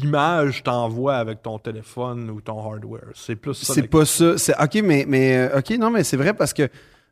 image 0.01 0.63
t'envoies 0.63 1.15
avec 1.15 1.41
ton 1.41 1.57
téléphone 1.59 2.29
ou 2.29 2.41
ton 2.41 2.59
hardware? 2.59 3.07
C'est 3.15 3.35
plus 3.35 3.53
ça. 3.53 3.73
C'est 3.73 3.87
pas 3.87 4.05
ça. 4.05 4.37
C'est 4.37 4.53
OK, 4.61 4.81
mais 4.83 5.05
mais 5.07 5.49
OK, 5.57 5.69
non, 5.79 5.89
mais 5.89 6.03
c'est 6.03 6.17
vrai 6.17 6.33
parce 6.33 6.53
que 6.53 6.67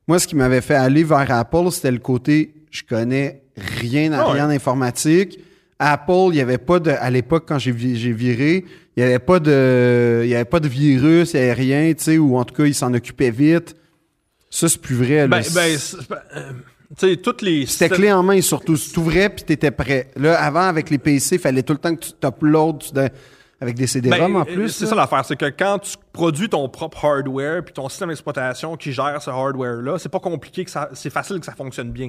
moi, 0.07 0.19
ce 0.19 0.27
qui 0.27 0.35
m'avait 0.35 0.61
fait 0.61 0.75
aller 0.75 1.03
vers 1.03 1.29
Apple, 1.31 1.71
c'était 1.71 1.91
le 1.91 1.99
côté 1.99 2.53
je 2.71 2.83
connais 2.83 3.41
rien 3.57 4.11
à 4.13 4.21
Ah 4.21 4.27
ouais. 4.27 4.33
rien 4.33 4.47
en 4.47 4.49
informatique. 4.51 5.39
Apple, 5.79 6.29
il 6.31 6.35
y 6.35 6.41
avait 6.41 6.57
pas 6.57 6.79
de 6.79 6.91
à 6.91 7.09
l'époque 7.09 7.45
quand 7.47 7.57
j'ai 7.57 7.71
vi- 7.71 7.95
j'ai 7.95 8.11
viré, 8.11 8.65
il 8.97 8.99
y 8.99 9.03
avait 9.03 9.17
pas 9.19 9.39
de 9.39 10.21
il 10.23 10.29
y 10.29 10.35
avait 10.35 10.45
pas 10.45 10.59
de 10.59 10.67
virus, 10.67 11.33
il 11.33 11.37
y 11.39 11.43
avait 11.43 11.53
rien, 11.53 11.93
tu 11.93 12.03
sais, 12.03 12.17
ou 12.17 12.37
en 12.37 12.43
tout 12.43 12.53
cas, 12.53 12.65
ils 12.65 12.75
s'en 12.75 12.93
occupaient 12.93 13.31
vite. 13.31 13.75
Ça 14.49 14.67
c'est 14.67 14.81
plus 14.81 14.95
vrai. 14.95 15.27
Ben, 15.27 15.41
ben, 15.55 15.77
euh, 16.35 16.51
tu 16.99 17.17
toutes 17.17 17.41
les. 17.43 17.65
C'était 17.65 17.89
clé 17.95 18.11
en 18.11 18.23
main 18.23 18.41
surtout. 18.41 18.75
Si 18.75 18.91
t'ouvrais 18.91 19.29
puis 19.29 19.43
t'étais 19.43 19.71
prêt. 19.71 20.09
Là, 20.17 20.41
avant, 20.41 20.61
avec 20.63 20.89
les 20.89 20.97
PC, 20.97 21.35
il 21.35 21.41
fallait 21.41 21.63
tout 21.63 21.73
le 21.73 21.79
temps 21.79 21.95
que 21.95 22.03
tu 22.03 22.11
t'uploades 22.19 22.79
tu 22.79 22.93
avec 23.61 23.75
des 23.75 23.87
CD-ROM 23.87 24.33
Ben, 24.33 24.39
en 24.41 24.45
plus. 24.45 24.69
C'est 24.69 24.85
ça 24.85 24.95
l'affaire, 24.95 25.25
c'est 25.25 25.35
que 25.35 25.45
quand 25.49 25.79
tu 25.79 25.95
produis 26.13 26.47
ton 26.47 26.69
propre 26.69 27.03
hardware 27.03 27.63
puis 27.63 27.73
ton 27.73 27.89
système 27.89 28.07
d'exploitation 28.09 28.77
qui 28.77 28.91
gère 28.93 29.21
ce 29.21 29.29
hardware-là, 29.29 29.97
c'est 29.99 30.07
pas 30.09 30.19
compliqué 30.19 30.63
que 30.63 30.71
ça, 30.71 30.89
c'est 30.93 31.09
facile 31.09 31.39
que 31.39 31.45
ça 31.45 31.51
fonctionne 31.53 31.91
bien. 31.91 32.07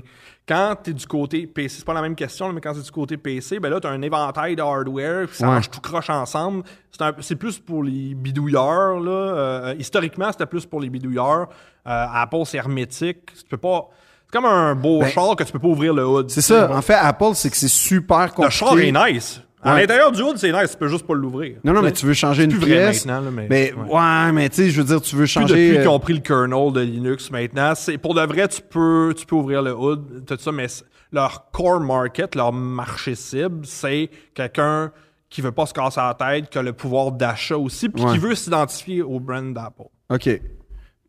Quand 0.48 0.76
tu 0.84 0.90
es 0.90 0.92
du 0.92 1.06
côté 1.06 1.46
PC, 1.48 1.76
c'est 1.78 1.84
pas 1.84 1.94
la 1.94 2.02
même 2.02 2.14
question, 2.14 2.52
mais 2.52 2.60
quand 2.60 2.72
c'est 2.74 2.82
du 2.84 2.90
côté 2.92 3.16
PC, 3.16 3.58
ben 3.58 3.68
là, 3.68 3.80
tu 3.80 3.86
as 3.86 3.90
un 3.90 4.02
éventail 4.02 4.54
de 4.56 4.62
hardware, 4.62 5.26
puis 5.26 5.36
ça 5.36 5.46
Ouais. 5.46 5.54
marche 5.54 5.70
tout 5.70 5.80
croche 5.80 6.08
ensemble. 6.10 6.62
C'est, 6.92 7.02
un- 7.02 7.14
c'est 7.20 7.36
plus 7.36 7.58
pour 7.58 7.82
les 7.82 8.14
bidouilleurs, 8.14 9.00
là. 9.00 9.10
Euh, 9.10 9.74
historiquement, 9.78 10.30
c'était 10.32 10.46
plus 10.46 10.66
pour 10.66 10.80
les 10.80 10.88
bidouilleurs. 10.90 11.48
Euh, 11.86 12.06
Apple, 12.14 12.42
c'est 12.44 12.58
hermétique. 12.58 13.32
Tu 13.36 13.44
peux 13.48 13.56
pas. 13.56 13.88
C'est 14.26 14.32
comme 14.38 14.44
un 14.48 14.76
beau 14.76 15.00
Ben, 15.00 15.08
char 15.08 15.34
que 15.34 15.42
tu 15.42 15.50
peux 15.50 15.58
pas 15.58 15.66
ouvrir 15.68 15.92
le 15.92 16.06
hood. 16.06 16.30
C'est 16.30 16.40
ça. 16.42 16.70
En 16.72 16.82
fait, 16.82 16.94
Apple, 16.94 17.34
c'est 17.34 17.50
que 17.50 17.56
c'est 17.56 17.66
super 17.68 18.26
Le 18.26 18.30
compliqué. 18.30 18.50
char 18.56 18.78
est 18.78 18.92
nice. 19.12 19.40
À 19.62 19.74
Ouais. 19.74 19.80
l'intérieur 19.82 20.10
du 20.10 20.22
hood, 20.22 20.38
c'est 20.38 20.52
nice, 20.52 20.70
tu 20.70 20.76
peux 20.78 20.88
juste 20.88 21.06
pas 21.06 21.14
l'ouvrir. 21.14 21.56
Non, 21.64 21.72
non, 21.74 21.82
mais 21.82 21.92
tu 21.92 22.06
veux 22.06 22.14
changer 22.14 22.44
une 22.44 22.50
plus 22.50 22.60
vrai 22.60 22.68
pièce. 22.70 23.04
maintenant, 23.04 23.24
là, 23.26 23.30
mais- 23.30 23.46
mais 23.50 23.72
ouais. 23.74 23.94
ouais. 23.94 24.32
mais 24.32 24.48
tu 24.48 24.56
sais, 24.56 24.70
je 24.70 24.80
veux 24.80 24.86
dire, 24.86 25.00
tu 25.02 25.14
veux 25.16 25.22
Plus 25.24 25.28
changer. 25.28 25.46
depuis 25.54 25.76
euh, 25.76 25.80
qu'ils 25.82 25.88
ont 25.90 25.98
pris 26.00 26.14
le 26.14 26.20
kernel 26.20 26.72
de 26.72 26.80
Linux 26.80 27.30
maintenant, 27.30 27.74
c'est 27.74 27.98
pour 27.98 28.14
de 28.14 28.22
vrai 28.22 28.48
tu 28.48 28.62
peux 28.62 29.12
tu 29.16 29.26
peux 29.26 29.36
ouvrir 29.36 29.60
le 29.62 29.74
hood 29.74 30.24
tout 30.26 30.36
ça 30.38 30.50
mais 30.52 30.66
leur 31.12 31.50
core 31.50 31.80
market, 31.80 32.34
leur 32.36 32.52
marché 32.52 33.14
cible, 33.14 33.66
c'est 33.66 34.08
quelqu'un 34.34 34.92
qui 35.28 35.42
veut 35.42 35.52
pas 35.52 35.66
se 35.66 35.74
casser 35.74 36.00
la 36.00 36.14
tête, 36.14 36.48
qui 36.48 36.56
a 36.58 36.62
le 36.62 36.72
pouvoir 36.72 37.12
d'achat 37.12 37.56
aussi, 37.58 37.88
puis 37.88 38.02
Ouais. 38.02 38.12
qui 38.12 38.18
veut 38.18 38.34
s'identifier 38.34 39.02
au 39.02 39.20
brand 39.20 39.52
d'Apple. 39.52 39.82
OK. 40.08 40.40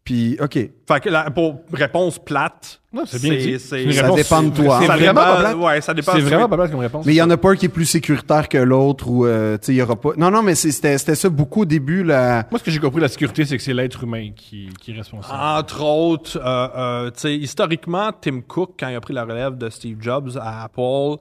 Puis, 0.03 0.36
OK. 0.41 0.53
Fait 0.53 0.99
que 0.99 1.10
la, 1.10 1.30
pour 1.30 1.61
réponse 1.72 2.18
plate, 2.18 2.82
Non, 2.91 3.03
c'est 3.06 3.22
bien 3.22 3.36
dit. 3.36 3.60
c'est- 3.60 3.84
une 3.84 3.91
Ça 3.94 4.02
réponse- 4.02 4.18
dépend 4.18 4.41
de 4.41 4.49
toi. 4.49 4.80
C'est 4.82 4.88
vraiment 4.88 5.14
pas 5.14 5.40
plate. 5.41 5.56
Ouais, 5.56 5.82
ça 5.82 5.94
dépend. 5.94 6.14
C'est 6.14 6.22
vraiment 6.22 6.49
pas 6.49 6.56
plate 6.57 6.72
comme 6.72 6.80
réponse. 6.80 7.06
Mais 7.06 7.14
il 7.14 7.18
y 7.18 7.22
en 7.22 7.30
a 7.30 7.38
pas 7.38 7.52
un 7.52 7.56
qui 7.56 7.68
est 7.68 7.69
plus 7.69 7.86
sécuritaire 7.86 8.49
que 8.49 8.57
l'autre 8.57 9.07
ou, 9.07 9.28
euh, 9.28 9.57
tu 9.60 9.65
sais, 9.68 9.73
il 9.73 9.76
y 9.76 9.82
aura 9.84 9.95
pas. 9.95 10.10
Non, 10.18 10.32
non, 10.32 10.41
mais 10.41 10.56
c'est- 10.56 10.72
c'était 10.72 10.98
c'était 10.98 11.14
ça 11.14 11.30
beaucoup 11.30 11.61
au 11.61 11.65
début, 11.65 12.03
là. 12.03 12.48
Moi, 12.49 12.57
ce 12.57 12.64
que 12.64 12.72
j'ai 12.72 12.80
compris 12.80 12.98
de 12.98 13.03
la 13.03 13.10
sécurité, 13.10 13.45
c'est 13.45 13.56
que 13.57 13.61
c'est 13.64 13.76
l'être 13.76 14.03
humain 14.03 14.32
qui, 14.36 14.69
qui 14.82 14.91
est 14.91 14.95
responsable. 14.95 15.40
Entre 15.40 15.84
autres, 15.84 16.40
euh, 16.44 16.68
euh, 16.76 17.11
tu 17.11 17.19
sais, 17.19 17.36
historiquement, 17.36 18.10
Tim 18.19 18.41
Cook, 18.41 18.72
quand 18.80 18.88
il 18.88 18.95
a 18.95 19.02
pris 19.02 19.14
la 19.14 19.23
relève 19.23 19.56
de 19.56 19.69
Steve 19.69 19.98
Jobs 20.02 20.32
à 20.41 20.64
Apple, 20.64 21.18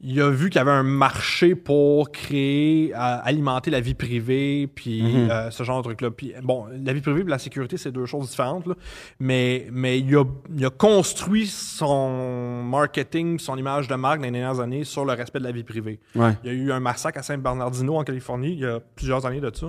il 0.00 0.20
a 0.20 0.30
vu 0.30 0.48
qu'il 0.48 0.58
y 0.58 0.62
avait 0.62 0.70
un 0.70 0.84
marché 0.84 1.54
pour 1.56 2.12
créer, 2.12 2.92
euh, 2.94 2.98
alimenter 3.24 3.70
la 3.70 3.80
vie 3.80 3.94
privée, 3.94 4.68
puis 4.72 5.02
Mhm. 5.02 5.30
euh, 5.30 5.50
ce 5.50 5.64
genre 5.64 5.78
de 5.78 5.82
truc-là. 5.88 6.10
Puis 6.12 6.32
bon, 6.42 6.66
la 6.84 6.92
vie 6.92 7.00
privée 7.00 7.22
et 7.22 7.24
la 7.24 7.38
sécurité, 7.38 7.76
c'est 7.76 7.90
deux 7.90 8.06
choses 8.06 8.30
différentes, 8.30 8.66
là. 8.66 8.74
mais 9.18 9.66
mais 9.72 9.98
il 9.98 10.16
a, 10.16 10.24
il 10.56 10.64
a 10.64 10.70
construit 10.70 11.46
son 11.48 12.62
marketing, 12.62 13.38
son 13.38 13.56
image 13.56 13.88
de 13.88 13.94
marque 13.96 14.18
dans 14.20 14.26
les 14.26 14.30
dernières 14.30 14.60
années 14.60 14.84
sur 14.84 15.04
le 15.04 15.12
respect 15.14 15.40
de 15.40 15.44
la 15.44 15.52
vie 15.52 15.64
privée. 15.64 15.98
Ouais. 16.14 16.32
Il 16.44 16.46
y 16.46 16.50
a 16.50 16.56
eu 16.56 16.70
un 16.72 16.80
massacre 16.80 17.18
à 17.18 17.22
San 17.22 17.40
Bernardino, 17.40 17.96
en 17.96 18.04
Californie, 18.04 18.52
il 18.52 18.60
y 18.60 18.66
a 18.66 18.80
plusieurs 18.94 19.26
années 19.26 19.40
de 19.40 19.50
ça. 19.54 19.66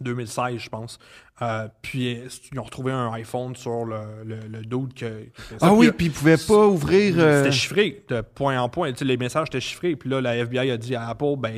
2016, 0.00 0.58
je 0.58 0.68
pense. 0.68 0.98
Euh, 1.42 1.68
puis 1.82 2.16
euh, 2.18 2.28
ils 2.52 2.58
ont 2.58 2.62
retrouvé 2.64 2.92
un 2.92 3.12
iPhone 3.12 3.54
sur 3.56 3.84
le, 3.84 3.98
le, 4.24 4.36
le 4.48 4.62
dude 4.62 4.94
que, 4.94 5.26
ça. 5.50 5.56
Ah 5.68 5.72
oui, 5.74 5.86
Puis, 5.88 5.96
puis 5.96 6.06
il 6.06 6.12
pouvait 6.12 6.36
pas 6.36 6.66
ouvrir. 6.66 7.14
euh, 7.18 7.42
C'était 7.42 7.52
chiffré 7.56 8.04
de 8.08 8.20
point 8.22 8.58
en 8.60 8.68
point. 8.68 8.90
Tu 8.92 8.98
sais, 8.98 9.04
les 9.04 9.16
messages 9.16 9.48
étaient 9.48 9.60
chiffrés. 9.60 9.96
Puis 9.96 10.08
là, 10.08 10.20
la 10.20 10.36
FBI 10.36 10.70
a 10.70 10.76
dit 10.76 10.94
à 10.94 11.08
Apple, 11.08 11.36
ben, 11.38 11.54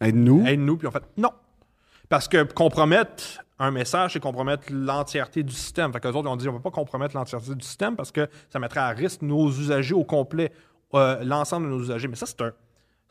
Aide-nous. 0.00 0.46
aide-nous. 0.46 0.76
Puis 0.76 0.86
en 0.86 0.90
fait, 0.90 1.02
non. 1.16 1.30
Parce 2.08 2.26
que 2.28 2.42
compromettre 2.42 3.22
un 3.58 3.70
message, 3.70 4.14
c'est 4.14 4.20
compromettre 4.20 4.64
l'entièreté 4.72 5.42
du 5.42 5.52
système. 5.52 5.92
Fait 5.92 6.00
qu'eux 6.00 6.08
autres, 6.08 6.26
ils 6.28 6.32
ont 6.32 6.36
dit, 6.36 6.48
on 6.48 6.52
ne 6.52 6.56
peut 6.58 6.62
pas 6.62 6.70
compromettre 6.70 7.14
l'entièreté 7.14 7.54
du 7.54 7.64
système 7.64 7.94
parce 7.96 8.10
que 8.10 8.28
ça 8.48 8.58
mettrait 8.58 8.80
à 8.80 8.88
risque 8.88 9.22
nos 9.22 9.48
usagers 9.50 9.94
au 9.94 10.04
complet, 10.04 10.50
euh, 10.94 11.22
l'ensemble 11.22 11.66
de 11.66 11.70
nos 11.72 11.80
usagers. 11.82 12.08
Mais 12.08 12.16
ça, 12.16 12.26
c'est 12.26 12.40
un, 12.40 12.52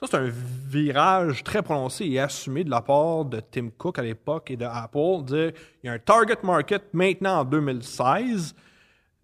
ça, 0.01 0.07
c'est 0.09 0.17
un 0.17 0.31
virage 0.67 1.43
très 1.43 1.61
prononcé 1.61 2.05
et 2.05 2.19
assumé 2.19 2.63
de 2.63 2.69
la 2.69 2.81
part 2.81 3.25
de 3.25 3.39
Tim 3.39 3.69
Cook 3.77 3.99
à 3.99 4.01
l'époque 4.01 4.49
et 4.51 4.55
de 4.57 4.65
Apple. 4.65 5.23
Dire, 5.25 5.51
il 5.83 5.87
y 5.87 5.89
a 5.89 5.93
un 5.93 5.99
target 5.99 6.37
market 6.43 6.83
maintenant 6.93 7.39
en 7.39 7.43
2016 7.45 8.55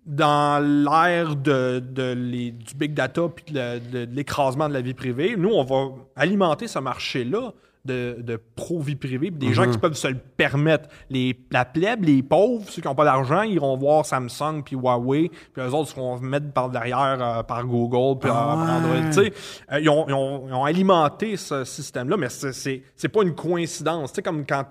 dans 0.06 0.64
l'ère 0.64 1.36
de, 1.36 1.80
du 1.80 2.76
big 2.76 2.94
data 2.94 3.24
puis 3.34 3.54
de- 3.54 3.80
de 4.06 4.14
l'écrasement 4.14 4.68
de 4.70 4.74
la 4.74 4.82
vie 4.82 4.94
privée, 4.94 5.36
nous, 5.38 5.50
on 5.50 5.64
va 5.64 5.96
alimenter 6.16 6.68
ce 6.68 6.78
marché-là 6.80 7.54
de, 7.86 8.18
de 8.22 8.40
pro-vie 8.56 8.96
privée, 8.96 9.30
puis 9.32 9.40
des 9.48 9.54
gens 9.54 9.70
qui 9.70 9.78
peuvent 9.78 9.94
se 9.94 10.08
le 10.08 10.18
permettre. 10.18 10.90
Les, 11.10 11.40
la 11.52 11.66
plèbe, 11.66 12.04
les 12.04 12.24
pauvres, 12.24 12.64
ceux 12.70 12.82
qui 12.82 12.88
n'ont 12.88 12.96
pas 12.96 13.06
d'argent, 13.06 13.42
ils 13.44 13.54
iront 13.54 13.78
voir 13.78 14.06
Samsung 14.06 14.62
puis 14.66 14.76
Huawei, 14.76 15.30
puis 15.54 15.62
eux 15.64 15.74
autres 15.74 15.90
se 15.90 15.94
feront 15.94 16.20
mettre 16.20 16.52
par 16.52 16.70
derrière 16.70 17.18
euh, 17.22 17.44
par 17.44 17.66
Google 17.66 18.20
puis 18.20 18.30
Ah 18.34 18.78
Android. 18.78 18.96
Tu 19.08 19.14
sais, 19.14 19.34
euh, 19.72 19.80
ils, 19.80 19.90
ont, 19.90 20.06
ils 20.08 20.14
ont- 20.14 20.48
ils 20.48 20.54
ont 20.54 20.64
alimenté 20.66 21.38
ce 21.38 21.64
système-là, 21.64 22.18
mais 22.18 22.30
c'est- 22.30 22.82
pas 23.10 23.24
une 23.24 23.36
coïncidence. 23.36 24.12
Tu 24.12 24.16
sais, 24.16 24.22
comme 24.22 24.46
quand 24.46 24.66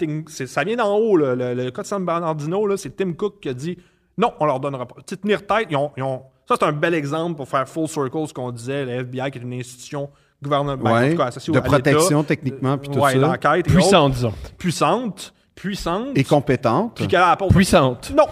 ça 0.47 0.65
vient 0.65 0.77
d'en 0.77 0.95
haut, 0.97 1.17
là, 1.17 1.35
le, 1.35 1.55
le 1.55 1.71
cas 1.71 1.83
de 1.83 1.87
San 1.87 2.05
Bernardino, 2.05 2.77
c'est 2.77 2.97
Tim 2.97 3.13
Cook 3.13 3.41
qui 3.41 3.49
a 3.49 3.55
dit 3.55 3.79
non, 4.19 4.33
on 4.41 4.47
leur 4.47 4.61
donnera 4.61 4.87
pas. 4.87 4.97
Tu 5.07 5.17
tenir 5.17 5.47
tête, 5.47 5.67
ils 5.71 5.77
ont, 5.77 5.91
ils 5.97 6.03
ont- 6.03 6.23
ça 6.49 6.57
c'est 6.59 6.67
un 6.67 6.73
bel 6.73 6.95
exemple 6.95 7.37
pour 7.37 7.49
faire 7.49 7.69
full 7.69 7.89
circle 7.89 8.29
ce 8.29 8.33
qu'on 8.35 8.51
disait, 8.53 8.85
le 8.85 8.91
FBI 9.01 9.31
qui 9.31 9.39
est 9.39 9.43
une 9.43 9.55
institution 9.55 10.11
gouvernementale, 10.43 10.93
Ouais, 10.93 11.09
en 11.09 11.11
tout 11.13 11.17
cas 11.19 11.25
associée 11.27 11.53
de 11.55 11.61
protection, 11.61 12.23
techniquement, 12.25 12.77
puis 12.79 12.89
tout 12.91 12.99
ouais, 12.99 13.13
ça. 13.13 13.19
d'enquête 13.19 13.67
et 13.69 13.71
Puissant, 13.71 14.07
autres. 14.07 14.15
disons. 14.15 14.35
puissante, 14.59 15.35
puissante, 15.55 16.09
Et 16.17 16.25
compétente. 16.25 16.95
puis 16.97 17.07
qu'elle 17.09 17.21
a 17.21 17.31
apporté 17.31 17.55
Puissante. 17.55 18.13
non. 18.17 18.27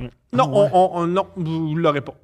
Ah 0.00 0.04
Non, 0.36 0.50
on, 0.52 0.70
on- 0.72 0.90
on- 0.94 1.06
non, 1.06 1.26
vous 1.36 1.74
ne 1.74 1.80
l'aurez 1.80 2.00
pas. 2.02 2.14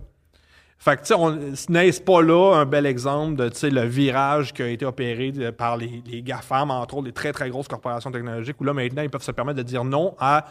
Fait 0.79 0.97
que, 0.97 1.01
tu 1.01 1.07
sais, 1.09 1.15
on- 1.15 1.39
n'est-ce 1.71 2.01
pas 2.03 2.21
là 2.21 2.55
un 2.57 2.67
bel 2.67 2.85
exemple 2.85 3.37
de, 3.37 3.49
tu 3.49 3.57
sais, 3.57 3.71
le 3.71 3.83
virage 3.87 4.53
qui 4.53 4.63
a 4.63 4.69
été 4.69 4.85
opéré 4.85 5.33
de- 5.33 5.49
par 5.51 5.79
les, 5.79 6.03
les 6.07 6.21
GAFAM, 6.23 6.71
entre 6.71 6.97
autres, 6.99 7.07
les 7.07 7.13
très, 7.13 7.33
très 7.33 7.49
grosses 7.49 7.69
corporations 7.69 8.11
technologiques, 8.11 8.61
où 8.61 8.65
là, 8.65 8.75
maintenant, 8.75 9.03
ils 9.03 9.09
peuvent 9.09 9.23
se 9.23 9.31
permettre 9.33 9.57
de 9.59 9.63
dire 9.63 9.85
non 9.85 10.15
à 10.21 10.45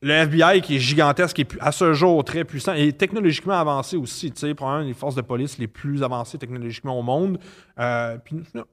le 0.00 0.12
FBI 0.12 0.60
qui 0.60 0.76
est 0.76 0.78
gigantesque, 0.78 1.36
qui 1.36 1.42
est 1.42 1.56
à 1.60 1.72
ce 1.72 1.92
jour 1.92 2.22
très 2.24 2.44
puissant 2.44 2.72
et 2.74 2.92
technologiquement 2.92 3.54
avancé 3.54 3.96
aussi, 3.96 4.30
tu 4.30 4.40
sais, 4.40 4.54
probablement 4.54 4.86
les 4.86 4.94
forces 4.94 5.16
de 5.16 5.22
police 5.22 5.58
les 5.58 5.66
plus 5.66 6.02
avancées 6.02 6.38
technologiquement 6.38 6.98
au 6.98 7.02
monde. 7.02 7.38
Euh, 7.78 8.16
puis, 8.18 8.36
non. 8.54 8.64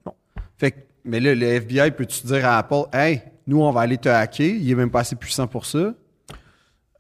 Fait 0.58 0.72
que, 0.72 0.78
mais 1.04 1.20
là, 1.20 1.34
le 1.34 1.46
FBI, 1.46 1.92
peux-tu 1.92 2.28
dire 2.28 2.46
à 2.46 2.60
Apple, 2.60 2.84
hey, 2.94 3.22
nous, 3.48 3.62
on 3.62 3.72
va 3.72 3.82
aller 3.82 3.98
te 3.98 4.10
hacker, 4.10 4.56
il 4.56 4.70
est 4.70 4.76
même 4.76 4.92
pas 4.92 5.02
assez 5.02 5.16
puissant 5.16 5.48
pour 5.48 5.66
ça? 5.66 5.94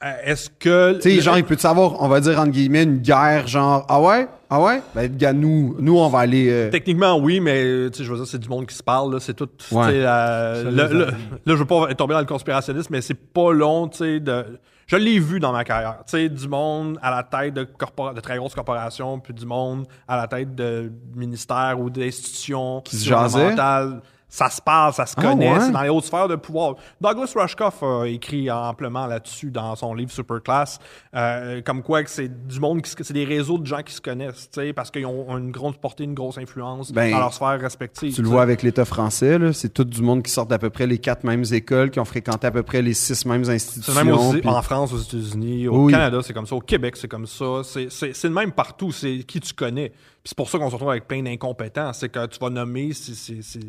Euh, 0.04 0.12
Est-ce 0.26 0.50
que... 0.50 0.94
Tu 0.96 1.02
sais, 1.16 1.22
genre, 1.22 1.38
il 1.38 1.46
peut 1.46 1.58
savoir, 1.58 2.02
on 2.02 2.08
va 2.08 2.20
dire, 2.20 2.40
entre 2.40 2.52
guillemets, 2.52 2.84
une 2.84 2.98
guerre, 3.00 3.48
genre, 3.48 3.86
ah 3.88 4.02
ouais? 4.02 4.28
Ah 4.50 4.62
ouais? 4.62 4.82
Ben, 4.94 5.16
gars, 5.16 5.34
nous, 5.34 5.76
nous, 5.80 5.98
on 5.98 6.10
va 6.10 6.20
aller. 6.20 6.50
euh, 6.50 6.70
Techniquement, 6.70 7.18
oui, 7.18 7.40
mais 7.40 7.64
euh, 7.64 7.90
tu 7.90 8.00
sais, 8.00 8.04
je 8.04 8.12
veux 8.12 8.18
dire, 8.18 8.28
c'est 8.28 8.38
du 8.38 8.50
monde 8.50 8.68
qui 8.68 8.76
se 8.76 8.84
parle. 8.84 9.14
là, 9.14 9.20
C'est 9.20 9.34
tout. 9.34 9.48
tu 9.48 9.66
sais, 9.68 9.76
Ouais. 9.76 9.86
euh, 9.94 10.64
Ça 10.64 10.70
le- 10.70 10.94
les 10.94 11.00
le- 11.00 11.08
a- 11.08 11.12
là, 11.12 11.16
je 11.48 11.54
veux 11.54 11.66
pas 11.66 11.94
tomber 11.96 12.14
dans 12.14 12.20
le 12.20 12.26
conspirationnisme, 12.26 12.90
mais 12.92 13.02
c'est 13.02 13.16
pas 13.16 13.52
long, 13.54 13.88
tu 13.88 13.98
sais, 14.00 14.20
de. 14.20 14.60
Je 14.88 14.98
l'ai 14.98 15.18
vu 15.18 15.40
dans 15.40 15.52
ma 15.52 15.64
carrière. 15.64 15.98
Tu 16.06 16.12
sais, 16.12 16.30
du 16.30 16.48
monde 16.48 17.00
à 17.02 17.10
la 17.10 17.24
tête 17.24 17.56
de, 17.56 17.64
corpora- 17.64 18.14
de 18.14 18.20
très 18.20 18.38
grosses 18.38 18.54
corporations, 18.54 19.18
puis 19.20 19.34
du 19.34 19.46
monde 19.48 19.88
à 20.08 20.16
la 20.16 20.28
tête 20.28 20.54
de 20.54 20.92
ministères 21.16 21.78
ou 21.80 21.90
d'institutions 21.90 22.82
Qui 22.82 22.98
se 22.98 23.06
jasaient? 23.10 23.34
gouvernementales. 23.34 24.02
Ça 24.28 24.50
se 24.50 24.60
parle, 24.62 24.92
ça 24.92 25.06
se 25.06 25.14
Ah, 25.18 25.22
connaît, 25.22 25.54
ouais? 25.54 25.60
c'est 25.62 25.72
dans 25.72 25.82
les 25.84 25.90
hautes 25.90 26.04
sphères 26.06 26.28
de 26.28 26.36
pouvoir. 26.36 26.76
Douglas 27.00 27.32
Rushkoff 27.36 27.84
a 27.84 28.06
écrit 28.06 28.50
amplement 28.52 29.06
là-dessus 29.06 29.52
dans 29.52 29.76
son 29.76 29.94
livre 29.94 30.12
Superclass, 30.12 30.80
euh, 31.16 31.62
comme 31.62 31.84
quoi 31.84 32.04
que 32.04 32.10
c'est 32.10 32.48
du 32.48 32.60
monde, 32.60 32.82
c'est 32.86 33.14
des 33.14 33.24
réseaux 33.24 33.58
de 33.60 33.66
gens 33.66 33.82
qui 33.84 33.94
se 33.94 34.02
connaissent, 34.02 34.50
tu 34.52 34.60
sais, 34.62 34.74
parce 34.74 34.90
qu'ils 34.92 35.06
ont 35.06 35.38
une 35.38 35.52
grosse 35.52 35.78
portée, 35.78 36.04
une 36.06 36.16
grosse 36.16 36.38
influence 36.38 36.92
Ben, 36.92 37.12
dans 37.12 37.20
leur 37.20 37.34
sphère 37.34 37.60
respective. 37.62 38.14
Tu 38.14 38.22
le 38.24 38.28
vois 38.28 38.42
avec 38.42 38.64
l'État 38.64 38.84
français, 38.84 39.38
c'est 39.54 39.74
tout 39.74 39.86
du 39.86 40.02
monde 40.02 40.24
qui 40.24 40.32
sort 40.32 40.48
d'à 40.48 40.58
peu 40.60 40.70
près 40.72 40.88
les 40.88 40.98
quatre 40.98 41.24
mêmes 41.24 41.46
écoles, 41.52 41.92
qui 41.92 42.00
ont 42.00 42.06
fréquenté 42.06 42.48
à 42.48 42.52
peu 42.52 42.64
près 42.64 42.82
les 42.82 42.94
six 42.96 43.26
mêmes 43.26 43.46
C'est 43.46 43.52
institutions. 43.54 43.94
le 43.94 44.04
même 44.04 44.14
aussi 44.16 44.42
en 44.46 44.62
France, 44.64 44.92
aux 44.92 44.98
États-Unis, 44.98 45.68
au 45.68 45.86
Oui. 45.86 45.94
Canada, 45.94 46.20
c'est 46.24 46.34
comme 46.34 46.48
ça. 46.48 46.56
Au 46.56 46.62
Québec, 46.62 46.98
c'est 46.98 47.08
comme 47.08 47.28
ça. 47.28 47.62
C'est- 47.64 47.90
C'est 47.92 48.14
c'est 48.14 48.28
le 48.28 48.34
même 48.34 48.52
partout. 48.52 48.92
C'est 48.92 49.20
qui 49.20 49.40
tu 49.40 49.54
connais. 49.54 49.92
Puis 50.26 50.32
c'est 50.32 50.38
pour 50.38 50.50
ça 50.50 50.58
qu'on 50.58 50.70
se 50.70 50.74
retrouve 50.74 50.90
avec 50.90 51.08
plein 51.08 51.22
d'incompétents. 51.22 51.94
C'est 51.94 52.10
que 52.10 52.26
tu 52.26 52.40
vas 52.40 52.50
nommer 52.50 52.90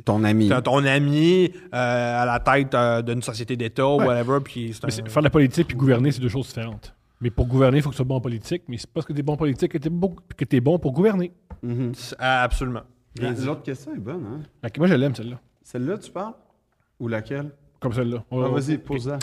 ton 0.06 0.24
ami. 0.24 0.48
t'as 0.48 0.62
ton 0.62 0.82
ami 0.86 1.50
euh, 1.54 2.22
à 2.22 2.24
la 2.24 2.40
tête 2.40 2.74
euh, 2.74 3.02
d'une 3.02 3.20
société 3.20 3.56
d'État 3.58 3.86
ou 3.86 3.98
Ouais. 3.98 4.06
whatever. 4.06 4.38
Puis 4.42 4.74
un- 4.82 4.88
faire 4.88 5.22
de 5.22 5.26
la 5.26 5.30
politique 5.30 5.68
puis 5.68 5.76
gouverner, 5.76 6.10
c'est 6.12 6.20
deux 6.22 6.30
choses 6.30 6.46
différentes. 6.46 6.94
Mais 7.20 7.28
pour 7.28 7.46
gouverner, 7.46 7.76
il 7.76 7.82
faut 7.82 7.90
que 7.90 7.94
tu 7.94 7.98
sois 7.98 8.06
bon 8.06 8.14
en 8.14 8.20
politique. 8.22 8.62
Mais 8.68 8.78
c'est 8.78 8.88
parce 8.90 9.04
que 9.04 9.12
tu 9.12 9.18
es 9.18 9.22
bon 9.22 9.34
en 9.34 9.36
politique 9.36 9.70
que 9.70 9.76
tu 9.76 9.88
es, 9.88 9.90
bon, 9.90 10.16
que 10.34 10.44
t'es 10.46 10.60
bon 10.60 10.78
pour 10.78 10.92
gouverner. 10.92 11.30
Mhm. 11.62 11.92
c'est- 11.94 12.16
Absolument. 12.18 12.84
L'autre 13.20 13.62
question 13.62 13.94
est 13.94 13.98
bonne, 13.98 14.24
hein? 14.62 14.68
Que 14.70 14.80
moi, 14.80 14.86
je 14.88 14.94
l'aime, 14.94 15.14
celle-là. 15.14 15.38
Celle-là, 15.62 15.98
tu 15.98 16.10
parles? 16.10 16.32
Ou 17.00 17.08
laquelle? 17.08 17.50
Comme 17.80 17.92
celle-là. 17.92 18.24
Ah, 18.32 18.36
va- 18.36 18.48
vas-y, 18.48 18.78
pose-la. 18.78 19.18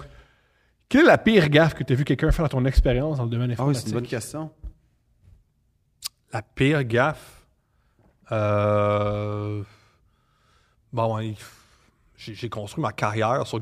Quelle 0.87 1.01
est 1.01 1.07
la 1.07 1.17
pire 1.17 1.49
gaffe 1.49 1.73
que 1.73 1.83
tu 1.83 1.93
as 1.93 1.95
vu 1.95 2.03
quelqu'un 2.05 2.29
faire 2.31 2.45
dans 2.45 2.59
ton 2.59 2.65
expérience 2.65 3.17
dans 3.17 3.23
le 3.23 3.29
domaine 3.31 3.55
Ah 3.57 3.65
oui, 3.65 3.73
c'est 3.73 3.79
informatique? 3.79 3.87
une 3.87 3.93
bonne 3.93 4.07
question. 4.07 4.51
La 6.33 6.41
pire 6.41 6.83
gaffe. 6.83 7.43
Euh... 8.31 9.61
Bon, 10.91 11.19
j'ai 12.17 12.49
construit 12.49 12.81
ma 12.81 12.91
carrière 12.91 13.45
sur 13.45 13.59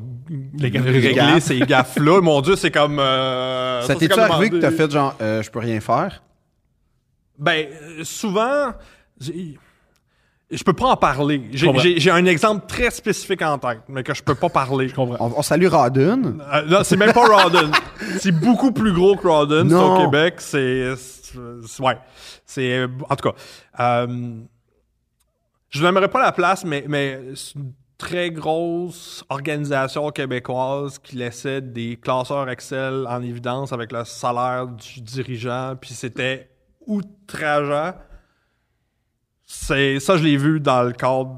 Les 0.58 0.72
gaffes. 0.72 0.86
régler 0.86 1.14
gaffes. 1.14 1.44
ces 1.44 1.60
gaffes-là. 1.60 2.22
Mon 2.22 2.42
Dieu, 2.42 2.56
c'est 2.56 2.72
comme. 2.72 3.00
euh, 3.00 3.82
ça 3.84 3.96
comme 3.96 4.20
arrivé 4.20 4.50
que 4.50 4.58
t'as 4.58 4.72
fait 4.72 4.90
genre, 4.92 5.16
euh, 5.22 5.42
je 5.42 5.50
peux 5.52 5.60
rien 5.60 5.80
faire? 5.80 6.22
Ben, 7.38 7.68
euh, 7.72 8.04
souvent, 8.04 8.72
j'ai- 9.20 9.58
je 10.52 10.64
peux 10.64 10.74
pas 10.74 10.88
en 10.88 10.98
parler. 10.98 11.50
J'ai- 11.54 11.68
comprends. 11.68 11.82
J'ai 11.82 12.00
j'ai 12.00 12.12
un 12.12 12.26
exemple 12.26 12.66
très 12.68 12.92
spécifique 12.92 13.42
en 13.42 13.58
tête, 13.58 13.82
mais 13.88 14.04
que 14.04 14.14
je 14.14 14.22
peux 14.24 14.36
pas 14.36 14.50
parler. 14.50 14.88
Je 14.90 14.96
comprends. 14.96 15.18
On, 15.26 15.40
on 15.40 15.42
salue 15.42 15.68
Radun. 15.68 16.40
Euh, 16.54 16.62
là, 16.66 16.84
c'est 16.84 16.98
même 16.98 17.14
pas 17.14 17.26
Rawdon. 17.26 17.72
c'est 18.20 18.32
beaucoup 18.32 18.72
plus 18.72 18.94
gros 18.94 19.16
que. 19.16 19.68
C'est 19.70 19.74
Non. 19.76 19.96
au 19.96 20.06
Québec. 20.06 20.36
C'est, 20.40 20.96
c'est- 20.98 21.38
c'est- 21.66 21.82
ouais. 21.84 21.98
C'est, 22.46 22.84
en 23.10 23.16
tout 23.16 23.30
cas, 23.30 23.36
euh, 23.80 24.34
je 25.70 25.84
n'aimerais 25.84 26.10
pas 26.10 26.22
la 26.22 26.32
place, 26.34 26.66
mais, 26.66 26.84
mais 26.88 27.20
c'est 27.36 27.56
une 27.56 27.72
très 27.98 28.30
grosse 28.32 29.24
organisation 29.30 30.10
québécoise 30.10 30.98
qui 31.00 31.16
laissait 31.16 31.62
des 31.62 31.96
classeurs 31.98 32.50
Excel 32.50 33.06
en 33.08 33.22
évidence 33.22 33.72
avec 33.72 33.92
le 33.92 34.04
salaire 34.06 34.68
du 34.68 35.02
dirigeant, 35.02 35.76
puis 35.80 35.92
c'était 35.94 36.50
outrageant. 36.88 37.94
C'est, 39.54 40.00
ça, 40.00 40.16
je 40.16 40.24
l'ai 40.24 40.38
vu 40.38 40.62
dans 40.62 40.84
le 40.84 40.94
cadre 40.94 41.36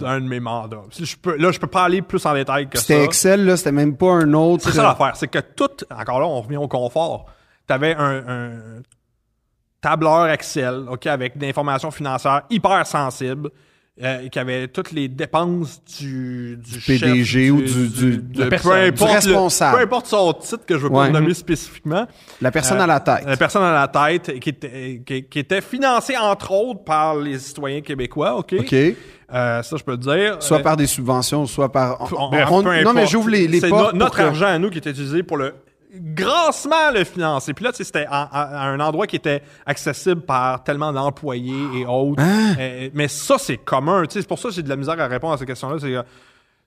d'un 0.00 0.20
de 0.20 0.26
mes 0.26 0.40
mandats. 0.40 0.82
Si 0.90 1.04
Je 1.04 1.16
peux, 1.16 1.36
là, 1.36 1.52
je 1.52 1.58
peux 1.58 1.66
pas 1.66 1.84
aller 1.84 2.00
plus 2.00 2.24
en 2.24 2.32
détail 2.32 2.70
que 2.70 2.78
ça. 2.78 2.84
C'était 2.84 3.04
Excel, 3.04 3.44
là, 3.44 3.54
c'était 3.56 3.70
même 3.70 3.98
pas 3.98 4.12
un 4.12 4.32
autre. 4.32 4.64
C'est 4.64 4.72
ça 4.72 4.82
l'affaire, 4.82 5.14
c'est 5.14 5.28
que 5.28 5.40
tout, 5.40 5.68
encore 5.90 6.20
là, 6.20 6.26
on 6.26 6.40
revient 6.40 6.56
au 6.56 6.68
confort. 6.68 7.26
Tu 7.68 7.74
avais 7.74 7.94
un, 7.94 8.24
un 8.26 8.50
tableur 9.82 10.28
Excel, 10.28 10.86
OK, 10.88 11.06
avec 11.06 11.36
des 11.36 11.50
informations 11.50 11.90
financières 11.90 12.42
hyper 12.48 12.86
sensibles. 12.86 13.50
Euh, 14.02 14.28
qui 14.28 14.38
avait 14.38 14.68
toutes 14.68 14.92
les 14.92 15.08
dépenses 15.08 15.82
du, 15.98 16.56
du, 16.56 16.78
PDG 16.78 17.24
chef, 17.24 17.52
ou 17.52 17.60
du- 17.60 17.88
du- 17.88 18.16
de 18.18 18.44
peu 18.44 18.48
du 18.90 19.04
le- 19.04 19.04
responsable. 19.34 19.76
peu 19.76 19.82
importe 19.84 20.06
son 20.06 20.32
titre 20.32 20.64
que 20.64 20.78
je 20.78 20.82
veux 20.84 20.90
pas 20.90 21.00
Ouais. 21.02 21.10
nommer 21.10 21.34
spécifiquement. 21.34 22.06
La 22.40 22.50
personne 22.50 22.78
Euh, 22.80 22.84
à 22.84 22.86
la 22.86 23.00
tête. 23.00 23.24
La 23.26 23.36
personne 23.36 23.62
à 23.62 23.72
la 23.74 23.88
tête 23.88 24.38
qui 24.40 24.48
était, 24.50 25.02
qui, 25.04 25.24
qui 25.24 25.38
était 25.38 25.60
financée 25.60 26.16
entre 26.16 26.50
autres 26.52 26.82
par 26.84 27.16
les 27.16 27.38
citoyens 27.38 27.80
québécois, 27.82 28.36
ok? 28.36 28.54
OK. 28.60 28.72
Euh, 28.72 29.62
ça 29.62 29.76
je 29.76 29.84
peux 29.84 29.92
le 29.92 29.98
dire. 29.98 30.36
Soit 30.42 30.58
Euh, 30.58 30.62
par 30.62 30.76
des 30.76 30.86
subventions, 30.86 31.46
soit 31.46 31.70
par. 31.70 32.00
on- 32.00 32.16
on- 32.16 32.24
on- 32.26 32.62
peu 32.62 32.82
non, 32.82 32.92
mais 32.94 33.06
j'ouvre 33.06 33.28
les, 33.28 33.46
les 33.48 33.60
C'est 33.60 33.68
no- 33.70 33.92
notre 33.92 34.16
que- 34.16 34.22
argent 34.22 34.46
à 34.46 34.58
nous 34.58 34.70
qui 34.70 34.78
était 34.78 34.90
utilisé 34.90 35.22
pour 35.22 35.36
le 35.36 35.54
grassement 35.94 36.90
le 36.94 37.04
financer. 37.04 37.52
Puis 37.54 37.64
là, 37.64 37.70
c'était 37.74 38.06
à, 38.08 38.22
à- 38.22 38.62
à 38.62 38.68
un 38.68 38.80
endroit 38.80 39.06
qui 39.06 39.16
était 39.16 39.42
accessible 39.66 40.20
par 40.22 40.62
tellement 40.62 40.92
d'employés 40.92 41.64
et 41.80 41.86
autres. 41.86 42.22
Hein? 42.22 42.54
Euh, 42.58 42.88
mais 42.94 43.08
ça, 43.08 43.36
c'est 43.38 43.56
commun. 43.56 44.04
C'est 44.08 44.26
pour 44.26 44.38
ça 44.38 44.48
que 44.48 44.54
j'ai 44.54 44.62
de 44.62 44.68
la 44.68 44.76
misère 44.76 44.98
à 45.00 45.06
répondre 45.06 45.34
à 45.34 45.38
ces 45.38 45.46
questions-là. 45.46 45.76
C'est 45.80 45.90
que 45.90 46.02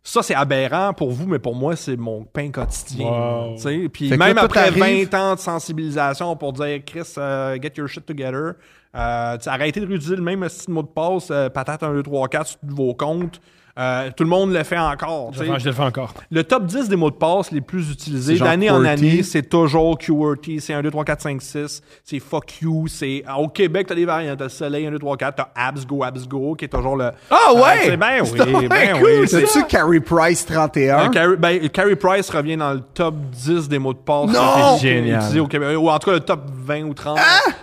ça, 0.06 0.22
c'est 0.22 0.36
aberrant 0.36 0.94
pour 0.94 1.12
vous, 1.12 1.26
mais 1.28 1.40
pour 1.40 1.56
moi, 1.56 1.76
c'est 1.78 1.96
mon 1.96 2.24
pain 2.26 2.52
quotidien. 2.52 3.08
Wow. 3.08 3.56
Puis 3.94 4.10
Fait 4.10 4.18
même 4.18 4.36
là, 4.36 4.44
après 4.44 4.60
arrive- 4.68 5.10
20 5.10 5.14
ans 5.18 5.36
de 5.36 5.40
sensibilisation 5.40 6.36
pour 6.36 6.52
dire 6.54 6.82
Chris, 6.86 7.14
euh, 7.18 7.58
get 7.62 7.74
your 7.78 7.88
shit 7.88 8.06
together. 8.06 8.54
Euh, 8.96 9.38
arrêtez 9.46 9.80
de 9.80 9.88
réutiliser 9.88 10.18
le 10.18 10.22
même 10.22 10.48
style 10.50 10.74
mot 10.74 10.82
de 10.84 10.88
passe, 10.88 11.30
euh, 11.32 11.50
patate 11.50 11.82
1, 11.84 11.94
2, 11.94 12.04
3, 12.04 12.28
4 12.28 12.48
sur 12.48 12.60
vos 12.64 12.94
comptes. 12.94 13.40
Euh, 13.80 14.12
tout 14.16 14.24
le 14.24 14.30
monde 14.30 14.54
le 14.54 14.64
fait 14.64 14.78
encore. 14.78 15.30
tu 15.32 15.40
Je 15.40 15.44
sais. 15.44 15.46
le 15.50 15.54
fais- 15.56 15.60
je 15.62 15.66
le 15.66 15.72
fais 15.72 15.82
encore. 15.82 16.14
Le 16.30 16.44
top 16.44 16.66
10 16.66 16.90
des 16.90 16.96
mots 16.96 17.10
de 17.10 17.16
passe 17.16 17.50
les 17.52 17.62
plus 17.62 17.90
utilisés 17.90 18.38
C'est 18.38 18.44
d'année 18.44 18.70
en 18.70 18.86
année, 18.86 19.24
c'est 19.24 19.50
toujours 19.50 19.98
QWERTY, 19.98 20.62
c'est 20.62 20.74
1, 20.76 20.84
2, 20.84 20.92
3, 20.92 21.04
4, 21.04 21.22
5, 21.22 21.42
6, 21.42 21.82
c'est 22.04 22.20
fuck 22.20 22.62
you, 22.62 22.88
c'est 22.88 23.24
au 23.36 23.48
Québec, 23.48 23.88
t'as 23.88 23.96
des 23.96 24.06
variantes, 24.06 24.38
t'as 24.38 24.50
soleil, 24.50 24.86
1, 24.86 24.92
2, 24.92 25.00
3, 25.00 25.18
4, 25.18 25.36
t'as 25.38 25.48
abs 25.56 25.88
go, 25.88 26.04
abs 26.04 26.28
go, 26.28 26.54
qui 26.54 26.66
est 26.66 26.68
toujours 26.68 26.96
le. 26.98 27.10
Ah 27.32 27.52
ouais! 27.56 27.62
Euh, 27.62 27.76
c'est 27.86 27.98
ben 27.98 28.22
oui, 28.22 28.68
ben 28.68 28.94
cool. 29.00 29.04
oui. 29.22 29.28
c'est- 29.28 29.46
C'est-tu 29.48 29.66
Carrie 29.66 30.00
Price 30.02 30.46
31? 30.46 31.06
euh, 31.06 31.10
Carey, 31.10 31.36
ben, 31.38 31.70
Carey 31.70 31.96
Price 31.96 32.30
revient 32.30 32.58
dans 32.58 32.74
le 32.74 32.82
top 32.82 33.16
10 33.32 33.68
des 33.70 33.80
mots 33.80 33.94
de 33.94 33.98
passe 33.98 34.30
étaient 34.30 34.88
Génial. 34.88 35.16
utilisés 35.18 35.40
au 35.40 35.48
Québec. 35.48 35.76
Ou 35.80 35.90
en 35.90 35.98
tout 35.98 36.12
cas, 36.12 36.14
le 36.16 36.20
top 36.20 36.42
20 36.54 36.84
ou 36.84 36.94
30. 36.94 37.18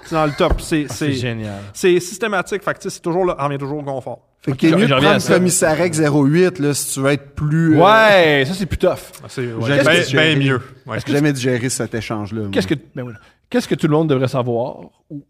C'est 0.05 0.17
dans 0.17 0.27
le 0.27 0.33
top. 0.33 0.61
C'est, 0.61 0.87
C'est 0.89 1.07
c'est, 1.07 1.13
génial. 1.13 1.61
c'est 1.73 2.01
systématique. 2.01 2.65
Fait 2.65 2.73
que, 2.75 2.79
tu 2.81 2.91
sais, 2.91 2.91
c'est 2.97 3.01
toujours 3.03 3.25
là, 3.25 3.37
on 3.39 3.45
revient 3.45 3.59
toujours 3.59 3.79
au 3.79 3.83
confort. 3.83 4.19
Fait 4.43 4.53
que 4.53 4.57
t'es 4.57 4.69
Je- 4.71 4.75
mieux 4.77 4.87
je 4.87 4.95
de 4.95 5.01
prendre 5.01 5.19
ça. 5.21 5.35
Commissarec 5.35 5.95
08 5.95 6.59
là, 6.61 6.73
si 6.73 6.95
tu 6.95 7.01
veux 7.01 7.11
être 7.11 7.35
plus. 7.35 7.77
euh, 7.77 7.83
Ouais, 7.83 8.45
ça 8.47 8.55
c'est 8.55 8.65
plus 8.67 8.79
tough. 8.79 8.97
C'est 9.29 9.43
Qu'est-ce 9.43 9.55
ouais, 9.59 9.79
que 9.79 9.85
ben, 9.85 10.05
ben 10.17 10.39
mieux. 10.39 10.61
Ouais. 10.87 10.99
J'ai 11.07 11.13
jamais 11.13 11.33
digéré 11.35 11.69
cet 11.69 11.95
échange-là. 11.95 12.45
Qu'est-ce 12.51 12.67
que, 12.67 12.75
ben 12.95 13.03
voilà. 13.03 13.19
Qu'est-ce 13.51 13.69
que 13.69 13.75
tout 13.75 13.87
le 13.87 13.93
monde 13.93 14.09
devrait 14.09 14.29
savoir? 14.29 14.79
Ou- 15.11 15.25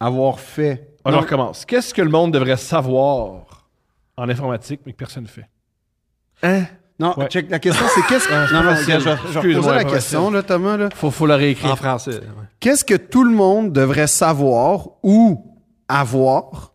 Avoir 0.00 0.40
fait. 0.40 0.88
On 1.04 1.12
Non. 1.12 1.20
recommence. 1.20 1.64
Qu'est-ce 1.64 1.94
que 1.94 2.02
le 2.02 2.10
monde 2.10 2.32
devrait 2.32 2.56
savoir 2.56 3.68
en 4.16 4.28
informatique, 4.28 4.80
mais 4.84 4.92
que 4.92 4.96
personne 4.98 5.22
ne 5.24 5.28
fait? 5.28 5.48
Hein? 6.42 6.64
Non, 6.98 7.14
Ouais. 7.16 7.28
check. 7.28 7.48
La 7.50 7.58
question, 7.60 7.84
c'est 7.94 8.02
qu'est-ce 8.06 8.26
que. 8.28 8.52
Non, 8.52 8.62
non, 8.64 8.74
je 8.74 8.84
vais- 8.86 9.00
je 9.00 9.08
Excuse-moi, 9.10 9.42
reposer 9.52 9.70
la 9.74 9.84
question, 9.84 10.30
là, 10.30 10.42
Thomas. 10.42 10.76
Là. 10.76 10.88
Faut, 10.94 11.10
faut 11.10 11.26
la 11.26 11.36
réécrire. 11.36 11.70
En 11.72 11.76
français. 11.76 12.10
ouais. 12.18 12.20
Qu'est-ce 12.60 12.84
que 12.84 12.94
tout 12.94 13.22
le 13.24 13.30
monde 13.34 13.72
devrait 13.72 14.06
savoir 14.08 14.88
ou 15.02 15.54
avoir 15.88 16.50
C'est 16.50 16.58
c'est- 16.60 16.73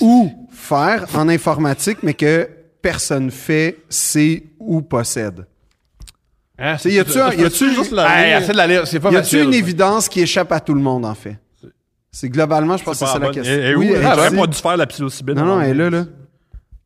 ou 0.00 0.48
faire 0.50 1.04
en 1.14 1.28
informatique, 1.28 1.98
mais 2.02 2.14
que 2.14 2.48
personne 2.82 3.30
fait, 3.30 3.78
sait 3.88 4.44
ou 4.58 4.82
possède? 4.82 5.46
Hein, 6.58 6.76
Tu 6.76 6.82
sais, 6.82 6.92
y 6.92 6.98
a-tu 6.98 7.20
un- 7.20 7.32
y 7.34 7.44
a-tu 7.44 7.74
juste 7.74 7.90
la 7.92 8.38
Hey, 8.38 8.46
de 8.46 8.52
la 8.52 8.66
lire, 8.66 8.86
c'est 8.86 8.98
pas 9.00 9.10
Y 9.10 9.16
a-tu 9.16 9.42
une 9.42 9.52
évidence 9.54 10.08
qui 10.08 10.20
échappe 10.20 10.50
à 10.52 10.60
tout 10.60 10.72
le 10.74 10.80
monde, 10.80 11.04
en 11.04 11.14
fait? 11.14 11.36
C'est 12.10 12.30
globalement, 12.30 12.78
je 12.78 12.84
pense 12.84 12.98
que 12.98 13.04
c'est 13.06 13.12
ça 13.12 13.18
la 13.18 13.30
question. 13.30 13.52
Et, 13.54 13.70
et 13.70 13.74
Oui, 13.74 13.90
où? 13.90 13.94
elle 13.94 14.02
J'aurais 14.02 14.28
ici. 14.28 14.36
pas 14.36 14.46
dû 14.46 14.56
faire 14.58 14.76
la 14.78 14.86
psilocybine. 14.86 15.34
Non, 15.34 15.44
non, 15.44 15.60
elle 15.60 15.70
est 15.72 15.74
là, 15.74 15.90
là. 15.90 16.04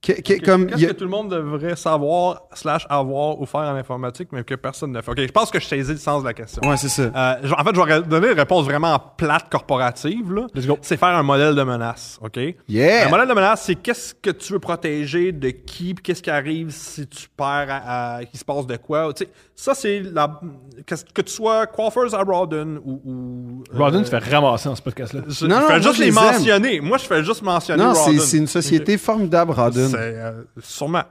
Que- 0.03 0.13
Qu'est-ce 0.13 0.51
a- 0.51 0.89
que 0.89 0.93
tout 0.93 1.05
le 1.05 1.11
monde 1.11 1.31
devrait 1.31 1.77
savoir, 1.77 2.45
slash 2.55 2.87
avoir 2.89 3.39
ou 3.39 3.45
faire 3.45 3.61
en 3.61 3.75
informatique, 3.75 4.31
mais 4.33 4.43
que 4.45 4.55
personne 4.55 4.93
ne 4.93 5.03
fait? 5.03 5.11
OK, 5.11 5.21
je 5.21 5.31
pense 5.31 5.51
que 5.51 5.61
je 5.61 5.67
saisis 5.67 5.93
le 5.93 5.99
sens 5.99 6.23
de 6.23 6.27
la 6.29 6.33
question. 6.33 6.63
Ouais, 6.67 6.79
c'est 6.79 6.89
ça. 6.89 7.03
Euh, 7.03 7.51
en 7.59 7.63
fait, 7.65 7.75
je 7.75 7.81
vais 7.83 8.03
donner 8.09 8.29
une 8.33 8.39
réponse 8.39 8.65
vraiment 8.65 8.99
plate 9.19 9.51
corporative. 9.51 10.47
C'est 10.81 10.97
faire 10.97 11.09
un 11.11 11.23
modèle 11.23 11.55
de 11.55 11.63
menace, 11.63 12.19
OK? 12.23 12.39
Yeah! 12.67 13.09
Un 13.09 13.11
modèle 13.11 13.29
de 13.29 13.35
menace, 13.35 13.63
c'est 13.67 13.75
qu'est-ce 13.75 14.15
que 14.15 14.31
tu 14.31 14.55
veux 14.55 14.59
protéger 14.59 15.33
de 15.33 15.51
qui, 15.51 15.95
qu'est-ce 15.95 16.23
qui 16.23 16.31
arrive 16.31 16.71
si 16.71 17.07
tu 17.07 17.29
perds, 17.37 17.67
à, 17.69 18.15
à- 18.17 18.25
qu'il 18.25 18.39
se 18.41 18.45
passe 18.45 18.67
de 18.67 18.77
quoi. 18.77 19.13
Tu 19.13 19.25
sais, 19.25 19.31
ça, 19.63 19.75
c'est 19.75 20.01
la... 20.01 20.41
Que, 20.87 20.95
que 21.13 21.23
tu 21.23 21.33
sois 21.33 21.67
coiffeuse 21.67 22.15
à 22.15 22.23
Rawdon 22.23 22.81
ou... 22.85 23.01
ou 23.05 23.65
euh, 23.75 23.79
Rodden 23.79 24.05
se 24.05 24.11
fait 24.11 24.19
ramasser 24.19 24.69
dans 24.69 24.75
ce 24.75 24.83
podcast-là. 24.83 25.23
je, 25.29 25.47
Non, 25.47 25.57
je 25.57 25.61
non, 25.61 25.67
fais 25.67 25.73
moi, 25.75 25.81
juste 25.81 25.97
je 25.99 26.03
les 26.03 26.11
mentionner. 26.13 26.81
Moi, 26.81 26.99
je 26.99 27.05
fais 27.05 27.25
juste 27.25 27.43
mentionner 27.43 27.85
Non, 27.85 27.95
c'est 27.95 28.37
une 28.39 28.47
société 28.47 28.97
formidable, 28.99 29.53
Rodden. 29.53 29.89
C'est 29.89 29.97
euh, 29.99 30.43
sûrement. 30.61 31.03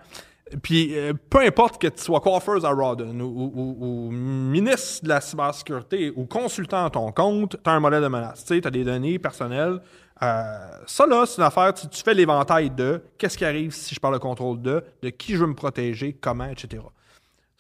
Puis, 0.64 0.98
euh, 0.98 1.14
peu 1.30 1.42
importe 1.42 1.80
que 1.80 1.88
tu 1.88 2.02
sois 2.04 2.20
coiffeuse 2.22 2.66
à 2.66 2.72
Rawdon 2.72 3.20
ou, 3.20 3.24
ou- 3.24 3.54
ou- 3.56 3.78
ou 4.08 4.12
ministre 4.12 5.04
de 5.04 5.10
la 5.10 5.22
cybersécurité 5.22 6.12
ou 6.16 6.26
consultant 6.26 6.86
à 6.86 6.90
ton 6.90 7.12
compte, 7.12 7.56
tu 7.64 7.70
as 7.70 7.74
un 7.74 7.80
modèle 7.80 8.02
de 8.02 8.08
menace. 8.08 8.44
Tu 8.46 8.56
sais, 8.60 8.66
as 8.66 8.72
des 8.72 8.84
données 8.84 9.20
personnelles. 9.20 9.80
Euh, 10.24 10.44
ça, 10.88 11.06
là, 11.06 11.26
c'est 11.28 11.38
une 11.40 11.44
affaire. 11.48 11.72
Tu, 11.76 11.88
tu 11.88 12.02
fais 12.04 12.16
l'éventail 12.16 12.72
de 12.72 13.00
qu'est-ce 13.20 13.38
qui 13.38 13.46
arrive 13.46 13.72
si 13.74 13.94
je 13.94 14.00
parle 14.00 14.16
le 14.16 14.20
contrôle 14.20 14.60
de, 14.62 14.84
de 15.04 15.10
qui 15.12 15.34
je 15.34 15.38
veux 15.38 15.48
me 15.48 15.54
protéger, 15.56 16.18
comment, 16.20 16.46
etc. 16.50 16.82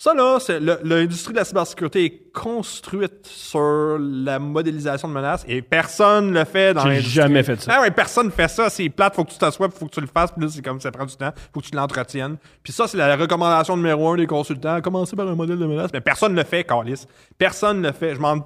Ça, 0.01 0.13
là, 0.13 0.37
c'est 0.39 0.61
l'industrie 0.61 1.33
de 1.33 1.39
la 1.39 1.43
cybersécurité 1.43 2.05
est 2.05 2.31
construite 2.31 3.27
sur 3.27 3.97
la 3.99 4.39
modélisation 4.39 5.09
de 5.09 5.13
menaces 5.13 5.43
et 5.45 5.61
personne 5.61 6.31
le 6.31 6.45
fait 6.45 6.73
dans 6.73 6.83
J'ai 6.83 6.89
l'industrie. 6.89 7.11
jamais 7.11 7.43
fait 7.43 7.59
ça. 7.59 7.73
Ah 7.75 7.81
ouais, 7.81 7.91
personne 7.91 8.31
fait 8.31 8.47
ça. 8.47 8.69
C'est 8.69 8.87
plate, 8.87 9.13
faut 9.15 9.25
que 9.25 9.31
tu 9.31 9.37
t'assoies, 9.37 9.67
faut 9.69 9.87
que 9.87 9.91
tu 9.91 9.99
le 9.99 10.07
fasses, 10.07 10.31
puis 10.31 10.41
là, 10.45 10.49
c'est 10.49 10.61
comme 10.63 10.79
ça 10.79 10.89
prend 10.89 11.03
du 11.03 11.17
temps, 11.17 11.33
faut 11.53 11.59
que 11.59 11.65
tu 11.65 11.75
l'entretiennes. 11.75 12.37
Puis 12.63 12.71
ça, 12.71 12.87
c'est 12.87 12.95
la 12.95 13.13
recommandation 13.17 13.75
numéro 13.75 14.07
un 14.09 14.15
des 14.15 14.25
consultants. 14.25 14.79
Commencer 14.79 15.17
par 15.17 15.27
un 15.27 15.35
modèle 15.35 15.59
de 15.59 15.65
menace. 15.65 15.91
Mais 15.91 15.99
personne 15.99 16.31
ne 16.31 16.37
le 16.37 16.45
fait, 16.45 16.63
Carlis. 16.63 17.03
Personne 17.37 17.81
ne 17.81 17.87
le 17.87 17.93
fait. 17.93 18.15
Je 18.15 18.21
m'en... 18.21 18.37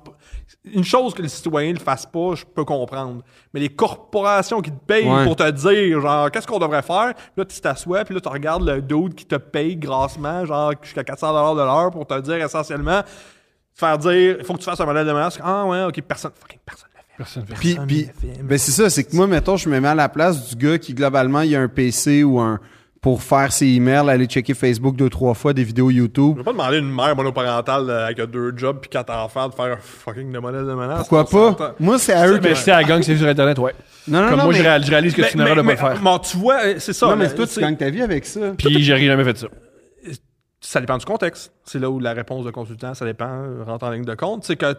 Une 0.66 0.84
chose 0.84 1.14
que 1.14 1.22
les 1.22 1.30
citoyens 1.30 1.70
ne 1.70 1.78
le 1.78 1.80
fassent 1.84 2.06
pas, 2.06 2.36
je 2.36 2.46
peux 2.46 2.64
comprendre. 2.66 3.22
Mais 3.54 3.60
les 3.60 3.70
corporations 3.70 4.62
qui 4.62 4.72
te 4.72 4.80
payent 4.86 5.10
Ouais. 5.10 5.24
pour 5.26 5.36
te 5.36 5.50
dire, 5.50 6.02
genre, 6.02 6.30
qu'est-ce 6.32 6.48
qu'on 6.48 6.60
devrait 6.60 6.82
faire? 6.82 7.14
Puis 7.16 7.24
là, 7.38 7.46
tu 7.46 7.60
t'assois, 7.60 8.04
puis 8.06 8.14
là, 8.16 8.22
tu 8.22 8.30
regardes 8.30 8.64
le 8.68 8.82
dude 8.82 9.16
qui 9.16 9.26
te 9.26 9.36
paye 9.36 9.76
grassement, 9.76 10.46
genre, 10.46 10.74
jusqu'à 10.82 11.04
400 11.04 11.56
de 11.56 11.60
l'heure 11.62 11.92
pour 11.92 12.06
te 12.08 12.20
dire 12.22 12.36
essentiellement, 12.36 13.02
faire 13.74 13.98
dire, 13.98 14.38
il 14.40 14.44
faut 14.46 14.54
que 14.54 14.60
tu 14.60 14.66
fasses 14.66 14.80
un 14.80 14.86
modèle 14.86 15.08
de 15.08 15.12
menace. 15.14 15.38
Ah 15.44 15.66
ouais, 15.66 15.84
ok, 15.86 16.02
personne, 16.02 16.32
fucking 16.40 16.60
personne 16.66 16.90
le 16.94 17.00
fait. 17.00 17.18
Personne. 17.18 17.44
Puis, 17.46 17.74
Personne 17.74 17.88
puis 17.88 17.98
ne 17.98 18.28
le 18.32 18.34
fait. 18.38 18.44
ben 18.44 18.58
c'est 18.58 18.72
ça, 18.72 18.90
c'est 18.90 19.04
que 19.04 19.16
moi, 19.16 19.28
mettons, 19.28 19.58
je 19.58 19.68
me 19.70 19.80
mets 19.80 19.88
à 19.88 19.96
la 19.96 20.10
place 20.10 20.48
du 20.50 20.56
gars 20.56 20.78
qui, 20.78 20.94
globalement, 20.94 21.42
il 21.42 21.56
a 21.56 21.62
un 21.62 21.68
PC 21.68 22.24
ou 22.24 22.40
un 22.40 22.60
pour 23.04 23.22
faire 23.22 23.52
ses 23.52 23.68
emails, 23.68 24.10
aller 24.10 24.26
checker 24.28 24.54
Facebook 24.54 24.96
deux, 24.96 25.10
trois 25.10 25.34
fois, 25.34 25.52
des 25.54 25.66
vidéos 25.66 25.92
YouTube. 25.92 26.36
Je 26.36 26.38
vais 26.40 26.44
pas 26.46 26.52
demander 26.54 26.78
à 26.78 26.80
une 26.80 26.90
mère 26.90 27.16
monoparentale 27.18 27.90
euh, 27.90 28.06
avec 28.06 28.20
deux 28.32 28.54
jobs 28.58 28.80
puis 28.80 28.90
quatre 28.90 29.14
enfants 29.14 29.50
de 29.50 29.54
faire 29.54 29.66
un 29.74 29.78
fucking 29.78 30.32
de 30.32 30.40
modèle 30.40 30.66
de 30.66 30.74
menace. 30.74 31.00
Pourquoi 31.10 31.26
pas? 31.56 31.76
Moi, 31.82 32.00
c'est 32.00 32.14
à 32.14 32.28
eux 32.30 32.38
que... 32.40 32.44
Mais 32.44 32.56
si 32.56 32.72
à 32.72 32.78
la 32.78 32.84
gang, 32.86 33.02
c'est 33.04 33.18
sur 33.18 33.28
Internet, 33.28 33.60
ouais. 33.60 33.74
Non, 34.08 34.22
non, 34.22 34.30
Comme 34.30 34.38
non, 34.38 34.44
moi, 34.46 34.54
mais... 34.54 34.60
je, 34.60 34.64
réalise, 34.90 35.14
que 35.14 35.22
Mais- 35.22 35.32
de 35.34 35.38
mais- 35.38 35.56
pas 35.56 35.64
mais- 35.64 35.76
faire. 35.76 36.02
bon, 36.02 36.18
tu 36.20 36.38
vois, 36.38 36.64
euh, 36.64 36.76
c'est 36.80 36.94
ça. 36.94 37.08
Non, 37.08 37.18
mais 37.18 37.28
mais 37.28 37.36
toi, 37.36 37.46
tu 37.46 37.60
gagnes 37.60 37.76
ta 37.76 37.90
vie 37.90 38.02
avec 38.02 38.26
ça. 38.26 38.40
Puis 38.58 38.82
j'ai 38.82 39.06
jamais 39.06 39.24
fait 39.26 39.38
ça. 39.38 39.48
ça 40.62 40.80
dépend 40.80 40.98
du 40.98 41.06
contexte. 41.06 41.52
C'est 41.66 41.80
là 41.80 41.90
où 41.90 42.00
la 42.00 42.14
réponse 42.14 42.46
de 42.46 42.52
consultant, 42.52 42.94
ça 42.94 43.06
dépend, 43.06 43.28
euh, 43.28 43.64
rentre 43.66 43.86
en 43.86 43.92
ligne 43.92 44.06
de 44.06 44.16
compte. 44.16 44.46
C'est 44.46 44.56
que 44.56 44.74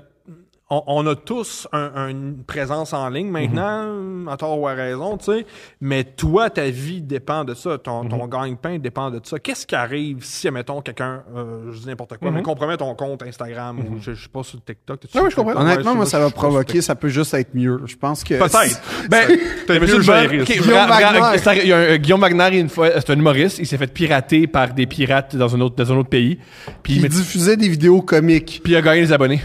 on, 0.70 0.82
on 0.86 1.06
a 1.06 1.14
tous 1.14 1.68
un- 1.72 1.92
un- 1.94 2.08
une 2.08 2.42
présence 2.46 2.94
en 2.94 3.08
ligne 3.10 3.28
maintenant, 3.28 3.84
Mhm. 3.86 4.28
à 4.28 4.36
tort 4.38 4.58
ou 4.58 4.66
à 4.66 4.72
raison, 4.72 5.18
tu 5.18 5.26
sais. 5.26 5.46
Mais 5.82 6.04
toi, 6.04 6.48
ta 6.48 6.70
vie 6.70 7.02
dépend 7.02 7.44
de 7.44 7.52
ça. 7.52 7.76
Ton, 7.76 8.04
Mhm. 8.04 8.08
ton 8.10 8.26
gagne-pain 8.26 8.78
dépend 8.78 9.10
de 9.10 9.20
ça. 9.22 9.38
Qu'est-ce 9.38 9.66
qui 9.66 9.74
arrive 9.74 10.24
si, 10.24 10.48
admettons, 10.48 10.80
quelqu'un, 10.80 11.22
euh, 11.36 11.70
je 11.70 11.80
dis 11.80 11.86
n'importe 11.86 12.16
quoi, 12.16 12.30
Mhm. 12.30 12.36
mais 12.38 12.42
compromet 12.42 12.76
ton 12.78 12.94
compte 12.94 13.22
Instagram 13.22 13.78
ou 13.78 14.00
je, 14.00 14.14
je 14.14 14.22
sais 14.22 14.28
pas 14.32 14.42
sur 14.42 14.64
TikTok. 14.64 15.00
Ah 15.04 15.06
oui, 15.16 15.20
sur 15.20 15.30
je 15.30 15.36
comprends. 15.36 15.60
Honnêtement, 15.60 15.90
Ouais, 15.90 15.96
moi, 15.98 16.06
ça 16.06 16.18
va 16.18 16.30
provoquer, 16.30 16.80
ça 16.80 16.94
peut 16.94 17.08
juste 17.08 17.34
être 17.34 17.54
mieux. 17.54 17.80
Je 17.84 17.96
pense 17.96 18.24
que... 18.24 18.34
Peut-être. 18.38 18.80
Ben, 19.10 19.28
T'as 19.66 19.78
mieux 19.78 19.86
ça 19.86 19.96
le 19.96 20.02
gérer. 20.02 20.38
Guillaume 20.44 20.88
Wagner. 20.88 21.38
c'est- 21.38 21.58
il 21.62 21.68
y 21.68 21.72
a 21.72 21.76
un- 21.78 21.96
Guillaume 21.98 22.20
Wagner, 22.22 22.58
une 22.58 22.68
fois, 22.70 22.88
c'est 23.00 23.10
un 23.10 23.18
humoriste, 23.18 23.58
il 23.58 23.66
s'est 23.66 23.76
fait 23.76 23.86
pirater 23.92 24.46
par 24.46 24.72
des 24.72 24.86
pirates 24.86 25.36
dans 25.36 25.54
un 25.54 25.60
autre, 25.60 25.76
dans 25.76 25.92
un 25.92 25.96
autre 25.98 26.08
pays. 26.08 26.38
Puis 26.82 26.94
il, 26.94 27.02
Il 27.02 27.08
diffusait 27.10 27.56
des 27.58 27.68
vidéos 27.68 28.00
comiques. 28.00 28.62
puis 28.64 28.72
il 28.72 28.76
a 28.76 28.80
gagné 28.82 29.02
des 29.02 29.12
abonnés. 29.12 29.42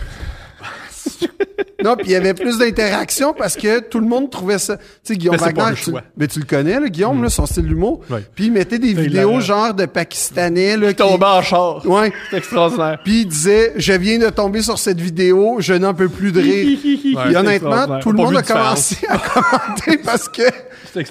Non, 1.84 1.96
puis 1.96 2.08
il 2.08 2.12
y 2.12 2.16
avait 2.16 2.34
plus 2.34 2.58
d'interaction 2.58 3.34
parce 3.34 3.56
que 3.56 3.80
tout 3.80 4.00
le 4.00 4.06
monde 4.06 4.30
trouvait 4.30 4.60
ça. 4.60 4.76
Tu 4.78 4.84
sais, 5.04 5.16
Guillaume 5.16 5.38
Mais 5.40 5.52
Wagner, 5.52 5.76
tu, 5.82 5.92
mais 6.18 6.28
tu 6.28 6.40
le 6.40 6.46
connais, 6.46 6.80
là, 6.80 6.90
Guillaume, 6.90 7.24
là, 7.24 7.30
son 7.30 7.46
style 7.46 7.68
d'humour. 7.68 8.02
Puis 8.36 8.48
il 8.48 8.52
mettait 8.52 8.80
des 8.80 8.94
vidéos 8.94 9.40
genre 9.40 9.74
de 9.74 9.86
Pakistanais. 9.86 10.76
Là, 10.76 10.90
qui... 10.90 10.98
Tombé 10.98 11.26
en 11.26 11.42
char. 11.42 11.86
Ouais. 11.86 12.12
C'est 12.30 12.38
extraordinaire. 12.38 13.00
Puis 13.04 13.22
il 13.22 13.28
disait, 13.28 13.74
je 13.78 13.94
viens 13.94 14.20
de 14.20 14.30
tomber 14.30 14.62
sur 14.62 14.78
cette 14.78 15.00
vidéo, 15.00 15.58
je 15.60 15.74
n'en 15.74 15.94
peux 15.94 16.10
plus 16.10 16.32
de 16.32 16.42
rire. 16.42 16.80
Honnêtement, 17.38 18.00
tout 18.00 18.12
le 18.12 18.18
monde 18.18 18.36
a 18.36 18.44
commencé 18.44 18.98
à 19.08 19.18
commenter 19.18 19.98
parce 20.04 20.28
que 20.28 20.44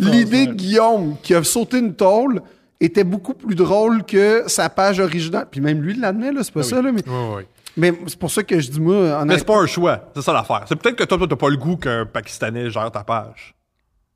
l'idée 0.00 0.46
de 0.46 0.52
Guillaume 0.52 1.16
qui 1.22 1.34
a 1.34 1.42
sauté 1.44 1.78
une 1.78 1.94
tôle 1.94 2.42
était 2.80 3.04
beaucoup 3.04 3.34
plus 3.34 3.54
drôle 3.54 4.04
que 4.04 4.44
sa 4.46 4.68
page 4.68 5.00
originale. 5.00 5.46
Puis 5.50 5.60
même 5.60 5.80
lui 5.80 5.94
l'admet, 5.94 6.32
là, 6.32 6.42
c'est 6.42 6.52
pas 6.52 6.62
ça, 6.62 6.80
là, 6.80 6.92
mais, 6.92 7.02
ouais. 7.08 7.46
Mais 7.78 7.92
c'est 8.06 8.18
pour 8.18 8.30
ça 8.30 8.42
que 8.42 8.60
je 8.60 8.70
dis, 8.70 8.80
moi, 8.80 9.24
Mais 9.24 9.38
c'est 9.38 9.46
pas 9.46 9.56
un 9.58 9.66
choix. 9.66 10.10
C'est 10.14 10.22
ça 10.22 10.32
l'affaire. 10.34 10.64
C'est 10.68 10.76
peut-être 10.76 10.96
que 10.96 11.04
toi, 11.04 11.16
toi, 11.16 11.26
t'as 11.28 11.36
pas 11.36 11.48
le 11.48 11.56
goût 11.56 11.76
qu'un 11.76 12.04
Pakistanais 12.04 12.68
gère 12.70 12.90
ta 12.90 13.04
page. 13.04 13.54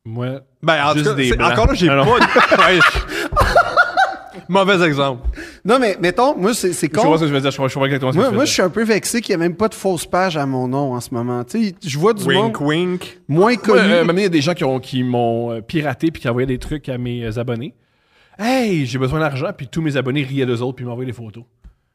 Moi, 0.05 0.40
Ben, 0.62 0.84
en 0.84 0.93
Juste 0.94 1.05
tout 1.05 1.10
cas, 1.12 1.16
des 1.16 1.32
encore 1.32 1.66
là, 1.68 1.74
j'ai 1.74 1.89
Ah 1.89 2.05
pas 2.05 2.05
de... 2.05 2.60
Ouais, 2.76 2.80
je- 2.80 4.43
Mauvais 4.48 4.84
exemple. 4.86 5.28
Non, 5.64 5.78
mais 5.78 5.97
mettons, 6.01 6.36
moi, 6.36 6.55
c'est 6.55 6.72
c'est 6.72 6.89
Je 6.93 6.94
vois 7.01 7.05
con. 7.10 7.16
ce 7.16 7.20
que 7.22 7.26
je 7.28 7.32
veux 7.34 7.40
dire. 7.40 7.51
Je 7.51 7.56
vois 7.56 7.68
je 7.68 7.74
vois 7.74 7.86
exactement 7.86 8.12
ce 8.12 8.16
que 8.16 8.20
Moi, 8.20 8.26
tu 8.28 8.30
veux 8.32 8.36
moi, 8.36 8.44
dire. 8.44 8.48
je 8.48 8.52
suis 8.55 8.62
un 8.62 8.70
peu 8.70 8.82
vexé 8.82 9.20
qu'il 9.20 9.36
n'y 9.36 9.43
ait 9.43 9.47
même 9.48 9.56
pas 9.56 9.68
de 9.68 9.74
fausse 9.74 10.06
page 10.06 10.36
à 10.36 10.47
mon 10.47 10.68
nom 10.68 10.94
en 10.94 11.01
ce 11.01 11.12
moment. 11.14 11.44
Tu 11.44 11.68
sais, 11.68 11.74
je 11.86 11.98
vois 11.98 12.14
du 12.14 12.24
monde 12.24 12.56
Wink, 12.56 12.60
wink. 12.60 13.20
moins 13.28 13.51
Ouais, 13.51 13.56
connu. 13.59 13.78
euh, 13.80 13.84
un 13.84 13.98
moment 14.01 14.06
donné, 14.09 14.22
il 14.22 14.24
y 14.24 14.26
a 14.26 14.30
des 14.30 14.40
gens 14.40 14.55
qui, 14.55 14.64
ont- 14.64 14.80
qui 14.80 15.02
m'ont 15.05 15.52
euh, 15.52 15.60
piraté 15.60 16.10
puis 16.10 16.20
qui 16.22 16.28
envoyaient 16.28 16.47
des 16.47 16.59
trucs 16.59 16.89
à 16.89 16.98
mes 16.98 17.24
euh, 17.24 17.39
abonnés. 17.39 17.74
Hey, 18.39 18.86
j'ai 18.86 18.98
besoin 18.98 19.20
d'argent, 19.20 19.51
puis 19.56 19.68
tous 19.68 19.82
mes 19.82 19.97
abonnés 19.97 20.22
riaient 20.24 20.47
d'eux 20.47 20.62
autres 20.62 20.76
puis 20.76 20.84
m'envoyaient 20.86 21.10
des 21.10 21.16
photos. 21.16 21.44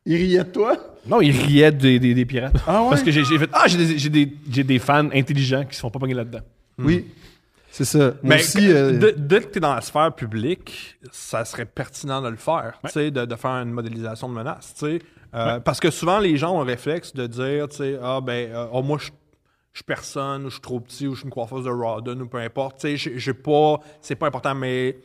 Il 0.05 0.15
riait 0.15 0.43
de 0.43 0.49
toi? 0.49 0.77
Non, 1.09 1.21
ils 1.21 1.31
riaient 1.31 1.71
des, 1.71 1.99
des, 1.99 2.13
des 2.13 2.25
pirates. 2.25 2.55
Ah 2.67 2.83
ouais? 2.83 2.89
Parce 2.89 3.03
que 3.03 3.11
j'ai 3.11 3.23
j'ai 3.23 3.37
fait 3.39 3.49
Ah, 3.53 3.63
j'ai 3.67 3.77
des, 3.77 3.97
j'ai 3.97 4.09
des, 4.09 4.33
j'ai 4.51 4.63
des 4.63 4.79
fans 4.79 5.09
intelligents 5.13 5.65
qui 5.65 5.75
se 5.75 5.81
font 5.81 5.89
pas 5.89 5.99
pogner 5.99 6.13
là-dedans. 6.13 6.41
Oui. 6.79 7.05
C'est 7.71 7.85
ça. 7.85 7.97
Moi 7.99 8.13
Mais 8.23 8.35
aussi, 8.35 8.57
que- 8.57 8.71
euh, 8.73 8.97
dès- 8.97 9.13
dès 9.17 9.41
que 9.41 9.51
tu 9.51 9.57
es 9.57 9.61
dans 9.61 9.75
la 9.75 9.81
sphère 9.81 10.11
publique, 10.13 10.97
ça 11.11 11.45
serait 11.45 11.65
pertinent 11.65 12.21
de 12.21 12.29
le 12.29 12.35
faire, 12.37 12.79
tu 12.85 12.91
sais, 12.91 13.11
de, 13.11 13.25
de 13.25 13.35
faire 13.35 13.51
une 13.51 13.71
modélisation 13.71 14.27
de 14.29 14.33
menace. 14.33 14.73
tu 14.77 14.85
sais. 14.85 14.99
Euh, 15.35 15.59
Parce 15.59 15.79
que 15.79 15.91
souvent, 15.91 16.19
les 16.19 16.37
gens 16.37 16.55
ont 16.55 16.61
le 16.63 16.67
réflexe 16.71 17.13
de 17.13 17.27
dire, 17.27 17.67
tu 17.67 17.75
sais, 17.77 17.99
ah 18.01 18.19
ben, 18.21 18.49
euh, 18.51 18.65
oh, 18.71 18.81
moi, 18.81 18.97
je 18.99 19.09
je 19.77 19.83
suis 19.83 19.85
personne, 19.85 20.43
ou 20.43 20.49
je 20.49 20.53
suis 20.55 20.61
trop 20.61 20.79
petit, 20.79 21.05
ou 21.05 21.11
je 21.13 21.17
suis 21.19 21.25
une 21.25 21.31
coiffeuse 21.31 21.65
de 21.65 21.69
Rodden, 21.69 22.19
ou 22.23 22.27
peu 22.27 22.39
importe. 22.39 22.79
Tu 22.79 22.97
sais, 22.97 23.11
j'ai- 23.19 23.33
pas, 23.35 23.79
c'est 24.01 24.15
pas 24.15 24.25
important, 24.25 24.55
mais 24.55 24.97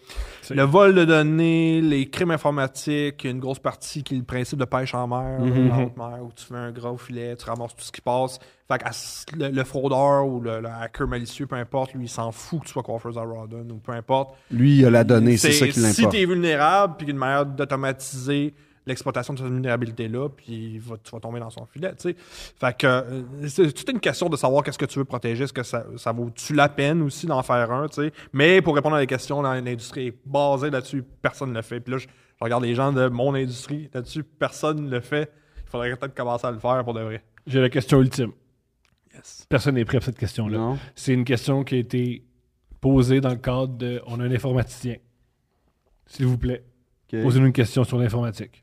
le 0.48 0.62
vol 0.62 0.94
de 0.94 1.04
données, 1.04 1.82
les 1.82 2.08
crimes 2.08 2.30
informatiques, 2.30 3.22
il 3.22 3.26
y 3.26 3.28
a 3.28 3.30
une 3.32 3.38
grosse 3.40 3.58
partie 3.58 4.02
qui 4.02 4.14
est 4.14 4.16
le 4.18 4.24
principe 4.24 4.58
de 4.58 4.64
pêche 4.64 4.94
en 4.94 5.06
mer, 5.06 5.40
en 5.74 5.82
haute 5.84 5.96
mer, 5.98 6.18
où 6.22 6.30
tu 6.34 6.46
fais 6.46 6.54
un 6.54 6.72
gros 6.72 6.96
filet, 6.96 7.36
tu 7.36 7.44
ramasses 7.44 7.76
tout 7.76 7.82
ce 7.84 7.92
qui 7.92 8.00
passe. 8.00 8.38
Fait 8.66 8.78
que 8.78 8.84
à 8.86 8.90
le, 9.36 9.54
le 9.54 9.64
fraudeur 9.64 10.26
ou 10.26 10.40
le, 10.40 10.60
le 10.62 10.68
hacker 10.68 11.06
malicieux, 11.06 11.46
peu 11.46 11.56
importe, 11.56 11.92
lui, 11.92 12.06
il 12.06 12.08
s'en 12.08 12.32
fout 12.32 12.60
que 12.60 12.64
tu 12.64 12.72
sois 12.72 12.82
coiffeuse 12.82 13.16
de 13.16 13.20
Rodden, 13.20 13.70
ou 13.72 13.76
peu 13.76 13.92
importe. 13.92 14.36
lui, 14.50 14.78
il 14.78 14.86
a 14.86 14.90
la 14.90 15.04
donnée, 15.04 15.36
c'est 15.36 15.52
ça 15.52 15.66
qui 15.66 15.72
Si 15.74 15.80
l'importe. 15.82 16.14
tu 16.16 16.22
es 16.22 16.24
vulnérable, 16.24 16.94
puis 16.96 17.04
qu'il 17.04 17.08
y 17.08 17.10
a 17.10 17.16
une 17.16 17.18
manière 17.20 17.44
d'automatiser 17.44 18.54
l'exploitation 18.86 19.32
de 19.34 19.38
cette 19.38 19.48
vulnérabilité-là, 19.48 20.28
puis 20.28 20.74
il 20.74 20.80
va- 20.80 20.96
tu 21.02 21.10
vas 21.12 21.20
tomber 21.20 21.38
dans 21.40 21.50
son 21.50 21.64
filet, 21.66 21.90
tu 21.94 22.10
sais. 22.10 22.16
Fait 22.16 22.76
que 22.76 22.86
euh, 22.86 23.22
c'est 23.48 23.72
toute 23.72 23.88
une 23.90 24.00
question 24.00 24.28
de 24.28 24.36
savoir 24.36 24.64
qu'est-ce 24.64 24.78
que 24.78 24.84
tu 24.86 24.98
veux 24.98 25.04
protéger, 25.04 25.44
est-ce 25.44 25.52
que 25.52 25.62
ça, 25.62 25.84
ça 25.96 26.10
vaut-tu 26.12 26.52
la 26.54 26.68
peine 26.68 27.02
aussi 27.02 27.26
d'en 27.26 27.42
faire 27.42 27.70
un, 27.70 27.86
tu 27.88 28.02
sais. 28.02 28.12
Mais 28.32 28.60
pour 28.60 28.74
répondre 28.74 28.96
à 28.96 28.98
la 28.98 29.06
question, 29.06 29.40
dans 29.42 29.52
l'industrie 29.54 30.08
est 30.08 30.18
basée 30.26 30.70
là-dessus, 30.70 31.02
personne 31.22 31.50
ne 31.50 31.54
le 31.56 31.62
fait. 31.62 31.80
Puis 31.80 31.92
là, 31.92 31.98
je, 31.98 32.06
je 32.08 32.44
regarde 32.44 32.64
les 32.64 32.74
gens 32.74 32.92
de 32.92 33.08
mon 33.08 33.34
industrie, 33.34 33.88
là-dessus, 33.94 34.24
personne 34.24 34.84
ne 34.86 34.90
le 34.90 35.00
fait. 35.00 35.32
Il 35.64 35.70
faudrait 35.70 35.94
peut-être 35.96 36.14
commencer 36.14 36.46
à 36.46 36.50
le 36.50 36.58
faire 36.58 36.82
pour 36.84 36.94
de 36.94 37.00
vrai. 37.00 37.22
j'ai 37.46 37.60
la 37.60 37.70
question 37.70 38.00
ultime. 38.00 38.32
Yes. 39.14 39.46
Personne 39.48 39.74
n'est 39.76 39.84
prêt 39.84 39.98
pour 39.98 40.06
cette 40.06 40.18
question-là. 40.18 40.58
Non. 40.58 40.78
C'est 40.94 41.12
une 41.14 41.24
question 41.24 41.64
qui 41.64 41.74
a 41.76 41.78
été 41.78 42.24
posée 42.80 43.20
dans 43.20 43.28
le 43.30 43.36
cadre 43.36 43.68
de 43.76 44.02
On 44.06 44.18
a 44.20 44.24
un 44.24 44.30
informaticien. 44.32 44.96
S'il 46.06 46.26
vous 46.26 46.38
plaît, 46.38 46.64
posez-nous 47.10 47.46
une 47.46 47.52
question 47.52 47.84
sur 47.84 47.98
l'informatique. 47.98 48.61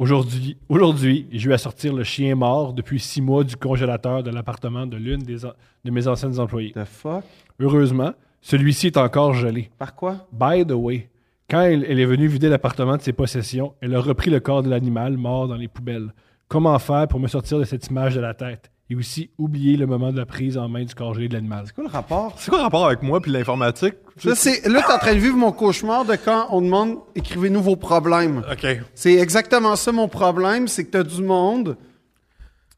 Aujourd'hui, 0.00 0.56
aujourd'hui, 0.70 1.26
j'ai 1.30 1.50
eu 1.50 1.52
à 1.52 1.58
sortir 1.58 1.92
le 1.92 2.04
chien 2.04 2.34
mort 2.34 2.72
depuis 2.72 2.98
six 2.98 3.20
mois 3.20 3.44
du 3.44 3.54
congélateur 3.54 4.22
de 4.22 4.30
l'appartement 4.30 4.86
de 4.86 4.96
l'une 4.96 5.18
des 5.18 5.40
de 5.84 5.90
mes 5.90 6.08
anciennes 6.08 6.40
employées. 6.40 6.72
The 6.72 6.86
fuck? 6.86 7.22
Heureusement, 7.58 8.14
celui-ci 8.40 8.86
est 8.86 8.96
encore 8.96 9.34
gelé. 9.34 9.68
Par 9.76 9.94
quoi? 9.94 10.26
By 10.32 10.64
the 10.64 10.72
way, 10.72 11.10
quand 11.50 11.60
elle, 11.60 11.84
elle 11.86 12.00
est 12.00 12.06
venue 12.06 12.28
vider 12.28 12.48
l'appartement 12.48 12.96
de 12.96 13.02
ses 13.02 13.12
possessions, 13.12 13.74
elle 13.82 13.94
a 13.94 14.00
repris 14.00 14.30
le 14.30 14.40
corps 14.40 14.62
de 14.62 14.70
l'animal 14.70 15.18
mort 15.18 15.48
dans 15.48 15.56
les 15.56 15.68
poubelles. 15.68 16.14
Comment 16.48 16.78
faire 16.78 17.06
pour 17.06 17.20
me 17.20 17.28
sortir 17.28 17.58
de 17.58 17.64
cette 17.64 17.88
image 17.88 18.14
de 18.14 18.20
la 18.20 18.32
tête? 18.32 18.70
Et 18.90 18.96
aussi 18.96 19.30
oublier 19.38 19.76
le 19.76 19.86
moment 19.86 20.10
de 20.12 20.18
la 20.18 20.26
prise 20.26 20.58
en 20.58 20.68
main 20.68 20.84
du 20.84 20.94
corps 20.94 21.14
gelé 21.14 21.28
de 21.28 21.34
l'animal? 21.34 21.62
C'est 21.66 21.74
quoi 21.74 21.84
le 21.84 21.90
rapport? 21.90 22.34
C'est 22.38 22.50
quoi 22.50 22.58
le 22.58 22.64
rapport 22.64 22.86
avec 22.86 23.02
moi 23.02 23.20
puis 23.20 23.30
l'informatique? 23.30 23.94
Là, 24.24 24.34
c'est- 24.34 24.66
là, 24.68 24.82
t'es 24.86 24.92
en 24.92 24.98
train 24.98 25.14
de 25.14 25.18
vivre 25.20 25.36
mon 25.36 25.52
cauchemar 25.52 26.04
de 26.04 26.16
quand 26.16 26.48
on 26.50 26.60
demande 26.60 26.98
écrivez-nous 27.14 27.62
vos 27.62 27.76
problèmes. 27.76 28.42
OK. 28.50 28.66
C'est 28.94 29.14
exactement 29.14 29.76
ça 29.76 29.92
mon 29.92 30.08
problème, 30.08 30.68
c'est 30.68 30.84
que 30.84 30.90
t'as 30.90 31.02
du 31.04 31.22
monde 31.22 31.76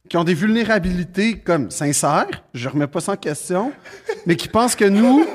qui 0.09 0.17
ont 0.19 0.25
des 0.25 0.35
vulnérabilités 0.35 1.39
comme 1.39 1.71
sincères, 1.71 2.27
je 2.53 2.69
remets 2.69 2.87
pas 2.87 3.01
ça 3.01 3.13
en 3.13 3.17
question, 3.17 3.73
mais 4.27 4.37
qui 4.37 4.49
pensent 4.49 4.77
que 4.77 4.85
nous, 4.85 5.27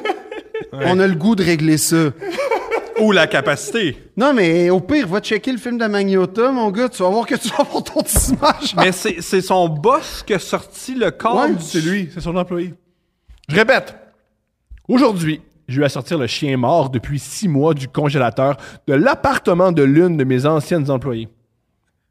on 0.71 0.99
a 0.99 1.07
le 1.07 1.15
goût 1.15 1.35
de 1.35 1.43
régler 1.43 1.77
ça. 1.77 2.11
Ou 3.01 3.11
la 3.11 3.27
capacité. 3.27 3.97
Non, 4.17 4.33
mais 4.33 4.69
au 4.69 4.79
pire, 4.79 5.07
va 5.07 5.19
checker 5.19 5.51
le 5.51 5.57
film 5.57 5.77
de 5.77 5.85
Magnota, 5.85 6.51
mon 6.51 6.71
gars, 6.71 6.89
tu 6.89 7.03
vas 7.03 7.09
voir 7.09 7.25
que 7.25 7.35
tu 7.35 7.47
vas 7.49 7.59
avoir 7.59 7.83
ton 7.83 8.01
image. 8.01 8.75
Mais 8.77 8.91
c'est 8.91 9.21
c'est 9.21 9.41
son 9.41 9.67
boss 9.69 10.23
qui 10.25 10.33
a 10.33 10.39
sorti 10.39 10.95
le 10.95 11.11
corps 11.11 11.35
Ouais, 11.41 11.53
du- 11.53 11.61
C'est 11.61 11.81
lui, 11.81 12.09
c'est 12.13 12.21
son 12.21 12.35
employé. 12.35 12.73
Je 13.49 13.55
répète. 13.55 13.95
Aujourd'hui, 14.87 15.41
j'ai 15.67 15.81
eu 15.81 15.83
à 15.83 15.89
sortir 15.89 16.17
le 16.17 16.27
chien 16.27 16.55
mort 16.57 16.89
depuis 16.89 17.19
six 17.19 17.47
mois 17.47 17.73
du 17.73 17.87
congélateur 17.87 18.57
de 18.87 18.93
l'appartement 18.93 19.71
de 19.71 19.83
l'une 19.83 20.17
de 20.17 20.23
mes 20.23 20.45
anciennes 20.45 20.89
employées. 20.89 21.27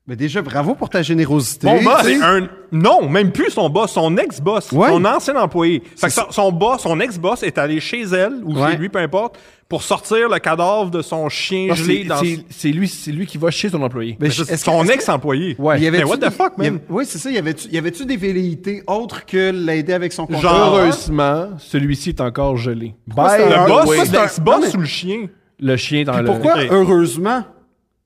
Mais 0.08 0.14
déjà, 0.14 0.40
bravo 0.40 0.76
pour 0.76 0.88
ta 0.88 1.02
générosité. 1.02 1.66
Mon 1.66 1.82
boss, 1.82 2.02
tu 2.02 2.06
sais. 2.12 2.18
c'est 2.18 2.22
un. 2.24 2.48
Non, 2.70 3.08
même 3.08 3.32
plus 3.32 3.50
son 3.50 3.68
boss, 3.68 3.90
son 3.92 4.16
ex-boss, 4.16 4.70
Ouais. 4.70 4.88
son 4.88 5.04
ancien 5.04 5.34
employé. 5.34 5.82
Fait 5.96 6.06
que 6.06 6.12
son, 6.12 6.30
son 6.30 6.52
boss, 6.52 6.82
son 6.82 7.00
ex-boss 7.00 7.42
est 7.42 7.58
allé 7.58 7.80
chez 7.80 8.02
elle 8.02 8.34
ou 8.44 8.54
Ouais. 8.56 8.70
chez 8.70 8.76
lui, 8.76 8.88
peu 8.88 9.00
importe, 9.00 9.36
pour 9.68 9.82
sortir 9.82 10.28
le 10.28 10.38
cadavre 10.38 10.92
de 10.92 11.02
son 11.02 11.28
chien 11.28 11.74
gelé 11.74 12.02
c'est- 12.02 12.08
dans. 12.08 12.18
c'est- 12.20 12.44
C'est 12.50 12.68
lui, 12.68 12.86
c'est 12.86 13.10
lui 13.10 13.26
qui 13.26 13.36
va 13.36 13.50
chez 13.50 13.68
son 13.68 13.82
employé. 13.82 14.16
Mais 14.20 14.30
son 14.30 14.84
ex-employé. 14.84 15.56
Ouais. 15.58 15.78
Il 15.78 15.82
y 15.82 15.88
avait 15.88 15.98
Mais 15.98 16.04
what 16.04 16.18
the 16.18 16.30
fuck, 16.30 16.56
man? 16.56 16.78
Oui, 16.88 17.04
c'est 17.04 17.18
ça. 17.18 17.28
Y 17.28 17.38
avait-tu 17.38 17.66
y 17.68 17.76
avait-tu 17.78 18.04
des 18.06 18.16
velléités 18.16 18.84
autres 18.86 19.26
que 19.26 19.50
l'aider 19.50 19.92
avec 19.92 20.12
son 20.12 20.26
compte? 20.28 20.40
Genre- 20.40 20.76
Heureusement, 20.78 21.48
celui-ci 21.58 22.10
est 22.10 22.20
encore 22.20 22.56
gelé. 22.56 22.94
Pourquoi 23.08 23.36
By 23.38 23.42
c'est 23.42 23.48
the 23.50 23.56
un- 23.58 23.62
Le 23.66 23.68
boss, 23.72 23.88
c'est 24.04 24.12
l'ex-boss 24.12 24.74
ou 24.74 24.78
le 24.78 24.86
chien? 24.86 25.26
le 25.58 25.76
chien 25.76 26.04
dans 26.04 26.12
Puis 26.12 26.20
le. 26.22 26.26
pourquoi, 26.28 26.54
heureusement? 26.70 27.42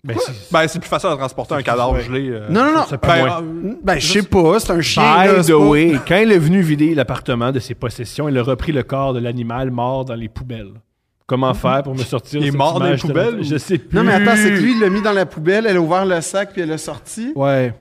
Ben, 0.03 0.17
c'est- 0.19 0.51
Ben, 0.53 0.67
c'est 0.67 0.79
plus 0.79 0.89
facile 0.89 1.11
à 1.11 1.17
transporter 1.17 1.55
un 1.55 1.63
cadavre 1.63 2.01
gelé. 2.01 2.31
euh. 2.31 2.49
Non, 2.49 2.65
non, 2.65 2.73
non. 2.73 2.85
Ben, 3.03 3.27
euh, 3.27 3.75
Ben, 3.83 3.99
je 4.01 4.07
sais 4.13 4.23
pas, 4.23 4.59
c'est 4.59 4.73
un 4.73 4.81
chien. 4.81 5.03
By 5.03 5.27
là, 5.29 5.43
the 5.45 5.51
way, 5.51 5.93
quand 6.09 6.15
elle 6.17 6.33
est 6.33 6.39
venue 6.39 6.63
vider 6.63 6.95
l'appartement 6.95 7.53
de 7.53 7.59
ses 7.61 7.75
possessions, 7.75 8.27
elle 8.29 8.39
a 8.39 8.43
repris 8.43 8.73
le 8.73 8.83
corps 8.83 9.13
de 9.13 9.19
l'animal 9.21 9.71
mort 9.71 10.05
dans 10.07 10.15
les 10.15 10.29
poubelles. 10.31 10.73
Comment 11.27 11.53
faire 11.55 11.83
pour 11.85 11.95
me 11.95 12.03
sortir 12.03 12.41
Il 12.41 12.47
est 12.49 12.51
mort 12.51 12.79
dans 12.81 12.87
les 12.87 12.93
la- 12.93 12.97
poubelles 12.99 13.41
ou- 13.41 13.45
Je 13.45 13.57
sais 13.59 13.79
plus. 13.79 13.95
Non, 13.97 14.03
mais 14.03 14.15
attends, 14.15 14.37
c'est 14.37 14.51
que 14.51 14.59
lui, 14.59 14.73
il 14.73 14.81
l'a 14.81 14.89
mis 14.89 15.03
dans 15.03 15.13
la 15.13 15.27
poubelle, 15.27 15.67
elle 15.69 15.77
a 15.77 15.81
ouvert 15.81 16.05
le 16.07 16.21
sac, 16.23 16.53
puis 16.53 16.63
elle 16.63 16.71
l'a 16.71 16.79
sorti. 16.79 17.33
Ouais. 17.37 17.73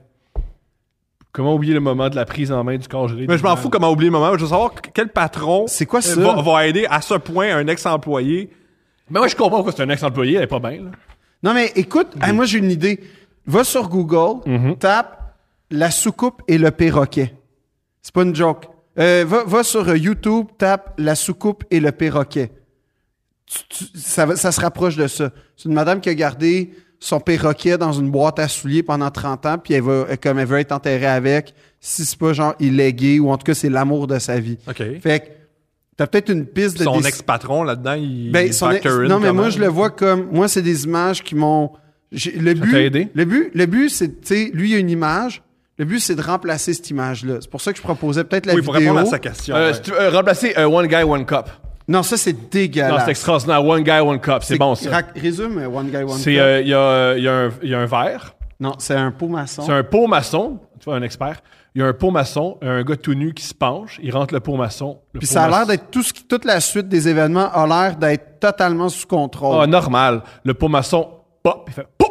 Comment 1.32 1.54
oublier 1.54 1.74
le 1.74 1.80
moment 1.80 2.08
de 2.08 2.16
la 2.16 2.24
prise 2.24 2.50
en 2.52 2.62
main 2.64 2.76
du 2.76 2.86
corps 2.88 3.08
gelé? 3.08 3.26
Mais 3.28 3.38
je 3.38 3.42
m'en 3.42 3.56
fous 3.56 3.70
comment 3.70 3.90
oublier 3.90 4.10
le 4.10 4.18
moment. 4.18 4.32
Je 4.36 4.42
veux 4.42 4.48
savoir 4.50 4.72
quel 4.92 5.08
patron 5.08 5.64
C'est 5.68 5.86
quoi 5.86 6.02
ça? 6.02 6.20
va, 6.20 6.42
va 6.42 6.66
aider 6.66 6.86
à 6.90 7.00
ce 7.00 7.14
point 7.14 7.54
un 7.56 7.66
ex-employé. 7.66 8.50
Mais 9.08 9.20
moi, 9.20 9.28
je 9.28 9.36
comprends 9.36 9.56
pourquoi 9.58 9.72
c'est 9.72 9.82
un 9.82 9.88
ex-employé, 9.88 10.36
elle 10.36 10.42
est 10.42 10.46
pas 10.48 10.58
bien. 10.58 10.72
là. 10.82 10.90
Non, 11.42 11.54
mais 11.54 11.72
écoute, 11.76 12.08
hey, 12.22 12.32
moi, 12.32 12.44
j'ai 12.44 12.58
une 12.58 12.70
idée. 12.70 13.00
Va 13.46 13.64
sur 13.64 13.88
Google, 13.88 14.40
Mhm. 14.48 14.76
tape 14.76 15.34
la 15.70 15.90
soucoupe 15.90 16.42
et 16.48 16.58
le 16.58 16.70
perroquet. 16.70 17.34
C'est 18.02 18.14
pas 18.14 18.22
une 18.22 18.34
joke. 18.34 18.66
Euh, 18.98 19.24
va, 19.26 19.44
va 19.44 19.62
sur 19.62 19.88
euh, 19.88 19.96
YouTube, 19.96 20.46
tape 20.58 20.94
la 20.98 21.14
soucoupe 21.14 21.64
et 21.70 21.80
le 21.80 21.92
perroquet. 21.92 22.50
Tu- 23.46 23.86
tu- 23.88 23.98
ça, 23.98 24.26
se 24.52 24.60
rapproche 24.60 24.96
de 24.96 25.06
ça. 25.06 25.30
C'est 25.56 25.68
une 25.68 25.74
madame 25.74 26.00
qui 26.00 26.08
a 26.08 26.14
gardé 26.14 26.70
son 26.98 27.18
perroquet 27.18 27.78
dans 27.78 27.92
une 27.92 28.10
boîte 28.10 28.38
à 28.38 28.46
souliers 28.46 28.82
pendant 28.82 29.10
30 29.10 29.46
ans, 29.46 29.58
puis 29.58 29.74
elle 29.74 29.82
va, 29.82 30.16
comme 30.18 30.38
elle 30.38 30.46
veut 30.46 30.58
être 30.58 30.72
enterrée 30.72 31.06
avec, 31.06 31.54
si 31.80 32.04
c'est 32.04 32.18
pas 32.18 32.32
genre 32.34 32.54
illégué, 32.60 33.18
ou 33.20 33.30
en 33.30 33.38
tout 33.38 33.44
cas, 33.44 33.54
c'est 33.54 33.70
l'amour 33.70 34.06
de 34.06 34.18
sa 34.18 34.38
vie. 34.38 34.58
OK. 34.68 34.82
Fait 35.00 35.20
que 35.20 35.26
t'as 36.00 36.06
peut-être 36.06 36.30
une 36.30 36.46
piste 36.46 36.78
de... 36.78 36.84
Son 36.84 37.02
ex-patron 37.02 37.62
là-dedans, 37.62 37.92
il 37.92 38.32
ben, 38.32 38.50
son 38.54 38.70
ex- 38.70 38.86
non, 38.86 39.20
mais 39.20 39.32
moi, 39.34 39.50
je 39.50 39.58
le 39.58 39.66
vois 39.68 39.90
comme. 39.90 40.28
Moi, 40.32 40.48
c'est 40.48 40.62
des 40.62 40.84
images 40.84 41.22
qui 41.22 41.34
m'ont. 41.34 41.72
j'ai- 42.10 42.32
Le 42.32 42.54
but. 42.54 42.72
t'a 42.72 42.80
aidé? 42.80 43.08
Le 43.14 43.24
but, 43.26 43.50
le 43.54 43.66
but, 43.66 43.90
c'est. 43.90 44.08
Tu 44.22 44.26
sais, 44.46 44.50
lui, 44.54 44.70
il 44.70 44.72
y 44.72 44.76
a 44.76 44.78
une 44.78 44.88
image. 44.88 45.42
Le 45.76 45.84
but, 45.84 46.00
c'est 46.00 46.14
de 46.14 46.22
remplacer 46.22 46.72
cette 46.72 46.88
image-là. 46.88 47.34
C'est 47.42 47.50
pour 47.50 47.60
ça 47.60 47.72
que 47.72 47.76
je 47.78 47.82
proposais 47.82 48.24
peut-être 48.24 48.46
la 48.46 48.54
Oui, 48.54 48.62
pour 48.62 48.72
vidéo. 48.74 48.92
répondre 48.94 49.06
à 49.08 49.10
sa 49.10 49.18
question. 49.18 49.54
Euh, 49.54 49.68
ouais. 49.68 49.74
si 49.74 49.82
tu 49.82 49.90
veux, 49.90 50.00
euh, 50.00 50.10
remplacer 50.10 50.54
euh, 50.56 50.64
One 50.64 50.86
Guy, 50.86 51.02
One 51.02 51.26
Cup. 51.26 51.50
Non, 51.86 52.02
ça, 52.02 52.16
c'est 52.16 52.32
Non, 52.32 52.38
dégueulasse. 52.50 53.02
c'est 53.04 53.10
extraordinaire. 53.10 53.62
One 53.64 53.82
guy, 53.82 53.98
one 54.00 54.20
cup. 54.20 54.38
C'est 54.42 54.56
bon, 54.56 54.74
ça. 54.76 55.02
Résume 55.16 55.58
euh, 55.58 55.68
One 55.68 55.88
Guy, 55.90 55.96
One 56.04 56.18
C'est, 56.18 56.32
Cup. 56.34 56.40
euh, 56.40 56.60
il 56.62 56.68
y, 56.68 56.74
a, 56.74 57.16
il 57.18 57.24
y 57.24 57.28
a 57.28 57.34
un- 57.34 57.50
il 57.62 57.68
y 57.68 57.74
a 57.74 57.78
un 57.80 57.86
verre. 57.86 58.34
Non, 58.60 58.74
c'est 58.78 58.94
un 58.94 59.10
pot 59.10 59.26
maçon. 59.28 59.62
C'est 59.66 59.72
un 59.72 59.82
pot 59.82 60.06
maçon. 60.06 60.60
Tu 60.78 60.84
vois, 60.84 60.96
un 60.96 61.02
expert. 61.02 61.42
Il 61.74 61.80
y 61.80 61.84
a 61.84 61.86
un 61.86 61.92
pot 61.92 62.10
maçon, 62.10 62.58
un 62.62 62.82
gars 62.82 62.96
tout 62.96 63.14
nu 63.14 63.32
qui 63.32 63.44
se 63.44 63.54
penche. 63.54 64.00
Il 64.02 64.12
rentre 64.12 64.34
le 64.34 64.40
pot 64.40 64.56
maçon. 64.56 64.98
le 65.12 65.20
Puis 65.20 65.28
pot 65.28 65.32
ça 65.34 65.44
a 65.44 65.48
l'air 65.48 65.66
d'être 65.66 65.90
tout 65.90 66.02
ce 66.02 66.12
qui, 66.12 66.24
toute 66.24 66.44
la 66.44 66.60
suite 66.60 66.88
des 66.88 67.06
événements 67.08 67.48
a 67.52 67.66
l'air 67.66 67.96
d'être 67.96 68.40
totalement 68.40 68.88
sous 68.88 69.06
contrôle. 69.06 69.56
Ah, 69.62 69.66
normal. 69.66 70.22
Le 70.44 70.52
pot 70.54 70.68
maçon, 70.68 71.08
pop, 71.42 71.64
il 71.68 71.72
fait 71.74 71.86
pop. 71.96 72.08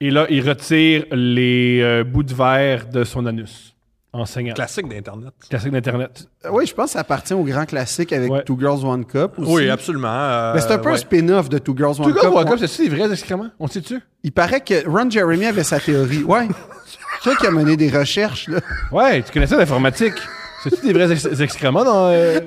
Et 0.00 0.12
là, 0.12 0.26
il 0.30 0.48
retire 0.48 1.06
les 1.10 1.80
euh, 1.82 2.04
bouts 2.04 2.22
de 2.22 2.32
verre 2.32 2.86
de 2.86 3.02
son 3.02 3.26
anus 3.26 3.74
en 4.12 4.24
saignant. 4.24 4.54
Classique 4.54 4.88
d'Internet. 4.88 5.34
Classique 5.50 5.72
d'Internet. 5.72 6.28
Euh, 6.44 6.50
oui, 6.52 6.64
je 6.66 6.72
pense 6.72 6.86
que 6.86 6.90
ça 6.92 7.00
appartient 7.00 7.34
au 7.34 7.42
grand 7.42 7.66
classique 7.66 8.12
avec 8.12 8.30
Ouais. 8.30 8.44
Two 8.44 8.56
Girls 8.58 8.84
One 8.84 9.04
Cup. 9.04 9.32
Aussi. 9.38 9.50
Oui, 9.52 9.68
absolument. 9.68 10.06
euh, 10.08 10.52
Mais 10.54 10.60
c'est 10.60 10.70
un 10.70 10.78
peu 10.78 10.90
un 10.92 10.96
spin-off 10.96 11.48
de 11.48 11.58
Two 11.58 11.76
Girls 11.76 12.00
One 12.00 12.12
Cup. 12.12 12.22
gars, 12.22 12.30
One 12.30 12.46
On- 12.48 12.56
Cup, 12.56 12.64
c'est 12.68 12.88
des 12.88 12.96
vrais 12.96 13.10
excréments? 13.12 13.48
On 13.58 13.66
sait-tu? 13.66 14.00
Il 14.22 14.30
paraît 14.30 14.60
que 14.60 14.88
Ron 14.88 15.10
Jeremy 15.10 15.46
avait 15.46 15.64
sa 15.64 15.80
théorie. 15.80 16.22
Ouais. 16.22 16.46
Toi 17.22 17.34
qui 17.36 17.46
a 17.46 17.50
mené 17.50 17.76
des 17.76 17.90
recherches, 17.90 18.48
là. 18.48 18.60
Ouais, 18.92 19.22
tu 19.22 19.32
connais 19.32 19.46
ça 19.46 19.56
l'informatique. 19.56 20.14
C'est-tu 20.62 20.86
des 20.86 20.92
vrais 20.92 21.10
ex- 21.12 21.40
excréments 21.40 21.84
dans. 21.84 22.08
euh, 22.10 22.40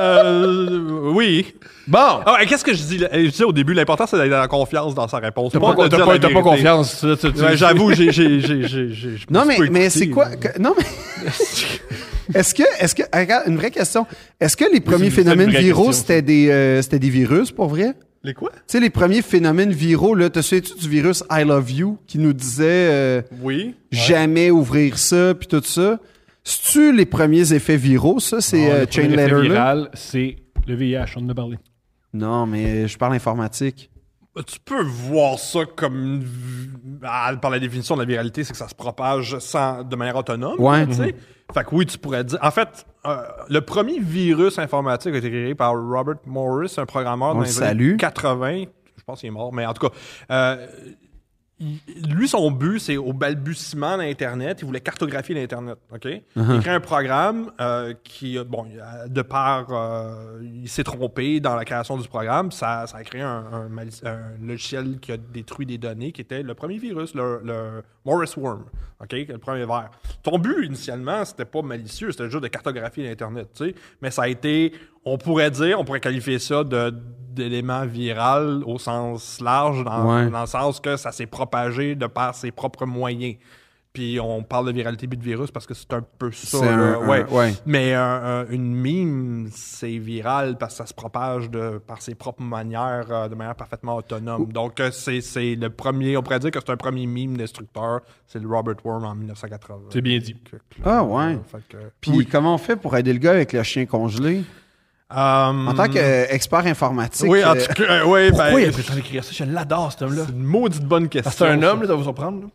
Euh, 0.00 1.10
oui. 1.14 1.54
Bon! 1.86 1.98
Ah, 2.26 2.38
et 2.42 2.46
qu'est-ce 2.46 2.64
que 2.64 2.74
je 2.74 2.82
dis? 2.82 2.98
là? 2.98 3.08
Je 3.12 3.28
disais 3.30 3.44
au 3.44 3.52
début, 3.52 3.72
l'important, 3.72 4.06
c'est 4.06 4.16
d'être 4.18 4.30
dans 4.30 4.40
la 4.40 4.48
confiance 4.48 4.94
dans 4.94 5.06
sa 5.06 5.18
réponse. 5.18 5.52
T'as 5.52 5.60
pas 5.60 5.72
de 5.72 5.88
t'as 5.88 5.96
dire 5.96 6.04
pas- 6.04 6.12
la 6.14 6.18
t'as 6.18 6.28
pas 6.28 6.34
vérité. 6.42 6.50
confiance. 6.50 6.94
ça, 7.00 7.16
tu- 7.16 7.32
tu- 7.32 7.40
Ouais, 7.40 7.56
J'avoue, 7.56 7.92
j'ai, 7.94 8.10
j'ai, 8.12 8.40
j'ai, 8.40 8.62
j'ai, 8.66 8.88
j'ai- 8.92 9.16
je 9.16 9.26
me 9.30 9.32
Non, 9.32 9.40
suis 9.42 9.48
mais, 9.48 9.56
pas 9.56 9.72
mais 9.72 9.84
écouté, 9.86 9.90
c'est 9.90 10.08
quoi? 10.10 10.26
que- 10.36 10.58
non, 10.58 10.74
mais. 10.76 10.84
Est-ce 12.34 12.54
que, 12.56 12.64
est-ce 12.80 12.92
que, 12.96 13.02
regarde, 13.16 13.44
une 13.46 13.56
vraie 13.56 13.70
question. 13.70 14.04
Est-ce 14.40 14.56
que 14.56 14.64
les 14.72 14.80
premiers 14.80 15.10
c'est 15.10 15.18
une 15.22 15.28
phénomènes 15.28 15.50
vraie 15.50 15.60
viraux, 15.60 15.86
question, 15.86 16.00
c'était 16.02 16.22
des, 16.22 16.50
euh, 16.50 16.82
c'était 16.82 16.98
des 16.98 17.08
virus, 17.08 17.52
pour 17.52 17.68
vrai? 17.68 17.92
Les 18.26 18.34
quoi? 18.34 18.50
Tu 18.50 18.58
sais, 18.66 18.80
les 18.80 18.90
premiers 18.90 19.22
phénomènes 19.22 19.70
viraux, 19.70 20.16
là, 20.16 20.28
te 20.28 20.42
souviens-tu 20.42 20.76
du 20.80 20.88
virus 20.88 21.22
I 21.30 21.44
Love 21.44 21.70
You 21.70 21.98
qui 22.08 22.18
nous 22.18 22.32
disait 22.32 22.64
euh, 22.90 23.22
Oui. 23.40 23.76
jamais 23.92 24.50
ouvrir 24.50 24.98
ça, 24.98 25.32
puis 25.36 25.46
tout 25.46 25.62
ça? 25.62 26.00
C'est-tu 26.42 26.92
les 26.92 27.06
premiers 27.06 27.52
effets 27.52 27.76
viraux, 27.76 28.18
ça? 28.18 28.40
C'est 28.40 28.68
euh, 28.68 28.84
le 28.84 28.90
Chain 28.90 29.08
Letter, 29.10 29.42
viral, 29.42 29.90
c'est 29.94 30.38
le 30.66 30.74
VIH, 30.74 31.14
on 31.14 31.20
en 31.20 31.28
a 31.28 31.34
parlé. 31.34 31.56
Non, 32.12 32.46
mais 32.46 32.88
je 32.88 32.98
parle 32.98 33.14
informatique. 33.14 33.90
Tu 34.44 34.58
peux 34.64 34.82
voir 34.82 35.38
ça 35.38 35.60
comme 35.76 36.24
ah, 37.04 37.32
par 37.40 37.52
la 37.52 37.60
définition 37.60 37.94
de 37.94 38.00
la 38.00 38.06
viralité, 38.06 38.42
c'est 38.42 38.52
que 38.52 38.58
ça 38.58 38.68
se 38.68 38.74
propage 38.74 39.38
sans 39.38 39.84
de 39.84 39.94
manière 39.94 40.16
autonome. 40.16 40.58
Ouais. 40.58 40.84
tu 40.88 40.94
sais. 40.94 41.14
Fait 41.54 41.64
que 41.64 41.74
oui, 41.74 41.86
tu 41.86 41.98
pourrais 41.98 42.24
dire. 42.24 42.38
En 42.42 42.50
fait, 42.50 42.86
euh, 43.06 43.22
le 43.48 43.60
premier 43.60 44.00
virus 44.00 44.58
informatique 44.58 45.14
a 45.14 45.18
été 45.18 45.30
créé 45.30 45.54
par 45.54 45.72
Robert 45.72 46.16
Morris, 46.26 46.74
un 46.76 46.86
programmeur 46.86 47.30
On 47.30 47.34
dans 47.34 47.40
le 47.40 47.46
les 47.46 47.62
années 47.62 47.68
salue. 47.68 47.96
80. 47.96 48.64
Je 48.96 49.02
pense 49.04 49.20
qu'il 49.20 49.28
est 49.28 49.30
mort, 49.30 49.52
mais 49.52 49.64
en 49.64 49.72
tout 49.72 49.88
cas, 49.88 49.94
euh, 50.32 50.66
il- 51.58 51.78
lui, 52.14 52.28
son 52.28 52.50
but, 52.50 52.78
c'est 52.78 52.96
au 52.96 53.12
balbutiement 53.12 53.96
d'Internet, 53.96 54.58
il 54.60 54.66
voulait 54.66 54.80
cartographier 54.80 55.34
l'Internet. 55.34 55.78
OK? 55.92 56.04
Uh-huh. 56.04 56.22
Il 56.54 56.60
crée 56.60 56.70
un 56.70 56.80
programme 56.80 57.50
euh, 57.60 57.94
qui, 58.04 58.38
bon, 58.44 58.66
de 59.08 59.22
part, 59.22 59.66
euh, 59.70 60.40
il 60.42 60.68
s'est 60.68 60.84
trompé 60.84 61.40
dans 61.40 61.54
la 61.56 61.64
création 61.64 61.96
du 61.96 62.06
programme. 62.08 62.50
Ça, 62.52 62.86
ça 62.86 62.98
a 62.98 63.04
créé 63.04 63.22
un, 63.22 63.44
un 63.52 63.68
mali- 63.68 64.02
un 64.04 64.36
logiciel 64.46 64.98
qui 65.00 65.12
a 65.12 65.16
détruit 65.16 65.66
des 65.66 65.78
données, 65.78 66.12
qui 66.12 66.20
était 66.20 66.42
le 66.42 66.54
premier 66.54 66.78
virus, 66.78 67.14
le, 67.14 67.40
le 67.44 67.82
Morris 68.04 68.32
Worm. 68.36 68.64
OK? 69.02 69.12
Le 69.12 69.38
premier 69.38 69.64
verre. 69.64 69.90
Ton 70.22 70.38
but, 70.38 70.66
initialement, 70.66 71.24
c'était 71.24 71.44
pas 71.46 71.62
malicieux, 71.62 72.10
c'était 72.12 72.30
juste 72.30 72.42
de 72.42 72.48
cartographier 72.48 73.08
l'Internet, 73.08 73.48
tu 73.54 73.66
sais. 73.68 73.74
Mais 74.02 74.10
ça 74.10 74.22
a 74.22 74.28
été, 74.28 74.72
on 75.04 75.16
pourrait 75.18 75.50
dire, 75.50 75.80
on 75.80 75.84
pourrait 75.84 76.00
qualifier 76.00 76.38
ça 76.38 76.64
de 76.64 76.94
d'élément 77.36 77.86
viral 77.86 78.62
au 78.66 78.78
sens 78.78 79.40
large, 79.40 79.84
dans, 79.84 80.12
Ouais. 80.16 80.28
dans 80.30 80.40
le 80.40 80.46
sens 80.46 80.80
que 80.80 80.96
ça 80.96 81.12
s'est 81.12 81.26
propagé 81.26 81.94
de 81.94 82.06
par 82.06 82.34
ses 82.34 82.50
propres 82.50 82.86
moyens. 82.86 83.36
Puis 83.92 84.20
on 84.20 84.42
parle 84.42 84.66
de 84.66 84.72
viralité 84.72 85.06
but 85.06 85.16
de 85.16 85.24
virus 85.24 85.50
parce 85.50 85.64
que 85.66 85.72
c'est 85.72 85.90
un 85.94 86.02
peu 86.18 86.30
ça. 86.30 86.58
Un- 86.58 86.94
un- 87.02 87.06
ouais. 87.08 87.24
ouais. 87.30 87.54
Mais 87.64 87.94
une 87.94 88.74
meme, 88.74 89.48
c'est 89.50 89.96
viral 89.96 90.58
parce 90.58 90.74
que 90.74 90.78
ça 90.78 90.86
se 90.86 90.92
propage 90.92 91.48
de, 91.48 91.78
par 91.78 92.02
ses 92.02 92.14
propres 92.14 92.42
manières, 92.42 93.06
euh, 93.10 93.26
de 93.28 93.34
manière 93.34 93.54
parfaitement 93.54 93.96
autonome. 93.96 94.52
Donc 94.52 94.80
euh, 94.80 94.90
c'est 94.92 95.22
c'est 95.22 95.54
le 95.54 95.70
premier, 95.70 96.14
on 96.18 96.22
pourrait 96.22 96.40
dire 96.40 96.50
que 96.50 96.58
c'est 96.60 96.70
un 96.72 96.76
premier 96.76 97.06
meme 97.06 97.38
destructeur. 97.38 98.00
C'est 98.26 98.38
le 98.38 98.46
Robert 98.46 98.76
Worm 98.84 99.02
en 99.04 99.14
1980. 99.14 99.78
C'est 99.90 100.02
bien 100.02 100.18
dit. 100.18 100.36
Ah, 100.84 101.02
ouais. 101.02 101.38
Fait 101.50 101.58
que- 101.66 101.76
Puis 102.02 102.26
comment 102.26 102.52
on 102.54 102.58
fait 102.58 102.76
pour 102.76 102.94
aider 102.98 103.14
le 103.14 103.18
gars 103.18 103.30
avec 103.32 103.54
le 103.54 103.62
chien 103.62 103.86
congelé? 103.86 104.42
En 105.10 105.72
tant 105.74 105.88
qu'expert 105.88 106.66
informatique. 106.66 107.26
Oui, 107.30 107.44
en 107.44 107.54
tout 107.54 107.72
cas, 107.74 107.82
euh, 107.84 108.04
oui, 108.06 108.28
Pourquoi 108.30 108.50
ben, 108.52 108.70
temps 108.72 108.94
d'écrire 108.94 109.22
ça? 109.24 109.30
Je 109.32 109.44
l'adore, 109.44 109.92
cet 109.92 110.02
homme-là. 110.02 110.22
c'est 110.26 110.32
une 110.32 110.42
maudite 110.42 110.84
bonne 110.84 111.08
question. 111.08 111.32
C'est 111.34 111.46
un 111.46 111.62
homme, 111.62 111.80
là, 111.82 111.86
ça 111.86 111.92
va 111.92 111.94
vous 111.96 112.02
surprendre. 112.02 112.40
là. 112.42 112.46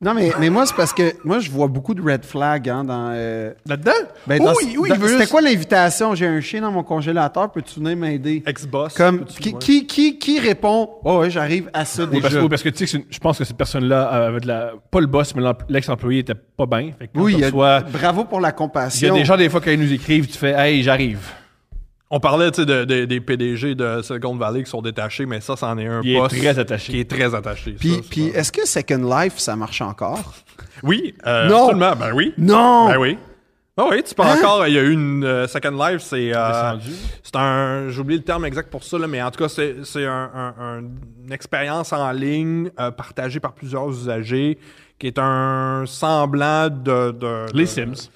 Non, 0.00 0.12
mais, 0.12 0.32
mais 0.38 0.50
moi, 0.50 0.66
c'est 0.66 0.74
parce 0.74 0.92
que 0.92 1.14
moi, 1.24 1.38
je 1.38 1.48
vois 1.50 1.68
beaucoup 1.68 1.94
de 1.94 2.02
red 2.02 2.24
flags 2.26 2.68
hein, 2.68 2.84
dans. 2.84 3.12
euh, 3.14 3.52
Là-dedans? 3.64 3.92
ben, 4.26 4.38
dans- 4.42 4.52
oui, 4.54 4.76
oui, 4.78 4.88
dans- 4.90 4.96
C'était 4.96 5.18
juste- 5.18 5.30
quoi 5.30 5.40
l'invitation? 5.40 6.14
J'ai 6.16 6.26
un 6.26 6.40
chien 6.40 6.60
dans 6.60 6.72
mon 6.72 6.82
congélateur, 6.82 7.50
peux-tu 7.52 7.78
venir 7.80 7.96
m'aider? 7.96 8.42
Ex-boss. 8.44 8.92
Comme, 8.94 9.24
qui, 9.24 9.50
ouais. 9.54 9.58
qui, 9.60 9.86
qui, 9.86 10.18
qui 10.18 10.40
répond? 10.40 10.90
Oh, 11.04 11.20
ouais, 11.20 11.30
j'arrive 11.30 11.70
à 11.72 11.84
ça 11.86 12.02
Oui, 12.02 12.10
déjà. 12.10 12.22
parce, 12.22 12.34
oui, 12.34 12.48
parce 12.50 12.62
que 12.64 12.68
tu 12.70 12.86
sais 12.88 13.04
je 13.08 13.18
pense 13.18 13.38
que 13.38 13.44
cette 13.44 13.56
personne-là 13.56 14.02
avait 14.08 14.40
de 14.40 14.48
la. 14.48 14.72
Pas 14.90 15.00
le 15.00 15.06
boss, 15.06 15.32
mais 15.36 15.42
l'ex-employé 15.70 16.18
était 16.18 16.34
pas 16.34 16.66
bien. 16.66 16.90
Oui, 17.14 17.34
il 17.34 17.40
y 17.40 17.44
a- 17.44 17.50
bravo 17.80 18.24
pour 18.24 18.40
la 18.40 18.48
il 18.48 18.50
y 18.50 18.52
a 18.52 18.52
compassion. 18.52 19.14
des 19.14 19.24
gens, 19.24 19.36
des 19.38 19.48
fois, 19.48 19.60
quand 19.62 19.70
ils 19.70 19.80
nous 19.80 19.92
écrivent, 19.92 20.26
tu 20.26 20.36
fais 20.36 20.50
Hey, 20.52 20.82
j'arrive. 20.82 21.20
On 22.16 22.20
parlait 22.20 22.52
de, 22.52 22.84
de- 22.84 23.04
des 23.06 23.20
PDG 23.20 23.74
de 23.74 24.00
Silicon 24.02 24.36
Valley 24.36 24.62
qui 24.62 24.70
sont 24.70 24.82
détachés, 24.82 25.26
mais 25.26 25.40
ça, 25.40 25.56
c'en 25.56 25.76
est 25.78 25.86
un 25.88 26.00
Il 26.04 26.14
est 26.16 26.28
très 26.28 26.58
attaché. 26.60 26.92
qui 26.92 27.00
est 27.00 27.10
très 27.10 27.34
attaché. 27.34 27.72
Puis, 27.72 28.02
puis 28.08 28.26
est-ce 28.28 28.52
que 28.52 28.64
Second 28.66 29.02
Life, 29.18 29.38
ça 29.38 29.56
marche 29.56 29.80
encore? 29.80 30.32
Oui, 30.84 31.14
euh, 31.26 31.48
Non. 31.48 31.64
absolument. 31.70 31.96
Ben 31.96 32.12
oui. 32.14 32.32
Non! 32.38 32.86
Ben 32.88 32.98
oui. 32.98 33.18
Ben 33.76 33.86
oui, 33.90 34.04
tu 34.04 34.14
peux 34.14 34.22
Hein? 34.22 34.36
encore. 34.38 34.64
Il 34.68 34.74
y 34.74 34.78
a 34.78 34.82
eu 34.82 34.92
une 34.92 35.24
euh, 35.24 35.48
Second 35.48 35.72
Life, 35.72 36.02
c'est. 36.02 36.30
euh, 36.32 36.74
c'est 37.24 37.34
un. 37.34 37.88
J'ai 37.88 37.98
oublié 38.00 38.18
le 38.20 38.24
terme 38.24 38.44
exact 38.44 38.70
pour 38.70 38.84
ça, 38.84 38.96
là, 38.96 39.08
mais 39.08 39.20
en 39.20 39.32
tout 39.32 39.42
cas, 39.42 39.48
c'est 39.48 39.78
c'est 39.82 40.06
un, 40.06 40.30
un- 40.32 40.54
un- 40.60 40.82
une 41.26 41.32
expérience 41.32 41.92
en 41.92 42.12
ligne 42.12 42.70
euh, 42.78 42.92
partagée 42.92 43.40
par 43.40 43.52
plusieurs 43.54 43.88
usagers 43.90 44.56
qui 45.00 45.08
est 45.08 45.18
un 45.18 45.82
semblant 45.88 46.68
de. 46.70 47.10
de- 47.10 47.46
Les 47.52 47.64
de- 47.64 47.68
Sims. 47.68 48.08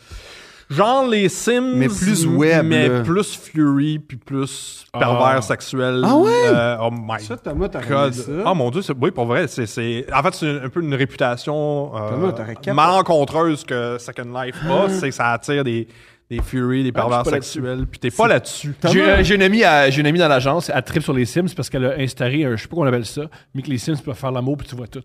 Genre 0.70 1.07
les 1.07 1.28
Sims. 1.28 1.74
Mais 1.77 1.89
plus 1.89 2.27
web, 2.27 2.66
Mais 2.66 2.89
là. 2.89 3.01
plus 3.01 3.36
Fury, 3.36 3.99
puis 3.99 4.16
plus 4.19 4.85
pervers 4.93 5.36
Ah. 5.39 5.43
sexuel. 5.43 6.03
Ah 6.05 6.16
ouais? 6.16 6.31
Euh, 6.47 6.77
oh 6.82 6.90
my 6.93 7.20
Ça, 7.20 7.36
Thomas, 7.39 7.69
God. 7.69 8.12
ça? 8.12 8.32
Ah 8.45 8.53
mon 8.55 8.70
dieu, 8.70 8.82
c'est- 8.82 8.93
oui, 9.01 9.11
pour 9.11 9.24
vrai, 9.27 9.47
c'est, 9.49 9.66
c'est- 9.66 10.07
en 10.12 10.23
fait, 10.23 10.35
c'est 10.35 10.61
un 10.65 10.69
peu 10.69 10.81
une 10.82 10.95
réputation 10.95 11.90
euh, 11.97 12.11
Thomas, 12.11 12.74
malencontreuse 12.74 13.65
que 13.65 13.97
Second 13.99 14.31
Life 14.43 14.57
a, 14.69 14.89
c'est 14.90 15.09
que 15.09 15.15
ça 15.15 15.32
attire 15.32 15.65
des, 15.65 15.89
des 16.31 16.43
furies, 16.43 16.82
des 16.82 16.90
Ah, 16.95 16.99
pervers 17.01 17.24
sexuels, 17.27 17.86
puis 17.90 17.99
t'es 17.99 18.11
pas 18.11 18.28
là-dessus. 18.28 18.74
J'ai 18.93 19.03
euh, 19.03 19.23
j'ai 19.24 19.35
une 19.36 19.43
amie 19.43 19.65
à- 19.65 19.89
j'ai 19.89 20.01
une 20.03 20.07
amie 20.07 20.19
dans 20.19 20.28
l'agence, 20.28 20.70
elle 20.74 20.82
tripe 20.82 21.03
sur 21.03 21.15
les 21.15 21.24
Sims 21.24 21.47
parce 21.57 21.70
qu'elle 21.70 21.86
a 21.86 21.95
installé 21.99 22.45
un, 22.45 22.57
je 22.57 22.62
sais 22.62 22.69
pas 22.69 22.74
comment 22.77 22.85
on 22.85 22.89
appelle 22.89 23.07
ça, 23.07 23.23
mais 23.55 23.62
que 23.62 23.70
les 23.70 23.78
Sims 23.78 23.97
peuvent 24.05 24.15
faire 24.15 24.32
l'amour 24.32 24.59
puis 24.59 24.66
tu 24.69 24.77
vois 24.77 24.86
tout. 24.86 25.01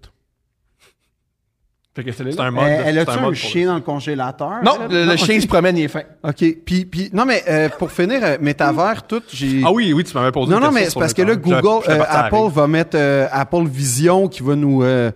Fait 1.96 2.04
que 2.04 2.12
c'est 2.12 2.40
un 2.40 2.46
Elle, 2.48 2.52
mode. 2.52 2.64
elle 2.68 2.98
a-tu 3.00 3.12
un 3.12 3.24
un, 3.28 3.34
chien 3.34 3.68
dans 3.68 3.76
le 3.76 3.82
congélateur? 3.82 4.64
Non, 4.64 4.80
le, 4.90 5.06
le 5.06 5.16
chien 5.16 5.40
se 5.40 5.46
promène, 5.46 5.78
il 5.78 5.84
est 5.84 5.88
fin. 5.88 6.02
OK. 6.24 6.44
Puis, 6.66 6.86
puis, 6.86 7.10
non, 7.14 7.24
mais 7.26 7.44
euh, 7.48 7.70
pour 7.78 7.92
finir, 7.92 8.20
euh, 8.24 8.38
Métavers, 8.42 9.06
tout, 9.06 9.22
j'ai... 9.32 9.62
Ah 9.64 9.72
oui, 9.72 9.94
oui, 9.94 10.04
tu 10.04 10.12
m'avais 10.18 10.32
posé 10.32 10.50
Non, 10.52 10.58
une 10.58 10.64
non, 10.64 10.72
mais 10.72 10.90
c'est 10.90 10.98
parce 11.00 11.14
que 11.14 11.22
là, 11.22 11.36
Google, 11.36 11.84
euh, 11.88 12.02
Apple 12.08 12.50
va 12.52 12.66
mettre 12.66 12.98
euh, 12.98 13.28
Apple 13.32 13.66
Vision 13.68 14.28
qui 14.28 14.42
va 14.42 14.56
nous... 14.56 14.82
euh, 14.82 15.12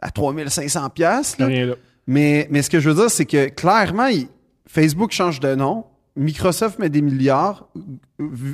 à 0.00 0.10
3500 0.10 0.88
pièces 0.90 1.36
Rien 1.38 1.66
là. 1.66 1.74
mais, 2.06 2.48
mais 2.50 2.62
ce 2.62 2.70
que 2.70 2.80
je 2.80 2.88
veux 2.88 2.96
dire, 2.96 3.10
c'est 3.10 3.26
que 3.26 3.48
clairement, 3.50 4.06
il- 4.06 4.26
Facebook 4.66 5.12
change 5.12 5.38
de 5.38 5.54
nom, 5.54 5.84
Microsoft 6.16 6.78
met 6.78 6.88
des 6.88 7.02
milliards, 7.02 7.66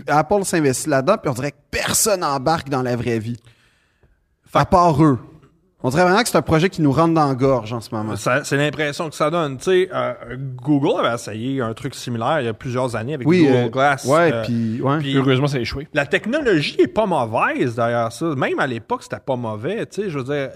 Apple 0.08 0.44
s'investit 0.44 0.88
là-dedans, 0.88 1.16
puis 1.22 1.30
on 1.30 1.34
dirait 1.34 1.52
que 1.52 1.56
personne 1.70 2.24
embarque 2.24 2.68
dans 2.68 2.82
la 2.82 2.96
vraie 2.96 3.18
vie. 3.20 3.36
À 4.52 4.64
part 4.66 5.02
eux. 5.04 5.18
On 5.80 5.90
dirait 5.90 6.02
vraiment 6.02 6.20
que 6.22 6.28
c'est 6.28 6.36
un 6.36 6.42
projet 6.42 6.68
qui 6.70 6.82
nous 6.82 6.90
rentre 6.90 7.14
dans 7.14 7.28
la 7.28 7.36
gorge 7.36 7.72
en 7.72 7.80
ce 7.80 7.94
moment. 7.94 8.16
Ça- 8.16 8.42
c'est 8.42 8.56
l'impression 8.56 9.08
que 9.08 9.14
ça 9.14 9.30
donne. 9.30 9.58
Tu 9.58 9.64
sais, 9.64 9.88
euh, 9.94 10.12
Google 10.56 10.98
avait 11.04 11.14
essayé 11.14 11.60
un 11.60 11.72
truc 11.72 11.94
similaire 11.94 12.40
il 12.40 12.46
y 12.46 12.48
a 12.48 12.52
plusieurs 12.52 12.96
années 12.96 13.14
avec 13.14 13.28
Oui, 13.28 13.44
Google 13.44 13.56
euh, 13.56 13.68
Glass. 13.68 14.04
ouais, 14.06 14.32
Euh, 14.32 14.42
puis... 14.44 14.82
Ouais. 14.82 14.98
puis- 14.98 15.16
Heureusement, 15.16 15.46
ça 15.46 15.58
a 15.58 15.60
échoué. 15.60 15.86
La 15.94 16.04
technologie 16.04 16.74
est 16.80 16.88
pas 16.88 17.06
mauvaise 17.06 17.76
derrière 17.76 18.10
ça. 18.10 18.24
Même 18.34 18.58
à 18.58 18.66
l'époque, 18.66 19.04
c'était 19.04 19.20
pas 19.20 19.36
mauvais. 19.36 19.86
Tu 19.86 20.02
sais, 20.02 20.10
je 20.10 20.18
veux 20.18 20.24
dire, 20.24 20.50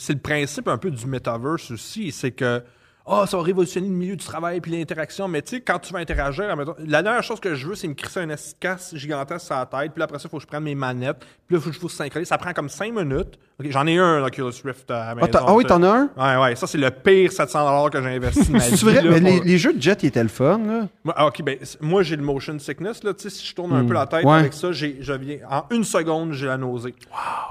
c'est 0.00 0.14
le 0.14 0.18
principe 0.20 0.66
un 0.66 0.78
peu 0.78 0.90
du 0.90 1.06
metaverse 1.06 1.70
aussi. 1.70 2.10
C'est 2.10 2.32
que, 2.32 2.60
ah, 3.06 3.26
ça 3.28 3.36
va 3.36 3.44
révolutionner 3.44 3.86
le 3.88 3.94
milieu 3.94 4.16
du 4.16 4.24
travail 4.24 4.60
puis 4.60 4.72
l'interaction. 4.76 5.28
Mais 5.28 5.42
tu 5.42 5.50
sais, 5.56 5.60
quand 5.60 5.78
tu 5.78 5.92
vas 5.92 6.00
interagir, 6.00 6.56
la 6.88 7.02
dernière 7.04 7.22
chose 7.22 7.38
que 7.38 7.54
je 7.54 7.68
veux, 7.68 7.76
c'est 7.76 7.86
me 7.86 7.94
crisser 7.94 8.18
un 8.18 8.34
casse 8.58 8.96
gigantesque 8.96 9.46
sur 9.46 9.54
la 9.54 9.66
tête. 9.66 9.92
Puis 9.92 10.00
là, 10.00 10.06
après 10.06 10.18
ça, 10.18 10.24
il 10.26 10.30
faut 10.30 10.38
que 10.38 10.42
je 10.42 10.48
prenne 10.48 10.64
mes 10.64 10.74
manettes. 10.74 11.20
Puis 11.46 11.54
là, 11.54 11.58
il 11.58 11.60
faut 11.60 11.68
que 11.70 11.74
je 11.76 11.80
faut 11.80 11.88
synchroniser. 11.88 12.28
Ça 12.28 12.36
prend 12.38 12.52
comme 12.52 12.68
cinq 12.68 12.92
minutes. 12.92 13.38
Ok, 13.60 13.66
J'en 13.70 13.86
ai 13.86 13.98
un, 13.98 14.20
l'Oculus 14.20 14.52
Rift 14.64 14.90
à 14.90 15.08
la 15.08 15.14
maison. 15.14 15.28
Ah, 15.34 15.44
ah 15.48 15.54
oui, 15.54 15.64
t'en 15.64 15.82
as 15.82 15.88
un? 15.88 16.08
Ouais, 16.16 16.42
ouais. 16.42 16.56
Ça, 16.56 16.66
c'est 16.66 16.78
le 16.78 16.90
pire 16.90 17.30
700 17.30 17.90
que 17.90 18.02
j'ai 18.02 18.08
investi 18.08 18.46
de 18.46 18.52
ma 18.52 18.58
vie. 18.58 18.76
C'est 18.76 18.84
vrai, 18.86 19.02
là, 19.02 19.10
mais 19.10 19.20
les, 19.20 19.40
les 19.40 19.58
jeux 19.58 19.74
de 19.74 19.82
jet, 19.82 20.02
ils 20.02 20.06
étaient 20.06 20.22
le 20.22 20.28
fun, 20.30 20.58
là. 20.66 20.86
moi, 21.04 21.14
ah, 21.16 21.26
ok, 21.26 21.42
ben, 21.42 21.58
moi 21.82 22.02
j'ai 22.02 22.16
le 22.16 22.22
motion 22.22 22.58
sickness. 22.58 23.04
Là, 23.04 23.12
tu 23.14 23.24
sais, 23.24 23.30
si 23.30 23.46
je 23.46 23.54
tourne 23.54 23.72
un 23.74 23.84
peu 23.84 23.92
la 23.94 24.06
tête 24.06 24.24
Ouais. 24.24 24.38
avec 24.38 24.54
ça, 24.54 24.72
j'ai, 24.72 24.96
je 25.00 25.12
viens, 25.12 25.36
en 25.50 25.64
une 25.74 25.84
seconde, 25.84 26.32
j'ai 26.32 26.46
la 26.46 26.56
nausée. 26.56 26.94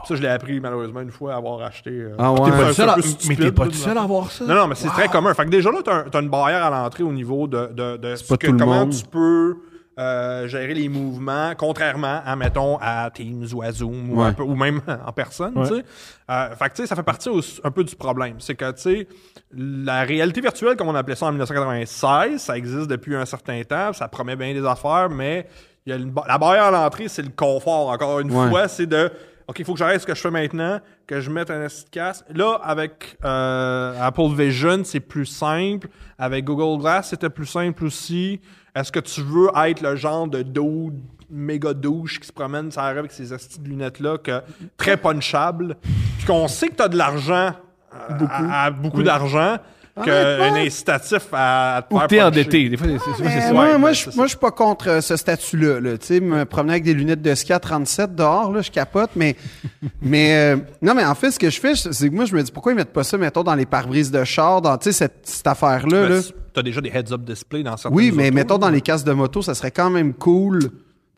Ça, 0.07 0.15
je 0.15 0.21
l'ai 0.21 0.27
appris 0.29 0.59
malheureusement 0.59 1.01
une 1.01 1.11
fois 1.11 1.33
à 1.33 1.37
avoir 1.37 1.61
acheté. 1.61 1.91
euh, 1.91 2.15
Ah 2.17 2.31
ouais. 2.33 2.39
c'est 2.45 2.49
T'es 2.49 2.55
un 2.55 2.59
pas 2.59 2.67
le 2.67 2.73
seul 2.73 2.85
peu 2.87 2.91
à- 2.91 3.01
stupide, 3.03 3.29
mais 3.29 3.35
t'es 3.45 3.51
pas 3.51 3.65
tout 3.65 3.71
seul 3.73 3.97
à 3.97 4.01
avoir 4.01 4.31
ça? 4.31 4.45
Non, 4.45 4.55
non, 4.55 4.67
mais 4.67 4.75
c'est 4.75 4.87
très 4.89 5.07
commun. 5.09 5.33
Fait 5.35 5.45
que 5.45 5.49
déjà 5.49 5.71
là, 5.71 5.79
t'as, 5.85 5.93
un- 5.95 6.03
t'as 6.09 6.21
une 6.21 6.29
barrière 6.29 6.63
à 6.63 6.69
l'entrée 6.71 7.03
au 7.03 7.11
niveau 7.11 7.47
de, 7.47 7.67
de, 7.73 7.97
de 7.97 8.15
ce 8.15 8.23
pas 8.27 8.37
que- 8.37 8.47
tout 8.47 8.53
le 8.53 8.57
comment 8.59 8.79
monde. 8.85 8.93
tu 8.93 9.03
peux 9.05 9.57
euh, 9.99 10.47
gérer 10.47 10.73
les 10.73 10.87
mouvements, 10.87 11.51
contrairement 11.57 12.21
à, 12.25 12.35
mettons, 12.37 12.77
à 12.81 13.09
Teams 13.13 13.45
ou 13.53 13.61
à 13.61 13.71
Zoom 13.71 14.11
ou, 14.11 14.21
Ouais. 14.21 14.27
un 14.27 14.33
peu- 14.33 14.43
ou 14.43 14.55
même 14.55 14.81
en 15.05 15.11
personne, 15.11 15.57
Ouais. 15.57 15.65
sais. 15.65 15.83
Euh, 16.31 16.55
fait 16.55 16.69
que, 16.69 16.75
tu 16.75 16.81
sais, 16.83 16.87
ça 16.87 16.95
fait 16.95 17.03
partie 17.03 17.29
un 17.63 17.71
peu 17.71 17.83
du 17.83 17.95
problème. 17.95 18.35
C'est 18.39 18.55
que, 18.55 18.71
sais, 18.77 19.07
la 19.53 20.03
réalité 20.03 20.39
virtuelle, 20.41 20.75
comme 20.77 20.87
on 20.87 20.95
appelait 20.95 21.15
ça 21.15 21.25
en 21.25 21.31
1996, 21.31 22.41
ça 22.41 22.57
existe 22.57 22.87
depuis 22.87 23.15
un 23.15 23.25
certain 23.25 23.61
temps, 23.63 23.93
ça 23.93 24.07
promet 24.07 24.35
bien 24.35 24.53
des 24.53 24.65
affaires, 24.65 25.09
mais 25.09 25.47
il 25.85 25.89
y 25.89 25.93
a 25.93 25.97
une 25.97 26.11
ba- 26.11 26.23
la 26.27 26.37
barrière 26.37 26.65
à 26.65 26.71
l'entrée, 26.71 27.07
c'est 27.07 27.21
le 27.23 27.31
confort. 27.35 27.89
Encore 27.89 28.19
une 28.21 28.31
Ouais. 28.31 28.49
fois, 28.49 28.67
c'est 28.67 28.85
de 28.87 29.11
OK, 29.47 29.57
il 29.57 29.65
faut 29.65 29.73
que 29.73 29.79
j'arrête 29.79 29.99
ce 29.99 30.05
que 30.05 30.13
je 30.13 30.21
fais 30.21 30.29
maintenant, 30.29 30.79
que 31.07 31.19
je 31.21 31.31
mette 31.31 31.49
un 31.49 31.65
casque. 31.91 32.23
Là, 32.35 32.59
avec 32.63 33.17
euh, 33.25 33.95
Apple 33.99 34.29
Vision, 34.35 34.83
c'est 34.83 34.99
plus 34.99 35.25
simple. 35.25 35.87
Avec 36.19 36.45
Google 36.45 36.79
Glass, 36.79 37.09
c'était 37.09 37.31
plus 37.31 37.47
simple 37.47 37.83
aussi. 37.85 38.39
Est-ce 38.79 38.91
que 38.91 38.99
tu 38.99 39.21
veux 39.21 39.49
être 39.65 39.81
le 39.81 39.95
genre 39.97 40.27
de 40.27 40.41
dude 40.41 40.99
méga 41.29 41.73
douche 41.73 42.19
qui 42.19 42.25
se 42.27 42.31
promène 42.31 42.69
la 42.75 42.91
rue 42.91 42.99
avec 42.99 43.11
ces 43.11 43.33
esti 43.33 43.59
de 43.59 43.67
lunettes-là, 43.67 44.17
que, 44.17 44.41
très 44.77 44.95
punchable, 44.97 45.75
puis 46.17 46.25
qu'on 46.25 46.47
sait 46.47 46.69
que 46.69 46.75
tu 46.75 46.83
as 46.83 46.87
de 46.87 46.97
l'argent, 46.97 47.51
euh, 47.93 48.25
à- 48.29 48.65
à 48.65 48.71
beaucoup 48.71 49.03
d'argent, 49.03 49.57
qu'un 50.05 50.55
incitatif 50.55 51.27
à, 51.33 51.77
à 51.77 51.81
te 51.83 51.93
Ou 51.93 51.97
faire 51.99 52.07
t'es 52.07 52.15
puncher. 52.17 52.27
endetté. 52.27 52.69
Des 52.69 52.77
fois, 52.77 52.87
c'est 53.17 53.23
ça. 53.41 53.53
moi, 53.53 53.65
ouais, 53.65 53.77
moi, 53.77 53.91
je, 53.93 54.09
moi, 54.15 54.25
je 54.25 54.29
suis 54.29 54.37
pas 54.37 54.51
contre 54.51 54.89
euh, 54.89 55.01
ce 55.01 55.15
statut-là. 55.15 55.79
Là. 55.79 55.97
Tu 55.97 56.05
sais, 56.07 56.19
me 56.19 56.45
promener 56.45 56.73
avec 56.73 56.83
des 56.83 56.93
lunettes 56.93 57.21
de 57.21 57.35
ski 57.35 57.53
à 57.53 57.59
37 57.59 58.15
dehors, 58.15 58.51
là, 58.51 58.61
je 58.61 58.71
capote. 58.71 59.11
Mais, 59.15 59.35
mais 60.01 60.33
euh, 60.35 60.57
non, 60.81 60.93
mais 60.95 61.05
en 61.05 61.15
fait, 61.15 61.31
ce 61.31 61.39
que 61.39 61.49
je 61.49 61.59
fais, 61.59 61.75
c'est 61.75 62.09
que 62.09 62.15
moi, 62.15 62.25
je 62.25 62.35
me 62.35 62.41
dis 62.43 62.51
pourquoi 62.51 62.71
ils 62.71 62.75
mettent 62.75 62.93
pas 62.93 63.03
ça, 63.03 63.17
mettons, 63.17 63.43
dans 63.43 63.55
les 63.55 63.65
pare-brises 63.65 64.11
de 64.11 64.23
char, 64.23 64.61
dans 64.61 64.77
tu 64.77 64.85
sais, 64.85 64.91
cette, 64.91 65.19
cette 65.23 65.47
affaire-là. 65.47 66.07
Ben, 66.07 66.15
là? 66.15 66.21
T'as 66.53 66.63
déjà 66.63 66.81
des 66.81 66.89
heads-up 66.89 67.21
display 67.21 67.61
dans 67.63 67.77
certaines 67.77 67.95
Oui, 67.95 68.11
mais 68.13 68.25
autos, 68.27 68.35
mettons 68.35 68.53
là. 68.55 68.59
dans 68.59 68.69
les 68.69 68.81
casques 68.81 69.05
de 69.05 69.13
moto, 69.13 69.41
ça 69.41 69.53
serait 69.53 69.71
quand 69.71 69.89
même 69.89 70.13
cool. 70.13 70.59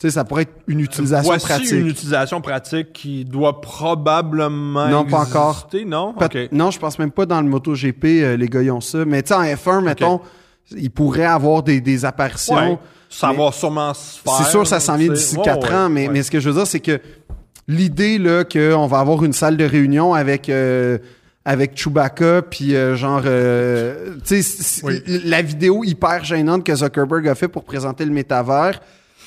Tu 0.01 0.07
sais, 0.07 0.13
ça 0.15 0.23
pourrait 0.23 0.41
être 0.43 0.53
une 0.65 0.79
utilisation 0.79 1.29
Voici 1.29 1.45
pratique. 1.45 1.71
une 1.73 1.85
utilisation 1.87 2.41
pratique 2.41 2.91
qui 2.91 3.23
doit 3.23 3.61
probablement 3.61 4.87
Non, 4.87 5.05
pas 5.05 5.19
encore. 5.19 5.69
non? 5.85 6.15
OK. 6.19 6.37
Non, 6.51 6.71
je 6.71 6.79
pense 6.79 6.97
même 6.97 7.11
pas 7.11 7.27
dans 7.27 7.39
le 7.39 7.47
MotoGP, 7.47 8.05
euh, 8.05 8.35
les 8.35 8.47
gars 8.47 8.63
ils 8.63 8.71
ont 8.71 8.81
ça. 8.81 9.05
Mais 9.05 9.21
tu 9.21 9.27
sais, 9.29 9.35
en 9.35 9.43
F1, 9.43 9.83
mettons, 9.83 10.19
ils 10.75 10.89
pourraient 10.89 11.25
avoir 11.25 11.61
des, 11.61 11.81
des 11.81 12.03
apparitions. 12.03 12.55
Ouais. 12.55 12.79
Ça 13.09 13.29
Mais- 13.31 13.37
va 13.45 13.51
sûrement 13.51 13.93
se 13.93 14.19
faire. 14.21 14.33
C'est 14.37 14.49
sûr, 14.49 14.65
ça 14.65 14.79
s'en 14.79 14.95
vient 14.95 15.11
d'ici 15.13 15.31
sais. 15.33 15.37
Ouais, 15.37 15.43
4 15.43 15.69
ouais, 15.69 15.75
ans, 15.75 15.89
mais, 15.89 16.07
ouais. 16.07 16.13
mais 16.13 16.23
ce 16.23 16.31
que 16.31 16.39
je 16.39 16.49
veux 16.49 16.55
dire, 16.55 16.65
c'est 16.65 16.79
que 16.79 16.99
l'idée 17.67 18.17
là 18.17 18.43
qu'on 18.43 18.87
va 18.87 18.99
avoir 18.99 19.23
une 19.23 19.33
salle 19.33 19.55
de 19.57 19.65
réunion 19.65 20.13
avec 20.15 20.49
euh, 20.49 20.97
avec 21.45 21.77
Chewbacca 21.77 22.41
puis 22.41 22.75
euh, 22.75 22.95
genre 22.95 23.21
euh, 23.25 24.15
tu 24.25 24.41
sais 24.41 24.81
Oui. 24.85 25.01
la 25.25 25.41
vidéo 25.41 25.83
hyper 25.83 26.23
gênante 26.23 26.63
que 26.65 26.73
Zuckerberg 26.75 27.27
a 27.27 27.35
fait 27.35 27.47
pour 27.47 27.63
présenter 27.65 28.03
le 28.05 28.11
métavers, 28.11 28.79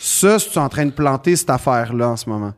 ça 0.06 0.38
c'est 0.38 0.58
en 0.58 0.68
train 0.68 0.86
de 0.86 0.90
planter 0.92 1.34
cette 1.36 1.50
affaire 1.50 1.92
là 1.94 2.10
en 2.10 2.16
ce 2.16 2.28
moment. 2.28 2.52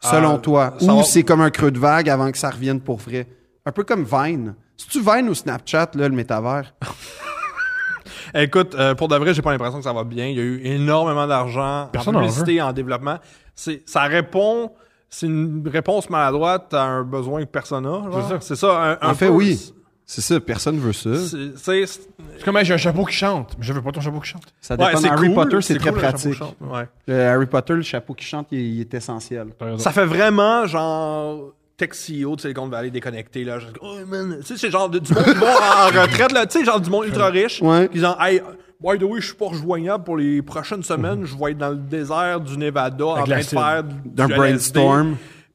Selon 0.00 0.34
Euh, 0.36 0.38
toi, 0.38 0.74
ou 0.80 0.86
va- 0.98 1.02
c'est 1.02 1.22
comme 1.24 1.40
un 1.40 1.50
creux 1.50 1.70
de 1.72 1.78
vague 1.78 2.08
avant 2.08 2.30
que 2.30 2.38
ça 2.38 2.50
revienne 2.50 2.80
pour 2.80 2.98
vrai? 2.98 3.26
Un 3.66 3.72
peu 3.72 3.82
comme 3.84 4.04
Vine. 4.04 4.54
C'est-tu 4.76 5.00
Vine 5.00 5.28
ou 5.28 5.34
Snapchat, 5.34 5.90
là, 5.94 6.08
le 6.08 6.14
métavers? 6.14 6.72
Écoute, 8.34 8.74
euh, 8.74 8.94
pour 8.94 9.08
de 9.08 9.16
vrai, 9.16 9.34
j'ai 9.34 9.42
pas 9.42 9.52
l'impression 9.52 9.78
que 9.78 9.84
ça 9.84 9.92
va 9.92 10.04
bien. 10.04 10.26
Il 10.26 10.36
y 10.36 10.40
a 10.40 10.42
eu 10.44 10.60
énormément 10.64 11.26
d'argent 11.26 11.82
en 11.84 11.86
Personne 11.86 12.16
en 12.16 12.20
publicité 12.20 12.54
et 12.56 12.62
en 12.62 12.72
développement. 12.72 13.18
C'est, 13.54 13.82
ça 13.86 14.02
répond, 14.02 14.70
c'est 15.08 15.26
une 15.26 15.66
réponse 15.66 16.08
maladroite 16.10 16.72
à 16.74 16.82
un 16.84 17.02
besoin 17.04 17.40
que 17.44 17.50
personne 17.50 17.84
n'a. 17.84 18.02
C'est 18.12 18.28
ça. 18.28 18.38
C'est 18.40 18.56
ça. 18.56 18.82
un- 18.82 18.98
un 19.08 19.10
En 19.10 19.14
fait, 19.14 19.26
peu. 19.28 19.32
oui. 19.32 19.74
C'est 20.10 20.22
ça, 20.22 20.40
personne 20.40 20.78
veut 20.78 20.94
ça. 20.94 21.14
C'est, 21.16 21.26
c'est- 21.58 21.86
c'est- 21.86 22.00
C'est 22.38 22.42
comme, 22.44 22.56
hey, 22.56 22.64
j'ai 22.64 22.72
un 22.72 22.78
chapeau 22.78 23.04
qui 23.04 23.14
chante. 23.14 23.54
Mais 23.58 23.64
je 23.66 23.74
veux 23.74 23.82
pas 23.82 23.92
ton 23.92 24.00
chapeau 24.00 24.20
qui 24.20 24.30
chante. 24.30 24.42
Ça 24.58 24.74
dépend. 24.74 24.96
c'est 24.96 25.06
Harry 25.08 25.26
cool, 25.26 25.34
Potter, 25.34 25.60
c'est 25.60 25.74
très 25.76 25.90
cool, 25.90 25.98
pratique. 26.00 26.40
ouais. 26.62 26.88
Le 27.06 27.20
Harry 27.26 27.44
Potter, 27.46 27.74
le 27.74 27.82
chapeau 27.82 28.14
qui 28.14 28.24
chante, 28.24 28.46
il, 28.50 28.58
il 28.58 28.80
est 28.80 28.94
essentiel. 28.94 29.48
Ça 29.76 29.92
fait 29.92 30.06
vraiment 30.06 30.66
genre 30.66 31.52
tech 31.76 31.90
CEO 31.90 32.36
de 32.36 32.40
Silicon 32.40 32.68
Valley 32.68 32.90
déconnecté 32.90 33.44
là. 33.44 33.58
Genre, 33.58 33.70
oh 33.82 33.96
man, 34.06 34.38
tu 34.40 34.46
sais 34.46 34.56
c'est 34.56 34.70
genre 34.70 34.88
de- 34.88 34.98
du 34.98 35.12
monde 35.12 35.24
qui 35.24 35.34
va 35.34 35.86
en 35.86 35.86
retraite 36.02 36.32
là, 36.32 36.46
tu 36.46 36.58
sais 36.58 36.64
genre 36.64 36.80
du 36.80 36.88
monde 36.88 37.04
ultra 37.04 37.26
riche 37.28 37.60
Ouais. 37.60 37.86
qui 37.88 37.94
disant 37.96 38.16
hey 38.18 38.40
by 38.80 38.96
the 38.98 39.02
way, 39.02 39.20
je 39.20 39.26
suis 39.26 39.34
pas 39.36 39.48
rejoignable 39.48 40.04
pour 40.04 40.16
les 40.16 40.40
prochaines 40.40 40.82
semaines, 40.84 41.24
je 41.26 41.36
vais 41.36 41.50
être 41.52 41.58
dans 41.58 41.70
le 41.70 41.76
désert 41.76 42.40
du 42.40 42.56
Nevada 42.56 43.04
en 43.04 43.24
train 43.24 43.38
de 43.38 43.42
faire 43.42 43.84
du 43.84 43.94
D'un 44.06 44.28
LSD. 44.28 44.80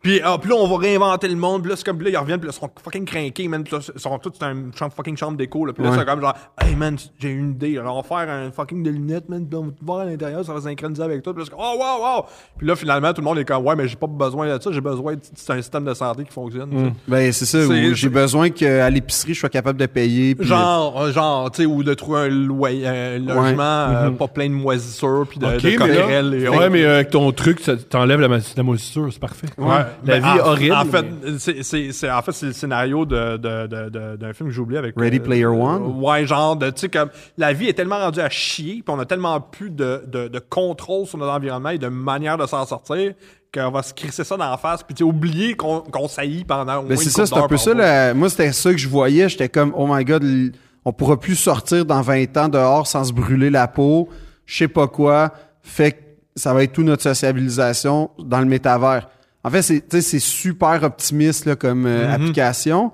Puis, 0.04 0.20
ah, 0.24 0.38
puis 0.40 0.50
là, 0.50 0.58
on 0.58 0.68
va 0.68 0.78
réinventer 0.78 1.30
le 1.30 1.36
monde. 1.38 1.62
Puis 1.62 1.70
là, 1.72 1.76
c'est 1.78 1.86
comme, 1.86 1.98
puis 1.98 2.06
là, 2.06 2.12
ils 2.12 2.18
reviennent, 2.22 2.40
puis 2.40 2.50
là, 2.50 2.54
ils 2.56 2.60
sont 2.60 2.70
fucking 2.84 3.06
craqués, 3.06 3.48
man. 3.48 3.64
Puis 3.64 3.74
là, 3.74 3.80
ils 3.96 4.00
sont 4.02 4.20
tous 4.20 4.38
dans 4.38 4.52
une 4.52 4.72
chambre, 4.78 4.92
fucking 4.94 5.16
chambre 5.16 5.38
d'écho, 5.38 5.66
là. 5.66 5.72
Puis 5.72 5.82
là, 5.82 5.92
Ouais. 5.92 5.98
c'est 5.98 6.06
comme 6.06 6.20
genre, 6.20 6.34
hey, 6.62 6.76
man, 6.76 6.98
j'ai 7.20 7.30
une 7.30 7.52
idée. 7.52 7.78
Alors, 7.78 7.96
on 7.98 8.02
va 8.02 8.08
faire 8.26 8.30
un 8.34 8.52
fucking 8.52 8.84
de 8.84 8.90
lunettes, 8.90 9.30
man. 9.30 9.48
Puis 9.48 9.54
là, 9.58 9.60
on 9.62 9.66
va 9.68 9.72
te 9.72 9.86
voir 9.86 10.00
à 10.02 10.06
l'intérieur, 10.06 10.44
ça 10.44 10.54
va 10.54 10.60
synchroniser 10.60 11.02
avec 11.04 11.24
toi. 11.24 11.34
Puis 11.34 11.44
là, 11.44 11.46
c'est 11.50 11.56
comme, 11.56 11.66
oh, 11.66 11.78
wow, 11.80 12.04
wow. 12.18 12.26
Puis 12.58 12.68
là, 12.68 12.76
finalement, 12.76 13.14
tout 13.14 13.22
le 13.22 13.26
monde 13.26 13.38
est 13.40 13.46
comme, 13.46 13.66
ouais, 13.66 13.76
mais 13.78 13.88
j'ai 13.88 13.96
pas 13.96 14.08
besoin 14.08 14.54
de 14.58 14.62
ça. 14.62 14.72
J'ai 14.74 14.82
besoin, 14.82 15.14
de- 15.14 15.20
c'est 15.36 15.52
un 15.54 15.62
système 15.62 15.86
de 15.86 15.94
santé 15.94 16.26
qui 16.26 16.32
fonctionne. 16.34 16.70
tu 16.70 16.78
sais. 16.78 16.94
Ben, 17.08 17.32
c'est 17.32 17.46
ça. 17.46 17.66
C'est- 17.66 17.90
où 17.90 17.94
J'ai 17.96 18.10
besoin 18.10 18.50
qu'à 18.50 18.90
l'épicerie, 18.90 19.34
je 19.34 19.40
sois 19.40 19.50
capable 19.50 19.80
de 19.80 19.86
payer. 19.86 20.36
puis- 20.36 20.46
Genre, 20.46 21.02
euh, 21.02 21.12
genre, 21.14 21.50
tu 21.50 21.62
sais, 21.62 21.66
ou 21.66 21.82
de 21.82 21.94
trouver 21.94 22.20
un, 22.20 22.28
loyer, 22.28 22.88
un 22.88 23.20
logement 23.20 23.62
euh, 23.64 24.10
pas 24.12 24.28
plein 24.28 24.50
de 24.50 24.54
moisissures 24.54 25.26
puis 25.30 25.40
de, 25.40 25.46
de 25.46 25.52
mais 25.64 25.72
là- 25.72 25.78
collerelles 25.78 26.34
et 26.34 26.50
Ouais, 26.50 26.70
mais 26.70 26.84
euh, 26.84 26.96
avec 26.96 27.10
ton 27.12 27.32
truc, 27.32 27.62
ça 27.62 27.78
t'enlève 27.78 28.20
la, 28.20 28.28
ma- 28.28 28.40
la 28.58 28.64
moisissure, 28.64 29.08
c'est 29.12 29.20
parfait. 29.22 29.48
Ouais. 29.58 29.68
La 30.06 30.20
Ben, 30.20 30.24
vie 30.32 30.38
est 30.38 30.42
en- 30.42 30.46
horrible. 30.48 30.76
En 30.76 30.86
fait, 30.86 31.02
mais- 31.04 31.40
c'est, 31.40 31.64
c'est, 31.64 31.92
c'est- 31.92 32.12
en 32.12 32.22
fait, 32.22 32.32
c'est 32.32 32.46
le 32.48 32.54
scénario 32.54 33.06
de, 33.06 33.38
de, 33.38 33.68
de, 33.68 33.90
de- 33.90 34.16
d'un 34.16 34.34
film 34.34 34.50
que 34.50 34.56
j'ai 34.56 34.62
oublié 34.62 34.80
avec. 34.80 34.96
Ready 35.00 35.20
Player 35.20 35.46
One? 35.46 35.82
euh, 35.84 36.02
ouais, 36.02 36.26
genre, 36.26 36.56
de, 36.56 36.70
tu 36.70 36.82
sais, 36.82 36.90
comme, 36.90 37.10
la 37.38 37.54
vie 37.54 37.68
est 37.68 37.74
tellement 37.74 38.00
rendue 38.00 38.20
à 38.22 38.30
chier, 38.30 38.82
puis 38.86 38.96
on 38.96 39.00
a 39.00 39.06
tellement 39.06 39.40
plus 39.42 39.70
de, 39.70 40.04
de, 40.08 40.28
de 40.28 40.40
contrôle 40.40 41.06
sur 41.06 41.18
notre 41.18 41.32
environnement 41.34 41.70
et 41.70 41.78
de 41.78 41.88
manière 41.88 42.38
de 42.38 42.46
s'en 42.46 42.66
sortir 42.66 43.14
qu'on 43.54 43.70
va 43.70 43.84
se 43.84 43.94
crisser 43.94 44.24
ça 44.24 44.36
dans 44.36 44.50
la 44.50 44.58
face, 44.58 44.82
puis 44.82 44.96
tu 44.96 45.04
sais, 45.04 45.10
oublier 45.10 45.54
qu'on, 45.56 45.82
qu'on 45.82 46.08
saillit 46.08 46.44
pendant 46.44 46.78
au 46.80 46.82
Ben, 46.84 46.88
moins 46.96 46.98
c'est 46.98 47.04
une 47.06 47.10
ça, 47.12 47.26
c'est 47.28 47.38
un 47.38 47.48
peu 47.48 47.58
ça. 47.58 48.14
Moi, 48.16 48.30
c'était 48.30 48.52
ça 48.52 48.72
que 48.72 48.78
je 48.78 48.90
voyais. 48.90 49.30
J'étais 49.30 49.48
comme, 49.50 49.72
oh 49.78 49.86
my 49.88 50.04
god, 50.04 50.24
l- 50.24 50.52
on 50.86 50.92
pourra 50.92 51.20
plus 51.20 51.36
sortir 51.36 51.86
dans 51.86 52.02
20 52.02 52.36
ans 52.38 52.50
dehors 52.50 52.88
sans 52.88 53.04
se 53.04 53.14
brûler 53.14 53.50
la 53.52 53.68
peau. 53.68 54.10
Je 54.46 54.58
sais 54.58 54.68
pas 54.68 54.88
quoi. 54.88 55.32
Fait 55.62 55.92
que 55.94 55.98
ça 56.36 56.54
va 56.54 56.64
être 56.64 56.74
toute 56.74 56.86
notre 56.86 57.04
sociabilisation 57.04 58.10
dans 58.20 58.40
le 58.40 58.46
métavers. 58.48 59.08
En 59.44 59.50
fait, 59.50 59.62
c'est, 59.62 59.82
tu 59.82 59.98
sais, 59.98 60.02
c'est 60.02 60.20
super 60.20 60.82
optimiste 60.84 61.46
là, 61.46 61.56
comme 61.56 61.86
euh, 61.86 62.08
Mm-hmm. 62.08 62.14
application. 62.14 62.92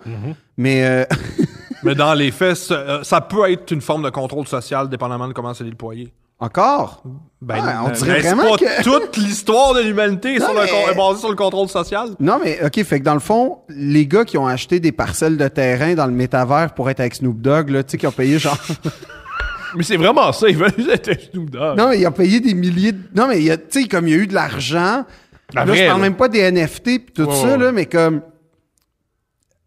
Mais 0.58 0.84
euh, 0.86 1.06
Mais 1.84 1.96
dans 1.96 2.14
les 2.14 2.32
faits, 2.32 2.56
ça, 2.58 2.74
euh, 2.74 3.04
ça 3.04 3.22
peut 3.22 3.50
être 3.50 3.72
une 3.72 3.82
forme 3.82 4.04
de 4.04 4.10
contrôle 4.10 4.48
social, 4.48 4.90
dépendamment 4.90 5.28
de 5.28 5.34
comment 5.34 5.54
c'est 5.54 5.64
déployé. 5.64 6.12
encore, 6.40 7.04
Ben, 7.42 7.64
on 7.86 7.90
euh, 7.90 7.92
dirait 7.92 8.20
vraiment 8.20 8.50
pas 8.52 8.58
que- 8.58 8.84
toute 8.84 9.16
l'histoire 9.18 9.74
de 9.76 9.82
l'humanité 9.82 10.38
mais- 10.40 10.92
est 10.92 10.96
basée 10.98 11.20
sur 11.20 11.30
le 11.30 11.36
contrôle 11.36 11.70
social. 11.70 12.10
Non, 12.20 12.40
mais 12.44 12.60
OK, 12.66 12.84
fait 12.84 13.00
que 13.00 13.06
dans 13.06 13.14
le 13.14 13.20
fond, 13.22 13.60
les 13.70 14.08
gars 14.08 14.26
qui 14.26 14.38
ont 14.38 14.48
acheté 14.48 14.80
des 14.82 14.92
parcelles 14.92 15.38
de 15.38 15.48
terrain 15.48 15.94
dans 15.94 16.06
le 16.08 16.12
métavers 16.12 16.74
pour 16.74 16.90
être 16.90 17.00
avec 17.00 17.16
Snoop 17.16 17.40
Dogg, 17.40 17.70
là, 17.70 17.84
tu 17.84 17.92
sais, 17.92 17.98
qui 17.98 18.08
ont 18.08 18.12
payé 18.12 18.40
genre. 18.40 18.58
Mais 19.76 19.84
c'est 19.84 19.98
vraiment 19.98 20.32
ça, 20.34 20.50
ils 20.50 20.58
veulent 20.58 20.74
être 20.92 21.32
Snoop 21.32 21.50
Dogg. 21.52 21.78
non, 21.78 21.90
mais 21.90 22.00
ils 22.00 22.08
ont 22.08 22.12
payé 22.12 22.40
des 22.40 22.56
milliers 22.56 22.92
de. 22.92 23.00
Non, 23.16 23.28
mais 23.28 23.40
tu 23.70 23.82
sais, 23.84 23.88
comme 23.88 24.08
il 24.08 24.12
y 24.12 24.14
a 24.16 24.18
eu 24.18 24.28
de 24.28 24.34
l'argent. 24.34 25.06
Là, 25.54 25.64
je 25.66 25.72
parle 25.72 25.88
là. 25.88 25.98
même 25.98 26.16
pas 26.16 26.28
des 26.28 26.52
NFT 26.52 26.84
pis 26.84 27.14
tout 27.14 27.32
ça, 27.34 27.58
là, 27.58 27.72
mais 27.72 27.86
comme. 27.86 28.22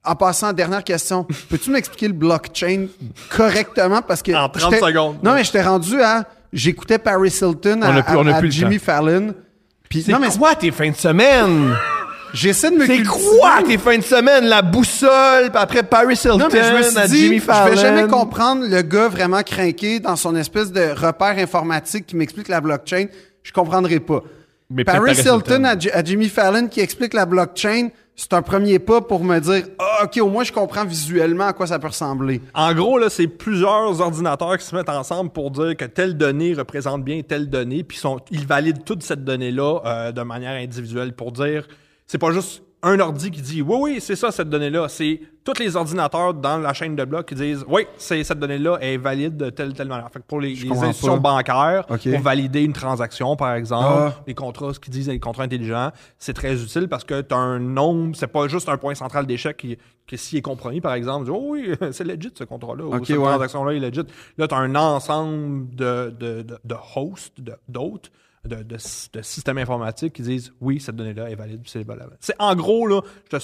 En 0.04 0.16
passant, 0.16 0.52
dernière 0.52 0.82
question. 0.82 1.24
Peux-tu 1.48 1.70
m'expliquer 1.70 2.08
le 2.08 2.14
blockchain 2.14 2.86
correctement? 3.30 4.02
Parce 4.02 4.22
que. 4.22 4.32
En 4.32 4.48
30 4.48 4.72
j'étais- 4.74 4.86
secondes. 4.86 5.16
Non, 5.22 5.34
mais 5.34 5.44
j'étais 5.44 5.62
rendu 5.62 6.00
à. 6.00 6.24
J'écoutais 6.52 6.98
Paris 6.98 7.30
Hilton 7.40 7.80
à, 7.82 7.90
On 7.90 7.96
a 7.96 8.02
plus- 8.02 8.16
on 8.16 8.26
a 8.26 8.32
à- 8.32 8.36
à 8.36 8.40
plus 8.40 8.52
Jimmy 8.52 8.78
Fallon. 8.78 9.34
Puis, 9.88 10.02
C'est 10.02 10.12
non, 10.12 10.18
mais 10.18 10.28
quoi 10.36 10.54
tes 10.54 10.70
fins 10.70 10.90
de 10.90 10.96
semaine? 10.96 11.74
j'essaie 12.34 12.70
de 12.70 12.76
me 12.76 12.86
C'est 12.86 13.02
quoi 13.02 13.62
tes 13.66 13.78
fins 13.78 13.96
de 13.98 14.02
semaine? 14.02 14.44
La 14.44 14.62
boussole, 14.62 15.50
puis 15.50 15.58
après 15.60 15.82
Paris 15.82 16.14
Hilton, 16.22 16.38
Non, 16.38 16.48
mais 16.52 16.62
je 16.62 16.76
me 16.76 16.82
suis 16.82 16.98
à 16.98 17.06
dit, 17.06 17.18
Jimmy 17.18 17.38
je 17.38 17.44
Fallon. 17.44 17.70
vais 17.70 17.76
jamais 17.80 18.06
comprendre 18.08 18.66
le 18.66 18.82
gars 18.82 19.08
vraiment 19.08 19.42
craqué 19.42 20.00
dans 20.00 20.16
son 20.16 20.34
espèce 20.36 20.72
de 20.72 20.90
repère 20.94 21.38
informatique 21.38 22.06
qui 22.06 22.16
m'explique 22.16 22.48
la 22.48 22.60
blockchain. 22.60 23.06
Je 23.42 23.52
comprendrai 23.52 24.00
pas. 24.00 24.22
Mais 24.72 24.84
Paris 24.84 25.14
Hilton 25.18 25.64
à, 25.64 26.04
Jimmy 26.04 26.28
Fallon 26.28 26.68
qui 26.68 26.80
explique 26.80 27.14
la 27.14 27.26
blockchain, 27.26 27.88
c'est 28.16 28.32
un 28.32 28.42
premier 28.42 28.78
pas 28.78 29.00
pour 29.00 29.24
me 29.24 29.38
dire, 29.38 29.64
ah, 29.78 30.04
OK, 30.04 30.18
au 30.18 30.28
moins 30.28 30.44
je 30.44 30.52
comprends 30.52 30.84
visuellement 30.84 31.46
à 31.46 31.52
quoi 31.52 31.66
ça 31.66 31.78
peut 31.78 31.88
ressembler. 31.88 32.40
En 32.54 32.72
gros, 32.74 32.98
là, 32.98 33.10
c'est 33.10 33.26
plusieurs 33.26 34.00
ordinateurs 34.00 34.58
qui 34.58 34.64
se 34.64 34.74
mettent 34.74 34.88
ensemble 34.88 35.30
pour 35.30 35.50
dire 35.50 35.76
que 35.76 35.84
telle 35.84 36.16
donnée 36.16 36.54
représente 36.54 37.04
bien 37.04 37.22
telle 37.22 37.48
donnée, 37.48 37.84
puis 37.84 37.98
sont, 37.98 38.20
ils 38.30 38.46
valident 38.46 38.84
toute 38.84 39.02
cette 39.02 39.24
donnée-là 39.24 39.80
euh, 39.84 40.12
de 40.12 40.22
manière 40.22 40.52
individuelle 40.52 41.14
pour 41.14 41.32
dire, 41.32 41.66
c'est 42.06 42.18
pas 42.18 42.32
juste 42.32 42.62
un 42.84 42.98
ordi 42.98 43.30
qui 43.30 43.40
dit, 43.40 43.62
oui, 43.62 43.76
oui, 43.80 44.00
c'est 44.00 44.16
ça 44.16 44.32
cette 44.32 44.50
donnée-là, 44.50 44.88
c'est 44.88 45.20
tous 45.44 45.58
les 45.60 45.76
ordinateurs 45.76 46.34
dans 46.34 46.58
la 46.58 46.72
chaîne 46.72 46.96
de 46.96 47.04
blocs 47.04 47.26
qui 47.28 47.36
disent, 47.36 47.64
oui, 47.68 47.86
c'est 47.96 48.24
cette 48.24 48.40
donnée-là 48.40 48.78
est 48.80 48.96
valide 48.96 49.36
de 49.36 49.50
telle 49.50 49.72
telle 49.72 49.86
manière. 49.86 50.10
Fait 50.10 50.18
que 50.18 50.24
pour 50.24 50.40
les, 50.40 50.52
institutions 50.68 51.20
pas. 51.20 51.36
bancaires, 51.36 51.86
pour 51.86 52.20
valider 52.20 52.62
une 52.62 52.72
transaction, 52.72 53.36
par 53.36 53.54
exemple, 53.54 53.86
Ah. 53.88 54.22
les 54.26 54.34
contrats, 54.34 54.74
ce 54.74 54.80
qu'ils 54.80 54.92
disent 54.92 55.08
les 55.08 55.20
contrats 55.20 55.44
intelligents, 55.44 55.92
c'est 56.18 56.32
très 56.32 56.60
utile 56.60 56.88
parce 56.88 57.04
que 57.04 57.20
tu 57.20 57.34
as 57.34 57.38
un 57.38 57.60
nombre, 57.60 58.16
c'est 58.16 58.26
pas 58.26 58.48
juste 58.48 58.68
un 58.68 58.76
point 58.78 58.96
central 58.96 59.26
d'échec 59.26 59.56
qui, 59.56 59.78
qui 60.06 60.18
s'il 60.18 60.38
est 60.38 60.42
compromis, 60.42 60.80
par 60.80 60.94
exemple, 60.94 61.26
tu 61.26 61.30
dis, 61.32 61.38
oh 61.40 61.46
oui, 61.50 61.70
c'est 61.92 62.04
legit 62.04 62.32
ce 62.34 62.42
contrat-là, 62.44 62.84
ou 62.84 63.04
cette 63.04 63.16
ouais. 63.16 63.24
transaction-là 63.24 63.72
est 63.74 63.80
legit. 63.80 64.02
Là, 64.38 64.48
tu 64.48 64.54
as 64.54 64.58
un 64.58 64.74
ensemble 64.74 65.72
de, 65.74 66.12
de, 66.18 66.42
de, 66.42 66.58
de 66.64 66.76
hosts, 66.96 67.40
d'hôtes, 67.68 68.10
de, 68.48 68.56
de, 68.56 68.76
de 69.12 69.22
systèmes 69.22 69.58
informatiques 69.58 70.14
qui 70.14 70.22
disent, 70.22 70.52
oui, 70.60 70.80
cette 70.80 70.96
donnée-là 70.96 71.30
est 71.30 71.34
valide, 71.36 71.60
c'est 71.64 71.84
valable. 71.86 72.16
C'est 72.20 72.34
en 72.38 72.54
gros, 72.56 72.86
là, 72.86 73.00
je 73.30 73.38
te 73.38 73.42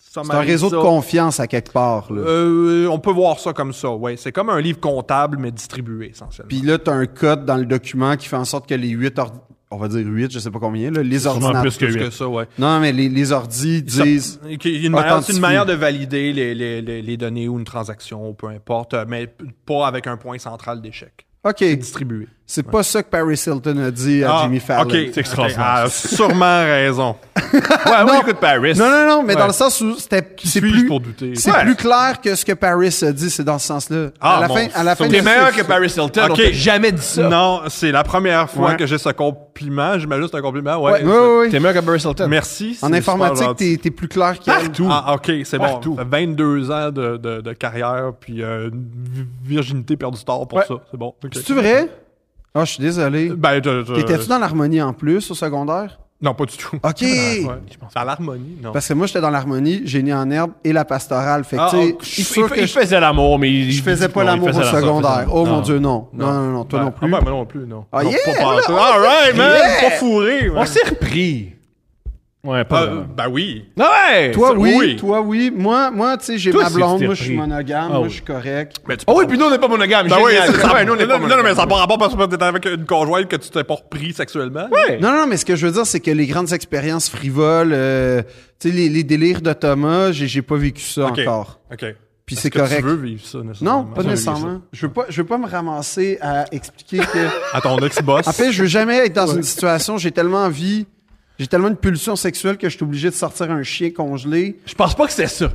C'est 0.00 0.20
un 0.30 0.40
réseau 0.40 0.70
de 0.70 0.76
confiance 0.76 1.40
à 1.40 1.46
quelque 1.46 1.72
part. 1.72 2.12
Là. 2.12 2.20
Euh, 2.22 2.86
on 2.88 2.98
peut 3.00 3.10
voir 3.12 3.40
ça 3.40 3.52
comme 3.52 3.72
ça, 3.72 3.90
ouais. 3.90 4.16
C'est 4.16 4.32
comme 4.32 4.48
un 4.50 4.60
livre 4.60 4.78
comptable, 4.80 5.38
mais 5.38 5.50
distribué, 5.50 6.10
essentiellement. 6.10 6.48
Puis 6.48 6.60
là, 6.62 6.78
tu 6.78 6.88
as 6.90 6.94
un 6.94 7.06
code 7.06 7.44
dans 7.46 7.56
le 7.56 7.66
document 7.66 8.16
qui 8.16 8.28
fait 8.28 8.36
en 8.36 8.44
sorte 8.44 8.68
que 8.68 8.74
les 8.74 8.88
huit, 8.90 9.16
ordi- 9.18 9.40
on 9.72 9.76
va 9.76 9.88
dire 9.88 10.06
8, 10.06 10.30
je 10.32 10.38
sais 10.38 10.50
pas 10.52 10.60
combien, 10.60 10.90
là, 10.92 11.02
les 11.02 11.26
ordinateurs. 11.26 11.60
plus 11.62 11.76
que 11.76 11.84
Plus 11.86 11.94
huit. 11.94 12.00
que 12.04 12.10
ça, 12.10 12.28
ouais. 12.28 12.46
Non, 12.58 12.78
mais 12.80 12.92
les, 12.92 13.08
les 13.08 13.32
ordis 13.32 13.82
disent. 13.82 14.38
une 14.44 14.58
C'est 14.62 14.88
Authentifie. 14.88 15.32
une 15.36 15.40
manière 15.40 15.66
de 15.66 15.74
valider 15.74 16.32
les, 16.32 16.54
les, 16.54 16.80
les, 16.80 17.02
les 17.02 17.16
données 17.16 17.48
ou 17.48 17.58
une 17.58 17.64
transaction, 17.64 18.32
peu 18.34 18.46
importe, 18.46 18.94
mais 19.08 19.26
pas 19.66 19.86
avec 19.88 20.06
un 20.06 20.16
point 20.16 20.38
central 20.38 20.80
d'échec. 20.80 21.26
OK, 21.44 21.62
Distribué. 21.62 22.28
C'est 22.50 22.62
pas 22.66 22.82
ça 22.82 23.02
que 23.02 23.08
Paris 23.10 23.40
Hilton 23.46 23.76
a 23.86 23.90
dit 23.90 24.24
à 24.24 24.32
Ah, 24.32 24.40
Jimmy 24.42 24.58
Fallon. 24.58 24.82
ok, 24.88 24.96
C'est 25.12 25.18
extraordinaire. 25.20 25.82
ok, 25.84 25.84
ah, 25.84 25.88
sûrement 25.90 26.60
raison. 26.64 27.14
Ouais, 27.52 27.60
moi, 28.04 28.16
j'écoute 28.16 28.40
Paris. 28.40 28.74
Non, 28.76 28.88
non, 28.90 29.06
non, 29.06 29.22
mais 29.22 29.34
Ouais. 29.34 29.38
dans 29.40 29.46
le 29.46 29.52
sens 29.52 29.80
où 29.80 29.94
c'était, 29.96 30.26
c'est 30.42 30.60
plus, 30.60 30.86
pour 30.86 30.98
douter? 31.00 31.34
c'est 31.36 31.52
Ouais. 31.52 31.62
plus 31.62 31.76
clair 31.76 32.20
que 32.22 32.34
ce 32.34 32.44
que 32.44 32.52
Paris 32.52 32.98
a 33.02 33.12
dit, 33.12 33.30
c'est 33.30 33.44
dans 33.44 33.58
ce 33.58 33.66
sens-là. 33.68 34.08
Ah, 34.20 34.38
à 34.38 34.40
la 34.40 34.48
mon 34.48 34.54
fin, 34.56 34.66
à 34.74 34.82
la 34.82 34.96
fin. 34.96 35.08
T'es 35.08 35.22
meilleur 35.22 35.52
que 35.52 35.62
Paris 35.62 35.86
Hilton. 35.96 36.10
Ok. 36.30 36.40
On 36.48 36.52
jamais 36.52 36.90
dit 36.90 37.02
ça. 37.02 37.28
Non, 37.28 37.60
c'est 37.68 37.92
la 37.92 38.02
première 38.02 38.48
fois 38.50 38.70
Ouais. 38.70 38.76
que 38.76 38.86
j'ai 38.86 38.98
ce 38.98 39.10
compliment. 39.10 39.98
J'imagine 39.98 40.26
c'est 40.30 40.36
un 40.38 40.42
compliment. 40.42 40.76
Ouais. 40.82 41.02
Ouais, 41.02 41.04
ouais, 41.04 41.38
ouais. 41.40 41.48
T'es 41.50 41.60
meilleur 41.60 41.74
que 41.80 41.86
Paris 41.86 42.02
Hilton. 42.04 42.26
Merci. 42.28 42.78
En 42.82 42.92
informatique, 42.92 43.56
t'es, 43.56 43.78
t'es 43.82 43.90
plus 43.90 44.08
clair 44.08 44.38
qu'elle. 44.40 44.54
Partout. 44.54 44.88
Ah, 44.90 45.14
ok, 45.14 45.30
c'est 45.44 45.58
bon. 45.58 45.64
Partout. 45.64 45.94
Ça 45.98 46.02
fait 46.04 46.08
22 46.26 46.70
ans 46.70 46.90
de, 46.90 47.16
de, 47.18 47.40
de 47.40 47.52
carrière, 47.52 48.12
puis 48.18 48.42
euh, 48.42 48.68
une 48.70 48.86
virginité 49.44 49.96
perdue 49.96 50.24
tard 50.24 50.46
pour 50.48 50.58
Ouais. 50.58 50.64
ça. 50.66 50.74
C'est 50.90 50.96
bon. 50.96 51.14
C'est-tu 51.32 51.54
vrai? 51.54 51.88
Ah, 52.60 52.64
je 52.64 52.72
suis 52.72 52.82
désolé. 52.82 53.30
Ben, 53.30 53.60
je- 53.64 53.84
je- 53.86 53.94
T'étais-tu 53.94 54.28
dans 54.28 54.38
l'harmonie 54.38 54.82
en 54.82 54.92
plus 54.92 55.30
au 55.30 55.34
secondaire? 55.34 55.98
Non, 56.20 56.34
pas 56.34 56.46
du 56.46 56.56
tout. 56.56 56.74
OK. 56.82 57.00
Ouais. 57.02 57.46
À 57.94 58.04
l'harmonie, 58.04 58.58
non. 58.60 58.72
Parce 58.72 58.88
que 58.88 58.94
moi, 58.94 59.06
j'étais 59.06 59.20
dans 59.20 59.30
l'harmonie, 59.30 59.82
génie 59.84 60.12
en 60.12 60.28
herbe 60.30 60.50
et 60.64 60.72
la 60.72 60.84
pastorale. 60.84 61.44
Fait 61.44 61.56
que, 61.56 61.62
Ah, 61.62 61.68
tu 61.70 61.76
sais, 61.76 61.92
ok. 61.92 61.98
je 62.02 62.06
suis 62.08 62.22
Il, 62.22 62.24
sûr 62.24 62.48
fa- 62.48 62.54
que 62.56 62.60
il 62.60 62.66
je, 62.66 62.72
faisait 62.72 62.98
l'amour, 62.98 63.38
mais 63.38 63.48
il, 63.50 63.70
je 63.72 63.82
faisais 63.82 64.08
pas 64.08 64.24
l'amour 64.24 64.48
au 64.48 64.52
secondaire. 64.62 65.26
Oh 65.32 65.44
mon. 65.46 65.60
Dieu, 65.60 65.78
non. 65.78 66.08
Non, 66.12 66.32
non, 66.32 66.50
non, 66.50 66.64
toi 66.64 66.80
Ben, 66.80 66.84
non 66.86 66.90
plus. 66.90 67.06
Ah, 67.06 67.10
ben, 67.18 67.22
moi 67.22 67.30
non 67.38 67.46
plus, 67.46 67.66
non. 67.66 67.84
Ah, 67.92 68.02
non, 68.02 68.10
yeah, 68.10 68.18
pas 68.34 68.72
on 68.72 68.76
All 68.76 69.00
right, 69.00 69.36
man! 69.36 69.52
yeah. 69.56 69.88
Pas 69.90 69.96
fourré, 69.96 70.50
On 70.50 70.54
man. 70.54 70.66
s'est 70.66 70.88
repris. 70.90 71.52
Ouais, 72.48 72.64
pas 72.64 72.80
Ah, 72.80 72.86
vraiment. 72.86 73.06
ben 73.14 73.28
oui. 73.30 73.64
Ouais! 73.76 74.30
Toi, 74.30 74.54
oui, 74.56 74.74
oui. 74.78 74.96
Toi, 74.96 75.20
oui. 75.20 75.52
Moi, 75.54 75.90
moi 75.90 76.16
tu 76.16 76.24
sais, 76.24 76.38
j'ai 76.38 76.50
ma 76.50 76.70
blonde. 76.70 77.02
Moi, 77.02 77.14
je 77.14 77.22
suis 77.24 77.36
monogame. 77.36 77.88
Ah 77.90 77.94
moi, 77.94 78.00
oui. 78.04 78.08
je 78.08 78.14
suis 78.14 78.22
correct. 78.22 78.76
Ben, 78.88 78.96
tu 78.96 79.04
Oh 79.06 79.14
oui, 79.18 79.26
puis 79.28 79.36
nous, 79.36 79.44
on 79.44 79.50
n'est 79.50 79.58
pas 79.58 79.68
monogame. 79.68 80.08
Ben 80.08 80.16
oui, 80.24 80.32
Génial. 80.32 80.54
c'est 80.54 80.60
ça. 80.62 80.72
Ouais, 80.74 80.84
nous, 80.86 80.92
on 80.94 80.96
non, 80.96 81.06
pas 81.06 81.06
non, 81.06 81.18
non, 81.18 81.28
mais 81.28 81.34
monogame. 81.36 81.54
ça 81.56 81.62
n'a 81.62 81.66
pas 81.66 81.76
rapport 81.76 81.98
parce 81.98 82.14
que 82.14 82.24
t'es 82.24 82.42
avec 82.42 82.64
une 82.64 82.86
conjointe 82.86 83.28
que 83.28 83.36
tu 83.36 83.50
t'es 83.50 83.64
pas 83.64 83.74
repris 83.74 84.14
sexuellement. 84.14 84.66
Ouais. 84.70 84.98
Non, 84.98 85.12
non, 85.12 85.26
mais 85.26 85.36
ce 85.36 85.44
que 85.44 85.56
je 85.56 85.66
veux 85.66 85.72
dire, 85.72 85.84
c'est 85.84 86.00
que 86.00 86.10
les 86.10 86.26
grandes 86.26 86.52
expériences 86.54 87.10
frivoles, 87.10 87.72
euh, 87.74 88.22
tu 88.58 88.70
sais, 88.70 88.74
les, 88.74 88.88
les 88.88 89.04
délires 89.04 89.42
de 89.42 89.52
Thomas, 89.52 90.12
j'ai, 90.12 90.40
pas 90.40 90.56
vécu 90.56 90.82
ça 90.82 91.06
encore. 91.06 91.60
OK. 91.70 91.84
Puis 92.24 92.36
c'est 92.36 92.50
correct. 92.50 92.78
Tu 92.80 92.82
veux 92.82 92.94
vivre 92.96 93.24
ça, 93.26 93.38
nécessairement? 93.38 93.84
Non, 93.84 93.94
pas 93.94 94.02
nécessairement. 94.02 94.60
Je 94.72 94.86
veux 94.86 94.92
pas, 94.92 95.04
je 95.08 95.20
veux 95.22 95.26
pas 95.26 95.38
me 95.38 95.46
ramasser 95.46 96.18
à 96.20 96.44
expliquer 96.52 96.98
que. 96.98 97.28
À 97.56 97.60
ton 97.60 97.78
ex-boss. 97.78 98.26
En 98.26 98.32
fait, 98.32 98.52
je 98.52 98.62
veux 98.62 98.68
jamais 98.68 98.96
être 99.06 99.14
dans 99.14 99.26
une 99.26 99.42
situation, 99.42 99.96
j'ai 99.96 100.12
tellement 100.12 100.44
envie, 100.44 100.86
j'ai 101.38 101.46
tellement 101.46 101.68
une 101.68 101.76
pulsion 101.76 102.16
sexuelle 102.16 102.56
que 102.58 102.68
je 102.68 102.74
suis 102.76 102.84
obligé 102.84 103.10
de 103.10 103.14
sortir 103.14 103.50
un 103.50 103.62
chien 103.62 103.90
congelé. 103.90 104.58
Je 104.66 104.74
pense 104.74 104.94
pas 104.94 105.06
que 105.06 105.12
c'est 105.12 105.26
ça. 105.26 105.48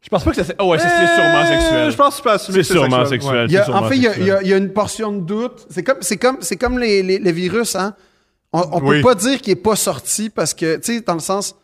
Je 0.00 0.08
pense 0.10 0.22
pas 0.22 0.32
que 0.32 0.42
c'est. 0.42 0.54
Oh 0.60 0.70
ouais, 0.70 0.78
c'est 0.78 0.88
c'est 0.88 0.94
Euh, 0.94 1.16
sûrement 1.16 1.46
sexuel. 1.46 1.90
Je 1.90 1.96
pense 1.96 2.10
que 2.14 2.16
tu 2.18 2.22
peux 2.24 2.30
assumer 2.30 2.62
C'est 2.62 2.74
que 2.74 2.78
sûrement 2.80 3.04
sexuel. 3.06 3.20
sexuel. 3.20 3.46
Il 3.48 3.52
y 3.52 3.56
a- 3.56 3.60
c'est 3.60 3.64
sûrement 3.70 3.86
en 3.86 3.88
fait, 3.88 3.96
il 3.96 4.02
y, 4.02 4.06
a, 4.06 4.10
sexuel. 4.10 4.26
il 4.26 4.28
y 4.28 4.32
a- 4.32 4.42
il 4.42 4.48
y 4.48 4.52
a 4.52 4.56
une 4.58 4.72
portion 4.72 5.12
de 5.12 5.20
doute. 5.20 5.66
C'est 5.70 5.82
comme, 5.82 5.96
c'est 6.02 6.16
comme, 6.18 6.36
c'est 6.40 6.56
comme 6.56 6.78
les, 6.78 7.02
les, 7.02 7.18
les 7.18 7.32
virus, 7.32 7.74
hein. 7.74 7.94
On, 8.52 8.60
on 8.72 8.80
Oui. 8.82 8.96
peut 9.00 9.08
pas 9.08 9.14
dire 9.14 9.40
qu'il 9.40 9.52
est 9.52 9.56
pas 9.56 9.76
sorti 9.76 10.28
parce 10.30 10.52
que, 10.54 10.76
tu 10.76 10.94
sais, 10.96 11.00
dans 11.00 11.14
le 11.14 11.20
sens. 11.20 11.56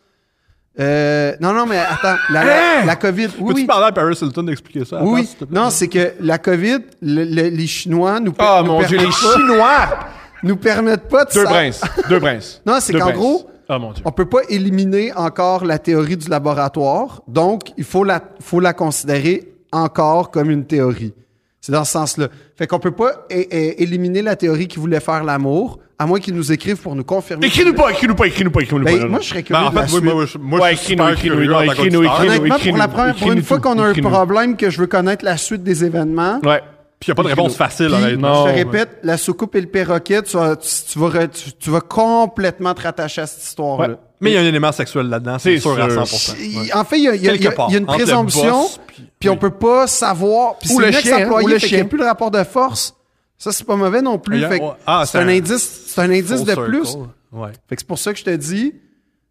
Euh, 0.79 1.33
non, 1.41 1.51
non, 1.53 1.65
mais 1.65 1.77
attends, 1.77 2.15
la, 2.29 2.43
la, 2.45 2.85
la 2.85 2.95
COVID. 2.95 3.27
Oui, 3.39 3.47
Peux-tu 3.49 3.61
oui. 3.61 3.65
parler 3.67 3.87
à 3.87 3.91
Paris 3.91 4.17
Hilton 4.21 4.43
d'expliquer 4.43 4.85
ça? 4.85 5.03
Oui, 5.03 5.27
non, 5.51 5.69
c'est 5.69 5.89
que 5.89 6.13
la 6.21 6.37
COVID, 6.37 6.77
le- 7.01 7.23
le- 7.25 7.49
les 7.49 7.67
Chinois 7.67 8.19
nous, 8.21 8.31
per- 8.31 8.43
Ah, 8.47 8.61
nous 8.63 8.71
mon 8.71 8.83
Dieu, 8.83 8.97
les 8.97 9.03
permettent 9.03 9.21
pas- 9.21 9.33
Chinois! 9.37 9.99
nous 10.43 10.55
permettent 10.55 11.09
pas 11.09 11.25
de 11.25 11.33
Deux 11.33 11.43
sa- 11.43 11.49
princes. 11.49 11.81
Deux 12.09 12.19
princes. 12.21 12.61
Non, 12.65 12.77
c'est 12.79 12.93
Deux 12.93 12.99
qu'en 12.99 13.05
princes. 13.07 13.17
gros, 13.17 13.50
Ah, 13.73 13.79
mon 13.79 13.93
Dieu. 13.93 14.03
on 14.05 14.11
peut 14.11 14.25
pas 14.25 14.41
éliminer 14.49 15.13
encore 15.13 15.63
la 15.65 15.79
théorie 15.79 16.17
du 16.17 16.27
laboratoire, 16.29 17.21
donc 17.27 17.71
il 17.77 17.83
faut 17.85 18.03
la, 18.03 18.21
faut 18.41 18.59
la 18.59 18.73
considérer 18.73 19.53
encore 19.71 20.29
comme 20.31 20.49
une 20.51 20.65
théorie. 20.65 21.13
C'est 21.61 21.71
dans 21.71 21.83
ce 21.85 21.91
sens-là. 21.91 22.27
Fait 22.57 22.65
qu'on 22.67 22.79
peut 22.79 22.91
pas 22.91 23.25
é- 23.29 23.39
é- 23.51 23.83
éliminer 23.83 24.21
la 24.23 24.35
théorie 24.35 24.67
qui 24.67 24.79
voulait 24.79 24.99
faire 24.99 25.23
l'amour, 25.23 25.77
à 25.99 26.07
moins 26.07 26.19
qu'ils 26.19 26.33
nous 26.33 26.51
écrivent 26.51 26.81
pour 26.81 26.95
nous 26.95 27.03
confirmer. 27.03 27.45
Écris-nous 27.45 27.75
pas, 27.75 27.91
écris-nous 27.91 28.15
pas, 28.15 28.25
écris-nous 28.25 28.49
pas, 28.49 28.61
écris-nous 28.61 28.83
pas. 28.83 28.91
Ben, 28.91 28.99
non, 29.03 29.09
moi, 29.09 29.19
je 29.21 29.29
serais 29.29 29.43
curieux 29.43 29.61
Ben, 29.61 29.67
en 29.67 29.71
de 29.71 29.75
la 29.75 29.81
fait, 29.87 29.93
oui, 29.93 29.99
suite. 30.01 30.13
moi, 30.13 30.25
je, 30.25 30.37
moi, 30.39 30.59
Ouais, 30.59 30.71
je 30.71 30.75
suis 30.77 30.87
super 30.87 31.15
curieux 31.15 31.53
en. 31.53 31.59
Honnêtement, 31.59 32.57
pour 32.57 32.77
la 32.77 32.87
première, 32.87 33.15
pour 33.15 33.31
une 33.31 33.43
fois 33.43 33.59
qu'on 33.59 33.77
a 33.77 33.85
un 33.85 33.93
problème 33.93 34.57
que 34.57 34.69
je 34.71 34.79
veux 34.79 34.87
connaître 34.87 35.23
la 35.23 35.37
suite 35.37 35.61
des 35.63 35.85
événements, 35.85 36.39
Ouais. 36.43 36.61
Puis 37.01 37.07
il 37.07 37.09
n'y 37.09 37.11
a 37.13 37.15
pas 37.15 37.23
de 37.23 37.27
réponse 37.29 37.55
facile, 37.55 37.87
honnêtement. 37.87 38.45
Non. 38.45 38.47
je 38.47 38.51
te 38.51 38.55
répète, 38.55 38.99
la 39.03 39.17
soucoupe 39.17 39.55
et 39.55 39.61
le 39.61 39.67
perroquet, 39.67 40.21
tu 40.21 40.37
vas, 40.37 40.55
tu, 40.55 40.69
tu 40.87 40.99
vas, 40.99 41.09
re- 41.09 41.29
tu, 41.29 41.51
tu 41.53 41.69
vas 41.71 41.81
complètement 41.81 42.73
te 42.75 42.83
rattacher 42.83 43.21
à 43.21 43.27
cette 43.27 43.43
histoire-là. 43.43 43.87
Ouais. 43.89 43.95
Mais 44.21 44.31
il 44.31 44.33
y 44.35 44.37
a 44.37 44.41
un 44.41 44.45
élément 44.45 44.71
sexuel 44.71 45.07
là-dedans, 45.07 45.39
c'est 45.39 45.57
sûr 45.59 45.81
à 45.81 45.89
sûr. 45.89 46.03
100%. 46.03 46.35
Il- 46.39 46.71
En 46.75 46.85
fait, 46.85 46.99
il 46.99 47.03
y 47.05 47.07
a, 47.09 47.15
il 47.15 47.23
y 47.23 47.27
a- 47.29 47.33
il 47.33 47.41
y 47.41 47.47
a- 47.47 47.49
Quelque 47.49 47.55
part, 47.57 47.67
il 47.69 47.73
y 47.73 47.75
a 47.75 47.79
une 47.79 47.85
présomption, 47.87 48.61
boss, 48.61 48.79
puis- 48.85 49.09
puis 49.19 49.29
on 49.29 49.33
oui. 49.33 49.39
peut 49.39 49.49
pas 49.49 49.87
savoir. 49.87 50.59
Puis 50.59 50.71
Ou 50.73 50.79
le 50.79 50.91
chien, 50.91 51.17
ex-employé, 51.17 51.45
ou 51.45 51.49
le 51.49 51.53
fait 51.57 51.67
qu'il 51.67 51.69
n'y 51.69 51.75
a 51.75 51.77
chien. 51.79 51.87
plus 51.89 51.97
le 51.97 52.05
rapport 52.05 52.29
de 52.31 52.43
force. 52.43 52.95
Ça, 53.39 53.51
c'est 53.51 53.65
pas 53.65 53.75
mauvais 53.75 54.03
non 54.03 54.19
plus. 54.19 54.37
Il 54.39 54.47
Fait. 54.47 54.61
Ah, 54.85 55.03
c'est 55.07 55.17
un, 55.17 55.27
indice, 55.27 55.85
c'est 55.87 56.01
un 56.01 56.11
indice 56.11 56.43
de 56.43 56.53
circle. 56.53 56.65
plus. 56.69 56.95
Ouais. 57.31 57.49
Fait 57.67 57.75
que 57.77 57.81
c'est 57.81 57.87
pour 57.87 57.97
ça 57.97 58.13
que 58.13 58.19
je 58.19 58.23
te 58.25 58.35
dis, 58.35 58.75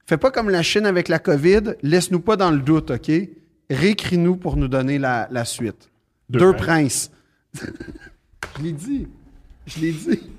fais 0.08 0.16
pas 0.16 0.32
comme 0.32 0.50
la 0.50 0.64
Chine 0.64 0.86
avec 0.86 1.06
la 1.06 1.20
COVID, 1.20 1.74
laisse-nous 1.82 2.18
pas 2.18 2.34
dans 2.34 2.50
le 2.50 2.58
doute, 2.58 2.90
OK? 2.90 3.12
Réécris-nous 3.70 4.34
pour 4.36 4.56
nous 4.56 4.66
donner 4.66 4.98
la, 4.98 5.28
la 5.30 5.44
suite. 5.44 5.88
Deux, 6.28 6.40
Deux 6.40 6.52
princes. 6.54 7.10
Je 7.54 8.62
l'ai 8.62 8.72
dit. 8.72 9.08
Je 9.66 9.80
l'ai 9.80 9.92
dit. 9.92 10.30